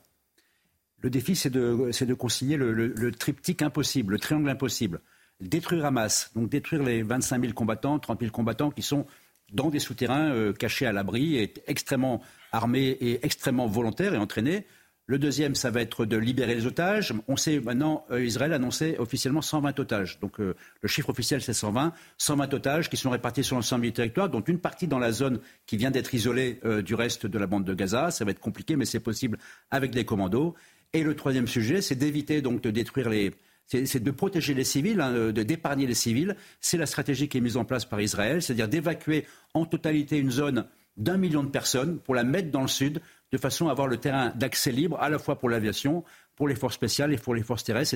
Le 0.98 1.08
défi, 1.08 1.36
c'est 1.36 1.48
de, 1.48 1.90
de, 1.90 2.14
concilier 2.14 2.58
le, 2.58 2.72
le 2.72 3.12
triptyque 3.12 3.62
impossible, 3.62 4.12
le 4.12 4.18
triangle 4.18 4.50
impossible 4.50 5.00
détruire 5.40 5.84
Hamas, 5.84 6.30
donc 6.34 6.48
détruire 6.48 6.82
les 6.82 7.02
25 7.02 7.40
000 7.40 7.52
combattants, 7.52 7.98
30 7.98 8.20
000 8.20 8.32
combattants 8.32 8.70
qui 8.70 8.82
sont 8.82 9.06
dans 9.52 9.70
des 9.70 9.78
souterrains 9.78 10.32
euh, 10.32 10.52
cachés 10.52 10.86
à 10.86 10.92
l'abri, 10.92 11.36
et 11.36 11.52
extrêmement 11.66 12.20
armés 12.52 12.96
et 13.00 13.24
extrêmement 13.24 13.66
volontaires 13.66 14.14
et 14.14 14.18
entraînés. 14.18 14.66
Le 15.08 15.20
deuxième, 15.20 15.54
ça 15.54 15.70
va 15.70 15.82
être 15.82 16.04
de 16.04 16.16
libérer 16.16 16.56
les 16.56 16.66
otages. 16.66 17.14
On 17.28 17.36
sait 17.36 17.60
maintenant, 17.60 18.04
euh, 18.10 18.24
Israël 18.24 18.52
a 18.52 18.56
annoncé 18.56 18.96
officiellement 18.98 19.40
120 19.40 19.78
otages. 19.78 20.18
Donc 20.18 20.40
euh, 20.40 20.56
le 20.80 20.88
chiffre 20.88 21.10
officiel, 21.10 21.40
c'est 21.42 21.52
120. 21.52 21.92
120 22.18 22.54
otages 22.54 22.90
qui 22.90 22.96
sont 22.96 23.10
répartis 23.10 23.44
sur 23.44 23.54
l'ensemble 23.54 23.82
du 23.82 23.92
territoire, 23.92 24.28
dont 24.28 24.40
une 24.40 24.58
partie 24.58 24.88
dans 24.88 24.98
la 24.98 25.12
zone 25.12 25.38
qui 25.66 25.76
vient 25.76 25.92
d'être 25.92 26.12
isolée 26.12 26.60
du 26.84 26.96
reste 26.96 27.26
de 27.26 27.38
la 27.38 27.46
bande 27.46 27.64
de 27.64 27.72
Gaza. 27.72 28.10
Ça 28.10 28.24
va 28.24 28.32
être 28.32 28.40
compliqué, 28.40 28.74
mais 28.74 28.84
c'est 28.84 28.98
possible 28.98 29.38
avec 29.70 29.92
des 29.92 30.04
commandos. 30.04 30.56
Et 30.92 31.04
le 31.04 31.14
troisième 31.14 31.46
sujet, 31.46 31.82
c'est 31.82 31.94
d'éviter 31.94 32.42
donc 32.42 32.60
de 32.60 32.72
détruire 32.72 33.08
les, 33.08 33.32
c'est 33.66 34.02
de 34.02 34.10
protéger 34.10 34.54
les 34.54 34.64
civils, 34.64 35.00
hein, 35.00 35.32
d'épargner 35.32 35.86
les 35.86 35.94
civils. 35.94 36.36
C'est 36.60 36.78
la 36.78 36.86
stratégie 36.86 37.28
qui 37.28 37.38
est 37.38 37.40
mise 37.40 37.56
en 37.56 37.64
place 37.64 37.84
par 37.84 38.00
Israël, 38.00 38.42
c'est-à-dire 38.42 38.68
d'évacuer 38.68 39.26
en 39.54 39.66
totalité 39.66 40.18
une 40.18 40.30
zone 40.30 40.66
d'un 40.96 41.18
million 41.18 41.42
de 41.42 41.48
personnes 41.48 41.98
pour 41.98 42.14
la 42.14 42.24
mettre 42.24 42.50
dans 42.50 42.62
le 42.62 42.68
sud, 42.68 43.00
de 43.32 43.38
façon 43.38 43.68
à 43.68 43.72
avoir 43.72 43.86
le 43.86 43.98
terrain 43.98 44.32
d'accès 44.34 44.72
libre, 44.72 44.98
à 45.00 45.10
la 45.10 45.18
fois 45.18 45.38
pour 45.38 45.50
l'aviation, 45.50 46.04
pour 46.36 46.48
les 46.48 46.54
forces 46.54 46.74
spéciales 46.74 47.12
et 47.12 47.16
pour 47.16 47.34
les 47.34 47.42
forces 47.42 47.64
terrestres. 47.64 47.90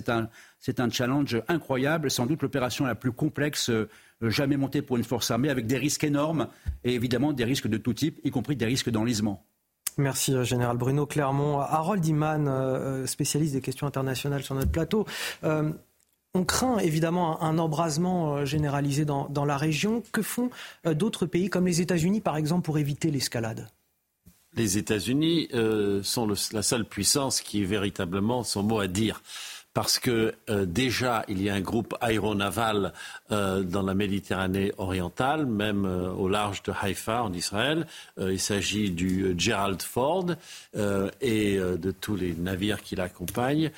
C'est 0.59 0.78
un, 0.80 0.84
un, 0.84 0.90
challenge 0.90 1.40
incroyable, 1.48 2.10
sans 2.10 2.26
doute 2.26 2.42
l'opération 2.42 2.84
la 2.84 2.94
plus 2.94 3.12
complexe 3.12 3.70
euh, 3.70 3.88
jamais 4.22 4.56
montée 4.56 4.82
pour 4.82 4.97
une 4.97 5.05
force 5.05 5.30
armée, 5.30 5.51
avec 5.51 5.66
des 5.66 5.78
risques 5.78 6.05
énormes 6.05 6.48
et 6.84 6.94
évidemment 6.94 7.32
des 7.32 7.44
risques 7.44 7.68
de 7.68 7.78
tout 7.78 7.94
type, 7.94 8.18
y 8.24 8.30
compris 8.30 8.56
des 8.56 8.66
risques 8.66 8.90
d'enlisement. 8.90 9.47
Merci, 9.96 10.34
euh, 10.34 10.44
Général 10.44 10.76
Bruno 10.76 11.06
Clermont. 11.06 11.60
Harold 11.60 12.04
Iman, 12.06 12.46
euh, 12.46 12.50
euh, 12.50 13.06
spécialiste 13.06 13.54
des 13.54 13.60
questions 13.60 13.86
internationales 13.86 14.42
sur 14.42 14.54
notre 14.54 14.70
plateau. 14.70 15.06
on 16.34 16.44
craint 16.44 16.78
évidemment 16.78 17.42
un, 17.42 17.58
embrasement 17.58 18.36
euh, 18.36 18.44
généralisé 18.44 19.04
dans, 19.04 19.44
la 19.44 19.56
région. 19.56 20.02
Que 20.12 20.22
font 20.22 20.50
euh, 20.86 20.94
d'autres 20.94 21.26
pays 21.26 21.50
comme 21.50 21.66
les 21.66 21.80
États-Unis, 21.80 22.20
par 22.20 22.36
exemple, 22.36 22.64
pour 22.64 22.78
éviter 22.78 23.10
l'escalade? 23.10 23.68
Les 24.54 24.78
États-Unis 24.78 25.48
euh, 25.54 26.02
sont 26.02 26.28
la 26.52 26.62
seule 26.62 26.84
puissance 26.84 27.40
qui 27.40 27.62
ait 27.62 27.66
véritablement 27.66 28.42
son 28.42 28.64
mot 28.64 28.80
à 28.80 28.88
dire 28.88 29.22
parce 29.74 29.98
que 29.98 30.34
euh, 30.48 30.66
déjà 30.66 31.24
il 31.28 31.42
y 31.42 31.48
a 31.48 31.55
un 31.55 31.60
groupe 31.60 31.94
aéronaval 32.01 32.92
euh, 33.30 33.62
dans 33.62 33.82
la 33.82 33.94
Méditerranée 33.94 34.72
orientale, 34.78 35.47
même 35.47 35.84
euh, 35.84 36.10
au 36.10 36.28
large 36.28 36.62
de 36.62 36.72
Haïfa 36.72 37.22
en 37.22 37.32
Israël. 37.32 37.86
il 38.18 38.40
s'agit 38.40 38.90
du 38.90 39.34
Gerald 39.38 39.82
Ford 39.82 40.26
et 41.20 41.59
de 41.59 41.90
tous 41.90 42.16
les 42.16 42.32
navires 42.34 42.82
qui 42.82 42.97
l'accompagnent. 42.97 43.70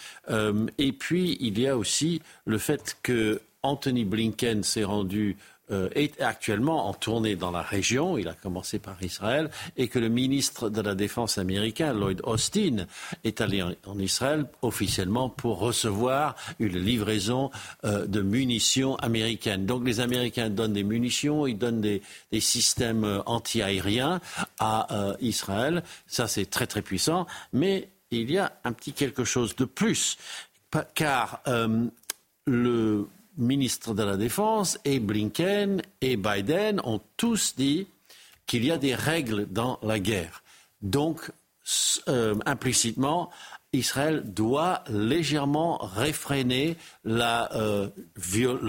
et 0.78 0.92
puis 0.92 1.36
il 1.40 1.58
y 1.58 1.68
a 1.68 1.76
aussi 1.76 2.22
le 2.44 2.58
fait 2.58 2.96
que 3.02 3.40
Anthony 3.62 4.04
Blinken 4.04 4.62
s'est 4.62 4.84
rendu 4.84 5.36
est 5.94 6.20
actuellement 6.20 6.88
en 6.88 6.94
tournée 6.94 7.36
dans 7.36 7.50
la 7.50 7.62
région, 7.62 8.18
il 8.18 8.28
a 8.28 8.34
commencé 8.34 8.78
par 8.78 9.02
Israël, 9.02 9.50
et 9.76 9.88
que 9.88 9.98
le 9.98 10.08
ministre 10.08 10.68
de 10.68 10.80
la 10.80 10.94
Défense 10.94 11.38
américain, 11.38 11.92
Lloyd 11.92 12.20
Austin, 12.24 12.86
est 13.24 13.40
allé 13.40 13.62
en, 13.62 13.98
Israël 13.98 14.46
officiellement 14.62 15.28
pour 15.28 15.58
recevoir 15.58 16.34
une 16.58 16.78
livraison 16.78 17.50
euh, 17.84 18.06
de 18.06 18.20
munitions 18.20 18.96
américaines. 18.96 19.66
Donc 19.66 19.86
les 19.86 20.00
Américains 20.00 20.50
donnent 20.50 20.72
des 20.72 20.84
munitions, 20.84 21.46
ils 21.46 21.58
donnent 21.58 21.80
des, 21.80 22.02
systèmes 22.40 23.04
euh, 23.04 23.22
anti-aériens 23.26 24.20
à 24.58 25.14
Israël. 25.20 25.82
Ça, 26.06 26.26
c'est 26.26 26.46
très 26.46 26.66
très 26.66 26.82
puissant. 26.82 27.26
Mais 27.52 27.88
il 28.10 28.30
y 28.30 28.38
a 28.38 28.52
un 28.64 28.72
petit 28.72 28.92
quelque 28.92 29.24
chose 29.24 29.54
de 29.56 29.64
plus, 29.64 30.16
car 30.94 31.42
le 32.46 33.06
ministre 33.36 33.94
de 33.94 34.02
la 34.02 34.16
Défense 34.16 34.78
et 34.84 35.00
Blinken 35.00 35.82
et 36.00 36.16
Biden 36.16 36.80
ont 36.84 37.00
tous 37.16 37.54
dit 37.56 37.86
qu'il 38.46 38.64
y 38.64 38.70
a 38.70 38.78
des 38.78 38.94
règles 38.94 39.46
dans 39.50 39.78
la 39.82 39.98
guerre. 39.98 40.42
Donc, 40.82 41.30
euh, 42.08 42.34
implicitement, 42.44 43.30
Israël 43.72 44.22
doit 44.24 44.84
légèrement 44.88 45.78
réfréner 45.78 46.76
la, 47.04 47.50
euh, 47.54 47.88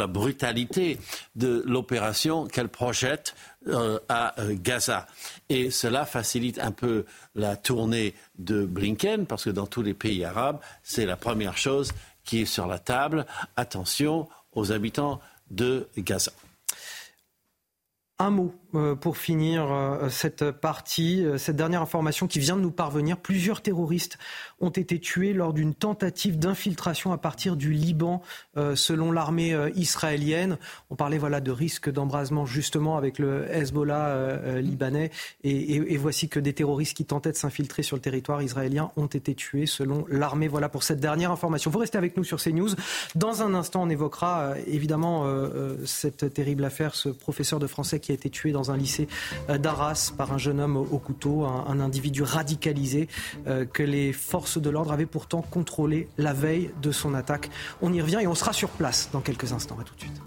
brutalité 0.07 0.98
de 1.35 1.64
l'opération 1.65 2.45
qu'elle 2.45 2.69
projette 2.69 3.35
euh, 3.68 3.99
à 4.07 4.34
Gaza. 4.52 5.07
Et 5.49 5.72
cela 5.72 6.06
facilite 6.06 6.60
un 6.60 6.72
peu 6.72 7.06
la 7.35 7.57
tournée 7.57 8.14
de 8.38 8.65
Blinken, 8.65 9.26
parce 9.26 9.45
que 9.45 9.49
dans 9.49 9.68
tous 9.68 9.81
les 9.81 9.94
pays 9.94 10.23
arabes, 10.23 10.60
c'est 10.84 11.06
la 11.06 11.18
première 11.18 11.57
chose 11.57 11.91
qui 12.23 12.41
est 12.41 12.45
sur 12.45 12.68
la 12.68 12.80
table. 12.80 13.26
Attention 13.57 14.30
aux 14.55 14.71
habitants 14.71 15.19
de 15.51 15.88
Gaza. 15.97 16.31
Un 18.23 18.29
mot 18.29 18.53
euh, 18.75 18.95
pour 18.95 19.17
finir 19.17 19.71
euh, 19.71 20.09
cette 20.09 20.49
partie, 20.49 21.23
euh, 21.23 21.37
cette 21.37 21.55
dernière 21.55 21.83
information 21.83 22.25
qui 22.25 22.39
vient 22.39 22.55
de 22.55 22.61
nous 22.61 22.71
parvenir. 22.71 23.17
Plusieurs 23.17 23.61
terroristes 23.61 24.17
ont 24.61 24.71
été 24.71 24.99
tués 24.99 25.33
lors 25.33 25.53
d'une 25.53 25.75
tentative 25.75 26.39
d'infiltration 26.39 27.11
à 27.11 27.19
partir 27.19 27.55
du 27.55 27.73
Liban, 27.73 28.21
selon 28.75 29.11
l'armée 29.11 29.53
israélienne. 29.75 30.57
On 30.89 30.95
parlait 30.95 31.17
voilà 31.17 31.41
de 31.41 31.51
risque 31.51 31.91
d'embrasement 31.91 32.45
justement 32.45 32.95
avec 32.95 33.19
le 33.19 33.45
Hezbollah 33.51 34.61
libanais, 34.61 35.11
et, 35.43 35.97
voici 35.97 36.29
que 36.29 36.39
des 36.39 36.53
terroristes 36.53 36.95
qui 36.95 37.03
tentaient 37.03 37.33
de 37.33 37.37
s'infiltrer 37.37 37.83
sur 37.83 37.97
le 37.97 38.01
territoire 38.01 38.41
israélien 38.41 38.91
ont 38.95 39.07
été 39.07 39.35
tués, 39.35 39.65
selon 39.65 40.05
l'armée. 40.07 40.47
Voilà 40.47 40.69
pour 40.69 40.83
cette 40.83 41.01
dernière 41.01 41.31
information. 41.31 41.69
Vous 41.69 41.79
restez 41.79 41.97
avec 41.97 42.15
nous 42.15 42.23
sur 42.23 42.41
CNews. 42.41 42.69
Dans 43.15 43.41
un 43.41 43.53
instant, 43.53 43.83
on 43.83 43.89
évoquera 43.89 44.53
évidemment 44.65 45.25
cette 45.83 46.33
terrible 46.33 46.63
affaire, 46.63 46.95
ce 46.95 47.09
professeur 47.09 47.59
de 47.59 47.67
français 47.67 47.99
qui 47.99 48.12
a 48.14 48.15
été 48.15 48.30
tué 48.30 48.52
dans 48.52 48.72
un 48.72 48.77
lycée 48.77 49.07
euh, 49.49 49.57
d'Arras 49.57 50.14
par 50.18 50.34
un 50.34 50.38
jeune 50.38 50.60
homme 50.60 50.77
au 50.77 50.99
couteau, 50.99 51.45
un, 51.45 51.80
individu 51.80 52.23
radicalisé 52.23 53.07
euh, 53.48 53.65
que 53.65 53.84
les 53.84 54.14
forces 54.14 54.57
de 54.57 54.69
l'ordre 54.69 54.91
avaient 54.91 55.06
pourtant 55.06 55.41
contrôlé 55.41 56.07
la 56.18 56.34
veille 56.34 56.72
de 56.81 56.91
son 56.91 57.14
attaque. 57.14 57.49
On 57.81 57.91
y 57.94 58.02
revient 58.02 58.19
et 58.22 58.27
on 58.27 58.35
sera 58.35 58.53
sur 58.53 58.69
place 58.69 59.10
dans 59.11 59.22
quelques 59.22 59.52
instants. 59.52 59.77
À 59.80 59.84
tout 59.84 59.95
de 59.95 60.02
suite. 60.02 60.22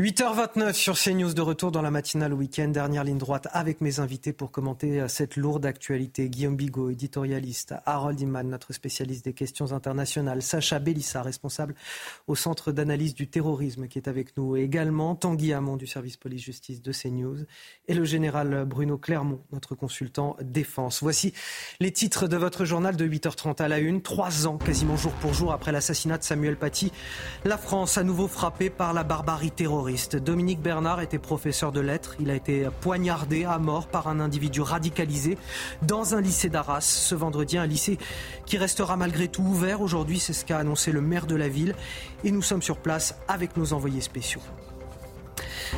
8h29 0.00 0.72
sur 0.72 0.98
CNews 0.98 1.34
de 1.34 1.40
retour 1.40 1.70
dans 1.70 1.80
la 1.80 1.92
matinale 1.92 2.34
week-end. 2.34 2.66
Dernière 2.66 3.04
ligne 3.04 3.16
droite 3.16 3.46
avec 3.52 3.80
mes 3.80 4.00
invités 4.00 4.32
pour 4.32 4.50
commenter 4.50 5.06
cette 5.06 5.36
lourde 5.36 5.64
actualité. 5.64 6.28
Guillaume 6.28 6.56
Bigot, 6.56 6.90
éditorialiste. 6.90 7.76
Harold 7.86 8.18
Iman, 8.18 8.48
notre 8.48 8.72
spécialiste 8.72 9.24
des 9.24 9.34
questions 9.34 9.70
internationales. 9.70 10.42
Sacha 10.42 10.80
Bellissa, 10.80 11.22
responsable 11.22 11.76
au 12.26 12.34
Centre 12.34 12.72
d'analyse 12.72 13.14
du 13.14 13.28
terrorisme 13.28 13.86
qui 13.86 13.98
est 13.98 14.08
avec 14.08 14.36
nous. 14.36 14.56
Et 14.56 14.62
également 14.62 15.14
Tanguy 15.14 15.52
Hamon 15.52 15.76
du 15.76 15.86
service 15.86 16.16
police-justice 16.16 16.82
de 16.82 16.90
CNews. 16.90 17.44
Et 17.86 17.94
le 17.94 18.04
général 18.04 18.64
Bruno 18.64 18.98
Clermont, 18.98 19.42
notre 19.52 19.76
consultant 19.76 20.36
défense. 20.42 21.04
Voici 21.04 21.34
les 21.78 21.92
titres 21.92 22.26
de 22.26 22.36
votre 22.36 22.64
journal 22.64 22.96
de 22.96 23.06
8h30 23.06 23.62
à 23.62 23.68
la 23.68 23.78
une. 23.78 24.02
Trois 24.02 24.48
ans, 24.48 24.58
quasiment 24.58 24.96
jour 24.96 25.12
pour 25.12 25.34
jour 25.34 25.52
après 25.52 25.70
l'assassinat 25.70 26.18
de 26.18 26.24
Samuel 26.24 26.56
Paty. 26.56 26.90
La 27.44 27.58
France 27.58 27.96
à 27.96 28.02
nouveau 28.02 28.26
frappée 28.26 28.70
par 28.70 28.92
la 28.92 29.04
barbarie 29.04 29.52
terroriste 29.52 29.83
Dominique 30.14 30.60
Bernard 30.62 31.00
était 31.02 31.18
professeur 31.18 31.70
de 31.70 31.80
lettres. 31.80 32.16
Il 32.18 32.30
a 32.30 32.34
été 32.34 32.68
poignardé 32.80 33.44
à 33.44 33.58
mort 33.58 33.86
par 33.86 34.08
un 34.08 34.18
individu 34.18 34.62
radicalisé 34.62 35.36
dans 35.82 36.14
un 36.14 36.20
lycée 36.20 36.48
d'Arras 36.48 36.80
ce 36.80 37.14
vendredi. 37.14 37.58
Un 37.58 37.66
lycée 37.66 37.98
qui 38.46 38.56
restera 38.56 38.96
malgré 38.96 39.28
tout 39.28 39.42
ouvert 39.42 39.82
aujourd'hui. 39.82 40.18
C'est 40.18 40.32
ce 40.32 40.44
qu'a 40.44 40.58
annoncé 40.58 40.90
le 40.90 41.02
maire 41.02 41.26
de 41.26 41.36
la 41.36 41.48
ville. 41.48 41.74
Et 42.24 42.30
nous 42.30 42.42
sommes 42.42 42.62
sur 42.62 42.78
place 42.78 43.16
avec 43.28 43.56
nos 43.56 43.74
envoyés 43.74 44.00
spéciaux. 44.00 44.40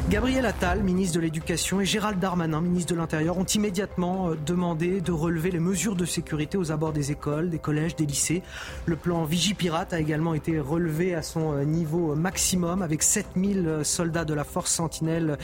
Gabriel 0.08 0.46
Attal, 0.46 0.82
ministre 0.82 1.16
de 1.16 1.20
l'Éducation, 1.20 1.80
et 1.80 1.84
Gérald 1.84 2.18
Darmanin, 2.18 2.60
ministre 2.60 2.94
de 2.94 2.98
l'Intérieur, 2.98 3.38
ont 3.38 3.44
immédiatement 3.44 4.30
euh, 4.30 4.34
demandé 4.46 5.00
de 5.00 5.12
relever 5.12 5.50
les 5.50 5.58
mesures 5.58 5.96
de 5.96 6.04
sécurité 6.04 6.56
aux 6.58 6.72
abords 6.72 6.92
des 6.92 7.10
écoles, 7.12 7.50
des 7.50 7.58
collèges, 7.58 7.96
des 7.96 8.06
lycées. 8.06 8.42
Le 8.86 8.96
plan 8.96 9.24
Vigipirate 9.24 9.92
a 9.92 10.00
également 10.00 10.34
été 10.34 10.60
relevé 10.60 11.14
à 11.14 11.22
son 11.22 11.52
euh, 11.52 11.64
niveau 11.64 12.14
maximum 12.14 12.82
avec 12.82 13.02
7000 13.02 13.66
euh, 13.66 13.84
soldats 13.84 14.24
de 14.24 14.34
la 14.34 14.44
force 14.44 14.72
Sentinelle 14.72 15.38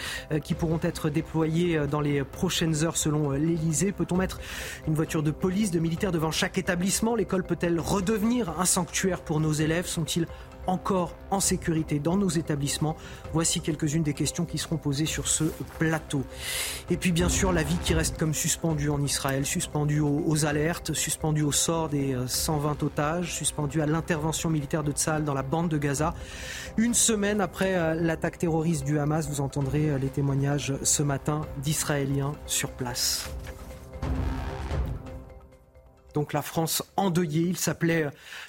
qui 0.45 0.55
pourront 0.55 0.81
être 0.83 1.09
déployés 1.09 1.87
dans 1.91 2.01
les 2.01 2.23
prochaines 2.25 2.85
heures 2.85 2.97
selon 2.97 3.31
l'Elysée. 3.31 3.93
Peut-on 3.93 4.17
mettre 4.17 4.41
une 4.87 4.95
voiture 4.95 5.23
de 5.23 5.31
police, 5.31 5.71
de 5.71 5.79
militaires 5.79 6.13
devant 6.13 6.31
chaque 6.31 6.59
établissement? 6.59 7.15
L'école 7.15 7.45
peut-elle 7.45 7.81
redevenir 7.81 8.59
un 8.59 8.65
sanctuaire 8.65 9.21
pour 9.21 9.41
nos 9.41 9.53
élèves? 9.53 9.87
Sont-ils 9.87 10.27
encore 10.67 11.17
en 11.31 11.41
sécurité 11.41 11.99
dans 11.99 12.17
nos 12.17 12.29
établissements 12.29 12.97
Voici 13.33 13.61
quelques-unes 13.61 14.03
des 14.03 14.15
questions 14.15 14.45
qui 14.45 14.59
seront 14.59 14.77
posées 14.77 15.07
sur 15.07 15.29
ce 15.29 15.45
plateau. 15.79 16.23
Et 16.91 16.97
puis 16.97 17.13
bien 17.13 17.29
sûr 17.29 17.53
la 17.53 17.63
vie 17.63 17.79
qui 17.83 17.95
reste 17.95 18.19
comme 18.19 18.35
suspendue 18.35 18.91
en 18.91 19.03
Israël, 19.03 19.47
suspendue 19.47 20.01
aux, 20.01 20.45
alertes, 20.45 20.93
suspendue 20.93 21.43
au 21.43 21.53
sort 21.53 21.89
des 21.89 22.17
120 22.27 22.83
euh, 22.83 22.87
otages, 22.87 23.35
suspendue 23.35 23.81
à 23.81 23.87
l'intervention 23.87 24.51
militaire 24.51 24.85
de 24.85 24.93
Tzal 24.93 25.25
dans 25.25 25.35
la 25.35 25.43
bande 25.43 25.69
de 25.69 25.79
Gaza. 25.79 26.15
Une 26.77 26.95
semaine 26.95 27.41
après 27.41 27.75
euh, 27.75 27.95
l'attaque 27.95 28.39
terroriste 28.39 28.85
du 28.85 28.99
Hamas, 28.99 29.29
vous 29.29 29.41
entendrez 29.41 29.91
euh, 29.91 29.99
les 29.99 30.09
témoignages 30.09 30.75
ce 30.83 31.03
matin 31.03 31.43
d'Israéliens 31.63 32.33
sur 32.47 32.71
place 32.71 33.31
donc 36.15 36.33
la 36.33 36.43
France 36.43 36.83
endeuillée. 36.97 37.47
Il 37.49 37.57
s'appelait 37.57 38.07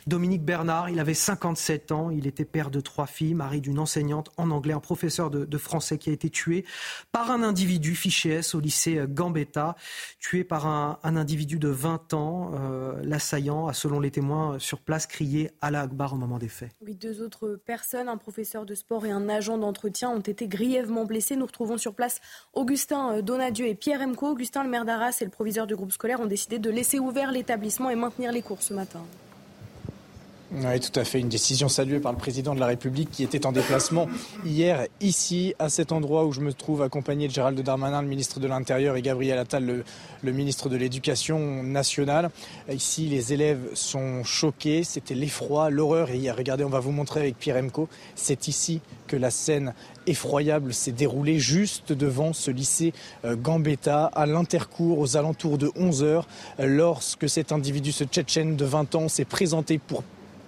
Dominique 0.07 0.43
Bernard, 0.43 0.89
il 0.89 0.99
avait 0.99 1.13
57 1.13 1.91
ans, 1.91 2.09
il 2.09 2.27
était 2.27 2.45
père 2.45 2.69
de 2.69 2.81
trois 2.81 3.05
filles, 3.05 3.33
mari 3.33 3.61
d'une 3.61 3.79
enseignante 3.79 4.31
en 4.37 4.51
anglais, 4.51 4.73
un 4.73 4.79
professeur 4.79 5.29
de, 5.29 5.57
français 5.57 5.97
qui 5.97 6.09
a 6.09 6.13
été 6.13 6.29
tué 6.29 6.65
par 7.11 7.31
un 7.31 7.41
individu 7.41 7.95
fiché 7.95 8.31
S 8.31 8.53
au 8.53 8.59
lycée 8.59 8.97
euh, 8.97 9.07
Gambetta, 9.07 9.75
tué 10.19 10.43
par 10.43 10.67
un, 10.67 10.99
individu 11.03 11.57
de 11.57 11.69
20 11.69 12.13
ans. 12.13 12.51
Euh, 12.53 12.99
l'assaillant 13.03 13.67
a, 13.67 13.73
selon 13.73 13.99
les 13.99 14.11
témoins 14.11 14.59
sur 14.59 14.79
place, 14.79 15.05
crié 15.07 15.51
la 15.61 15.81
Akbar 15.81 16.13
au 16.13 16.17
moment 16.17 16.37
des 16.37 16.49
faits. 16.49 16.71
Oui, 16.81 16.95
deux 16.95 17.21
autres 17.21 17.55
personnes, 17.65 18.09
un 18.09 18.17
professeur 18.17 18.65
de 18.65 18.75
sport 18.75 19.05
et 19.05 19.11
un 19.11 19.29
agent 19.29 19.57
d'entretien, 19.57 20.09
ont 20.09 20.19
été 20.19 20.47
grièvement 20.47 21.05
blessés. 21.05 21.35
Nous 21.35 21.45
retrouvons 21.45 21.77
sur 21.77 21.95
place 21.95 22.19
Augustin 22.53 23.21
Donadieu 23.21 23.67
et 23.67 23.75
Pierre 23.75 24.01
Emco. 24.01 24.27
Augustin, 24.27 24.63
le 24.63 24.69
maire 24.69 24.85
d'Arras 24.85 25.17
et 25.21 25.25
le 25.25 25.31
proviseur 25.31 25.67
du 25.67 25.75
groupe 25.75 25.91
scolaire 25.91 26.19
ont 26.19 26.25
décidé 26.25 26.59
de 26.59 26.69
laisser 26.69 26.99
ouvert 26.99 27.31
l'état 27.31 27.57
et 27.89 27.95
maintenir 27.95 28.31
les 28.31 28.41
cours 28.41 28.61
ce 28.61 28.73
matin. 28.73 29.05
Oui, 30.55 30.79
tout 30.79 30.99
à 30.99 31.03
fait. 31.03 31.19
Une 31.19 31.29
décision 31.29 31.67
saluée 31.67 31.99
par 31.99 32.11
le 32.11 32.17
président 32.19 32.53
de 32.53 32.59
la 32.59 32.67
République 32.67 33.09
qui 33.09 33.23
était 33.23 33.47
en 33.47 33.51
déplacement 33.51 34.07
hier 34.45 34.85
ici, 35.01 35.55
à 35.57 35.67
cet 35.67 35.91
endroit 35.91 36.25
où 36.25 36.31
je 36.31 36.41
me 36.41 36.53
trouve 36.53 36.83
accompagné 36.83 37.27
de 37.27 37.33
Gérald 37.33 37.59
Darmanin, 37.59 38.03
le 38.03 38.07
ministre 38.07 38.39
de 38.39 38.47
l'Intérieur, 38.47 38.95
et 38.95 39.01
Gabriel 39.01 39.39
Attal, 39.39 39.83
le, 40.21 40.31
ministre 40.31 40.69
de 40.69 40.77
l'Éducation 40.77 41.63
nationale. 41.63 42.29
Ici, 42.71 43.07
les 43.07 43.33
élèves 43.33 43.61
sont 43.73 44.23
choqués. 44.23 44.83
C'était 44.83 45.15
l'effroi, 45.15 45.71
l'horreur. 45.71 46.11
Et 46.11 46.29
regardez, 46.29 46.63
on 46.63 46.69
va 46.69 46.79
vous 46.79 46.91
montrer 46.91 47.21
avec 47.21 47.39
Pierre 47.39 47.57
Emco. 47.57 47.89
C'est 48.13 48.47
ici 48.47 48.79
que 49.07 49.15
la 49.15 49.31
scène 49.31 49.73
effroyable 50.05 50.71
s'est 50.71 50.91
déroulée 50.91 51.39
juste 51.39 51.93
devant 51.93 52.31
ce 52.31 52.51
lycée 52.51 52.93
euh, 53.25 53.35
Gambetta 53.35 54.05
à 54.05 54.27
l'intercours 54.27 54.99
aux 54.99 55.17
alentours 55.17 55.57
de 55.57 55.71
11 55.75 56.03
heures 56.03 56.27
lorsque 56.59 57.27
cet 57.27 57.51
individu, 57.51 57.91
ce 57.91 58.03
Tchétchène 58.03 58.55
de 58.55 58.65
20 58.65 58.95
ans, 58.95 59.07
s'est 59.07 59.25
présenté 59.25 59.79
pour 59.79 60.03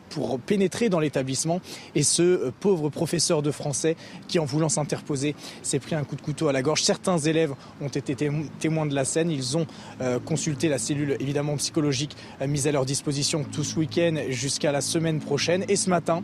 pour 0.10 0.40
pénétrer 0.40 0.90
dans 0.90 1.00
l'établissement. 1.00 1.62
Et 1.96 2.04
ce 2.04 2.22
euh, 2.22 2.52
pauvre 2.60 2.90
professeur 2.90 3.42
de 3.42 3.52
français 3.52 3.96
qui, 4.28 4.40
en 4.40 4.46
voulant 4.46 4.70
s'interposer, 4.70 5.36
s'est 5.62 5.80
pris 5.80 5.96
un 5.96 6.04
coup 6.04 6.16
de 6.16 6.22
couteau 6.22 6.48
à 6.48 6.54
la 6.54 6.62
gorge. 6.62 6.84
Certains 6.84 7.18
élèves 7.18 7.54
ont 7.82 7.88
été 7.88 8.16
témoins 8.60 8.86
de 8.86 8.96
la 8.96 9.06
scène. 9.06 9.32
Ils 9.32 9.58
ont 9.58 9.66
euh, 10.02 10.20
consulté 10.20 10.70
la 10.70 10.78
cellule 10.78 11.18
évidemment 11.20 11.58
psychologique 11.58 12.16
euh, 12.42 12.48
mise 12.48 12.68
à 12.68 12.72
leur 12.72 12.86
disposition 12.86 13.44
tout 13.44 13.64
ce 13.64 13.78
week-end 13.80 14.16
jusqu'à 14.30 14.72
la 14.72 14.82
semaine 14.82 15.20
prochaine. 15.20 15.66
Et 15.68 15.76
ce 15.76 15.90
matin, 15.90 16.24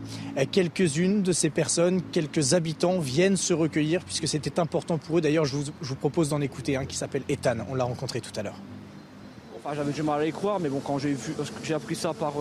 quelques-unes 0.51 1.21
de 1.21 1.31
ces 1.31 1.49
personnes, 1.49 2.01
quelques 2.11 2.53
habitants 2.53 2.99
viennent 2.99 3.37
se 3.37 3.53
recueillir 3.53 4.03
puisque 4.03 4.27
c'était 4.27 4.59
important 4.59 4.97
pour 4.97 5.17
eux. 5.17 5.21
D'ailleurs, 5.21 5.45
je 5.45 5.57
vous, 5.57 5.95
propose 5.95 6.29
d'en 6.29 6.41
écouter 6.41 6.75
un 6.75 6.85
qui 6.85 6.95
s'appelle 6.95 7.23
Ethan. 7.29 7.57
On 7.69 7.75
l'a 7.75 7.83
rencontré 7.83 8.21
tout 8.21 8.31
à 8.35 8.43
l'heure. 8.43 8.59
J'avais 9.73 9.91
du 9.91 10.03
mal 10.03 10.21
à 10.21 10.25
y 10.25 10.31
croire, 10.31 10.59
mais 10.59 10.69
bon, 10.69 10.79
quand 10.79 10.97
j'ai 10.97 11.13
vu, 11.13 11.33
j'ai 11.63 11.73
appris 11.73 11.95
ça 11.95 12.13
par 12.13 12.33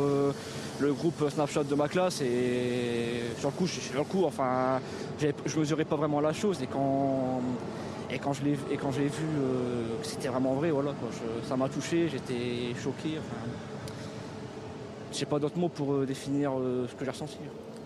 le 0.81 0.93
groupe 0.95 1.29
Snapchat 1.29 1.65
de 1.65 1.75
ma 1.75 1.89
classe 1.89 2.23
et 2.23 3.23
sur 3.39 3.51
le 3.51 3.55
coup, 3.55 3.67
sur 3.67 3.99
le 3.99 4.05
coup 4.05 4.25
enfin, 4.25 4.81
je 5.21 5.59
mesurais 5.59 5.85
pas 5.85 5.97
vraiment 5.97 6.21
la 6.21 6.33
chose 6.33 6.63
et 6.63 6.67
quand 6.67 7.43
et 8.13 8.19
quand 8.19 8.33
je 8.33 8.45
l'ai 8.45 8.59
et 8.71 8.77
quand 8.77 8.91
j'ai 8.91 9.07
vu 9.07 9.27
euh, 9.39 10.01
que 10.01 10.07
c'était 10.07 10.29
vraiment 10.29 10.55
vrai, 10.55 10.71
voilà, 10.71 10.93
ça 11.45 11.57
m'a 11.57 11.69
touché, 11.69 12.09
j'étais 12.09 12.75
choqué. 12.83 13.19
Enfin, 13.19 13.51
j'ai 15.13 15.27
pas 15.27 15.39
d'autres 15.39 15.59
mots 15.59 15.69
pour 15.69 15.93
euh, 15.93 16.07
définir 16.07 16.53
euh, 16.59 16.87
ce 16.89 16.95
que 16.95 17.05
j'ai 17.05 17.11
ressenti. 17.11 17.39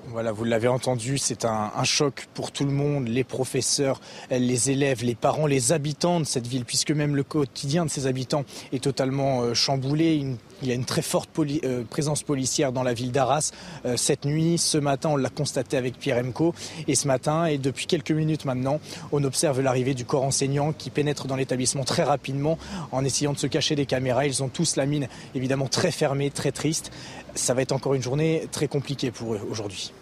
Voilà, 0.08 0.32
vous 0.32 0.44
l'avez 0.44 0.68
entendu, 0.68 1.18
c'est 1.18 1.44
un, 1.44 1.70
choc 1.84 2.26
pour 2.34 2.52
tout 2.52 2.64
le 2.64 2.70
monde, 2.70 3.08
les 3.08 3.24
professeurs, 3.24 4.00
les 4.30 4.70
élèves, 4.70 5.02
les 5.02 5.14
parents, 5.14 5.46
les 5.46 5.72
habitants 5.72 6.20
de 6.20 6.24
cette 6.24 6.46
ville, 6.46 6.64
puisque 6.64 6.90
même 6.90 7.16
le 7.16 7.22
quotidien 7.22 7.84
de 7.84 7.90
ces 7.90 8.06
habitants 8.06 8.44
est 8.72 8.82
totalement 8.82 9.42
euh, 9.42 9.54
chamboulé. 9.54 10.24
Il 10.64 10.68
y 10.68 10.72
a 10.72 10.74
une 10.74 10.84
très 10.84 11.02
forte 11.02 11.28
euh, 11.38 11.84
présence 11.88 12.22
policière 12.22 12.72
dans 12.72 12.82
la 12.82 12.94
ville 12.94 13.12
d'Arras. 13.12 13.52
Euh, 13.86 13.96
cette 13.96 14.24
nuit, 14.24 14.58
ce 14.58 14.78
matin, 14.78 15.10
on 15.10 15.16
l'a 15.16 15.28
constaté 15.28 15.76
avec 15.76 15.98
Pierre 15.98 16.24
Emco. 16.24 16.54
Et 16.88 16.94
ce 16.94 17.06
matin, 17.06 17.46
et 17.46 17.58
depuis 17.58 17.86
quelques 17.86 18.10
minutes 18.10 18.44
maintenant, 18.44 18.80
on 19.12 19.22
observe 19.24 19.60
l'arrivée 19.60 19.94
du 19.94 20.04
corps 20.04 20.24
enseignant 20.24 20.72
qui 20.72 20.90
pénètre 20.90 21.26
dans 21.26 21.36
l'établissement 21.36 21.84
très 21.84 22.02
rapidement 22.02 22.58
en 22.92 23.04
essayant 23.04 23.32
de 23.32 23.38
se 23.38 23.46
cacher 23.46 23.76
des 23.76 23.86
caméras. 23.86 24.26
Ils 24.26 24.42
ont 24.42 24.48
tous 24.48 24.76
la 24.76 24.86
mine 24.86 25.08
évidemment 25.34 25.68
très 25.68 25.90
fermée, 25.90 26.30
très 26.30 26.52
triste 26.52 26.90
ça 27.34 27.54
va 27.54 27.62
être 27.62 27.72
encore 27.72 27.94
une 27.94 28.02
journée 28.02 28.48
très 28.50 28.68
compliquée 28.68 29.10
pour 29.10 29.34
eux 29.34 29.40
aujourd'hui. 29.50 29.92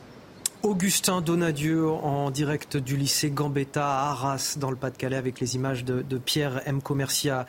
Augustin 0.63 1.23
Donadieu 1.23 1.91
en 1.91 2.31
direct 2.31 2.77
du 2.77 2.97
lycée 2.97 3.31
Gambetta 3.31 3.85
à 3.85 4.11
Arras 4.11 4.57
dans 4.61 4.71
le 4.71 4.77
Pas-de-Calais 4.77 5.17
avec 5.17 5.41
les 5.41 5.57
images 5.57 5.85
de, 5.85 6.19
Pierre 6.19 6.63
M. 6.67 6.81
Commercia. 6.81 7.47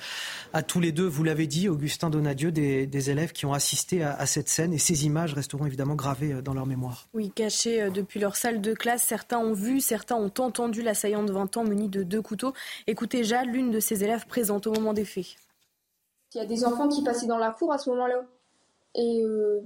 À 0.52 0.64
tous 0.64 0.80
les 0.80 0.91
deux, 0.91 1.06
vous 1.06 1.23
l'avez 1.23 1.45
dit, 1.45 1.69
Augustin 1.69 2.10
Donadieu, 2.10 2.52
des, 2.52 3.10
élèves 3.11 3.31
qui 3.31 3.45
ont 3.45 3.53
assisté 3.53 4.03
à, 4.03 4.26
cette 4.26 4.49
scène 4.49 4.73
et 4.73 4.80
ces 4.80 5.06
images 5.06 5.35
resteront 5.35 5.68
évidemment 5.68 5.94
gravées 5.94 6.34
euh, 6.34 6.41
dans 6.41 6.56
leur 6.56 6.65
mémoire. 6.65 7.07
Oui, 7.14 7.30
cachées 7.30 7.84
euh, 7.84 7.90
depuis 7.91 8.19
leur 8.19 8.35
salle 8.35 8.61
de 8.61 8.73
classe, 8.73 9.03
certains 9.03 9.38
ont 9.38 9.53
vu, 9.53 9.80
certains 9.80 10.15
ont 10.15 10.34
entendu 10.40 10.81
l'assaillant 10.81 11.23
de 11.23 11.31
20 11.31 11.57
ans 11.57 11.64
muni 11.65 11.90
de 11.90 12.02
deux 12.02 12.22
couteaux. 12.22 12.53
Écoutez 12.88 13.23
Jade, 13.23 13.48
l'une 13.48 13.69
de 13.69 13.80
ces 13.80 14.03
élèves 14.03 14.26
présente 14.26 14.65
au 14.65 14.73
moment 14.73 14.94
des 14.94 15.06
faits. 15.06 15.35
Il 16.34 16.40
y 16.40 16.41
a 16.41 16.45
des 16.45 16.65
enfants 16.65 16.88
qui 16.88 17.03
passaient 17.03 17.27
dans 17.27 17.38
la 17.38 17.52
cour 17.52 17.72
à 17.72 17.77
ce 17.77 17.91
moment-là 17.91 18.23
et 18.95 19.22
euh, 19.23 19.61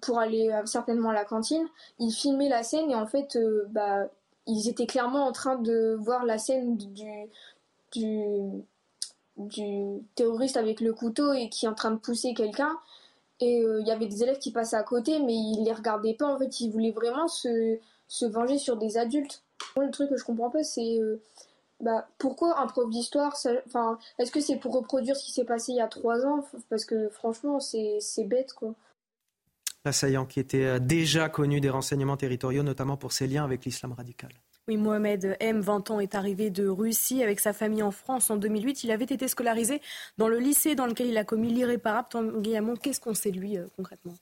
pour 0.00 0.18
aller 0.18 0.50
euh, 0.50 0.64
certainement 0.66 1.10
à 1.10 1.14
la 1.14 1.24
cantine, 1.24 1.66
ils 1.98 2.12
filmaient 2.12 2.48
la 2.48 2.62
scène 2.62 2.90
et 2.90 2.94
en 2.94 3.06
fait, 3.06 3.36
euh, 3.36 3.66
bah, 3.70 4.08
ils 4.46 4.68
étaient 4.68 4.86
clairement 4.86 5.26
en 5.26 5.32
train 5.32 5.56
de 5.56 5.96
voir 6.00 6.24
la 6.24 6.38
scène 6.38 6.76
du, 6.76 7.04
du, 7.92 8.64
du 9.36 10.00
terroriste 10.14 10.56
avec 10.56 10.80
le 10.80 10.92
couteau 10.92 11.32
et 11.32 11.48
qui 11.48 11.66
est 11.66 11.68
en 11.68 11.74
train 11.74 11.90
de 11.90 11.98
pousser 11.98 12.34
quelqu'un. 12.34 12.78
Et 13.40 13.60
il 13.60 13.86
y 13.86 13.92
avait 13.92 14.06
des 14.06 14.22
élèves 14.24 14.38
qui 14.38 14.50
passaient 14.50 14.76
à 14.76 14.82
côté, 14.82 15.20
mais 15.20 15.34
ils 15.34 15.62
les 15.64 15.72
regardaient 15.72 16.14
pas. 16.14 16.26
En 16.26 16.38
fait, 16.38 16.60
ils 16.60 16.70
voulaient 16.72 16.90
vraiment 16.90 17.28
se, 17.28 17.78
se 18.08 18.26
venger 18.26 18.58
sur 18.58 18.76
des 18.76 18.96
adultes. 18.96 19.42
Le 19.76 19.90
truc 19.90 20.10
que 20.10 20.16
je 20.16 20.24
comprends 20.24 20.50
pas, 20.50 20.64
c'est 20.64 20.98
bah, 21.80 22.08
pourquoi 22.18 22.58
un 22.60 22.66
prof 22.66 22.90
d'histoire 22.90 23.36
Est-ce 24.18 24.32
que 24.32 24.40
c'est 24.40 24.56
pour 24.56 24.74
reproduire 24.74 25.16
ce 25.16 25.24
qui 25.24 25.32
s'est 25.32 25.44
passé 25.44 25.72
il 25.72 25.76
y 25.76 25.80
a 25.80 25.86
trois 25.86 26.26
ans? 26.26 26.44
Parce 26.70 26.84
que 26.84 27.08
franchement, 27.08 27.60
c'est 27.60 28.24
bête, 28.24 28.52
quoi. 28.52 28.74
L'assaillant 29.88 30.26
qui 30.26 30.38
était 30.38 30.64
euh, 30.64 30.78
déjà 30.78 31.30
connu 31.30 31.62
des 31.62 31.70
renseignements 31.70 32.18
territoriaux, 32.18 32.62
notamment 32.62 32.98
pour 32.98 33.12
ses 33.12 33.26
liens 33.26 33.42
avec 33.42 33.64
l'islam 33.64 33.92
radical. 33.92 34.28
Oui, 34.68 34.76
Mohamed 34.76 35.38
M, 35.40 35.60
20 35.60 35.90
ans, 35.90 35.98
est 35.98 36.14
arrivé 36.14 36.50
de 36.50 36.68
Russie 36.68 37.22
avec 37.22 37.40
sa 37.40 37.54
famille 37.54 37.82
en 37.82 37.90
France 37.90 38.28
en 38.28 38.36
2008. 38.36 38.84
Il 38.84 38.90
avait 38.90 39.06
été 39.06 39.26
scolarisé 39.28 39.80
dans 40.18 40.28
le 40.28 40.38
lycée 40.38 40.74
dans 40.74 40.84
lequel 40.84 41.06
il 41.06 41.16
a 41.16 41.24
commis 41.24 41.48
l'irréparable. 41.48 42.08
Guillamon, 42.42 42.76
qu'est-ce 42.76 43.00
qu'on 43.00 43.14
sait 43.14 43.30
de 43.30 43.40
lui 43.40 43.56
euh, 43.56 43.64
concrètement? 43.76 44.12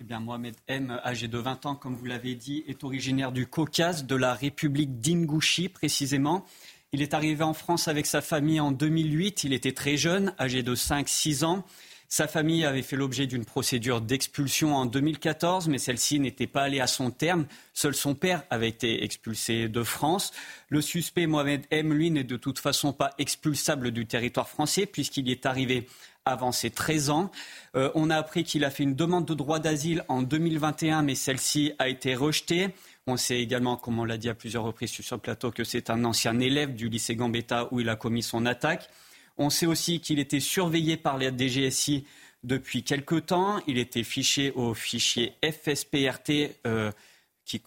Eh 0.00 0.04
bien, 0.04 0.18
Mohamed 0.18 0.56
M, 0.66 1.00
âgé 1.04 1.28
de 1.28 1.38
20 1.38 1.66
ans, 1.66 1.76
comme 1.76 1.94
vous 1.94 2.06
l'avez 2.06 2.34
dit, 2.34 2.64
est 2.66 2.82
originaire 2.82 3.30
du 3.30 3.46
Caucase, 3.46 4.06
de 4.06 4.16
la 4.16 4.34
République 4.34 4.98
d'Ingouchi 4.98 5.68
précisément. 5.68 6.44
Il 6.90 7.00
est 7.00 7.14
arrivé 7.14 7.44
en 7.44 7.54
France 7.54 7.86
avec 7.86 8.06
sa 8.06 8.22
famille 8.22 8.58
en 8.58 8.72
2008. 8.72 9.44
Il 9.44 9.52
était 9.52 9.70
très 9.70 9.96
jeune, 9.96 10.34
âgé 10.40 10.64
de 10.64 10.74
5-6 10.74 11.44
ans. 11.44 11.64
Sa 12.08 12.28
famille 12.28 12.64
avait 12.64 12.82
fait 12.82 12.96
l'objet 12.96 13.26
d'une 13.26 13.44
procédure 13.44 14.00
d'expulsion 14.00 14.76
en 14.76 14.86
2014, 14.86 15.68
mais 15.68 15.78
celle-ci 15.78 16.20
n'était 16.20 16.46
pas 16.46 16.62
allée 16.62 16.80
à 16.80 16.86
son 16.86 17.10
terme. 17.10 17.46
Seul 17.74 17.94
son 17.94 18.14
père 18.14 18.44
avait 18.48 18.68
été 18.68 19.02
expulsé 19.02 19.68
de 19.68 19.82
France. 19.82 20.32
Le 20.68 20.80
suspect 20.80 21.26
Mohamed 21.26 21.64
M, 21.70 21.92
lui, 21.92 22.10
n'est 22.12 22.24
de 22.24 22.36
toute 22.36 22.60
façon 22.60 22.92
pas 22.92 23.10
expulsable 23.18 23.90
du 23.90 24.06
territoire 24.06 24.48
français 24.48 24.86
puisqu'il 24.86 25.28
y 25.28 25.32
est 25.32 25.46
arrivé 25.46 25.88
avant 26.24 26.52
ses 26.52 26.70
13 26.70 27.10
ans. 27.10 27.30
Euh, 27.74 27.90
on 27.94 28.10
a 28.10 28.16
appris 28.16 28.44
qu'il 28.44 28.64
a 28.64 28.70
fait 28.70 28.82
une 28.82 28.94
demande 28.94 29.26
de 29.26 29.34
droit 29.34 29.58
d'asile 29.58 30.04
en 30.08 30.22
2021, 30.22 31.02
mais 31.02 31.14
celle-ci 31.14 31.72
a 31.78 31.88
été 31.88 32.14
rejetée. 32.14 32.68
On 33.08 33.16
sait 33.16 33.40
également, 33.40 33.76
comme 33.76 33.98
on 33.98 34.04
l'a 34.04 34.18
dit 34.18 34.28
à 34.28 34.34
plusieurs 34.34 34.64
reprises 34.64 34.90
sur 34.90 35.16
le 35.16 35.20
plateau, 35.20 35.50
que 35.50 35.64
c'est 35.64 35.90
un 35.90 36.04
ancien 36.04 36.38
élève 36.40 36.74
du 36.74 36.88
lycée 36.88 37.14
Gambetta 37.14 37.68
où 37.72 37.80
il 37.80 37.88
a 37.88 37.96
commis 37.96 38.22
son 38.22 38.46
attaque. 38.46 38.88
On 39.38 39.50
sait 39.50 39.66
aussi 39.66 40.00
qu'il 40.00 40.18
était 40.18 40.40
surveillé 40.40 40.96
par 40.96 41.18
la 41.18 41.30
DGSI 41.30 42.04
depuis 42.42 42.82
quelque 42.82 43.16
temps. 43.16 43.60
Il 43.66 43.78
était 43.78 44.04
fiché 44.04 44.50
au 44.52 44.72
fichier 44.72 45.34
FSPRT 45.44 46.56
euh, 46.66 46.90
qui, 47.44 47.62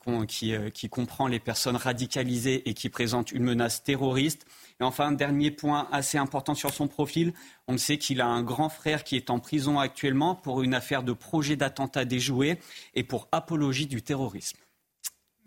euh, 0.54 0.70
qui, 0.70 0.90
comprend 0.90 1.28
les 1.28 1.40
personnes 1.40 1.76
radicalisées 1.76 2.68
et 2.68 2.74
qui 2.74 2.90
présentent 2.90 3.32
une 3.32 3.44
menace 3.44 3.84
terroriste. 3.84 4.46
Et 4.80 4.84
enfin, 4.84 5.08
un 5.08 5.12
dernier 5.12 5.52
point 5.52 5.88
assez 5.92 6.18
important 6.18 6.56
sur 6.56 6.74
son 6.74 6.88
profil. 6.88 7.34
On 7.68 7.78
sait 7.78 7.98
qu'il 7.98 8.22
a 8.22 8.28
un 8.28 8.44
grand 8.44 8.70
frère 8.70 9.04
qui 9.04 9.16
est 9.16 9.30
en 9.30 9.40
prison 9.40 9.80
actuellement 9.80 10.36
pour 10.36 10.64
une 10.64 10.74
affaire 10.74 11.04
de 11.04 11.14
projet 11.14 11.56
d'attentat 11.56 12.06
déjoué 12.06 12.60
et 12.94 13.04
pour 13.04 13.28
apologie 13.32 13.88
du 13.88 14.02
terrorisme. 14.02 14.58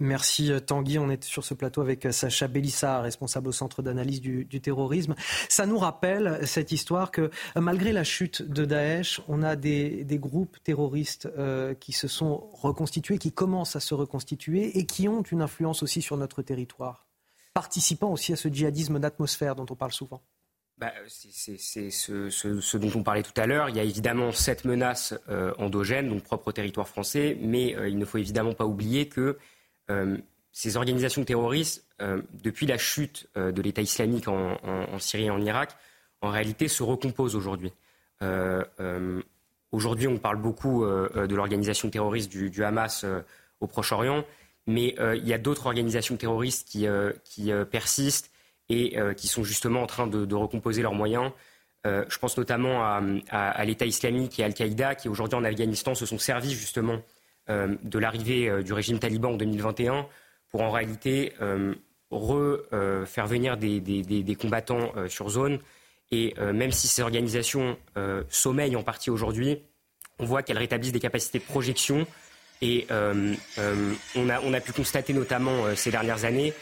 Merci 0.03 0.51
euh, 0.51 0.59
Tanguy. 0.59 0.99
On 0.99 1.09
est 1.11 1.23
sur 1.23 1.45
ce 1.45 1.55
plateau 1.55 1.81
avec 1.81 2.05
euh, 2.07 2.11
Sacha 2.11 2.49
Bellissa, 2.49 3.01
responsable 3.01 3.49
au 3.49 3.53
Centre 3.53 3.83
d'analyse 3.83 4.21
du, 4.21 4.61
terrorisme. 4.61 5.15
Ça 5.49 5.65
nous 5.65 5.79
rappelle 5.79 6.41
cette 6.45 6.73
histoire 6.73 7.13
que 7.13 7.31
euh, 7.57 7.61
malgré 7.61 7.93
la 7.93 8.03
chute 8.03 8.43
de 8.43 8.65
Daesh, 8.65 9.21
on 9.29 9.45
a 9.45 9.55
des, 9.55 10.05
groupes 10.13 10.57
terroristes 10.63 11.29
qui 11.81 11.93
se 11.93 12.07
sont 12.07 12.49
reconstitués, 12.53 13.19
qui 13.19 13.33
commencent 13.33 13.77
à 13.77 13.81
se 13.81 13.95
reconstituer 13.95 14.79
et 14.79 14.87
qui 14.87 15.09
ont 15.09 15.23
une 15.23 15.41
influence 15.41 15.83
aussi 15.83 16.03
sur 16.03 16.17
notre 16.17 16.43
territoire, 16.43 17.07
participant 17.55 18.13
aussi 18.13 18.33
à 18.33 18.37
ce 18.37 18.49
djihadisme 18.49 18.99
d'atmosphère 18.99 19.55
dont 19.55 19.67
on 19.71 19.75
parle 19.75 19.93
souvent. 19.93 20.23
Bah, 20.79 20.93
c'est 21.09 21.57
ce, 21.91 22.77
dont 22.77 22.91
on 22.95 23.03
parlait 23.03 23.23
tout 23.23 23.41
à 23.41 23.47
l'heure. 23.47 23.69
Il 23.69 23.77
y 23.77 23.81
a 23.81 23.85
évidemment 23.85 24.33
cette 24.33 24.65
menace 24.65 25.15
endogène, 25.59 26.09
donc 26.09 26.23
propre 26.23 26.49
au 26.49 26.53
territoire 26.53 26.89
français, 26.89 27.37
mais 27.41 27.75
il 27.89 27.99
ne 27.99 28.05
faut 28.05 28.19
évidemment 28.19 28.53
pas 28.53 28.67
oublier 28.67 29.09
que 29.09 29.39
ces 30.53 30.77
organisations 30.77 31.25
terroristes, 31.25 31.85
euh, 32.01 32.21
depuis 32.43 32.67
la 32.67 32.79
chute 32.79 33.27
euh, 33.37 33.53
de 33.53 33.63
l'État 33.63 33.81
islamique 33.81 34.29
en, 34.29 34.99
Syrie 34.99 35.25
et 35.25 35.31
en 35.31 35.41
Irak, 35.41 35.75
en 36.21 36.31
réalité 36.31 36.69
se 36.69 36.83
recomposent 36.83 37.35
aujourd'hui. 37.35 37.73
aujourd'hui, 39.73 40.07
on 40.07 40.19
parle 40.19 40.37
beaucoup 40.37 40.85
de 40.85 41.35
l'organisation 41.35 41.91
terroriste 41.91 42.31
du, 42.31 42.63
Hamas 42.63 43.05
au 43.61 43.67
Proche-Orient, 43.67 44.25
mais 44.69 44.95
il 45.17 45.27
y 45.27 45.33
a 45.33 45.39
d'autres 45.39 45.67
organisations 45.67 46.17
terroristes 46.17 46.69
qui, 46.69 46.87
persistent 47.73 48.31
et 48.69 48.97
qui 49.17 49.27
sont 49.27 49.43
justement 49.43 49.83
en 49.83 49.87
train 49.87 50.07
de, 50.07 50.35
recomposer 50.37 50.83
leurs 50.83 50.95
moyens. 50.95 51.33
je 51.85 52.19
pense 52.19 52.39
notamment 52.39 52.85
à, 52.85 53.03
à 53.31 53.65
l'État 53.65 53.87
islamique 53.87 54.39
et 54.39 54.45
Al-Qaïda 54.45 54.95
qui 54.95 55.09
aujourd'hui 55.09 55.37
en 55.37 55.43
Afghanistan 55.43 55.97
se 55.97 56.07
sont 56.07 56.19
servis 56.19 56.53
justement 56.53 57.03
de 57.49 57.99
l'arrivée 57.99 58.63
du 58.63 58.73
régime 58.73 58.99
taliban 58.99 59.33
en 59.33 59.37
2021 59.37 60.07
pour 60.51 60.63
en 60.63 60.71
réalité 60.71 61.33
faire 61.41 63.27
venir 63.27 63.57
des, 63.57 64.37
combattants 64.41 64.93
sur 65.09 65.29
zone. 65.29 65.59
Et 66.11 66.35
même 66.39 66.73
si 66.73 66.89
ces 66.89 67.03
organisations 67.03 67.77
sommeillent 68.29 68.77
en 68.77 68.83
partie 68.83 69.11
aujourd'hui, 69.11 69.63
on 70.19 70.25
voit 70.25 70.43
qu'elles 70.43 70.59
rétablissent 70.59 70.93
des 70.93 71.01
capacités 71.01 71.39
de 71.39 71.45
projection. 71.45 72.07
Et 72.61 72.87
on 72.91 74.29
a, 74.29 74.61
pu 74.61 74.73
constater 74.73 75.13
notamment 75.13 75.75
ces 75.75 75.91
dernières 75.91 76.25
années 76.25 76.53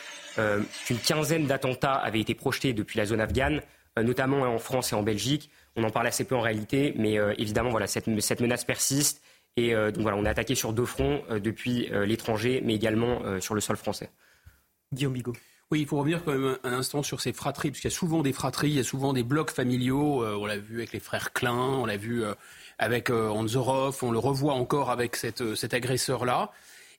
qu'une 0.86 0.98
quinzaine 0.98 1.46
d'attentats 1.46 1.94
avaient 1.94 2.20
été 2.20 2.34
projetés 2.34 2.72
depuis 2.72 2.98
la 2.98 3.04
zone 3.04 3.20
afghane, 3.20 3.60
notamment 3.98 4.42
en 4.42 4.58
France 4.58 4.92
et 4.92 4.94
en 4.94 5.02
Belgique. 5.02 5.50
On 5.76 5.84
en 5.84 5.90
parle 5.90 6.06
assez 6.06 6.24
peu 6.24 6.34
en 6.34 6.40
réalité, 6.40 6.94
mais 6.96 7.18
euh, 7.18 7.32
évidemment, 7.38 7.70
voilà, 7.70 7.86
cette, 7.86 8.06
menace 8.06 8.64
persiste. 8.64 9.22
Et 9.56 9.74
euh, 9.74 9.90
donc 9.90 10.02
voilà, 10.02 10.16
on 10.16 10.24
est 10.24 10.28
attaqué 10.28 10.54
sur 10.54 10.72
deux 10.72 10.84
fronts, 10.84 11.22
euh, 11.30 11.40
depuis 11.40 11.88
l'étranger, 12.06 12.62
mais 12.64 12.74
également 12.74 13.40
sur 13.40 13.54
le 13.54 13.60
sol 13.60 13.76
français. 13.76 14.10
Guillaume 14.92 15.12
Bigot. 15.12 15.34
Oui, 15.70 15.80
il 15.82 15.86
faut 15.86 15.98
revenir 15.98 16.24
quand 16.24 16.32
même 16.32 16.58
un 16.64 16.72
instant 16.72 17.02
sur 17.02 17.20
ces 17.20 17.32
fratries, 17.32 17.70
parce 17.70 17.80
qu'il 17.80 17.90
y 17.90 17.94
a 17.94 17.96
souvent 17.96 18.22
des 18.22 18.32
fratries, 18.32 18.70
il 18.70 18.76
y 18.76 18.80
a 18.80 18.84
souvent 18.84 19.12
des 19.12 19.22
blocs 19.22 19.52
familiaux. 19.52 20.24
on 20.24 20.46
l'a 20.46 20.58
vu 20.58 20.78
avec 20.78 20.92
les 20.92 20.98
frères 20.98 21.32
Klein, 21.32 21.54
on 21.54 21.86
l'a 21.86 21.96
vu 21.96 22.24
avec 22.78 23.10
Anzorov, 23.10 23.98
on 24.02 24.10
le 24.10 24.18
revoit 24.18 24.54
encore 24.54 24.90
avec 24.90 25.14
cette, 25.14 25.54
cet 25.54 25.72
agresseur-là. 25.74 26.50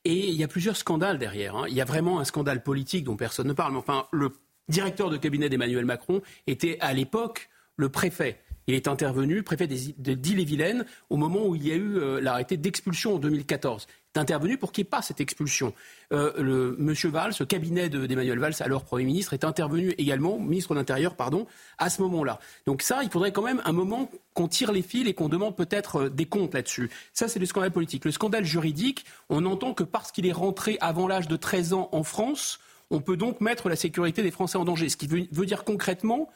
Et 0.04 0.30
il 0.30 0.36
y 0.36 0.44
a 0.44 0.48
plusieurs 0.48 0.78
scandales 0.78 1.20
derrière. 1.20 1.56
Hein. 1.56 1.66
Il 1.68 1.76
y 1.76 1.82
a 1.82 1.86
vraiment 1.86 2.20
un 2.20 2.26
scandale 2.26 2.64
politique 2.64 3.04
dont 3.04 3.16
personne 3.16 3.48
ne 3.48 3.54
parle. 3.54 3.74
Mais 3.74 3.80
enfin, 3.80 4.08
le 4.12 4.32
directeur 4.68 5.10
de 5.10 5.18
cabinet 5.18 5.50
d'Emmanuel 5.50 5.86
Macron 5.86 6.22
était 6.48 6.78
à 6.80 6.94
l'époque 6.94 7.50
le 7.76 7.90
préfet. 7.90 8.40
Il 8.68 8.76
est 8.76 8.88
intervenu, 8.88 9.44
préfet 9.44 9.68
de 9.68 10.14
d'Ille-et-Vilaine, 10.14 10.86
au 11.10 11.18
moment 11.18 11.46
où 11.46 11.56
il 11.56 11.68
y 11.68 11.72
a 11.72 11.76
eu 11.76 11.98
euh, 11.98 12.22
l'arrêté 12.22 12.58
d'expulsion 12.58 13.16
en 13.16 13.18
2014. 13.18 13.88
Il 14.14 14.20
est 14.20 14.22
intervenu 14.22 14.58
pour 14.58 14.72
qu'il 14.72 14.84
n'y 14.84 14.88
ait 14.88 14.90
pas 14.90 15.02
cette 15.02 15.22
expulsion. 15.22 15.74
Euh, 16.12 16.34
le, 16.42 16.76
Monsieur 16.78 17.10
Valls, 17.10 17.34
ce 17.34 17.44
cabinet 17.44 17.90
d'Emmanuel 17.90 18.40
Valls, 18.40 18.56
alors 18.60 18.84
Premier 18.84 19.06
ministre, 19.06 19.34
est 19.34 19.44
intervenu 19.44 19.96
également, 19.98 20.38
ministre 20.38 20.74
de 20.74 20.80
l'Intérieur, 20.80 21.16
pardon, 21.16 21.48
à 21.78 21.90
ce 21.90 22.02
moment-là. 22.02 22.40
Donc 22.66 22.82
ça, 22.82 23.04
il 23.04 23.10
faudrait 23.10 23.32
quand 23.32 23.42
même 23.42 23.62
un 23.66 23.72
moment 23.72 24.12
qu'on 24.34 24.48
tire 24.48 24.72
les 24.72 24.82
fils 24.82 25.08
et 25.08 25.14
qu'on 25.14 25.30
demande 25.30 25.56
peut-être 25.56 26.04
euh, 26.04 26.10
des 26.10 26.26
comptes 26.26 26.54
là-dessus. 26.54 26.90
Ça, 27.14 27.28
c'est 27.28 27.40
le 27.40 27.46
scandale 27.46 27.72
politique. 27.72 28.06
Le 28.06 28.12
scandale 28.12 28.46
juridique, 28.46 29.06
on 29.30 29.46
entend 29.46 29.74
que 29.74 29.84
parce 29.84 30.12
qu'il 30.12 30.28
est 30.28 30.34
rentré 30.34 30.78
avant 30.82 31.08
l'âge 31.08 31.28
de 31.28 31.36
13 31.36 31.74
ans 31.74 31.90
en 31.94 32.04
France, 32.04 32.60
on 32.90 33.00
peut 33.00 33.18
donc 33.18 33.40
mettre 33.40 33.70
la 33.70 33.78
sécurité 33.78 34.22
des 34.22 34.32
Français 34.32 34.58
en 34.58 34.66
danger. 34.66 34.90
Ce 34.90 34.98
qui 34.98 35.08
veut 35.08 35.46
dire 35.46 35.64
concrètement 35.64 36.30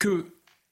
que 0.00 0.26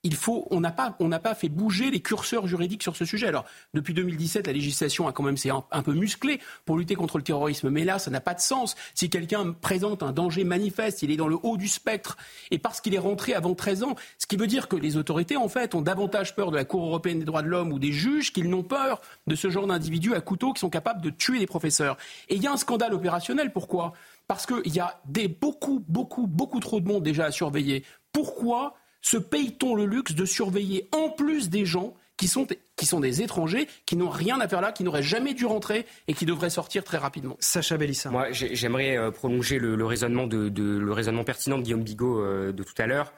il 0.05 0.15
faut, 0.15 0.47
on 0.51 0.61
n'a 0.61 0.71
pas, 0.71 0.97
on 1.01 1.09
n'a 1.09 1.19
pas 1.19 1.35
fait 1.35 1.49
bouger 1.49 1.91
les 1.91 2.01
curseurs 2.01 2.47
juridiques 2.47 2.83
sur 2.83 2.95
ce 2.95 3.05
sujet. 3.05 3.27
Alors, 3.27 3.45
depuis 3.75 3.95
2017, 3.95 4.47
la 4.47 4.53
législation 4.53 5.09
a 5.09 5.13
quand 5.13 5.25
même 5.25 5.37
c'est 5.37 5.51
un, 5.51 5.83
peu 5.83 5.93
musclé 5.93 6.41
pour 6.65 6.79
lutter 6.79 6.95
contre 6.95 7.19
le 7.19 7.25
terrorisme, 7.25 7.69
mais 7.71 7.85
là, 7.85 7.99
ça 7.99 8.11
n'a 8.11 8.21
pas 8.21 8.35
de 8.35 8.41
sens. 8.41 8.77
Si 8.95 9.11
quelqu'un 9.11 9.53
présente 9.53 10.03
un 10.03 10.13
danger 10.13 10.45
manifeste, 10.45 11.03
il 11.03 11.11
est 11.11 11.17
dans 11.17 11.27
le 11.27 11.37
haut 11.43 11.57
du 11.57 11.67
spectre, 11.67 12.17
et 12.51 12.59
parce 12.59 12.81
qu'il 12.81 12.95
est 12.95 12.99
rentré 12.99 13.35
avant 13.35 13.55
13 13.55 13.83
ans, 13.83 13.97
ce 14.19 14.27
qui 14.27 14.37
veut 14.37 14.47
dire 14.47 14.69
que 14.69 14.77
les 14.77 14.97
autorités, 14.97 15.37
en 15.37 15.49
fait, 15.49 15.75
ont 15.75 15.83
davantage 15.83 16.37
peur 16.37 16.53
de 16.53 16.57
la 16.57 16.65
Cour 16.65 16.87
européenne 16.87 17.19
des 17.19 17.25
droits 17.25 17.43
de 17.43 17.49
l'homme 17.49 17.73
ou 17.73 17.79
des 17.79 17.93
juges 17.93 18.33
qu'ils 18.33 18.49
n'ont 18.49 18.63
peur 18.63 19.01
de 19.27 19.35
ce 19.35 19.51
genre 19.51 19.67
d'individus 19.67 20.15
à 20.15 20.21
couteau 20.21 20.53
qui 20.53 20.61
sont 20.61 20.71
capables 20.71 21.03
de 21.03 21.11
tuer 21.11 21.41
des 21.41 21.47
professeurs. 21.47 21.97
Et 22.29 22.37
il 22.37 22.43
y 22.43 22.47
a 22.47 22.53
un 22.53 22.57
scandale 22.57 22.95
opérationnel. 22.95 23.53
Pourquoi? 23.53 23.95
Parce 24.29 24.47
qu'il 24.47 24.75
y 24.75 24.81
a 24.81 25.01
des, 25.07 25.27
beaucoup, 25.27 25.85
beaucoup, 25.89 26.27
beaucoup 26.27 26.61
trop 26.61 26.81
de 26.81 26.87
monde 26.87 27.03
déjà 27.03 27.25
à 27.25 27.31
surveiller. 27.33 27.85
Pourquoi? 28.13 28.75
Se 29.01 29.17
paye-t-on 29.17 29.75
le 29.75 29.87
luxe 29.87 30.15
de 30.15 30.25
surveiller 30.25 30.89
en 30.93 31.11
plus 31.11 31.49
des 31.49 31.65
gens 31.65 31.95
qui 32.19 32.29
sont, 32.29 32.47
qui 32.77 32.85
sont 32.85 33.01
des 33.01 33.23
étrangers, 33.23 33.69
qui 33.87 33.97
n'ont 33.97 34.11
rien 34.11 34.41
à 34.41 34.49
faire 34.49 34.61
là, 34.61 34.73
qui 34.73 34.85
n'auraient 34.85 35.03
jamais 35.03 35.33
dû 35.33 35.47
rentrer 35.47 35.87
et 36.09 36.15
qui 36.15 36.27
devraient 36.27 36.51
sortir 36.51 36.85
très 36.85 36.99
rapidement. 36.99 37.37
Sacha 37.39 37.79
Bellissa. 37.79 38.11
Moi, 38.11 38.27
j'aimerais 38.33 38.99
euh, 38.99 39.11
prolonger 39.11 39.59
le, 39.59 39.83
raisonnement 39.87 40.27
de, 40.27 40.51
le 40.61 40.93
raisonnement 40.93 41.25
pertinent 41.25 41.57
de 41.57 41.63
Guillaume 41.63 41.85
Bigot 41.85 42.21
euh, 42.21 42.53
de 42.53 42.63
tout 42.63 42.75
à 42.77 42.87
l'heure. 42.87 43.15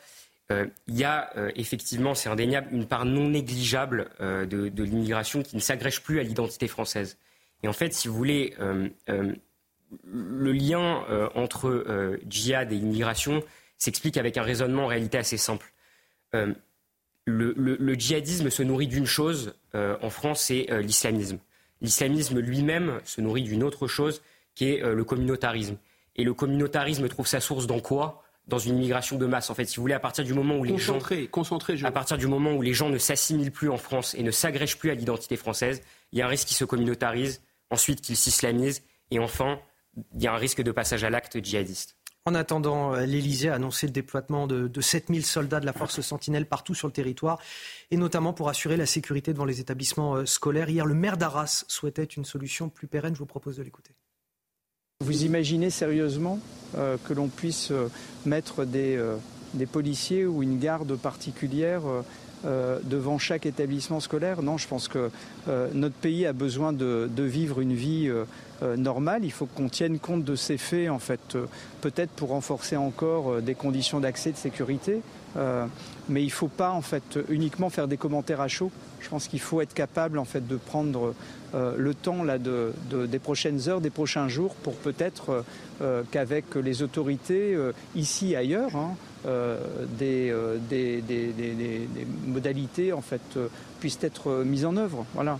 Euh, 0.52 0.66
il 0.86 0.98
y 0.98 1.04
a 1.04 1.32
effectivement, 1.54 2.14
c'est 2.14 2.28
indéniable, 2.28 2.68
une 2.72 2.86
part 2.86 3.04
non 3.04 3.28
négligeable 3.28 4.10
de, 4.20 4.44
de 4.44 4.82
l'immigration 4.82 5.42
qui 5.42 5.56
ne 5.56 5.60
s'agrège 5.60 6.02
plus 6.02 6.18
à 6.18 6.24
l'identité 6.24 6.66
française. 6.66 7.18
Et 7.62 7.68
en 7.68 7.72
fait, 7.72 7.94
si 7.94 8.08
vous 8.08 8.14
voulez, 8.14 8.54
le 9.06 10.52
lien 10.52 11.04
entre 11.36 12.18
djihad 12.28 12.72
et 12.72 12.76
immigration, 12.76 13.44
s'explique 13.80 14.16
avec 14.16 14.36
un 14.36 14.42
raisonnement 14.42 14.84
en 14.84 14.86
réalité 14.86 15.18
assez 15.18 15.36
simple. 15.36 15.72
Euh, 16.34 16.54
le, 17.24 17.94
djihadisme 17.94 18.50
se 18.50 18.62
nourrit 18.62 18.86
d'une 18.86 19.06
chose 19.06 19.54
euh, 19.74 19.96
en 20.02 20.10
France, 20.10 20.42
c'est 20.42 20.70
euh, 20.70 20.80
l'islamisme. 20.80 21.38
L'islamisme 21.80 22.38
lui-même 22.38 23.00
se 23.04 23.20
nourrit 23.20 23.42
d'une 23.42 23.64
autre 23.64 23.88
chose 23.88 24.22
qui 24.54 24.66
est 24.70 24.82
le 24.82 25.04
communautarisme. 25.04 25.76
Et 26.16 26.24
le 26.24 26.34
communautarisme 26.34 27.08
trouve 27.08 27.26
sa 27.26 27.40
source 27.40 27.66
dans 27.66 27.80
quoi? 27.80 28.22
Dans 28.48 28.58
une 28.58 28.76
immigration 28.76 29.16
de 29.16 29.24
masse. 29.24 29.48
En 29.48 29.54
fait, 29.54 29.64
si 29.64 29.76
vous 29.76 29.82
voulez, 29.82 29.94
à 29.94 30.00
partir 30.00 30.24
du 30.24 30.34
moment 30.34 30.56
où 30.56 30.64
les 30.64 30.76
gens, 30.76 30.98
à 30.98 31.90
partir 31.90 32.18
du 32.18 32.26
moment 32.26 32.52
où 32.52 32.60
les 32.60 32.74
gens 32.74 32.90
ne 32.90 32.98
s'assimilent 32.98 33.52
plus 33.52 33.70
en 33.70 33.78
France 33.78 34.14
et 34.14 34.22
ne 34.22 34.30
s'agrègent 34.30 34.76
plus 34.76 34.90
à 34.90 34.94
l'identité 34.94 35.36
française, 35.36 35.82
il 36.12 36.18
y 36.18 36.22
a 36.22 36.26
un 36.26 36.28
risque 36.28 36.48
qu'ils 36.48 36.56
se 36.56 36.64
communautarisent, 36.64 37.42
ensuite 37.70 38.02
qu'ils 38.02 38.16
s'islamisent, 38.16 38.82
et 39.10 39.18
enfin, 39.18 39.58
il 40.14 40.22
y 40.22 40.26
a 40.26 40.34
un 40.34 40.36
risque 40.36 40.60
de 40.60 40.72
passage 40.72 41.04
à 41.04 41.08
l'acte 41.08 41.42
djihadiste. 41.42 41.96
En 42.26 42.34
attendant, 42.34 42.94
euh, 42.94 43.06
l'Elysée 43.06 43.48
a 43.48 43.54
annoncé 43.54 43.86
le 43.86 43.92
déploiement 43.92 44.46
de, 44.46 44.68
de 44.68 44.80
7000 44.80 45.24
soldats 45.24 45.58
de 45.58 45.64
la 45.64 45.72
force 45.72 46.02
Sentinelle 46.02 46.44
partout 46.44 46.74
sur 46.74 46.86
le 46.86 46.92
territoire, 46.92 47.38
et 47.90 47.96
notamment 47.96 48.34
pour 48.34 48.50
assurer 48.50 48.76
la 48.76 48.84
sécurité 48.84 49.32
devant 49.32 49.46
les 49.46 49.60
établissements 49.60 50.16
euh, 50.16 50.26
scolaires. 50.26 50.68
Hier, 50.68 50.84
le 50.84 50.94
maire 50.94 51.16
d'Arras 51.16 51.64
souhaitait 51.68 52.04
une 52.04 52.26
solution 52.26 52.68
plus 52.68 52.86
pérenne. 52.86 53.14
Je 53.14 53.20
vous 53.20 53.26
propose 53.26 53.56
de 53.56 53.62
l'écouter. 53.62 53.92
Vous 55.02 55.24
imaginez 55.24 55.70
sérieusement 55.70 56.38
euh, 56.76 56.98
que 57.08 57.14
l'on 57.14 57.28
puisse 57.28 57.72
mettre 58.26 58.66
des, 58.66 59.02
policiers 59.72 60.26
ou 60.26 60.42
une 60.42 60.58
garde 60.58 60.94
particulière 60.96 61.80
devant 62.44 63.18
chaque 63.18 63.46
établissement 63.46 64.00
scolaire? 64.00 64.42
Non, 64.42 64.58
je 64.58 64.68
pense 64.68 64.88
que 64.88 65.10
notre 65.72 65.94
pays 65.94 66.26
a 66.26 66.34
besoin 66.34 66.74
de 66.74 67.22
vivre 67.22 67.60
une 67.60 67.72
vie 67.72 68.12
euh, 68.62 68.76
normal. 68.76 69.24
Il 69.24 69.32
faut 69.32 69.46
qu'on 69.46 69.68
tienne 69.68 69.98
compte 69.98 70.22
de 70.24 70.36
ces 70.36 70.58
faits, 70.58 70.90
en 70.90 70.98
fait, 70.98 71.34
euh, 71.34 71.46
peut-être 71.80 72.10
pour 72.10 72.28
renforcer 72.28 72.76
encore 72.76 73.32
euh, 73.32 73.40
des 73.40 73.54
conditions 73.54 74.00
d'accès 74.00 74.32
de 74.32 74.36
sécurité. 74.36 75.00
mais 76.08 76.22
il 76.22 76.26
ne 76.26 76.30
faut 76.30 76.48
pas, 76.48 76.72
en 76.72 76.82
fait, 76.82 77.18
uniquement 77.28 77.70
faire 77.70 77.88
des 77.88 77.96
commentaires 77.96 78.40
à 78.40 78.48
chaud. 78.48 78.70
Je 79.00 79.08
pense 79.08 79.28
qu'il 79.28 79.40
faut 79.40 79.60
être 79.60 79.72
capable, 79.72 80.18
en 80.18 80.24
fait, 80.24 80.46
de 80.46 80.56
prendre 80.56 81.14
le 81.54 81.94
temps 81.94 82.24
là, 82.24 82.38
de, 82.38 82.72
des 82.90 83.18
prochaines 83.20 83.68
heures, 83.68 83.80
des 83.80 83.90
prochains 83.90 84.26
jours, 84.26 84.56
pour 84.56 84.74
peut-être 84.74 85.44
qu'avec 86.10 86.56
les 86.56 86.82
autorités 86.82 87.56
ici 87.94 88.32
et 88.32 88.36
ailleurs, 88.36 88.74
hein, 88.74 88.96
des, 89.98 90.34
modalités 92.26 92.92
en 92.92 93.02
fait 93.02 93.38
puissent 93.78 94.02
être 94.02 94.42
mises 94.44 94.64
en 94.64 94.76
œuvre. 94.76 95.06
Voilà. 95.14 95.38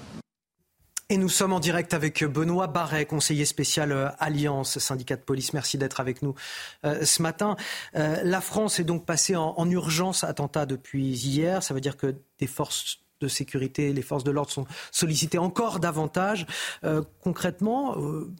Et 1.13 1.17
nous 1.17 1.29
sommes 1.29 1.53
en 1.53 1.59
direct 1.59 1.93
avec 1.93 2.23
Benoît 2.23 2.69
Barret, 2.69 3.05
conseiller 3.05 3.45
spécial 3.45 3.91
euh, 3.91 4.11
Alliance, 4.21 4.79
syndicat 4.79 5.17
de 5.17 5.23
police. 5.23 5.53
Merci 5.55 5.77
d'être 5.77 5.99
avec 5.99 6.23
nous 6.23 6.37
euh, 6.85 7.05
ce 7.05 7.21
matin. 7.21 7.57
Euh, 7.97 8.21
la 8.23 8.41
France 8.41 8.79
est 8.79 8.85
donc 8.85 9.07
passée 9.07 9.35
en, 9.35 9.69
urgence 9.69 10.23
attentat 10.23 10.67
depuis 10.67 11.09
hier. 11.09 11.65
Ça 11.65 11.75
veut 11.75 11.81
dire 11.81 11.97
que 11.97 12.15
des 12.39 12.47
forces 12.47 13.01
de 13.21 13.27
sécurité, 13.27 13.93
les 13.93 14.03
forces 14.03 14.23
de 14.23 14.31
l'ordre 14.31 14.53
sont 14.53 14.67
sollicitées 14.93 15.39
encore 15.39 15.81
davantage. 15.81 16.47
concrètement, 17.21 17.97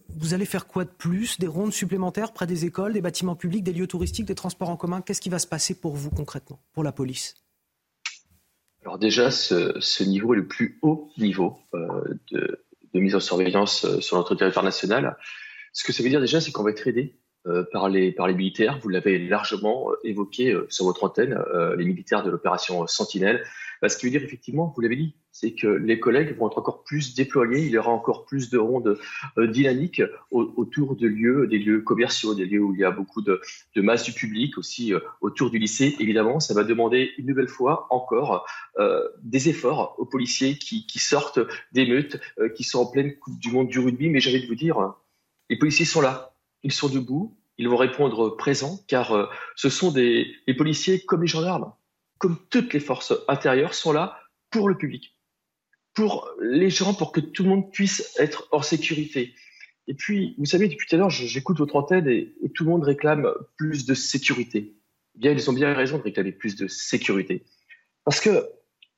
vous 0.09 0.33
allez 0.33 0.47
faire 0.47 0.67
quoi 0.67 0.85
de 0.85 0.91
plus? 0.91 1.39
Des 1.39 1.49
rondes 1.49 1.75
supplémentaires 1.75 2.33
près 2.33 2.47
des 2.47 2.65
écoles, 2.65 2.95
des 2.95 3.03
bâtiments 3.03 3.37
publics, 3.37 3.65
des 3.65 3.75
lieux 3.75 3.89
touristiques, 3.89 4.27
des 4.27 4.35
transports 4.35 4.71
en 4.71 4.77
commun? 4.77 5.03
Qu'est-ce 5.03 5.21
qui 5.21 5.29
va 5.29 5.39
se 5.39 5.47
passer 5.47 5.75
pour 5.75 5.97
vous 5.97 6.11
concrètement, 6.11 6.61
pour 6.73 6.83
la 6.83 6.93
police? 6.93 7.35
Alors 8.83 8.99
déjà, 8.99 9.31
ce, 9.31 10.03
niveau 10.05 10.33
est 10.33 10.39
le 10.39 10.47
plus 10.47 10.79
haut 10.83 11.11
niveau 11.19 11.59
euh, 11.75 12.15
de, 12.33 12.65
mise 12.95 13.15
en 13.15 13.21
surveillance 13.21 13.85
euh, 13.85 14.01
sur 14.01 14.17
notre 14.17 14.35
territoire 14.35 14.65
national. 14.65 15.17
Ce 15.73 15.85
que 15.85 15.93
ça 15.93 16.03
veut 16.03 16.09
dire 16.09 16.21
déjà, 16.21 16.41
c'est 16.41 16.51
qu'on 16.51 16.63
va 16.63 16.71
être 16.71 16.87
aidé 16.89 17.15
euh, 17.47 17.65
par, 17.73 17.91
les, 17.91 18.11
par 18.11 18.27
les 18.27 18.35
militaires. 18.35 18.79
Vous 18.83 18.89
l'avez 18.89 19.19
largement 19.19 19.91
évoqué 20.03 20.57
sur 20.71 20.87
votre 20.87 21.05
antenne, 21.05 21.39
les 21.77 21.85
militaires 21.85 22.23
de 22.23 22.31
l'opération 22.31 22.87
Sentinelle 22.87 23.45
bah, 23.83 23.89
ce 23.89 23.97
qui 23.97 24.07
veut 24.07 24.11
dire 24.11 24.23
effectivement, 24.23 24.73
vous 24.75 24.83
l'avez 24.83 24.97
dit, 24.97 25.15
c'est 25.33 25.53
que 25.53 25.67
les 25.67 25.99
collègues 25.99 26.37
vont 26.37 26.49
être 26.49 26.59
encore 26.59 26.85
plus 26.85 27.15
déployés, 27.15 27.65
il 27.65 27.71
y 27.71 27.79
aura 27.79 27.91
encore 27.91 28.27
plus 28.27 28.51
de 28.51 28.59
rondes 28.59 28.99
euh, 29.39 29.47
dynamiques 29.47 30.03
autour 30.31 30.97
de 30.97 31.07
lieux, 31.07 31.47
des 31.47 31.59
lieux 31.59 31.81
commerciaux, 31.81 32.35
des 32.35 32.45
lieux 32.45 32.61
où 32.61 32.75
il 32.75 32.81
y 32.81 32.85
a 32.85 32.91
beaucoup 32.91 33.23
de, 33.23 33.41
masse 33.77 34.05
du 34.05 34.13
public, 34.13 34.59
aussi 34.59 34.93
euh, 34.93 35.01
autour 35.21 35.51
du 35.51 35.59
lycée. 35.59 35.97
Évidemment, 35.99 36.41
ça 36.41 36.53
va 36.53 36.65
demander 36.65 37.11
une 37.17 37.27
nouvelle 37.27 37.49
fois 37.49 37.87
encore 37.91 38.47
euh, 38.79 39.09
des 39.23 39.49
efforts 39.49 39.95
aux 39.99 40.07
policiers 40.07 40.57
qui, 40.57 40.85
sortent 40.99 41.41
d'émeutes, 41.73 42.21
qui 42.55 42.65
sont 42.65 42.81
en 42.81 42.87
pleine 42.87 43.17
Coupe 43.17 43.39
du 43.39 43.51
Monde 43.51 43.69
du 43.69 43.79
rugby. 43.79 44.11
Mais 44.11 44.27
envie 44.27 44.43
de 44.43 44.47
vous 44.47 44.55
dire, 44.55 44.95
les 45.49 45.57
policiers 45.57 45.87
sont 45.87 46.01
là, 46.01 46.35
ils 46.63 46.73
sont 46.73 46.89
debout, 46.89 47.37
ils 47.57 47.69
vont 47.69 47.77
répondre 47.77 48.37
présent, 48.37 48.79
car 48.87 49.31
ce 49.57 49.69
sont 49.69 49.91
des, 49.91 50.27
des 50.47 50.55
policiers 50.55 51.01
comme 51.01 51.23
les 51.23 51.29
gendarmes 51.29 51.73
comme 52.21 52.39
toutes 52.51 52.75
les 52.75 52.81
forces 52.81 53.15
intérieures, 53.27 53.75
sont 53.75 53.93
là 53.93 54.21
pour 54.51 54.69
le 54.69 54.77
public. 54.77 55.17
pour 55.93 56.31
les 56.41 56.71
gens, 56.71 56.95
pour 56.95 57.11
que 57.11 57.21
tout 57.21 57.43
le 57.43 57.49
monde 57.49 57.73
puisse 57.73 58.15
être 58.19 58.47
en 58.53 58.63
sécurité. 58.63 59.35
Et 59.89 59.95
puis, 59.95 60.37
vous 60.39 60.45
savez, 60.45 60.69
depuis 60.69 60.87
tout 60.87 60.95
à 60.95 60.99
l'heure, 60.99 61.11
j'écoute 61.11 61.59
votre 61.59 61.75
antenne 61.75 62.09
et, 62.09 62.33
tout 62.55 62.63
le 62.63 62.71
monde 62.71 62.85
réclame 62.85 63.29
plus 63.57 63.87
de 63.87 63.95
sécurité. 63.95 64.77
Bien, 65.17 65.33
ils 65.33 65.51
ont 65.51 65.53
bien 65.53 65.75
raison 65.75 65.99
de 65.99 66.05
réclamer 66.05 66.31
plus 66.31 66.55
de 66.55 66.69
sécurité. 66.69 67.43
Parce 68.05 68.21
que 68.21 68.49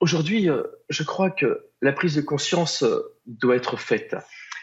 aujourd'hui, 0.01 0.51
euh, 0.51 0.65
je 0.91 1.03
crois 1.03 1.31
que 1.31 1.67
la 1.81 1.93
prise 1.93 2.15
de 2.17 2.21
conscience 2.21 2.83
euh, 2.83 3.01
doit 3.25 3.57
être 3.57 3.79
faite. 3.79 4.15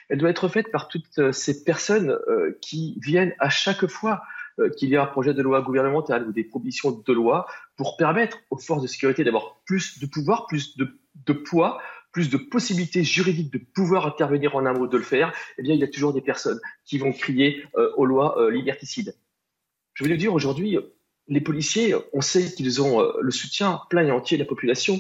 Elle 0.10 0.20
doit 0.20 0.30
être 0.30 0.50
faite 0.50 0.72
par 0.72 0.88
toutes 0.88 1.18
euh, 1.18 1.32
ces 1.32 1.64
personnes 1.64 2.16
qui 2.62 3.00
viennent 3.02 3.34
à 3.40 3.50
chaque 3.50 3.88
fois 3.88 4.22
qu'il 4.78 4.90
y 4.90 4.96
a 4.96 5.04
un 5.04 5.08
projet 5.08 5.34
de 5.34 5.42
loi 5.42 5.62
gouvernemental 5.62 6.28
ou 6.28 6.34
des 6.34 6.44
propositions 6.44 6.92
de 6.92 7.14
loi 7.14 7.48
pour 7.78 7.98
permettre 7.98 8.40
aux 8.50 8.58
forces 8.58 8.82
de 8.82 8.88
sécurité 8.88 9.24
d'avoir 9.24 9.62
plus 9.66 10.00
de 10.00 10.06
pouvoir, 10.06 10.48
plus 10.48 10.78
de, 10.78 11.34
poids 11.34 11.80
plus 12.12 12.30
de 12.30 12.38
possibilités 12.38 13.04
juridiques 13.04 13.54
de 13.54 13.60
pouvoir 13.60 14.08
intervenir 14.08 14.56
en 14.56 14.66
un 14.66 14.74
mot 14.74 14.88
de 14.88 14.98
le 14.98 15.04
faire, 15.04 15.34
eh 15.58 15.62
bien, 15.62 15.74
il 15.74 15.80
y 15.80 15.84
a 15.84 15.88
toujours 15.88 16.14
des 16.14 16.22
personnes 16.22 16.60
qui 16.86 16.98
vont 16.98 17.12
crier 17.12 17.64
euh, 17.78 17.92
aux 17.98 18.06
lois 18.06 18.40
euh, 18.40 18.50
liberticides. 18.50 19.16
Je 19.94 20.04
veux 20.04 20.18
dire, 20.18 20.34
aujourd'hui, 20.34 20.78
les 21.28 21.42
policiers, 21.42 21.94
on 22.14 22.22
sait 22.22 22.52
qu'ils 22.52 22.82
ont 22.82 23.02
euh, 23.02 23.12
le 23.22 23.32
soutien 23.32 23.82
plein 23.90 24.06
et 24.06 24.12
entier 24.12 24.38
de 24.38 24.44
la 24.44 24.50
population. 24.50 25.00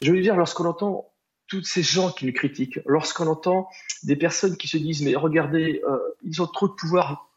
Je 0.00 0.10
veux 0.10 0.20
dire, 0.20 0.36
lorsqu'on 0.36 0.64
entend 0.64 1.12
tous 1.48 1.62
ces 1.64 1.82
gens 1.82 2.10
qui 2.10 2.24
nous 2.24 2.32
critiquent, 2.32 2.80
lorsqu'on 2.86 3.26
entend 3.26 3.68
des 4.04 4.16
personnes 4.16 4.56
qui 4.56 4.68
se 4.68 4.78
disent, 4.78 5.02
mais 5.02 5.14
regardez, 5.14 5.82
ils 6.22 6.40
ont 6.40 6.46
trop 6.46 6.66
de 6.66 6.72
pouvoir, 6.72 7.30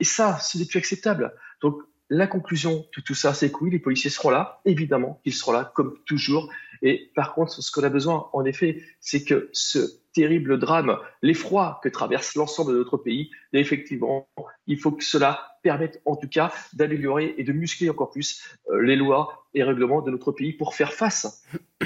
et 0.00 0.04
ça, 0.04 0.38
ce 0.38 0.58
n'est 0.58 0.64
plus 0.64 0.78
acceptable. 0.78 1.34
Donc, 1.62 1.80
la 2.10 2.26
conclusion 2.26 2.86
de 2.96 3.02
tout 3.02 3.14
ça, 3.14 3.34
c'est 3.34 3.52
que 3.52 3.58
oui, 3.60 3.70
les 3.70 3.78
policiers 3.78 4.10
seront 4.10 4.30
là, 4.30 4.60
évidemment 4.64 5.20
qu'ils 5.22 5.34
seront 5.34 5.52
là, 5.52 5.70
comme 5.74 5.98
toujours. 6.06 6.50
Et 6.80 7.10
par 7.14 7.34
contre, 7.34 7.52
ce 7.52 7.70
qu'on 7.70 7.82
a 7.82 7.90
besoin, 7.90 8.30
en 8.32 8.44
effet, 8.44 8.82
c'est 9.00 9.24
que 9.24 9.50
ce 9.52 9.78
terrible 10.14 10.58
drame, 10.58 10.98
l'effroi 11.22 11.80
que 11.82 11.88
traverse 11.88 12.34
l'ensemble 12.34 12.72
de 12.72 12.78
notre 12.78 12.96
pays, 12.96 13.30
effectivement, 13.52 14.26
il 14.66 14.78
faut 14.78 14.92
que 14.92 15.04
cela 15.04 15.58
permette 15.62 16.00
en 16.06 16.16
tout 16.16 16.28
cas 16.28 16.52
d'améliorer 16.72 17.34
et 17.36 17.44
de 17.44 17.52
muscler 17.52 17.90
encore 17.90 18.10
plus 18.10 18.42
euh, 18.70 18.80
les 18.80 18.96
lois 18.96 19.44
et 19.54 19.62
règlements 19.62 20.02
de 20.02 20.10
notre 20.10 20.32
pays 20.32 20.52
pour 20.52 20.74
faire 20.74 20.92
face, 20.92 21.44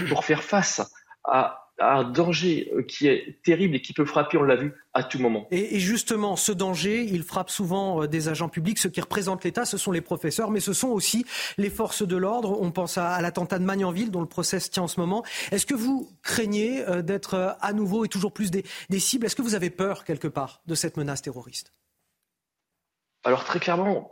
pour 0.08 0.24
faire 0.24 0.42
face 0.42 0.92
à 1.24 1.71
un 1.82 2.04
danger 2.04 2.70
euh, 2.74 2.82
qui 2.82 3.06
est 3.06 3.42
terrible 3.42 3.76
et 3.76 3.82
qui 3.82 3.92
peut 3.92 4.04
frapper, 4.04 4.36
on 4.36 4.42
l'a 4.42 4.56
vu, 4.56 4.72
à 4.92 5.02
tout 5.02 5.18
moment. 5.18 5.46
Et, 5.50 5.78
justement, 5.80 6.36
ce 6.36 6.52
danger, 6.52 7.04
il 7.04 7.22
frappe 7.22 7.50
souvent 7.50 8.02
euh, 8.02 8.06
des 8.06 8.28
agents 8.28 8.48
publics. 8.48 8.78
Ceux 8.78 8.88
qui 8.88 9.00
représentent 9.00 9.44
l'État, 9.44 9.64
ce 9.64 9.78
sont 9.78 9.92
les 9.92 10.00
professeurs, 10.00 10.50
mais 10.50 10.60
ce 10.60 10.72
sont 10.72 10.88
aussi 10.88 11.24
les 11.58 11.70
forces 11.70 12.06
de 12.06 12.16
l'ordre. 12.16 12.58
On 12.60 12.70
pense 12.70 12.98
à, 12.98 13.20
l'attentat 13.20 13.58
de 13.58 13.64
Magnanville, 13.64 14.10
dont 14.10 14.20
le 14.20 14.26
procès 14.26 14.60
se 14.60 14.70
tient 14.70 14.84
en 14.84 14.88
ce 14.88 15.00
moment. 15.00 15.24
Est-ce 15.50 15.66
que 15.66 15.74
vous 15.74 16.10
craignez 16.22 16.86
euh, 16.88 17.02
d'être 17.02 17.56
à 17.60 17.72
nouveau 17.72 18.04
et 18.04 18.08
toujours 18.08 18.32
plus 18.32 18.50
des, 18.50 18.64
des 18.90 19.00
cibles? 19.00 19.26
Est-ce 19.26 19.36
que 19.36 19.42
vous 19.42 19.54
avez 19.54 19.70
peur, 19.70 20.04
quelque 20.04 20.28
part, 20.28 20.62
de 20.66 20.74
cette 20.74 20.96
menace 20.96 21.22
terroriste? 21.22 21.72
Alors, 23.24 23.44
très 23.44 23.60
clairement, 23.60 24.10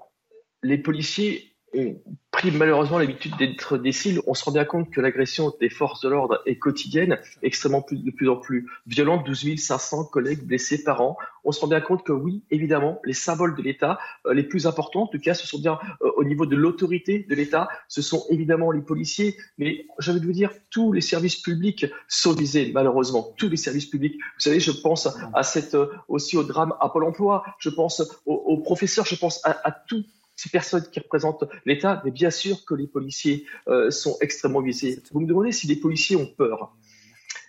les 0.62 0.78
policiers 0.78 1.49
ont 1.74 2.00
pris 2.30 2.50
malheureusement 2.50 2.98
l'habitude 2.98 3.36
d'être 3.36 3.76
des 3.76 3.92
cibles, 3.92 4.22
on 4.26 4.34
se 4.34 4.44
rend 4.44 4.52
bien 4.52 4.64
compte 4.64 4.90
que 4.90 5.00
l'agression 5.00 5.52
des 5.60 5.68
forces 5.68 6.00
de 6.00 6.08
l'ordre 6.08 6.40
est 6.46 6.56
quotidienne, 6.56 7.18
extrêmement 7.42 7.82
plus, 7.82 7.98
de 7.98 8.10
plus 8.10 8.28
en 8.28 8.36
plus 8.36 8.68
violente, 8.86 9.26
12 9.26 9.56
500 9.58 10.04
collègues 10.04 10.44
blessés 10.44 10.82
par 10.82 11.00
an. 11.00 11.16
On 11.44 11.52
se 11.52 11.60
rend 11.60 11.66
bien 11.66 11.80
compte 11.80 12.04
que 12.04 12.12
oui, 12.12 12.42
évidemment, 12.50 13.00
les 13.04 13.12
symboles 13.12 13.56
de 13.56 13.62
l'État, 13.62 13.98
euh, 14.26 14.34
les 14.34 14.42
plus 14.42 14.66
importants, 14.66 15.02
en 15.02 15.06
tout 15.06 15.18
cas, 15.18 15.34
ce 15.34 15.46
sont 15.46 15.58
bien 15.58 15.78
euh, 16.02 16.10
au 16.16 16.24
niveau 16.24 16.46
de 16.46 16.56
l'autorité 16.56 17.26
de 17.28 17.34
l'État, 17.34 17.68
ce 17.88 18.02
sont 18.02 18.24
évidemment 18.30 18.70
les 18.70 18.82
policiers, 18.82 19.36
mais 19.58 19.86
j'ai 19.98 20.12
envie 20.12 20.20
de 20.20 20.26
vous 20.26 20.32
dire, 20.32 20.52
tous 20.70 20.92
les 20.92 21.00
services 21.00 21.36
publics 21.36 21.86
sont 22.08 22.32
visés, 22.32 22.70
malheureusement, 22.72 23.34
tous 23.36 23.48
les 23.48 23.56
services 23.56 23.86
publics. 23.86 24.14
Vous 24.14 24.40
savez, 24.40 24.60
je 24.60 24.70
pense 24.70 25.08
à 25.34 25.42
cette, 25.42 25.74
euh, 25.74 25.86
aussi 26.08 26.36
au 26.36 26.44
drame 26.44 26.74
à 26.80 26.88
Pôle 26.88 27.04
emploi, 27.04 27.44
je 27.58 27.70
pense 27.70 28.02
aux, 28.26 28.58
professeurs, 28.58 29.06
je 29.06 29.16
pense 29.16 29.44
à, 29.44 29.58
à 29.64 29.72
tout 29.72 30.04
ces 30.40 30.48
personnes 30.48 30.88
qui 30.90 31.00
représentent 31.00 31.44
l'État, 31.66 32.00
mais 32.02 32.10
bien 32.10 32.30
sûr 32.30 32.64
que 32.64 32.74
les 32.74 32.86
policiers 32.86 33.44
euh, 33.68 33.90
sont 33.90 34.16
extrêmement 34.22 34.62
visés. 34.62 34.98
Vous 35.12 35.20
me 35.20 35.26
demandez 35.26 35.52
si 35.52 35.66
les 35.66 35.76
policiers 35.76 36.16
ont 36.16 36.26
peur. 36.26 36.74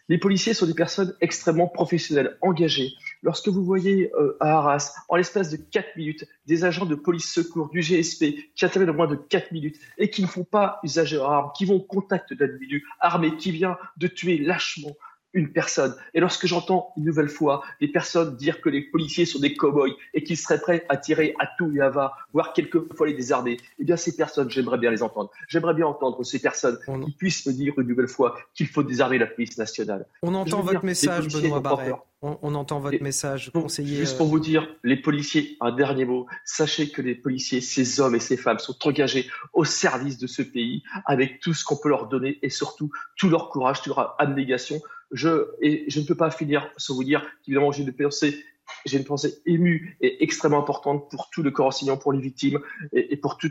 Les 0.09 0.17
policiers 0.17 0.53
sont 0.53 0.65
des 0.65 0.73
personnes 0.73 1.15
extrêmement 1.21 1.69
professionnelles, 1.69 2.37
engagées. 2.41 2.91
Lorsque 3.23 3.47
vous 3.47 3.63
voyez 3.63 4.11
euh, 4.19 4.35
à 4.41 4.57
Arras, 4.57 4.93
en 5.07 5.15
l'espace 5.15 5.49
de 5.49 5.55
4 5.55 5.95
minutes, 5.95 6.27
des 6.47 6.65
agents 6.65 6.85
de 6.85 6.95
police 6.95 7.31
secours, 7.31 7.69
du 7.69 7.79
GSP, 7.79 8.51
qui 8.55 8.65
interviennent 8.65 8.89
en 8.89 8.97
moins 8.97 9.07
de 9.07 9.15
4 9.15 9.53
minutes 9.53 9.79
et 9.97 10.09
qui 10.09 10.21
ne 10.21 10.27
font 10.27 10.43
pas 10.43 10.81
usage 10.83 11.11
de 11.11 11.19
armes, 11.19 11.51
qui 11.55 11.63
vont 11.63 11.75
au 11.75 11.81
contact 11.81 12.33
d'individus 12.33 12.85
armés, 12.99 13.37
qui 13.37 13.51
vient 13.51 13.77
de 13.95 14.07
tuer 14.07 14.37
lâchement 14.37 14.97
une 15.33 15.51
personne. 15.51 15.95
Et 16.13 16.19
lorsque 16.19 16.45
j'entends 16.45 16.93
une 16.97 17.05
nouvelle 17.05 17.29
fois 17.29 17.63
des 17.79 17.87
personnes 17.87 18.35
dire 18.35 18.61
que 18.61 18.69
les 18.69 18.81
policiers 18.81 19.25
sont 19.25 19.39
des 19.39 19.55
cow-boys 19.55 19.95
et 20.13 20.23
qu'ils 20.23 20.37
seraient 20.37 20.59
prêts 20.59 20.85
à 20.89 20.97
tirer 20.97 21.35
à 21.39 21.47
tout 21.57 21.71
et 21.75 21.81
à 21.81 21.89
va, 21.89 22.13
voire 22.33 22.53
quelquefois 22.53 23.07
les 23.07 23.13
désarmer, 23.13 23.57
eh 23.79 23.83
bien 23.83 23.97
ces 23.97 24.15
personnes, 24.15 24.49
j'aimerais 24.49 24.77
bien 24.77 24.91
les 24.91 25.03
entendre. 25.03 25.31
J'aimerais 25.47 25.73
bien 25.73 25.87
entendre 25.87 26.23
ces 26.23 26.39
personnes 26.39 26.77
qui 27.05 27.11
puissent 27.11 27.45
me 27.45 27.53
dire 27.53 27.73
une 27.77 27.87
nouvelle 27.87 28.07
fois 28.07 28.37
qu'il 28.53 28.67
faut 28.67 28.83
désarmer 28.83 29.17
la 29.17 29.27
police 29.27 29.57
nationale. 29.57 30.05
On 30.21 30.33
entend 30.35 30.61
votre 30.61 30.85
message, 30.85 31.27
Benoît 31.27 31.59
Barret. 31.59 31.93
On, 32.23 32.53
entend 32.53 32.79
votre 32.79 33.01
message, 33.01 33.51
conseiller. 33.51 33.97
Juste 33.97 34.17
pour 34.17 34.27
vous 34.27 34.39
dire, 34.39 34.67
les 34.83 34.95
policiers, 34.95 35.57
un 35.59 35.71
dernier 35.71 36.05
mot, 36.05 36.27
sachez 36.45 36.91
que 36.91 37.01
les 37.01 37.15
policiers, 37.15 37.61
ces 37.61 37.99
hommes 37.99 38.13
et 38.13 38.19
ces 38.19 38.37
femmes 38.37 38.59
sont 38.59 38.77
engagés 38.87 39.27
au 39.53 39.65
service 39.65 40.19
de 40.19 40.27
ce 40.27 40.43
pays 40.43 40.83
avec 41.05 41.39
tout 41.39 41.55
ce 41.55 41.65
qu'on 41.65 41.77
peut 41.77 41.89
leur 41.89 42.07
donner 42.07 42.37
et 42.43 42.49
surtout 42.49 42.91
tout 43.17 43.29
leur 43.29 43.49
courage, 43.49 43.81
toute 43.81 43.95
leur 43.95 44.15
abnégation 44.19 44.79
je, 45.11 45.47
et 45.61 45.85
je 45.87 45.99
ne 45.99 46.05
peux 46.05 46.15
pas 46.15 46.31
finir 46.31 46.69
sans 46.77 46.95
vous 46.95 47.03
dire 47.03 47.25
qu'évidemment, 47.43 47.71
j'ai 47.71 47.83
une 47.83 47.93
pensée, 47.93 48.43
j'ai 48.85 48.97
une 48.97 49.03
pensée 49.03 49.41
émue 49.45 49.97
et 50.01 50.23
extrêmement 50.23 50.59
importante 50.59 51.09
pour 51.09 51.29
tout 51.29 51.43
le 51.43 51.51
corps 51.51 51.67
enseignant, 51.67 51.97
pour 51.97 52.13
les 52.13 52.19
victimes 52.19 52.59
et, 52.93 53.17
pour 53.17 53.37
tout, 53.37 53.49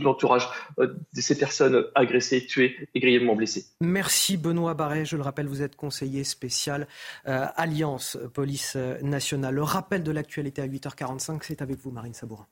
l'entourage 0.00 0.48
euh, 0.78 0.94
de 1.14 1.20
ces 1.20 1.38
personnes 1.38 1.84
agressées, 1.94 2.46
tuées 2.46 2.88
et 2.94 3.00
grièvement 3.00 3.36
blessées. 3.36 3.64
Merci 3.80 4.36
Benoît 4.36 4.74
Barret. 4.74 5.04
Je 5.04 5.16
le 5.16 5.22
rappelle, 5.22 5.46
vous 5.46 5.62
êtes 5.62 5.76
conseiller 5.76 6.24
spécial 6.24 6.86
euh, 7.26 7.46
Alliance 7.56 8.18
Police 8.34 8.76
Nationale. 9.02 9.54
Le 9.54 9.62
rappel 9.62 10.02
de 10.02 10.10
l'actualité 10.10 10.62
à 10.62 10.66
8h45, 10.66 11.40
c'est 11.42 11.62
avec 11.62 11.78
vous, 11.78 11.90
Marine 11.90 12.14
Sabourin. 12.14 12.46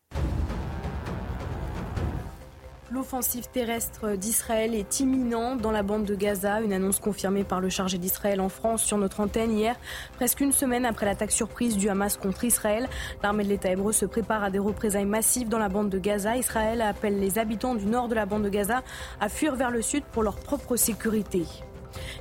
L'offensive 2.93 3.47
terrestre 3.53 4.17
d'Israël 4.17 4.75
est 4.75 4.99
imminente 4.99 5.61
dans 5.61 5.71
la 5.71 5.85
bande 5.85 6.05
de 6.05 6.17
Gaza, 6.17 6.61
une 6.61 6.73
annonce 6.73 6.99
confirmée 6.99 7.45
par 7.45 7.61
le 7.61 7.69
chargé 7.69 7.99
d'Israël 7.99 8.41
en 8.41 8.49
France 8.49 8.83
sur 8.83 8.99
notre 8.99 9.21
antenne 9.21 9.57
hier, 9.57 9.77
presque 10.17 10.41
une 10.41 10.51
semaine 10.51 10.85
après 10.85 11.07
l'attaque 11.07 11.31
surprise 11.31 11.77
du 11.77 11.89
Hamas 11.89 12.17
contre 12.17 12.43
Israël. 12.43 12.89
L'armée 13.23 13.45
de 13.45 13.49
l'État 13.49 13.71
hébreu 13.71 13.93
se 13.93 14.07
prépare 14.07 14.43
à 14.43 14.51
des 14.51 14.59
représailles 14.59 15.05
massives 15.05 15.49
dans 15.49 15.61
la 15.61 15.69
bande 15.69 15.89
de 15.89 16.01
Gaza. 16.01 16.37
Israël 16.37 16.83
appelle 16.83 17.21
les 17.21 17.39
habitants 17.39 17.77
du 17.77 17.87
nord 17.87 18.09
de 18.09 18.17
la 18.17 18.27
bande 18.27 18.43
de 18.43 18.49
Gaza 18.49 18.83
à 19.21 19.29
fuir 19.29 19.55
vers 19.55 19.71
le 19.71 19.83
sud 19.83 20.03
pour 20.11 20.25
leur 20.25 20.41
propre 20.41 20.75
sécurité. 20.75 21.45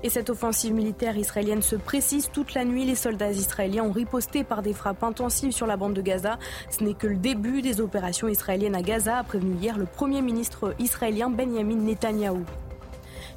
Et 0.03 0.09
cette 0.09 0.29
offensive 0.29 0.73
militaire 0.73 1.17
israélienne 1.17 1.61
se 1.61 1.75
précise 1.75 2.29
toute 2.31 2.53
la 2.53 2.65
nuit. 2.65 2.85
Les 2.85 2.95
soldats 2.95 3.31
israéliens 3.31 3.83
ont 3.83 3.91
riposté 3.91 4.43
par 4.43 4.61
des 4.61 4.73
frappes 4.73 5.03
intensives 5.03 5.51
sur 5.51 5.67
la 5.67 5.77
bande 5.77 5.93
de 5.93 6.01
Gaza. 6.01 6.37
Ce 6.69 6.83
n'est 6.83 6.93
que 6.93 7.07
le 7.07 7.17
début 7.17 7.61
des 7.61 7.81
opérations 7.81 8.27
israéliennes 8.27 8.75
à 8.75 8.81
Gaza, 8.81 9.17
a 9.17 9.23
prévenu 9.23 9.55
hier 9.55 9.77
le 9.77 9.85
Premier 9.85 10.21
ministre 10.21 10.75
israélien 10.79 11.29
Benjamin 11.29 11.75
Netanyahou. 11.75 12.45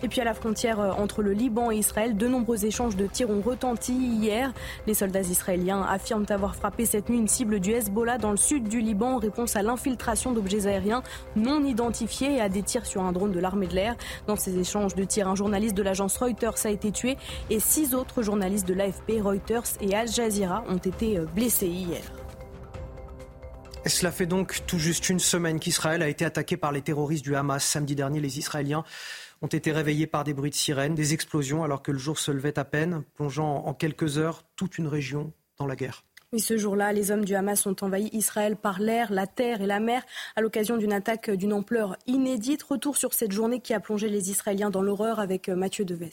Et 0.03 0.09
puis 0.09 0.21
à 0.21 0.25
la 0.25 0.35
frontière 0.35 0.81
euh, 0.81 0.91
entre 0.91 1.23
le 1.23 1.33
Liban 1.33 1.71
et 1.71 1.77
Israël, 1.77 2.17
de 2.17 2.27
nombreux 2.27 2.65
échanges 2.65 2.97
de 2.97 3.07
tirs 3.07 3.31
ont 3.31 3.41
retenti 3.41 3.93
hier. 3.93 4.53
Les 4.87 4.95
soldats 4.95 5.21
israéliens 5.21 5.83
affirment 5.83 6.27
avoir 6.29 6.57
frappé 6.57 6.87
cette 6.87 7.09
nuit 7.09 7.19
une 7.19 7.29
cible 7.29 7.61
du 7.61 7.73
Hezbollah 7.73 8.19
dans 8.19 8.33
le 8.33 8.37
sud 8.37 8.69
du 8.69 8.81
Liban 8.81 9.15
en 9.15 9.19
réponse 9.19 9.55
à 9.57 9.63
l'infiltration 9.63 10.33
d'objets 10.33 10.67
aériens 10.67 11.03
non 11.37 11.65
identifiés 11.65 12.37
et 12.37 12.41
à 12.41 12.49
des 12.49 12.63
tirs 12.63 12.87
sur 12.87 13.03
un 13.03 13.13
drone 13.13 13.33
de 13.33 13.41
l'armée 13.41 13.69
de 13.69 13.75
l'air. 13.75 13.95
Dans 14.27 14.37
ces 14.37 14.59
échanges 14.59 14.95
de 14.95 15.05
tirs, 15.05 15.29
un 15.29 15.37
journaliste 15.37 15.75
de 15.75 15.83
l'agence 15.83 16.17
Reuters 16.17 16.67
a 16.67 16.71
été 16.71 16.91
tué 16.91 17.17
et 17.51 17.61
six 17.61 17.95
autres 17.95 18.23
journalistes 18.23 18.67
de 18.67 18.75
l'AFP, 18.75 19.21
Reuters 19.23 19.65
et 19.81 19.95
Al 19.95 20.09
Jazeera 20.09 20.65
ont 20.69 20.79
été 20.79 21.19
euh, 21.19 21.27
blessés 21.35 21.69
hier. 21.69 22.03
Cela 23.85 24.13
fait 24.13 24.27
donc 24.27 24.61
tout 24.67 24.79
juste 24.79 25.09
une 25.09 25.19
semaine 25.19 25.59
qu'Israël 25.59 26.03
a 26.03 26.09
été 26.09 26.25
attaqué 26.25 26.57
par 26.57 26.71
les 26.71 26.83
terroristes 26.83 27.25
du 27.25 27.35
Hamas. 27.35 27.65
Samedi 27.65 27.97
dernier, 27.97 28.21
les 28.21 28.39
Israéliens 28.39 28.85
ont 29.43 29.49
été 29.49 29.73
réveillés 29.73 30.07
par 30.07 30.25
des 30.25 30.33
bruits 30.33 30.51
de 30.51 30.57
sirènes, 30.57 30.95
des 30.95 31.13
explosions 31.13 31.65
alors 31.65 31.83
que 31.83 31.93
le 31.93 31.99
jour 31.99 32.19
se 32.19 32.31
levait 32.31 32.59
à 32.59 32.65
peine, 32.65 33.03
plongeant 33.15 33.65
en 33.67 33.75
quelques 33.75 34.17
heures 34.19 34.45
toute 34.57 34.79
une 34.79 34.87
région 34.87 35.33
dans 35.59 35.67
la 35.67 35.77
guerre. 35.77 36.05
Oui, 36.33 36.41
ce 36.41 36.57
jour-là, 36.57 36.95
les 36.95 37.11
hommes 37.11 37.27
du 37.27 37.35
Hamas 37.35 37.67
ont 37.67 37.77
envahi 37.83 38.09
Israël 38.15 38.57
par 38.57 38.81
l'air, 38.81 39.13
la 39.13 39.27
terre 39.27 39.61
et 39.61 39.67
la 39.67 39.81
mer 39.81 40.03
à 40.35 40.41
l'occasion 40.41 40.79
d'une 40.79 40.95
attaque 40.95 41.29
d'une 41.29 41.53
ampleur 41.53 41.97
inédite. 42.07 42.63
Retour 42.63 42.97
sur 42.97 43.13
cette 43.13 43.33
journée 43.33 43.61
qui 43.61 43.75
a 43.75 43.81
plongé 43.81 44.09
les 44.09 44.31
Israéliens 44.31 44.71
dans 44.71 44.81
l'horreur 44.81 45.21
avec 45.21 45.51
euh, 45.51 45.57
Mathieu 45.57 45.85
Devez. 45.85 46.13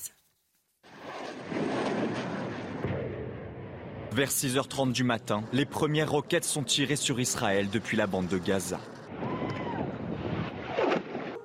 Vers 4.11 4.29
6h30 4.29 4.91
du 4.91 5.05
matin, 5.05 5.43
les 5.53 5.65
premières 5.65 6.11
roquettes 6.11 6.43
sont 6.43 6.63
tirées 6.63 6.97
sur 6.97 7.21
Israël 7.21 7.69
depuis 7.71 7.95
la 7.95 8.07
bande 8.07 8.27
de 8.27 8.37
Gaza. 8.37 8.81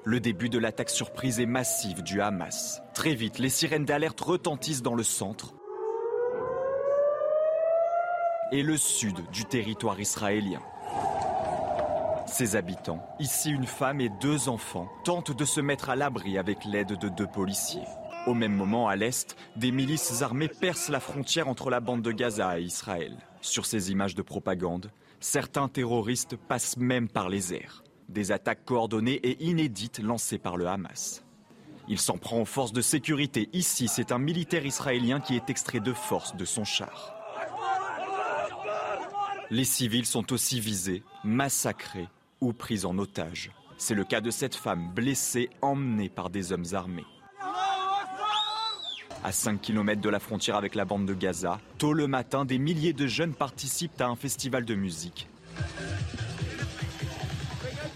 Le 0.06 0.20
début 0.20 0.50
de 0.50 0.58
l'attaque 0.58 0.90
surprise 0.90 1.40
et 1.40 1.46
massive 1.46 2.02
du 2.02 2.20
Hamas. 2.20 2.82
Très 2.92 3.14
vite, 3.14 3.38
les 3.38 3.48
sirènes 3.48 3.86
d'alerte 3.86 4.20
retentissent 4.20 4.82
dans 4.82 4.94
le 4.94 5.02
centre 5.02 5.54
et 8.52 8.62
le 8.62 8.76
sud 8.76 9.16
du 9.32 9.46
territoire 9.46 9.98
israélien. 9.98 10.60
Ses 12.26 12.54
habitants, 12.54 13.02
ici 13.18 13.50
une 13.50 13.66
femme 13.66 14.02
et 14.02 14.10
deux 14.20 14.50
enfants, 14.50 14.90
tentent 15.04 15.34
de 15.34 15.44
se 15.46 15.62
mettre 15.62 15.88
à 15.88 15.96
l'abri 15.96 16.36
avec 16.36 16.66
l'aide 16.66 16.98
de 16.98 17.08
deux 17.08 17.26
policiers. 17.26 17.86
Au 18.26 18.34
même 18.34 18.54
moment, 18.54 18.88
à 18.88 18.96
l'est, 18.96 19.36
des 19.56 19.72
milices 19.72 20.20
armées 20.20 20.48
percent 20.48 20.92
la 20.92 21.00
frontière 21.00 21.48
entre 21.48 21.70
la 21.70 21.80
bande 21.80 22.02
de 22.02 22.12
Gaza 22.12 22.58
et 22.58 22.64
Israël. 22.64 23.16
Sur 23.40 23.64
ces 23.64 23.90
images 23.90 24.14
de 24.14 24.22
propagande, 24.22 24.90
certains 25.20 25.68
terroristes 25.68 26.36
passent 26.36 26.76
même 26.76 27.08
par 27.08 27.30
les 27.30 27.54
airs. 27.54 27.83
Des 28.08 28.32
attaques 28.32 28.64
coordonnées 28.64 29.20
et 29.22 29.44
inédites 29.44 29.98
lancées 29.98 30.38
par 30.38 30.56
le 30.56 30.66
Hamas. 30.66 31.24
Il 31.88 31.98
s'en 31.98 32.16
prend 32.16 32.40
aux 32.40 32.46
forces 32.46 32.72
de 32.72 32.80
sécurité. 32.80 33.48
Ici, 33.52 33.88
c'est 33.88 34.12
un 34.12 34.18
militaire 34.18 34.64
israélien 34.64 35.20
qui 35.20 35.36
est 35.36 35.50
extrait 35.50 35.80
de 35.80 35.92
force 35.92 36.34
de 36.36 36.44
son 36.44 36.64
char. 36.64 37.14
Les 39.50 39.64
civils 39.64 40.06
sont 40.06 40.32
aussi 40.32 40.60
visés, 40.60 41.02
massacrés 41.22 42.08
ou 42.40 42.52
pris 42.52 42.84
en 42.84 42.98
otage. 42.98 43.50
C'est 43.76 43.94
le 43.94 44.04
cas 44.04 44.20
de 44.20 44.30
cette 44.30 44.54
femme 44.54 44.90
blessée, 44.94 45.50
emmenée 45.60 46.08
par 46.08 46.30
des 46.30 46.52
hommes 46.52 46.64
armés. 46.72 47.04
À 49.22 49.32
5 49.32 49.60
km 49.60 50.00
de 50.00 50.08
la 50.08 50.20
frontière 50.20 50.56
avec 50.56 50.74
la 50.74 50.84
bande 50.84 51.06
de 51.06 51.14
Gaza, 51.14 51.58
tôt 51.78 51.92
le 51.92 52.06
matin, 52.06 52.44
des 52.44 52.58
milliers 52.58 52.92
de 52.92 53.06
jeunes 53.06 53.34
participent 53.34 54.00
à 54.00 54.06
un 54.06 54.16
festival 54.16 54.64
de 54.64 54.74
musique. 54.74 55.28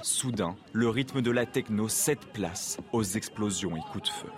Soudain, 0.09 0.57
le 0.73 0.89
rythme 0.89 1.21
de 1.21 1.31
la 1.31 1.45
techno 1.45 1.87
cède 1.87 2.25
place 2.33 2.79
aux 2.93 3.03
explosions 3.03 3.77
et 3.77 3.81
coups 3.93 4.09
de 4.09 4.15
feu. 4.15 4.29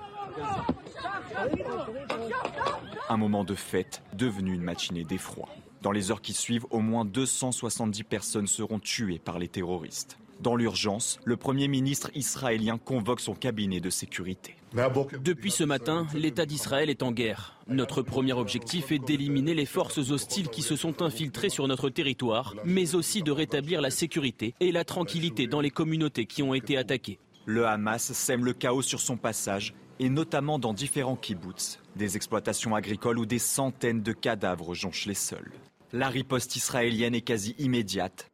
Un 3.09 3.17
moment 3.17 3.45
de 3.45 3.55
fête 3.55 4.03
devenu 4.15 4.53
une 4.53 4.63
matinée 4.63 5.05
d'effroi. 5.05 5.49
Dans 5.81 5.93
les 5.93 6.11
heures 6.11 6.23
qui 6.23 6.33
suivent, 6.33 6.67
au 6.71 6.81
moins 6.81 7.05
270 7.05 8.03
personnes 8.03 8.49
seront 8.49 8.81
tuées 8.81 9.21
par 9.21 9.39
les 9.39 9.47
terroristes. 9.47 10.19
Dans 10.41 10.57
l'urgence, 10.57 11.21
le 11.25 11.37
Premier 11.37 11.69
ministre 11.69 12.11
israélien 12.17 12.77
convoque 12.77 13.21
son 13.21 13.35
cabinet 13.35 13.79
de 13.81 13.91
sécurité. 13.91 14.57
Depuis 14.73 15.51
ce 15.51 15.65
matin, 15.65 16.07
l'État 16.15 16.47
d'Israël 16.47 16.91
est 16.91 17.03
en 17.03 17.11
guerre. 17.11 17.57
Notre 17.67 18.03
premier 18.03 18.33
objectif 18.33 18.93
est 18.93 19.01
d'éliminer 19.01 19.53
les 19.53 19.67
forces 19.67 20.11
hostiles 20.11 20.49
qui 20.49 20.63
se 20.63 20.77
sont 20.77 21.03
infiltrées 21.03 21.49
sur 21.49 21.67
notre 21.67 21.91
territoire, 21.91 22.55
mais 22.65 22.95
aussi 22.95 23.23
de 23.23 23.33
rétablir 23.33 23.81
la 23.81 23.91
sécurité 23.91 24.55
et 24.61 24.71
la 24.71 24.85
tranquillité 24.85 25.49
dans 25.49 25.61
les 25.61 25.71
communautés 25.71 26.27
qui 26.27 26.43
ont 26.43 26.55
été 26.55 26.77
attaquées. 26.77 27.19
Le 27.47 27.67
Hamas 27.67 28.13
sème 28.13 28.45
le 28.45 28.53
chaos 28.53 28.83
sur 28.83 29.01
son 29.01 29.17
passage, 29.17 29.75
et 29.99 30.09
notamment 30.09 30.59
dans 30.59 30.73
différents 30.73 31.17
kibbutz, 31.17 31.81
des 31.97 32.17
exploitations 32.17 32.75
agricoles 32.75 33.19
où 33.19 33.27
des 33.27 33.41
centaines 33.41 34.03
de 34.03 34.13
cadavres 34.13 34.75
jonchent 34.75 35.07
les 35.07 35.15
sols. 35.15 35.51
La 35.93 36.09
riposte 36.09 36.55
israélienne 36.55 37.17
est 37.17 37.23
quasi 37.23 37.57
immédiate. 37.59 38.30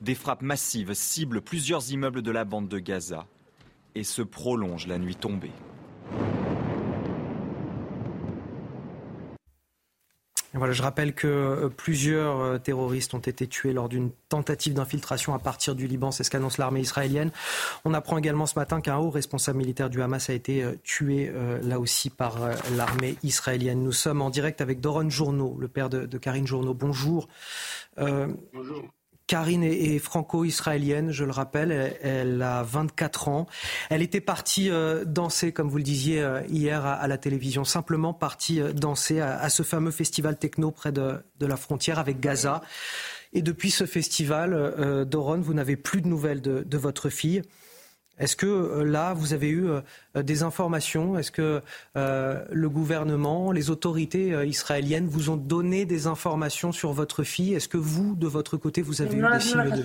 Des 0.00 0.14
frappes 0.14 0.42
massives 0.42 0.94
ciblent 0.94 1.40
plusieurs 1.40 1.90
immeubles 1.90 2.22
de 2.22 2.30
la 2.30 2.44
bande 2.44 2.68
de 2.68 2.78
Gaza 2.78 3.26
et 3.94 4.04
se 4.04 4.22
prolongent 4.22 4.86
la 4.86 4.98
nuit 4.98 5.16
tombée. 5.16 5.52
Voilà, 10.54 10.72
je 10.72 10.82
rappelle 10.82 11.14
que 11.14 11.26
euh, 11.26 11.68
plusieurs 11.68 12.40
euh, 12.40 12.58
terroristes 12.58 13.12
ont 13.12 13.18
été 13.18 13.46
tués 13.46 13.72
lors 13.72 13.88
d'une 13.88 14.10
tentative 14.28 14.72
d'infiltration 14.72 15.34
à 15.34 15.38
partir 15.38 15.74
du 15.74 15.86
Liban, 15.86 16.10
c'est 16.10 16.24
ce 16.24 16.30
qu'annonce 16.30 16.56
l'armée 16.58 16.80
israélienne. 16.80 17.30
On 17.84 17.92
apprend 17.92 18.16
également 18.16 18.46
ce 18.46 18.58
matin 18.58 18.80
qu'un 18.80 18.96
haut 18.96 19.10
responsable 19.10 19.58
militaire 19.58 19.90
du 19.90 20.00
Hamas 20.00 20.30
a 20.30 20.32
été 20.32 20.64
euh, 20.64 20.74
tué 20.82 21.30
là 21.62 21.78
aussi 21.78 22.08
par 22.08 22.38
l'armée 22.76 23.16
israélienne. 23.22 23.82
Nous 23.82 23.92
sommes 23.92 24.22
en 24.22 24.30
direct 24.30 24.60
avec 24.60 24.80
Doron 24.80 25.10
Journeau, 25.10 25.56
le 25.60 25.68
père 25.68 25.90
de, 25.90 26.06
de 26.06 26.18
Karine 26.18 26.46
Journeau. 26.46 26.74
Bonjour. 26.74 27.28
Bonjour. 27.96 28.84
Karine 29.28 29.62
est 29.62 29.98
franco-israélienne, 29.98 31.12
je 31.12 31.24
le 31.24 31.30
rappelle, 31.30 31.96
elle 32.02 32.40
a 32.40 32.62
24 32.62 33.28
ans. 33.28 33.46
Elle 33.90 34.00
était 34.00 34.22
partie 34.22 34.70
euh, 34.70 35.04
danser, 35.04 35.52
comme 35.52 35.68
vous 35.68 35.76
le 35.76 35.82
disiez 35.82 36.22
euh, 36.22 36.40
hier 36.48 36.84
à 36.86 37.06
la 37.06 37.18
télévision, 37.18 37.62
simplement 37.62 38.14
partie 38.14 38.60
euh, 38.60 38.72
danser 38.72 39.20
à 39.20 39.48
ce 39.50 39.62
fameux 39.62 39.90
festival 39.90 40.38
techno 40.38 40.70
près 40.70 40.92
de, 40.92 41.22
la 41.40 41.56
frontière 41.58 41.98
avec 41.98 42.20
Gaza. 42.20 42.62
Et 43.34 43.42
depuis 43.42 43.70
ce 43.70 43.84
festival, 43.84 45.04
Doron, 45.06 45.42
vous 45.42 45.52
n'avez 45.52 45.76
plus 45.76 46.00
de 46.00 46.08
nouvelles 46.08 46.40
de 46.40 46.78
votre 46.78 47.10
fille. 47.10 47.42
Est-ce 48.18 48.36
que 48.36 48.46
euh, 48.46 48.84
là, 48.84 49.14
vous 49.14 49.32
avez 49.32 49.48
eu 49.48 49.68
euh, 49.68 50.22
des 50.22 50.42
informations? 50.42 51.18
Est-ce 51.18 51.30
que 51.30 51.60
euh, 51.96 52.44
le 52.50 52.68
gouvernement, 52.68 53.52
les 53.52 53.70
autorités 53.70 54.30
israéliennes 54.46 55.06
vous 55.06 55.30
ont 55.30 55.36
donné 55.36 55.84
des 55.84 56.06
informations 56.06 56.72
sur 56.72 56.92
votre 56.92 57.22
fille? 57.22 57.54
Est-ce 57.54 57.68
que 57.68 57.76
vous, 57.76 58.14
de 58.16 58.26
votre 58.26 58.56
côté, 58.56 58.82
vous 58.82 59.02
avez 59.02 59.16
eu 59.16 59.22
des 59.22 59.40
signes 59.40 59.62
de 59.62 59.70
vie? 59.70 59.82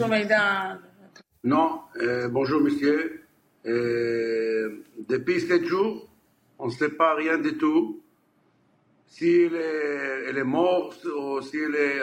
Non. 1.43 1.81
bonjour, 2.29 2.61
monsieur. 2.61 3.23
depuis 3.65 5.41
sept 5.41 5.65
jours, 5.65 6.07
on 6.57 6.67
ne 6.67 6.71
sait 6.71 6.89
pas 6.89 7.15
rien 7.15 7.37
du 7.37 7.57
tout. 7.57 8.01
Si 9.07 9.29
elle 9.29 10.37
est, 10.37 10.43
morte 10.43 11.05
ou 11.05 11.41
si 11.41 11.57
elle 11.57 11.75
est 11.75 12.01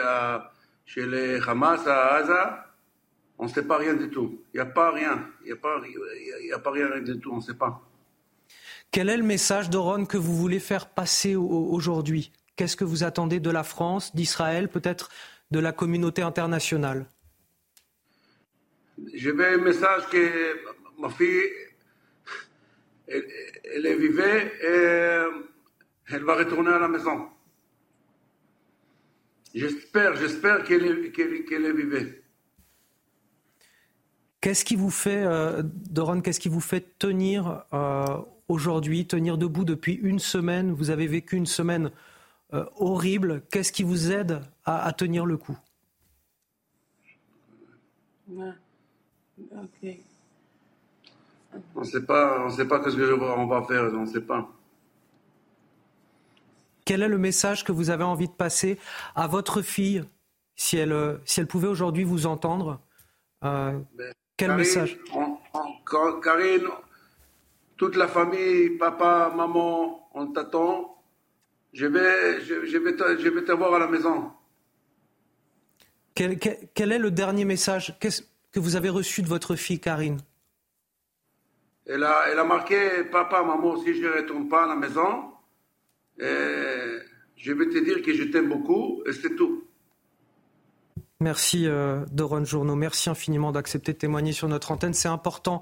chez 0.85 1.05
les 1.05 1.39
Hamas 1.45 1.81
à 1.87 2.21
Gaza, 2.21 2.70
on 3.41 3.45
ne 3.45 3.49
sait 3.49 3.63
pas 3.63 3.77
rien 3.77 3.95
du 3.95 4.07
tout. 4.09 4.39
Il 4.53 4.57
n'y 4.57 4.61
a 4.61 4.67
pas 4.67 4.91
rien. 4.91 5.27
Il 5.41 5.47
n'y 5.47 5.51
a, 5.51 5.55
pas, 5.55 5.81
a 6.53 6.59
pas 6.59 6.71
rien 6.71 6.99
du 6.99 7.19
tout. 7.19 7.31
On 7.33 7.37
ne 7.37 7.41
sait 7.41 7.55
pas. 7.55 7.81
Quel 8.91 9.09
est 9.09 9.17
le 9.17 9.23
message, 9.23 9.71
Doron, 9.71 10.05
que 10.05 10.17
vous 10.17 10.37
voulez 10.37 10.59
faire 10.59 10.87
passer 10.89 11.35
aujourd'hui? 11.35 12.31
Qu'est-ce 12.55 12.77
que 12.77 12.83
vous 12.83 13.03
attendez 13.03 13.39
de 13.39 13.49
la 13.49 13.63
France, 13.63 14.15
d'Israël, 14.15 14.69
peut-être 14.69 15.09
de 15.49 15.59
la 15.59 15.71
communauté 15.71 16.21
internationale? 16.21 17.07
Je 19.11 19.31
veux 19.31 19.47
un 19.47 19.57
message 19.57 20.07
que 20.09 20.59
ma 20.99 21.09
fille, 21.09 21.49
elle, 23.07 23.85
est 23.87 23.95
vivée 23.95 24.51
et 24.61 26.13
elle 26.13 26.23
va 26.23 26.35
retourner 26.35 26.69
à 26.69 26.77
la 26.79 26.87
maison. 26.87 27.27
J'espère, 29.55 30.15
j'espère 30.15 30.63
qu'elle 30.63 30.85
est 30.85 31.73
vivée. 31.73 32.20
Qu'est-ce 34.41 34.65
qui 34.65 34.75
vous 34.75 34.89
fait, 34.89 35.23
euh, 35.23 35.61
Doron, 35.63 36.21
qu'est-ce 36.21 36.39
qui 36.39 36.49
vous 36.49 36.61
fait 36.61 36.97
tenir 36.97 37.63
euh, 37.73 38.17
aujourd'hui, 38.47 39.05
tenir 39.05 39.37
debout 39.37 39.65
depuis 39.65 39.93
une 39.93 40.17
semaine? 40.17 40.73
Vous 40.73 40.89
avez 40.89 41.05
vécu 41.05 41.35
une 41.35 41.45
semaine 41.45 41.91
euh, 42.53 42.65
horrible. 42.77 43.43
Qu'est-ce 43.51 43.71
qui 43.71 43.83
vous 43.83 44.11
aide 44.11 44.41
à, 44.65 44.91
tenir 44.93 45.27
le 45.27 45.37
coup? 45.37 45.55
On 48.27 48.53
ne 51.75 51.83
sait 51.83 52.01
pas, 52.01 52.43
on 52.43 52.49
sait 52.49 52.67
pas 52.67 52.81
ce 52.83 53.15
qu'on 53.15 53.45
va 53.45 53.61
faire, 53.61 53.83
on 53.93 54.01
ne 54.01 54.05
sait 54.07 54.21
pas. 54.21 54.49
Quel 56.83 57.03
est 57.03 57.07
le 57.07 57.19
message 57.19 57.63
que 57.63 57.71
vous 57.71 57.91
avez 57.91 58.03
envie 58.03 58.27
de 58.27 58.33
passer 58.33 58.79
à 59.13 59.27
votre 59.27 59.61
fille, 59.61 60.03
si 60.55 60.77
elle, 60.77 61.19
si 61.25 61.39
elle 61.39 61.47
pouvait 61.47 61.67
aujourd'hui 61.67 62.05
vous 62.05 62.25
entendre 62.25 62.79
ben, 63.43 63.85
quel 64.41 64.55
message 64.55 64.97
Karine, 66.23 66.67
toute 67.77 67.95
la 67.95 68.07
famille, 68.07 68.71
papa, 68.71 69.31
maman, 69.35 70.09
on 70.15 70.27
t'attend. 70.27 70.97
Je 71.73 71.85
vais, 71.85 72.41
je, 72.41 72.77
vais 72.77 72.95
te, 72.95 73.19
je 73.19 73.29
vais 73.29 73.43
te 73.43 73.51
voir 73.51 73.75
à 73.75 73.79
la 73.79 73.87
maison. 73.87 74.31
Quel, 76.15 76.33
est 76.91 76.97
le 76.97 77.11
dernier 77.11 77.45
message 77.45 77.95
que 77.99 78.59
vous 78.59 78.75
avez 78.75 78.89
reçu 78.89 79.21
de 79.21 79.27
votre 79.27 79.55
fille, 79.55 79.79
Karine? 79.79 80.19
Elle 81.85 82.03
a, 82.03 82.23
elle 82.31 82.39
a 82.39 82.43
marqué 82.43 83.03
Papa, 83.11 83.43
maman, 83.43 83.77
si 83.83 83.93
je 83.93 84.07
ne 84.07 84.13
retourne 84.21 84.49
pas 84.49 84.63
à 84.63 84.67
la 84.67 84.75
maison, 84.75 85.33
je 86.17 87.53
vais 87.53 87.69
te 87.69 87.77
dire 87.77 88.01
que 88.01 88.13
je 88.13 88.23
t'aime 88.23 88.49
beaucoup, 88.49 89.03
et 89.05 89.13
c'est 89.13 89.35
tout. 89.35 89.67
Merci 91.21 91.67
euh, 91.67 92.03
Doron 92.11 92.43
Journeau, 92.45 92.75
merci 92.75 93.07
infiniment 93.07 93.51
d'accepter 93.51 93.93
de 93.93 93.97
témoigner 93.99 94.33
sur 94.33 94.47
notre 94.47 94.71
antenne. 94.71 94.95
C'est 94.95 95.07
important 95.07 95.61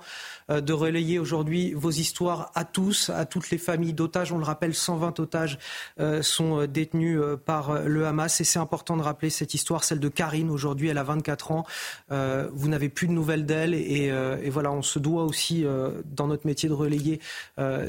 euh, 0.50 0.62
de 0.62 0.72
relayer 0.72 1.20
aujourd'hui 1.20 1.74
vos 1.74 1.92
histoires 1.92 2.50
à 2.56 2.64
tous, 2.64 3.10
à 3.10 3.26
toutes 3.26 3.50
les 3.50 3.58
familles 3.58 3.92
d'otages. 3.92 4.32
On 4.32 4.38
le 4.38 4.46
rappelle, 4.46 4.74
120 4.74 5.20
otages 5.20 5.60
euh, 6.00 6.22
sont 6.22 6.66
détenus 6.66 7.20
par 7.46 7.82
le 7.82 8.08
Hamas 8.08 8.40
et 8.40 8.46
c'est 8.46 8.60
important 8.60 8.96
de 8.96 9.02
rappeler 9.02 9.30
cette 9.30 9.54
histoire, 9.54 9.84
celle 9.84 10.00
de 10.00 10.08
Karine. 10.08 10.50
Aujourd'hui, 10.50 10.88
elle 10.88 10.98
a 10.98 11.04
24 11.04 11.52
ans. 11.52 11.66
vous 12.10 12.70
n'avez 12.70 12.88
plus 12.88 13.08
de 13.08 13.12
nouvelles 13.12 13.46
d'elle 13.46 13.74
et, 13.74 14.06
et, 14.44 14.50
voilà, 14.50 14.72
on 14.72 14.82
se 14.82 14.98
doit 14.98 15.24
aussi 15.24 15.66
dans 16.06 16.28
notre 16.28 16.48
métier 16.48 16.70
de 16.70 16.74
relayer 16.74 17.20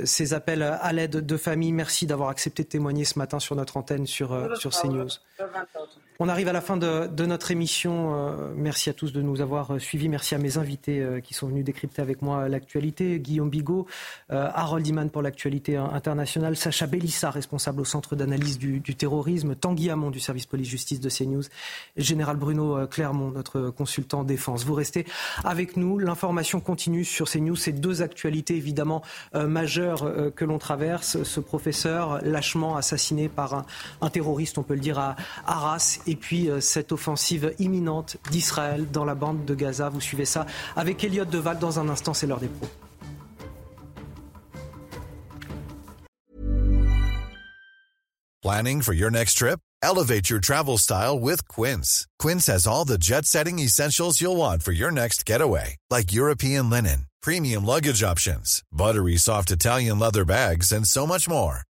ces 0.04 0.34
appels 0.34 0.62
à 0.62 0.92
l'aide 0.92 1.24
de 1.24 1.36
famille. 1.36 1.72
Merci 1.72 2.06
d'avoir 2.06 2.30
accepté 2.30 2.64
de 2.64 2.68
témoigner 2.68 3.04
ce 3.04 3.18
matin 3.18 3.38
sur 3.38 3.54
notre 3.54 3.76
antenne 3.76 4.06
sur, 4.06 4.56
sur 4.56 4.72
CNews. 4.72 5.08
On 6.22 6.28
arrive 6.28 6.48
à 6.48 6.52
la 6.52 6.60
fin 6.60 6.76
de, 6.76 7.08
notre 7.24 7.50
émission 7.50 7.60
l'émission. 7.60 8.52
merci 8.54 8.90
à 8.90 8.92
tous 8.92 9.10
de 9.10 9.22
nous 9.22 9.40
avoir 9.40 9.80
suivis. 9.80 10.10
Merci 10.10 10.34
à 10.34 10.38
mes 10.38 10.58
invités 10.58 11.02
qui 11.24 11.32
sont 11.32 11.46
venus 11.46 11.64
décrypter 11.64 12.02
avec 12.02 12.20
moi 12.20 12.46
l'actualité. 12.46 13.18
Guillaume 13.20 13.48
Bigot, 13.48 13.86
Harold 14.28 14.86
Iman 14.86 15.08
pour 15.08 15.22
l'actualité 15.22 15.76
internationale, 15.76 16.56
Sacha 16.56 16.86
Bellissa, 16.86 17.30
responsable 17.30 17.80
au 17.80 17.86
Centre 17.86 18.16
d'analyse 18.16 18.58
du, 18.58 18.82
terrorisme, 18.82 19.54
Tanguy 19.54 19.88
Hamon 19.88 20.10
du 20.10 20.20
service 20.20 20.44
police-justice 20.44 21.00
de 21.00 21.08
CNews, 21.08 21.44
Général 21.96 22.36
Bruno 22.36 22.86
Clermont, 22.86 23.30
notre 23.30 23.70
consultant 23.70 24.22
défense. 24.22 24.66
Vous 24.66 24.74
restez 24.74 25.06
avec 25.42 25.78
nous. 25.78 25.98
L'information 25.98 26.60
continue 26.60 27.04
sur 27.06 27.30
CNews. 27.30 27.56
Ces 27.56 27.72
deux 27.72 28.02
actualités 28.02 28.56
évidemment 28.56 29.00
majeures 29.32 30.34
que 30.36 30.44
l'on 30.44 30.58
traverse. 30.58 31.22
Ce 31.22 31.40
professeur 31.40 32.22
lâchement 32.22 32.76
assassiné 32.76 33.30
par 33.30 33.64
un, 34.02 34.10
terroriste, 34.10 34.58
on 34.58 34.62
peut 34.62 34.74
le 34.74 34.80
dire, 34.80 34.98
à 34.98 35.16
Arras. 35.46 35.98
Et 36.10 36.16
puis 36.16 36.48
cette 36.60 36.90
offensive 36.90 37.54
imminente 37.60 38.16
d'Israël 38.32 38.90
dans 38.90 39.04
la 39.04 39.14
bande 39.14 39.44
de 39.44 39.54
Gaza. 39.54 39.90
Vous 39.90 40.00
suivez 40.00 40.24
ça 40.24 40.44
avec 40.74 41.04
Elliot 41.04 41.24
Deval 41.24 41.60
dans 41.60 41.78
un 41.78 41.88
instant. 41.88 42.14
C'est 42.14 42.26
l'heure 42.26 42.40
des 42.40 42.48
pros. 42.48 42.68
Planning 48.42 48.82
for 48.82 48.92
your 48.92 49.10
next 49.10 49.34
trip? 49.34 49.60
Elevate 49.82 50.28
your 50.28 50.40
travel 50.40 50.78
style 50.78 51.20
with 51.20 51.46
Quince. 51.46 52.08
Quince 52.18 52.48
has 52.48 52.66
all 52.66 52.84
the 52.84 52.98
jet 52.98 53.24
setting 53.24 53.60
essentials 53.60 54.20
you'll 54.20 54.36
want 54.36 54.64
for 54.64 54.72
your 54.72 54.90
next 54.90 55.24
getaway, 55.24 55.76
like 55.90 56.12
European 56.12 56.68
linen, 56.68 57.06
premium 57.22 57.64
luggage 57.64 58.02
options, 58.02 58.64
buttery 58.72 59.16
soft 59.16 59.52
Italian 59.52 60.00
leather 60.00 60.24
bags, 60.24 60.72
and 60.72 60.88
so 60.88 61.06
much 61.06 61.28
more. 61.28 61.62